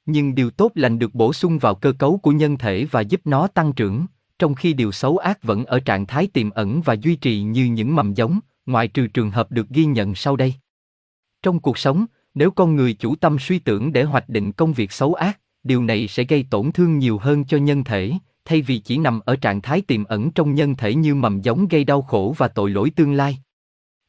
Nhưng 0.06 0.36
điều 0.36 0.50
tốt 0.50 0.72
lành 0.76 1.00
được 1.00 1.16
bổ 1.16 1.34
sung 1.34 1.58
vào 1.60 1.76
cơ 1.76 1.92
cấu 1.92 2.18
của 2.18 2.32
nhân 2.32 2.58
thể 2.58 2.86
và 2.92 3.02
giúp 3.02 3.22
nó 3.26 3.48
tăng 3.48 3.74
trưởng, 3.74 4.06
trong 4.40 4.56
khi 4.56 4.74
điều 4.74 4.92
xấu 4.92 5.18
ác 5.18 5.44
vẫn 5.44 5.66
ở 5.66 5.80
trạng 5.80 6.06
thái 6.06 6.28
tiềm 6.28 6.50
ẩn 6.50 6.82
và 6.82 6.96
duy 7.02 7.16
trì 7.16 7.42
như 7.42 7.66
những 7.66 7.96
mầm 7.96 8.14
giống, 8.14 8.40
ngoại 8.66 8.88
trừ 8.88 9.08
trường 9.08 9.32
hợp 9.32 9.52
được 9.52 9.70
ghi 9.70 9.86
nhận 9.86 10.16
sau 10.16 10.36
đây. 10.36 10.54
Trong 11.44 11.60
cuộc 11.60 11.78
sống, 11.78 12.06
nếu 12.34 12.52
con 12.52 12.76
người 12.76 12.94
chủ 12.94 13.16
tâm 13.16 13.40
suy 13.40 13.60
tưởng 13.60 13.94
để 13.94 14.04
hoạch 14.04 14.30
định 14.30 14.52
công 14.52 14.74
việc 14.74 14.92
xấu 14.92 15.14
ác, 15.14 15.40
điều 15.64 15.84
này 15.84 16.08
sẽ 16.08 16.24
gây 16.24 16.46
tổn 16.50 16.72
thương 16.72 16.98
nhiều 16.98 17.18
hơn 17.18 17.46
cho 17.46 17.58
nhân 17.58 17.84
thể, 17.84 18.14
thay 18.46 18.62
vì 18.62 18.80
chỉ 18.80 18.98
nằm 18.98 19.20
ở 19.20 19.36
trạng 19.36 19.62
thái 19.62 19.82
tiềm 19.82 20.04
ẩn 20.04 20.32
trong 20.32 20.56
nhân 20.56 20.76
thể 20.76 20.96
như 20.96 21.16
mầm 21.16 21.42
giống 21.42 21.68
gây 21.68 21.84
đau 21.84 22.02
khổ 22.02 22.36
và 22.38 22.48
tội 22.48 22.70
lỗi 22.70 22.90
tương 22.96 23.14
lai. 23.14 23.38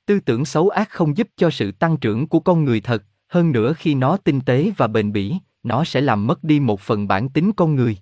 Tư 0.07 0.21
tưởng 0.21 0.45
xấu 0.45 0.69
ác 0.69 0.91
không 0.91 1.17
giúp 1.17 1.29
cho 1.37 1.51
sự 1.51 1.73
tăng 1.73 1.97
trưởng 1.97 2.27
của 2.27 2.41
con 2.41 2.65
người 2.65 2.81
thật, 2.81 3.05
hơn 3.29 3.53
nữa 3.53 3.73
khi 3.79 3.95
nó 3.95 4.17
tinh 4.17 4.41
tế 4.41 4.73
và 4.77 4.87
bền 4.87 5.13
bỉ, 5.13 5.35
nó 5.63 5.85
sẽ 5.85 6.01
làm 6.01 6.27
mất 6.27 6.45
đi 6.45 6.61
một 6.61 6.81
phần 6.81 7.09
bản 7.09 7.29
tính 7.29 7.53
con 7.57 7.75
người. 7.75 7.97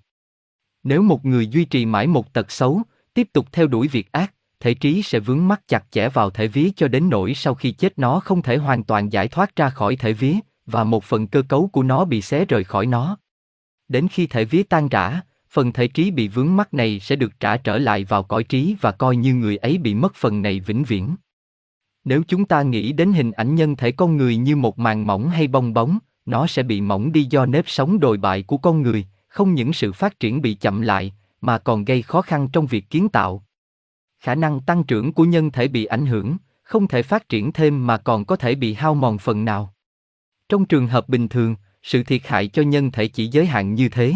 Nếu 0.83 1.01
một 1.01 1.25
người 1.25 1.47
duy 1.47 1.65
trì 1.65 1.85
mãi 1.85 2.07
một 2.07 2.33
tật 2.33 2.51
xấu, 2.51 2.81
tiếp 3.13 3.27
tục 3.33 3.47
theo 3.51 3.67
đuổi 3.67 3.87
việc 3.87 4.11
ác, 4.11 4.33
thể 4.59 4.73
trí 4.73 5.01
sẽ 5.01 5.19
vướng 5.19 5.47
mắc 5.47 5.61
chặt 5.67 5.85
chẽ 5.91 6.09
vào 6.09 6.29
thể 6.29 6.47
vía 6.47 6.69
cho 6.75 6.87
đến 6.87 7.09
nỗi 7.09 7.33
sau 7.33 7.55
khi 7.55 7.71
chết 7.71 7.99
nó 7.99 8.19
không 8.19 8.41
thể 8.41 8.57
hoàn 8.57 8.83
toàn 8.83 9.09
giải 9.09 9.27
thoát 9.27 9.55
ra 9.55 9.69
khỏi 9.69 9.95
thể 9.95 10.13
vía, 10.13 10.35
và 10.65 10.83
một 10.83 11.03
phần 11.03 11.27
cơ 11.27 11.41
cấu 11.41 11.67
của 11.67 11.83
nó 11.83 12.05
bị 12.05 12.21
xé 12.21 12.45
rời 12.45 12.63
khỏi 12.63 12.85
nó. 12.85 13.17
Đến 13.87 14.07
khi 14.07 14.27
thể 14.27 14.45
vía 14.45 14.63
tan 14.63 14.89
rã, 14.89 15.21
phần 15.49 15.73
thể 15.73 15.87
trí 15.87 16.11
bị 16.11 16.27
vướng 16.27 16.55
mắc 16.55 16.73
này 16.73 16.99
sẽ 16.99 17.15
được 17.15 17.39
trả 17.39 17.57
trở 17.57 17.77
lại 17.77 18.03
vào 18.03 18.23
cõi 18.23 18.43
trí 18.43 18.75
và 18.81 18.91
coi 18.91 19.15
như 19.15 19.33
người 19.33 19.57
ấy 19.57 19.77
bị 19.77 19.95
mất 19.95 20.15
phần 20.15 20.41
này 20.41 20.59
vĩnh 20.59 20.83
viễn. 20.83 21.15
Nếu 22.03 22.23
chúng 22.27 22.45
ta 22.45 22.61
nghĩ 22.61 22.91
đến 22.91 23.13
hình 23.13 23.31
ảnh 23.31 23.55
nhân 23.55 23.75
thể 23.75 23.91
con 23.91 24.17
người 24.17 24.37
như 24.37 24.55
một 24.55 24.79
màng 24.79 25.07
mỏng 25.07 25.29
hay 25.29 25.47
bong 25.47 25.73
bóng, 25.73 25.99
nó 26.25 26.47
sẽ 26.47 26.63
bị 26.63 26.81
mỏng 26.81 27.11
đi 27.11 27.27
do 27.29 27.45
nếp 27.45 27.69
sống 27.69 27.99
đồi 27.99 28.17
bại 28.17 28.43
của 28.43 28.57
con 28.57 28.81
người, 28.81 29.05
không 29.27 29.53
những 29.53 29.73
sự 29.73 29.93
phát 29.93 30.19
triển 30.19 30.41
bị 30.41 30.53
chậm 30.53 30.81
lại, 30.81 31.13
mà 31.41 31.57
còn 31.57 31.85
gây 31.85 32.01
khó 32.01 32.21
khăn 32.21 32.47
trong 32.53 32.67
việc 32.67 32.89
kiến 32.89 33.09
tạo. 33.09 33.43
Khả 34.27 34.35
năng 34.35 34.59
tăng 34.59 34.83
trưởng 34.83 35.13
của 35.13 35.25
nhân 35.25 35.51
thể 35.51 35.67
bị 35.67 35.85
ảnh 35.85 36.05
hưởng, 36.05 36.37
không 36.63 36.87
thể 36.87 37.03
phát 37.03 37.29
triển 37.29 37.51
thêm 37.51 37.87
mà 37.87 37.97
còn 37.97 38.25
có 38.25 38.35
thể 38.35 38.55
bị 38.55 38.73
hao 38.73 38.95
mòn 38.95 39.17
phần 39.17 39.45
nào. 39.45 39.73
Trong 40.49 40.65
trường 40.65 40.87
hợp 40.87 41.09
bình 41.09 41.27
thường, 41.27 41.55
sự 41.83 42.03
thiệt 42.03 42.27
hại 42.27 42.47
cho 42.47 42.61
nhân 42.61 42.91
thể 42.91 43.07
chỉ 43.07 43.27
giới 43.27 43.45
hạn 43.45 43.73
như 43.73 43.89
thế. 43.89 44.13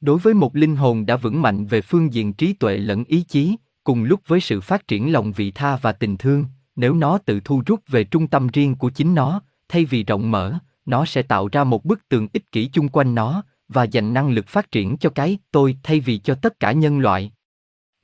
Đối 0.00 0.18
với 0.18 0.34
một 0.34 0.56
linh 0.56 0.76
hồn 0.76 1.06
đã 1.06 1.16
vững 1.16 1.42
mạnh 1.42 1.66
về 1.66 1.80
phương 1.80 2.12
diện 2.12 2.32
trí 2.32 2.52
tuệ 2.52 2.76
lẫn 2.76 3.04
ý 3.04 3.24
chí, 3.28 3.56
cùng 3.84 4.04
lúc 4.04 4.20
với 4.26 4.40
sự 4.40 4.60
phát 4.60 4.88
triển 4.88 5.12
lòng 5.12 5.32
vị 5.32 5.50
tha 5.50 5.76
và 5.76 5.92
tình 5.92 6.16
thương, 6.16 6.44
nếu 6.76 6.94
nó 6.94 7.18
tự 7.18 7.40
thu 7.44 7.62
rút 7.66 7.80
về 7.88 8.04
trung 8.04 8.26
tâm 8.26 8.46
riêng 8.46 8.74
của 8.74 8.90
chính 8.90 9.14
nó, 9.14 9.42
thay 9.68 9.84
vì 9.84 10.04
rộng 10.04 10.30
mở, 10.30 10.58
nó 10.86 11.04
sẽ 11.04 11.22
tạo 11.22 11.48
ra 11.52 11.64
một 11.64 11.84
bức 11.84 12.08
tường 12.08 12.28
ích 12.32 12.52
kỷ 12.52 12.68
chung 12.72 12.88
quanh 12.88 13.14
nó 13.14 13.42
và 13.68 13.84
dành 13.84 14.14
năng 14.14 14.30
lực 14.30 14.48
phát 14.48 14.70
triển 14.70 14.96
cho 14.96 15.10
cái 15.10 15.38
tôi 15.50 15.76
thay 15.82 16.00
vì 16.00 16.18
cho 16.18 16.34
tất 16.34 16.60
cả 16.60 16.72
nhân 16.72 16.98
loại. 16.98 17.32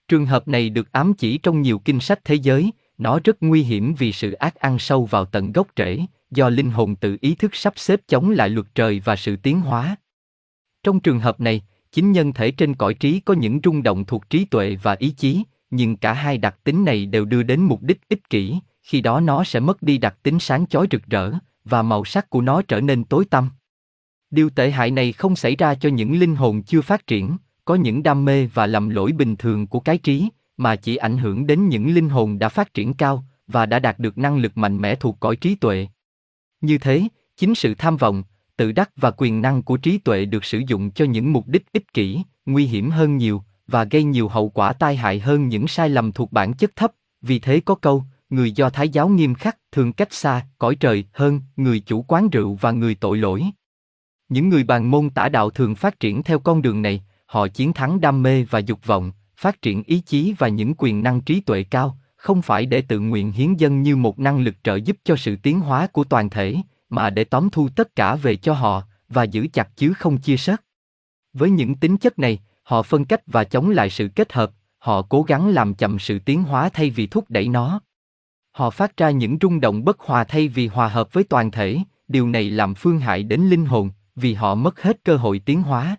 Trường 0.08 0.26
hợp 0.26 0.48
này 0.48 0.70
được 0.70 0.92
ám 0.92 1.14
chỉ 1.14 1.38
trong 1.38 1.62
nhiều 1.62 1.78
kinh 1.78 2.00
sách 2.00 2.24
thế 2.24 2.34
giới, 2.34 2.70
nó 2.98 3.20
rất 3.24 3.36
nguy 3.40 3.62
hiểm 3.62 3.94
vì 3.94 4.12
sự 4.12 4.32
ác 4.32 4.54
ăn 4.54 4.78
sâu 4.78 5.04
vào 5.04 5.24
tận 5.24 5.52
gốc 5.52 5.66
rễ, 5.76 6.00
do 6.30 6.48
linh 6.48 6.70
hồn 6.70 6.96
tự 6.96 7.16
ý 7.20 7.34
thức 7.34 7.54
sắp 7.54 7.72
xếp 7.76 8.00
chống 8.08 8.30
lại 8.30 8.48
luật 8.48 8.66
trời 8.74 9.02
và 9.04 9.16
sự 9.16 9.36
tiến 9.36 9.60
hóa. 9.60 9.96
Trong 10.82 11.00
trường 11.00 11.20
hợp 11.20 11.40
này, 11.40 11.62
chính 11.92 12.12
nhân 12.12 12.32
thể 12.32 12.50
trên 12.50 12.74
cõi 12.74 12.94
trí 12.94 13.20
có 13.20 13.34
những 13.34 13.60
rung 13.64 13.82
động 13.82 14.04
thuộc 14.04 14.30
trí 14.30 14.44
tuệ 14.44 14.76
và 14.82 14.92
ý 14.92 15.10
chí, 15.10 15.42
nhưng 15.70 15.96
cả 15.96 16.12
hai 16.12 16.38
đặc 16.38 16.56
tính 16.64 16.84
này 16.84 17.06
đều 17.06 17.24
đưa 17.24 17.42
đến 17.42 17.60
mục 17.60 17.82
đích 17.82 18.08
ích 18.08 18.30
kỷ, 18.30 18.58
khi 18.82 19.00
đó 19.00 19.20
nó 19.20 19.44
sẽ 19.44 19.60
mất 19.60 19.82
đi 19.82 19.98
đặc 19.98 20.16
tính 20.22 20.38
sáng 20.40 20.66
chói 20.66 20.86
rực 20.90 21.02
rỡ, 21.06 21.32
và 21.64 21.82
màu 21.82 22.04
sắc 22.04 22.30
của 22.30 22.40
nó 22.40 22.62
trở 22.62 22.80
nên 22.80 23.04
tối 23.04 23.24
tăm. 23.24 23.50
Điều 24.30 24.50
tệ 24.50 24.70
hại 24.70 24.90
này 24.90 25.12
không 25.12 25.36
xảy 25.36 25.56
ra 25.56 25.74
cho 25.74 25.88
những 25.88 26.18
linh 26.18 26.36
hồn 26.36 26.62
chưa 26.62 26.80
phát 26.80 27.06
triển, 27.06 27.36
có 27.64 27.74
những 27.74 28.02
đam 28.02 28.24
mê 28.24 28.46
và 28.46 28.66
lầm 28.66 28.88
lỗi 28.88 29.12
bình 29.12 29.36
thường 29.36 29.66
của 29.66 29.80
cái 29.80 29.98
trí, 29.98 30.28
mà 30.56 30.76
chỉ 30.76 30.96
ảnh 30.96 31.18
hưởng 31.18 31.46
đến 31.46 31.68
những 31.68 31.94
linh 31.94 32.08
hồn 32.08 32.38
đã 32.38 32.48
phát 32.48 32.74
triển 32.74 32.94
cao 32.94 33.24
và 33.46 33.66
đã 33.66 33.78
đạt 33.78 33.98
được 33.98 34.18
năng 34.18 34.36
lực 34.36 34.56
mạnh 34.56 34.80
mẽ 34.80 34.94
thuộc 34.94 35.20
cõi 35.20 35.36
trí 35.36 35.54
tuệ. 35.54 35.88
Như 36.60 36.78
thế, 36.78 37.02
chính 37.36 37.54
sự 37.54 37.74
tham 37.74 37.96
vọng, 37.96 38.22
tự 38.56 38.72
đắc 38.72 38.90
và 38.96 39.10
quyền 39.10 39.42
năng 39.42 39.62
của 39.62 39.76
trí 39.76 39.98
tuệ 39.98 40.24
được 40.24 40.44
sử 40.44 40.62
dụng 40.66 40.90
cho 40.90 41.04
những 41.04 41.32
mục 41.32 41.48
đích 41.48 41.72
ích 41.72 41.92
kỷ, 41.92 42.22
nguy 42.46 42.66
hiểm 42.66 42.90
hơn 42.90 43.16
nhiều 43.16 43.42
và 43.66 43.84
gây 43.84 44.04
nhiều 44.04 44.28
hậu 44.28 44.48
quả 44.48 44.72
tai 44.72 44.96
hại 44.96 45.20
hơn 45.20 45.48
những 45.48 45.68
sai 45.68 45.88
lầm 45.88 46.12
thuộc 46.12 46.32
bản 46.32 46.54
chất 46.54 46.76
thấp. 46.76 46.92
Vì 47.22 47.38
thế 47.38 47.60
có 47.60 47.74
câu, 47.74 48.04
người 48.30 48.52
do 48.52 48.70
thái 48.70 48.88
giáo 48.88 49.08
nghiêm 49.08 49.34
khắc 49.34 49.58
thường 49.72 49.92
cách 49.92 50.12
xa 50.12 50.46
cõi 50.58 50.74
trời 50.74 51.04
hơn 51.12 51.40
người 51.56 51.80
chủ 51.80 52.02
quán 52.02 52.30
rượu 52.30 52.54
và 52.54 52.70
người 52.70 52.94
tội 52.94 53.18
lỗi. 53.18 53.44
Những 54.28 54.48
người 54.48 54.64
bàn 54.64 54.90
môn 54.90 55.10
tả 55.10 55.28
đạo 55.28 55.50
thường 55.50 55.74
phát 55.74 56.00
triển 56.00 56.22
theo 56.22 56.38
con 56.38 56.62
đường 56.62 56.82
này, 56.82 57.04
họ 57.34 57.48
chiến 57.48 57.72
thắng 57.72 58.00
đam 58.00 58.22
mê 58.22 58.44
và 58.44 58.58
dục 58.58 58.86
vọng, 58.86 59.12
phát 59.36 59.62
triển 59.62 59.82
ý 59.82 60.00
chí 60.00 60.34
và 60.38 60.48
những 60.48 60.74
quyền 60.78 61.02
năng 61.02 61.20
trí 61.20 61.40
tuệ 61.40 61.62
cao, 61.62 61.98
không 62.16 62.42
phải 62.42 62.66
để 62.66 62.80
tự 62.80 63.00
nguyện 63.00 63.32
hiến 63.32 63.54
dân 63.54 63.82
như 63.82 63.96
một 63.96 64.18
năng 64.18 64.40
lực 64.40 64.54
trợ 64.62 64.74
giúp 64.74 64.96
cho 65.04 65.16
sự 65.16 65.36
tiến 65.36 65.60
hóa 65.60 65.86
của 65.86 66.04
toàn 66.04 66.30
thể, 66.30 66.56
mà 66.88 67.10
để 67.10 67.24
tóm 67.24 67.48
thu 67.52 67.68
tất 67.68 67.96
cả 67.96 68.16
về 68.16 68.36
cho 68.36 68.52
họ 68.52 68.82
và 69.08 69.22
giữ 69.22 69.46
chặt 69.52 69.76
chứ 69.76 69.92
không 69.92 70.18
chia 70.18 70.36
sớt. 70.36 70.62
Với 71.32 71.50
những 71.50 71.74
tính 71.74 71.96
chất 71.96 72.18
này, 72.18 72.40
họ 72.62 72.82
phân 72.82 73.04
cách 73.04 73.20
và 73.26 73.44
chống 73.44 73.70
lại 73.70 73.90
sự 73.90 74.08
kết 74.08 74.32
hợp, 74.32 74.50
họ 74.78 75.02
cố 75.02 75.22
gắng 75.22 75.48
làm 75.48 75.74
chậm 75.74 75.98
sự 75.98 76.18
tiến 76.18 76.42
hóa 76.42 76.68
thay 76.68 76.90
vì 76.90 77.06
thúc 77.06 77.24
đẩy 77.28 77.48
nó. 77.48 77.80
Họ 78.50 78.70
phát 78.70 78.96
ra 78.96 79.10
những 79.10 79.38
rung 79.40 79.60
động 79.60 79.84
bất 79.84 80.00
hòa 80.00 80.24
thay 80.24 80.48
vì 80.48 80.66
hòa 80.66 80.88
hợp 80.88 81.12
với 81.12 81.24
toàn 81.24 81.50
thể, 81.50 81.78
điều 82.08 82.28
này 82.28 82.50
làm 82.50 82.74
phương 82.74 82.98
hại 82.98 83.22
đến 83.22 83.40
linh 83.40 83.66
hồn, 83.66 83.90
vì 84.16 84.34
họ 84.34 84.54
mất 84.54 84.82
hết 84.82 85.04
cơ 85.04 85.16
hội 85.16 85.38
tiến 85.38 85.62
hóa. 85.62 85.96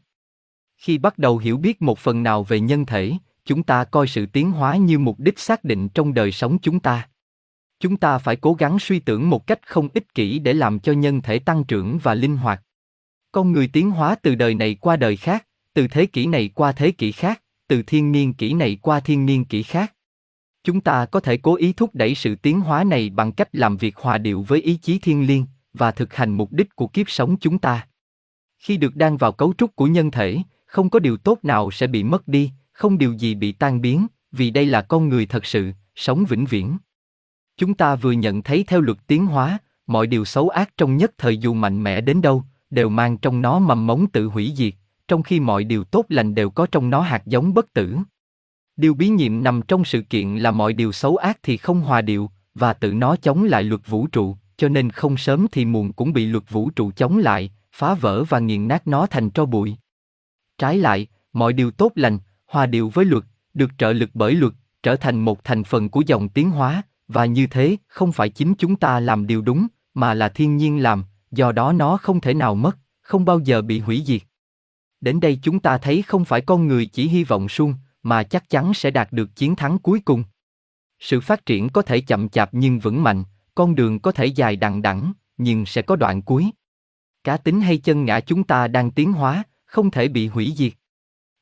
Khi 0.78 0.98
bắt 0.98 1.18
đầu 1.18 1.38
hiểu 1.38 1.58
biết 1.58 1.82
một 1.82 2.00
phần 2.00 2.24
nào 2.24 2.44
về 2.44 2.60
nhân 2.60 2.86
thể, 2.86 3.14
chúng 3.46 3.64
ta 3.64 3.84
coi 3.84 4.08
sự 4.08 4.26
tiến 4.26 4.52
hóa 4.52 4.78
như 4.78 5.00
mục 5.00 5.20
đích 5.20 5.40
xác 5.40 5.64
định 5.64 5.90
trong 5.90 6.14
đời 6.14 6.32
sống 6.32 6.58
chúng 6.62 6.80
ta. 6.80 7.10
Chúng 7.80 7.98
ta 7.98 8.18
phải 8.18 8.36
cố 8.36 8.54
gắng 8.54 8.80
suy 8.80 9.00
tưởng 9.00 9.30
một 9.30 9.48
cách 9.48 9.68
không 9.68 9.90
ích 9.94 10.14
kỷ 10.14 10.40
để 10.40 10.54
làm 10.54 10.80
cho 10.80 10.94
nhân 10.94 11.22
thể 11.22 11.40
tăng 11.40 11.64
trưởng 11.64 12.00
và 12.04 12.14
linh 12.14 12.38
hoạt. 12.38 12.64
Con 13.32 13.52
người 13.52 13.68
tiến 13.68 13.92
hóa 13.92 14.16
từ 14.16 14.36
đời 14.36 14.56
này 14.56 14.76
qua 14.76 14.96
đời 14.96 15.18
khác, 15.18 15.48
từ 15.74 15.88
thế 15.88 16.06
kỷ 16.06 16.26
này 16.26 16.50
qua 16.56 16.72
thế 16.72 16.92
kỷ 16.92 17.12
khác, 17.12 17.42
từ 17.68 17.84
thiên 17.88 18.12
niên 18.12 18.34
kỷ 18.34 18.54
này 18.54 18.78
qua 18.82 19.00
thiên 19.00 19.26
niên 19.26 19.46
kỷ 19.46 19.64
khác. 19.64 19.94
Chúng 20.64 20.82
ta 20.82 21.06
có 21.06 21.20
thể 21.20 21.38
cố 21.38 21.56
ý 21.56 21.74
thúc 21.74 21.96
đẩy 21.96 22.16
sự 22.16 22.36
tiến 22.36 22.62
hóa 22.62 22.84
này 22.84 23.10
bằng 23.10 23.32
cách 23.32 23.50
làm 23.52 23.78
việc 23.78 23.96
hòa 23.96 24.18
điệu 24.18 24.42
với 24.42 24.62
ý 24.62 24.78
chí 24.82 25.00
thiên 25.00 25.28
liêng 25.28 25.46
và 25.74 25.92
thực 25.92 26.14
hành 26.14 26.30
mục 26.30 26.52
đích 26.52 26.76
của 26.76 26.88
kiếp 26.88 27.10
sống 27.10 27.38
chúng 27.40 27.60
ta. 27.60 27.88
Khi 28.60 28.78
được 28.78 28.96
đang 28.96 29.18
vào 29.18 29.32
cấu 29.32 29.54
trúc 29.58 29.76
của 29.76 29.88
nhân 29.88 30.12
thể, 30.12 30.38
không 30.76 30.90
có 30.90 31.00
điều 31.00 31.18
tốt 31.18 31.40
nào 31.44 31.72
sẽ 31.72 31.88
bị 31.88 32.04
mất 32.04 32.28
đi, 32.28 32.52
không 32.72 32.98
điều 32.98 33.14
gì 33.14 33.36
bị 33.36 33.52
tan 33.52 33.82
biến, 33.82 34.08
vì 34.32 34.52
đây 34.52 34.66
là 34.66 34.82
con 34.82 35.10
người 35.10 35.26
thật 35.26 35.46
sự, 35.46 35.72
sống 35.96 36.26
vĩnh 36.26 36.46
viễn. 36.46 36.78
Chúng 37.58 37.74
ta 37.74 37.96
vừa 37.96 38.12
nhận 38.12 38.42
thấy 38.42 38.64
theo 38.68 38.82
luật 38.82 38.98
tiến 39.08 39.26
hóa, 39.26 39.58
mọi 39.88 40.08
điều 40.08 40.26
xấu 40.26 40.50
ác 40.50 40.70
trong 40.78 40.98
nhất 40.98 41.12
thời 41.18 41.38
dù 41.38 41.54
mạnh 41.54 41.84
mẽ 41.84 42.02
đến 42.02 42.22
đâu, 42.22 42.44
đều 42.70 42.90
mang 42.90 43.18
trong 43.18 43.42
nó 43.42 43.60
mầm 43.60 43.88
mống 43.88 44.08
tự 44.08 44.26
hủy 44.26 44.54
diệt, 44.56 44.74
trong 45.08 45.24
khi 45.24 45.40
mọi 45.40 45.64
điều 45.64 45.84
tốt 45.84 46.06
lành 46.10 46.36
đều 46.36 46.50
có 46.50 46.68
trong 46.72 46.90
nó 46.90 47.02
hạt 47.02 47.26
giống 47.26 47.54
bất 47.54 47.74
tử. 47.74 47.98
Điều 48.76 48.94
bí 48.94 49.10
nhiệm 49.10 49.44
nằm 49.44 49.62
trong 49.62 49.86
sự 49.86 50.02
kiện 50.02 50.36
là 50.36 50.52
mọi 50.52 50.74
điều 50.74 50.92
xấu 50.92 51.18
ác 51.18 51.40
thì 51.44 51.58
không 51.58 51.82
hòa 51.82 52.02
điệu, 52.02 52.30
và 52.56 52.74
tự 52.74 52.94
nó 52.94 53.16
chống 53.16 53.44
lại 53.44 53.64
luật 53.64 53.82
vũ 53.88 54.08
trụ, 54.08 54.38
cho 54.58 54.70
nên 54.70 54.90
không 54.90 55.18
sớm 55.18 55.46
thì 55.52 55.66
muộn 55.66 55.94
cũng 55.94 56.14
bị 56.14 56.26
luật 56.26 56.44
vũ 56.50 56.70
trụ 56.70 56.92
chống 56.92 57.18
lại, 57.18 57.52
phá 57.72 57.94
vỡ 57.94 58.24
và 58.24 58.40
nghiền 58.40 58.68
nát 58.68 58.88
nó 58.88 59.08
thành 59.08 59.30
tro 59.30 59.46
bụi. 59.46 59.76
Trái 60.58 60.78
lại, 60.78 61.08
mọi 61.34 61.54
điều 61.54 61.72
tốt 61.72 61.92
lành, 61.96 62.20
hòa 62.48 62.66
điệu 62.66 62.90
với 62.90 63.06
luật, 63.06 63.24
được 63.54 63.72
trợ 63.78 63.94
lực 63.94 64.10
bởi 64.14 64.36
luật, 64.36 64.54
trở 64.84 64.96
thành 64.96 65.20
một 65.20 65.44
thành 65.44 65.64
phần 65.64 65.90
của 65.90 66.04
dòng 66.08 66.30
tiến 66.30 66.52
hóa, 66.52 66.82
và 67.08 67.26
như 67.26 67.48
thế, 67.48 67.78
không 67.88 68.12
phải 68.12 68.30
chính 68.30 68.54
chúng 68.58 68.76
ta 68.76 69.00
làm 69.00 69.28
điều 69.28 69.42
đúng, 69.42 69.68
mà 69.94 70.14
là 70.14 70.30
thiên 70.30 70.58
nhiên 70.58 70.84
làm, 70.84 71.04
do 71.32 71.52
đó 71.52 71.74
nó 71.74 71.98
không 71.98 72.22
thể 72.22 72.34
nào 72.34 72.56
mất, 72.56 72.78
không 73.02 73.26
bao 73.26 73.40
giờ 73.40 73.62
bị 73.62 73.80
hủy 73.80 74.04
diệt. 74.06 74.22
Đến 75.02 75.20
đây 75.20 75.40
chúng 75.42 75.60
ta 75.60 75.78
thấy 75.78 76.02
không 76.02 76.26
phải 76.26 76.42
con 76.42 76.68
người 76.68 76.86
chỉ 76.86 77.08
hy 77.08 77.24
vọng 77.24 77.50
suông, 77.50 77.74
mà 78.04 78.24
chắc 78.24 78.50
chắn 78.50 78.74
sẽ 78.74 78.92
đạt 78.92 79.12
được 79.12 79.36
chiến 79.36 79.56
thắng 79.56 79.80
cuối 79.80 80.00
cùng. 80.00 80.24
Sự 81.00 81.22
phát 81.22 81.46
triển 81.46 81.70
có 81.70 81.82
thể 81.82 82.02
chậm 82.02 82.30
chạp 82.30 82.50
nhưng 82.52 82.80
vững 82.80 83.04
mạnh, 83.04 83.24
con 83.56 83.76
đường 83.76 84.00
có 84.00 84.12
thể 84.12 84.26
dài 84.26 84.56
đằng 84.56 84.82
đẵng, 84.82 85.14
nhưng 85.38 85.66
sẽ 85.66 85.82
có 85.82 85.96
đoạn 85.96 86.22
cuối. 86.22 86.50
Cá 87.24 87.38
tính 87.38 87.62
hay 87.62 87.78
chân 87.78 88.06
ngã 88.06 88.20
chúng 88.20 88.44
ta 88.44 88.68
đang 88.68 88.92
tiến 88.92 89.14
hóa, 89.14 89.44
không 89.76 89.92
thể 89.92 90.08
bị 90.08 90.28
hủy 90.28 90.54
diệt. 90.58 90.74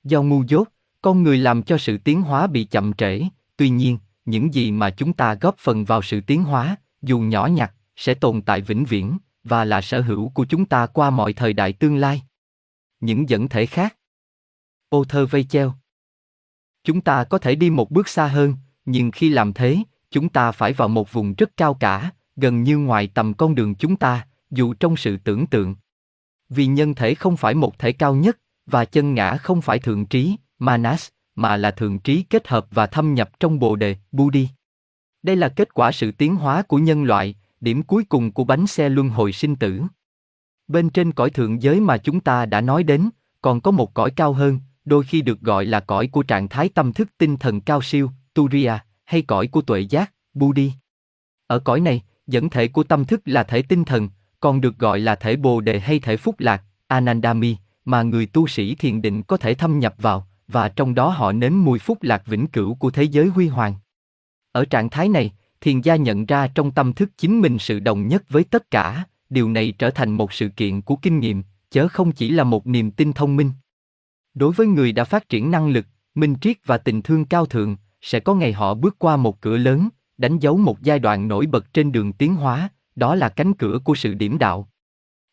Do 0.04 0.22
ngu 0.22 0.44
dốt, 0.48 0.68
con 1.02 1.24
người 1.24 1.38
làm 1.38 1.64
cho 1.64 1.78
sự 1.78 1.98
tiến 1.98 2.22
hóa 2.22 2.48
bị 2.48 2.64
chậm 2.64 2.94
trễ, 2.94 3.22
tuy 3.58 3.70
nhiên, 3.70 3.98
những 4.26 4.54
gì 4.54 4.72
mà 4.72 4.90
chúng 4.90 5.14
ta 5.14 5.36
góp 5.36 5.58
phần 5.58 5.86
vào 5.86 6.02
sự 6.02 6.22
tiến 6.22 6.44
hóa, 6.44 6.76
dù 7.02 7.20
nhỏ 7.20 7.48
nhặt, 7.48 7.74
sẽ 7.96 8.14
tồn 8.14 8.42
tại 8.42 8.62
vĩnh 8.62 8.86
viễn, 8.86 9.18
và 9.44 9.66
là 9.66 9.82
sở 9.82 10.02
hữu 10.02 10.30
của 10.30 10.46
chúng 10.46 10.66
ta 10.66 10.86
qua 10.86 11.10
mọi 11.10 11.34
thời 11.34 11.54
đại 11.54 11.74
tương 11.74 11.98
lai. 11.98 12.22
Những 13.00 13.30
dẫn 13.30 13.50
thể 13.50 13.66
khác 13.66 13.96
Ô 14.90 15.04
thơ 15.04 15.26
vây 15.26 15.44
treo 15.44 15.74
Chúng 16.84 17.02
ta 17.02 17.24
có 17.24 17.38
thể 17.38 17.56
đi 17.56 17.70
một 17.70 17.92
bước 17.92 18.08
xa 18.08 18.28
hơn, 18.28 18.56
nhưng 18.86 19.12
khi 19.12 19.30
làm 19.30 19.54
thế, 19.54 19.78
chúng 20.12 20.30
ta 20.30 20.52
phải 20.52 20.74
vào 20.74 20.88
một 20.88 21.12
vùng 21.12 21.34
rất 21.34 21.58
cao 21.58 21.74
cả, 21.74 22.12
gần 22.36 22.64
như 22.64 22.78
ngoài 22.78 23.08
tầm 23.08 23.34
con 23.34 23.56
đường 23.56 23.76
chúng 23.76 23.96
ta, 23.96 24.28
dù 24.52 24.74
trong 24.74 24.98
sự 24.98 25.18
tưởng 25.18 25.48
tượng. 25.48 25.76
Vì 26.56 26.66
nhân 26.66 26.96
thể 26.96 27.16
không 27.16 27.38
phải 27.38 27.54
một 27.54 27.80
thể 27.80 27.92
cao 27.92 28.16
nhất, 28.16 28.40
và 28.66 28.86
chân 28.86 29.14
ngã 29.14 29.38
không 29.38 29.62
phải 29.62 29.80
thượng 29.80 30.06
trí, 30.06 30.36
manas, 30.60 31.10
mà 31.36 31.58
là 31.58 31.72
thượng 31.72 32.00
trí 32.00 32.24
kết 32.24 32.48
hợp 32.48 32.68
và 32.72 32.88
thâm 32.88 33.14
nhập 33.14 33.30
trong 33.40 33.60
bồ 33.60 33.76
đề, 33.76 33.96
Buddhi. 34.12 34.48
Đây 35.24 35.36
là 35.36 35.50
kết 35.50 35.74
quả 35.74 35.92
sự 35.92 36.12
tiến 36.12 36.36
hóa 36.36 36.62
của 36.62 36.78
nhân 36.78 37.04
loại, 37.04 37.36
điểm 37.62 37.84
cuối 37.84 38.04
cùng 38.04 38.32
của 38.32 38.44
bánh 38.44 38.68
xe 38.68 38.90
luân 38.90 39.10
hồi 39.10 39.32
sinh 39.32 39.56
tử. 39.56 39.82
Bên 40.68 40.90
trên 40.90 41.12
cõi 41.12 41.30
thượng 41.30 41.62
giới 41.62 41.80
mà 41.80 41.98
chúng 41.98 42.20
ta 42.20 42.46
đã 42.46 42.62
nói 42.62 42.84
đến, 42.84 43.10
còn 43.42 43.62
có 43.62 43.72
một 43.72 43.94
cõi 43.94 44.12
cao 44.12 44.34
hơn, 44.34 44.60
đôi 44.86 45.04
khi 45.04 45.22
được 45.22 45.42
gọi 45.42 45.66
là 45.66 45.80
cõi 45.80 46.08
của 46.08 46.24
trạng 46.24 46.48
thái 46.48 46.70
tâm 46.70 46.94
thức 46.94 47.10
tinh 47.18 47.38
thần 47.38 47.62
cao 47.62 47.82
siêu, 47.82 48.12
Turiya, 48.34 48.86
hay 49.06 49.22
cõi 49.22 49.48
của 49.48 49.62
tuệ 49.62 49.80
giác, 49.80 50.14
Buddhi. 50.34 50.72
Ở 51.48 51.60
cõi 51.60 51.80
này, 51.80 52.02
dẫn 52.28 52.50
thể 52.50 52.68
của 52.68 52.84
tâm 52.84 53.06
thức 53.06 53.22
là 53.26 53.44
thể 53.44 53.62
tinh 53.62 53.84
thần, 53.84 54.10
còn 54.44 54.62
được 54.62 54.78
gọi 54.78 55.00
là 55.00 55.16
thể 55.16 55.36
bồ 55.36 55.62
đề 55.62 55.80
hay 55.80 56.00
thể 56.00 56.18
phúc 56.18 56.36
lạc, 56.40 56.64
Anandami, 56.88 57.56
mà 57.86 58.02
người 58.04 58.26
tu 58.26 58.48
sĩ 58.48 58.76
thiền 58.76 59.02
định 59.02 59.24
có 59.24 59.38
thể 59.38 59.54
thâm 59.54 59.80
nhập 59.80 59.96
vào, 59.98 60.28
và 60.48 60.70
trong 60.70 60.96
đó 60.96 61.10
họ 61.10 61.32
nếm 61.32 61.54
mùi 61.56 61.80
phúc 61.80 61.98
lạc 62.02 62.24
vĩnh 62.26 62.48
cửu 62.48 62.76
của 62.76 62.92
thế 62.92 63.04
giới 63.04 63.28
huy 63.28 63.48
hoàng. 63.48 63.76
Ở 64.52 64.66
trạng 64.66 64.90
thái 64.90 65.10
này, 65.10 65.34
thiền 65.62 65.82
gia 65.82 65.96
nhận 65.96 66.26
ra 66.26 66.48
trong 66.48 66.72
tâm 66.72 66.94
thức 66.94 67.10
chính 67.18 67.42
mình 67.42 67.58
sự 67.60 67.80
đồng 67.80 68.08
nhất 68.08 68.24
với 68.30 68.44
tất 68.44 68.72
cả, 68.72 69.04
điều 69.30 69.50
này 69.50 69.72
trở 69.72 69.90
thành 69.90 70.12
một 70.12 70.34
sự 70.34 70.50
kiện 70.50 70.82
của 70.82 70.96
kinh 70.96 71.20
nghiệm, 71.20 71.44
chớ 71.72 71.88
không 71.88 72.12
chỉ 72.12 72.30
là 72.30 72.44
một 72.44 72.68
niềm 72.68 72.92
tin 72.92 73.14
thông 73.14 73.36
minh. 73.36 73.52
Đối 74.34 74.52
với 74.54 74.68
người 74.68 74.92
đã 74.92 75.04
phát 75.04 75.30
triển 75.30 75.52
năng 75.52 75.70
lực, 75.70 75.86
minh 76.16 76.36
triết 76.42 76.58
và 76.66 76.78
tình 76.78 77.02
thương 77.02 77.26
cao 77.26 77.46
thượng, 77.46 77.76
sẽ 78.02 78.20
có 78.20 78.36
ngày 78.36 78.54
họ 78.54 78.74
bước 78.74 79.00
qua 79.00 79.18
một 79.18 79.42
cửa 79.42 79.58
lớn, 79.58 79.90
đánh 80.18 80.40
dấu 80.40 80.58
một 80.58 80.82
giai 80.82 81.00
đoạn 81.00 81.28
nổi 81.28 81.46
bật 81.46 81.74
trên 81.74 81.92
đường 81.92 82.14
tiến 82.14 82.36
hóa, 82.36 82.70
đó 82.96 83.16
là 83.16 83.30
cánh 83.30 83.54
cửa 83.54 83.80
của 83.84 83.96
sự 83.96 84.14
điểm 84.14 84.38
đạo. 84.38 84.70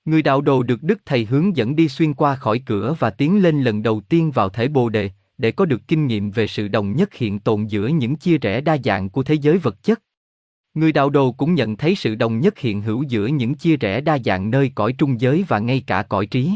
Người 0.05 0.23
đạo 0.23 0.41
đồ 0.41 0.62
được 0.62 0.82
Đức 0.82 1.01
Thầy 1.07 1.24
hướng 1.24 1.57
dẫn 1.57 1.77
đi 1.77 1.89
xuyên 1.89 2.15
qua 2.15 2.37
khỏi 2.37 2.62
cửa 2.66 2.95
và 2.99 3.11
tiến 3.11 3.43
lên 3.43 3.62
lần 3.62 3.82
đầu 3.82 4.01
tiên 4.01 4.31
vào 4.31 4.49
thể 4.49 4.69
Bồ 4.69 4.89
Đề, 4.89 5.11
để 5.39 5.53
có 5.53 5.65
được 5.65 5.89
kinh 5.89 6.07
nghiệm 6.07 6.31
về 6.31 6.47
sự 6.47 6.69
đồng 6.69 6.97
nhất 6.97 7.15
hiện 7.15 7.39
tồn 7.39 7.66
giữa 7.66 7.87
những 7.87 8.16
chia 8.16 8.39
rẽ 8.39 8.61
đa 8.61 8.77
dạng 8.85 9.11
của 9.11 9.23
thế 9.23 9.35
giới 9.35 9.59
vật 9.59 9.82
chất. 9.82 10.03
Người 10.74 10.93
đạo 10.93 11.11
đồ 11.11 11.32
cũng 11.32 11.55
nhận 11.55 11.77
thấy 11.77 11.95
sự 11.95 12.15
đồng 12.15 12.41
nhất 12.41 12.59
hiện 12.59 12.82
hữu 12.82 13.03
giữa 13.03 13.27
những 13.27 13.55
chia 13.55 13.77
rẽ 13.77 14.01
đa 14.01 14.19
dạng 14.24 14.51
nơi 14.51 14.73
cõi 14.74 14.93
trung 14.93 15.20
giới 15.20 15.45
và 15.49 15.59
ngay 15.59 15.85
cả 15.87 16.03
cõi 16.03 16.27
trí. 16.27 16.53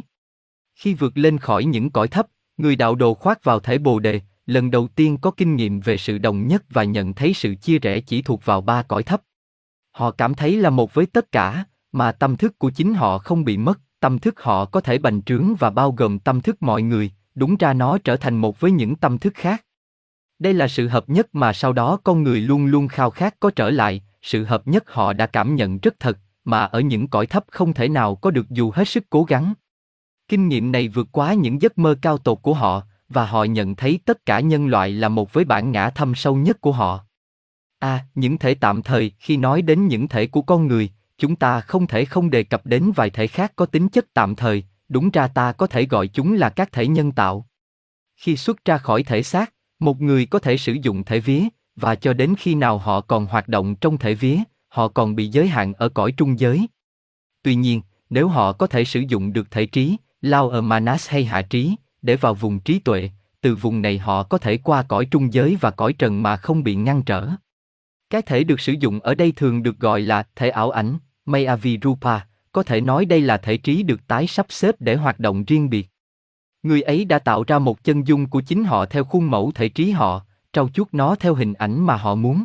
Khi 0.75 0.95
vượt 0.95 1.19
lên 1.19 1.39
khỏi 1.39 1.65
những 1.65 1.91
cõi 1.91 2.09
thấp, 2.09 2.27
người 2.57 2.77
đạo 2.77 2.95
đồ 2.95 3.15
khoác 3.15 3.45
vào 3.45 3.61
thể 3.61 3.79
Bồ 3.79 3.99
Đề, 3.99 4.21
lần 4.47 4.71
đầu 4.71 4.89
tiên 4.89 5.17
có 5.17 5.31
kinh 5.31 5.57
nghiệm 5.57 5.81
về 5.81 5.97
sự 5.97 6.19
đồng 6.19 6.47
nhất 6.47 6.65
và 6.71 6.85
nhận 6.85 7.15
thấy 7.15 7.35
sự 7.35 7.55
chia 7.55 7.79
rẽ 7.79 8.01
chỉ 8.01 8.23
thuộc 8.23 8.45
vào 8.45 8.61
ba 8.61 8.83
cõi 8.83 9.03
thấp. 9.03 9.23
Họ 9.95 10.11
cảm 10.11 10.35
thấy 10.35 10.57
là 10.57 10.71
một 10.71 10.95
với 10.95 11.07
tất 11.07 11.33
cả, 11.33 11.65
mà 11.93 12.13
tâm 12.13 12.37
thức 12.37 12.59
của 12.59 12.71
chính 12.71 12.95
họ 12.95 13.19
không 13.19 13.45
bị 13.45 13.57
mất, 13.57 13.81
tâm 14.01 14.19
thức 14.19 14.41
họ 14.43 14.65
có 14.65 14.81
thể 14.81 14.99
bành 14.99 15.23
trướng 15.23 15.55
và 15.59 15.71
bao 15.71 15.93
gồm 15.93 16.19
tâm 16.19 16.41
thức 16.41 16.63
mọi 16.63 16.83
người, 16.83 17.11
đúng 17.35 17.57
ra 17.57 17.73
nó 17.73 17.99
trở 17.99 18.17
thành 18.17 18.37
một 18.37 18.61
với 18.61 18.71
những 18.71 18.97
tâm 18.97 19.19
thức 19.19 19.35
khác. 19.37 19.65
Đây 20.39 20.55
là 20.55 20.69
sự 20.69 20.89
hợp 20.89 21.09
nhất 21.09 21.35
mà 21.35 21.53
sau 21.53 21.73
đó 21.73 21.99
con 22.05 22.23
người 22.23 22.41
luôn 22.41 22.67
luôn 22.67 22.89
khao 22.89 23.11
khát 23.11 23.41
có 23.41 23.51
trở 23.51 23.71
lại, 23.71 24.03
sự 24.23 24.45
hợp 24.45 24.69
nhất 24.69 24.85
họ 24.87 25.13
đã 25.13 25.27
cảm 25.27 25.55
nhận 25.55 25.79
rất 25.79 25.95
thật, 26.01 26.19
mà 26.45 26.65
ở 26.65 26.81
những 26.81 27.09
cõi 27.09 27.27
thấp 27.27 27.45
không 27.51 27.73
thể 27.73 27.89
nào 27.89 28.15
có 28.15 28.31
được 28.31 28.51
dù 28.51 28.71
hết 28.75 28.89
sức 28.89 29.05
cố 29.11 29.25
gắng. 29.25 29.55
Kinh 30.29 30.49
nghiệm 30.49 30.73
này 30.73 30.89
vượt 30.89 31.09
quá 31.13 31.35
những 31.35 31.63
giấc 31.63 31.79
mơ 31.79 31.95
cao 32.03 32.19
tột 32.19 32.39
của 32.43 32.55
họ, 32.55 32.83
và 33.09 33.27
họ 33.27 33.45
nhận 33.45 33.75
thấy 33.75 33.99
tất 34.05 34.27
cả 34.27 34.41
nhân 34.41 34.67
loại 34.67 34.93
là 34.93 35.09
một 35.09 35.33
với 35.33 35.45
bản 35.45 35.73
ngã 35.73 35.91
thâm 35.91 36.15
sâu 36.15 36.37
nhất 36.37 36.61
của 36.61 36.73
họ. 36.73 37.05
À, 37.85 38.07
những 38.15 38.39
thể 38.39 38.55
tạm 38.55 38.83
thời, 38.83 39.13
khi 39.19 39.37
nói 39.37 39.63
đến 39.63 39.87
những 39.89 40.09
thể 40.09 40.27
của 40.27 40.43
con 40.43 40.67
người, 40.67 40.91
chúng 41.19 41.37
ta 41.37 41.61
không 41.61 41.87
thể 41.87 42.05
không 42.05 42.31
đề 42.31 42.43
cập 42.43 42.67
đến 42.67 42.93
vài 42.97 43.11
thể 43.11 43.27
khác 43.27 43.53
có 43.57 43.67
tính 43.67 43.89
chất 43.89 44.07
tạm 44.15 44.35
thời, 44.35 44.65
đúng 44.89 45.11
ra 45.11 45.29
ta 45.29 45.53
có 45.53 45.67
thể 45.67 45.87
gọi 45.87 46.09
chúng 46.09 46.33
là 46.33 46.49
các 46.51 46.73
thể 46.73 46.87
nhân 46.87 47.13
tạo. 47.13 47.47
Khi 48.17 48.37
xuất 48.37 48.65
ra 48.65 48.79
khỏi 48.79 49.03
thể 49.03 49.23
xác, 49.23 49.55
một 49.79 50.01
người 50.01 50.27
có 50.27 50.39
thể 50.39 50.57
sử 50.57 50.73
dụng 50.73 51.05
thể 51.05 51.21
vía, 51.21 51.43
và 51.77 51.95
cho 51.95 52.13
đến 52.13 52.35
khi 52.39 52.55
nào 52.55 52.79
họ 52.79 53.01
còn 53.01 53.27
hoạt 53.27 53.49
động 53.49 53.75
trong 53.75 53.99
thể 53.99 54.15
vía, 54.15 54.39
họ 54.69 54.89
còn 54.89 55.17
bị 55.17 55.29
giới 55.29 55.49
hạn 55.49 55.75
ở 55.75 55.89
cõi 55.89 56.13
trung 56.13 56.39
giới. 56.39 56.67
Tuy 57.43 57.55
nhiên, 57.55 57.81
nếu 58.11 58.29
họ 58.29 58.53
có 58.53 58.67
thể 58.67 58.85
sử 58.85 59.01
dụng 59.09 59.33
được 59.33 59.51
thể 59.51 59.67
trí, 59.67 59.97
lao 60.21 60.51
ở 60.51 60.61
manas 60.61 61.11
hay 61.11 61.25
hạ 61.25 61.43
trí, 61.43 61.77
để 62.03 62.17
vào 62.17 62.35
vùng 62.35 62.61
trí 62.61 62.79
tuệ, 62.79 63.11
từ 63.41 63.55
vùng 63.55 63.83
này 63.83 63.99
họ 63.99 64.23
có 64.23 64.39
thể 64.39 64.57
qua 64.57 64.83
cõi 64.83 65.07
trung 65.11 65.33
giới 65.33 65.57
và 65.61 65.71
cõi 65.71 65.93
trần 65.93 66.23
mà 66.23 66.37
không 66.37 66.63
bị 66.63 66.75
ngăn 66.75 67.03
trở. 67.03 67.29
Cái 68.11 68.23
thể 68.23 68.45
được 68.45 68.61
sử 68.61 68.73
dụng 68.73 69.01
ở 69.01 69.15
đây 69.15 69.33
thường 69.33 69.63
được 69.63 69.79
gọi 69.79 70.01
là 70.01 70.27
thể 70.37 70.49
ảo 70.49 70.71
ảnh, 70.71 70.99
Mayavi 71.27 71.79
Rupa, 71.83 72.21
có 72.53 72.63
thể 72.63 72.81
nói 72.81 73.05
đây 73.05 73.21
là 73.21 73.37
thể 73.37 73.57
trí 73.57 73.83
được 73.83 74.07
tái 74.07 74.27
sắp 74.27 74.47
xếp 74.49 74.75
để 74.79 74.97
hoạt 74.97 75.21
động 75.21 75.45
riêng 75.45 75.71
biệt. 75.71 75.89
Người 76.63 76.83
ấy 76.83 77.05
đã 77.05 77.19
tạo 77.19 77.45
ra 77.47 77.59
một 77.59 77.85
chân 77.85 78.07
dung 78.07 78.27
của 78.27 78.41
chính 78.41 78.65
họ 78.65 78.87
theo 78.87 79.05
khuôn 79.05 79.31
mẫu 79.31 79.53
thể 79.55 79.69
trí 79.69 79.91
họ, 79.91 80.27
trau 80.53 80.69
chuốt 80.69 80.89
nó 80.93 81.15
theo 81.15 81.35
hình 81.35 81.55
ảnh 81.55 81.87
mà 81.87 81.97
họ 81.97 82.15
muốn. 82.15 82.45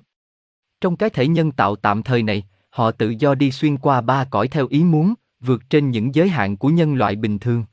Trong 0.82 0.96
cái 0.96 1.10
thể 1.10 1.28
nhân 1.28 1.52
tạo 1.52 1.76
tạm 1.76 2.04
thời 2.04 2.24
này, 2.24 2.44
họ 2.70 2.92
tự 2.92 3.10
do 3.20 3.36
đi 3.36 3.52
xuyên 3.52 3.78
qua 3.78 4.02
ba 4.02 4.26
cõi 4.26 4.48
theo 4.48 4.68
ý 4.68 4.84
muốn, 4.84 5.14
vượt 5.40 5.70
trên 5.70 5.92
những 5.92 6.16
giới 6.16 6.30
hạn 6.30 6.58
của 6.58 6.70
nhân 6.70 6.96
loại 6.96 7.16
bình 7.16 7.40
thường. 7.40 7.66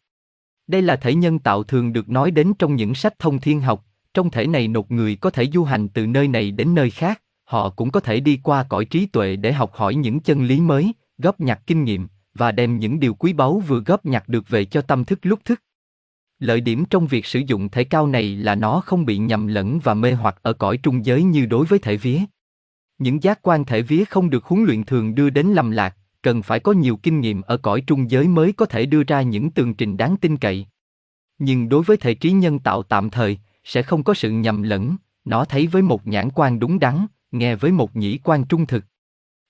Đây 0.67 0.83
là 0.83 0.97
thể 0.97 1.15
nhân 1.15 1.39
tạo 1.39 1.63
thường 1.63 1.93
được 1.93 2.09
nói 2.09 2.31
đến 2.31 2.53
trong 2.59 2.77
những 2.77 2.95
sách 2.95 3.19
thông 3.19 3.41
thiên 3.41 3.61
học, 3.61 3.85
trong 4.15 4.31
thể 4.31 4.47
này 4.47 4.69
một 4.69 4.91
người 4.91 5.17
có 5.17 5.31
thể 5.31 5.47
du 5.55 5.65
hành 5.65 5.89
từ 5.89 6.07
nơi 6.07 6.29
này 6.29 6.51
đến 6.51 6.75
nơi 6.75 6.91
khác, 6.91 7.23
họ 7.47 7.71
cũng 7.71 7.91
có 7.91 8.01
thể 8.01 8.21
đi 8.21 8.41
qua 8.43 8.67
cõi 8.69 8.85
trí 8.85 9.07
tuệ 9.07 9.37
để 9.37 9.53
học 9.53 9.75
hỏi 9.75 9.95
những 9.95 10.21
chân 10.21 10.45
lý 10.45 10.61
mới, 10.61 10.93
góp 11.19 11.41
nhặt 11.41 11.61
kinh 11.67 11.85
nghiệm, 11.85 12.09
và 12.35 12.53
đem 12.53 12.79
những 12.79 13.01
điều 13.01 13.15
quý 13.15 13.33
báu 13.33 13.59
vừa 13.59 13.81
góp 13.81 14.07
nhặt 14.07 14.29
được 14.29 14.49
về 14.49 14.65
cho 14.65 14.81
tâm 14.81 15.05
thức 15.05 15.19
lúc 15.23 15.41
thức. 15.45 15.63
Lợi 16.39 16.61
điểm 16.61 16.85
trong 16.85 17.07
việc 17.07 17.27
sử 17.27 17.41
dụng 17.47 17.69
thể 17.69 17.85
cao 17.85 18.07
này 18.07 18.37
là 18.37 18.55
nó 18.55 18.81
không 18.81 19.07
bị 19.07 19.19
nhầm 19.19 19.47
lẫn 19.47 19.79
và 19.79 19.95
mê 19.95 20.13
hoặc 20.13 20.37
ở 20.43 20.53
cõi 20.53 20.77
trung 20.77 21.07
giới 21.07 21.23
như 21.23 21.47
đối 21.47 21.67
với 21.67 21.79
thể 21.79 21.97
vía. 21.97 22.21
Những 22.99 23.23
giác 23.23 23.43
quan 23.43 23.65
thể 23.65 23.83
vía 23.83 24.05
không 24.05 24.31
được 24.31 24.45
huấn 24.45 24.65
luyện 24.65 24.85
thường 24.85 25.15
đưa 25.15 25.31
đến 25.31 25.47
lầm 25.47 25.71
lạc, 25.71 25.97
cần 26.23 26.43
phải 26.43 26.61
có 26.61 26.73
nhiều 26.73 26.97
kinh 26.97 27.21
nghiệm 27.21 27.43
ở 27.43 27.57
cõi 27.57 27.81
trung 27.87 28.11
giới 28.11 28.29
mới 28.29 28.53
có 28.53 28.67
thể 28.67 28.87
đưa 28.87 29.03
ra 29.03 29.23
những 29.23 29.51
tường 29.51 29.75
trình 29.75 29.97
đáng 29.97 30.17
tin 30.17 30.37
cậy. 30.37 30.67
Nhưng 31.39 31.69
đối 31.69 31.83
với 31.83 31.97
thể 31.97 32.15
trí 32.15 32.31
nhân 32.31 32.59
tạo 32.59 32.83
tạm 32.83 33.11
thời, 33.11 33.39
sẽ 33.65 33.83
không 33.83 34.03
có 34.03 34.15
sự 34.15 34.31
nhầm 34.31 34.63
lẫn, 34.63 34.97
nó 35.25 35.45
thấy 35.45 35.67
với 35.67 35.83
một 35.83 36.07
nhãn 36.07 36.29
quan 36.35 36.59
đúng 36.59 36.79
đắn, 36.79 37.07
nghe 37.33 37.57
với 37.57 37.73
một 37.73 37.97
nhĩ 37.97 38.19
quan 38.19 38.45
trung 38.45 38.67
thực. 38.67 38.85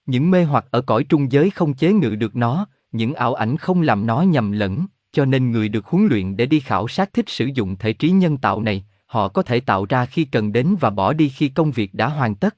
Những 0.07 0.31
mê 0.31 0.45
hoặc 0.45 0.67
ở 0.71 0.81
cõi 0.81 1.05
trung 1.05 1.33
giới 1.33 1.51
không 1.51 1.75
chế 1.75 1.93
ngự 1.93 2.15
được 2.15 2.37
nó, 2.37 2.67
những 2.93 3.15
ảo 3.15 3.35
ảnh 3.35 3.57
không 3.57 3.83
làm 3.83 4.07
nó 4.07 4.23
nhầm 4.23 4.53
lẫn, 4.53 4.87
cho 5.13 5.25
nên 5.25 5.51
người 5.51 5.69
được 5.69 5.87
huấn 5.87 6.07
luyện 6.07 6.37
để 6.37 6.47
đi 6.47 6.61
khảo 6.61 6.89
sát 6.89 7.13
thích 7.13 7.29
sử 7.29 7.47
dụng 7.55 7.77
thể 7.77 7.93
trí 7.93 8.11
nhân 8.11 8.39
tạo 8.39 8.63
này, 8.63 8.85
họ 9.07 9.29
có 9.29 9.43
thể 9.43 9.61
tạo 9.61 9.87
ra 9.89 10.07
khi 10.07 10.25
cần 10.25 10.53
đến 10.53 10.77
và 10.81 10.91
bỏ 10.91 11.13
đi 11.13 11.29
khi 11.29 11.49
công 11.49 11.71
việc 11.71 11.95
đã 11.95 12.09
hoàn 12.09 12.35
tất. 12.35 12.57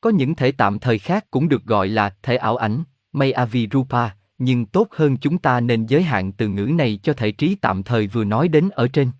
Có 0.00 0.10
những 0.10 0.34
thể 0.34 0.52
tạm 0.52 0.78
thời 0.78 0.98
khác 0.98 1.30
cũng 1.30 1.48
được 1.48 1.64
gọi 1.64 1.88
là 1.88 2.14
thể 2.22 2.36
ảo 2.36 2.56
ảnh, 2.56 2.82
Mayavi 3.12 3.68
Rupa, 3.72 4.10
nhưng 4.38 4.66
tốt 4.66 4.88
hơn 4.90 5.16
chúng 5.16 5.38
ta 5.38 5.60
nên 5.60 5.86
giới 5.86 6.02
hạn 6.02 6.32
từ 6.32 6.48
ngữ 6.48 6.64
này 6.64 7.00
cho 7.02 7.12
thể 7.12 7.32
trí 7.32 7.54
tạm 7.54 7.82
thời 7.82 8.06
vừa 8.06 8.24
nói 8.24 8.48
đến 8.48 8.68
ở 8.68 8.88
trên. 8.88 9.10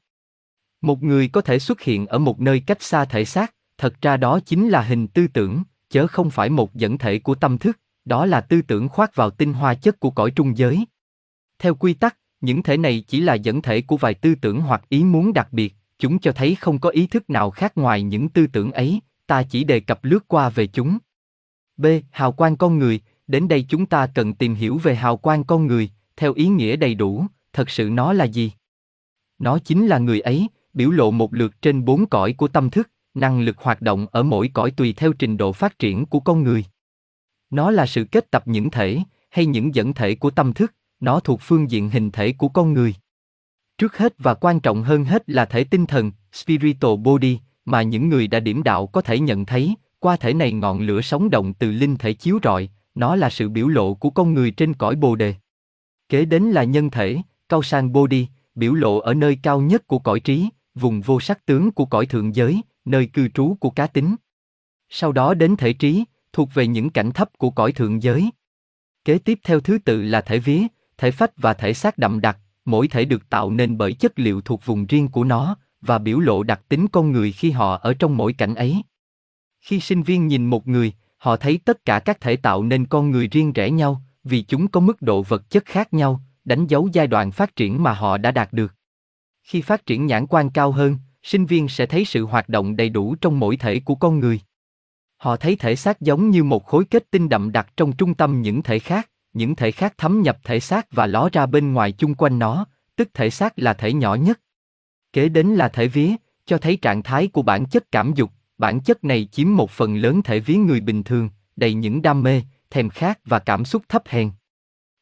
Một 0.81 1.03
người 1.03 1.29
có 1.29 1.41
thể 1.41 1.59
xuất 1.59 1.81
hiện 1.81 2.07
ở 2.07 2.19
một 2.19 2.41
nơi 2.41 2.61
cách 2.61 2.83
xa 2.83 3.05
thể 3.05 3.25
xác, 3.25 3.55
thật 3.79 4.03
ra 4.03 4.17
đó 4.17 4.41
chính 4.47 4.69
là 4.69 4.83
hình 4.83 5.07
tư 5.07 5.27
tưởng, 5.27 5.63
chớ 5.91 6.07
không 6.07 6.31
phải 6.31 6.51
một 6.51 6.75
dẫn 6.75 6.99
thể 6.99 7.19
của 7.19 7.35
tâm 7.35 7.59
thức, 7.59 7.81
đó 8.05 8.27
là 8.27 8.41
tư 8.41 8.63
tưởng 8.63 8.89
khoác 8.89 9.17
vào 9.17 9.31
tinh 9.31 9.53
hoa 9.53 9.75
chất 9.75 10.01
của 10.01 10.11
cõi 10.11 10.31
trung 10.31 10.59
giới. 10.59 10.85
Theo 11.59 11.75
quy 11.75 11.95
tắc, 11.95 12.19
những 12.41 12.63
thể 12.63 12.77
này 12.77 13.05
chỉ 13.09 13.21
là 13.21 13.35
dẫn 13.35 13.63
thể 13.63 13.81
của 13.83 13.97
vài 13.97 14.15
tư 14.15 14.35
tưởng 14.35 14.61
hoặc 14.61 14.83
ý 14.89 15.05
muốn 15.05 15.33
đặc 15.33 15.49
biệt, 15.53 15.75
chúng 15.99 16.19
cho 16.19 16.33
thấy 16.33 16.55
không 16.55 16.79
có 16.79 16.91
ý 16.91 17.07
thức 17.07 17.31
nào 17.31 17.51
khác 17.51 17.73
ngoài 17.79 18.03
những 18.03 18.29
tư 18.29 18.47
tưởng 18.47 18.73
ấy, 18.73 19.01
ta 19.27 19.43
chỉ 19.43 19.65
đề 19.65 19.81
cập 19.81 20.05
lướt 20.05 20.29
qua 20.29 20.49
về 20.49 20.67
chúng. 20.67 20.99
B. 21.77 21.87
Hào 22.11 22.33
quang 22.33 22.57
con 22.57 22.79
người, 22.79 23.01
đến 23.27 23.49
đây 23.49 23.67
chúng 23.69 23.87
ta 23.87 24.07
cần 24.07 24.35
tìm 24.35 24.55
hiểu 24.55 24.79
về 24.79 24.95
hào 24.95 25.17
quang 25.17 25.45
con 25.45 25.67
người, 25.67 25.91
theo 26.17 26.33
ý 26.33 26.49
nghĩa 26.49 26.77
đầy 26.77 26.95
đủ, 26.95 27.27
thật 27.53 27.71
sự 27.71 27.91
nó 27.91 28.13
là 28.13 28.25
gì? 28.25 28.53
Nó 29.39 29.59
chính 29.59 29.87
là 29.87 29.99
người 29.99 30.21
ấy, 30.21 30.49
biểu 30.75 30.91
lộ 30.91 31.11
một 31.11 31.35
lượt 31.35 31.63
trên 31.63 31.85
bốn 31.85 32.07
cõi 32.07 32.33
của 32.33 32.49
tâm 32.49 32.71
thức, 32.71 32.91
năng 33.17 33.41
lực 33.41 33.59
hoạt 33.59 33.83
động 33.83 34.07
ở 34.13 34.23
mỗi 34.23 34.51
cõi 34.55 34.71
tùy 34.71 34.93
theo 34.93 35.13
trình 35.13 35.37
độ 35.37 35.53
phát 35.53 35.79
triển 35.79 36.07
của 36.07 36.21
con 36.21 36.43
người. 36.43 36.65
Nó 37.51 37.71
là 37.71 37.87
sự 37.87 38.05
kết 38.05 38.31
tập 38.31 38.43
những 38.47 38.71
thể, 38.71 38.99
hay 39.31 39.47
những 39.47 39.75
dẫn 39.75 39.95
thể 39.95 40.15
của 40.15 40.31
tâm 40.31 40.53
thức, 40.53 40.75
nó 41.01 41.21
thuộc 41.21 41.41
phương 41.43 41.71
diện 41.71 41.91
hình 41.91 42.11
thể 42.11 42.33
của 42.33 42.49
con 42.49 42.73
người. 42.73 42.95
Trước 43.79 43.99
hết 43.99 44.15
và 44.19 44.35
quan 44.35 44.61
trọng 44.61 44.83
hơn 44.83 45.05
hết 45.05 45.31
là 45.31 45.45
thể 45.45 45.65
tinh 45.65 45.87
thần, 45.87 46.13
spiritual 46.33 46.97
body, 46.97 47.39
mà 47.65 47.83
những 47.83 48.09
người 48.09 48.27
đã 48.27 48.41
điểm 48.41 48.63
đạo 48.63 48.87
có 48.87 49.01
thể 49.01 49.19
nhận 49.19 49.47
thấy, 49.47 49.75
qua 49.99 50.17
thể 50.17 50.35
này 50.35 50.53
ngọn 50.53 50.81
lửa 50.81 51.01
sống 51.01 51.31
động 51.31 51.55
từ 51.55 51.71
linh 51.71 51.97
thể 51.97 52.13
chiếu 52.13 52.39
rọi, 52.43 52.69
nó 52.95 53.17
là 53.17 53.31
sự 53.31 53.49
biểu 53.49 53.69
lộ 53.69 53.95
của 53.95 54.11
con 54.11 54.35
người 54.35 54.51
trên 54.51 54.75
cõi 54.75 54.97
bồ 54.97 55.17
đề. 55.17 55.35
Kế 56.09 56.25
đến 56.25 56.43
là 56.43 56.65
nhân 56.65 56.91
thể, 56.91 57.17
cao 57.49 57.63
sang 57.63 57.93
body, 57.93 58.27
biểu 58.55 58.75
lộ 58.75 58.99
ở 58.99 59.15
nơi 59.15 59.39
cao 59.43 59.61
nhất 59.61 59.87
của 59.87 59.99
cõi 59.99 60.21
trí, 60.21 60.49
vùng 60.75 61.01
vô 61.01 61.21
sắc 61.21 61.47
tướng 61.47 61.71
của 61.71 61.85
cõi 61.85 62.07
thượng 62.07 62.35
giới, 62.35 62.61
nơi 62.87 63.07
cư 63.07 63.29
trú 63.29 63.57
của 63.61 63.71
cá 63.71 63.87
tính. 63.87 64.17
Sau 64.89 65.13
đó 65.13 65.35
đến 65.35 65.57
thể 65.57 65.73
trí, 65.73 66.05
thuộc 66.33 66.55
về 66.55 66.67
những 66.67 66.91
cảnh 66.91 67.13
thấp 67.13 67.29
của 67.39 67.51
cõi 67.51 67.73
thượng 67.73 68.03
giới. 68.03 68.31
Kế 69.05 69.19
tiếp 69.19 69.39
theo 69.45 69.61
thứ 69.61 69.79
tự 69.79 70.03
là 70.03 70.21
thể 70.21 70.39
vía, 70.39 70.63
thể 70.99 71.11
phách 71.11 71.33
và 71.37 71.55
thể 71.55 71.75
xác 71.75 71.99
đậm 71.99 72.21
đặc, 72.21 72.39
mỗi 72.65 72.89
thể 72.89 73.05
được 73.05 73.29
tạo 73.31 73.51
nên 73.51 73.79
bởi 73.79 73.93
chất 73.93 74.19
liệu 74.19 74.41
thuộc 74.41 74.67
vùng 74.67 74.87
riêng 74.87 75.09
của 75.09 75.25
nó 75.25 75.57
và 75.81 75.99
biểu 75.99 76.19
lộ 76.19 76.43
đặc 76.43 76.61
tính 76.69 76.87
con 76.93 77.13
người 77.13 77.33
khi 77.33 77.51
họ 77.51 77.77
ở 77.77 77.95
trong 77.95 78.17
mỗi 78.17 78.33
cảnh 78.33 78.55
ấy. 78.55 78.83
Khi 79.61 79.81
sinh 79.81 80.03
viên 80.03 80.27
nhìn 80.27 80.47
một 80.47 80.69
người, 80.69 80.93
họ 81.17 81.37
thấy 81.37 81.59
tất 81.65 81.85
cả 81.85 81.99
các 81.99 82.21
thể 82.21 82.37
tạo 82.37 82.63
nên 82.63 82.87
con 82.87 83.11
người 83.11 83.29
riêng 83.29 83.53
rẽ 83.53 83.71
nhau, 83.71 84.03
vì 84.25 84.43
chúng 84.43 84.69
có 84.69 84.81
mức 84.81 85.03
độ 85.03 85.23
vật 85.23 85.51
chất 85.51 85.65
khác 85.65 85.95
nhau, 85.95 86.21
đánh 86.45 86.67
dấu 86.67 86.89
giai 86.93 87.07
đoạn 87.07 87.33
phát 87.33 87.57
triển 87.57 87.83
mà 87.83 87.93
họ 87.93 88.19
đã 88.19 88.31
đạt 88.31 88.53
được. 88.53 88.75
Khi 89.43 89.61
phát 89.61 89.87
triển 89.87 90.07
nhãn 90.07 90.27
quan 90.27 90.51
cao 90.51 90.73
hơn, 90.73 90.97
sinh 91.27 91.47
viên 91.47 91.69
sẽ 91.69 91.87
thấy 91.87 92.05
sự 92.05 92.25
hoạt 92.25 92.49
động 92.49 92.77
đầy 92.77 92.89
đủ 92.89 93.15
trong 93.15 93.41
mỗi 93.41 93.57
thể 93.57 93.81
của 93.81 93.95
con 93.95 94.21
người. 94.21 94.41
Họ 95.17 95.37
thấy 95.37 95.57
thể 95.57 95.77
xác 95.77 96.01
giống 96.01 96.31
như 96.31 96.45
một 96.45 96.67
khối 96.67 96.85
kết 96.85 97.11
tinh 97.11 97.29
đậm 97.29 97.53
đặc 97.53 97.69
trong 97.77 97.93
trung 97.93 98.15
tâm 98.15 98.43
những 98.43 98.63
thể 98.63 98.79
khác, 98.79 99.11
những 99.33 99.57
thể 99.57 99.71
khác 99.71 99.95
thấm 99.99 100.23
nhập 100.23 100.39
thể 100.45 100.61
xác 100.61 100.87
và 100.93 101.07
ló 101.07 101.29
ra 101.33 101.47
bên 101.47 101.73
ngoài 101.73 101.93
chung 101.93 102.15
quanh 102.15 102.39
nó, 102.39 102.67
tức 102.97 103.09
thể 103.15 103.31
xác 103.31 103.53
là 103.57 103.75
thể 103.75 103.93
nhỏ 103.93 104.15
nhất. 104.15 104.41
Kế 105.13 105.29
đến 105.29 105.47
là 105.47 105.69
thể 105.69 105.89
vía, 105.89 106.15
cho 106.47 106.59
thấy 106.59 106.77
trạng 106.77 107.03
thái 107.03 107.29
của 107.29 107.43
bản 107.43 107.67
chất 107.67 107.93
cảm 107.93 108.13
dục, 108.15 108.31
bản 108.59 108.81
chất 108.81 109.05
này 109.05 109.29
chiếm 109.33 109.57
một 109.57 109.71
phần 109.71 109.97
lớn 109.97 110.23
thể 110.23 110.41
vía 110.41 110.57
người 110.57 110.81
bình 110.81 111.03
thường, 111.03 111.29
đầy 111.57 111.75
những 111.75 112.03
đam 112.03 112.23
mê, 112.23 112.43
thèm 112.71 112.89
khát 112.89 113.19
và 113.25 113.39
cảm 113.39 113.65
xúc 113.65 113.83
thấp 113.89 114.03
hèn. 114.07 114.31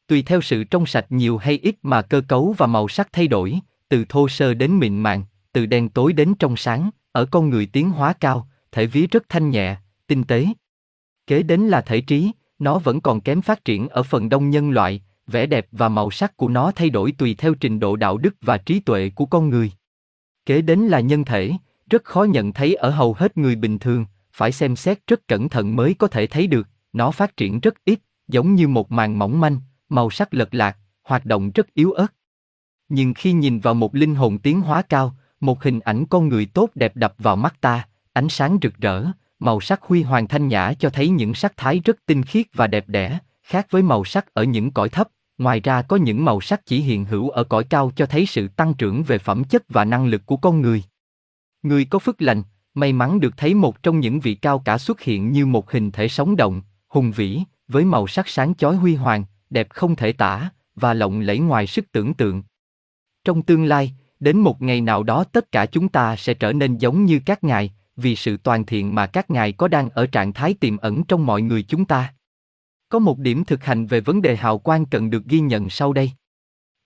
Tùy 0.07 0.21
theo 0.21 0.41
sự 0.41 0.63
trong 0.63 0.85
sạch 0.85 1.05
nhiều 1.09 1.37
hay 1.37 1.59
ít 1.63 1.75
mà 1.81 2.01
cơ 2.01 2.21
cấu 2.21 2.55
và 2.57 2.67
màu 2.67 2.87
sắc 2.87 3.09
thay 3.11 3.27
đổi, 3.27 3.59
từ 3.89 4.05
thô 4.09 4.27
sơ 4.27 4.53
đến 4.53 4.79
mịn 4.79 4.99
màng, 4.99 5.23
từ 5.55 5.65
đen 5.65 5.89
tối 5.89 6.13
đến 6.13 6.33
trong 6.39 6.57
sáng, 6.57 6.89
ở 7.11 7.25
con 7.25 7.49
người 7.49 7.65
tiến 7.65 7.89
hóa 7.89 8.13
cao, 8.13 8.47
thể 8.71 8.85
vía 8.85 9.07
rất 9.07 9.29
thanh 9.29 9.49
nhẹ, 9.49 9.77
tinh 10.07 10.23
tế. 10.23 10.47
Kế 11.27 11.43
đến 11.43 11.61
là 11.61 11.81
thể 11.81 12.01
trí, 12.01 12.31
nó 12.59 12.79
vẫn 12.79 13.01
còn 13.01 13.21
kém 13.21 13.41
phát 13.41 13.65
triển 13.65 13.87
ở 13.87 14.03
phần 14.03 14.29
đông 14.29 14.49
nhân 14.49 14.69
loại, 14.69 15.01
vẻ 15.27 15.45
đẹp 15.45 15.67
và 15.71 15.89
màu 15.89 16.11
sắc 16.11 16.37
của 16.37 16.47
nó 16.47 16.71
thay 16.71 16.89
đổi 16.89 17.11
tùy 17.11 17.35
theo 17.37 17.53
trình 17.53 17.79
độ 17.79 17.95
đạo 17.95 18.17
đức 18.17 18.35
và 18.41 18.57
trí 18.57 18.79
tuệ 18.79 19.11
của 19.15 19.25
con 19.25 19.49
người. 19.49 19.71
Kế 20.45 20.61
đến 20.61 20.79
là 20.79 20.99
nhân 20.99 21.25
thể, 21.25 21.51
rất 21.89 22.03
khó 22.03 22.23
nhận 22.23 22.53
thấy 22.53 22.75
ở 22.75 22.89
hầu 22.89 23.13
hết 23.13 23.37
người 23.37 23.55
bình 23.55 23.79
thường, 23.79 24.05
phải 24.33 24.51
xem 24.51 24.75
xét 24.75 25.07
rất 25.07 25.27
cẩn 25.27 25.49
thận 25.49 25.75
mới 25.75 25.93
có 25.93 26.07
thể 26.07 26.27
thấy 26.27 26.47
được, 26.47 26.67
nó 26.93 27.11
phát 27.11 27.37
triển 27.37 27.59
rất 27.59 27.73
ít, 27.85 27.99
giống 28.27 28.55
như 28.55 28.67
một 28.67 28.91
màn 28.91 29.19
mỏng 29.19 29.39
manh, 29.39 29.59
màu 29.89 30.09
sắc 30.09 30.33
lật 30.33 30.53
lạc, 30.53 30.77
hoạt 31.03 31.25
động 31.25 31.51
rất 31.51 31.73
yếu 31.73 31.91
ớt. 31.91 32.13
Nhưng 32.89 33.13
khi 33.13 33.33
nhìn 33.33 33.59
vào 33.59 33.73
một 33.73 33.95
linh 33.95 34.15
hồn 34.15 34.37
tiến 34.37 34.61
hóa 34.61 34.81
cao, 34.81 35.15
một 35.39 35.63
hình 35.63 35.79
ảnh 35.79 36.05
con 36.05 36.29
người 36.29 36.45
tốt 36.45 36.69
đẹp 36.75 36.95
đập 36.95 37.13
vào 37.17 37.35
mắt 37.35 37.61
ta, 37.61 37.87
ánh 38.13 38.29
sáng 38.29 38.57
rực 38.61 38.77
rỡ, 38.77 39.05
màu 39.39 39.61
sắc 39.61 39.81
huy 39.81 40.03
hoàng 40.03 40.27
thanh 40.27 40.47
nhã 40.47 40.73
cho 40.79 40.89
thấy 40.89 41.09
những 41.09 41.33
sắc 41.33 41.57
thái 41.57 41.81
rất 41.85 41.97
tinh 42.05 42.23
khiết 42.23 42.45
và 42.53 42.67
đẹp 42.67 42.89
đẽ, 42.89 43.19
khác 43.43 43.67
với 43.69 43.81
màu 43.81 44.03
sắc 44.03 44.33
ở 44.33 44.43
những 44.43 44.71
cõi 44.71 44.89
thấp. 44.89 45.07
Ngoài 45.37 45.59
ra 45.59 45.81
có 45.81 45.95
những 45.95 46.25
màu 46.25 46.41
sắc 46.41 46.65
chỉ 46.65 46.81
hiện 46.81 47.05
hữu 47.05 47.29
ở 47.29 47.43
cõi 47.43 47.63
cao 47.63 47.91
cho 47.95 48.05
thấy 48.05 48.25
sự 48.25 48.47
tăng 48.47 48.73
trưởng 48.73 49.03
về 49.03 49.17
phẩm 49.17 49.43
chất 49.43 49.63
và 49.69 49.85
năng 49.85 50.05
lực 50.05 50.25
của 50.25 50.37
con 50.37 50.61
người. 50.61 50.83
Người 51.63 51.85
có 51.85 51.99
phước 51.99 52.21
lành, 52.21 52.43
may 52.73 52.93
mắn 52.93 53.19
được 53.19 53.37
thấy 53.37 53.53
một 53.53 53.83
trong 53.83 53.99
những 53.99 54.19
vị 54.19 54.35
cao 54.35 54.59
cả 54.59 54.77
xuất 54.77 55.01
hiện 55.01 55.31
như 55.31 55.45
một 55.45 55.71
hình 55.71 55.91
thể 55.91 56.07
sống 56.07 56.35
động, 56.35 56.61
hùng 56.87 57.11
vĩ, 57.11 57.41
với 57.67 57.85
màu 57.85 58.07
sắc 58.07 58.27
sáng 58.27 58.55
chói 58.55 58.75
huy 58.75 58.95
hoàng, 58.95 59.25
đẹp 59.49 59.67
không 59.69 59.95
thể 59.95 60.11
tả, 60.11 60.49
và 60.75 60.93
lộng 60.93 61.19
lẫy 61.19 61.39
ngoài 61.39 61.67
sức 61.67 61.91
tưởng 61.91 62.13
tượng. 62.13 62.43
Trong 63.23 63.41
tương 63.41 63.65
lai, 63.65 63.93
đến 64.19 64.37
một 64.37 64.61
ngày 64.61 64.81
nào 64.81 65.03
đó 65.03 65.23
tất 65.23 65.51
cả 65.51 65.65
chúng 65.65 65.89
ta 65.89 66.15
sẽ 66.15 66.33
trở 66.33 66.53
nên 66.53 66.77
giống 66.77 67.05
như 67.05 67.19
các 67.25 67.43
ngài, 67.43 67.73
vì 67.95 68.15
sự 68.15 68.37
toàn 68.37 68.65
thiện 68.65 68.95
mà 68.95 69.05
các 69.05 69.31
ngài 69.31 69.51
có 69.51 69.67
đang 69.67 69.89
ở 69.89 70.05
trạng 70.05 70.33
thái 70.33 70.53
tiềm 70.53 70.77
ẩn 70.77 71.03
trong 71.03 71.25
mọi 71.25 71.41
người 71.41 71.63
chúng 71.63 71.85
ta. 71.85 72.13
Có 72.89 72.99
một 72.99 73.19
điểm 73.19 73.45
thực 73.45 73.63
hành 73.63 73.85
về 73.85 73.99
vấn 73.99 74.21
đề 74.21 74.35
hào 74.35 74.57
quang 74.57 74.85
cần 74.85 75.09
được 75.09 75.25
ghi 75.25 75.39
nhận 75.39 75.69
sau 75.69 75.93
đây. 75.93 76.11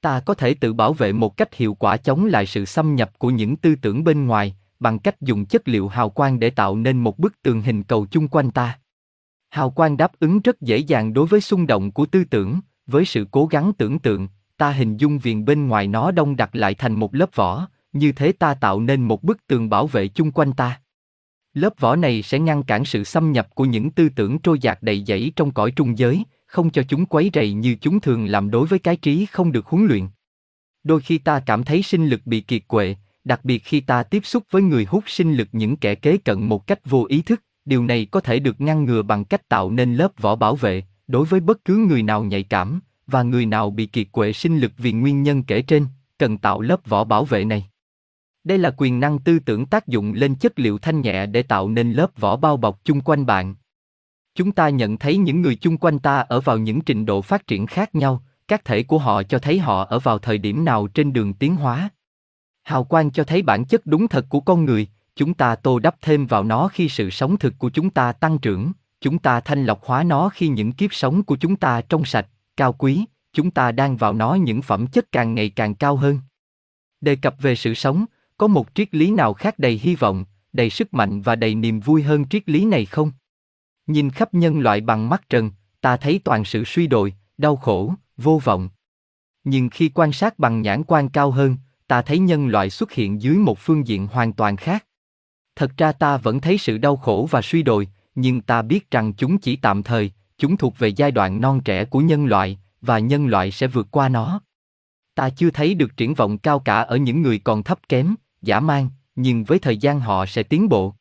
Ta 0.01 0.19
có 0.19 0.33
thể 0.33 0.53
tự 0.53 0.73
bảo 0.73 0.93
vệ 0.93 1.13
một 1.13 1.37
cách 1.37 1.55
hiệu 1.55 1.73
quả 1.73 1.97
chống 1.97 2.25
lại 2.25 2.45
sự 2.45 2.65
xâm 2.65 2.95
nhập 2.95 3.11
của 3.19 3.29
những 3.29 3.55
tư 3.55 3.75
tưởng 3.81 4.03
bên 4.03 4.25
ngoài, 4.27 4.55
bằng 4.79 4.99
cách 4.99 5.21
dùng 5.21 5.45
chất 5.45 5.67
liệu 5.67 5.87
hào 5.87 6.09
quang 6.09 6.39
để 6.39 6.49
tạo 6.49 6.75
nên 6.75 6.97
một 6.97 7.19
bức 7.19 7.41
tường 7.41 7.61
hình 7.61 7.83
cầu 7.83 8.05
chung 8.11 8.27
quanh 8.27 8.51
ta. 8.51 8.79
Hào 9.49 9.69
quang 9.69 9.97
đáp 9.97 10.11
ứng 10.19 10.39
rất 10.39 10.61
dễ 10.61 10.77
dàng 10.77 11.13
đối 11.13 11.27
với 11.27 11.41
xung 11.41 11.67
động 11.67 11.91
của 11.91 12.05
tư 12.05 12.23
tưởng, 12.23 12.59
với 12.87 13.05
sự 13.05 13.27
cố 13.31 13.45
gắng 13.45 13.73
tưởng 13.77 13.99
tượng, 13.99 14.27
ta 14.59 14.71
hình 14.71 14.97
dung 14.97 15.19
viền 15.19 15.45
bên 15.45 15.67
ngoài 15.67 15.87
nó 15.87 16.11
đông 16.11 16.35
đặc 16.35 16.55
lại 16.55 16.75
thành 16.75 16.93
một 16.93 17.15
lớp 17.15 17.35
vỏ, 17.35 17.67
như 17.93 18.11
thế 18.11 18.31
ta 18.31 18.53
tạo 18.53 18.79
nên 18.79 19.01
một 19.01 19.23
bức 19.23 19.47
tường 19.47 19.69
bảo 19.69 19.87
vệ 19.87 20.07
chung 20.07 20.31
quanh 20.31 20.53
ta. 20.53 20.81
Lớp 21.53 21.73
vỏ 21.79 21.95
này 21.95 22.21
sẽ 22.21 22.39
ngăn 22.39 22.63
cản 22.63 22.85
sự 22.85 23.03
xâm 23.03 23.31
nhập 23.31 23.47
của 23.55 23.65
những 23.65 23.91
tư 23.91 24.09
tưởng 24.09 24.39
trôi 24.39 24.59
dạt 24.61 24.83
đầy 24.83 25.03
dẫy 25.07 25.31
trong 25.35 25.51
cõi 25.51 25.71
trung 25.71 25.97
giới, 25.97 26.23
không 26.45 26.69
cho 26.69 26.83
chúng 26.83 27.05
quấy 27.05 27.29
rầy 27.33 27.53
như 27.53 27.75
chúng 27.81 27.99
thường 27.99 28.25
làm 28.25 28.51
đối 28.51 28.67
với 28.67 28.79
cái 28.79 28.95
trí 28.95 29.25
không 29.25 29.51
được 29.51 29.65
huấn 29.65 29.85
luyện. 29.85 30.07
Đôi 30.83 31.01
khi 31.01 31.17
ta 31.17 31.39
cảm 31.45 31.63
thấy 31.63 31.83
sinh 31.83 32.07
lực 32.07 32.21
bị 32.25 32.41
kiệt 32.41 32.67
quệ, 32.67 32.95
đặc 33.23 33.45
biệt 33.45 33.63
khi 33.65 33.79
ta 33.79 34.03
tiếp 34.03 34.25
xúc 34.25 34.43
với 34.51 34.61
người 34.61 34.85
hút 34.85 35.03
sinh 35.07 35.33
lực 35.33 35.47
những 35.51 35.77
kẻ 35.77 35.95
kế 35.95 36.17
cận 36.17 36.43
một 36.43 36.67
cách 36.67 36.79
vô 36.85 37.05
ý 37.09 37.21
thức, 37.21 37.43
điều 37.65 37.83
này 37.83 38.07
có 38.11 38.21
thể 38.21 38.39
được 38.39 38.61
ngăn 38.61 38.85
ngừa 38.85 39.01
bằng 39.01 39.25
cách 39.25 39.49
tạo 39.49 39.71
nên 39.71 39.95
lớp 39.95 40.11
vỏ 40.21 40.35
bảo 40.35 40.55
vệ, 40.55 40.83
đối 41.07 41.25
với 41.25 41.39
bất 41.39 41.65
cứ 41.65 41.75
người 41.75 42.03
nào 42.03 42.23
nhạy 42.23 42.43
cảm, 42.43 42.79
và 43.09 43.23
người 43.23 43.45
nào 43.45 43.69
bị 43.69 43.85
kiệt 43.85 44.07
quệ 44.11 44.33
sinh 44.33 44.59
lực 44.59 44.71
vì 44.77 44.91
nguyên 44.91 45.23
nhân 45.23 45.43
kể 45.43 45.61
trên, 45.61 45.85
cần 46.17 46.37
tạo 46.37 46.61
lớp 46.61 46.85
vỏ 46.85 47.03
bảo 47.03 47.25
vệ 47.25 47.45
này. 47.45 47.69
Đây 48.43 48.57
là 48.57 48.73
quyền 48.77 48.99
năng 48.99 49.19
tư 49.19 49.39
tưởng 49.39 49.65
tác 49.65 49.87
dụng 49.87 50.13
lên 50.13 50.35
chất 50.35 50.59
liệu 50.59 50.77
thanh 50.77 51.01
nhẹ 51.01 51.25
để 51.25 51.43
tạo 51.43 51.69
nên 51.69 51.91
lớp 51.91 52.19
vỏ 52.19 52.35
bao 52.35 52.57
bọc 52.57 52.79
chung 52.83 53.01
quanh 53.01 53.25
bạn. 53.25 53.55
Chúng 54.35 54.51
ta 54.51 54.69
nhận 54.69 54.97
thấy 54.97 55.17
những 55.17 55.41
người 55.41 55.55
chung 55.55 55.77
quanh 55.77 55.99
ta 55.99 56.19
ở 56.19 56.41
vào 56.41 56.57
những 56.57 56.81
trình 56.81 57.05
độ 57.05 57.21
phát 57.21 57.47
triển 57.47 57.65
khác 57.65 57.95
nhau, 57.95 58.23
các 58.47 58.65
thể 58.65 58.83
của 58.83 58.97
họ 58.97 59.23
cho 59.23 59.39
thấy 59.39 59.59
họ 59.59 59.85
ở 59.85 59.99
vào 59.99 60.19
thời 60.19 60.37
điểm 60.37 60.65
nào 60.65 60.87
trên 60.87 61.13
đường 61.13 61.33
tiến 61.33 61.55
hóa. 61.55 61.89
Hào 62.63 62.83
quang 62.83 63.11
cho 63.11 63.23
thấy 63.23 63.41
bản 63.41 63.65
chất 63.65 63.85
đúng 63.85 64.07
thật 64.07 64.25
của 64.29 64.39
con 64.39 64.65
người, 64.65 64.87
chúng 65.15 65.33
ta 65.33 65.55
tô 65.55 65.79
đắp 65.79 65.95
thêm 66.01 66.25
vào 66.25 66.43
nó 66.43 66.67
khi 66.67 66.89
sự 66.89 67.09
sống 67.09 67.37
thực 67.37 67.53
của 67.57 67.69
chúng 67.69 67.89
ta 67.89 68.11
tăng 68.11 68.37
trưởng, 68.37 68.71
chúng 69.01 69.19
ta 69.19 69.39
thanh 69.39 69.65
lọc 69.65 69.85
hóa 69.85 70.03
nó 70.03 70.29
khi 70.29 70.47
những 70.47 70.71
kiếp 70.71 70.93
sống 70.93 71.23
của 71.23 71.37
chúng 71.37 71.55
ta 71.55 71.81
trong 71.81 72.05
sạch, 72.05 72.27
cao 72.59 72.73
quý, 72.73 73.05
chúng 73.33 73.51
ta 73.51 73.71
đang 73.71 73.97
vào 73.97 74.13
nó 74.13 74.33
những 74.33 74.61
phẩm 74.61 74.87
chất 74.87 75.11
càng 75.11 75.35
ngày 75.35 75.49
càng 75.49 75.75
cao 75.75 75.95
hơn. 75.95 76.19
Đề 77.01 77.15
cập 77.15 77.35
về 77.41 77.55
sự 77.55 77.73
sống, 77.73 78.05
có 78.37 78.47
một 78.47 78.67
triết 78.75 78.95
lý 78.95 79.11
nào 79.11 79.33
khác 79.33 79.59
đầy 79.59 79.79
hy 79.83 79.95
vọng, 79.95 80.25
đầy 80.53 80.69
sức 80.69 80.93
mạnh 80.93 81.21
và 81.21 81.35
đầy 81.35 81.55
niềm 81.55 81.79
vui 81.79 82.03
hơn 82.03 82.25
triết 82.29 82.49
lý 82.49 82.65
này 82.65 82.85
không? 82.85 83.11
Nhìn 83.87 84.09
khắp 84.09 84.33
nhân 84.33 84.59
loại 84.59 84.81
bằng 84.81 85.09
mắt 85.09 85.29
trần, 85.29 85.51
ta 85.81 85.97
thấy 85.97 86.19
toàn 86.23 86.45
sự 86.45 86.63
suy 86.63 86.87
đồi, 86.87 87.13
đau 87.37 87.55
khổ, 87.55 87.93
vô 88.17 88.41
vọng. 88.43 88.69
Nhưng 89.43 89.69
khi 89.69 89.89
quan 89.93 90.11
sát 90.11 90.39
bằng 90.39 90.61
nhãn 90.61 90.83
quan 90.83 91.09
cao 91.09 91.31
hơn, 91.31 91.57
ta 91.87 92.01
thấy 92.01 92.19
nhân 92.19 92.47
loại 92.47 92.69
xuất 92.69 92.91
hiện 92.91 93.21
dưới 93.21 93.37
một 93.37 93.59
phương 93.59 93.87
diện 93.87 94.07
hoàn 94.07 94.33
toàn 94.33 94.57
khác. 94.57 94.85
Thật 95.55 95.71
ra 95.77 95.91
ta 95.91 96.17
vẫn 96.17 96.41
thấy 96.41 96.57
sự 96.57 96.77
đau 96.77 96.97
khổ 96.97 97.27
và 97.31 97.41
suy 97.41 97.63
đồi, 97.63 97.87
nhưng 98.15 98.41
ta 98.41 98.61
biết 98.61 98.91
rằng 98.91 99.13
chúng 99.13 99.37
chỉ 99.37 99.55
tạm 99.55 99.83
thời, 99.83 100.11
chúng 100.39 100.57
thuộc 100.57 100.77
về 100.77 100.87
giai 100.87 101.11
đoạn 101.11 101.41
non 101.41 101.61
trẻ 101.65 101.85
của 101.85 101.99
nhân 101.99 102.25
loại, 102.25 102.59
và 102.81 102.99
nhân 102.99 103.27
loại 103.27 103.51
sẽ 103.51 103.67
vượt 103.67 103.87
qua 103.91 104.09
nó. 104.09 104.41
Ta 105.15 105.29
chưa 105.29 105.49
thấy 105.49 105.73
được 105.73 105.97
triển 105.97 106.13
vọng 106.13 106.37
cao 106.37 106.59
cả 106.59 106.79
ở 106.81 106.97
những 106.97 107.21
người 107.21 107.39
còn 107.39 107.63
thấp 107.63 107.79
kém, 107.89 108.15
giả 108.41 108.59
man, 108.59 108.89
nhưng 109.15 109.43
với 109.43 109.59
thời 109.59 109.77
gian 109.77 109.99
họ 109.99 110.25
sẽ 110.25 110.43
tiến 110.43 110.69
bộ. 110.69 110.93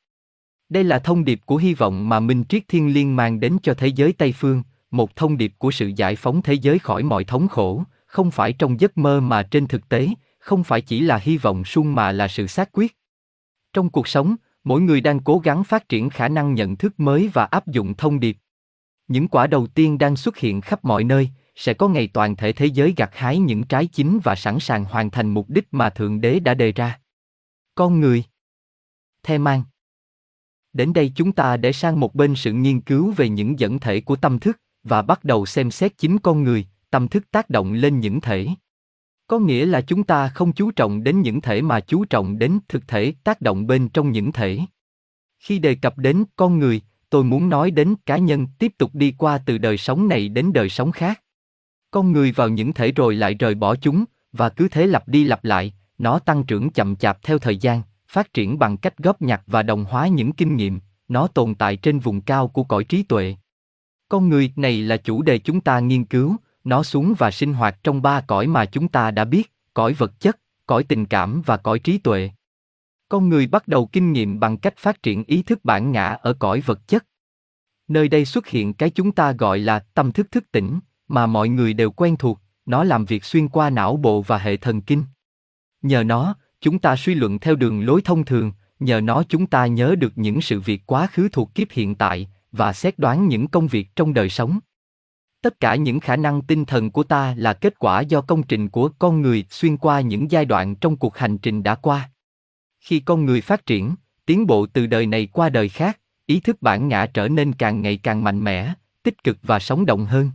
Đây 0.68 0.84
là 0.84 0.98
thông 0.98 1.24
điệp 1.24 1.40
của 1.46 1.56
hy 1.56 1.74
vọng 1.74 2.08
mà 2.08 2.20
Minh 2.20 2.44
Triết 2.48 2.62
Thiên 2.68 2.94
Liên 2.94 3.16
mang 3.16 3.40
đến 3.40 3.56
cho 3.62 3.74
thế 3.74 3.86
giới 3.86 4.12
Tây 4.12 4.32
Phương, 4.32 4.62
một 4.90 5.16
thông 5.16 5.36
điệp 5.36 5.52
của 5.58 5.70
sự 5.70 5.92
giải 5.96 6.16
phóng 6.16 6.42
thế 6.42 6.54
giới 6.54 6.78
khỏi 6.78 7.02
mọi 7.02 7.24
thống 7.24 7.48
khổ, 7.48 7.82
không 8.06 8.30
phải 8.30 8.52
trong 8.52 8.80
giấc 8.80 8.98
mơ 8.98 9.20
mà 9.20 9.42
trên 9.42 9.66
thực 9.66 9.88
tế, 9.88 10.08
không 10.38 10.64
phải 10.64 10.80
chỉ 10.80 11.00
là 11.00 11.16
hy 11.16 11.36
vọng 11.36 11.64
suông 11.64 11.94
mà 11.94 12.12
là 12.12 12.28
sự 12.28 12.46
xác 12.46 12.68
quyết. 12.72 12.96
Trong 13.72 13.90
cuộc 13.90 14.08
sống, 14.08 14.36
mỗi 14.64 14.80
người 14.80 15.00
đang 15.00 15.20
cố 15.20 15.38
gắng 15.38 15.64
phát 15.64 15.88
triển 15.88 16.10
khả 16.10 16.28
năng 16.28 16.54
nhận 16.54 16.76
thức 16.76 17.00
mới 17.00 17.30
và 17.32 17.44
áp 17.44 17.66
dụng 17.66 17.94
thông 17.94 18.20
điệp. 18.20 18.36
Những 19.08 19.28
quả 19.28 19.46
đầu 19.46 19.66
tiên 19.66 19.98
đang 19.98 20.16
xuất 20.16 20.36
hiện 20.36 20.60
khắp 20.60 20.84
mọi 20.84 21.04
nơi, 21.04 21.30
sẽ 21.54 21.74
có 21.74 21.88
ngày 21.88 22.08
toàn 22.12 22.36
thể 22.36 22.52
thế 22.52 22.66
giới 22.66 22.94
gặt 22.96 23.10
hái 23.12 23.38
những 23.38 23.62
trái 23.62 23.86
chín 23.86 24.18
và 24.24 24.34
sẵn 24.34 24.60
sàng 24.60 24.84
hoàn 24.84 25.10
thành 25.10 25.34
mục 25.34 25.50
đích 25.50 25.68
mà 25.70 25.90
Thượng 25.90 26.20
Đế 26.20 26.40
đã 26.40 26.54
đề 26.54 26.72
ra. 26.72 27.00
Con 27.74 28.00
người 28.00 28.24
The 29.22 29.38
mang 29.38 29.64
Đến 30.72 30.92
đây 30.92 31.12
chúng 31.14 31.32
ta 31.32 31.56
để 31.56 31.72
sang 31.72 32.00
một 32.00 32.14
bên 32.14 32.34
sự 32.34 32.52
nghiên 32.52 32.80
cứu 32.80 33.12
về 33.16 33.28
những 33.28 33.58
dẫn 33.58 33.78
thể 33.78 34.00
của 34.00 34.16
tâm 34.16 34.38
thức, 34.38 34.60
và 34.82 35.02
bắt 35.02 35.24
đầu 35.24 35.46
xem 35.46 35.70
xét 35.70 35.98
chính 35.98 36.18
con 36.18 36.42
người, 36.42 36.66
tâm 36.90 37.08
thức 37.08 37.30
tác 37.30 37.50
động 37.50 37.72
lên 37.72 38.00
những 38.00 38.20
thể. 38.20 38.48
Có 39.26 39.38
nghĩa 39.38 39.66
là 39.66 39.80
chúng 39.80 40.04
ta 40.04 40.28
không 40.28 40.52
chú 40.52 40.70
trọng 40.70 41.04
đến 41.04 41.22
những 41.22 41.40
thể 41.40 41.62
mà 41.62 41.80
chú 41.80 42.04
trọng 42.04 42.38
đến 42.38 42.58
thực 42.68 42.88
thể 42.88 43.12
tác 43.24 43.40
động 43.40 43.66
bên 43.66 43.88
trong 43.88 44.12
những 44.12 44.32
thể. 44.32 44.60
Khi 45.38 45.58
đề 45.58 45.74
cập 45.74 45.98
đến 45.98 46.24
con 46.36 46.58
người, 46.58 46.82
tôi 47.10 47.24
muốn 47.24 47.48
nói 47.48 47.70
đến 47.70 47.94
cá 48.06 48.16
nhân 48.18 48.46
tiếp 48.58 48.72
tục 48.78 48.90
đi 48.94 49.14
qua 49.18 49.38
từ 49.38 49.58
đời 49.58 49.78
sống 49.78 50.08
này 50.08 50.28
đến 50.28 50.52
đời 50.52 50.68
sống 50.68 50.92
khác. 50.92 51.22
Con 51.90 52.12
người 52.12 52.32
vào 52.32 52.48
những 52.48 52.72
thể 52.72 52.92
rồi 52.92 53.14
lại 53.14 53.34
rời 53.34 53.54
bỏ 53.54 53.76
chúng, 53.76 54.04
và 54.32 54.48
cứ 54.48 54.68
thế 54.68 54.86
lặp 54.86 55.08
đi 55.08 55.24
lặp 55.24 55.44
lại, 55.44 55.74
nó 55.98 56.18
tăng 56.18 56.44
trưởng 56.44 56.70
chậm 56.70 56.96
chạp 56.96 57.22
theo 57.22 57.38
thời 57.38 57.56
gian, 57.56 57.82
phát 58.08 58.34
triển 58.34 58.58
bằng 58.58 58.76
cách 58.76 58.98
góp 58.98 59.22
nhặt 59.22 59.42
và 59.46 59.62
đồng 59.62 59.84
hóa 59.84 60.08
những 60.08 60.32
kinh 60.32 60.56
nghiệm, 60.56 60.80
nó 61.08 61.26
tồn 61.26 61.54
tại 61.54 61.76
trên 61.76 61.98
vùng 61.98 62.20
cao 62.20 62.48
của 62.48 62.62
cõi 62.62 62.84
trí 62.84 63.02
tuệ. 63.02 63.36
Con 64.08 64.28
người 64.28 64.52
này 64.56 64.82
là 64.82 64.96
chủ 64.96 65.22
đề 65.22 65.38
chúng 65.38 65.60
ta 65.60 65.80
nghiên 65.80 66.04
cứu, 66.04 66.36
nó 66.64 66.82
xuống 66.82 67.14
và 67.18 67.30
sinh 67.30 67.54
hoạt 67.54 67.78
trong 67.82 68.02
ba 68.02 68.20
cõi 68.20 68.46
mà 68.46 68.64
chúng 68.64 68.88
ta 68.88 69.10
đã 69.10 69.24
biết, 69.24 69.52
cõi 69.74 69.92
vật 69.92 70.20
chất, 70.20 70.38
cõi 70.66 70.84
tình 70.84 71.06
cảm 71.06 71.42
và 71.46 71.56
cõi 71.56 71.78
trí 71.78 71.98
tuệ. 71.98 72.30
Con 73.08 73.28
người 73.28 73.46
bắt 73.46 73.68
đầu 73.68 73.86
kinh 73.86 74.12
nghiệm 74.12 74.40
bằng 74.40 74.56
cách 74.56 74.76
phát 74.76 75.02
triển 75.02 75.24
ý 75.24 75.42
thức 75.42 75.64
bản 75.64 75.92
ngã 75.92 76.06
ở 76.08 76.32
cõi 76.32 76.60
vật 76.60 76.88
chất. 76.88 77.06
Nơi 77.88 78.08
đây 78.08 78.24
xuất 78.24 78.46
hiện 78.46 78.74
cái 78.74 78.90
chúng 78.90 79.12
ta 79.12 79.32
gọi 79.32 79.58
là 79.58 79.78
tâm 79.78 80.12
thức 80.12 80.30
thức 80.30 80.44
tỉnh, 80.52 80.80
mà 81.08 81.26
mọi 81.26 81.48
người 81.48 81.72
đều 81.72 81.90
quen 81.90 82.16
thuộc, 82.16 82.40
nó 82.66 82.84
làm 82.84 83.04
việc 83.04 83.24
xuyên 83.24 83.48
qua 83.48 83.70
não 83.70 83.96
bộ 83.96 84.22
và 84.22 84.38
hệ 84.38 84.56
thần 84.56 84.80
kinh. 84.80 85.04
Nhờ 85.82 86.02
nó, 86.02 86.34
chúng 86.60 86.78
ta 86.78 86.96
suy 86.96 87.14
luận 87.14 87.38
theo 87.38 87.56
đường 87.56 87.86
lối 87.86 88.02
thông 88.02 88.24
thường, 88.24 88.52
nhờ 88.80 89.00
nó 89.00 89.22
chúng 89.28 89.46
ta 89.46 89.66
nhớ 89.66 89.94
được 89.98 90.12
những 90.16 90.40
sự 90.40 90.60
việc 90.60 90.82
quá 90.86 91.06
khứ 91.06 91.28
thuộc 91.32 91.54
kiếp 91.54 91.70
hiện 91.70 91.94
tại 91.94 92.28
và 92.52 92.72
xét 92.72 92.98
đoán 92.98 93.28
những 93.28 93.48
công 93.48 93.66
việc 93.66 93.88
trong 93.96 94.14
đời 94.14 94.28
sống. 94.28 94.58
Tất 95.42 95.60
cả 95.60 95.74
những 95.74 96.00
khả 96.00 96.16
năng 96.16 96.42
tinh 96.42 96.64
thần 96.64 96.90
của 96.90 97.02
ta 97.02 97.34
là 97.36 97.52
kết 97.52 97.78
quả 97.78 98.00
do 98.00 98.20
công 98.20 98.42
trình 98.42 98.68
của 98.68 98.90
con 98.98 99.22
người 99.22 99.44
xuyên 99.50 99.76
qua 99.76 100.00
những 100.00 100.30
giai 100.30 100.44
đoạn 100.44 100.74
trong 100.76 100.96
cuộc 100.96 101.16
hành 101.16 101.38
trình 101.38 101.62
đã 101.62 101.74
qua. 101.74 102.10
Khi 102.80 103.00
con 103.00 103.24
người 103.24 103.40
phát 103.40 103.66
triển, 103.66 103.94
tiến 104.26 104.46
bộ 104.46 104.66
từ 104.66 104.86
đời 104.86 105.06
này 105.06 105.26
qua 105.26 105.48
đời 105.48 105.68
khác, 105.68 106.00
ý 106.26 106.40
thức 106.40 106.62
bản 106.62 106.88
ngã 106.88 107.06
trở 107.06 107.28
nên 107.28 107.52
càng 107.52 107.82
ngày 107.82 107.96
càng 107.96 108.24
mạnh 108.24 108.44
mẽ, 108.44 108.74
tích 109.02 109.24
cực 109.24 109.38
và 109.42 109.58
sống 109.58 109.86
động 109.86 110.06
hơn. 110.06 110.30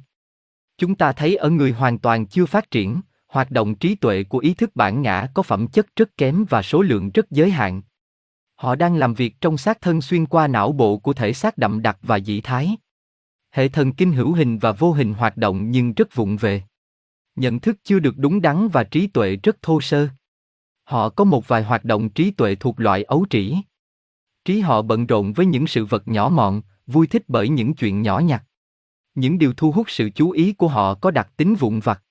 Chúng 0.78 0.96
ta 0.96 1.12
thấy 1.12 1.36
ở 1.36 1.50
người 1.50 1.72
hoàn 1.72 2.00
toàn 2.00 2.26
chưa 2.26 2.46
phát 2.46 2.72
triển, 2.72 3.02
hoạt 3.28 3.52
động 3.52 3.76
trí 3.76 3.96
tuệ 3.96 4.24
của 4.24 4.38
ý 4.38 4.54
thức 4.54 4.76
bản 4.76 5.02
ngã 5.02 5.28
có 5.34 5.44
phẩm 5.44 5.68
chất 5.68 5.88
rất 5.96 6.18
kém 6.18 6.46
và 6.50 6.62
số 6.62 6.82
lượng 6.82 7.12
rất 7.14 7.32
giới 7.32 7.52
hạn. 7.52 7.82
Họ 8.56 8.76
đang 8.76 8.96
làm 8.96 9.14
việc 9.14 9.42
trong 9.42 9.58
xác 9.58 9.82
thân 9.82 10.02
xuyên 10.02 10.26
qua 10.26 10.48
não 10.48 10.72
bộ 10.72 10.98
của 10.98 11.14
thể 11.14 11.34
xác 11.34 11.58
đậm 11.58 11.82
đặc 11.82 11.98
và 12.02 12.20
dị 12.20 12.42
thái. 12.42 12.78
Hệ 13.52 13.68
thần 13.68 13.94
kinh 13.94 14.12
hữu 14.14 14.34
hình 14.34 14.60
và 14.60 14.72
vô 14.72 14.92
hình 14.92 15.14
hoạt 15.14 15.38
động 15.38 15.72
nhưng 15.72 15.94
rất 15.94 16.16
vụng 16.16 16.38
về. 16.38 16.64
Nhận 17.36 17.60
thức 17.60 17.78
chưa 17.84 18.00
được 18.00 18.18
đúng 18.18 18.42
đắn 18.42 18.68
và 18.68 18.84
trí 18.84 19.08
tuệ 19.08 19.36
rất 19.44 19.62
thô 19.62 19.82
sơ. 19.82 20.08
Họ 20.94 21.10
có 21.10 21.24
một 21.24 21.48
vài 21.48 21.64
hoạt 21.64 21.86
động 21.86 22.10
trí 22.10 22.32
tuệ 22.32 22.56
thuộc 22.56 22.80
loại 22.80 23.04
ấu 23.04 23.26
trĩ. 23.30 23.58
Trí 24.46 24.60
họ 24.60 24.82
bận 24.82 25.06
rộn 25.06 25.34
với 25.34 25.46
những 25.46 25.68
sự 25.68 25.86
vật 25.86 26.08
nhỏ 26.08 26.30
mọn, 26.30 26.62
vui 26.88 27.08
thích 27.08 27.24
bởi 27.28 27.50
những 27.50 27.74
chuyện 27.74 28.02
nhỏ 28.02 28.20
nhặt. 28.20 28.44
Những 29.16 29.38
điều 29.38 29.54
thu 29.54 29.72
hút 29.72 29.90
sự 29.90 30.10
chú 30.16 30.32
ý 30.32 30.54
của 30.54 30.68
họ 30.68 30.94
có 30.94 31.12
đặc 31.12 31.32
tính 31.38 31.56
vụn 31.56 31.80
vặt. 31.80 32.04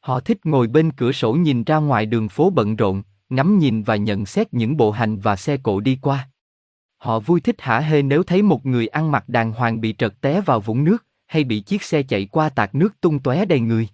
Họ 0.00 0.20
thích 0.20 0.46
ngồi 0.46 0.66
bên 0.66 0.92
cửa 0.92 1.12
sổ 1.12 1.32
nhìn 1.32 1.64
ra 1.64 1.76
ngoài 1.76 2.06
đường 2.06 2.28
phố 2.28 2.50
bận 2.50 2.76
rộn, 2.76 3.02
ngắm 3.28 3.58
nhìn 3.58 3.82
và 3.82 3.96
nhận 3.96 4.26
xét 4.26 4.54
những 4.54 4.76
bộ 4.76 4.90
hành 4.90 5.18
và 5.18 5.36
xe 5.36 5.56
cộ 5.56 5.80
đi 5.80 5.98
qua. 6.02 6.28
Họ 6.96 7.20
vui 7.20 7.40
thích 7.40 7.60
hả 7.60 7.80
hê 7.80 8.02
nếu 8.02 8.22
thấy 8.22 8.42
một 8.42 8.66
người 8.66 8.86
ăn 8.86 9.12
mặc 9.12 9.28
đàng 9.28 9.52
hoàng 9.52 9.80
bị 9.80 9.94
trật 9.98 10.20
té 10.20 10.40
vào 10.40 10.60
vũng 10.60 10.84
nước, 10.84 11.06
hay 11.26 11.44
bị 11.44 11.60
chiếc 11.60 11.82
xe 11.82 12.02
chạy 12.02 12.26
qua 12.26 12.48
tạt 12.48 12.74
nước 12.74 13.00
tung 13.00 13.18
tóe 13.18 13.44
đầy 13.44 13.60
người. 13.60 13.88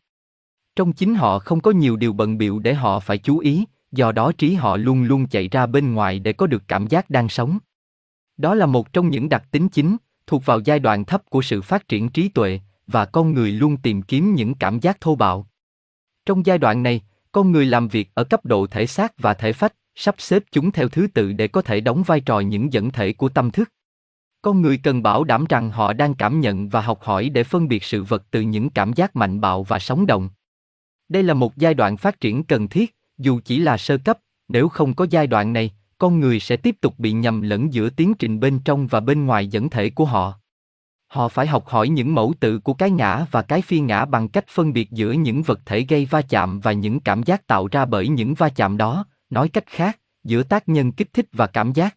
Trong 0.77 0.93
chính 0.93 1.15
họ 1.15 1.39
không 1.39 1.61
có 1.61 1.71
nhiều 1.71 1.97
điều 1.97 2.13
bận 2.13 2.39
biệu 2.39 2.59
để 2.59 2.75
họ 2.75 3.01
phải 3.01 3.19
chú 3.19 3.39
ý, 3.39 3.65
do 3.93 4.13
đó 4.13 4.33
trí 4.39 4.55
họ 4.55 4.77
luôn 4.77 5.03
luôn 5.03 5.27
chạy 5.27 5.49
ra 5.49 5.67
bên 5.67 5.95
ngoài 5.95 6.19
để 6.19 6.33
có 6.33 6.47
được 6.47 6.63
cảm 6.69 6.87
giác 6.87 7.11
đang 7.11 7.29
sống. 7.29 7.59
Đó 8.37 8.55
là 8.55 8.67
một 8.67 8.93
trong 8.93 9.11
những 9.11 9.29
đặc 9.29 9.45
tính 9.51 9.69
chính, 9.69 9.97
thuộc 10.27 10.47
vào 10.47 10.61
giai 10.61 10.79
đoạn 10.79 11.05
thấp 11.05 11.23
của 11.31 11.43
sự 11.43 11.63
phát 11.63 11.89
triển 11.89 12.09
trí 12.09 12.29
tuệ, 12.29 12.61
và 12.87 13.05
con 13.05 13.35
người 13.35 13.53
luôn 13.53 13.77
tìm 13.77 14.03
kiếm 14.03 14.35
những 14.35 14.55
cảm 14.55 14.81
giác 14.81 15.01
thô 15.01 15.15
bạo. 15.15 15.47
Trong 16.27 16.47
giai 16.47 16.59
đoạn 16.59 16.83
này, 16.83 17.01
con 17.33 17.53
người 17.53 17.67
làm 17.67 17.89
việc 17.89 18.11
ở 18.15 18.25
cấp 18.25 18.45
độ 18.45 18.67
thể 18.67 18.87
xác 18.87 19.19
và 19.19 19.35
thể 19.35 19.53
phách, 19.53 19.75
sắp 19.95 20.15
xếp 20.19 20.43
chúng 20.51 20.71
theo 20.71 20.89
thứ 20.89 21.07
tự 21.15 21.33
để 21.33 21.49
có 21.49 21.63
thể 21.63 21.81
đóng 21.81 22.03
vai 22.07 22.21
trò 22.21 22.41
những 22.41 22.73
dẫn 22.73 22.91
thể 22.91 23.13
của 23.13 23.29
tâm 23.29 23.51
thức. 23.51 23.71
Con 24.43 24.63
người 24.63 24.81
cần 24.83 25.03
bảo 25.03 25.25
đảm 25.25 25.45
rằng 25.49 25.71
họ 25.71 25.93
đang 25.93 26.15
cảm 26.15 26.41
nhận 26.41 26.69
và 26.69 26.81
học 26.81 27.03
hỏi 27.03 27.29
để 27.29 27.45
phân 27.45 27.69
biệt 27.69 27.85
sự 27.85 28.05
vật 28.05 28.23
từ 28.31 28.41
những 28.41 28.71
cảm 28.71 28.93
giác 28.93 29.17
mạnh 29.17 29.41
bạo 29.41 29.63
và 29.63 29.79
sống 29.79 30.07
động. 30.07 30.29
Đây 31.09 31.23
là 31.23 31.35
một 31.35 31.57
giai 31.57 31.75
đoạn 31.75 31.97
phát 31.97 32.21
triển 32.21 32.45
cần 32.45 32.69
thiết, 32.69 32.97
dù 33.21 33.41
chỉ 33.45 33.59
là 33.59 33.77
sơ 33.77 33.99
cấp, 33.99 34.19
nếu 34.49 34.69
không 34.69 34.95
có 34.95 35.07
giai 35.11 35.27
đoạn 35.27 35.53
này, 35.53 35.71
con 35.99 36.21
người 36.21 36.41
sẽ 36.41 36.57
tiếp 36.57 36.77
tục 36.81 36.95
bị 36.99 37.13
nhầm 37.13 37.43
lẫn 37.43 37.73
giữa 37.73 37.91
tiến 37.91 38.15
trình 38.15 38.41
bên 38.41 38.59
trong 38.59 38.87
và 38.87 39.01
bên 39.01 39.27
ngoài 39.27 39.47
dẫn 39.47 39.71
thể 39.71 39.91
của 39.91 40.05
họ. 40.05 40.35
Họ 41.07 41.29
phải 41.29 41.47
học 41.47 41.67
hỏi 41.67 41.89
những 41.89 42.15
mẫu 42.15 42.35
tự 42.41 42.59
của 42.59 42.75
cái 42.75 42.91
ngã 42.91 43.27
và 43.31 43.43
cái 43.43 43.63
phi 43.63 43.81
ngã 43.81 44.05
bằng 44.05 44.29
cách 44.29 44.45
phân 44.49 44.73
biệt 44.73 44.91
giữa 44.91 45.13
những 45.13 45.43
vật 45.43 45.61
thể 45.67 45.81
gây 45.89 46.05
va 46.05 46.23
chạm 46.23 46.61
và 46.61 46.73
những 46.73 47.01
cảm 47.01 47.23
giác 47.23 47.47
tạo 47.47 47.69
ra 47.69 47.85
bởi 47.85 48.09
những 48.09 48.35
va 48.35 48.49
chạm 48.49 48.77
đó, 48.77 49.05
nói 49.31 49.49
cách 49.49 49.67
khác, 49.67 50.01
giữa 50.25 50.43
tác 50.43 50.69
nhân 50.69 50.93
kích 50.93 51.13
thích 51.13 51.27
và 51.33 51.47
cảm 51.47 51.73
giác. 51.73 51.97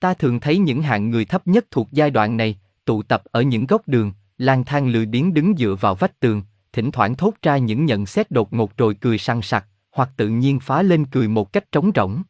Ta 0.00 0.14
thường 0.14 0.40
thấy 0.40 0.58
những 0.58 0.82
hạng 0.82 1.10
người 1.10 1.24
thấp 1.24 1.46
nhất 1.46 1.66
thuộc 1.70 1.88
giai 1.92 2.10
đoạn 2.10 2.36
này, 2.36 2.58
tụ 2.84 3.02
tập 3.02 3.22
ở 3.30 3.42
những 3.42 3.66
góc 3.66 3.82
đường, 3.86 4.12
lang 4.38 4.64
thang 4.64 4.88
lười 4.88 5.06
biếng 5.06 5.34
đứng 5.34 5.56
dựa 5.56 5.76
vào 5.80 5.94
vách 5.94 6.20
tường, 6.20 6.42
thỉnh 6.72 6.90
thoảng 6.90 7.14
thốt 7.14 7.34
ra 7.42 7.58
những 7.58 7.84
nhận 7.84 8.06
xét 8.06 8.30
đột 8.30 8.52
ngột 8.52 8.76
rồi 8.76 8.94
cười 8.94 9.18
săn 9.18 9.42
sặc, 9.42 9.66
hoặc 9.98 10.10
tự 10.16 10.28
nhiên 10.28 10.60
phá 10.60 10.82
lên 10.82 11.04
cười 11.04 11.28
một 11.28 11.52
cách 11.52 11.72
trống 11.72 11.90
rỗng. 11.94 12.22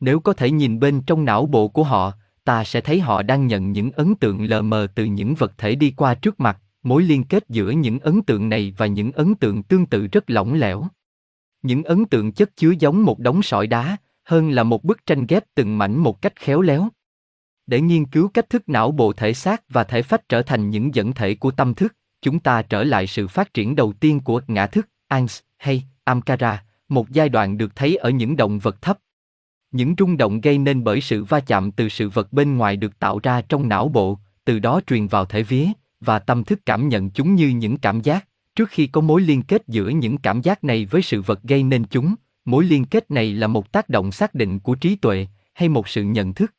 Nếu 0.00 0.20
có 0.20 0.32
thể 0.32 0.50
nhìn 0.50 0.80
bên 0.80 1.00
trong 1.06 1.24
não 1.24 1.46
bộ 1.46 1.68
của 1.68 1.82
họ, 1.82 2.12
ta 2.44 2.64
sẽ 2.64 2.80
thấy 2.80 3.00
họ 3.00 3.22
đang 3.22 3.46
nhận 3.46 3.72
những 3.72 3.90
ấn 3.90 4.14
tượng 4.14 4.44
lờ 4.44 4.62
mờ 4.62 4.86
từ 4.94 5.04
những 5.04 5.34
vật 5.34 5.52
thể 5.58 5.74
đi 5.74 5.94
qua 5.96 6.14
trước 6.14 6.40
mặt, 6.40 6.58
mối 6.82 7.02
liên 7.02 7.24
kết 7.24 7.44
giữa 7.48 7.70
những 7.70 7.98
ấn 7.98 8.22
tượng 8.22 8.48
này 8.48 8.74
và 8.76 8.86
những 8.86 9.12
ấn 9.12 9.34
tượng 9.34 9.62
tương 9.62 9.86
tự 9.86 10.06
rất 10.06 10.30
lỏng 10.30 10.54
lẻo. 10.54 10.86
Những 11.62 11.82
ấn 11.82 12.04
tượng 12.04 12.32
chất 12.32 12.56
chứa 12.56 12.70
giống 12.70 13.04
một 13.04 13.18
đống 13.18 13.42
sỏi 13.42 13.66
đá, 13.66 13.96
hơn 14.24 14.50
là 14.50 14.62
một 14.62 14.84
bức 14.84 15.06
tranh 15.06 15.26
ghép 15.26 15.44
từng 15.54 15.78
mảnh 15.78 15.96
một 15.96 16.22
cách 16.22 16.36
khéo 16.36 16.60
léo. 16.60 16.88
Để 17.66 17.80
nghiên 17.80 18.06
cứu 18.06 18.28
cách 18.28 18.50
thức 18.50 18.68
não 18.68 18.90
bộ 18.90 19.12
thể 19.12 19.34
xác 19.34 19.62
và 19.68 19.84
thể 19.84 20.02
phách 20.02 20.28
trở 20.28 20.42
thành 20.42 20.70
những 20.70 20.94
dẫn 20.94 21.12
thể 21.12 21.34
của 21.34 21.50
tâm 21.50 21.74
thức, 21.74 21.96
chúng 22.22 22.38
ta 22.38 22.62
trở 22.62 22.84
lại 22.84 23.06
sự 23.06 23.28
phát 23.28 23.54
triển 23.54 23.76
đầu 23.76 23.92
tiên 24.00 24.20
của 24.20 24.40
ngã 24.46 24.66
thức, 24.66 24.88
Ans 25.08 25.40
hay 25.58 25.84
Amkara, 26.04 26.65
một 26.88 27.10
giai 27.10 27.28
đoạn 27.28 27.58
được 27.58 27.76
thấy 27.76 27.96
ở 27.96 28.10
những 28.10 28.36
động 28.36 28.58
vật 28.58 28.82
thấp. 28.82 28.98
Những 29.70 29.94
rung 29.98 30.16
động 30.16 30.40
gây 30.40 30.58
nên 30.58 30.84
bởi 30.84 31.00
sự 31.00 31.24
va 31.24 31.40
chạm 31.40 31.70
từ 31.70 31.88
sự 31.88 32.08
vật 32.08 32.32
bên 32.32 32.56
ngoài 32.56 32.76
được 32.76 32.98
tạo 32.98 33.20
ra 33.22 33.42
trong 33.48 33.68
não 33.68 33.88
bộ, 33.88 34.18
từ 34.44 34.58
đó 34.58 34.80
truyền 34.86 35.06
vào 35.06 35.24
thể 35.24 35.42
vía, 35.42 35.66
và 36.00 36.18
tâm 36.18 36.44
thức 36.44 36.60
cảm 36.66 36.88
nhận 36.88 37.10
chúng 37.10 37.34
như 37.34 37.48
những 37.48 37.76
cảm 37.76 38.00
giác, 38.00 38.28
trước 38.56 38.68
khi 38.68 38.86
có 38.86 39.00
mối 39.00 39.20
liên 39.20 39.42
kết 39.42 39.62
giữa 39.68 39.88
những 39.88 40.18
cảm 40.18 40.42
giác 40.42 40.64
này 40.64 40.86
với 40.86 41.02
sự 41.02 41.22
vật 41.22 41.42
gây 41.42 41.62
nên 41.62 41.84
chúng, 41.84 42.14
mối 42.44 42.64
liên 42.64 42.84
kết 42.84 43.10
này 43.10 43.32
là 43.32 43.46
một 43.46 43.72
tác 43.72 43.88
động 43.88 44.12
xác 44.12 44.34
định 44.34 44.58
của 44.58 44.74
trí 44.74 44.96
tuệ, 44.96 45.26
hay 45.54 45.68
một 45.68 45.88
sự 45.88 46.04
nhận 46.04 46.34
thức. 46.34 46.54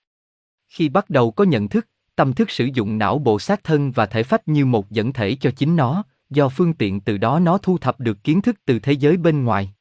Khi 0.67 0.89
bắt 0.89 1.09
đầu 1.09 1.31
có 1.31 1.43
nhận 1.43 1.69
thức, 1.69 1.87
tâm 2.15 2.33
thức 2.33 2.51
sử 2.51 2.65
dụng 2.73 2.97
não 2.97 3.19
bộ 3.19 3.39
xác 3.39 3.63
thân 3.63 3.91
và 3.91 4.05
thể 4.05 4.23
phách 4.23 4.47
như 4.47 4.65
một 4.65 4.91
dẫn 4.91 5.13
thể 5.13 5.35
cho 5.35 5.51
chính 5.51 5.75
nó, 5.75 6.03
do 6.29 6.49
phương 6.49 6.73
tiện 6.73 6.99
từ 6.99 7.17
đó 7.17 7.39
nó 7.39 7.57
thu 7.57 7.77
thập 7.77 7.99
được 7.99 8.23
kiến 8.23 8.41
thức 8.41 8.55
từ 8.65 8.79
thế 8.79 8.91
giới 8.91 9.17
bên 9.17 9.43
ngoài. 9.43 9.73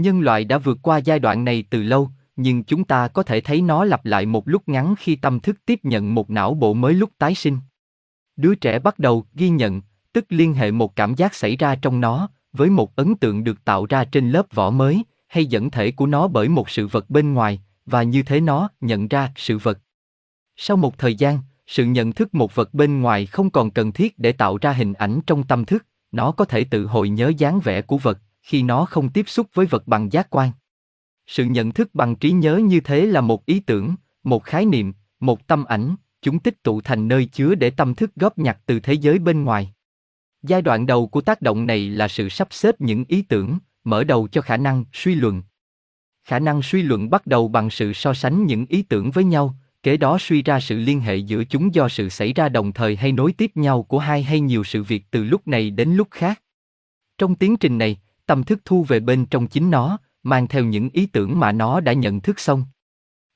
Nhân 0.00 0.20
loại 0.20 0.44
đã 0.44 0.58
vượt 0.58 0.78
qua 0.82 0.98
giai 0.98 1.18
đoạn 1.18 1.44
này 1.44 1.64
từ 1.70 1.82
lâu, 1.82 2.10
nhưng 2.36 2.64
chúng 2.64 2.84
ta 2.84 3.08
có 3.08 3.22
thể 3.22 3.40
thấy 3.40 3.62
nó 3.62 3.84
lặp 3.84 4.04
lại 4.04 4.26
một 4.26 4.48
lúc 4.48 4.68
ngắn 4.68 4.94
khi 4.98 5.16
tâm 5.16 5.40
thức 5.40 5.56
tiếp 5.66 5.80
nhận 5.82 6.14
một 6.14 6.30
não 6.30 6.54
bộ 6.54 6.74
mới 6.74 6.94
lúc 6.94 7.10
tái 7.18 7.34
sinh. 7.34 7.58
Đứa 8.36 8.54
trẻ 8.54 8.78
bắt 8.78 8.98
đầu 8.98 9.24
ghi 9.34 9.48
nhận, 9.48 9.80
tức 10.12 10.24
liên 10.28 10.54
hệ 10.54 10.70
một 10.70 10.96
cảm 10.96 11.14
giác 11.14 11.34
xảy 11.34 11.56
ra 11.56 11.74
trong 11.74 12.00
nó, 12.00 12.28
với 12.52 12.70
một 12.70 12.96
ấn 12.96 13.14
tượng 13.14 13.44
được 13.44 13.64
tạo 13.64 13.86
ra 13.86 14.04
trên 14.04 14.30
lớp 14.30 14.46
vỏ 14.54 14.70
mới, 14.70 15.04
hay 15.28 15.46
dẫn 15.46 15.70
thể 15.70 15.90
của 15.90 16.06
nó 16.06 16.28
bởi 16.28 16.48
một 16.48 16.70
sự 16.70 16.86
vật 16.86 17.10
bên 17.10 17.34
ngoài, 17.34 17.60
và 17.86 18.02
như 18.02 18.22
thế 18.22 18.40
nó 18.40 18.68
nhận 18.80 19.08
ra 19.08 19.32
sự 19.36 19.58
vật. 19.58 19.78
Sau 20.56 20.76
một 20.76 20.98
thời 20.98 21.14
gian, 21.14 21.38
sự 21.66 21.84
nhận 21.84 22.12
thức 22.12 22.34
một 22.34 22.54
vật 22.54 22.74
bên 22.74 23.00
ngoài 23.00 23.26
không 23.26 23.50
còn 23.50 23.70
cần 23.70 23.92
thiết 23.92 24.18
để 24.18 24.32
tạo 24.32 24.58
ra 24.60 24.72
hình 24.72 24.92
ảnh 24.92 25.20
trong 25.26 25.42
tâm 25.42 25.64
thức, 25.64 25.86
nó 26.12 26.32
có 26.32 26.44
thể 26.44 26.64
tự 26.64 26.86
hồi 26.86 27.08
nhớ 27.08 27.32
dáng 27.38 27.60
vẻ 27.60 27.82
của 27.82 27.98
vật 27.98 28.18
khi 28.42 28.62
nó 28.62 28.84
không 28.84 29.08
tiếp 29.08 29.28
xúc 29.28 29.46
với 29.54 29.66
vật 29.66 29.86
bằng 29.86 30.12
giác 30.12 30.26
quan. 30.30 30.52
Sự 31.26 31.44
nhận 31.44 31.72
thức 31.72 31.94
bằng 31.94 32.16
trí 32.16 32.30
nhớ 32.30 32.56
như 32.56 32.80
thế 32.80 33.06
là 33.06 33.20
một 33.20 33.46
ý 33.46 33.60
tưởng, 33.60 33.94
một 34.22 34.44
khái 34.44 34.64
niệm, 34.64 34.92
một 35.20 35.46
tâm 35.46 35.64
ảnh, 35.64 35.96
chúng 36.22 36.38
tích 36.38 36.62
tụ 36.62 36.80
thành 36.80 37.08
nơi 37.08 37.26
chứa 37.26 37.54
để 37.54 37.70
tâm 37.70 37.94
thức 37.94 38.10
góp 38.16 38.38
nhặt 38.38 38.58
từ 38.66 38.80
thế 38.80 38.92
giới 38.92 39.18
bên 39.18 39.44
ngoài. 39.44 39.72
Giai 40.42 40.62
đoạn 40.62 40.86
đầu 40.86 41.06
của 41.06 41.20
tác 41.20 41.42
động 41.42 41.66
này 41.66 41.90
là 41.90 42.08
sự 42.08 42.28
sắp 42.28 42.48
xếp 42.50 42.80
những 42.80 43.04
ý 43.08 43.22
tưởng, 43.22 43.58
mở 43.84 44.04
đầu 44.04 44.28
cho 44.28 44.40
khả 44.40 44.56
năng 44.56 44.84
suy 44.92 45.14
luận. 45.14 45.42
Khả 46.24 46.38
năng 46.38 46.62
suy 46.62 46.82
luận 46.82 47.10
bắt 47.10 47.26
đầu 47.26 47.48
bằng 47.48 47.70
sự 47.70 47.92
so 47.92 48.14
sánh 48.14 48.46
những 48.46 48.66
ý 48.66 48.82
tưởng 48.82 49.10
với 49.10 49.24
nhau, 49.24 49.56
kế 49.82 49.96
đó 49.96 50.18
suy 50.20 50.42
ra 50.42 50.60
sự 50.60 50.78
liên 50.78 51.00
hệ 51.00 51.16
giữa 51.16 51.44
chúng 51.44 51.74
do 51.74 51.88
sự 51.88 52.08
xảy 52.08 52.32
ra 52.32 52.48
đồng 52.48 52.72
thời 52.72 52.96
hay 52.96 53.12
nối 53.12 53.32
tiếp 53.32 53.50
nhau 53.54 53.82
của 53.82 53.98
hai 53.98 54.22
hay 54.22 54.40
nhiều 54.40 54.64
sự 54.64 54.82
việc 54.82 55.04
từ 55.10 55.24
lúc 55.24 55.48
này 55.48 55.70
đến 55.70 55.94
lúc 55.94 56.08
khác. 56.10 56.42
Trong 57.18 57.34
tiến 57.34 57.56
trình 57.56 57.78
này, 57.78 58.00
tâm 58.30 58.44
thức 58.44 58.60
thu 58.64 58.84
về 58.84 59.00
bên 59.00 59.26
trong 59.26 59.46
chính 59.46 59.70
nó, 59.70 59.98
mang 60.22 60.48
theo 60.48 60.64
những 60.64 60.90
ý 60.92 61.06
tưởng 61.06 61.40
mà 61.40 61.52
nó 61.52 61.80
đã 61.80 61.92
nhận 61.92 62.20
thức 62.20 62.40
xong. 62.40 62.64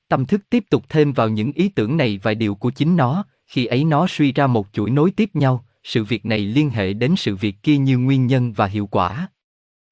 Tâm 0.09 0.25
thức 0.25 0.41
tiếp 0.49 0.63
tục 0.69 0.83
thêm 0.89 1.13
vào 1.13 1.29
những 1.29 1.51
ý 1.51 1.69
tưởng 1.69 1.97
này 1.97 2.19
vài 2.23 2.35
điều 2.35 2.55
của 2.55 2.71
chính 2.71 2.95
nó, 2.95 3.25
khi 3.45 3.65
ấy 3.65 3.83
nó 3.83 4.07
suy 4.09 4.31
ra 4.31 4.47
một 4.47 4.67
chuỗi 4.73 4.89
nối 4.89 5.11
tiếp 5.11 5.29
nhau, 5.33 5.65
sự 5.83 6.03
việc 6.03 6.25
này 6.25 6.39
liên 6.39 6.69
hệ 6.69 6.93
đến 6.93 7.15
sự 7.17 7.35
việc 7.35 7.55
kia 7.63 7.77
như 7.77 7.97
nguyên 7.97 8.27
nhân 8.27 8.53
và 8.53 8.65
hiệu 8.65 8.87
quả. 8.87 9.29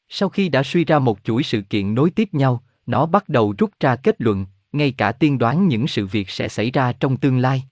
Sau 0.10 0.30
khi 0.30 0.50
đã 0.50 0.64
suy 0.64 0.86
ra 0.86 1.00
một 1.00 1.20
chuỗi 1.24 1.44
sự 1.44 1.62
kiện 1.62 1.96
nối 1.96 2.10
tiếp 2.10 2.30
nhau, 2.32 2.64
nó 2.86 3.06
bắt 3.06 3.30
đầu 3.30 3.56
rút 3.58 3.72
ra 3.80 3.96
kết 3.96 4.22
luận, 4.22 4.46
ngay 4.72 4.92
cả 4.92 5.12
tiên 5.12 5.38
đoán 5.38 5.68
những 5.68 5.88
sự 5.88 6.08
việc 6.08 6.30
sẽ 6.30 6.48
xảy 6.48 6.72
ra 6.72 6.94
trong 6.94 7.18
tương 7.18 7.38
lai. 7.38 7.64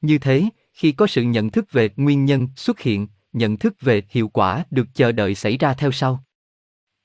Như 0.00 0.18
thế, 0.18 0.48
khi 0.72 0.92
có 0.92 1.06
sự 1.06 1.22
nhận 1.22 1.50
thức 1.50 1.72
về 1.72 1.90
nguyên 1.96 2.24
nhân 2.24 2.48
xuất 2.56 2.80
hiện, 2.80 3.06
nhận 3.32 3.56
thức 3.56 3.74
về 3.80 4.02
hiệu 4.10 4.28
quả 4.28 4.64
được 4.70 4.86
chờ 4.94 5.12
đợi 5.12 5.34
xảy 5.34 5.56
ra 5.58 5.74
theo 5.74 5.92
sau. 5.92 6.24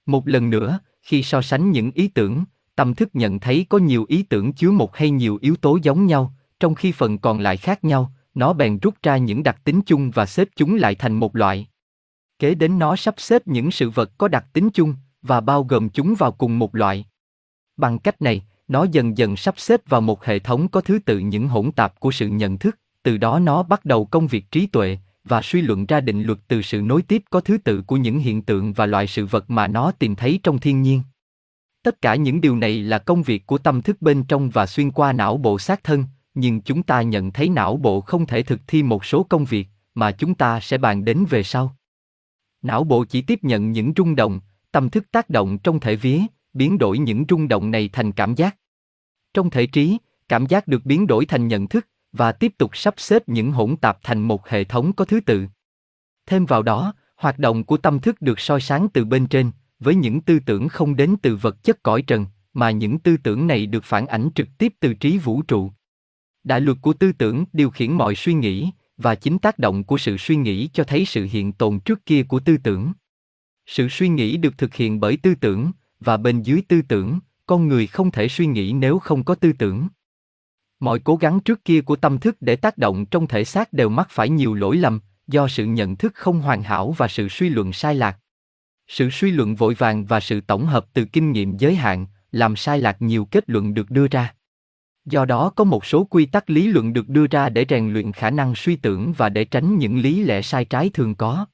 Một 0.06 0.28
lần 0.28 0.50
nữa, 0.50 0.80
khi 1.02 1.24
so 1.24 1.42
sánh 1.42 1.72
những 1.72 1.92
ý 1.92 2.08
tưởng, 2.08 2.44
tâm 2.76 2.94
thức 2.94 3.10
nhận 3.14 3.40
thấy 3.40 3.66
có 3.70 3.78
nhiều 3.78 4.06
ý 4.08 4.24
tưởng 4.24 4.54
chứa 4.54 4.72
một 4.72 4.96
hay 4.96 5.10
nhiều 5.10 5.38
yếu 5.42 5.56
tố 5.56 5.80
giống 5.84 6.06
nhau, 6.06 6.34
trong 6.60 6.76
khi 6.76 6.92
phần 6.92 7.18
còn 7.18 7.40
lại 7.40 7.58
khác 7.58 7.84
nhau, 7.84 8.12
nó 8.36 8.54
bèn 8.54 8.80
rút 8.80 8.94
ra 9.04 9.18
những 9.18 9.44
đặc 9.44 9.62
tính 9.64 9.82
chung 9.86 10.12
và 10.12 10.26
xếp 10.26 10.48
chúng 10.56 10.76
lại 10.76 10.96
thành 10.96 11.14
một 11.14 11.36
loại. 11.36 11.68
Kế 12.40 12.56
đến 12.56 12.80
nó 12.80 12.96
sắp 12.96 13.16
xếp 13.18 13.48
những 13.48 13.72
sự 13.72 13.90
vật 13.90 14.12
có 14.18 14.28
đặc 14.28 14.46
tính 14.54 14.70
chung 14.70 14.96
và 15.22 15.42
bao 15.42 15.64
gồm 15.64 15.90
chúng 15.90 16.16
vào 16.16 16.32
cùng 16.32 16.60
một 16.60 16.76
loại. 16.76 17.06
Bằng 17.78 18.00
cách 18.00 18.22
này, 18.22 18.44
nó 18.68 18.86
dần 18.92 19.18
dần 19.18 19.36
sắp 19.36 19.54
xếp 19.58 19.82
vào 19.90 20.02
một 20.02 20.26
hệ 20.26 20.40
thống 20.40 20.68
có 20.68 20.82
thứ 20.82 21.00
tự 21.06 21.20
những 21.20 21.48
hỗn 21.48 21.72
tạp 21.72 22.00
của 22.00 22.12
sự 22.12 22.28
nhận 22.28 22.58
thức, 22.58 22.80
từ 23.04 23.18
đó 23.18 23.40
nó 23.40 23.64
bắt 23.64 23.86
đầu 23.86 24.06
công 24.06 24.28
việc 24.28 24.52
trí 24.52 24.68
tuệ 24.68 24.98
và 25.24 25.42
suy 25.42 25.62
luận 25.62 25.86
ra 25.86 26.02
định 26.02 26.24
luật 26.24 26.40
từ 26.48 26.62
sự 26.62 26.82
nối 26.82 27.02
tiếp 27.02 27.24
có 27.30 27.40
thứ 27.40 27.58
tự 27.58 27.82
của 27.82 27.98
những 27.98 28.20
hiện 28.20 28.42
tượng 28.42 28.74
và 28.74 28.86
loại 28.86 29.08
sự 29.08 29.26
vật 29.26 29.50
mà 29.50 29.68
nó 29.68 29.92
tìm 29.92 30.16
thấy 30.16 30.40
trong 30.44 30.60
thiên 30.60 30.82
nhiên. 30.82 31.02
Tất 31.84 32.02
cả 32.02 32.16
những 32.16 32.42
điều 32.42 32.56
này 32.56 32.80
là 32.80 33.00
công 33.00 33.24
việc 33.24 33.46
của 33.46 33.58
tâm 33.58 33.82
thức 33.82 34.02
bên 34.02 34.24
trong 34.24 34.50
và 34.50 34.66
xuyên 34.66 34.92
qua 34.92 35.14
não 35.14 35.38
bộ 35.38 35.60
xác 35.60 35.84
thân, 35.84 36.06
nhưng 36.34 36.62
chúng 36.62 36.84
ta 36.84 37.02
nhận 37.02 37.32
thấy 37.32 37.50
não 37.50 37.78
bộ 37.78 38.02
không 38.02 38.26
thể 38.26 38.44
thực 38.44 38.62
thi 38.68 38.84
một 38.84 39.06
số 39.06 39.24
công 39.24 39.46
việc 39.46 39.68
mà 39.96 40.12
chúng 40.12 40.36
ta 40.36 40.60
sẽ 40.60 40.78
bàn 40.78 41.06
đến 41.06 41.26
về 41.30 41.44
sau. 41.44 41.76
Não 42.62 42.84
bộ 42.84 43.06
chỉ 43.06 43.22
tiếp 43.22 43.40
nhận 43.42 43.72
những 43.72 43.94
rung 43.98 44.16
động, 44.16 44.40
tâm 44.72 44.90
thức 44.90 45.12
tác 45.12 45.30
động 45.30 45.58
trong 45.58 45.80
thể 45.80 45.96
vía, 45.96 46.20
biến 46.54 46.78
đổi 46.78 46.98
những 46.98 47.26
rung 47.30 47.48
động 47.48 47.72
này 47.72 47.90
thành 47.94 48.12
cảm 48.12 48.36
giác. 48.36 48.58
Trong 49.34 49.50
thể 49.50 49.66
trí, 49.66 49.98
cảm 50.30 50.46
giác 50.46 50.68
được 50.68 50.86
biến 50.86 51.08
đổi 51.08 51.26
thành 51.26 51.48
nhận 51.48 51.68
thức 51.68 51.88
và 52.14 52.32
tiếp 52.32 52.54
tục 52.58 52.78
sắp 52.78 52.94
xếp 52.98 53.30
những 53.30 53.52
hỗn 53.52 53.76
tạp 53.76 53.98
thành 54.04 54.22
một 54.22 54.50
hệ 54.50 54.64
thống 54.64 54.94
có 54.94 55.06
thứ 55.06 55.20
tự. 55.20 55.46
Thêm 56.26 56.46
vào 56.46 56.64
đó, 56.64 56.94
hoạt 57.16 57.40
động 57.40 57.64
của 57.64 57.78
tâm 57.78 58.00
thức 58.00 58.22
được 58.22 58.40
soi 58.40 58.62
sáng 58.62 58.88
từ 58.94 59.06
bên 59.06 59.28
trên, 59.28 59.52
với 59.80 59.96
những 59.96 60.22
tư 60.22 60.40
tưởng 60.46 60.68
không 60.68 60.96
đến 60.96 61.16
từ 61.22 61.36
vật 61.36 61.64
chất 61.64 61.84
cõi 61.84 62.02
trần, 62.02 62.26
mà 62.54 62.72
những 62.72 63.00
tư 63.00 63.18
tưởng 63.18 63.48
này 63.48 63.66
được 63.66 63.84
phản 63.84 64.08
ảnh 64.08 64.30
trực 64.36 64.48
tiếp 64.58 64.74
từ 64.80 64.94
trí 64.94 65.18
vũ 65.18 65.42
trụ. 65.42 65.72
Đại 66.44 66.62
luật 66.62 66.78
của 66.82 66.94
tư 66.94 67.12
tưởng 67.12 67.46
điều 67.54 67.70
khiển 67.70 67.92
mọi 67.92 68.16
suy 68.16 68.34
nghĩ, 68.34 68.72
và 68.98 69.16
chính 69.16 69.40
tác 69.40 69.60
động 69.60 69.84
của 69.84 69.98
sự 69.98 70.18
suy 70.18 70.36
nghĩ 70.36 70.70
cho 70.74 70.84
thấy 70.84 71.06
sự 71.06 71.28
hiện 71.32 71.52
tồn 71.52 71.80
trước 71.80 72.06
kia 72.06 72.24
của 72.24 72.40
tư 72.40 72.58
tưởng. 72.58 72.94
Sự 73.66 73.90
suy 73.90 74.10
nghĩ 74.10 74.38
được 74.38 74.58
thực 74.58 74.76
hiện 74.76 75.00
bởi 75.00 75.18
tư 75.18 75.36
tưởng, 75.36 75.72
và 76.00 76.18
bên 76.18 76.42
dưới 76.42 76.62
tư 76.68 76.82
tưởng, 76.82 77.20
con 77.46 77.68
người 77.68 77.88
không 77.88 78.12
thể 78.12 78.28
suy 78.28 78.46
nghĩ 78.46 78.74
nếu 78.74 79.00
không 79.00 79.24
có 79.24 79.36
tư 79.36 79.54
tưởng. 79.54 79.88
Mọi 80.84 81.00
cố 81.00 81.16
gắng 81.16 81.40
trước 81.40 81.66
kia 81.66 81.82
của 81.82 81.96
tâm 81.96 82.20
thức 82.20 82.38
để 82.40 82.56
tác 82.56 82.78
động 82.78 83.06
trong 83.06 83.28
thể 83.28 83.44
xác 83.44 83.74
đều 83.74 83.90
mắc 83.90 84.08
phải 84.10 84.30
nhiều 84.30 84.54
lỗi 84.54 84.78
lầm, 84.78 85.00
do 85.28 85.48
sự 85.48 85.66
nhận 85.66 85.96
thức 85.96 86.16
không 86.16 86.42
hoàn 86.42 86.64
hảo 86.64 86.92
và 86.92 87.08
sự 87.08 87.30
suy 87.30 87.50
luận 87.50 87.74
sai 87.74 87.96
lạc. 87.96 88.20
Sự 88.88 89.10
suy 89.10 89.32
luận 89.32 89.56
vội 89.56 89.74
vàng 89.74 90.06
và 90.06 90.20
sự 90.20 90.42
tổng 90.42 90.66
hợp 90.66 90.86
từ 90.94 91.06
kinh 91.06 91.32
nghiệm 91.32 91.58
giới 91.58 91.76
hạn, 91.76 92.08
làm 92.32 92.56
sai 92.56 92.80
lạc 92.80 93.02
nhiều 93.02 93.26
kết 93.26 93.44
luận 93.50 93.74
được 93.74 93.92
đưa 93.92 94.08
ra. 94.08 94.36
Do 95.06 95.26
đó 95.26 95.50
có 95.50 95.64
một 95.64 95.86
số 95.86 96.04
quy 96.04 96.26
tắc 96.26 96.50
lý 96.50 96.68
luận 96.68 96.94
được 96.94 97.10
đưa 97.10 97.28
ra 97.28 97.50
để 97.50 97.66
rèn 97.70 97.94
luyện 97.94 98.12
khả 98.12 98.30
năng 98.30 98.56
suy 98.56 98.76
tưởng 98.76 99.14
và 99.14 99.30
để 99.30 99.46
tránh 99.46 99.78
những 99.78 100.00
lý 100.00 100.24
lẽ 100.24 100.42
sai 100.42 100.66
trái 100.66 100.90
thường 100.94 101.16
có. 101.16 101.46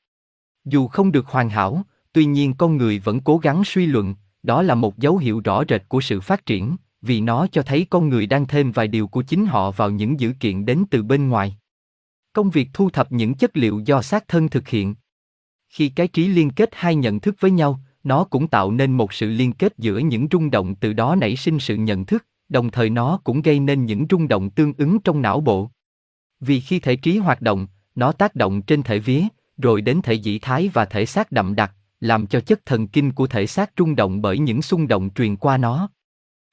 Dù 0.66 0.88
không 0.88 1.12
được 1.12 1.28
hoàn 1.28 1.50
hảo, 1.50 1.84
tuy 2.14 2.26
nhiên 2.26 2.54
con 2.54 2.78
người 2.78 3.00
vẫn 3.00 3.20
cố 3.20 3.38
gắng 3.38 3.64
suy 3.66 3.86
luận, 3.86 4.16
đó 4.44 4.62
là 4.62 4.76
một 4.76 4.98
dấu 4.98 5.18
hiệu 5.18 5.42
rõ 5.44 5.64
rệt 5.70 5.90
của 5.90 6.02
sự 6.02 6.22
phát 6.22 6.46
triển, 6.46 6.76
vì 7.02 7.22
nó 7.22 7.48
cho 7.48 7.62
thấy 7.62 7.88
con 7.90 8.10
người 8.10 8.28
đang 8.28 8.48
thêm 8.48 8.72
vài 8.72 8.88
điều 8.88 9.08
của 9.08 9.22
chính 9.22 9.46
họ 9.46 9.72
vào 9.72 9.90
những 9.90 10.20
dữ 10.20 10.34
kiện 10.40 10.66
đến 10.66 10.84
từ 10.92 11.04
bên 11.04 11.30
ngoài. 11.30 11.58
Công 12.34 12.50
việc 12.50 12.70
thu 12.74 12.90
thập 12.90 13.12
những 13.12 13.34
chất 13.34 13.58
liệu 13.58 13.80
do 13.86 14.02
xác 14.02 14.28
thân 14.28 14.50
thực 14.50 14.68
hiện. 14.68 14.96
Khi 15.70 15.90
cái 15.90 16.08
trí 16.08 16.28
liên 16.28 16.50
kết 16.50 16.70
hai 16.74 16.96
nhận 16.96 17.20
thức 17.20 17.36
với 17.40 17.52
nhau, 17.52 17.80
nó 18.04 18.24
cũng 18.24 18.48
tạo 18.48 18.72
nên 18.72 18.92
một 18.92 19.14
sự 19.14 19.30
liên 19.30 19.54
kết 19.54 19.74
giữa 19.78 19.98
những 19.98 20.28
rung 20.32 20.52
động 20.52 20.76
từ 20.76 20.94
đó 20.94 21.16
nảy 21.16 21.36
sinh 21.36 21.60
sự 21.60 21.76
nhận 21.76 22.06
thức, 22.06 22.26
đồng 22.50 22.72
thời 22.72 22.90
nó 22.90 23.20
cũng 23.24 23.42
gây 23.42 23.60
nên 23.60 23.86
những 23.86 24.06
rung 24.10 24.28
động 24.28 24.50
tương 24.50 24.74
ứng 24.78 25.00
trong 25.00 25.22
não 25.22 25.42
bộ. 25.42 25.70
Vì 26.40 26.60
khi 26.60 26.80
thể 26.80 26.96
trí 26.96 27.18
hoạt 27.18 27.42
động, 27.42 27.68
nó 27.96 28.12
tác 28.12 28.36
động 28.36 28.62
trên 28.62 28.84
thể 28.84 29.00
vía, 29.00 29.24
rồi 29.58 29.82
đến 29.82 30.02
thể 30.04 30.14
dĩ 30.14 30.40
thái 30.40 30.70
và 30.74 30.86
thể 30.86 31.06
xác 31.06 31.32
đậm 31.32 31.56
đặc, 31.56 31.76
làm 32.00 32.28
cho 32.28 32.40
chất 32.40 32.66
thần 32.66 32.88
kinh 32.88 33.12
của 33.12 33.28
thể 33.28 33.48
xác 33.48 33.72
rung 33.78 33.96
động 33.96 34.22
bởi 34.22 34.40
những 34.40 34.62
xung 34.62 34.88
động 34.88 35.10
truyền 35.16 35.36
qua 35.36 35.58
nó. 35.58 35.90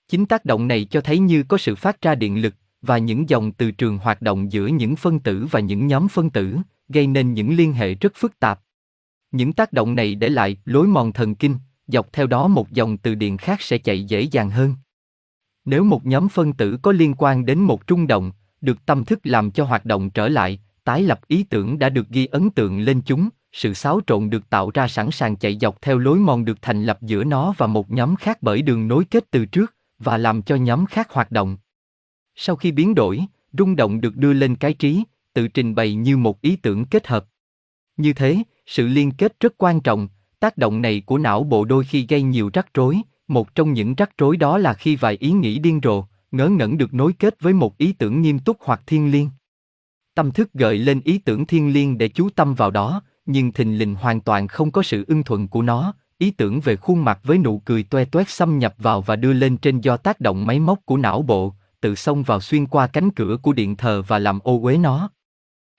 Chính 0.08 0.26
tác 0.26 0.44
động 0.44 0.68
này 0.68 0.84
cho 0.84 1.00
thấy 1.00 1.18
như 1.18 1.42
có 1.42 1.58
sự 1.58 1.74
phát 1.74 2.02
ra 2.02 2.14
điện 2.14 2.42
lực 2.42 2.54
và 2.82 2.98
những 2.98 3.28
dòng 3.28 3.52
từ 3.52 3.70
trường 3.70 3.98
hoạt 3.98 4.22
động 4.22 4.52
giữa 4.52 4.66
những 4.66 4.96
phân 4.96 5.18
tử 5.18 5.46
và 5.50 5.60
những 5.60 5.86
nhóm 5.86 6.08
phân 6.08 6.30
tử, 6.30 6.56
gây 6.88 7.06
nên 7.06 7.34
những 7.34 7.56
liên 7.56 7.72
hệ 7.72 7.94
rất 7.94 8.12
phức 8.14 8.38
tạp. 8.38 8.60
Những 9.30 9.52
tác 9.52 9.72
động 9.72 9.94
này 9.94 10.14
để 10.14 10.28
lại 10.28 10.56
lối 10.64 10.86
mòn 10.86 11.12
thần 11.12 11.34
kinh, 11.34 11.56
dọc 11.86 12.12
theo 12.12 12.26
đó 12.26 12.48
một 12.48 12.70
dòng 12.70 12.98
từ 12.98 13.14
điện 13.14 13.36
khác 13.36 13.62
sẽ 13.62 13.78
chạy 13.78 14.04
dễ 14.04 14.20
dàng 14.20 14.50
hơn. 14.50 14.74
Nếu 15.64 15.84
một 15.84 16.06
nhóm 16.06 16.28
phân 16.28 16.52
tử 16.52 16.78
có 16.82 16.92
liên 16.92 17.14
quan 17.18 17.46
đến 17.46 17.58
một 17.58 17.86
trung 17.86 18.06
động, 18.06 18.32
được 18.60 18.86
tâm 18.86 19.04
thức 19.04 19.20
làm 19.22 19.50
cho 19.50 19.64
hoạt 19.64 19.84
động 19.84 20.10
trở 20.10 20.28
lại, 20.28 20.60
tái 20.84 21.02
lập 21.02 21.20
ý 21.28 21.42
tưởng 21.42 21.78
đã 21.78 21.88
được 21.88 22.08
ghi 22.08 22.26
ấn 22.26 22.50
tượng 22.50 22.80
lên 22.80 23.00
chúng, 23.06 23.28
sự 23.52 23.74
xáo 23.74 24.00
trộn 24.06 24.30
được 24.30 24.50
tạo 24.50 24.70
ra 24.74 24.88
sẵn 24.88 25.10
sàng 25.10 25.36
chạy 25.36 25.58
dọc 25.60 25.82
theo 25.82 25.98
lối 25.98 26.18
mòn 26.18 26.44
được 26.44 26.58
thành 26.62 26.84
lập 26.84 26.98
giữa 27.02 27.24
nó 27.24 27.54
và 27.58 27.66
một 27.66 27.90
nhóm 27.90 28.16
khác 28.16 28.38
bởi 28.40 28.62
đường 28.62 28.88
nối 28.88 29.04
kết 29.04 29.30
từ 29.30 29.46
trước, 29.46 29.75
và 29.98 30.18
làm 30.18 30.42
cho 30.42 30.56
nhóm 30.56 30.86
khác 30.86 31.12
hoạt 31.12 31.30
động. 31.30 31.56
Sau 32.34 32.56
khi 32.56 32.72
biến 32.72 32.94
đổi, 32.94 33.24
rung 33.58 33.76
động 33.76 34.00
được 34.00 34.16
đưa 34.16 34.32
lên 34.32 34.56
cái 34.56 34.74
trí, 34.74 35.04
tự 35.32 35.48
trình 35.48 35.74
bày 35.74 35.94
như 35.94 36.16
một 36.16 36.40
ý 36.40 36.56
tưởng 36.56 36.84
kết 36.84 37.06
hợp. 37.06 37.26
Như 37.96 38.12
thế, 38.12 38.38
sự 38.66 38.86
liên 38.86 39.10
kết 39.10 39.40
rất 39.40 39.54
quan 39.58 39.80
trọng, 39.80 40.08
tác 40.40 40.58
động 40.58 40.82
này 40.82 41.02
của 41.06 41.18
não 41.18 41.44
bộ 41.44 41.64
đôi 41.64 41.84
khi 41.84 42.06
gây 42.08 42.22
nhiều 42.22 42.50
rắc 42.52 42.74
rối, 42.74 43.00
một 43.28 43.54
trong 43.54 43.72
những 43.72 43.94
rắc 43.94 44.18
rối 44.18 44.36
đó 44.36 44.58
là 44.58 44.74
khi 44.74 44.96
vài 44.96 45.16
ý 45.20 45.30
nghĩ 45.30 45.58
điên 45.58 45.80
rồ, 45.82 46.04
ngớ 46.30 46.48
ngẩn 46.48 46.78
được 46.78 46.94
nối 46.94 47.12
kết 47.12 47.40
với 47.40 47.52
một 47.52 47.78
ý 47.78 47.92
tưởng 47.92 48.22
nghiêm 48.22 48.38
túc 48.38 48.56
hoặc 48.60 48.82
thiên 48.86 49.10
liêng. 49.10 49.30
Tâm 50.14 50.32
thức 50.32 50.52
gợi 50.52 50.78
lên 50.78 51.00
ý 51.04 51.18
tưởng 51.18 51.46
thiên 51.46 51.72
liêng 51.72 51.98
để 51.98 52.08
chú 52.08 52.30
tâm 52.30 52.54
vào 52.54 52.70
đó, 52.70 53.02
nhưng 53.26 53.52
thình 53.52 53.78
lình 53.78 53.94
hoàn 53.94 54.20
toàn 54.20 54.48
không 54.48 54.70
có 54.70 54.82
sự 54.82 55.04
ưng 55.08 55.22
thuận 55.22 55.48
của 55.48 55.62
nó, 55.62 55.94
ý 56.18 56.30
tưởng 56.30 56.60
về 56.60 56.76
khuôn 56.76 57.04
mặt 57.04 57.20
với 57.22 57.38
nụ 57.38 57.58
cười 57.58 57.82
toe 57.82 58.04
toét 58.04 58.30
xâm 58.30 58.58
nhập 58.58 58.74
vào 58.78 59.00
và 59.00 59.16
đưa 59.16 59.32
lên 59.32 59.56
trên 59.56 59.80
do 59.80 59.96
tác 59.96 60.20
động 60.20 60.46
máy 60.46 60.60
móc 60.60 60.78
của 60.84 60.96
não 60.96 61.22
bộ, 61.22 61.54
tự 61.80 61.94
xông 61.94 62.22
vào 62.22 62.40
xuyên 62.40 62.66
qua 62.66 62.86
cánh 62.86 63.10
cửa 63.10 63.36
của 63.42 63.52
điện 63.52 63.76
thờ 63.76 64.02
và 64.02 64.18
làm 64.18 64.38
ô 64.38 64.60
uế 64.62 64.76
nó. 64.76 65.10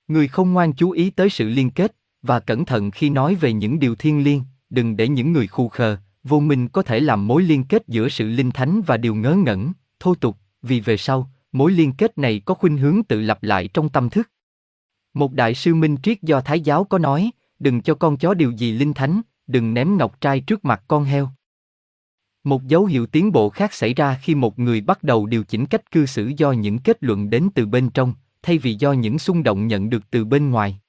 Người 0.08 0.28
không 0.28 0.54
ngoan 0.54 0.74
chú 0.74 0.92
ý 0.92 1.10
tới 1.10 1.30
sự 1.30 1.50
liên 1.50 1.70
kết, 1.70 1.96
và 2.22 2.40
cẩn 2.40 2.66
thận 2.66 2.92
khi 2.92 3.10
nói 3.10 3.36
về 3.36 3.54
những 3.54 3.80
điều 3.80 3.96
thiên 3.96 4.24
liêng, 4.24 4.42
đừng 4.70 4.98
để 4.98 5.08
những 5.08 5.34
người 5.34 5.48
khu 5.48 5.68
khờ, 5.68 5.98
vô 6.24 6.40
minh 6.40 6.68
có 6.68 6.82
thể 6.82 7.00
làm 7.00 7.28
mối 7.28 7.44
liên 7.44 7.64
kết 7.64 7.88
giữa 7.88 8.10
sự 8.10 8.28
linh 8.28 8.52
thánh 8.52 8.82
và 8.82 8.98
điều 8.98 9.16
ngớ 9.16 9.36
ngẩn, 9.36 9.72
thô 10.00 10.16
tục, 10.16 10.38
vì 10.62 10.80
về 10.80 10.98
sau, 10.98 11.32
mối 11.52 11.72
liên 11.72 11.94
kết 11.94 12.18
này 12.18 12.42
có 12.46 12.54
khuynh 12.54 12.78
hướng 12.78 13.04
tự 13.04 13.22
lặp 13.22 13.44
lại 13.44 13.68
trong 13.68 13.90
tâm 13.90 14.10
thức. 14.10 14.30
Một 15.14 15.34
đại 15.34 15.54
sư 15.54 15.76
minh 15.76 15.98
triết 16.04 16.22
do 16.22 16.42
Thái 16.42 16.60
giáo 16.60 16.84
có 16.84 16.98
nói, 16.98 17.32
đừng 17.60 17.82
cho 17.82 17.96
con 17.96 18.18
chó 18.18 18.34
điều 18.34 18.52
gì 18.52 18.72
linh 18.72 18.94
thánh, 18.94 19.22
đừng 19.48 19.74
ném 19.74 19.98
ngọc 19.98 20.22
trai 20.22 20.40
trước 20.40 20.66
mặt 20.66 20.84
con 20.88 21.04
heo. 21.04 21.30
Một 22.44 22.68
dấu 22.68 22.86
hiệu 22.86 23.06
tiến 23.06 23.32
bộ 23.32 23.50
khác 23.50 23.74
xảy 23.74 23.94
ra 23.94 24.20
khi 24.22 24.36
một 24.36 24.60
người 24.60 24.82
bắt 24.82 25.04
đầu 25.04 25.26
điều 25.26 25.44
chỉnh 25.44 25.66
cách 25.66 25.92
cư 25.92 26.06
xử 26.06 26.32
do 26.38 26.52
những 26.52 26.80
kết 26.80 26.98
luận 27.04 27.30
đến 27.30 27.50
từ 27.56 27.66
bên 27.66 27.90
trong, 27.90 28.14
thay 28.42 28.58
vì 28.58 28.74
do 28.74 28.92
những 28.92 29.20
xung 29.20 29.44
động 29.44 29.68
nhận 29.68 29.90
được 29.90 30.04
từ 30.12 30.26
bên 30.26 30.50
ngoài. 30.50 30.80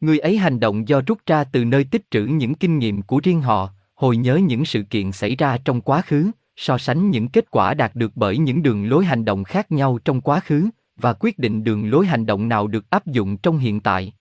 Người 0.00 0.18
ấy 0.18 0.38
hành 0.38 0.60
động 0.60 0.88
do 0.88 1.02
rút 1.06 1.18
ra 1.26 1.44
từ 1.44 1.64
nơi 1.64 1.84
tích 1.84 2.10
trữ 2.10 2.24
những 2.24 2.54
kinh 2.54 2.78
nghiệm 2.78 3.02
của 3.02 3.20
riêng 3.22 3.40
họ, 3.40 3.70
hồi 3.94 4.16
nhớ 4.16 4.36
những 4.36 4.64
sự 4.64 4.82
kiện 4.82 5.12
xảy 5.12 5.36
ra 5.36 5.58
trong 5.64 5.80
quá 5.80 6.02
khứ, 6.02 6.30
so 6.56 6.78
sánh 6.78 7.10
những 7.10 7.28
kết 7.28 7.50
quả 7.50 7.74
đạt 7.74 7.94
được 7.94 8.12
bởi 8.14 8.38
những 8.38 8.62
đường 8.62 8.88
lối 8.88 9.04
hành 9.04 9.24
động 9.24 9.44
khác 9.44 9.72
nhau 9.72 9.98
trong 10.04 10.20
quá 10.20 10.40
khứ, 10.40 10.68
và 10.96 11.12
quyết 11.12 11.38
định 11.38 11.64
đường 11.64 11.90
lối 11.90 12.06
hành 12.06 12.26
động 12.26 12.48
nào 12.48 12.66
được 12.66 12.90
áp 12.90 13.06
dụng 13.06 13.36
trong 13.36 13.58
hiện 13.58 13.80
tại. 13.80 14.12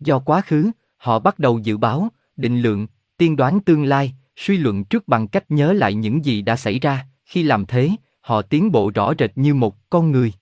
Do 0.00 0.18
quá 0.18 0.40
khứ, 0.40 0.70
họ 0.96 1.18
bắt 1.18 1.38
đầu 1.38 1.58
dự 1.58 1.76
báo, 1.76 2.08
định 2.36 2.60
lượng, 2.60 2.86
tiên 3.16 3.36
đoán 3.36 3.60
tương 3.60 3.84
lai, 3.84 4.14
suy 4.36 4.56
luận 4.56 4.84
trước 4.84 5.08
bằng 5.08 5.28
cách 5.28 5.50
nhớ 5.50 5.72
lại 5.72 5.94
những 5.94 6.24
gì 6.24 6.42
đã 6.42 6.56
xảy 6.56 6.78
ra, 6.78 7.06
khi 7.24 7.42
làm 7.42 7.66
thế, 7.66 7.90
họ 8.20 8.42
tiến 8.42 8.72
bộ 8.72 8.90
rõ 8.94 9.12
rệt 9.18 9.38
như 9.38 9.54
một 9.54 9.90
con 9.90 10.12
người. 10.12 10.32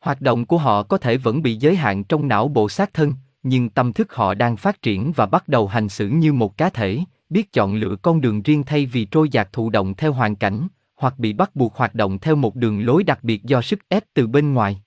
Hoạt 0.00 0.20
động 0.20 0.46
của 0.46 0.58
họ 0.58 0.82
có 0.82 0.98
thể 0.98 1.16
vẫn 1.16 1.42
bị 1.42 1.56
giới 1.56 1.76
hạn 1.76 2.04
trong 2.04 2.28
não 2.28 2.48
bộ 2.48 2.68
xác 2.68 2.94
thân, 2.94 3.14
nhưng 3.42 3.68
tâm 3.68 3.92
thức 3.92 4.14
họ 4.14 4.34
đang 4.34 4.56
phát 4.56 4.82
triển 4.82 5.12
và 5.16 5.26
bắt 5.26 5.48
đầu 5.48 5.68
hành 5.68 5.88
xử 5.88 6.08
như 6.08 6.32
một 6.32 6.56
cá 6.56 6.70
thể, 6.70 7.00
biết 7.30 7.52
chọn 7.52 7.74
lựa 7.74 7.96
con 8.02 8.20
đường 8.20 8.42
riêng 8.42 8.64
thay 8.64 8.86
vì 8.86 9.04
trôi 9.04 9.28
dạt 9.28 9.52
thụ 9.52 9.70
động 9.70 9.94
theo 9.94 10.12
hoàn 10.12 10.36
cảnh, 10.36 10.68
hoặc 10.96 11.18
bị 11.18 11.32
bắt 11.32 11.56
buộc 11.56 11.76
hoạt 11.76 11.94
động 11.94 12.18
theo 12.18 12.36
một 12.36 12.56
đường 12.56 12.86
lối 12.86 13.04
đặc 13.04 13.24
biệt 13.24 13.44
do 13.44 13.62
sức 13.62 13.88
ép 13.88 14.04
từ 14.14 14.26
bên 14.26 14.54
ngoài. 14.54 14.82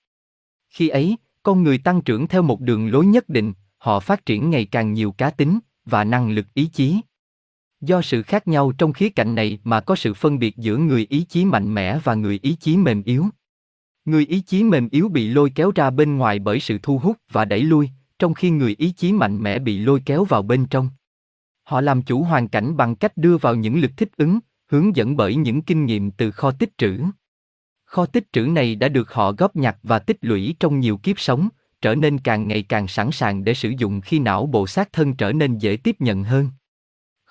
Khi 0.69 0.89
ấy, 0.89 1.17
con 1.43 1.63
người 1.63 1.77
tăng 1.77 2.01
trưởng 2.01 2.27
theo 2.27 2.41
một 2.41 2.59
đường 2.59 2.91
lối 2.91 3.05
nhất 3.05 3.29
định, 3.29 3.53
họ 3.77 3.99
phát 3.99 4.25
triển 4.25 4.49
ngày 4.49 4.65
càng 4.65 4.93
nhiều 4.93 5.11
cá 5.11 5.29
tính 5.29 5.59
và 5.85 6.03
năng 6.03 6.31
lực 6.31 6.45
ý 6.53 6.65
chí. 6.65 7.01
Do 7.81 8.01
sự 8.01 8.21
khác 8.21 8.47
nhau 8.47 8.71
trong 8.77 8.93
khía 8.93 9.09
cạnh 9.09 9.35
này 9.35 9.59
mà 9.63 9.79
có 9.79 9.95
sự 9.95 10.13
phân 10.13 10.39
biệt 10.39 10.57
giữa 10.57 10.77
người 10.77 11.07
ý 11.09 11.21
chí 11.29 11.45
mạnh 11.45 11.73
mẽ 11.73 11.99
và 12.03 12.13
người 12.15 12.39
ý 12.41 12.55
chí 12.59 12.77
mềm 12.77 13.03
yếu. 13.03 13.25
Người 14.05 14.25
ý 14.25 14.41
chí 14.41 14.63
mềm 14.63 14.89
yếu 14.89 15.09
bị 15.09 15.27
lôi 15.27 15.49
kéo 15.55 15.71
ra 15.75 15.89
bên 15.89 16.17
ngoài 16.17 16.39
bởi 16.39 16.59
sự 16.59 16.77
thu 16.83 16.97
hút 16.97 17.17
và 17.31 17.45
đẩy 17.45 17.63
lui, 17.63 17.89
trong 18.19 18.33
khi 18.33 18.49
người 18.49 18.75
ý 18.77 18.91
chí 18.91 19.13
mạnh 19.13 19.43
mẽ 19.43 19.59
bị 19.59 19.79
lôi 19.79 20.01
kéo 20.05 20.23
vào 20.23 20.41
bên 20.41 20.65
trong. 20.65 20.89
Họ 21.63 21.81
làm 21.81 22.01
chủ 22.01 22.23
hoàn 22.23 22.47
cảnh 22.47 22.77
bằng 22.77 22.95
cách 22.95 23.17
đưa 23.17 23.37
vào 23.37 23.55
những 23.55 23.81
lực 23.81 23.91
thích 23.97 24.09
ứng, 24.17 24.39
hướng 24.71 24.95
dẫn 24.95 25.17
bởi 25.17 25.35
những 25.35 25.61
kinh 25.61 25.85
nghiệm 25.85 26.11
từ 26.11 26.31
kho 26.31 26.51
tích 26.51 26.77
trữ. 26.77 26.99
Kho 27.85 28.05
tích 28.05 28.33
trữ 28.33 28.41
này 28.41 28.75
đã 28.75 28.89
được 28.89 29.13
họ 29.13 29.31
góp 29.31 29.55
nhặt 29.55 29.77
và 29.83 29.99
tích 29.99 30.17
lũy 30.21 30.55
trong 30.59 30.79
nhiều 30.79 30.97
kiếp 30.97 31.19
sống, 31.19 31.49
trở 31.81 31.95
nên 31.95 32.17
càng 32.17 32.47
ngày 32.47 32.63
càng 32.63 32.87
sẵn 32.87 33.11
sàng 33.11 33.43
để 33.43 33.53
sử 33.53 33.69
dụng 33.77 34.01
khi 34.01 34.19
não 34.19 34.45
bộ 34.45 34.67
xác 34.67 34.93
thân 34.93 35.15
trở 35.15 35.31
nên 35.31 35.57
dễ 35.57 35.77
tiếp 35.77 35.95
nhận 35.99 36.23
hơn. 36.23 36.49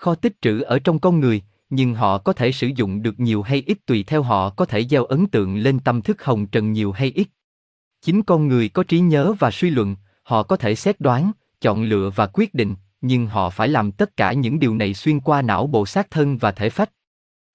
Kho 0.01 0.15
tích 0.15 0.43
trữ 0.43 0.61
ở 0.61 0.79
trong 0.79 0.99
con 0.99 1.21
người, 1.21 1.43
nhưng 1.71 1.95
họ 1.95 2.19
có 2.19 2.33
thể 2.33 2.53
sử 2.53 2.71
dụng 2.77 3.03
được 3.03 3.21
nhiều 3.21 3.43
hay 3.43 3.63
ít 3.67 3.79
tùy 3.87 4.03
theo 4.03 4.23
họ 4.23 4.51
có 4.51 4.65
thể 4.65 4.85
gieo 4.85 5.05
ấn 5.05 5.27
tượng 5.27 5.57
lên 5.57 5.79
tâm 5.79 6.03
thức 6.03 6.25
hồng 6.25 6.47
trần 6.47 6.73
nhiều 6.73 6.93
hay 6.93 7.13
ít. 7.15 7.29
Chính 8.03 8.23
con 8.23 8.49
người 8.49 8.69
có 8.69 8.83
trí 8.83 9.01
nhớ 9.01 9.33
và 9.39 9.51
suy 9.51 9.71
luận, 9.71 9.97
họ 10.23 10.43
có 10.43 10.57
thể 10.57 10.75
xét 10.75 11.01
đoán, 11.01 11.33
chọn 11.61 11.83
lựa 11.83 12.11
và 12.11 12.27
quyết 12.27 12.55
định, 12.55 12.75
nhưng 13.01 13.27
họ 13.27 13.51
phải 13.51 13.69
làm 13.69 13.93
tất 13.93 14.17
cả 14.17 14.33
những 14.33 14.59
điều 14.59 14.75
này 14.75 14.95
xuyên 14.95 15.21
qua 15.21 15.43
não 15.43 15.67
bộ 15.67 15.87
xác 15.87 16.11
thân 16.11 16.39
và 16.39 16.53
thể 16.53 16.71
phách. 16.71 16.91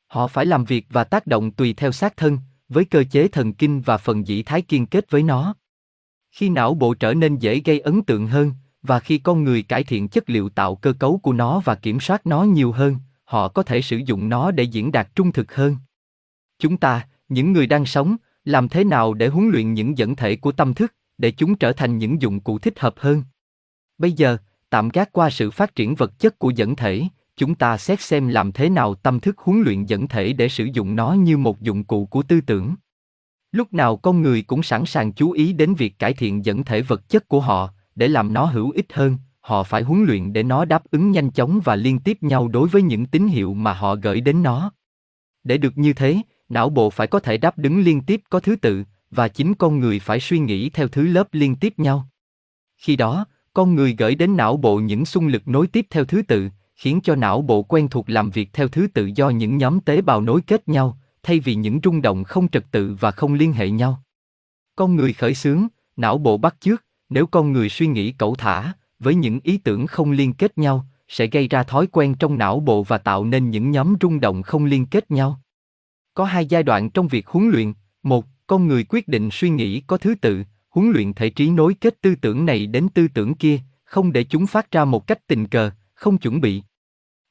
Họ 0.07 0.27
phải 0.27 0.45
làm 0.45 0.65
việc 0.65 0.85
và 0.89 1.03
tác 1.03 1.27
động 1.27 1.51
tùy 1.51 1.73
theo 1.73 1.91
xác 1.91 2.17
thân, 2.17 2.37
với 2.69 2.85
cơ 2.85 3.03
chế 3.03 3.27
thần 3.27 3.53
kinh 3.53 3.81
và 3.81 3.97
phần 3.97 4.27
dĩ 4.27 4.43
thái 4.43 4.61
kiên 4.61 4.85
kết 4.85 5.11
với 5.11 5.23
nó. 5.23 5.55
Khi 6.31 6.49
não 6.49 6.73
bộ 6.73 6.93
trở 6.93 7.13
nên 7.13 7.37
dễ 7.37 7.61
gây 7.65 7.79
ấn 7.79 8.01
tượng 8.01 8.27
hơn, 8.27 8.51
và 8.85 8.99
khi 8.99 9.17
con 9.17 9.43
người 9.43 9.63
cải 9.63 9.83
thiện 9.83 10.07
chất 10.07 10.29
liệu 10.29 10.49
tạo 10.49 10.75
cơ 10.75 10.93
cấu 10.93 11.17
của 11.17 11.33
nó 11.33 11.61
và 11.65 11.75
kiểm 11.75 11.99
soát 11.99 12.25
nó 12.25 12.43
nhiều 12.43 12.71
hơn, 12.71 12.97
họ 13.23 13.47
có 13.47 13.63
thể 13.63 13.81
sử 13.81 13.97
dụng 13.97 14.29
nó 14.29 14.51
để 14.51 14.63
diễn 14.63 14.91
đạt 14.91 15.15
trung 15.15 15.31
thực 15.31 15.55
hơn. 15.55 15.77
Chúng 16.59 16.77
ta, 16.77 17.07
những 17.29 17.53
người 17.53 17.67
đang 17.67 17.85
sống, 17.85 18.15
làm 18.45 18.69
thế 18.69 18.83
nào 18.83 19.13
để 19.13 19.27
huấn 19.27 19.49
luyện 19.49 19.73
những 19.73 19.97
dẫn 19.97 20.15
thể 20.15 20.35
của 20.35 20.51
tâm 20.51 20.73
thức, 20.73 20.93
để 21.17 21.31
chúng 21.31 21.55
trở 21.55 21.71
thành 21.71 21.97
những 21.97 22.21
dụng 22.21 22.39
cụ 22.39 22.59
thích 22.59 22.79
hợp 22.79 22.95
hơn? 22.97 23.23
Bây 23.97 24.11
giờ, 24.11 24.37
tạm 24.69 24.89
gác 24.89 25.11
qua 25.11 25.29
sự 25.29 25.51
phát 25.51 25.75
triển 25.75 25.95
vật 25.95 26.19
chất 26.19 26.39
của 26.39 26.49
dẫn 26.49 26.75
thể, 26.75 27.03
chúng 27.37 27.55
ta 27.55 27.77
xét 27.77 28.01
xem 28.01 28.27
làm 28.27 28.51
thế 28.51 28.69
nào 28.69 28.95
tâm 28.95 29.19
thức 29.19 29.37
huấn 29.37 29.61
luyện 29.61 29.85
dẫn 29.85 30.07
thể 30.07 30.33
để 30.33 30.49
sử 30.49 30.65
dụng 30.73 30.95
nó 30.95 31.13
như 31.13 31.37
một 31.37 31.61
dụng 31.61 31.83
cụ 31.83 32.05
của 32.05 32.23
tư 32.23 32.41
tưởng. 32.41 32.75
Lúc 33.51 33.73
nào 33.73 33.97
con 33.97 34.21
người 34.21 34.41
cũng 34.41 34.63
sẵn 34.63 34.85
sàng 34.85 35.13
chú 35.13 35.31
ý 35.31 35.53
đến 35.53 35.73
việc 35.73 35.99
cải 35.99 36.13
thiện 36.13 36.45
dẫn 36.45 36.63
thể 36.63 36.81
vật 36.81 37.09
chất 37.09 37.27
của 37.27 37.39
họ, 37.39 37.73
để 37.95 38.07
làm 38.07 38.33
nó 38.33 38.45
hữu 38.45 38.71
ích 38.71 38.93
hơn, 38.93 39.17
họ 39.39 39.63
phải 39.63 39.83
huấn 39.83 40.03
luyện 40.03 40.33
để 40.33 40.43
nó 40.43 40.65
đáp 40.65 40.83
ứng 40.91 41.11
nhanh 41.11 41.31
chóng 41.31 41.59
và 41.63 41.75
liên 41.75 41.99
tiếp 41.99 42.23
nhau 42.23 42.47
đối 42.47 42.69
với 42.69 42.81
những 42.81 43.05
tín 43.05 43.27
hiệu 43.27 43.53
mà 43.53 43.73
họ 43.73 43.95
gửi 43.95 44.21
đến 44.21 44.43
nó. 44.43 44.71
Để 45.43 45.57
được 45.57 45.77
như 45.77 45.93
thế, 45.93 46.17
não 46.49 46.69
bộ 46.69 46.89
phải 46.89 47.07
có 47.07 47.19
thể 47.19 47.37
đáp 47.37 47.57
ứng 47.57 47.79
liên 47.79 48.01
tiếp 48.01 48.21
có 48.29 48.39
thứ 48.39 48.55
tự, 48.55 48.83
và 49.11 49.27
chính 49.27 49.53
con 49.53 49.79
người 49.79 49.99
phải 49.99 50.19
suy 50.19 50.39
nghĩ 50.39 50.69
theo 50.69 50.87
thứ 50.87 51.07
lớp 51.07 51.27
liên 51.31 51.55
tiếp 51.55 51.79
nhau. 51.79 52.09
Khi 52.77 52.95
đó, 52.95 53.25
con 53.53 53.75
người 53.75 53.95
gửi 53.97 54.15
đến 54.15 54.37
não 54.37 54.57
bộ 54.57 54.79
những 54.79 55.05
xung 55.05 55.27
lực 55.27 55.47
nối 55.47 55.67
tiếp 55.67 55.87
theo 55.89 56.05
thứ 56.05 56.21
tự, 56.21 56.49
khiến 56.75 56.99
cho 57.03 57.15
não 57.15 57.41
bộ 57.41 57.63
quen 57.63 57.87
thuộc 57.87 58.09
làm 58.09 58.29
việc 58.29 58.49
theo 58.53 58.67
thứ 58.67 58.87
tự 58.93 59.09
do 59.15 59.29
những 59.29 59.57
nhóm 59.57 59.79
tế 59.79 60.01
bào 60.01 60.21
nối 60.21 60.41
kết 60.41 60.67
nhau, 60.67 60.97
thay 61.23 61.39
vì 61.39 61.55
những 61.55 61.79
rung 61.83 62.01
động 62.01 62.23
không 62.23 62.47
trật 62.47 62.65
tự 62.71 62.95
và 62.99 63.11
không 63.11 63.33
liên 63.33 63.53
hệ 63.53 63.69
nhau. 63.69 64.03
Con 64.75 64.95
người 64.95 65.13
khởi 65.13 65.35
xướng, 65.35 65.67
não 65.95 66.17
bộ 66.17 66.37
bắt 66.37 66.55
chước, 66.59 66.84
nếu 67.09 67.27
con 67.27 67.51
người 67.51 67.69
suy 67.69 67.87
nghĩ 67.87 68.11
cẩu 68.11 68.35
thả, 68.35 68.73
với 68.99 69.15
những 69.15 69.39
ý 69.43 69.57
tưởng 69.57 69.87
không 69.87 70.11
liên 70.11 70.33
kết 70.33 70.57
nhau, 70.57 70.85
sẽ 71.07 71.27
gây 71.27 71.47
ra 71.47 71.63
thói 71.63 71.87
quen 71.87 72.15
trong 72.15 72.37
não 72.37 72.59
bộ 72.59 72.83
và 72.83 72.97
tạo 72.97 73.25
nên 73.25 73.49
những 73.49 73.71
nhóm 73.71 73.95
rung 74.01 74.19
động 74.19 74.43
không 74.43 74.65
liên 74.65 74.85
kết 74.85 75.11
nhau. 75.11 75.41
Có 76.13 76.25
hai 76.25 76.45
giai 76.45 76.63
đoạn 76.63 76.89
trong 76.89 77.07
việc 77.07 77.27
huấn 77.27 77.49
luyện. 77.49 77.73
Một, 78.03 78.25
con 78.47 78.67
người 78.67 78.83
quyết 78.89 79.07
định 79.07 79.29
suy 79.31 79.49
nghĩ 79.49 79.81
có 79.81 79.97
thứ 79.97 80.15
tự, 80.15 80.43
huấn 80.69 80.91
luyện 80.91 81.13
thể 81.13 81.29
trí 81.29 81.49
nối 81.49 81.73
kết 81.73 82.01
tư 82.01 82.15
tưởng 82.15 82.45
này 82.45 82.67
đến 82.67 82.87
tư 82.93 83.07
tưởng 83.13 83.35
kia, 83.35 83.59
không 83.83 84.11
để 84.11 84.23
chúng 84.23 84.47
phát 84.47 84.71
ra 84.71 84.85
một 84.85 85.07
cách 85.07 85.27
tình 85.27 85.47
cờ, 85.47 85.71
không 85.93 86.17
chuẩn 86.17 86.41
bị. 86.41 86.63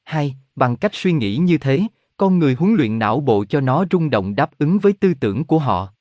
Hai, 0.03 0.35
bằng 0.55 0.75
cách 0.75 0.95
suy 0.95 1.11
nghĩ 1.11 1.37
như 1.37 1.57
thế, 1.57 1.81
con 2.17 2.39
người 2.39 2.53
huấn 2.53 2.75
luyện 2.75 2.99
não 2.99 3.19
bộ 3.19 3.45
cho 3.49 3.61
nó 3.61 3.85
rung 3.91 4.09
động 4.09 4.35
đáp 4.35 4.51
ứng 4.57 4.79
với 4.79 4.93
tư 4.93 5.13
tưởng 5.13 5.45
của 5.45 5.59
họ. 5.59 5.93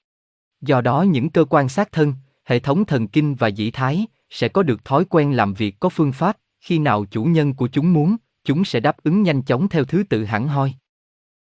Do 0.61 0.81
đó 0.81 1.03
những 1.03 1.31
cơ 1.31 1.45
quan 1.45 1.69
xác 1.69 1.93
thân, 1.93 2.15
hệ 2.45 2.59
thống 2.59 2.85
thần 2.85 3.09
kinh 3.09 3.35
và 3.35 3.49
dĩ 3.49 3.71
thái 3.71 4.07
sẽ 4.31 4.49
có 4.49 4.62
được 4.62 4.85
thói 4.85 5.05
quen 5.05 5.37
làm 5.37 5.55
việc 5.55 5.81
có 5.81 5.89
phương 5.89 6.12
pháp, 6.12 6.37
khi 6.61 6.79
nào 6.79 7.05
chủ 7.05 7.25
nhân 7.25 7.55
của 7.55 7.69
chúng 7.69 7.93
muốn, 7.93 8.16
chúng 8.45 8.65
sẽ 8.65 8.81
đáp 8.81 8.97
ứng 9.03 9.23
nhanh 9.23 9.43
chóng 9.43 9.69
theo 9.69 9.85
thứ 9.85 10.03
tự 10.09 10.25
hẳn 10.25 10.49
hoi. 10.49 10.75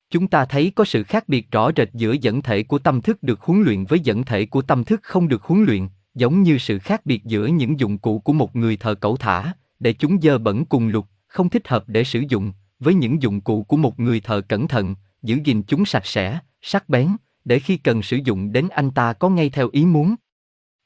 Chúng 0.10 0.28
ta 0.28 0.46
thấy 0.46 0.72
có 0.76 0.86
sự 0.86 1.04
khác 1.04 1.30
biệt 1.30 1.52
rõ 1.52 1.72
rệt 1.78 1.90
giữa 1.94 2.12
dẫn 2.12 2.42
thể 2.42 2.64
của 2.64 2.80
tâm 2.80 3.02
thức 3.02 3.24
được 3.24 3.42
huấn 3.42 3.62
luyện 3.62 3.86
với 3.86 4.00
dẫn 4.00 4.24
thể 4.24 4.46
của 4.46 4.62
tâm 4.62 4.84
thức 4.84 5.00
không 5.04 5.28
được 5.28 5.44
huấn 5.44 5.64
luyện, 5.64 5.88
giống 6.16 6.44
như 6.44 6.58
sự 6.58 6.80
khác 6.80 7.06
biệt 7.06 7.24
giữa 7.26 7.46
những 7.46 7.80
dụng 7.80 7.98
cụ 7.98 8.20
của 8.20 8.34
một 8.34 8.56
người 8.56 8.78
thợ 8.78 8.96
cẩu 8.96 9.18
thả, 9.18 9.54
để 9.80 9.94
chúng 9.94 10.22
dơ 10.22 10.38
bẩn 10.38 10.66
cùng 10.66 10.88
lục, 10.88 11.08
không 11.28 11.50
thích 11.50 11.68
hợp 11.68 11.84
để 11.88 12.04
sử 12.04 12.24
dụng, 12.30 12.52
với 12.80 12.94
những 12.94 13.22
dụng 13.22 13.42
cụ 13.42 13.64
của 13.64 13.78
một 13.78 14.00
người 14.00 14.20
thợ 14.20 14.42
cẩn 14.42 14.68
thận, 14.68 14.96
giữ 15.24 15.40
gìn 15.44 15.64
chúng 15.64 15.86
sạch 15.86 16.06
sẽ, 16.06 16.40
sắc 16.62 16.90
bén, 16.90 17.08
để 17.46 17.60
khi 17.60 17.78
cần 17.78 18.02
sử 18.02 18.18
dụng 18.24 18.52
đến 18.52 18.70
anh 18.70 18.92
ta 18.92 19.14
có 19.14 19.30
ngay 19.30 19.50
theo 19.50 19.70
ý 19.72 19.86
muốn. 19.86 20.16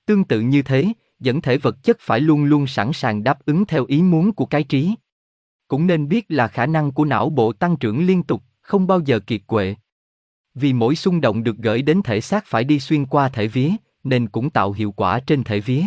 Tương 0.08 0.24
tự 0.24 0.42
như 0.42 0.62
thế, 0.62 0.86
dẫn 1.20 1.42
thể 1.42 1.58
vật 1.58 1.84
chất 1.84 1.98
phải 2.00 2.20
luôn 2.20 2.44
luôn 2.44 2.68
sẵn 2.68 2.94
sàng 2.94 3.24
đáp 3.24 3.46
ứng 3.46 3.66
theo 3.66 3.86
ý 3.86 4.02
muốn 4.02 4.34
của 4.34 4.46
cái 4.46 4.64
trí. 4.64 4.96
Cũng 5.68 5.88
nên 5.88 6.08
biết 6.08 6.26
là 6.30 6.48
khả 6.48 6.66
năng 6.66 6.92
của 6.92 7.06
não 7.06 7.30
bộ 7.30 7.54
tăng 7.54 7.78
trưởng 7.78 8.06
liên 8.06 8.24
tục, 8.24 8.44
không 8.62 8.88
bao 8.88 9.00
giờ 9.06 9.20
kiệt 9.20 9.42
quệ. 9.48 9.76
Vì 10.56 10.74
mỗi 10.74 10.96
xung 10.96 11.22
động 11.22 11.44
được 11.44 11.58
gửi 11.58 11.82
đến 11.82 12.02
thể 12.04 12.22
xác 12.22 12.46
phải 12.46 12.64
đi 12.64 12.80
xuyên 12.80 13.06
qua 13.06 13.30
thể 13.30 13.48
vía, 13.48 13.72
nên 14.04 14.28
cũng 14.28 14.50
tạo 14.50 14.72
hiệu 14.72 14.92
quả 14.92 15.20
trên 15.20 15.44
thể 15.44 15.60
vía. 15.60 15.84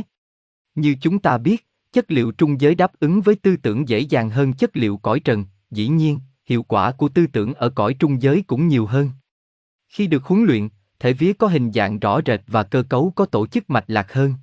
Như 0.75 0.97
chúng 1.01 1.19
ta 1.19 1.39
biết, 1.39 1.67
chất 1.93 2.11
liệu 2.11 2.33
trung 2.33 2.61
giới 2.61 2.75
đáp 2.75 2.93
ứng 3.01 3.21
với 3.21 3.35
tư 3.35 3.57
tưởng 3.57 3.89
dễ 3.89 3.99
dàng 3.99 4.31
hơn 4.31 4.53
chất 4.53 4.77
liệu 4.77 4.97
cõi 4.97 5.21
trần, 5.21 5.45
dĩ 5.71 5.89
nhiên, 5.89 6.19
hiệu 6.47 6.63
quả 6.63 6.93
của 6.93 7.09
tư 7.09 7.27
tưởng 7.27 7.55
ở 7.55 7.71
cõi 7.71 7.95
trung 7.95 8.23
giới 8.23 8.45
cũng 8.47 8.69
nhiều 8.69 8.87
hơn. 8.87 9.11
Khi 9.89 10.07
được 10.07 10.25
huấn 10.25 10.45
luyện, 10.45 10.69
thể 11.01 11.13
vía 11.13 11.33
có 11.33 11.47
hình 11.47 11.73
dạng 11.73 11.99
rõ 11.99 12.21
rệt 12.27 12.41
và 12.47 12.63
cơ 12.63 12.83
cấu 12.83 13.13
có 13.17 13.27
tổ 13.27 13.47
chức 13.47 13.71
mạch 13.71 13.85
lạc 13.87 14.13
hơn. 14.13 14.35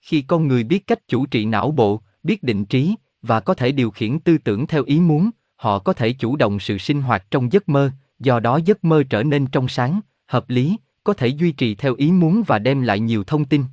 Khi 0.00 0.22
con 0.22 0.48
người 0.48 0.64
biết 0.64 0.86
cách 0.86 1.08
chủ 1.08 1.26
trị 1.26 1.44
não 1.44 1.70
bộ, 1.70 2.00
biết 2.22 2.42
định 2.42 2.64
trí 2.64 2.94
và 3.22 3.40
có 3.40 3.54
thể 3.54 3.72
điều 3.72 3.90
khiển 3.90 4.18
tư 4.18 4.38
tưởng 4.38 4.66
theo 4.66 4.84
ý 4.84 5.00
muốn, 5.00 5.30
họ 5.56 5.78
có 5.78 5.92
thể 5.92 6.12
chủ 6.12 6.36
động 6.36 6.60
sự 6.60 6.78
sinh 6.78 7.02
hoạt 7.02 7.30
trong 7.30 7.52
giấc 7.52 7.68
mơ, 7.68 7.90
do 8.18 8.40
đó 8.40 8.60
giấc 8.64 8.84
mơ 8.84 9.02
trở 9.10 9.22
nên 9.22 9.46
trong 9.46 9.68
sáng, 9.68 10.00
hợp 10.26 10.50
lý, 10.50 10.76
có 11.04 11.12
thể 11.12 11.26
duy 11.26 11.52
trì 11.52 11.74
theo 11.74 11.94
ý 11.94 12.12
muốn 12.12 12.42
và 12.46 12.58
đem 12.58 12.82
lại 12.82 13.00
nhiều 13.00 13.24
thông 13.24 13.44
tin. 13.44 13.64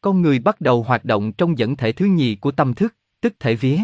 Con 0.00 0.22
người 0.22 0.38
bắt 0.38 0.60
đầu 0.60 0.82
hoạt 0.82 1.04
động 1.04 1.32
trong 1.32 1.58
dẫn 1.58 1.76
thể 1.76 1.92
thứ 1.92 2.04
nhì 2.04 2.36
của 2.36 2.50
tâm 2.50 2.74
thức, 2.74 2.94
tức 3.20 3.34
thể 3.40 3.54
vía. 3.54 3.78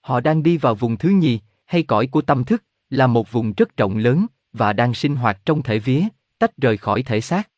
Họ 0.00 0.20
đang 0.20 0.42
đi 0.42 0.56
vào 0.56 0.74
vùng 0.74 0.96
thứ 0.96 1.08
nhì, 1.08 1.40
hay 1.64 1.82
cõi 1.82 2.06
của 2.06 2.22
tâm 2.22 2.44
thức, 2.44 2.64
là 2.90 3.06
một 3.06 3.32
vùng 3.32 3.52
rất 3.52 3.76
rộng 3.76 3.96
lớn, 3.96 4.26
và 4.52 4.72
đang 4.72 4.94
sinh 4.94 5.16
hoạt 5.16 5.44
trong 5.44 5.62
thể 5.62 5.78
vía, 5.78 6.02
tách 6.38 6.56
rời 6.56 6.76
khỏi 6.76 7.02
thể 7.02 7.20
xác. 7.20 7.50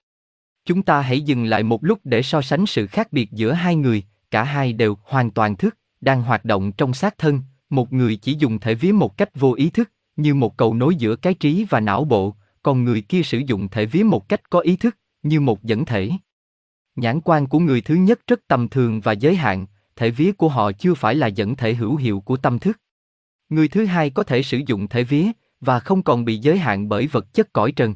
Chúng 0.64 0.82
ta 0.82 1.00
hãy 1.00 1.20
dừng 1.20 1.44
lại 1.44 1.62
một 1.62 1.84
lúc 1.84 1.98
để 2.04 2.22
so 2.22 2.42
sánh 2.42 2.66
sự 2.66 2.86
khác 2.86 3.12
biệt 3.12 3.32
giữa 3.32 3.52
hai 3.52 3.76
người, 3.76 4.02
cả 4.30 4.44
hai 4.44 4.72
đều 4.72 4.98
hoàn 5.04 5.30
toàn 5.30 5.56
thức, 5.56 5.78
đang 6.00 6.22
hoạt 6.22 6.44
động 6.44 6.72
trong 6.72 6.94
xác 6.94 7.18
thân, 7.18 7.40
một 7.70 7.92
người 7.92 8.16
chỉ 8.16 8.36
dùng 8.38 8.58
thể 8.58 8.74
vía 8.74 8.92
một 8.92 9.16
cách 9.16 9.30
vô 9.34 9.52
ý 9.52 9.70
thức, 9.70 9.90
như 10.16 10.34
một 10.34 10.56
cầu 10.56 10.74
nối 10.74 10.94
giữa 10.94 11.16
cái 11.16 11.34
trí 11.34 11.66
và 11.70 11.80
não 11.80 12.04
bộ, 12.04 12.34
còn 12.62 12.84
người 12.84 13.00
kia 13.00 13.22
sử 13.22 13.38
dụng 13.38 13.68
thể 13.68 13.86
vía 13.86 14.02
một 14.02 14.28
cách 14.28 14.50
có 14.50 14.60
ý 14.60 14.76
thức, 14.76 14.96
như 15.22 15.40
một 15.40 15.64
dẫn 15.64 15.84
thể. 15.84 16.10
Nhãn 16.96 17.20
quan 17.20 17.46
của 17.46 17.58
người 17.58 17.80
thứ 17.80 17.94
nhất 17.94 18.20
rất 18.26 18.40
tầm 18.48 18.68
thường 18.68 19.00
và 19.00 19.12
giới 19.12 19.36
hạn, 19.36 19.66
thể 19.96 20.10
vía 20.10 20.32
của 20.32 20.48
họ 20.48 20.72
chưa 20.72 20.94
phải 20.94 21.14
là 21.14 21.26
dẫn 21.26 21.56
thể 21.56 21.74
hữu 21.74 21.96
hiệu 21.96 22.20
của 22.20 22.36
tâm 22.36 22.58
thức. 22.58 22.80
Người 23.48 23.68
thứ 23.68 23.84
hai 23.84 24.10
có 24.10 24.22
thể 24.22 24.42
sử 24.42 24.60
dụng 24.66 24.88
thể 24.88 25.04
vía, 25.04 25.26
và 25.60 25.80
không 25.80 26.02
còn 26.02 26.24
bị 26.24 26.38
giới 26.38 26.58
hạn 26.58 26.88
bởi 26.88 27.06
vật 27.06 27.34
chất 27.34 27.52
cõi 27.52 27.72
trần. 27.72 27.94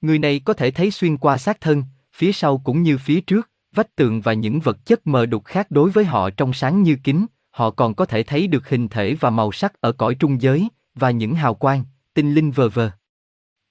Người 0.00 0.18
này 0.18 0.40
có 0.44 0.52
thể 0.52 0.70
thấy 0.70 0.90
xuyên 0.90 1.16
qua 1.16 1.38
xác 1.38 1.60
thân, 1.60 1.84
phía 2.14 2.32
sau 2.32 2.58
cũng 2.58 2.82
như 2.82 2.98
phía 2.98 3.20
trước, 3.20 3.50
vách 3.74 3.96
tường 3.96 4.20
và 4.20 4.32
những 4.32 4.60
vật 4.60 4.86
chất 4.86 5.06
mờ 5.06 5.26
đục 5.26 5.44
khác 5.44 5.70
đối 5.70 5.90
với 5.90 6.04
họ 6.04 6.30
trong 6.30 6.52
sáng 6.52 6.82
như 6.82 6.96
kính, 7.04 7.26
họ 7.50 7.70
còn 7.70 7.94
có 7.94 8.06
thể 8.06 8.22
thấy 8.22 8.46
được 8.46 8.68
hình 8.68 8.88
thể 8.88 9.14
và 9.14 9.30
màu 9.30 9.52
sắc 9.52 9.80
ở 9.80 9.92
cõi 9.92 10.14
trung 10.14 10.42
giới, 10.42 10.68
và 10.94 11.10
những 11.10 11.34
hào 11.34 11.54
quang, 11.54 11.84
tinh 12.14 12.34
linh 12.34 12.50
vờ 12.50 12.68
vờ. 12.68 12.90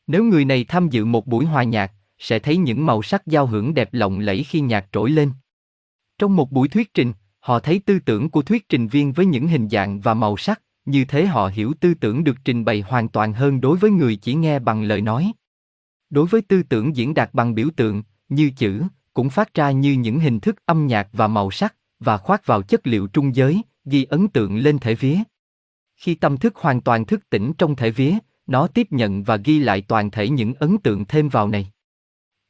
Nếu 0.07 0.23
người 0.23 0.45
này 0.45 0.63
tham 0.63 0.89
dự 0.89 1.05
một 1.05 1.27
buổi 1.27 1.45
hòa 1.45 1.63
nhạc, 1.63 1.91
sẽ 2.19 2.39
thấy 2.39 2.57
những 2.57 2.85
màu 2.85 3.01
sắc 3.01 3.27
giao 3.27 3.45
hưởng 3.45 3.73
đẹp 3.73 3.89
lộng 3.91 4.19
lẫy 4.19 4.43
khi 4.43 4.59
nhạc 4.59 4.85
trỗi 4.91 5.09
lên. 5.09 5.31
Trong 6.19 6.35
một 6.35 6.51
buổi 6.51 6.67
thuyết 6.67 6.93
trình, 6.93 7.13
họ 7.39 7.59
thấy 7.59 7.79
tư 7.79 7.99
tưởng 7.99 8.29
của 8.29 8.41
thuyết 8.41 8.69
trình 8.69 8.87
viên 8.87 9.11
với 9.11 9.25
những 9.25 9.47
hình 9.47 9.69
dạng 9.69 9.99
và 9.99 10.13
màu 10.13 10.37
sắc, 10.37 10.61
như 10.85 11.05
thế 11.05 11.25
họ 11.25 11.47
hiểu 11.47 11.73
tư 11.79 11.93
tưởng 11.93 12.23
được 12.23 12.37
trình 12.45 12.65
bày 12.65 12.81
hoàn 12.81 13.09
toàn 13.09 13.33
hơn 13.33 13.61
đối 13.61 13.77
với 13.77 13.91
người 13.91 14.15
chỉ 14.15 14.33
nghe 14.33 14.59
bằng 14.59 14.83
lời 14.83 15.01
nói. 15.01 15.31
Đối 16.09 16.27
với 16.27 16.41
tư 16.41 16.63
tưởng 16.63 16.95
diễn 16.95 17.13
đạt 17.13 17.29
bằng 17.33 17.55
biểu 17.55 17.67
tượng, 17.75 18.03
như 18.29 18.51
chữ, 18.57 18.83
cũng 19.13 19.29
phát 19.29 19.53
ra 19.53 19.71
như 19.71 19.93
những 19.93 20.19
hình 20.19 20.39
thức 20.39 20.55
âm 20.65 20.87
nhạc 20.87 21.07
và 21.13 21.27
màu 21.27 21.51
sắc, 21.51 21.75
và 21.99 22.17
khoác 22.17 22.45
vào 22.45 22.61
chất 22.61 22.87
liệu 22.87 23.07
trung 23.07 23.35
giới, 23.35 23.61
ghi 23.85 24.03
ấn 24.03 24.27
tượng 24.27 24.57
lên 24.57 24.79
thể 24.79 24.95
vía. 24.95 25.17
Khi 25.95 26.15
tâm 26.15 26.37
thức 26.37 26.55
hoàn 26.55 26.81
toàn 26.81 27.05
thức 27.05 27.29
tỉnh 27.29 27.53
trong 27.57 27.75
thể 27.75 27.91
vía, 27.91 28.13
nó 28.47 28.67
tiếp 28.67 28.87
nhận 28.91 29.23
và 29.23 29.35
ghi 29.35 29.59
lại 29.59 29.81
toàn 29.81 30.11
thể 30.11 30.29
những 30.29 30.53
ấn 30.53 30.77
tượng 30.77 31.05
thêm 31.05 31.29
vào 31.29 31.47
này. 31.47 31.71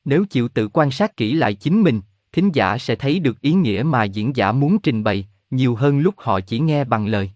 Nếu 0.05 0.25
chịu 0.25 0.47
tự 0.47 0.67
quan 0.67 0.91
sát 0.91 1.17
kỹ 1.17 1.33
lại 1.33 1.53
chính 1.53 1.81
mình, 1.81 2.01
thính 2.31 2.49
giả 2.53 2.77
sẽ 2.77 2.95
thấy 2.95 3.19
được 3.19 3.41
ý 3.41 3.53
nghĩa 3.53 3.83
mà 3.85 4.03
diễn 4.03 4.35
giả 4.35 4.51
muốn 4.51 4.79
trình 4.79 5.03
bày, 5.03 5.27
nhiều 5.49 5.75
hơn 5.75 5.99
lúc 5.99 6.15
họ 6.17 6.39
chỉ 6.39 6.59
nghe 6.59 6.83
bằng 6.83 7.07
lời. 7.07 7.31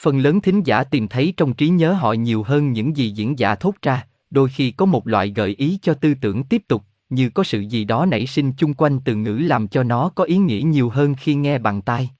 Phần 0.00 0.18
lớn 0.18 0.40
thính 0.40 0.62
giả 0.66 0.84
tìm 0.84 1.08
thấy 1.08 1.34
trong 1.36 1.54
trí 1.54 1.68
nhớ 1.68 1.92
họ 1.92 2.12
nhiều 2.12 2.42
hơn 2.42 2.72
những 2.72 2.96
gì 2.96 3.10
diễn 3.10 3.38
giả 3.38 3.54
thốt 3.54 3.74
ra, 3.82 4.07
đôi 4.30 4.48
khi 4.48 4.70
có 4.70 4.86
một 4.86 5.06
loại 5.06 5.32
gợi 5.36 5.54
ý 5.58 5.78
cho 5.82 5.94
tư 5.94 6.14
tưởng 6.20 6.44
tiếp 6.44 6.62
tục, 6.68 6.84
như 7.08 7.30
có 7.30 7.44
sự 7.44 7.60
gì 7.60 7.84
đó 7.84 8.06
nảy 8.06 8.26
sinh 8.26 8.52
chung 8.52 8.74
quanh 8.74 9.00
từ 9.04 9.14
ngữ 9.14 9.34
làm 9.34 9.68
cho 9.68 9.82
nó 9.82 10.08
có 10.08 10.24
ý 10.24 10.36
nghĩa 10.36 10.60
nhiều 10.60 10.88
hơn 10.88 11.14
khi 11.14 11.34
nghe 11.34 11.58
bằng 11.58 11.82
tai. 11.82 12.10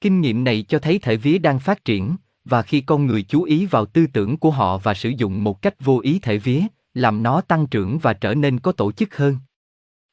Kinh 0.00 0.20
nghiệm 0.20 0.44
này 0.44 0.64
cho 0.68 0.78
thấy 0.78 0.98
thể 0.98 1.16
vía 1.16 1.38
đang 1.38 1.58
phát 1.58 1.84
triển, 1.84 2.16
và 2.44 2.62
khi 2.62 2.80
con 2.80 3.06
người 3.06 3.22
chú 3.22 3.42
ý 3.42 3.66
vào 3.66 3.86
tư 3.86 4.06
tưởng 4.12 4.36
của 4.36 4.50
họ 4.50 4.78
và 4.78 4.94
sử 4.94 5.08
dụng 5.08 5.44
một 5.44 5.62
cách 5.62 5.84
vô 5.84 6.00
ý 6.02 6.18
thể 6.18 6.38
vía, 6.38 6.62
làm 6.94 7.22
nó 7.22 7.40
tăng 7.40 7.66
trưởng 7.66 7.98
và 7.98 8.12
trở 8.12 8.34
nên 8.34 8.60
có 8.60 8.72
tổ 8.72 8.92
chức 8.92 9.16
hơn. 9.16 9.36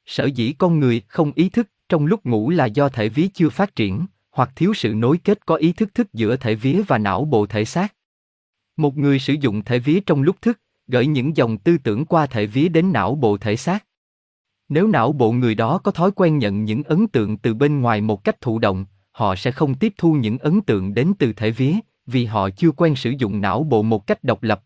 Sở 0.06 0.26
dĩ 0.26 0.54
con 0.54 0.80
người 0.80 1.02
không 1.08 1.32
ý 1.36 1.50
thức 1.50 1.68
trong 1.90 2.06
lúc 2.06 2.26
ngủ 2.26 2.50
là 2.50 2.66
do 2.66 2.90
thể 2.90 3.10
vía 3.10 3.28
chưa 3.34 3.50
phát 3.50 3.76
triển, 3.76 4.06
hoặc 4.32 4.52
thiếu 4.56 4.74
sự 4.74 4.94
nối 4.94 5.18
kết 5.18 5.46
có 5.46 5.56
ý 5.56 5.74
thức 5.74 5.94
thức 5.94 6.14
giữa 6.14 6.36
thể 6.36 6.56
vía 6.56 6.82
và 6.88 6.98
não 6.98 7.26
bộ 7.26 7.46
thể 7.46 7.66
xác. 7.66 7.96
Một 8.78 8.98
người 8.98 9.20
sử 9.20 9.34
dụng 9.34 9.64
thể 9.64 9.80
vía 9.80 10.00
trong 10.06 10.22
lúc 10.22 10.42
thức, 10.42 10.60
gửi 10.92 11.08
những 11.08 11.38
dòng 11.38 11.58
tư 11.58 11.78
tưởng 11.78 12.06
qua 12.06 12.26
thể 12.26 12.46
vía 12.46 12.68
đến 12.70 12.92
não 12.92 13.16
bộ 13.16 13.38
thể 13.38 13.56
xác. 13.56 13.86
Nếu 14.70 14.88
não 14.88 15.12
bộ 15.12 15.32
người 15.32 15.56
đó 15.56 15.78
có 15.78 15.92
thói 15.92 16.12
quen 16.12 16.38
nhận 16.38 16.66
những 16.66 16.84
ấn 16.84 17.08
tượng 17.08 17.38
từ 17.38 17.54
bên 17.54 17.82
ngoài 17.82 18.02
một 18.02 18.24
cách 18.24 18.42
thụ 18.42 18.60
động, 18.60 18.86
họ 19.12 19.36
sẽ 19.36 19.52
không 19.52 19.76
tiếp 19.76 19.94
thu 19.98 20.14
những 20.14 20.38
ấn 20.38 20.62
tượng 20.62 20.94
đến 20.94 21.14
từ 21.20 21.34
thể 21.34 21.52
vía, 21.52 21.74
vì 22.06 22.26
họ 22.26 22.50
chưa 22.50 22.72
quen 22.72 22.96
sử 22.96 23.14
dụng 23.18 23.42
não 23.42 23.64
bộ 23.64 23.84
một 23.84 24.08
cách 24.08 24.24
độc 24.24 24.44
lập. 24.44 24.64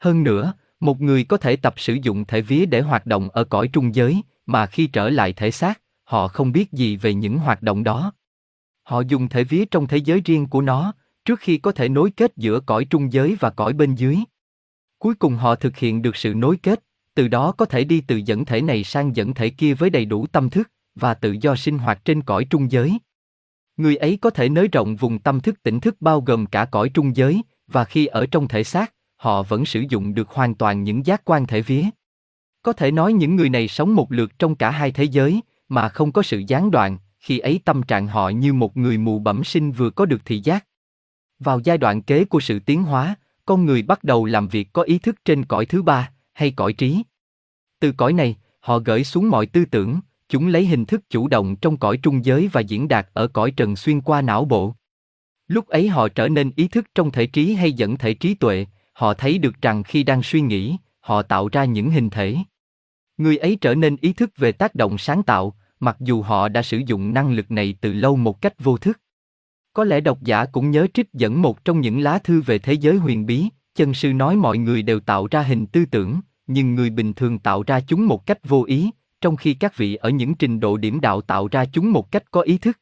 Hơn 0.00 0.22
nữa, 0.22 0.52
một 0.80 1.00
người 1.00 1.24
có 1.24 1.36
thể 1.36 1.56
tập 1.56 1.74
sử 1.76 1.96
dụng 2.02 2.24
thể 2.24 2.40
vía 2.40 2.66
để 2.66 2.80
hoạt 2.80 3.06
động 3.06 3.28
ở 3.28 3.44
cõi 3.44 3.68
trung 3.72 3.94
giới, 3.94 4.22
mà 4.46 4.66
khi 4.66 4.86
trở 4.86 5.08
lại 5.08 5.32
thể 5.32 5.50
xác, 5.50 5.80
họ 6.04 6.28
không 6.28 6.52
biết 6.52 6.72
gì 6.72 6.96
về 6.96 7.14
những 7.14 7.38
hoạt 7.38 7.62
động 7.62 7.84
đó. 7.84 8.12
Họ 8.82 9.00
dùng 9.00 9.28
thể 9.28 9.44
vía 9.44 9.64
trong 9.64 9.86
thế 9.86 9.96
giới 9.96 10.20
riêng 10.24 10.46
của 10.46 10.60
nó, 10.60 10.92
trước 11.24 11.40
khi 11.40 11.58
có 11.58 11.72
thể 11.72 11.88
nối 11.88 12.10
kết 12.10 12.32
giữa 12.36 12.60
cõi 12.60 12.84
trung 12.84 13.12
giới 13.12 13.36
và 13.40 13.50
cõi 13.50 13.72
bên 13.72 13.94
dưới. 13.94 14.18
Cuối 15.02 15.14
cùng 15.14 15.34
họ 15.34 15.54
thực 15.54 15.76
hiện 15.76 16.02
được 16.02 16.16
sự 16.16 16.34
nối 16.34 16.56
kết, 16.56 16.84
từ 17.14 17.28
đó 17.28 17.52
có 17.52 17.64
thể 17.64 17.84
đi 17.84 18.00
từ 18.00 18.16
dẫn 18.16 18.44
thể 18.44 18.62
này 18.62 18.84
sang 18.84 19.16
dẫn 19.16 19.34
thể 19.34 19.50
kia 19.50 19.74
với 19.74 19.90
đầy 19.90 20.04
đủ 20.04 20.26
tâm 20.26 20.50
thức, 20.50 20.70
và 20.94 21.14
tự 21.14 21.36
do 21.40 21.56
sinh 21.56 21.78
hoạt 21.78 22.04
trên 22.04 22.22
cõi 22.22 22.46
trung 22.50 22.72
giới. 22.72 22.98
Người 23.76 23.96
ấy 23.96 24.18
có 24.20 24.30
thể 24.30 24.48
nới 24.48 24.68
rộng 24.68 24.96
vùng 24.96 25.18
tâm 25.18 25.40
thức 25.40 25.62
tỉnh 25.62 25.80
thức 25.80 25.96
bao 26.00 26.20
gồm 26.20 26.46
cả 26.46 26.64
cõi 26.64 26.88
trung 26.88 27.16
giới, 27.16 27.42
và 27.66 27.84
khi 27.84 28.06
ở 28.06 28.26
trong 28.26 28.48
thể 28.48 28.64
xác, 28.64 28.94
họ 29.16 29.42
vẫn 29.42 29.64
sử 29.64 29.84
dụng 29.88 30.14
được 30.14 30.28
hoàn 30.28 30.54
toàn 30.54 30.84
những 30.84 31.06
giác 31.06 31.22
quan 31.24 31.46
thể 31.46 31.60
vía. 31.60 31.84
Có 32.62 32.72
thể 32.72 32.90
nói 32.90 33.12
những 33.12 33.36
người 33.36 33.48
này 33.48 33.68
sống 33.68 33.94
một 33.94 34.12
lượt 34.12 34.38
trong 34.38 34.54
cả 34.54 34.70
hai 34.70 34.90
thế 34.90 35.04
giới, 35.04 35.40
mà 35.68 35.88
không 35.88 36.12
có 36.12 36.22
sự 36.22 36.42
gián 36.46 36.70
đoạn, 36.70 36.98
khi 37.18 37.38
ấy 37.38 37.60
tâm 37.64 37.82
trạng 37.82 38.06
họ 38.06 38.28
như 38.28 38.52
một 38.52 38.76
người 38.76 38.98
mù 38.98 39.18
bẩm 39.18 39.44
sinh 39.44 39.72
vừa 39.72 39.90
có 39.90 40.06
được 40.06 40.24
thị 40.24 40.40
giác. 40.44 40.66
Vào 41.38 41.60
giai 41.64 41.78
đoạn 41.78 42.02
kế 42.02 42.24
của 42.24 42.40
sự 42.40 42.58
tiến 42.58 42.82
hóa, 42.82 43.16
con 43.44 43.66
người 43.66 43.82
bắt 43.82 44.04
đầu 44.04 44.24
làm 44.24 44.48
việc 44.48 44.72
có 44.72 44.82
ý 44.82 44.98
thức 44.98 45.16
trên 45.24 45.44
cõi 45.44 45.66
thứ 45.66 45.82
ba, 45.82 46.10
hay 46.32 46.50
cõi 46.50 46.72
trí. 46.72 47.02
Từ 47.80 47.92
cõi 47.92 48.12
này, 48.12 48.36
họ 48.60 48.78
gửi 48.78 49.04
xuống 49.04 49.30
mọi 49.30 49.46
tư 49.46 49.64
tưởng, 49.64 50.00
chúng 50.28 50.48
lấy 50.48 50.66
hình 50.66 50.84
thức 50.84 51.10
chủ 51.10 51.28
động 51.28 51.56
trong 51.56 51.76
cõi 51.76 51.98
trung 52.02 52.24
giới 52.24 52.48
và 52.52 52.60
diễn 52.60 52.88
đạt 52.88 53.08
ở 53.12 53.26
cõi 53.26 53.50
trần 53.50 53.76
xuyên 53.76 54.00
qua 54.00 54.22
não 54.22 54.44
bộ. 54.44 54.74
Lúc 55.48 55.66
ấy 55.66 55.88
họ 55.88 56.08
trở 56.08 56.28
nên 56.28 56.50
ý 56.56 56.68
thức 56.68 56.86
trong 56.94 57.10
thể 57.10 57.26
trí 57.26 57.54
hay 57.54 57.72
dẫn 57.72 57.96
thể 57.96 58.14
trí 58.14 58.34
tuệ, 58.34 58.66
họ 58.92 59.14
thấy 59.14 59.38
được 59.38 59.62
rằng 59.62 59.82
khi 59.82 60.02
đang 60.02 60.22
suy 60.22 60.40
nghĩ, 60.40 60.76
họ 61.00 61.22
tạo 61.22 61.48
ra 61.48 61.64
những 61.64 61.90
hình 61.90 62.10
thể. 62.10 62.36
Người 63.16 63.36
ấy 63.36 63.58
trở 63.60 63.74
nên 63.74 63.96
ý 64.00 64.12
thức 64.12 64.30
về 64.36 64.52
tác 64.52 64.74
động 64.74 64.98
sáng 64.98 65.22
tạo, 65.22 65.54
mặc 65.80 65.96
dù 66.00 66.22
họ 66.22 66.48
đã 66.48 66.62
sử 66.62 66.78
dụng 66.86 67.14
năng 67.14 67.32
lực 67.32 67.50
này 67.50 67.74
từ 67.80 67.92
lâu 67.92 68.16
một 68.16 68.40
cách 68.40 68.54
vô 68.58 68.76
thức. 68.76 69.00
Có 69.72 69.84
lẽ 69.84 70.00
độc 70.00 70.22
giả 70.22 70.44
cũng 70.44 70.70
nhớ 70.70 70.86
trích 70.94 71.12
dẫn 71.12 71.42
một 71.42 71.64
trong 71.64 71.80
những 71.80 72.00
lá 72.00 72.18
thư 72.18 72.40
về 72.40 72.58
thế 72.58 72.72
giới 72.72 72.96
huyền 72.96 73.26
bí, 73.26 73.48
chân 73.74 73.94
sư 73.94 74.12
nói 74.12 74.36
mọi 74.36 74.58
người 74.58 74.82
đều 74.82 75.00
tạo 75.00 75.26
ra 75.30 75.42
hình 75.42 75.66
tư 75.66 75.84
tưởng, 75.84 76.20
nhưng 76.46 76.74
người 76.74 76.90
bình 76.90 77.12
thường 77.12 77.38
tạo 77.38 77.62
ra 77.66 77.80
chúng 77.80 78.06
một 78.06 78.26
cách 78.26 78.48
vô 78.48 78.64
ý, 78.64 78.90
trong 79.20 79.36
khi 79.36 79.54
các 79.54 79.76
vị 79.76 79.94
ở 79.94 80.10
những 80.10 80.34
trình 80.34 80.60
độ 80.60 80.76
điểm 80.76 81.00
đạo 81.00 81.20
tạo 81.20 81.48
ra 81.48 81.64
chúng 81.64 81.92
một 81.92 82.10
cách 82.10 82.30
có 82.30 82.40
ý 82.40 82.58
thức. 82.58 82.78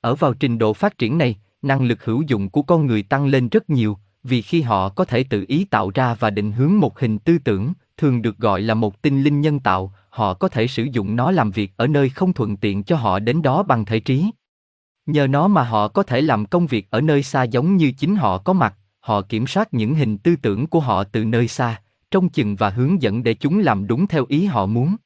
Ở 0.00 0.14
vào 0.14 0.34
trình 0.34 0.58
độ 0.58 0.72
phát 0.72 0.98
triển 0.98 1.18
này, 1.18 1.36
năng 1.62 1.84
lực 1.84 2.04
hữu 2.04 2.22
dụng 2.22 2.50
của 2.50 2.62
con 2.62 2.86
người 2.86 3.02
tăng 3.02 3.26
lên 3.26 3.48
rất 3.48 3.70
nhiều, 3.70 3.98
vì 4.22 4.42
khi 4.42 4.62
họ 4.62 4.88
có 4.88 5.04
thể 5.04 5.24
tự 5.24 5.44
ý 5.48 5.64
tạo 5.64 5.90
ra 5.94 6.14
và 6.14 6.30
định 6.30 6.52
hướng 6.52 6.78
một 6.78 6.98
hình 7.00 7.18
tư 7.18 7.38
tưởng, 7.38 7.72
thường 7.96 8.22
được 8.22 8.38
gọi 8.38 8.62
là 8.62 8.74
một 8.74 9.02
tinh 9.02 9.22
linh 9.22 9.40
nhân 9.40 9.60
tạo, 9.60 9.92
họ 10.10 10.34
có 10.34 10.48
thể 10.48 10.66
sử 10.66 10.84
dụng 10.92 11.16
nó 11.16 11.30
làm 11.30 11.50
việc 11.50 11.72
ở 11.76 11.86
nơi 11.86 12.08
không 12.08 12.32
thuận 12.32 12.56
tiện 12.56 12.82
cho 12.82 12.96
họ 12.96 13.18
đến 13.18 13.42
đó 13.42 13.62
bằng 13.62 13.84
thể 13.84 14.00
trí. 14.00 14.30
Nhờ 15.08 15.26
nó 15.26 15.48
mà 15.48 15.62
họ 15.62 15.88
có 15.88 16.02
thể 16.02 16.20
làm 16.20 16.46
công 16.46 16.66
việc 16.66 16.90
ở 16.90 17.00
nơi 17.00 17.22
xa 17.22 17.42
giống 17.42 17.76
như 17.76 17.92
chính 17.92 18.16
họ 18.16 18.38
có 18.38 18.52
mặt, 18.52 18.74
họ 19.00 19.22
kiểm 19.22 19.46
soát 19.46 19.74
những 19.74 19.94
hình 19.94 20.18
tư 20.18 20.36
tưởng 20.36 20.66
của 20.66 20.80
họ 20.80 21.04
từ 21.04 21.24
nơi 21.24 21.48
xa, 21.48 21.82
trông 22.10 22.28
chừng 22.28 22.56
và 22.56 22.70
hướng 22.70 23.02
dẫn 23.02 23.22
để 23.22 23.34
chúng 23.34 23.58
làm 23.58 23.86
đúng 23.86 24.06
theo 24.06 24.24
ý 24.28 24.44
họ 24.44 24.66
muốn. 24.66 24.96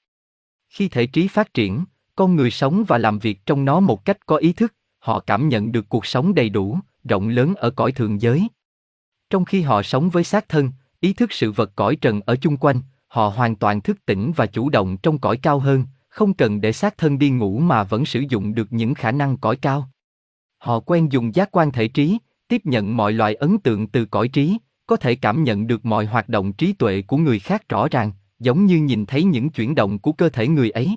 Khi 0.69 0.89
thể 0.89 1.07
trí 1.07 1.29
phát 1.29 1.55
triển, 1.55 1.85
con 2.17 2.37
người 2.37 2.51
sống 2.51 2.85
và 2.89 2.99
làm 2.99 3.19
việc 3.19 3.47
trong 3.47 3.65
nó 3.65 3.81
một 3.81 4.05
cách 4.05 4.27
có 4.27 4.37
ý 4.37 4.53
thức, 4.53 4.75
họ 4.99 5.21
cảm 5.21 5.49
nhận 5.49 5.73
được 5.73 5.89
cuộc 5.89 6.07
sống 6.07 6.35
đầy 6.35 6.49
đủ, 6.49 6.79
rộng 7.05 7.29
lớn 7.29 7.55
ở 7.55 7.71
cõi 7.71 7.93
thường 7.93 8.21
giới. 8.21 8.49
Trong 9.31 9.45
khi 9.45 9.63
họ 9.63 9.83
sống 9.83 10.11
với 10.11 10.25
xác 10.25 10.49
thân, 10.49 10.71
ý 11.01 11.13
thức 11.13 11.33
sự 11.33 11.53
vật 11.53 11.73
cõi 11.77 11.97
trần 11.97 12.21
ở 12.27 12.37
chung 12.37 12.57
quanh, 12.57 12.81
họ 13.09 13.29
hoàn 13.29 13.57
toàn 13.57 13.81
thức 13.81 14.07
tỉnh 14.07 14.33
và 14.37 14.47
chủ 14.47 14.71
động 14.71 14.97
trong 14.97 15.19
cõi 15.19 15.37
cao 15.37 15.59
hơn, 15.59 15.85
không 16.09 16.35
cần 16.35 16.61
để 16.61 16.73
xác 16.73 16.99
thân 16.99 17.19
đi 17.19 17.31
ngủ 17.31 17.59
mà 17.59 17.85
vẫn 17.85 18.05
sử 18.05 18.25
dụng 18.29 18.55
được 18.55 18.73
những 18.73 18.95
khả 18.95 19.13
năng 19.13 19.37
cõi 19.37 19.57
cao. 19.57 19.92
Họ 20.63 20.81
quen 20.81 21.13
dùng 21.13 21.35
giác 21.35 21.49
quan 21.53 21.73
thể 21.73 21.89
trí, 21.89 22.19
tiếp 22.49 22.61
nhận 22.65 22.97
mọi 22.97 23.13
loại 23.13 23.35
ấn 23.35 23.59
tượng 23.59 23.87
từ 23.87 24.05
cõi 24.05 24.29
trí, 24.29 24.59
có 24.87 24.97
thể 24.97 25.15
cảm 25.15 25.45
nhận 25.45 25.67
được 25.67 25.87
mọi 25.87 26.07
hoạt 26.07 26.29
động 26.29 26.53
trí 26.53 26.73
tuệ 26.73 27.03
của 27.03 27.17
người 27.17 27.39
khác 27.39 27.69
rõ 27.69 27.89
ràng, 27.89 28.13
giống 28.39 28.67
như 28.67 28.79
nhìn 28.79 29.07
thấy 29.07 29.25
những 29.25 29.51
chuyển 29.51 29.75
động 29.75 29.99
của 29.99 30.13
cơ 30.13 30.29
thể 30.29 30.49
người 30.49 30.71
ấy. 30.71 30.97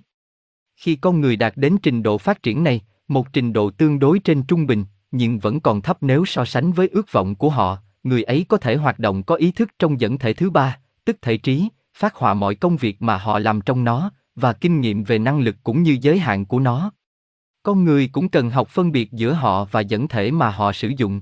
Khi 0.76 0.96
con 0.96 1.22
người 1.22 1.36
đạt 1.36 1.54
đến 1.56 1.78
trình 1.84 2.04
độ 2.04 2.18
phát 2.18 2.44
triển 2.44 2.64
này, 2.64 2.82
một 3.08 3.34
trình 3.34 3.54
độ 3.54 3.70
tương 3.70 4.00
đối 4.00 4.20
trên 4.20 4.44
trung 4.44 4.68
bình, 4.68 4.86
nhưng 5.12 5.40
vẫn 5.40 5.60
còn 5.60 5.82
thấp 5.82 5.98
nếu 6.02 6.26
so 6.26 6.46
sánh 6.46 6.72
với 6.72 6.88
ước 6.88 7.12
vọng 7.12 7.36
của 7.36 7.50
họ, 7.50 7.78
người 8.04 8.24
ấy 8.24 8.46
có 8.50 8.58
thể 8.58 8.76
hoạt 8.76 9.00
động 9.00 9.24
có 9.24 9.36
ý 9.36 9.52
thức 9.52 9.70
trong 9.80 10.00
dẫn 10.00 10.18
thể 10.18 10.34
thứ 10.34 10.50
ba, 10.50 10.80
tức 11.06 11.18
thể 11.22 11.38
trí, 11.38 11.70
phát 11.98 12.16
họa 12.16 12.34
mọi 12.34 12.56
công 12.56 12.78
việc 12.78 13.02
mà 13.02 13.18
họ 13.18 13.40
làm 13.40 13.62
trong 13.62 13.84
nó, 13.84 14.12
và 14.36 14.54
kinh 14.54 14.82
nghiệm 14.82 15.04
về 15.04 15.20
năng 15.20 15.40
lực 15.40 15.56
cũng 15.64 15.84
như 15.84 15.98
giới 16.02 16.20
hạn 16.20 16.46
của 16.46 16.60
nó. 16.60 16.92
Con 17.66 17.84
người 17.84 18.08
cũng 18.08 18.30
cần 18.30 18.50
học 18.50 18.68
phân 18.70 18.92
biệt 18.92 19.12
giữa 19.12 19.34
họ 19.34 19.66
và 19.66 19.82
dẫn 19.82 20.08
thể 20.08 20.32
mà 20.32 20.50
họ 20.50 20.72
sử 20.72 20.92
dụng. 20.98 21.22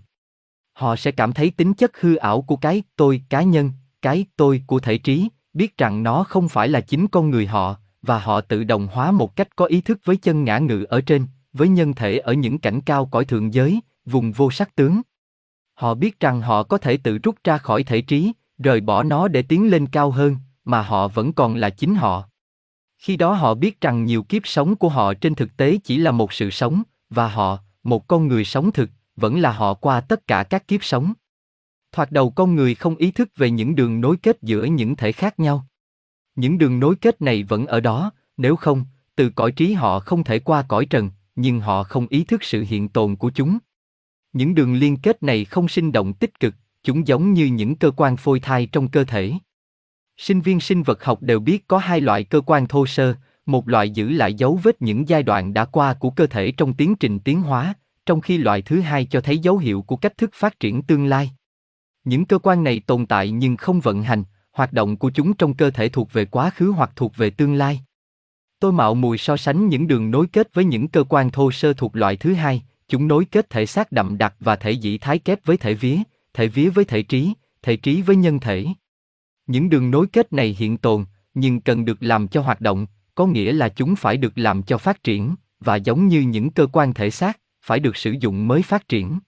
Họ 0.74 0.96
sẽ 0.96 1.12
cảm 1.12 1.34
thấy 1.34 1.50
tính 1.50 1.74
chất 1.74 2.02
hư 2.02 2.16
ảo 2.16 2.42
của 2.42 2.56
cái 2.56 2.84
tôi 2.96 3.22
cá 3.30 3.44
nhân, 3.44 3.72
cái 4.02 4.26
tôi 4.36 4.62
của 4.68 4.80
thể 4.80 4.98
trí, 4.98 5.30
biết 5.54 5.78
rằng 5.78 6.04
nó 6.04 6.24
không 6.24 6.50
phải 6.50 6.68
là 6.68 6.82
chính 6.82 7.08
con 7.08 7.30
người 7.30 7.48
họ, 7.48 7.76
và 8.02 8.20
họ 8.20 8.42
tự 8.42 8.64
đồng 8.64 8.88
hóa 8.88 9.12
một 9.12 9.36
cách 9.36 9.56
có 9.56 9.66
ý 9.66 9.82
thức 9.82 10.00
với 10.04 10.18
chân 10.18 10.44
ngã 10.44 10.58
ngự 10.58 10.84
ở 10.84 11.02
trên, 11.02 11.28
với 11.54 11.68
nhân 11.68 11.94
thể 11.94 12.18
ở 12.18 12.34
những 12.34 12.60
cảnh 12.60 12.82
cao 12.82 13.06
cõi 13.06 13.26
thượng 13.26 13.54
giới, 13.54 13.80
vùng 14.06 14.32
vô 14.32 14.52
sắc 14.52 14.76
tướng. 14.76 15.02
Họ 15.74 15.94
biết 15.94 16.20
rằng 16.20 16.42
họ 16.42 16.64
có 16.64 16.78
thể 16.78 16.98
tự 16.98 17.18
rút 17.18 17.36
ra 17.44 17.58
khỏi 17.58 17.84
thể 17.84 18.02
trí, 18.02 18.32
rời 18.58 18.82
bỏ 18.82 19.04
nó 19.04 19.28
để 19.28 19.42
tiến 19.42 19.72
lên 19.72 19.88
cao 19.88 20.12
hơn, 20.12 20.36
mà 20.66 20.82
họ 20.82 21.08
vẫn 21.08 21.34
còn 21.34 21.56
là 21.56 21.70
chính 21.70 21.96
họ. 21.96 22.30
Khi 23.04 23.18
đó 23.18 23.34
họ 23.34 23.54
biết 23.54 23.82
rằng 23.82 24.06
nhiều 24.06 24.24
kiếp 24.24 24.48
sống 24.48 24.76
của 24.76 24.90
họ 24.90 25.14
trên 25.14 25.36
thực 25.36 25.58
tế 25.58 25.78
chỉ 25.84 25.98
là 25.98 26.12
một 26.12 26.34
sự 26.34 26.50
sống, 26.50 26.84
và 27.10 27.28
họ, 27.28 27.60
một 27.84 28.08
con 28.08 28.28
người 28.28 28.46
sống 28.46 28.72
thực, 28.72 28.90
vẫn 29.16 29.40
là 29.40 29.52
họ 29.52 29.74
qua 29.74 30.02
tất 30.02 30.28
cả 30.28 30.44
các 30.44 30.68
kiếp 30.68 30.84
sống. 30.84 31.14
Thoạt 31.92 32.12
đầu 32.12 32.30
con 32.30 32.56
người 32.56 32.76
không 32.76 32.96
ý 32.96 33.12
thức 33.12 33.30
về 33.36 33.52
những 33.52 33.76
đường 33.76 34.02
nối 34.02 34.18
kết 34.18 34.38
giữa 34.42 34.64
những 34.64 34.96
thể 34.96 35.12
khác 35.12 35.40
nhau. 35.40 35.66
Những 36.36 36.58
đường 36.58 36.80
nối 36.80 36.96
kết 36.96 37.22
này 37.22 37.44
vẫn 37.44 37.66
ở 37.66 37.80
đó, 37.80 38.12
nếu 38.38 38.56
không, 38.56 38.86
từ 39.16 39.30
cõi 39.30 39.52
trí 39.52 39.74
họ 39.74 40.00
không 40.00 40.24
thể 40.24 40.40
qua 40.40 40.66
cõi 40.68 40.86
trần, 40.86 41.12
nhưng 41.36 41.60
họ 41.60 41.84
không 41.84 42.08
ý 42.10 42.24
thức 42.24 42.44
sự 42.44 42.66
hiện 42.68 42.90
tồn 42.90 43.16
của 43.16 43.32
chúng. 43.36 43.58
Những 44.34 44.56
đường 44.56 44.74
liên 44.74 44.98
kết 44.98 45.24
này 45.24 45.46
không 45.46 45.68
sinh 45.68 45.92
động 45.92 46.14
tích 46.14 46.40
cực, 46.40 46.56
chúng 46.84 47.08
giống 47.08 47.34
như 47.34 47.46
những 47.46 47.76
cơ 47.76 47.92
quan 47.92 48.18
phôi 48.18 48.40
thai 48.40 48.66
trong 48.66 48.88
cơ 48.88 49.04
thể. 49.04 49.34
Sinh 50.18 50.42
viên 50.42 50.60
sinh 50.60 50.84
vật 50.84 51.04
học 51.04 51.22
đều 51.22 51.40
biết 51.40 51.68
có 51.68 51.78
hai 51.78 52.02
loại 52.02 52.24
cơ 52.24 52.42
quan 52.42 52.68
thô 52.68 52.86
sơ, 52.86 53.16
một 53.46 53.70
loại 53.70 53.90
giữ 53.90 54.10
lại 54.10 54.34
dấu 54.34 54.60
vết 54.64 54.82
những 54.82 55.10
giai 55.10 55.24
đoạn 55.24 55.54
đã 55.54 55.66
qua 55.66 55.94
của 55.94 56.10
cơ 56.10 56.28
thể 56.28 56.52
trong 56.52 56.74
tiến 56.74 56.96
trình 56.96 57.20
tiến 57.20 57.42
hóa, 57.42 57.74
trong 58.06 58.22
khi 58.22 58.38
loại 58.38 58.62
thứ 58.62 58.82
hai 58.82 59.06
cho 59.06 59.22
thấy 59.22 59.38
dấu 59.38 59.58
hiệu 59.58 59.82
của 59.82 59.96
cách 59.96 60.18
thức 60.18 60.30
phát 60.34 60.60
triển 60.60 60.82
tương 60.82 61.06
lai. 61.06 61.32
Những 62.04 62.26
cơ 62.26 62.38
quan 62.38 62.64
này 62.64 62.80
tồn 62.80 63.06
tại 63.06 63.32
nhưng 63.32 63.58
không 63.58 63.80
vận 63.80 64.04
hành, 64.04 64.24
hoạt 64.52 64.74
động 64.74 64.98
của 64.98 65.10
chúng 65.10 65.34
trong 65.34 65.54
cơ 65.54 65.70
thể 65.70 65.90
thuộc 65.90 66.14
về 66.14 66.26
quá 66.26 66.50
khứ 66.50 66.72
hoặc 66.72 66.92
thuộc 66.96 67.18
về 67.18 67.30
tương 67.30 67.54
lai. 67.54 67.82
Tôi 68.60 68.72
mạo 68.72 68.96
mùi 68.96 69.18
so 69.18 69.38
sánh 69.38 69.68
những 69.68 69.88
đường 69.88 70.12
nối 70.12 70.28
kết 70.28 70.54
với 70.54 70.66
những 70.66 70.88
cơ 70.88 71.04
quan 71.04 71.32
thô 71.32 71.52
sơ 71.52 71.74
thuộc 71.74 71.96
loại 71.96 72.18
thứ 72.18 72.34
hai, 72.34 72.64
chúng 72.88 73.08
nối 73.08 73.26
kết 73.26 73.50
thể 73.50 73.66
xác 73.66 73.92
đậm 73.92 74.18
đặc 74.18 74.36
và 74.40 74.56
thể 74.56 74.72
dĩ 74.72 74.98
thái 74.98 75.20
kép 75.20 75.46
với 75.46 75.58
thể 75.58 75.74
vía, 75.74 75.98
thể 76.34 76.48
vía 76.48 76.70
với 76.70 76.86
thể 76.86 77.04
trí, 77.04 77.34
thể 77.62 77.76
trí 77.76 78.02
với 78.02 78.16
nhân 78.16 78.40
thể. 78.40 78.66
Những 79.48 79.70
đường 79.70 79.92
nối 79.92 80.08
kết 80.08 80.34
này 80.34 80.56
hiện 80.60 80.78
tồn, 80.78 81.06
nhưng 81.34 81.62
cần 81.62 81.86
được 81.86 82.04
làm 82.04 82.28
cho 82.28 82.42
hoạt 82.42 82.62
động, 82.62 82.86
có 83.16 83.26
nghĩa 83.26 83.54
là 83.54 83.70
chúng 83.70 83.96
phải 83.96 84.18
được 84.18 84.38
làm 84.38 84.64
cho 84.64 84.78
phát 84.78 85.04
triển, 85.04 85.36
và 85.60 85.76
giống 85.76 86.08
như 86.08 86.22
những 86.22 86.50
cơ 86.50 86.68
quan 86.68 86.94
thể 86.94 87.10
xác, 87.10 87.40
phải 87.62 87.80
được 87.80 87.98
sử 87.98 88.16
dụng 88.20 88.48
mới 88.48 88.62
phát 88.62 88.88
triển. 88.88 89.20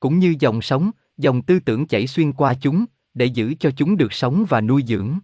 Cũng 0.00 0.18
như 0.18 0.34
dòng 0.40 0.62
sống, 0.62 0.90
dòng 1.16 1.42
tư 1.42 1.60
tưởng 1.60 1.86
chảy 1.86 2.06
xuyên 2.06 2.32
qua 2.32 2.54
chúng, 2.60 2.84
để 3.14 3.26
giữ 3.26 3.54
cho 3.60 3.70
chúng 3.70 3.96
được 3.96 4.12
sống 4.12 4.44
và 4.48 4.60
nuôi 4.60 4.84
dưỡng. 4.86 5.18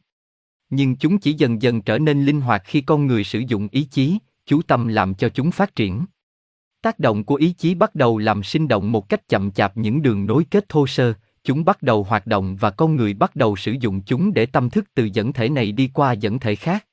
Nhưng 0.71 0.97
chúng 0.97 1.19
chỉ 1.19 1.33
dần 1.33 1.63
dần 1.63 1.83
trở 1.83 1.99
nên 1.99 2.25
linh 2.25 2.41
hoạt 2.41 2.63
khi 2.65 2.81
con 2.81 3.07
người 3.07 3.25
sử 3.25 3.43
dụng 3.49 3.69
ý 3.71 3.83
chí, 3.83 4.19
chú 4.47 4.63
tâm 4.63 4.89
làm 4.89 5.15
cho 5.15 5.29
chúng 5.29 5.51
phát 5.51 5.75
triển. 5.75 6.05
Tác 6.83 6.99
động 6.99 7.25
của 7.25 7.35
ý 7.35 7.53
chí 7.53 7.75
bắt 7.75 7.95
đầu 7.95 8.19
làm 8.19 8.43
sinh 8.43 8.69
động 8.69 8.93
một 8.93 9.09
cách 9.09 9.29
chậm 9.29 9.51
chạp 9.51 9.77
những 9.77 10.03
đường 10.03 10.27
nối 10.27 10.45
kết 10.51 10.69
thô 10.69 10.87
sơ, 10.87 11.15
chúng 11.47 11.65
bắt 11.65 11.83
đầu 11.83 12.03
hoạt 12.03 12.27
động 12.27 12.57
và 12.57 12.71
con 12.71 12.97
người 12.97 13.15
bắt 13.15 13.37
đầu 13.37 13.57
sử 13.57 13.73
dụng 13.81 14.03
chúng 14.03 14.35
để 14.35 14.47
tâm 14.47 14.71
thức 14.71 14.85
từ 14.95 15.05
dẫn 15.05 15.33
thể 15.33 15.49
này 15.49 15.73
đi 15.73 15.91
qua 15.95 16.13
dẫn 16.13 16.39
thể 16.39 16.55
khác. 16.55 16.87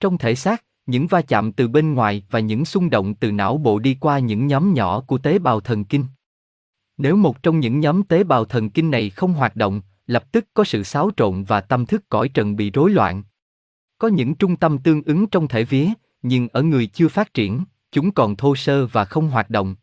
Trong 0.00 0.18
thể 0.18 0.34
xác, 0.34 0.64
những 0.86 1.06
va 1.06 1.22
chạm 1.22 1.52
từ 1.52 1.68
bên 1.68 1.94
ngoài 1.94 2.22
và 2.30 2.40
những 2.40 2.64
xung 2.64 2.90
động 2.90 3.14
từ 3.14 3.32
não 3.32 3.58
bộ 3.58 3.78
đi 3.78 3.96
qua 4.00 4.18
những 4.18 4.46
nhóm 4.46 4.74
nhỏ 4.74 5.00
của 5.00 5.18
tế 5.18 5.38
bào 5.38 5.60
thần 5.60 5.84
kinh. 5.84 6.04
Nếu 6.96 7.16
một 7.16 7.42
trong 7.42 7.60
những 7.60 7.80
nhóm 7.80 8.02
tế 8.02 8.24
bào 8.24 8.44
thần 8.44 8.70
kinh 8.70 8.90
này 8.90 9.10
không 9.10 9.32
hoạt 9.32 9.56
động, 9.56 9.80
lập 10.06 10.32
tức 10.32 10.46
có 10.54 10.64
sự 10.64 10.82
xáo 10.82 11.10
trộn 11.16 11.44
và 11.44 11.60
tâm 11.60 11.86
thức 11.86 12.02
cõi 12.08 12.28
trần 12.28 12.56
bị 12.56 12.70
rối 12.70 12.90
loạn. 12.90 13.22
Có 13.98 14.08
những 14.08 14.34
trung 14.34 14.56
tâm 14.56 14.78
tương 14.78 15.02
ứng 15.02 15.26
trong 15.26 15.48
thể 15.48 15.64
vía, 15.64 15.88
nhưng 16.22 16.48
ở 16.48 16.62
người 16.62 16.86
chưa 16.86 17.08
phát 17.08 17.34
triển, 17.34 17.60
chúng 17.92 18.10
còn 18.10 18.36
thô 18.36 18.56
sơ 18.56 18.86
và 18.86 19.04
không 19.04 19.28
hoạt 19.28 19.50
động. 19.50 19.76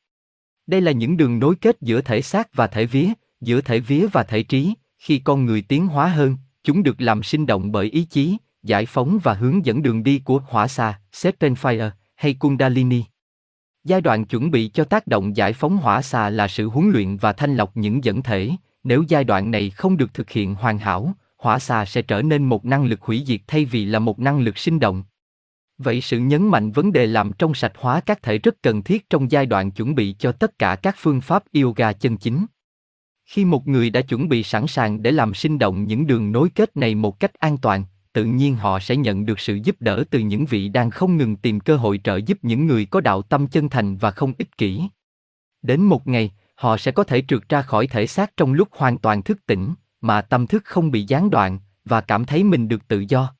Đây 0.67 0.81
là 0.81 0.91
những 0.91 1.17
đường 1.17 1.39
nối 1.39 1.55
kết 1.55 1.81
giữa 1.81 2.01
thể 2.01 2.21
xác 2.21 2.53
và 2.53 2.67
thể 2.67 2.85
vía, 2.85 3.13
giữa 3.43 3.61
thể 3.61 3.79
vía 3.79 4.07
và 4.07 4.23
thể 4.23 4.43
trí, 4.43 4.73
khi 4.99 5.19
con 5.19 5.45
người 5.45 5.61
tiến 5.61 5.87
hóa 5.87 6.07
hơn, 6.07 6.37
chúng 6.63 6.83
được 6.83 7.01
làm 7.01 7.23
sinh 7.23 7.45
động 7.45 7.71
bởi 7.71 7.85
ý 7.85 8.03
chí, 8.03 8.37
giải 8.63 8.85
phóng 8.85 9.19
và 9.23 9.33
hướng 9.33 9.65
dẫn 9.65 9.81
đường 9.81 10.03
đi 10.03 10.19
của 10.19 10.41
hỏa 10.47 10.67
xà, 10.67 10.99
fire 11.11 11.89
hay 12.15 12.33
Kundalini. 12.33 13.03
Giai 13.83 14.01
đoạn 14.01 14.25
chuẩn 14.25 14.51
bị 14.51 14.67
cho 14.67 14.83
tác 14.83 15.07
động 15.07 15.37
giải 15.37 15.53
phóng 15.53 15.77
hỏa 15.77 16.01
xà 16.01 16.29
là 16.29 16.47
sự 16.47 16.69
huấn 16.69 16.89
luyện 16.89 17.17
và 17.17 17.33
thanh 17.33 17.55
lọc 17.55 17.77
những 17.77 18.03
dẫn 18.03 18.21
thể, 18.21 18.51
nếu 18.83 19.03
giai 19.07 19.23
đoạn 19.23 19.51
này 19.51 19.69
không 19.69 19.97
được 19.97 20.13
thực 20.13 20.29
hiện 20.29 20.55
hoàn 20.55 20.77
hảo, 20.77 21.13
hỏa 21.37 21.59
xà 21.59 21.85
sẽ 21.85 22.01
trở 22.01 22.21
nên 22.21 22.43
một 22.43 22.65
năng 22.65 22.85
lực 22.85 23.01
hủy 23.01 23.23
diệt 23.25 23.41
thay 23.47 23.65
vì 23.65 23.85
là 23.85 23.99
một 23.99 24.19
năng 24.19 24.39
lực 24.39 24.57
sinh 24.57 24.79
động. 24.79 25.03
Vậy 25.77 26.01
sự 26.01 26.19
nhấn 26.19 26.47
mạnh 26.47 26.71
vấn 26.71 26.91
đề 26.91 27.05
làm 27.05 27.31
trong 27.33 27.53
sạch 27.53 27.73
hóa 27.75 28.01
các 28.01 28.21
thể 28.21 28.37
rất 28.37 28.61
cần 28.61 28.83
thiết 28.83 29.09
trong 29.09 29.31
giai 29.31 29.45
đoạn 29.45 29.71
chuẩn 29.71 29.95
bị 29.95 30.15
cho 30.19 30.31
tất 30.31 30.59
cả 30.59 30.75
các 30.75 30.95
phương 30.97 31.21
pháp 31.21 31.43
yoga 31.53 31.93
chân 31.93 32.17
chính. 32.17 32.45
Khi 33.33 33.45
một 33.45 33.67
người 33.67 33.89
đã 33.89 34.01
chuẩn 34.01 34.29
bị 34.29 34.43
sẵn 34.43 34.67
sàng 34.67 35.03
để 35.03 35.11
làm 35.11 35.33
sinh 35.33 35.59
động 35.59 35.83
những 35.83 36.07
đường 36.07 36.31
nối 36.31 36.49
kết 36.55 36.77
này 36.77 36.95
một 36.95 37.19
cách 37.19 37.33
an 37.33 37.57
toàn, 37.57 37.85
tự 38.13 38.25
nhiên 38.25 38.55
họ 38.55 38.79
sẽ 38.79 38.95
nhận 38.95 39.25
được 39.25 39.39
sự 39.39 39.55
giúp 39.63 39.75
đỡ 39.79 40.03
từ 40.09 40.19
những 40.19 40.45
vị 40.45 40.69
đang 40.69 40.89
không 40.89 41.17
ngừng 41.17 41.35
tìm 41.35 41.59
cơ 41.59 41.77
hội 41.77 41.99
trợ 42.03 42.17
giúp 42.17 42.37
những 42.41 42.67
người 42.67 42.85
có 42.85 43.01
đạo 43.01 43.21
tâm 43.21 43.47
chân 43.47 43.69
thành 43.69 43.97
và 43.97 44.11
không 44.11 44.33
ích 44.37 44.57
kỷ. 44.57 44.81
Đến 45.61 45.81
một 45.81 46.07
ngày, 46.07 46.31
họ 46.55 46.77
sẽ 46.77 46.91
có 46.91 47.03
thể 47.03 47.23
trượt 47.27 47.49
ra 47.49 47.61
khỏi 47.61 47.87
thể 47.87 48.07
xác 48.07 48.37
trong 48.37 48.53
lúc 48.53 48.67
hoàn 48.71 48.97
toàn 48.97 49.23
thức 49.23 49.45
tỉnh, 49.45 49.73
mà 50.01 50.21
tâm 50.21 50.47
thức 50.47 50.65
không 50.65 50.91
bị 50.91 51.05
gián 51.07 51.29
đoạn, 51.29 51.59
và 51.85 52.01
cảm 52.01 52.25
thấy 52.25 52.43
mình 52.43 52.67
được 52.67 52.87
tự 52.87 53.05
do. 53.09 53.35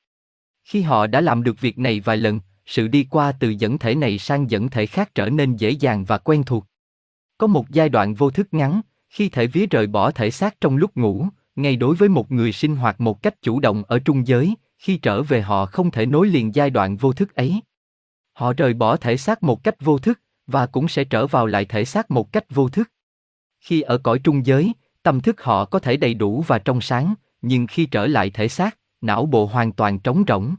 Khi 0.63 0.81
họ 0.81 1.07
đã 1.07 1.21
làm 1.21 1.43
được 1.43 1.61
việc 1.61 1.79
này 1.79 1.99
vài 1.99 2.17
lần, 2.17 2.39
sự 2.65 2.87
đi 2.87 3.07
qua 3.09 3.31
từ 3.31 3.49
dẫn 3.49 3.77
thể 3.77 3.95
này 3.95 4.17
sang 4.17 4.51
dẫn 4.51 4.69
thể 4.69 4.85
khác 4.85 5.15
trở 5.15 5.29
nên 5.29 5.55
dễ 5.55 5.69
dàng 5.69 6.05
và 6.05 6.17
quen 6.17 6.43
thuộc. 6.43 6.65
Có 7.37 7.47
một 7.47 7.69
giai 7.69 7.89
đoạn 7.89 8.13
vô 8.13 8.29
thức 8.29 8.47
ngắn, 8.51 8.81
khi 9.13 9.29
thể 9.29 9.47
vía 9.47 9.65
rời 9.65 9.87
bỏ 9.87 10.11
thể 10.11 10.31
xác 10.31 10.61
trong 10.61 10.77
lúc 10.77 10.97
ngủ, 10.97 11.27
ngay 11.55 11.75
đối 11.75 11.95
với 11.95 12.09
một 12.09 12.31
người 12.31 12.51
sinh 12.51 12.75
hoạt 12.75 13.01
một 13.01 13.21
cách 13.21 13.41
chủ 13.41 13.59
động 13.59 13.83
ở 13.87 13.99
trung 13.99 14.27
giới, 14.27 14.55
khi 14.77 14.97
trở 14.97 15.23
về 15.23 15.41
họ 15.41 15.65
không 15.65 15.91
thể 15.91 16.05
nối 16.05 16.27
liền 16.27 16.55
giai 16.55 16.69
đoạn 16.69 16.97
vô 16.97 17.13
thức 17.13 17.35
ấy. 17.35 17.61
Họ 18.33 18.53
rời 18.53 18.73
bỏ 18.73 18.97
thể 18.97 19.17
xác 19.17 19.43
một 19.43 19.63
cách 19.63 19.75
vô 19.79 19.97
thức, 19.97 20.19
và 20.47 20.65
cũng 20.65 20.87
sẽ 20.87 21.03
trở 21.03 21.27
vào 21.27 21.45
lại 21.45 21.65
thể 21.65 21.85
xác 21.85 22.11
một 22.11 22.31
cách 22.31 22.45
vô 22.49 22.69
thức. 22.69 22.91
Khi 23.59 23.81
ở 23.81 23.97
cõi 23.97 24.19
trung 24.19 24.45
giới, 24.45 24.73
tâm 25.03 25.21
thức 25.21 25.41
họ 25.41 25.65
có 25.65 25.79
thể 25.79 25.97
đầy 25.97 26.13
đủ 26.13 26.43
và 26.47 26.59
trong 26.59 26.81
sáng, 26.81 27.13
nhưng 27.41 27.67
khi 27.67 27.85
trở 27.85 28.07
lại 28.07 28.29
thể 28.29 28.47
xác, 28.47 28.77
não 29.01 29.25
bộ 29.25 29.45
hoàn 29.45 29.71
toàn 29.71 29.99
trống 29.99 30.23
rỗng. 30.27 30.55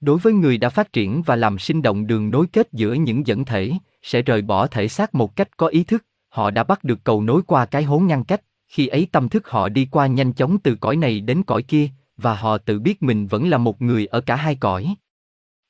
Đối 0.00 0.18
với 0.18 0.32
người 0.32 0.58
đã 0.58 0.68
phát 0.68 0.92
triển 0.92 1.22
và 1.22 1.36
làm 1.36 1.58
sinh 1.58 1.82
động 1.82 2.06
đường 2.06 2.30
nối 2.30 2.46
kết 2.52 2.68
giữa 2.72 2.92
những 2.92 3.26
dẫn 3.26 3.44
thể, 3.44 3.72
sẽ 4.02 4.22
rời 4.22 4.42
bỏ 4.42 4.66
thể 4.66 4.88
xác 4.88 5.14
một 5.14 5.36
cách 5.36 5.56
có 5.56 5.66
ý 5.66 5.84
thức, 5.84 6.04
họ 6.28 6.50
đã 6.50 6.64
bắt 6.64 6.84
được 6.84 6.98
cầu 7.04 7.22
nối 7.22 7.42
qua 7.46 7.66
cái 7.66 7.82
hố 7.84 7.98
ngăn 7.98 8.24
cách, 8.24 8.42
khi 8.66 8.86
ấy 8.86 9.08
tâm 9.12 9.28
thức 9.28 9.48
họ 9.48 9.68
đi 9.68 9.88
qua 9.90 10.06
nhanh 10.06 10.32
chóng 10.32 10.58
từ 10.58 10.74
cõi 10.74 10.96
này 10.96 11.20
đến 11.20 11.42
cõi 11.42 11.62
kia, 11.62 11.88
và 12.16 12.34
họ 12.34 12.58
tự 12.58 12.80
biết 12.80 13.02
mình 13.02 13.26
vẫn 13.26 13.48
là 13.48 13.58
một 13.58 13.82
người 13.82 14.06
ở 14.06 14.20
cả 14.20 14.36
hai 14.36 14.54
cõi. 14.54 14.94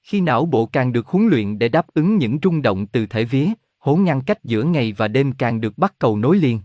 Khi 0.02 0.20
não 0.20 0.46
bộ 0.46 0.66
càng 0.66 0.92
được 0.92 1.06
huấn 1.06 1.26
luyện 1.26 1.58
để 1.58 1.68
đáp 1.68 1.86
ứng 1.94 2.16
những 2.16 2.38
rung 2.42 2.62
động 2.62 2.86
từ 2.86 3.06
thể 3.06 3.24
vía, 3.24 3.46
hố 3.78 3.96
ngăn 3.96 4.20
cách 4.20 4.44
giữa 4.44 4.62
ngày 4.62 4.92
và 4.92 5.08
đêm 5.08 5.32
càng 5.32 5.60
được 5.60 5.78
bắt 5.78 5.94
cầu 5.98 6.16
nối 6.16 6.38
liền. 6.38 6.60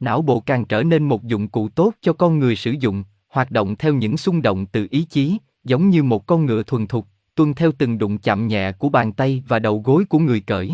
Não 0.00 0.22
bộ 0.22 0.40
càng 0.40 0.64
trở 0.64 0.82
nên 0.82 1.08
một 1.08 1.24
dụng 1.24 1.48
cụ 1.48 1.68
tốt 1.68 1.94
cho 2.00 2.12
con 2.12 2.38
người 2.38 2.56
sử 2.56 2.74
dụng, 2.80 3.04
hoạt 3.28 3.50
động 3.50 3.76
theo 3.76 3.94
những 3.94 4.16
xung 4.16 4.42
động 4.42 4.66
từ 4.66 4.86
ý 4.90 5.04
chí, 5.04 5.38
giống 5.64 5.90
như 5.90 6.02
một 6.02 6.26
con 6.26 6.46
ngựa 6.46 6.62
thuần 6.62 6.86
thục, 6.86 7.06
tuân 7.34 7.54
theo 7.54 7.72
từng 7.78 7.98
đụng 7.98 8.18
chạm 8.18 8.48
nhẹ 8.48 8.72
của 8.72 8.88
bàn 8.88 9.12
tay 9.12 9.42
và 9.48 9.58
đầu 9.58 9.82
gối 9.84 10.04
của 10.04 10.18
người 10.18 10.40
cởi. 10.40 10.72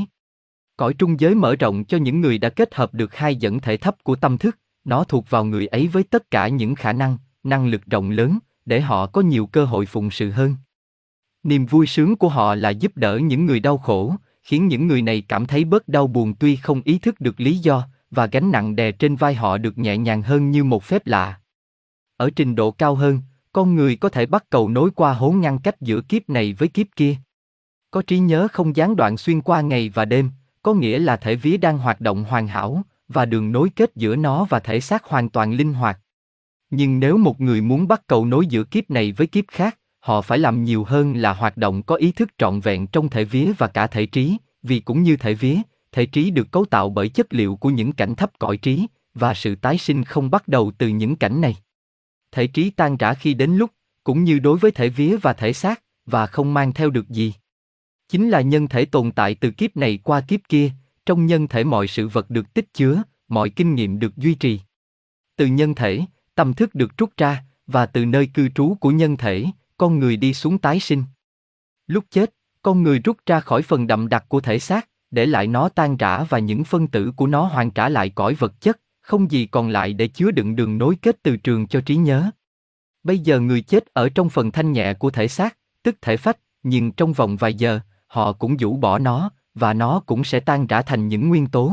Cõi 0.77 0.95
trung 0.95 1.21
giới 1.21 1.35
mở 1.35 1.57
rộng 1.57 1.85
cho 1.85 1.99
những 1.99 2.21
người 2.21 2.39
đã 2.39 2.49
kết 2.49 2.75
hợp 2.75 2.95
được 2.95 3.15
hai 3.15 3.37
dẫn 3.37 3.61
thể 3.61 3.77
thấp 3.77 3.97
của 4.05 4.17
tâm 4.17 4.39
thức, 4.39 4.59
nó 4.85 5.05
thuộc 5.05 5.31
vào 5.31 5.45
người 5.45 5.67
ấy 5.67 5.89
với 5.89 6.03
tất 6.03 6.31
cả 6.31 6.49
những 6.49 6.75
khả 6.75 6.93
năng, 6.93 7.19
năng 7.43 7.67
lực 7.67 7.87
rộng 7.87 8.11
lớn, 8.11 8.39
để 8.65 8.81
họ 8.81 9.07
có 9.07 9.21
nhiều 9.21 9.47
cơ 9.47 9.65
hội 9.65 9.87
phụng 9.87 10.11
sự 10.11 10.31
hơn. 10.31 10.57
Niềm 11.43 11.67
vui 11.67 11.87
sướng 11.87 12.17
của 12.17 12.29
họ 12.29 12.55
là 12.55 12.71
giúp 12.71 12.97
đỡ 12.97 13.19
những 13.19 13.47
người 13.47 13.61
đau 13.61 13.79
khổ, 13.79 14.15
khiến 14.43 14.69
những 14.69 14.87
người 14.87 15.03
này 15.03 15.21
cảm 15.29 15.47
thấy 15.47 15.65
bớt 15.65 15.89
đau 15.89 16.07
buồn 16.07 16.35
tuy 16.35 16.57
không 16.57 16.83
ý 16.85 16.99
thức 16.99 17.21
được 17.21 17.41
lý 17.41 17.59
do, 17.59 17.89
và 18.11 18.27
gánh 18.27 18.53
nặng 18.53 18.77
đè 18.77 18.93
trên 18.93 19.17
vai 19.17 19.35
họ 19.35 19.59
được 19.59 19.79
nhẹ 19.79 19.97
nhàng 19.97 20.23
hơn 20.23 20.51
như 20.51 20.65
một 20.65 20.85
phép 20.85 21.07
lạ. 21.07 21.41
Ở 22.17 22.31
trình 22.37 22.55
độ 22.55 22.71
cao 22.71 22.95
hơn, 22.95 23.21
con 23.53 23.75
người 23.75 23.97
có 23.97 24.09
thể 24.09 24.27
bắt 24.27 24.45
cầu 24.51 24.69
nối 24.69 24.91
qua 24.91 25.13
hố 25.13 25.31
ngăn 25.33 25.59
cách 25.59 25.81
giữa 25.81 26.01
kiếp 26.01 26.29
này 26.29 26.53
với 26.53 26.69
kiếp 26.69 26.87
kia. 26.97 27.17
Có 27.91 28.03
trí 28.03 28.19
nhớ 28.19 28.49
không 28.53 28.77
gián 28.77 28.97
đoạn 28.97 29.17
xuyên 29.17 29.41
qua 29.41 29.61
ngày 29.61 29.89
và 29.95 30.05
đêm, 30.05 30.31
có 30.65 30.75
nghĩa 30.75 30.99
là 30.99 31.17
thể 31.17 31.37
vía 31.37 31.57
đang 31.57 31.79
hoạt 31.79 32.01
động 32.01 32.25
hoàn 32.25 32.47
hảo, 32.47 32.83
và 33.09 33.25
đường 33.25 33.53
nối 33.53 33.69
kết 33.77 33.91
giữa 33.97 34.17
nó 34.17 34.45
và 34.45 34.61
thể 34.61 34.81
xác 34.81 35.05
hoàn 35.05 35.29
toàn 35.29 35.53
linh 35.53 35.73
hoạt. 35.73 36.01
Nhưng 36.71 37.01
nếu 37.01 37.17
một 37.17 37.41
người 37.41 37.61
muốn 37.61 37.89
bắt 37.89 38.03
cầu 38.07 38.27
nối 38.27 38.47
giữa 38.47 38.65
kiếp 38.65 38.91
này 38.91 39.13
với 39.13 39.27
kiếp 39.27 39.45
khác, 39.49 39.79
họ 40.01 40.23
phải 40.23 40.39
làm 40.39 40.65
nhiều 40.65 40.85
hơn 40.85 41.17
là 41.17 41.33
hoạt 41.33 41.57
động 41.57 41.83
có 41.83 41.95
ý 41.95 42.13
thức 42.13 42.29
trọn 42.39 42.61
vẹn 42.61 42.87
trong 42.87 43.09
thể 43.09 43.25
vía 43.25 43.53
và 43.59 43.67
cả 43.67 43.87
thể 43.87 44.07
trí, 44.07 44.37
vì 44.63 44.81
cũng 44.81 45.03
như 45.03 45.17
thể 45.17 45.35
vía, 45.35 45.57
thể 45.93 46.07
trí 46.07 46.31
được 46.31 46.53
cấu 46.53 46.65
tạo 46.65 46.91
bởi 46.91 47.09
chất 47.09 47.27
liệu 47.35 47.57
của 47.57 47.71
những 47.71 47.93
cảnh 47.93 48.15
thấp 48.15 48.31
cõi 48.39 48.57
trí, 48.57 48.87
và 49.15 49.35
sự 49.35 49.55
tái 49.55 49.79
sinh 49.79 50.05
không 50.05 50.31
bắt 50.31 50.49
đầu 50.49 50.73
từ 50.79 50.89
những 50.89 51.17
cảnh 51.17 51.41
này. 51.41 51.57
Thể 52.33 52.47
trí 52.47 52.71
tan 52.71 52.97
rã 52.97 53.15
khi 53.15 53.35
đến 53.35 53.57
lúc, 53.57 53.71
cũng 54.05 54.25
như 54.25 54.39
đối 54.39 54.59
với 54.59 54.71
thể 54.71 54.89
vía 54.89 55.17
và 55.17 55.33
thể 55.33 55.53
xác, 55.53 55.83
và 56.07 56.27
không 56.27 56.55
mang 56.55 56.73
theo 56.73 56.91
được 56.91 57.09
gì. 57.09 57.35
Chính 58.09 58.31
là 58.31 58.41
nhân 58.41 58.69
thể 58.69 58.85
tồn 58.85 59.13
tại 59.13 59.35
từ 59.35 59.51
kiếp 59.51 59.77
này 59.77 59.99
qua 60.05 60.21
kiếp 60.21 60.41
kia, 60.49 60.71
trong 61.07 61.27
nhân 61.27 61.49
thể 61.49 61.65
mọi 61.65 61.87
sự 61.87 62.09
vật 62.09 62.31
được 62.31 62.55
tích 62.55 62.75
chứa, 62.75 63.03
mọi 63.29 63.51
kinh 63.51 63.75
nghiệm 63.75 63.99
được 63.99 64.17
duy 64.17 64.35
trì. 64.35 64.61
Từ 65.37 65.47
nhân 65.47 65.75
thể, 65.75 66.01
tâm 66.35 66.55
thức 66.55 66.75
được 66.75 66.99
rút 66.99 67.11
ra, 67.17 67.45
và 67.67 67.87
từ 67.87 68.05
nơi 68.05 68.27
cư 68.27 68.49
trú 68.49 68.75
của 68.81 68.91
nhân 68.91 69.17
thể, 69.17 69.47
con 69.77 69.99
người 69.99 70.17
đi 70.17 70.35
xuống 70.35 70.59
tái 70.59 70.81
sinh. 70.81 71.05
Lúc 71.87 72.05
chết, 72.11 72.35
con 72.63 72.83
người 72.83 72.99
rút 72.99 73.17
ra 73.27 73.41
khỏi 73.41 73.63
phần 73.63 73.87
đậm 73.87 74.09
đặc 74.09 74.25
của 74.29 74.41
thể 74.41 74.59
xác, 74.59 74.89
để 75.11 75.27
lại 75.27 75.47
nó 75.47 75.69
tan 75.69 75.97
rã 75.97 76.25
và 76.25 76.39
những 76.39 76.65
phân 76.65 76.87
tử 76.87 77.13
của 77.17 77.27
nó 77.27 77.45
hoàn 77.45 77.71
trả 77.71 77.89
lại 77.89 78.11
cõi 78.11 78.35
vật 78.35 78.61
chất, 78.61 78.81
không 79.01 79.31
gì 79.31 79.47
còn 79.47 79.69
lại 79.69 79.93
để 79.93 80.09
chứa 80.09 80.31
đựng 80.31 80.57
đường 80.57 80.79
nối 80.79 80.97
kết 81.03 81.23
từ 81.23 81.37
trường 81.37 81.67
cho 81.67 81.81
trí 81.81 81.97
nhớ. 81.97 82.31
Bây 83.03 83.19
giờ 83.19 83.41
người 83.41 83.61
chết 83.61 83.87
ở 83.93 84.09
trong 84.09 84.29
phần 84.29 84.51
thanh 84.51 84.73
nhẹ 84.73 84.95
của 84.95 85.11
thể 85.11 85.29
xác, 85.29 85.57
tức 85.83 85.97
thể 86.03 86.17
phách, 86.17 86.39
nhưng 86.63 86.93
trong 86.93 87.13
vòng 87.13 87.37
vài 87.37 87.55
giờ, 87.55 87.81
họ 88.15 88.33
cũng 88.33 88.57
rũ 88.57 88.77
bỏ 88.77 88.99
nó, 88.99 89.31
và 89.55 89.75
nó 89.75 90.01
cũng 90.07 90.25
sẽ 90.25 90.41
tan 90.41 90.67
rã 90.67 90.83
thành 90.83 91.09
những 91.09 91.29
nguyên 91.29 91.47
tố. 91.47 91.73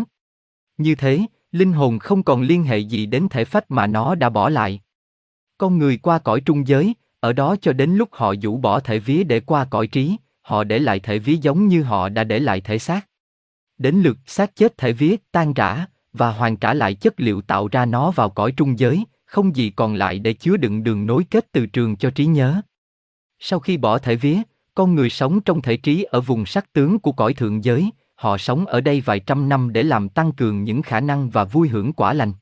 Như 0.77 0.95
thế, 0.95 1.25
linh 1.51 1.73
hồn 1.73 1.99
không 1.99 2.23
còn 2.23 2.41
liên 2.41 2.63
hệ 2.63 2.77
gì 2.77 3.05
đến 3.05 3.27
thể 3.29 3.45
phách 3.45 3.71
mà 3.71 3.87
nó 3.87 4.15
đã 4.15 4.29
bỏ 4.29 4.49
lại. 4.49 4.81
Con 5.57 5.77
người 5.77 5.97
qua 5.97 6.19
cõi 6.19 6.41
trung 6.41 6.67
giới, 6.67 6.93
ở 7.19 7.33
đó 7.33 7.55
cho 7.61 7.73
đến 7.73 7.95
lúc 7.95 8.09
họ 8.11 8.33
rũ 8.41 8.57
bỏ 8.57 8.79
thể 8.79 8.99
vía 8.99 9.23
để 9.23 9.39
qua 9.39 9.65
cõi 9.65 9.87
trí, 9.87 10.17
họ 10.41 10.63
để 10.63 10.79
lại 10.79 10.99
thể 10.99 11.19
vía 11.19 11.35
giống 11.41 11.67
như 11.67 11.83
họ 11.83 12.09
đã 12.09 12.23
để 12.23 12.39
lại 12.39 12.61
thể 12.61 12.79
xác. 12.79 13.07
Đến 13.77 13.95
lượt 13.95 14.17
xác 14.25 14.55
chết 14.55 14.77
thể 14.77 14.93
vía 14.93 15.15
tan 15.31 15.53
rã 15.53 15.85
và 16.13 16.31
hoàn 16.31 16.57
trả 16.57 16.73
lại 16.73 16.93
chất 16.93 17.13
liệu 17.19 17.41
tạo 17.41 17.67
ra 17.67 17.85
nó 17.85 18.11
vào 18.11 18.29
cõi 18.29 18.51
trung 18.51 18.79
giới, 18.79 19.05
không 19.25 19.55
gì 19.55 19.69
còn 19.69 19.95
lại 19.95 20.19
để 20.19 20.33
chứa 20.33 20.57
đựng 20.57 20.83
đường 20.83 21.05
nối 21.05 21.23
kết 21.23 21.51
từ 21.51 21.65
trường 21.65 21.95
cho 21.95 22.09
trí 22.09 22.25
nhớ. 22.25 22.61
Sau 23.39 23.59
khi 23.59 23.77
bỏ 23.77 23.97
thể 23.97 24.15
vía, 24.15 24.41
con 24.75 24.95
người 24.95 25.09
sống 25.09 25.41
trong 25.41 25.61
thể 25.61 25.77
trí 25.77 26.03
ở 26.03 26.21
vùng 26.21 26.45
sắc 26.45 26.73
tướng 26.73 26.99
của 26.99 27.11
cõi 27.11 27.33
thượng 27.33 27.63
giới, 27.63 27.89
họ 28.15 28.37
sống 28.37 28.65
ở 28.65 28.81
đây 28.81 29.01
vài 29.01 29.19
trăm 29.19 29.49
năm 29.49 29.73
để 29.73 29.83
làm 29.83 30.09
tăng 30.09 30.31
cường 30.31 30.63
những 30.63 30.81
khả 30.81 30.99
năng 30.99 31.29
và 31.29 31.43
vui 31.43 31.69
hưởng 31.69 31.93
quả 31.93 32.13
lành. 32.13 32.33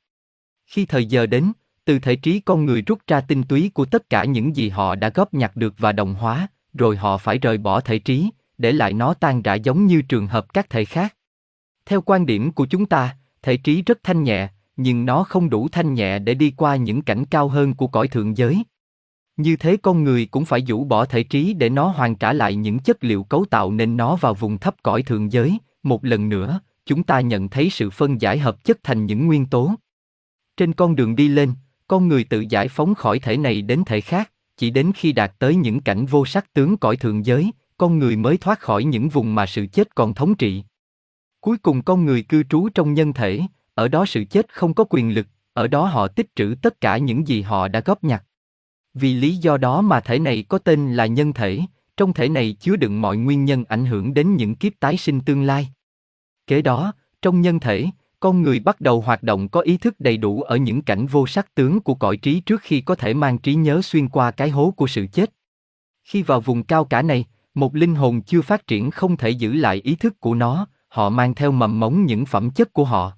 Khi 0.66 0.86
thời 0.86 1.06
giờ 1.06 1.26
đến, 1.26 1.52
từ 1.86 2.00
thể 2.00 2.16
trí 2.16 2.40
con 2.40 2.66
người 2.66 2.82
rút 2.82 3.00
ra 3.08 3.22
tinh 3.22 3.44
túy 3.44 3.72
của 3.74 3.86
tất 3.86 4.10
cả 4.10 4.26
những 4.26 4.56
gì 4.56 4.70
họ 4.70 4.96
đã 4.96 5.10
góp 5.10 5.34
nhặt 5.34 5.56
được 5.56 5.74
và 5.78 5.92
đồng 5.92 6.14
hóa, 6.14 6.48
rồi 6.74 6.96
họ 6.96 7.18
phải 7.18 7.38
rời 7.38 7.58
bỏ 7.58 7.82
thể 7.82 8.00
trí, 8.00 8.30
để 8.58 8.72
lại 8.72 8.94
nó 8.94 9.14
tan 9.14 9.42
rã 9.42 9.54
giống 9.54 9.86
như 9.86 10.02
trường 10.02 10.28
hợp 10.28 10.54
các 10.54 10.70
thể 10.70 10.86
khác. 10.86 11.16
Theo 11.86 12.02
quan 12.02 12.26
điểm 12.26 12.52
của 12.52 12.66
chúng 12.66 12.86
ta, 12.86 13.16
thể 13.42 13.58
trí 13.58 13.82
rất 13.82 14.00
thanh 14.04 14.24
nhẹ, 14.24 14.50
nhưng 14.78 15.06
nó 15.06 15.24
không 15.24 15.50
đủ 15.50 15.68
thanh 15.72 15.94
nhẹ 15.94 16.20
để 16.20 16.34
đi 16.34 16.54
qua 16.58 16.76
những 16.76 17.02
cảnh 17.02 17.26
cao 17.26 17.48
hơn 17.48 17.74
của 17.74 17.88
cõi 17.88 18.08
thượng 18.08 18.38
giới. 18.38 18.64
Như 19.40 19.56
thế 19.56 19.78
con 19.78 20.04
người 20.04 20.26
cũng 20.26 20.46
phải 20.46 20.62
rũ 20.62 20.84
bỏ 20.84 21.06
thể 21.06 21.24
trí 21.24 21.54
để 21.54 21.70
nó 21.70 21.88
hoàn 21.88 22.16
trả 22.16 22.34
lại 22.34 22.56
những 22.56 22.80
chất 22.80 23.04
liệu 23.04 23.24
cấu 23.24 23.46
tạo 23.46 23.72
nên 23.72 23.98
nó 23.98 24.16
vào 24.16 24.34
vùng 24.34 24.58
thấp 24.58 24.76
cõi 24.84 25.04
thượng 25.04 25.32
giới, 25.32 25.58
một 25.84 26.06
lần 26.06 26.30
nữa, 26.30 26.60
chúng 26.86 27.04
ta 27.04 27.20
nhận 27.20 27.50
thấy 27.50 27.70
sự 27.70 27.90
phân 27.90 28.22
giải 28.22 28.40
hợp 28.40 28.64
chất 28.64 28.80
thành 28.84 29.06
những 29.06 29.28
nguyên 29.28 29.46
tố. 29.46 29.74
Trên 30.58 30.74
con 30.74 30.96
đường 30.96 31.16
đi 31.16 31.28
lên, 31.28 31.54
con 31.88 32.08
người 32.08 32.24
tự 32.24 32.46
giải 32.50 32.68
phóng 32.68 32.96
khỏi 32.96 33.20
thể 33.20 33.38
này 33.38 33.62
đến 33.62 33.84
thể 33.86 34.02
khác, 34.02 34.32
chỉ 34.58 34.70
đến 34.70 34.92
khi 34.96 35.12
đạt 35.12 35.32
tới 35.40 35.56
những 35.56 35.82
cảnh 35.82 36.06
vô 36.06 36.26
sắc 36.26 36.54
tướng 36.54 36.78
cõi 36.78 36.98
thượng 36.98 37.26
giới, 37.26 37.52
con 37.78 38.00
người 38.00 38.16
mới 38.16 38.38
thoát 38.38 38.60
khỏi 38.60 38.84
những 38.84 39.10
vùng 39.10 39.36
mà 39.36 39.46
sự 39.46 39.66
chết 39.66 39.96
còn 39.96 40.14
thống 40.14 40.36
trị. 40.36 40.64
Cuối 41.42 41.58
cùng 41.58 41.82
con 41.82 42.06
người 42.06 42.22
cư 42.22 42.44
trú 42.44 42.70
trong 42.70 42.94
nhân 42.94 43.14
thể, 43.14 43.42
ở 43.74 43.88
đó 43.88 44.06
sự 44.06 44.24
chết 44.24 44.54
không 44.54 44.74
có 44.74 44.84
quyền 44.90 45.14
lực, 45.14 45.28
ở 45.54 45.68
đó 45.68 45.86
họ 45.86 46.08
tích 46.08 46.36
trữ 46.36 46.56
tất 46.62 46.82
cả 46.82 46.98
những 46.98 47.28
gì 47.28 47.42
họ 47.42 47.68
đã 47.68 47.80
góp 47.80 48.04
nhặt. 48.04 48.24
Vì 48.94 49.14
lý 49.14 49.36
do 49.36 49.58
đó 49.58 49.82
mà 49.82 50.00
thể 50.00 50.20
này 50.20 50.44
có 50.50 50.58
tên 50.58 50.94
là 50.94 51.06
nhân 51.06 51.34
thể, 51.34 51.60
trong 51.98 52.14
thể 52.14 52.30
này 52.30 52.56
chứa 52.60 52.76
đựng 52.76 53.02
mọi 53.02 53.18
nguyên 53.18 53.46
nhân 53.46 53.64
ảnh 53.66 53.86
hưởng 53.86 54.14
đến 54.14 54.36
những 54.36 54.56
kiếp 54.56 54.74
tái 54.80 54.98
sinh 54.98 55.22
tương 55.22 55.44
lai. 55.44 55.70
Kế 56.48 56.62
đó, 56.62 56.94
trong 57.22 57.42
nhân 57.42 57.60
thể, 57.60 57.86
con 58.20 58.42
người 58.42 58.60
bắt 58.60 58.82
đầu 58.82 59.02
hoạt 59.02 59.24
động 59.24 59.50
có 59.50 59.62
ý 59.62 59.78
thức 59.78 60.00
đầy 60.00 60.18
đủ 60.18 60.42
ở 60.42 60.58
những 60.58 60.82
cảnh 60.82 61.08
vô 61.08 61.28
sắc 61.28 61.56
tướng 61.56 61.80
của 61.80 61.96
cõi 61.96 62.18
trí 62.18 62.40
trước 62.40 62.62
khi 62.62 62.82
có 62.82 62.96
thể 62.96 63.14
mang 63.14 63.38
trí 63.38 63.56
nhớ 63.56 63.82
xuyên 63.82 64.10
qua 64.10 64.32
cái 64.32 64.50
hố 64.50 64.74
của 64.78 64.88
sự 64.88 65.08
chết. 65.12 65.34
Khi 66.04 66.24
vào 66.24 66.42
vùng 66.42 66.64
cao 66.64 66.86
cả 66.86 67.02
này, 67.02 67.26
một 67.54 67.76
linh 67.76 67.96
hồn 67.96 68.22
chưa 68.22 68.42
phát 68.42 68.68
triển 68.68 68.92
không 68.92 69.18
thể 69.18 69.30
giữ 69.30 69.54
lại 69.54 69.82
ý 69.84 69.96
thức 69.96 70.20
của 70.20 70.36
nó, 70.36 70.68
họ 70.88 71.10
mang 71.10 71.36
theo 71.36 71.52
mầm 71.52 71.80
mống 71.80 72.06
những 72.06 72.26
phẩm 72.26 72.50
chất 72.50 72.74
của 72.74 72.86
họ. 72.86 73.12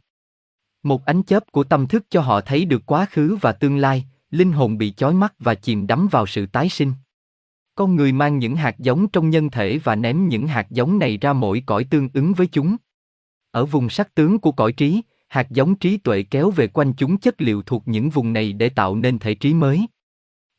Một 0.83 1.06
ánh 1.06 1.24
chớp 1.24 1.51
của 1.51 1.64
tâm 1.64 1.88
thức 1.88 2.06
cho 2.09 2.22
họ 2.22 2.41
thấy 2.41 2.66
được 2.66 2.85
quá 2.85 3.06
khứ 3.09 3.38
và 3.41 3.51
tương 3.51 3.77
lai, 3.77 4.06
linh 4.32 4.51
hồn 4.51 4.77
bị 4.77 4.92
chói 4.92 5.14
mắt 5.14 5.34
và 5.40 5.56
chìm 5.56 5.88
đắm 5.88 6.08
vào 6.11 6.27
sự 6.27 6.45
tái 6.45 6.69
sinh. 6.69 6.93
Con 7.76 7.95
người 7.95 8.11
mang 8.11 8.40
những 8.40 8.56
hạt 8.56 8.80
giống 8.80 9.08
trong 9.08 9.30
nhân 9.30 9.50
thể 9.50 9.77
và 9.77 9.95
ném 9.95 10.27
những 10.27 10.48
hạt 10.48 10.68
giống 10.69 11.00
này 11.00 11.18
ra 11.18 11.34
mỗi 11.34 11.64
cõi 11.66 11.84
tương 11.84 12.10
ứng 12.14 12.34
với 12.34 12.48
chúng. 12.48 12.76
Ở 13.51 13.66
vùng 13.66 13.90
sắc 13.90 14.16
tướng 14.16 14.40
của 14.40 14.51
cõi 14.51 14.72
trí, 14.72 15.01
hạt 15.30 15.51
giống 15.51 15.76
trí 15.76 15.98
tuệ 15.98 16.24
kéo 16.24 16.51
về 16.51 16.68
quanh 16.68 16.93
chúng 16.93 17.18
chất 17.18 17.42
liệu 17.42 17.61
thuộc 17.61 17.84
những 17.85 18.10
vùng 18.10 18.34
này 18.34 18.53
để 18.53 18.69
tạo 18.69 18.95
nên 18.95 19.19
thể 19.19 19.35
trí 19.35 19.53
mới. 19.53 19.85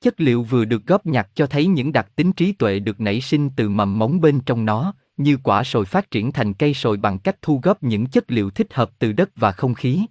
Chất 0.00 0.20
liệu 0.20 0.42
vừa 0.42 0.64
được 0.64 0.86
góp 0.86 1.06
nhặt 1.06 1.30
cho 1.34 1.46
thấy 1.46 1.66
những 1.66 1.92
đặc 1.92 2.08
tính 2.16 2.32
trí 2.32 2.52
tuệ 2.52 2.78
được 2.78 3.00
nảy 3.00 3.20
sinh 3.20 3.50
từ 3.56 3.68
mầm 3.68 3.98
móng 3.98 4.20
bên 4.20 4.40
trong 4.40 4.64
nó, 4.64 4.94
như 5.16 5.38
quả 5.42 5.64
sồi 5.64 5.84
phát 5.84 6.10
triển 6.10 6.32
thành 6.32 6.54
cây 6.54 6.74
sồi 6.74 6.96
bằng 6.96 7.18
cách 7.18 7.36
thu 7.42 7.60
góp 7.62 7.82
những 7.82 8.06
chất 8.06 8.30
liệu 8.30 8.50
thích 8.50 8.74
hợp 8.74 8.90
từ 8.98 9.12
đất 9.12 9.30
và 9.36 9.52
không 9.52 9.74
khí. 9.74 10.06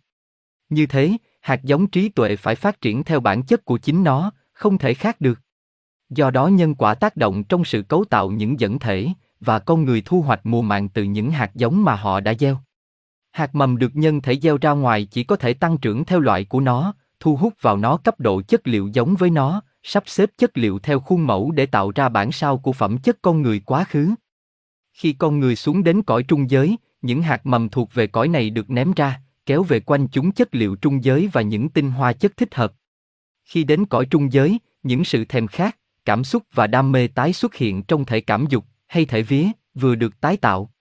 Như 0.72 0.85
thế, 0.85 1.11
hạt 1.41 1.64
giống 1.64 1.88
trí 1.88 2.09
tuệ 2.09 2.35
phải 2.35 2.56
phát 2.56 2.82
triển 2.82 3.03
theo 3.03 3.19
bản 3.19 3.43
chất 3.43 3.66
của 3.66 3.77
chính 3.77 4.03
nó, 4.03 4.32
không 4.53 4.77
thể 4.77 4.93
khác 4.93 5.22
được. 5.22 5.40
Do 6.09 6.32
đó 6.32 6.48
nhân 6.48 6.75
quả 6.75 6.95
tác 6.95 7.17
động 7.17 7.43
trong 7.43 7.66
sự 7.66 7.82
cấu 7.82 8.06
tạo 8.06 8.32
những 8.32 8.59
dẫn 8.59 8.80
thể, 8.80 9.08
và 9.40 9.59
con 9.59 9.85
người 9.85 10.01
thu 10.06 10.22
hoạch 10.22 10.45
mùa 10.45 10.61
màng 10.61 10.90
từ 10.90 11.03
những 11.03 11.32
hạt 11.32 11.51
giống 11.56 11.83
mà 11.83 11.95
họ 11.95 12.19
đã 12.19 12.33
gieo. 12.40 12.58
Hạt 13.32 13.56
mầm 13.56 13.77
được 13.77 13.95
nhân 13.95 14.22
thể 14.22 14.40
gieo 14.41 14.58
ra 14.61 14.72
ngoài 14.72 15.06
chỉ 15.06 15.24
có 15.24 15.35
thể 15.35 15.53
tăng 15.53 15.77
trưởng 15.77 16.06
theo 16.06 16.19
loại 16.19 16.45
của 16.45 16.59
nó, 16.59 16.93
thu 17.19 17.35
hút 17.35 17.53
vào 17.61 17.77
nó 17.77 17.98
cấp 17.98 18.19
độ 18.19 18.41
chất 18.41 18.67
liệu 18.67 18.88
giống 18.88 19.16
với 19.16 19.30
nó, 19.30 19.61
sắp 19.83 20.03
xếp 20.06 20.30
chất 20.38 20.58
liệu 20.58 20.80
theo 20.80 21.00
khuôn 21.00 21.27
mẫu 21.27 21.51
để 21.51 21.66
tạo 21.66 21.91
ra 21.95 22.09
bản 22.09 22.32
sao 22.32 22.58
của 22.58 22.74
phẩm 22.74 22.98
chất 22.98 23.17
con 23.22 23.41
người 23.41 23.59
quá 23.59 23.83
khứ. 23.83 24.09
Khi 24.93 25.14
con 25.14 25.40
người 25.40 25.56
xuống 25.56 25.83
đến 25.83 26.01
cõi 26.01 26.24
trung 26.24 26.50
giới, 26.50 26.77
những 27.01 27.22
hạt 27.22 27.45
mầm 27.45 27.69
thuộc 27.69 27.93
về 27.93 28.08
cõi 28.08 28.27
này 28.27 28.50
được 28.50 28.69
ném 28.69 28.93
ra, 28.93 29.22
kéo 29.45 29.63
về 29.63 29.79
quanh 29.79 30.07
chúng 30.07 30.31
chất 30.31 30.55
liệu 30.55 30.75
trung 30.75 31.03
giới 31.03 31.29
và 31.33 31.41
những 31.41 31.69
tinh 31.69 31.91
hoa 31.91 32.13
chất 32.13 32.37
thích 32.37 32.55
hợp. 32.55 32.73
Khi 33.43 33.63
đến 33.63 33.85
cõi 33.85 34.05
trung 34.05 34.33
giới, 34.33 34.59
những 34.83 35.03
sự 35.03 35.25
thèm 35.25 35.47
khát, 35.47 35.77
cảm 36.05 36.23
xúc 36.23 36.43
và 36.53 36.67
đam 36.67 36.91
mê 36.91 37.07
tái 37.07 37.33
xuất 37.33 37.55
hiện 37.55 37.83
trong 37.83 38.05
thể 38.05 38.21
cảm 38.21 38.45
dục 38.49 38.65
hay 38.87 39.05
thể 39.05 39.21
vía, 39.21 39.47
vừa 39.73 39.95
được 39.95 40.21
tái 40.21 40.37
tạo. 40.37 40.71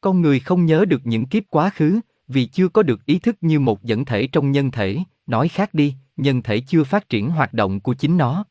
Con 0.00 0.22
người 0.22 0.40
không 0.40 0.66
nhớ 0.66 0.84
được 0.84 1.00
những 1.04 1.26
kiếp 1.26 1.42
quá 1.50 1.70
khứ, 1.70 2.00
vì 2.28 2.46
chưa 2.46 2.68
có 2.68 2.82
được 2.82 3.06
ý 3.06 3.18
thức 3.18 3.36
như 3.40 3.60
một 3.60 3.82
dẫn 3.82 4.04
thể 4.04 4.26
trong 4.26 4.52
nhân 4.52 4.70
thể, 4.70 4.98
nói 5.26 5.48
khác 5.48 5.74
đi, 5.74 5.94
nhân 6.16 6.42
thể 6.42 6.60
chưa 6.60 6.84
phát 6.84 7.08
triển 7.08 7.30
hoạt 7.30 7.54
động 7.54 7.80
của 7.80 7.94
chính 7.94 8.16
nó. 8.16 8.44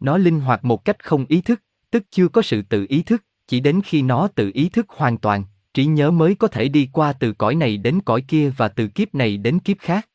Nó 0.00 0.18
linh 0.18 0.40
hoạt 0.40 0.64
một 0.64 0.84
cách 0.84 1.04
không 1.04 1.26
ý 1.28 1.40
thức, 1.40 1.62
tức 1.90 2.04
chưa 2.10 2.28
có 2.28 2.42
sự 2.42 2.62
tự 2.62 2.86
ý 2.88 3.02
thức, 3.02 3.24
chỉ 3.46 3.60
đến 3.60 3.80
khi 3.84 4.02
nó 4.02 4.28
tự 4.28 4.50
ý 4.54 4.68
thức 4.68 4.86
hoàn 4.88 5.18
toàn, 5.18 5.44
trí 5.74 5.86
nhớ 5.86 6.10
mới 6.10 6.34
có 6.34 6.48
thể 6.48 6.68
đi 6.68 6.88
qua 6.92 7.12
từ 7.12 7.32
cõi 7.32 7.54
này 7.54 7.76
đến 7.76 8.00
cõi 8.04 8.22
kia 8.28 8.50
và 8.56 8.68
từ 8.68 8.88
kiếp 8.88 9.14
này 9.14 9.36
đến 9.36 9.58
kiếp 9.58 9.76
khác. 9.78 10.08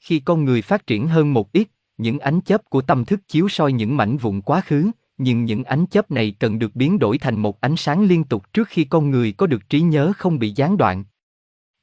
Khi 0.00 0.20
con 0.20 0.44
người 0.44 0.62
phát 0.62 0.86
triển 0.86 1.08
hơn 1.08 1.32
một 1.32 1.52
ít, 1.52 1.68
những 1.98 2.18
ánh 2.18 2.40
chớp 2.40 2.70
của 2.70 2.80
tâm 2.80 3.04
thức 3.04 3.20
chiếu 3.28 3.48
soi 3.48 3.72
những 3.72 3.96
mảnh 3.96 4.16
vụn 4.16 4.40
quá 4.40 4.60
khứ, 4.60 4.90
nhưng 5.18 5.44
những 5.44 5.64
ánh 5.64 5.86
chớp 5.86 6.10
này 6.10 6.36
cần 6.38 6.58
được 6.58 6.76
biến 6.76 6.98
đổi 6.98 7.18
thành 7.18 7.38
một 7.38 7.60
ánh 7.60 7.76
sáng 7.76 8.04
liên 8.04 8.24
tục 8.24 8.52
trước 8.52 8.68
khi 8.68 8.84
con 8.84 9.10
người 9.10 9.32
có 9.32 9.46
được 9.46 9.68
trí 9.68 9.80
nhớ 9.80 10.12
không 10.16 10.38
bị 10.38 10.52
gián 10.56 10.76
đoạn. 10.76 11.04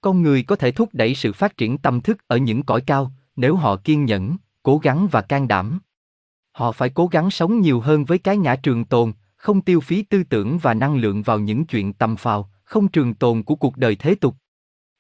Con 0.01 0.21
người 0.21 0.43
có 0.43 0.55
thể 0.55 0.71
thúc 0.71 0.89
đẩy 0.93 1.15
sự 1.15 1.33
phát 1.33 1.57
triển 1.57 1.77
tâm 1.77 2.01
thức 2.01 2.17
ở 2.27 2.37
những 2.37 2.63
cõi 2.63 2.81
cao, 2.81 3.11
nếu 3.35 3.55
họ 3.55 3.75
kiên 3.75 4.05
nhẫn, 4.05 4.37
cố 4.63 4.77
gắng 4.77 5.07
và 5.11 5.21
can 5.21 5.47
đảm. 5.47 5.79
Họ 6.51 6.71
phải 6.71 6.89
cố 6.89 7.07
gắng 7.07 7.31
sống 7.31 7.61
nhiều 7.61 7.79
hơn 7.79 8.05
với 8.05 8.17
cái 8.17 8.37
ngã 8.37 8.55
trường 8.55 8.85
tồn, 8.85 9.13
không 9.35 9.61
tiêu 9.61 9.79
phí 9.79 10.03
tư 10.03 10.23
tưởng 10.23 10.57
và 10.57 10.73
năng 10.73 10.95
lượng 10.95 11.21
vào 11.21 11.39
những 11.39 11.65
chuyện 11.65 11.93
tầm 11.93 12.15
phào, 12.15 12.51
không 12.67 12.87
trường 12.87 13.13
tồn 13.13 13.43
của 13.43 13.55
cuộc 13.55 13.77
đời 13.77 13.95
thế 13.95 14.15
tục. 14.15 14.35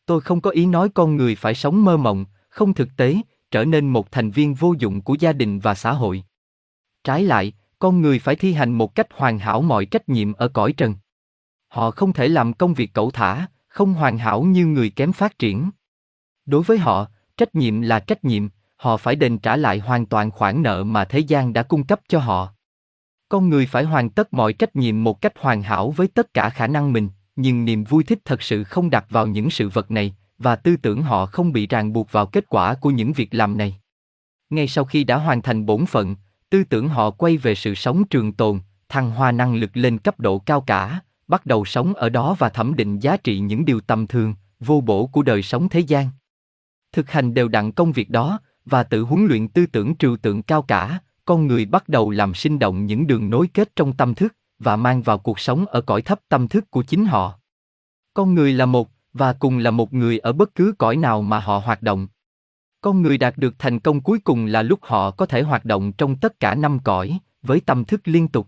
Tôi 0.05 0.21
không 0.21 0.41
có 0.41 0.49
ý 0.49 0.65
nói 0.65 0.89
con 0.89 1.15
người 1.15 1.35
phải 1.35 1.55
sống 1.55 1.85
mơ 1.85 1.97
mộng, 1.97 2.25
không 2.49 2.73
thực 2.73 2.89
tế, 2.97 3.15
trở 3.51 3.65
nên 3.65 3.89
một 3.89 4.11
thành 4.11 4.31
viên 4.31 4.53
vô 4.53 4.73
dụng 4.79 5.01
của 5.01 5.15
gia 5.19 5.33
đình 5.33 5.59
và 5.59 5.75
xã 5.75 5.91
hội. 5.91 6.23
Trái 7.03 7.23
lại, 7.23 7.53
con 7.79 8.01
người 8.01 8.19
phải 8.19 8.35
thi 8.35 8.53
hành 8.53 8.71
một 8.73 8.95
cách 8.95 9.07
hoàn 9.13 9.39
hảo 9.39 9.61
mọi 9.61 9.85
trách 9.85 10.09
nhiệm 10.09 10.33
ở 10.33 10.47
cõi 10.47 10.73
trần. 10.73 10.95
Họ 11.67 11.91
không 11.91 12.13
thể 12.13 12.27
làm 12.27 12.53
công 12.53 12.73
việc 12.73 12.93
cẩu 12.93 13.11
thả, 13.11 13.47
không 13.67 13.93
hoàn 13.93 14.17
hảo 14.17 14.43
như 14.43 14.65
người 14.65 14.89
kém 14.89 15.11
phát 15.11 15.39
triển. 15.39 15.69
Đối 16.45 16.63
với 16.63 16.77
họ, 16.77 17.07
trách 17.37 17.55
nhiệm 17.55 17.81
là 17.81 17.99
trách 17.99 18.23
nhiệm, 18.23 18.49
họ 18.75 18.97
phải 18.97 19.15
đền 19.15 19.37
trả 19.37 19.57
lại 19.57 19.79
hoàn 19.79 20.05
toàn 20.05 20.31
khoản 20.31 20.63
nợ 20.63 20.83
mà 20.83 21.05
thế 21.05 21.19
gian 21.19 21.53
đã 21.53 21.63
cung 21.63 21.83
cấp 21.83 21.99
cho 22.07 22.19
họ. 22.19 22.53
Con 23.29 23.49
người 23.49 23.65
phải 23.65 23.83
hoàn 23.83 24.09
tất 24.09 24.33
mọi 24.33 24.53
trách 24.53 24.75
nhiệm 24.75 25.03
một 25.03 25.21
cách 25.21 25.33
hoàn 25.39 25.61
hảo 25.61 25.91
với 25.91 26.07
tất 26.07 26.33
cả 26.33 26.49
khả 26.49 26.67
năng 26.67 26.93
mình, 26.93 27.09
nhưng 27.37 27.65
niềm 27.65 27.83
vui 27.83 28.03
thích 28.03 28.19
thật 28.25 28.41
sự 28.41 28.63
không 28.63 28.89
đặt 28.89 29.05
vào 29.09 29.27
những 29.27 29.49
sự 29.49 29.69
vật 29.69 29.91
này, 29.91 30.15
và 30.37 30.55
tư 30.55 30.77
tưởng 30.77 31.01
họ 31.01 31.25
không 31.25 31.53
bị 31.53 31.67
ràng 31.67 31.93
buộc 31.93 32.11
vào 32.11 32.25
kết 32.25 32.45
quả 32.49 32.73
của 32.73 32.89
những 32.89 33.13
việc 33.13 33.29
làm 33.31 33.57
này. 33.57 33.77
Ngay 34.49 34.67
sau 34.67 34.85
khi 34.85 35.03
đã 35.03 35.17
hoàn 35.17 35.41
thành 35.41 35.65
bổn 35.65 35.85
phận, 35.85 36.15
tư 36.49 36.63
tưởng 36.63 36.89
họ 36.89 37.11
quay 37.11 37.37
về 37.37 37.55
sự 37.55 37.75
sống 37.75 38.07
trường 38.07 38.33
tồn, 38.33 38.59
thăng 38.89 39.11
hoa 39.11 39.31
năng 39.31 39.55
lực 39.55 39.77
lên 39.77 39.97
cấp 39.97 40.19
độ 40.19 40.39
cao 40.39 40.61
cả, 40.61 40.99
bắt 41.27 41.45
đầu 41.45 41.65
sống 41.65 41.93
ở 41.93 42.09
đó 42.09 42.35
và 42.39 42.49
thẩm 42.49 42.75
định 42.75 42.99
giá 42.99 43.17
trị 43.17 43.39
những 43.39 43.65
điều 43.65 43.81
tầm 43.81 44.07
thường, 44.07 44.35
vô 44.59 44.81
bổ 44.81 45.07
của 45.07 45.23
đời 45.23 45.41
sống 45.43 45.69
thế 45.69 45.79
gian. 45.79 46.09
Thực 46.91 47.11
hành 47.11 47.33
đều 47.33 47.47
đặn 47.47 47.71
công 47.71 47.91
việc 47.91 48.09
đó, 48.09 48.39
và 48.65 48.83
tự 48.83 49.01
huấn 49.01 49.25
luyện 49.25 49.47
tư 49.47 49.65
tưởng 49.65 49.95
trừu 49.95 50.17
tượng 50.17 50.41
cao 50.41 50.61
cả, 50.61 50.99
con 51.25 51.47
người 51.47 51.65
bắt 51.65 51.89
đầu 51.89 52.09
làm 52.09 52.33
sinh 52.33 52.59
động 52.59 52.85
những 52.85 53.07
đường 53.07 53.29
nối 53.29 53.47
kết 53.53 53.75
trong 53.75 53.93
tâm 53.93 54.15
thức, 54.15 54.33
và 54.59 54.75
mang 54.75 55.01
vào 55.01 55.17
cuộc 55.17 55.39
sống 55.39 55.65
ở 55.65 55.81
cõi 55.81 56.01
thấp 56.01 56.19
tâm 56.29 56.47
thức 56.47 56.71
của 56.71 56.83
chính 56.83 57.05
họ. 57.05 57.39
Con 58.13 58.33
người 58.33 58.53
là 58.53 58.65
một, 58.65 58.89
và 59.13 59.33
cùng 59.33 59.57
là 59.57 59.71
một 59.71 59.93
người 59.93 60.19
ở 60.19 60.33
bất 60.33 60.55
cứ 60.55 60.73
cõi 60.77 60.95
nào 60.95 61.21
mà 61.21 61.39
họ 61.39 61.59
hoạt 61.59 61.81
động. 61.81 62.07
Con 62.81 63.01
người 63.01 63.17
đạt 63.17 63.37
được 63.37 63.55
thành 63.59 63.79
công 63.79 64.01
cuối 64.01 64.19
cùng 64.19 64.45
là 64.45 64.61
lúc 64.61 64.79
họ 64.81 65.11
có 65.11 65.25
thể 65.25 65.41
hoạt 65.41 65.65
động 65.65 65.91
trong 65.91 66.15
tất 66.15 66.39
cả 66.39 66.55
năm 66.55 66.79
cõi, 66.83 67.19
với 67.41 67.59
tâm 67.59 67.85
thức 67.85 68.01
liên 68.03 68.27
tục. 68.27 68.47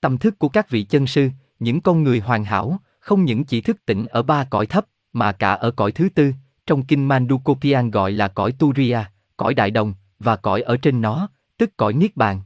Tâm 0.00 0.18
thức 0.18 0.38
của 0.38 0.48
các 0.48 0.70
vị 0.70 0.82
chân 0.82 1.06
sư, 1.06 1.30
những 1.58 1.80
con 1.80 2.02
người 2.02 2.20
hoàn 2.20 2.44
hảo, 2.44 2.80
không 3.00 3.24
những 3.24 3.44
chỉ 3.44 3.60
thức 3.60 3.76
tỉnh 3.86 4.06
ở 4.06 4.22
ba 4.22 4.44
cõi 4.44 4.66
thấp, 4.66 4.86
mà 5.12 5.32
cả 5.32 5.52
ở 5.52 5.70
cõi 5.70 5.92
thứ 5.92 6.08
tư, 6.14 6.32
trong 6.66 6.84
kinh 6.84 7.08
Mandukopian 7.08 7.90
gọi 7.90 8.12
là 8.12 8.28
cõi 8.28 8.52
Turiya, 8.52 9.10
cõi 9.36 9.54
Đại 9.54 9.70
Đồng, 9.70 9.94
và 10.18 10.36
cõi 10.36 10.62
ở 10.62 10.76
trên 10.76 11.00
nó, 11.00 11.28
tức 11.58 11.76
cõi 11.76 11.92
Niết 11.92 12.16
Bàn. 12.16 12.40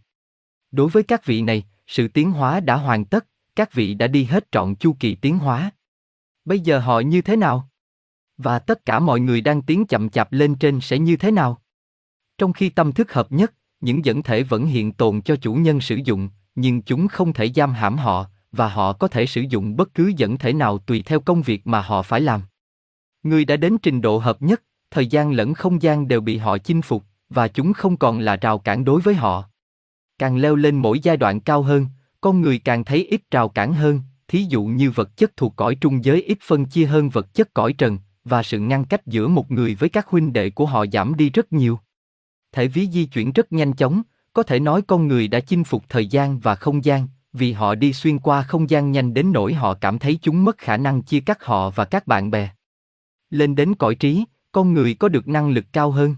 Đối 0.70 0.88
với 0.88 1.02
các 1.02 1.26
vị 1.26 1.42
này, 1.42 1.64
sự 1.90 2.08
tiến 2.08 2.32
hóa 2.32 2.60
đã 2.60 2.76
hoàn 2.76 3.04
tất, 3.04 3.26
các 3.56 3.72
vị 3.72 3.94
đã 3.94 4.06
đi 4.06 4.24
hết 4.24 4.52
trọn 4.52 4.74
chu 4.74 4.96
kỳ 5.00 5.14
tiến 5.14 5.38
hóa. 5.38 5.70
Bây 6.44 6.60
giờ 6.60 6.78
họ 6.78 7.00
như 7.00 7.22
thế 7.22 7.36
nào? 7.36 7.68
Và 8.36 8.58
tất 8.58 8.84
cả 8.84 8.98
mọi 8.98 9.20
người 9.20 9.40
đang 9.40 9.62
tiến 9.62 9.86
chậm 9.86 10.10
chạp 10.10 10.32
lên 10.32 10.54
trên 10.54 10.80
sẽ 10.80 10.98
như 10.98 11.16
thế 11.16 11.30
nào? 11.30 11.62
Trong 12.38 12.52
khi 12.52 12.68
tâm 12.68 12.92
thức 12.92 13.12
hợp 13.12 13.32
nhất, 13.32 13.54
những 13.80 14.04
dẫn 14.04 14.22
thể 14.22 14.42
vẫn 14.42 14.66
hiện 14.66 14.92
tồn 14.92 15.22
cho 15.22 15.36
chủ 15.36 15.54
nhân 15.54 15.80
sử 15.80 15.96
dụng, 16.04 16.28
nhưng 16.54 16.82
chúng 16.82 17.08
không 17.08 17.32
thể 17.32 17.50
giam 17.54 17.72
hãm 17.72 17.98
họ, 17.98 18.26
và 18.52 18.68
họ 18.68 18.92
có 18.92 19.08
thể 19.08 19.26
sử 19.26 19.40
dụng 19.40 19.76
bất 19.76 19.94
cứ 19.94 20.12
dẫn 20.16 20.38
thể 20.38 20.52
nào 20.52 20.78
tùy 20.78 21.02
theo 21.02 21.20
công 21.20 21.42
việc 21.42 21.66
mà 21.66 21.80
họ 21.80 22.02
phải 22.02 22.20
làm. 22.20 22.42
Người 23.22 23.44
đã 23.44 23.56
đến 23.56 23.78
trình 23.78 24.00
độ 24.00 24.18
hợp 24.18 24.42
nhất, 24.42 24.62
thời 24.90 25.06
gian 25.06 25.32
lẫn 25.32 25.54
không 25.54 25.82
gian 25.82 26.08
đều 26.08 26.20
bị 26.20 26.36
họ 26.36 26.58
chinh 26.58 26.82
phục, 26.82 27.04
và 27.28 27.48
chúng 27.48 27.72
không 27.72 27.96
còn 27.96 28.18
là 28.18 28.36
rào 28.36 28.58
cản 28.58 28.84
đối 28.84 29.00
với 29.00 29.14
họ. 29.14 29.49
Càng 30.20 30.36
leo 30.36 30.56
lên 30.56 30.76
mỗi 30.76 31.00
giai 31.00 31.16
đoạn 31.16 31.40
cao 31.40 31.62
hơn, 31.62 31.86
con 32.20 32.40
người 32.40 32.58
càng 32.58 32.84
thấy 32.84 33.04
ít 33.04 33.20
rào 33.30 33.48
cản 33.48 33.72
hơn, 33.72 34.00
thí 34.28 34.44
dụ 34.48 34.64
như 34.64 34.90
vật 34.90 35.16
chất 35.16 35.36
thuộc 35.36 35.56
cõi 35.56 35.74
trung 35.74 36.04
giới 36.04 36.22
ít 36.22 36.38
phân 36.42 36.64
chia 36.64 36.86
hơn 36.86 37.08
vật 37.08 37.34
chất 37.34 37.54
cõi 37.54 37.72
trần, 37.72 37.98
và 38.24 38.42
sự 38.42 38.58
ngăn 38.58 38.84
cách 38.84 39.06
giữa 39.06 39.28
một 39.28 39.50
người 39.50 39.74
với 39.74 39.88
các 39.88 40.06
huynh 40.06 40.32
đệ 40.32 40.50
của 40.50 40.66
họ 40.66 40.84
giảm 40.92 41.14
đi 41.16 41.30
rất 41.30 41.52
nhiều. 41.52 41.78
Thể 42.52 42.68
ví 42.68 42.88
di 42.92 43.04
chuyển 43.04 43.32
rất 43.32 43.52
nhanh 43.52 43.72
chóng, 43.72 44.02
có 44.32 44.42
thể 44.42 44.60
nói 44.60 44.82
con 44.82 45.08
người 45.08 45.28
đã 45.28 45.40
chinh 45.40 45.64
phục 45.64 45.84
thời 45.88 46.06
gian 46.06 46.38
và 46.38 46.54
không 46.54 46.84
gian, 46.84 47.08
vì 47.32 47.52
họ 47.52 47.74
đi 47.74 47.92
xuyên 47.92 48.18
qua 48.18 48.42
không 48.42 48.70
gian 48.70 48.92
nhanh 48.92 49.14
đến 49.14 49.32
nỗi 49.32 49.54
họ 49.54 49.74
cảm 49.74 49.98
thấy 49.98 50.18
chúng 50.22 50.44
mất 50.44 50.58
khả 50.58 50.76
năng 50.76 51.02
chia 51.02 51.20
cắt 51.20 51.44
họ 51.44 51.70
và 51.70 51.84
các 51.84 52.06
bạn 52.06 52.30
bè. 52.30 52.50
Lên 53.30 53.54
đến 53.54 53.74
cõi 53.74 53.94
trí, 53.94 54.24
con 54.52 54.74
người 54.74 54.94
có 54.94 55.08
được 55.08 55.28
năng 55.28 55.50
lực 55.50 55.64
cao 55.72 55.90
hơn. 55.90 56.16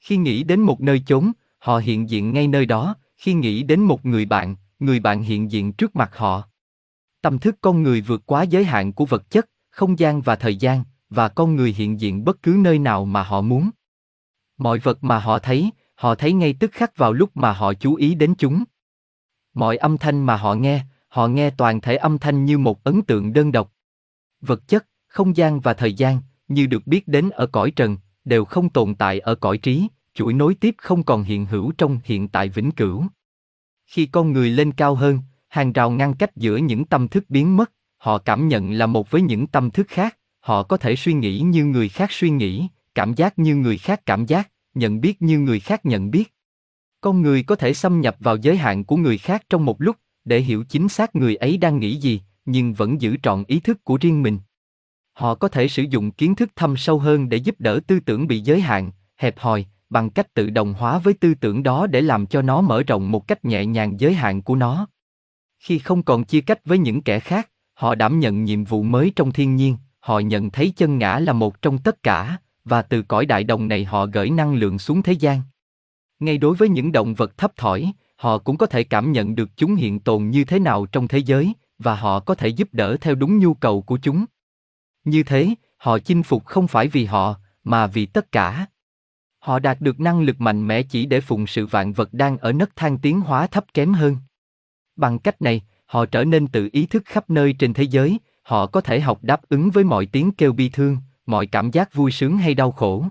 Khi 0.00 0.16
nghĩ 0.16 0.42
đến 0.42 0.60
một 0.60 0.80
nơi 0.80 1.02
chốn, 1.06 1.32
họ 1.58 1.78
hiện 1.78 2.10
diện 2.10 2.32
ngay 2.32 2.48
nơi 2.48 2.66
đó, 2.66 2.94
khi 3.18 3.34
nghĩ 3.34 3.62
đến 3.62 3.80
một 3.80 4.06
người 4.06 4.24
bạn, 4.24 4.56
người 4.78 5.00
bạn 5.00 5.22
hiện 5.22 5.50
diện 5.50 5.72
trước 5.72 5.96
mặt 5.96 6.16
họ. 6.16 6.42
Tâm 7.22 7.38
thức 7.38 7.56
con 7.60 7.82
người 7.82 8.00
vượt 8.00 8.22
quá 8.26 8.42
giới 8.42 8.64
hạn 8.64 8.92
của 8.92 9.04
vật 9.04 9.30
chất, 9.30 9.50
không 9.70 9.98
gian 9.98 10.20
và 10.20 10.36
thời 10.36 10.56
gian, 10.56 10.84
và 11.10 11.28
con 11.28 11.56
người 11.56 11.72
hiện 11.72 12.00
diện 12.00 12.24
bất 12.24 12.42
cứ 12.42 12.56
nơi 12.60 12.78
nào 12.78 13.04
mà 13.04 13.22
họ 13.22 13.40
muốn. 13.40 13.70
Mọi 14.58 14.78
vật 14.78 15.04
mà 15.04 15.18
họ 15.18 15.38
thấy, 15.38 15.70
họ 15.94 16.14
thấy 16.14 16.32
ngay 16.32 16.54
tức 16.60 16.72
khắc 16.72 16.96
vào 16.96 17.12
lúc 17.12 17.36
mà 17.36 17.52
họ 17.52 17.74
chú 17.74 17.94
ý 17.94 18.14
đến 18.14 18.34
chúng. 18.38 18.64
Mọi 19.54 19.76
âm 19.76 19.98
thanh 19.98 20.26
mà 20.26 20.36
họ 20.36 20.54
nghe, 20.54 20.84
họ 21.08 21.28
nghe 21.28 21.50
toàn 21.50 21.80
thể 21.80 21.96
âm 21.96 22.18
thanh 22.18 22.44
như 22.44 22.58
một 22.58 22.84
ấn 22.84 23.02
tượng 23.02 23.32
đơn 23.32 23.52
độc. 23.52 23.72
Vật 24.40 24.68
chất, 24.68 24.86
không 25.06 25.36
gian 25.36 25.60
và 25.60 25.74
thời 25.74 25.94
gian, 25.94 26.20
như 26.48 26.66
được 26.66 26.86
biết 26.86 27.08
đến 27.08 27.30
ở 27.30 27.46
cõi 27.46 27.70
trần, 27.70 27.96
đều 28.24 28.44
không 28.44 28.68
tồn 28.68 28.94
tại 28.94 29.20
ở 29.20 29.34
cõi 29.34 29.58
trí, 29.58 29.88
chuỗi 30.14 30.32
nối 30.32 30.54
tiếp 30.54 30.74
không 30.78 31.02
còn 31.02 31.22
hiện 31.22 31.46
hữu 31.46 31.72
trong 31.78 31.98
hiện 32.04 32.28
tại 32.28 32.48
vĩnh 32.48 32.70
cửu. 32.70 33.04
Khi 33.86 34.06
con 34.06 34.32
người 34.32 34.50
lên 34.50 34.72
cao 34.72 34.94
hơn, 34.94 35.20
hàng 35.48 35.72
rào 35.72 35.90
ngăn 35.90 36.14
cách 36.14 36.36
giữa 36.36 36.56
những 36.56 36.84
tâm 36.84 37.08
thức 37.08 37.24
biến 37.28 37.56
mất, 37.56 37.72
họ 37.98 38.18
cảm 38.18 38.48
nhận 38.48 38.72
là 38.72 38.86
một 38.86 39.10
với 39.10 39.22
những 39.22 39.46
tâm 39.46 39.70
thức 39.70 39.88
khác, 39.88 40.18
họ 40.40 40.62
có 40.62 40.76
thể 40.76 40.96
suy 40.96 41.12
nghĩ 41.12 41.38
như 41.38 41.64
người 41.64 41.88
khác 41.88 42.12
suy 42.12 42.30
nghĩ, 42.30 42.68
cảm 42.94 43.14
giác 43.14 43.38
như 43.38 43.56
người 43.56 43.78
khác 43.78 44.06
cảm 44.06 44.26
giác, 44.26 44.50
nhận 44.74 45.00
biết 45.00 45.22
như 45.22 45.38
người 45.38 45.60
khác 45.60 45.86
nhận 45.86 46.10
biết. 46.10 46.34
Con 47.00 47.22
người 47.22 47.42
có 47.42 47.56
thể 47.56 47.74
xâm 47.74 48.00
nhập 48.00 48.16
vào 48.20 48.36
giới 48.36 48.56
hạn 48.56 48.84
của 48.84 48.96
người 48.96 49.18
khác 49.18 49.42
trong 49.50 49.64
một 49.64 49.82
lúc, 49.82 49.96
để 50.24 50.40
hiểu 50.40 50.64
chính 50.68 50.88
xác 50.88 51.16
người 51.16 51.36
ấy 51.36 51.56
đang 51.56 51.78
nghĩ 51.78 51.96
gì, 51.96 52.20
nhưng 52.44 52.74
vẫn 52.74 53.00
giữ 53.00 53.16
trọn 53.22 53.44
ý 53.46 53.60
thức 53.60 53.84
của 53.84 53.98
riêng 54.00 54.22
mình. 54.22 54.38
Họ 55.12 55.34
có 55.34 55.48
thể 55.48 55.68
sử 55.68 55.82
dụng 55.82 56.10
kiến 56.10 56.34
thức 56.34 56.50
thâm 56.56 56.76
sâu 56.76 56.98
hơn 56.98 57.28
để 57.28 57.36
giúp 57.36 57.54
đỡ 57.58 57.80
tư 57.86 58.00
tưởng 58.00 58.26
bị 58.26 58.40
giới 58.40 58.60
hạn, 58.60 58.90
hẹp 59.16 59.38
hòi, 59.38 59.66
bằng 59.90 60.10
cách 60.10 60.34
tự 60.34 60.50
đồng 60.50 60.74
hóa 60.74 60.98
với 60.98 61.14
tư 61.14 61.34
tưởng 61.34 61.62
đó 61.62 61.86
để 61.86 62.00
làm 62.00 62.26
cho 62.26 62.42
nó 62.42 62.60
mở 62.60 62.82
rộng 62.82 63.10
một 63.10 63.28
cách 63.28 63.44
nhẹ 63.44 63.66
nhàng 63.66 64.00
giới 64.00 64.14
hạn 64.14 64.42
của 64.42 64.56
nó. 64.56 64.86
Khi 65.58 65.78
không 65.78 66.02
còn 66.02 66.24
chia 66.24 66.40
cách 66.40 66.60
với 66.64 66.78
những 66.78 67.02
kẻ 67.02 67.20
khác, 67.20 67.50
họ 67.74 67.94
đảm 67.94 68.20
nhận 68.20 68.44
nhiệm 68.44 68.64
vụ 68.64 68.82
mới 68.82 69.12
trong 69.16 69.32
thiên 69.32 69.56
nhiên, 69.56 69.76
họ 70.00 70.18
nhận 70.18 70.50
thấy 70.50 70.72
chân 70.76 70.98
ngã 70.98 71.18
là 71.18 71.32
một 71.32 71.62
trong 71.62 71.78
tất 71.78 72.02
cả, 72.02 72.36
và 72.64 72.82
từ 72.82 73.02
cõi 73.02 73.26
đại 73.26 73.44
đồng 73.44 73.68
này 73.68 73.84
họ 73.84 74.06
gửi 74.06 74.30
năng 74.30 74.54
lượng 74.54 74.78
xuống 74.78 75.02
thế 75.02 75.12
gian. 75.12 75.40
Ngay 76.20 76.38
đối 76.38 76.54
với 76.54 76.68
những 76.68 76.92
động 76.92 77.14
vật 77.14 77.38
thấp 77.38 77.52
thỏi, 77.56 77.92
họ 78.16 78.38
cũng 78.38 78.56
có 78.56 78.66
thể 78.66 78.84
cảm 78.84 79.12
nhận 79.12 79.34
được 79.34 79.56
chúng 79.56 79.74
hiện 79.74 80.00
tồn 80.00 80.30
như 80.30 80.44
thế 80.44 80.58
nào 80.58 80.86
trong 80.86 81.08
thế 81.08 81.18
giới, 81.18 81.52
và 81.78 81.94
họ 81.94 82.20
có 82.20 82.34
thể 82.34 82.48
giúp 82.48 82.68
đỡ 82.72 82.96
theo 83.00 83.14
đúng 83.14 83.38
nhu 83.38 83.54
cầu 83.54 83.82
của 83.82 83.98
chúng. 84.02 84.24
Như 85.04 85.22
thế, 85.22 85.48
họ 85.76 85.98
chinh 85.98 86.22
phục 86.22 86.46
không 86.46 86.68
phải 86.68 86.88
vì 86.88 87.04
họ, 87.04 87.34
mà 87.64 87.86
vì 87.86 88.06
tất 88.06 88.32
cả. 88.32 88.66
Họ 89.38 89.58
đạt 89.58 89.80
được 89.80 90.00
năng 90.00 90.20
lực 90.20 90.40
mạnh 90.40 90.66
mẽ 90.66 90.82
chỉ 90.82 91.06
để 91.06 91.20
phụng 91.20 91.46
sự 91.46 91.66
vạn 91.66 91.92
vật 91.92 92.08
đang 92.12 92.38
ở 92.38 92.52
nấc 92.52 92.76
thang 92.76 92.98
tiến 92.98 93.20
hóa 93.20 93.46
thấp 93.46 93.64
kém 93.74 93.92
hơn. 93.92 94.16
Bằng 94.96 95.18
cách 95.18 95.42
này, 95.42 95.62
họ 95.86 96.06
trở 96.06 96.24
nên 96.24 96.48
tự 96.48 96.68
ý 96.72 96.86
thức 96.86 97.02
khắp 97.06 97.30
nơi 97.30 97.52
trên 97.52 97.74
thế 97.74 97.82
giới, 97.82 98.18
họ 98.42 98.66
có 98.66 98.80
thể 98.80 99.00
học 99.00 99.18
đáp 99.22 99.40
ứng 99.48 99.70
với 99.70 99.84
mọi 99.84 100.06
tiếng 100.06 100.32
kêu 100.32 100.52
bi 100.52 100.68
thương, 100.68 100.96
mọi 101.26 101.46
cảm 101.46 101.70
giác 101.70 101.94
vui 101.94 102.10
sướng 102.10 102.38
hay 102.38 102.54
đau 102.54 102.72
khổ. 102.72 103.04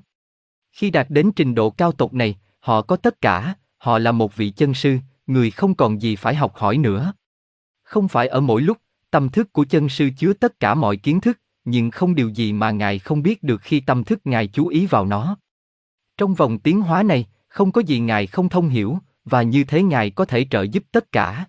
Khi 0.72 0.92
đạt 0.92 1.08
đến 1.10 1.32
trình 1.32 1.56
độ 1.56 1.70
cao 1.70 1.92
tột 1.92 2.14
này, 2.14 2.38
họ 2.60 2.82
có 2.82 2.96
tất 2.96 3.22
cả, 3.22 3.56
họ 3.78 4.00
là 4.00 4.12
một 4.12 4.36
vị 4.36 4.50
chân 4.50 4.74
sư, 4.74 4.98
người 5.28 5.52
không 5.52 5.76
còn 5.76 6.02
gì 6.02 6.16
phải 6.16 6.36
học 6.36 6.56
hỏi 6.56 6.78
nữa. 6.78 7.14
Không 7.84 8.08
phải 8.08 8.28
ở 8.28 8.42
mỗi 8.42 8.62
lúc, 8.62 8.78
tâm 9.12 9.30
thức 9.30 9.54
của 9.54 9.66
chân 9.66 9.90
sư 9.90 10.10
chứa 10.18 10.34
tất 10.34 10.60
cả 10.60 10.76
mọi 10.76 10.98
kiến 10.98 11.22
thức, 11.22 11.40
nhưng 11.66 11.92
không 11.92 12.16
điều 12.16 12.30
gì 12.30 12.54
mà 12.54 12.72
ngài 12.72 13.00
không 13.00 13.24
biết 13.24 13.44
được 13.44 13.62
khi 13.62 13.80
tâm 13.80 14.04
thức 14.04 14.20
ngài 14.24 14.48
chú 14.48 14.68
ý 14.68 14.86
vào 14.86 15.06
nó. 15.06 15.38
Trong 16.18 16.34
vòng 16.34 16.60
tiến 16.60 16.82
hóa 16.82 17.04
này, 17.04 17.26
không 17.48 17.72
có 17.72 17.82
gì 17.82 18.00
ngài 18.00 18.28
không 18.28 18.50
thông 18.50 18.70
hiểu, 18.70 18.98
và 19.26 19.42
như 19.42 19.64
thế 19.64 19.84
ngài 19.84 20.10
có 20.10 20.26
thể 20.26 20.48
trợ 20.50 20.62
giúp 20.62 20.84
tất 20.92 21.12
cả. 21.12 21.46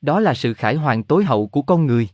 Đó 0.00 0.20
là 0.20 0.34
sự 0.34 0.54
khải 0.54 0.74
hoàn 0.74 1.02
tối 1.02 1.24
hậu 1.24 1.46
của 1.46 1.62
con 1.62 1.86
người. 1.86 2.08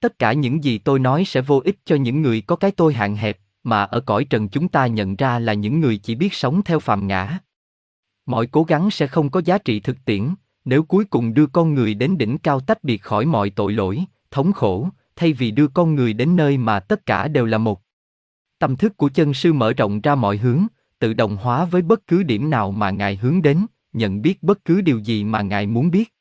Tất 0.00 0.18
cả 0.18 0.32
những 0.32 0.64
gì 0.64 0.78
tôi 0.78 0.98
nói 0.98 1.24
sẽ 1.24 1.40
vô 1.40 1.60
ích 1.64 1.78
cho 1.84 1.96
những 1.96 2.22
người 2.22 2.40
có 2.40 2.56
cái 2.56 2.70
tôi 2.70 2.94
hạn 2.94 3.16
hẹp, 3.16 3.38
mà 3.62 3.82
ở 3.82 4.00
cõi 4.00 4.24
trần 4.24 4.48
chúng 4.48 4.68
ta 4.68 4.86
nhận 4.86 5.16
ra 5.16 5.38
là 5.38 5.54
những 5.54 5.80
người 5.80 5.98
chỉ 5.98 6.14
biết 6.14 6.34
sống 6.34 6.62
theo 6.62 6.80
phàm 6.80 7.06
ngã. 7.06 7.38
Mọi 8.26 8.46
cố 8.46 8.62
gắng 8.62 8.90
sẽ 8.90 9.06
không 9.06 9.30
có 9.30 9.40
giá 9.44 9.58
trị 9.58 9.80
thực 9.80 10.04
tiễn, 10.04 10.34
nếu 10.64 10.82
cuối 10.82 11.04
cùng 11.04 11.34
đưa 11.34 11.46
con 11.46 11.74
người 11.74 11.94
đến 11.94 12.18
đỉnh 12.18 12.38
cao 12.38 12.60
tách 12.60 12.84
biệt 12.84 13.02
khỏi 13.02 13.26
mọi 13.26 13.50
tội 13.50 13.72
lỗi, 13.72 14.04
thống 14.30 14.52
khổ, 14.52 14.88
thay 15.16 15.32
vì 15.32 15.50
đưa 15.50 15.68
con 15.68 15.94
người 15.94 16.12
đến 16.12 16.36
nơi 16.36 16.58
mà 16.58 16.80
tất 16.80 17.06
cả 17.06 17.28
đều 17.28 17.46
là 17.46 17.58
một. 17.58 17.82
Tâm 18.58 18.76
thức 18.76 18.96
của 18.96 19.08
chân 19.08 19.34
sư 19.34 19.52
mở 19.52 19.72
rộng 19.72 20.00
ra 20.00 20.14
mọi 20.14 20.36
hướng, 20.36 20.66
tự 20.98 21.12
đồng 21.12 21.36
hóa 21.36 21.64
với 21.64 21.82
bất 21.82 22.06
cứ 22.06 22.22
điểm 22.22 22.50
nào 22.50 22.70
mà 22.70 22.90
ngài 22.90 23.16
hướng 23.16 23.42
đến, 23.42 23.66
nhận 23.92 24.22
biết 24.22 24.42
bất 24.42 24.64
cứ 24.64 24.80
điều 24.80 24.98
gì 24.98 25.24
mà 25.24 25.42
ngài 25.42 25.66
muốn 25.66 25.90
biết. 25.90 26.14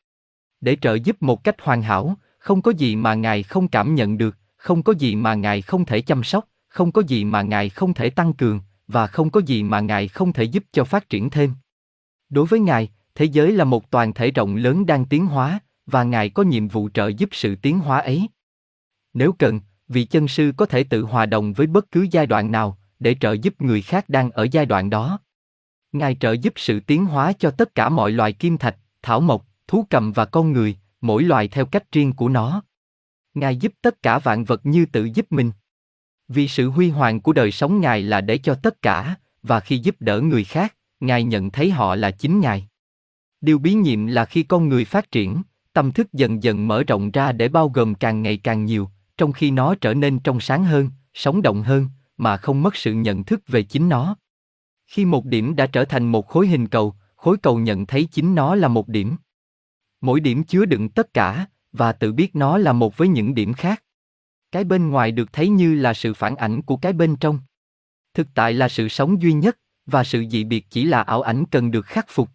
Để 0.61 0.77
trợ 0.81 0.93
giúp 0.93 1.21
một 1.21 1.43
cách 1.43 1.55
hoàn 1.61 1.81
hảo, 1.81 2.17
không 2.39 2.61
có 2.61 2.71
gì 2.71 2.95
mà 2.95 3.13
ngài 3.13 3.43
không 3.43 3.67
cảm 3.67 3.95
nhận 3.95 4.17
được, 4.17 4.37
không 4.57 4.83
có 4.83 4.93
gì 4.93 5.15
mà 5.15 5.33
ngài 5.33 5.61
không 5.61 5.85
thể 5.85 6.01
chăm 6.01 6.23
sóc, 6.23 6.45
không 6.77 6.91
có 6.91 7.01
gì 7.07 7.25
mà 7.25 7.41
Ngài 7.41 7.69
không 7.69 7.93
thể 7.93 8.09
tăng 8.09 8.33
cường, 8.33 8.61
và 8.87 9.07
không 9.07 9.29
có 9.29 9.41
gì 9.45 9.63
mà 9.63 9.79
Ngài 9.79 10.07
không 10.07 10.33
thể 10.33 10.43
giúp 10.43 10.63
cho 10.71 10.83
phát 10.83 11.09
triển 11.09 11.29
thêm. 11.29 11.53
Đối 12.29 12.45
với 12.45 12.59
Ngài, 12.59 12.89
thế 13.15 13.25
giới 13.25 13.51
là 13.51 13.63
một 13.63 13.91
toàn 13.91 14.13
thể 14.13 14.31
rộng 14.31 14.55
lớn 14.55 14.85
đang 14.85 15.05
tiến 15.05 15.25
hóa, 15.25 15.59
và 15.85 16.03
Ngài 16.03 16.29
có 16.29 16.43
nhiệm 16.43 16.67
vụ 16.67 16.89
trợ 16.93 17.07
giúp 17.07 17.29
sự 17.31 17.55
tiến 17.55 17.79
hóa 17.79 17.99
ấy. 17.99 18.27
Nếu 19.13 19.31
cần, 19.31 19.59
vị 19.87 20.05
chân 20.05 20.27
sư 20.27 20.51
có 20.57 20.65
thể 20.65 20.83
tự 20.83 21.03
hòa 21.03 21.25
đồng 21.25 21.53
với 21.53 21.67
bất 21.67 21.91
cứ 21.91 22.07
giai 22.11 22.27
đoạn 22.27 22.51
nào, 22.51 22.76
để 22.99 23.15
trợ 23.19 23.33
giúp 23.33 23.61
người 23.61 23.81
khác 23.81 24.09
đang 24.09 24.31
ở 24.31 24.47
giai 24.51 24.65
đoạn 24.65 24.89
đó. 24.89 25.19
Ngài 25.91 26.15
trợ 26.15 26.31
giúp 26.31 26.53
sự 26.55 26.79
tiến 26.79 27.05
hóa 27.05 27.33
cho 27.33 27.51
tất 27.51 27.75
cả 27.75 27.89
mọi 27.89 28.11
loài 28.11 28.33
kim 28.33 28.57
thạch, 28.57 28.77
thảo 29.01 29.21
mộc, 29.21 29.45
thú 29.67 29.85
cầm 29.89 30.11
và 30.11 30.25
con 30.25 30.53
người, 30.53 30.77
mỗi 31.01 31.23
loài 31.23 31.47
theo 31.47 31.65
cách 31.65 31.91
riêng 31.91 32.13
của 32.13 32.29
nó. 32.29 32.61
Ngài 33.33 33.57
giúp 33.57 33.73
tất 33.81 34.03
cả 34.03 34.19
vạn 34.19 34.43
vật 34.43 34.65
như 34.65 34.85
tự 34.85 35.03
giúp 35.03 35.25
mình. 35.29 35.51
Vì 36.27 36.47
sự 36.47 36.69
huy 36.69 36.89
hoàng 36.89 37.21
của 37.21 37.33
đời 37.33 37.51
sống 37.51 37.81
Ngài 37.81 38.01
là 38.01 38.21
để 38.21 38.37
cho 38.37 38.55
tất 38.55 38.81
cả, 38.81 39.15
và 39.43 39.59
khi 39.59 39.77
giúp 39.77 39.95
đỡ 39.99 40.21
người 40.21 40.43
khác, 40.43 40.75
Ngài 40.99 41.23
nhận 41.23 41.51
thấy 41.51 41.71
họ 41.71 41.95
là 41.95 42.11
chính 42.11 42.39
Ngài. 42.39 42.67
Điều 43.41 43.59
bí 43.59 43.73
nhiệm 43.73 44.07
là 44.07 44.25
khi 44.25 44.43
con 44.43 44.69
người 44.69 44.85
phát 44.85 45.11
triển, 45.11 45.41
tâm 45.73 45.91
thức 45.91 46.13
dần 46.13 46.43
dần 46.43 46.67
mở 46.67 46.83
rộng 46.83 47.11
ra 47.11 47.31
để 47.31 47.49
bao 47.49 47.69
gồm 47.69 47.95
càng 47.95 48.21
ngày 48.21 48.37
càng 48.37 48.65
nhiều, 48.65 48.89
trong 49.17 49.31
khi 49.31 49.51
nó 49.51 49.75
trở 49.75 49.93
nên 49.93 50.19
trong 50.19 50.39
sáng 50.39 50.63
hơn, 50.63 50.89
sống 51.13 51.41
động 51.41 51.63
hơn, 51.63 51.89
mà 52.17 52.37
không 52.37 52.63
mất 52.63 52.75
sự 52.75 52.93
nhận 52.93 53.23
thức 53.23 53.41
về 53.47 53.63
chính 53.63 53.89
nó. 53.89 54.15
Khi 54.87 55.05
một 55.05 55.25
điểm 55.25 55.55
đã 55.55 55.67
trở 55.67 55.85
thành 55.85 56.11
một 56.11 56.27
khối 56.27 56.47
hình 56.47 56.67
cầu, 56.67 56.95
khối 57.15 57.37
cầu 57.37 57.59
nhận 57.59 57.85
thấy 57.85 58.07
chính 58.11 58.35
nó 58.35 58.55
là 58.55 58.67
một 58.67 58.87
điểm. 58.87 59.15
Mỗi 60.01 60.19
điểm 60.19 60.43
chứa 60.43 60.65
đựng 60.65 60.89
tất 60.89 61.13
cả, 61.13 61.45
và 61.71 61.91
tự 61.91 62.13
biết 62.13 62.35
nó 62.35 62.57
là 62.57 62.73
một 62.73 62.97
với 62.97 63.07
những 63.07 63.33
điểm 63.33 63.53
khác. 63.53 63.83
Cái 64.51 64.63
bên 64.63 64.89
ngoài 64.89 65.11
được 65.11 65.33
thấy 65.33 65.49
như 65.49 65.75
là 65.75 65.93
sự 65.93 66.13
phản 66.13 66.35
ảnh 66.35 66.61
của 66.61 66.77
cái 66.77 66.93
bên 66.93 67.15
trong. 67.15 67.39
Thực 68.13 68.27
tại 68.33 68.53
là 68.53 68.69
sự 68.69 68.87
sống 68.87 69.21
duy 69.21 69.33
nhất, 69.33 69.59
và 69.85 70.03
sự 70.03 70.25
dị 70.31 70.43
biệt 70.43 70.65
chỉ 70.69 70.83
là 70.83 71.01
ảo 71.01 71.21
ảnh 71.21 71.43
cần 71.51 71.71
được 71.71 71.85
khắc 71.85 72.05
phục. 72.09 72.29